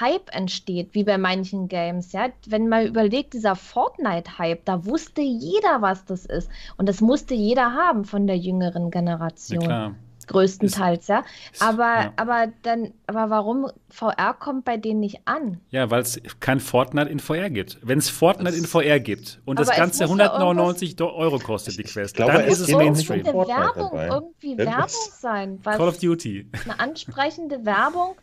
Hype 0.00 0.34
entsteht, 0.34 0.90
wie 0.92 1.04
bei 1.04 1.18
manchen 1.18 1.68
Games. 1.68 2.12
Ja? 2.12 2.28
Wenn 2.46 2.68
man 2.68 2.86
überlegt, 2.86 3.34
dieser 3.34 3.56
Fortnite-Hype, 3.56 4.64
da 4.64 4.84
wusste 4.84 5.20
jeder, 5.20 5.82
was 5.82 6.04
das 6.04 6.26
ist. 6.26 6.50
Und 6.76 6.88
das 6.88 7.00
musste 7.00 7.34
jeder 7.34 7.72
haben 7.72 8.04
von 8.04 8.26
der 8.26 8.36
jüngeren 8.36 8.90
Generation. 8.90 9.60
Ja, 9.62 9.66
klar. 9.66 9.94
Größtenteils, 10.26 11.02
ist, 11.02 11.08
ja. 11.08 11.22
Aber, 11.60 11.82
ja. 11.82 12.12
aber 12.16 12.48
dann, 12.62 12.92
aber 13.06 13.28
warum 13.28 13.70
VR 13.90 14.34
kommt 14.34 14.64
bei 14.64 14.78
denen 14.78 15.00
nicht 15.00 15.20
an? 15.26 15.60
Ja, 15.70 15.90
weil 15.90 16.00
es 16.00 16.20
kein 16.40 16.60
Fortnite 16.60 17.10
in 17.10 17.18
VR 17.18 17.50
gibt. 17.50 17.78
Wenn 17.82 17.98
es 17.98 18.08
Fortnite 18.08 18.56
in 18.56 18.64
VR 18.64 19.00
gibt 19.00 19.40
und 19.44 19.58
das 19.58 19.70
Ganze 19.70 20.04
199 20.04 21.00
Euro 21.02 21.38
kostet, 21.38 21.78
die 21.78 21.82
Quest, 21.82 22.16
glaube, 22.16 22.32
dann 22.32 22.46
ist 22.46 22.60
es 22.60 22.72
Mainstream. 22.72 23.20
Es 23.20 23.26
Werbung, 23.26 23.98
irgendwie 23.98 24.56
Werbung 24.56 24.88
sein. 24.88 25.60
Call 25.62 25.88
of 25.88 25.98
Duty. 25.98 26.48
Eine 26.64 26.80
ansprechende 26.80 27.64
Werbung 27.64 28.14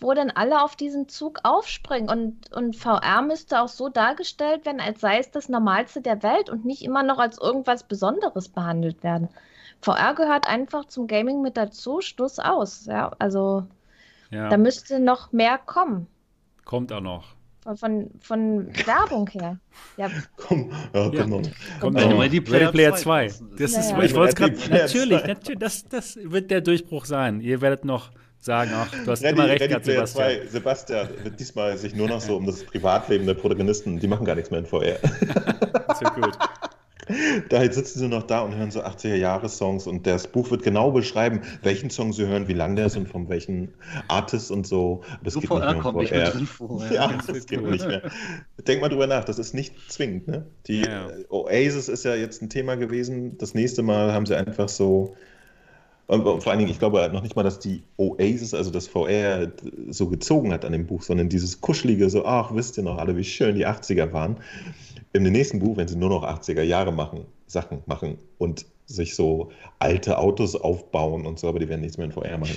wo 0.00 0.12
dann 0.12 0.30
alle 0.30 0.62
auf 0.62 0.76
diesen 0.76 1.08
Zug 1.08 1.40
aufspringen. 1.44 2.08
Und, 2.08 2.52
und 2.52 2.76
VR 2.76 3.22
müsste 3.22 3.60
auch 3.60 3.68
so 3.68 3.88
dargestellt 3.88 4.66
werden, 4.66 4.80
als 4.80 5.00
sei 5.00 5.18
es 5.18 5.30
das 5.30 5.48
Normalste 5.48 6.00
der 6.00 6.22
Welt 6.22 6.50
und 6.50 6.64
nicht 6.64 6.82
immer 6.82 7.02
noch 7.02 7.18
als 7.18 7.38
irgendwas 7.38 7.84
Besonderes 7.84 8.48
behandelt 8.48 9.02
werden. 9.02 9.28
VR 9.80 10.14
gehört 10.14 10.48
einfach 10.48 10.86
zum 10.86 11.06
Gaming 11.06 11.42
mit 11.42 11.56
dazu, 11.56 12.00
Schluss 12.00 12.38
aus. 12.38 12.86
Ja, 12.86 13.12
also 13.18 13.64
ja. 14.30 14.48
da 14.48 14.56
müsste 14.56 14.98
noch 14.98 15.32
mehr 15.32 15.58
kommen. 15.58 16.06
Kommt 16.64 16.92
auch 16.92 17.00
noch. 17.00 17.34
Von, 17.76 18.10
von 18.20 18.66
Werbung 18.86 19.26
her. 19.28 19.58
Ja. 19.96 20.10
Komm, 20.36 20.70
ja, 20.92 21.08
ja. 21.08 21.22
Kommt, 21.22 21.50
kommt 21.80 21.94
noch. 21.94 22.20
Ready 22.20 22.40
Player, 22.42 22.68
Ready 22.68 22.72
Player 22.72 22.94
2. 22.94 23.28
2. 23.28 23.44
Das 23.56 23.72
ja, 23.72 23.80
ist, 23.80 23.90
ja. 23.90 24.02
Ich 24.02 24.14
wollte 24.14 24.28
es 24.30 24.36
gerade. 24.36 24.70
Natürlich, 24.70 25.26
natürlich 25.26 25.58
das, 25.58 25.88
das 25.88 26.18
wird 26.22 26.50
der 26.50 26.60
Durchbruch 26.60 27.06
sein. 27.06 27.40
Ihr 27.40 27.62
werdet 27.62 27.86
noch 27.86 28.10
sagen, 28.44 28.70
ach, 28.74 28.90
du 29.04 29.10
hast 29.10 29.22
Ready, 29.22 29.34
immer 29.34 29.48
recht, 29.48 29.62
Ready 29.62 29.84
Sebastian. 29.84 30.28
2, 30.42 30.46
Sebastian 30.48 31.08
wird 31.22 31.40
diesmal 31.40 31.76
sich 31.78 31.94
nur 31.94 32.08
noch 32.08 32.20
so 32.20 32.36
um 32.36 32.46
das 32.46 32.62
Privatleben 32.62 33.26
der 33.26 33.34
Protagonisten, 33.34 33.98
die 33.98 34.06
machen 34.06 34.26
gar 34.26 34.34
nichts 34.34 34.50
mehr 34.50 34.60
in 34.60 34.66
VR. 34.66 34.98
das 35.88 36.00
wird 36.00 36.14
gut. 36.14 36.38
Da 37.50 37.60
sitzen 37.60 37.98
sie 37.98 38.08
noch 38.08 38.22
da 38.22 38.40
und 38.40 38.54
hören 38.54 38.70
so 38.70 38.82
80er-Jahre-Songs 38.82 39.86
und 39.86 40.06
das 40.06 40.26
Buch 40.26 40.50
wird 40.50 40.62
genau 40.62 40.90
beschreiben, 40.90 41.42
welchen 41.62 41.90
Song 41.90 42.12
sie 42.12 42.26
hören, 42.26 42.48
wie 42.48 42.54
lang 42.54 42.76
der 42.76 42.86
ist 42.86 42.96
und 42.96 43.08
von 43.08 43.28
welchen 43.28 43.74
Artists 44.08 44.50
und 44.50 44.66
so. 44.66 45.02
Das 45.22 45.34
so 45.34 45.40
geht 45.40 45.48
VR 45.48 45.74
kommt 45.74 45.98
nicht 45.98 46.12
mehr 46.12 46.30
drin 46.30 46.46
vor. 46.46 46.82
Ja, 46.90 47.10
ja 47.10 47.12
das, 47.12 47.26
das 47.26 47.46
geht 47.46 47.60
cool. 47.60 47.72
nicht 47.72 47.86
mehr. 47.86 48.10
Denk 48.66 48.80
mal 48.80 48.88
drüber 48.88 49.06
nach, 49.06 49.24
das 49.24 49.38
ist 49.38 49.54
nicht 49.54 49.74
zwingend. 49.90 50.28
Ne? 50.28 50.46
Die 50.66 50.82
ja. 50.82 51.08
Oasis 51.28 51.88
ist 51.88 52.04
ja 52.04 52.14
jetzt 52.14 52.40
ein 52.42 52.48
Thema 52.48 52.76
gewesen. 52.76 53.36
Das 53.38 53.54
nächste 53.54 53.82
Mal 53.82 54.12
haben 54.12 54.26
sie 54.26 54.34
einfach 54.34 54.68
so 54.68 55.14
und 56.06 56.22
vor 56.22 56.46
allen 56.48 56.58
Dingen, 56.58 56.70
ich 56.70 56.78
glaube 56.78 57.08
noch 57.12 57.22
nicht 57.22 57.36
mal, 57.36 57.42
dass 57.42 57.58
die 57.58 57.82
Oasis, 57.96 58.52
also 58.52 58.70
das 58.70 58.88
VR, 58.88 59.52
so 59.88 60.08
gezogen 60.08 60.52
hat 60.52 60.64
an 60.64 60.72
dem 60.72 60.86
Buch, 60.86 61.02
sondern 61.02 61.28
dieses 61.28 61.60
kuschelige, 61.60 62.10
so, 62.10 62.24
ach, 62.26 62.54
wisst 62.54 62.76
ihr 62.76 62.84
noch 62.84 62.98
alle, 62.98 63.16
wie 63.16 63.24
schön 63.24 63.54
die 63.54 63.66
80er 63.66 64.12
waren. 64.12 64.36
Im 65.12 65.22
nächsten 65.22 65.60
Buch, 65.60 65.76
wenn 65.76 65.88
sie 65.88 65.96
nur 65.96 66.10
noch 66.10 66.24
80er 66.24 66.62
Jahre 66.62 66.92
machen, 66.92 67.24
Sachen 67.46 67.82
machen 67.86 68.18
und 68.38 68.66
sich 68.86 69.16
so 69.16 69.50
alte 69.78 70.18
Autos 70.18 70.54
aufbauen 70.54 71.26
und 71.26 71.38
so, 71.38 71.48
aber 71.48 71.58
die 71.58 71.68
werden 71.68 71.80
nichts 71.80 71.96
mehr 71.96 72.06
in 72.06 72.12
VR 72.12 72.36
machen. 72.38 72.54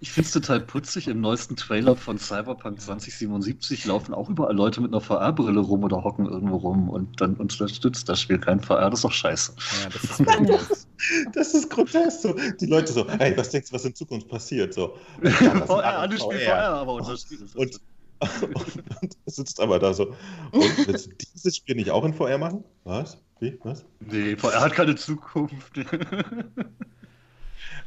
Ich 0.00 0.12
finde 0.12 0.26
es 0.26 0.32
total 0.32 0.60
putzig. 0.60 1.08
Im 1.08 1.20
neuesten 1.20 1.56
Trailer 1.56 1.96
von 1.96 2.18
Cyberpunk 2.18 2.80
2077 2.80 3.84
laufen 3.86 4.14
auch 4.14 4.28
überall 4.28 4.54
Leute 4.54 4.80
mit 4.80 4.92
einer 4.92 5.00
VR-Brille 5.00 5.60
rum 5.60 5.82
oder 5.82 6.04
hocken 6.04 6.26
irgendwo 6.26 6.56
rum 6.56 6.88
und 6.88 7.20
dann 7.20 7.34
unterstützt 7.34 8.08
das 8.08 8.20
Spiel 8.20 8.38
kein 8.38 8.60
VR. 8.60 8.90
Das 8.90 9.00
ist 9.00 9.04
doch 9.04 9.12
scheiße. 9.12 9.54
Ja, 9.82 9.88
das, 9.90 10.70
ist 10.70 10.88
das 11.34 11.54
ist 11.54 11.70
grotesk. 11.70 12.20
So. 12.20 12.34
Die 12.60 12.66
Leute 12.66 12.92
so, 12.92 13.08
hey, 13.08 13.36
was 13.36 13.50
denkst 13.50 13.70
du, 13.70 13.74
was 13.74 13.84
in 13.84 13.94
Zukunft 13.94 14.28
passiert? 14.28 14.72
So, 14.72 14.96
ja, 15.22 15.66
VR, 15.66 15.98
alle 15.98 16.18
spielen 16.18 16.40
VR, 16.40 16.68
aber 16.68 16.94
unser 16.94 17.16
Spiel 17.16 17.42
ist 17.42 17.56
und, 17.56 17.80
und, 18.20 19.00
und 19.02 19.16
sitzt 19.26 19.60
aber 19.60 19.80
da 19.80 19.92
so. 19.92 20.14
Und 20.52 20.86
willst 20.86 21.06
du 21.06 21.10
dieses 21.34 21.56
Spiel 21.56 21.74
nicht 21.74 21.90
auch 21.90 22.04
in 22.04 22.14
VR 22.14 22.38
machen? 22.38 22.64
Was? 22.84 23.18
Wie? 23.40 23.58
Was? 23.62 23.84
Nee, 24.00 24.36
VR 24.36 24.60
hat 24.60 24.72
keine 24.72 24.94
Zukunft. 24.94 25.72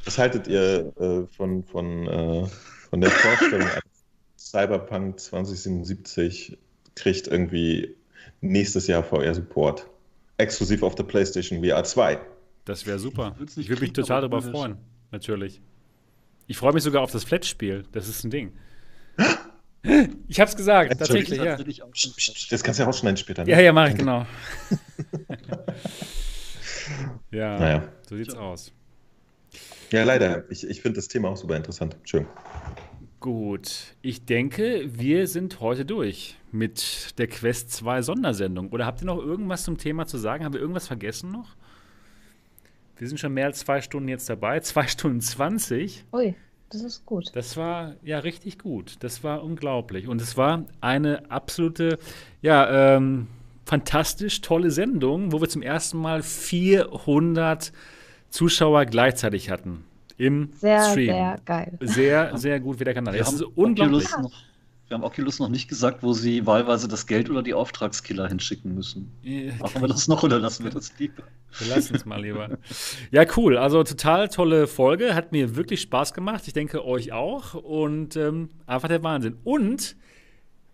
Was 0.04 0.18
haltet 0.18 0.46
ihr 0.48 0.92
äh, 0.98 1.26
von, 1.36 1.64
von, 1.64 2.06
äh, 2.06 2.46
von 2.88 3.00
der 3.00 3.10
Vorstellung, 3.10 3.68
Cyberpunk 4.38 5.18
2077 5.18 6.56
kriegt 6.94 7.26
irgendwie 7.26 7.96
nächstes 8.40 8.86
Jahr 8.86 9.02
VR-Support? 9.02 9.86
Exklusiv 10.38 10.82
auf 10.82 10.94
der 10.94 11.04
PlayStation 11.04 11.62
VR 11.62 11.84
2. 11.84 12.20
Das 12.64 12.86
wäre 12.86 12.98
super. 12.98 13.36
Ich 13.56 13.68
würde 13.68 13.82
mich 13.82 13.92
total 13.92 14.22
darüber 14.22 14.40
freuen. 14.40 14.76
Natürlich. 15.10 15.60
Ich 16.46 16.56
freue 16.56 16.72
mich 16.72 16.82
sogar 16.82 17.02
auf 17.02 17.10
das 17.10 17.24
Flat-Spiel. 17.24 17.84
Das 17.92 18.08
ist 18.08 18.24
ein 18.24 18.30
Ding. 18.30 18.52
Ich 20.28 20.40
hab's 20.40 20.56
gesagt, 20.56 20.98
tatsächlich, 20.98 21.38
ja. 21.38 21.56
Das 21.56 22.62
kannst 22.62 22.78
du 22.78 22.82
ja 22.82 22.86
rausschneiden 22.86 23.16
später. 23.16 23.44
Ne? 23.44 23.50
Ja, 23.50 23.60
ja, 23.60 23.72
mach 23.72 23.88
ich, 23.88 23.96
genau. 23.96 24.26
ja, 27.30 27.58
naja. 27.58 27.88
so 28.08 28.16
sieht's 28.16 28.34
aus. 28.34 28.72
Ja, 29.90 30.04
leider. 30.04 30.44
Ich, 30.50 30.68
ich 30.68 30.82
finde 30.82 30.96
das 30.96 31.08
Thema 31.08 31.30
auch 31.30 31.36
super 31.36 31.56
interessant. 31.56 31.96
Schön. 32.04 32.26
Gut, 33.20 33.96
ich 34.00 34.24
denke, 34.24 34.84
wir 34.86 35.26
sind 35.26 35.60
heute 35.60 35.84
durch 35.84 36.36
mit 36.52 37.18
der 37.18 37.26
Quest 37.26 37.70
2 37.72 38.02
Sondersendung. 38.02 38.70
Oder 38.70 38.86
habt 38.86 39.02
ihr 39.02 39.06
noch 39.06 39.18
irgendwas 39.18 39.64
zum 39.64 39.78
Thema 39.78 40.06
zu 40.06 40.16
sagen? 40.16 40.44
Haben 40.44 40.54
wir 40.54 40.60
irgendwas 40.60 40.86
vergessen 40.86 41.30
noch? 41.30 41.56
Wir 42.96 43.08
sind 43.08 43.18
schon 43.18 43.32
mehr 43.32 43.46
als 43.46 43.60
zwei 43.60 43.80
Stunden 43.80 44.08
jetzt 44.08 44.28
dabei. 44.28 44.60
Zwei 44.60 44.86
Stunden 44.86 45.22
zwanzig. 45.22 46.04
Ui. 46.12 46.34
Das 46.70 46.82
ist 46.82 47.04
gut. 47.04 47.30
Das 47.34 47.56
war 47.56 47.94
ja 48.02 48.20
richtig 48.20 48.58
gut. 48.58 48.96
Das 49.00 49.24
war 49.24 49.42
unglaublich. 49.42 50.06
Und 50.06 50.22
es 50.22 50.36
war 50.36 50.64
eine 50.80 51.30
absolute, 51.30 51.98
ja, 52.42 52.96
ähm, 52.96 53.26
fantastisch 53.66 54.40
tolle 54.40 54.70
Sendung, 54.70 55.32
wo 55.32 55.40
wir 55.40 55.48
zum 55.48 55.62
ersten 55.62 55.98
Mal 55.98 56.22
400 56.22 57.72
Zuschauer 58.30 58.86
gleichzeitig 58.86 59.50
hatten 59.50 59.84
im 60.16 60.50
sehr, 60.54 60.82
Stream. 60.90 61.06
Sehr, 61.06 61.14
sehr 61.14 61.40
geil. 61.44 61.78
Sehr, 61.80 62.38
sehr 62.38 62.60
gut 62.60 62.78
wie 62.78 62.84
der 62.84 62.94
Kanal. 62.94 63.16
Das 63.16 63.32
ist 63.32 63.42
unglaublich. 63.42 64.08
Noch, 64.10 64.30
wir 64.90 64.96
haben 64.96 65.04
Oculus 65.04 65.38
noch 65.38 65.48
nicht 65.48 65.68
gesagt, 65.68 66.02
wo 66.02 66.12
sie 66.14 66.46
wahlweise 66.46 66.88
das 66.88 67.06
Geld 67.06 67.30
oder 67.30 67.44
die 67.44 67.54
Auftragskiller 67.54 68.26
hinschicken 68.26 68.74
müssen. 68.74 69.12
Machen 69.60 69.82
wir 69.82 69.86
das 69.86 70.08
noch 70.08 70.24
oder 70.24 70.40
lassen 70.40 70.64
wir 70.64 70.72
das 70.72 70.92
lieber? 70.98 71.22
Wir 71.60 71.76
lassen 71.76 71.94
es 71.94 72.04
mal 72.04 72.20
lieber. 72.20 72.58
Ja, 73.12 73.24
cool. 73.36 73.56
Also 73.56 73.84
total 73.84 74.28
tolle 74.28 74.66
Folge. 74.66 75.14
Hat 75.14 75.30
mir 75.30 75.54
wirklich 75.54 75.80
Spaß 75.82 76.12
gemacht. 76.12 76.42
Ich 76.48 76.54
denke, 76.54 76.84
euch 76.84 77.12
auch. 77.12 77.54
Und 77.54 78.16
ähm, 78.16 78.48
einfach 78.66 78.88
der 78.88 79.04
Wahnsinn. 79.04 79.36
Und 79.44 79.94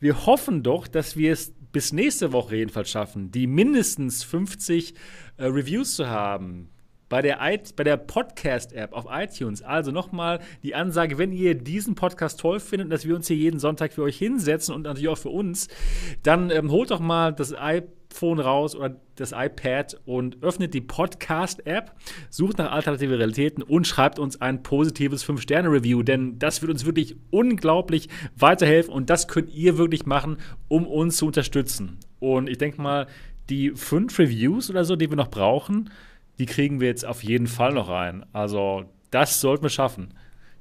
wir 0.00 0.24
hoffen 0.24 0.62
doch, 0.62 0.88
dass 0.88 1.18
wir 1.18 1.34
es 1.34 1.52
bis 1.70 1.92
nächste 1.92 2.32
Woche 2.32 2.56
jedenfalls 2.56 2.88
schaffen, 2.88 3.30
die 3.30 3.46
mindestens 3.46 4.24
50 4.24 4.94
äh, 5.36 5.44
Reviews 5.44 5.94
zu 5.94 6.08
haben 6.08 6.70
bei 7.08 7.22
der, 7.22 7.38
bei 7.76 7.84
der 7.84 7.96
Podcast-App 7.96 8.92
auf 8.92 9.06
iTunes. 9.10 9.62
Also 9.62 9.92
nochmal 9.92 10.40
die 10.62 10.74
Ansage, 10.74 11.18
wenn 11.18 11.32
ihr 11.32 11.54
diesen 11.54 11.94
Podcast 11.94 12.40
toll 12.40 12.60
findet, 12.60 12.92
dass 12.92 13.06
wir 13.06 13.14
uns 13.14 13.28
hier 13.28 13.36
jeden 13.36 13.60
Sonntag 13.60 13.92
für 13.92 14.02
euch 14.02 14.18
hinsetzen 14.18 14.74
und 14.74 14.82
natürlich 14.82 15.08
auch 15.08 15.18
für 15.18 15.28
uns, 15.28 15.68
dann 16.22 16.50
ähm, 16.50 16.70
holt 16.70 16.90
doch 16.90 17.00
mal 17.00 17.32
das 17.32 17.54
iPhone 17.54 18.40
raus 18.40 18.74
oder 18.74 18.96
das 19.14 19.32
iPad 19.32 20.00
und 20.04 20.42
öffnet 20.42 20.74
die 20.74 20.80
Podcast-App, 20.80 21.92
sucht 22.28 22.58
nach 22.58 22.72
alternative 22.72 23.18
Realitäten 23.18 23.62
und 23.62 23.86
schreibt 23.86 24.18
uns 24.18 24.40
ein 24.40 24.62
positives 24.62 25.24
5-Sterne-Review, 25.24 26.02
denn 26.02 26.38
das 26.38 26.60
wird 26.60 26.72
uns 26.72 26.84
wirklich 26.84 27.16
unglaublich 27.30 28.08
weiterhelfen 28.36 28.92
und 28.92 29.10
das 29.10 29.28
könnt 29.28 29.54
ihr 29.54 29.78
wirklich 29.78 30.06
machen, 30.06 30.38
um 30.68 30.86
uns 30.86 31.16
zu 31.16 31.26
unterstützen. 31.26 31.98
Und 32.18 32.48
ich 32.48 32.58
denke 32.58 32.82
mal, 32.82 33.06
die 33.48 33.70
fünf 33.70 34.18
Reviews 34.18 34.70
oder 34.70 34.84
so, 34.84 34.96
die 34.96 35.08
wir 35.08 35.16
noch 35.16 35.30
brauchen, 35.30 35.90
die 36.38 36.46
kriegen 36.46 36.80
wir 36.80 36.88
jetzt 36.88 37.04
auf 37.04 37.22
jeden 37.22 37.46
Fall 37.46 37.72
noch 37.72 37.88
rein. 37.88 38.24
Also 38.32 38.84
das 39.10 39.40
sollten 39.40 39.62
wir 39.62 39.70
schaffen, 39.70 40.14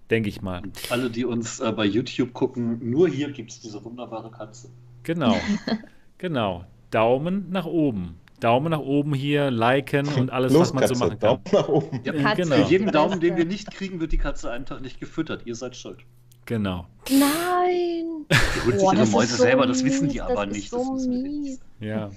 denke 0.09 0.29
ich 0.29 0.41
mal. 0.41 0.61
Und 0.63 0.91
alle, 0.91 1.09
die 1.09 1.25
uns 1.25 1.59
äh, 1.59 1.71
bei 1.71 1.85
YouTube 1.85 2.33
gucken, 2.33 2.89
nur 2.89 3.07
hier 3.07 3.31
gibt 3.31 3.51
es 3.51 3.59
diese 3.59 3.83
wunderbare 3.83 4.31
Katze. 4.31 4.69
Genau, 5.03 5.35
genau. 6.17 6.65
Daumen 6.91 7.49
nach 7.49 7.65
oben. 7.65 8.15
Daumen 8.39 8.71
nach 8.71 8.79
oben 8.79 9.13
hier, 9.13 9.49
liken 9.49 10.07
und 10.07 10.29
alles, 10.29 10.51
Los, 10.51 10.61
was 10.61 10.73
man 10.73 10.81
Katze, 10.81 10.95
so 10.95 11.05
machen 11.05 11.19
kann. 11.19 11.29
Daumen 11.29 11.43
nach 11.51 11.67
oben. 11.69 11.99
Ja, 12.03 12.33
genau. 12.33 12.55
Für 12.55 12.69
jeden 12.69 12.91
Daumen, 12.91 13.19
den 13.19 13.37
wir 13.37 13.45
nicht 13.45 13.71
kriegen, 13.71 13.99
wird 13.99 14.11
die 14.11 14.17
Katze 14.17 14.51
einen 14.51 14.65
Tag 14.65 14.81
nicht 14.81 14.99
gefüttert. 14.99 15.43
Ihr 15.45 15.55
seid 15.55 15.75
schuld. 15.75 15.99
Genau. 16.45 16.85
Nein! 17.09 18.25
Die 18.29 18.65
holt 18.65 18.79
sich 18.79 18.93
ihre 18.93 19.07
Mäuse 19.07 19.35
so 19.35 19.43
selber, 19.43 19.65
das 19.65 19.83
wissen 19.83 20.09
die 20.09 20.21
aber 20.21 20.45
nicht. 20.45 20.69
So 20.69 20.95
mies. 21.07 21.59
Ja. 21.79 22.11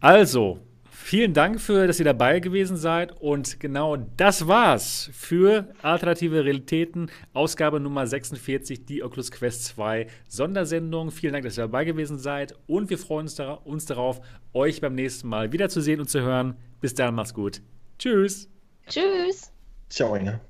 Also, 0.00 0.60
Vielen 1.08 1.34
Dank 1.34 1.60
für, 1.60 1.86
dass 1.86 2.00
ihr 2.00 2.04
dabei 2.04 2.40
gewesen 2.40 2.76
seid. 2.76 3.12
Und 3.20 3.60
genau 3.60 3.96
das 3.96 4.48
war's 4.48 5.08
für 5.12 5.72
Alternative 5.80 6.44
Realitäten, 6.44 7.12
Ausgabe 7.32 7.78
Nummer 7.78 8.08
46, 8.08 8.86
die 8.86 9.04
Oculus 9.04 9.30
Quest 9.30 9.66
2 9.66 10.08
Sondersendung. 10.26 11.12
Vielen 11.12 11.34
Dank, 11.34 11.44
dass 11.44 11.58
ihr 11.58 11.62
dabei 11.62 11.84
gewesen 11.84 12.18
seid. 12.18 12.56
Und 12.66 12.90
wir 12.90 12.98
freuen 12.98 13.26
uns, 13.26 13.36
dar 13.36 13.64
uns 13.64 13.86
darauf, 13.86 14.20
euch 14.52 14.80
beim 14.80 14.96
nächsten 14.96 15.28
Mal 15.28 15.52
wiederzusehen 15.52 16.00
und 16.00 16.10
zu 16.10 16.22
hören. 16.22 16.56
Bis 16.80 16.94
dann, 16.94 17.14
macht's 17.14 17.34
gut. 17.34 17.62
Tschüss. 18.00 18.50
Tschüss. 18.88 19.52
Ciao, 19.88 20.16
Inge. 20.16 20.40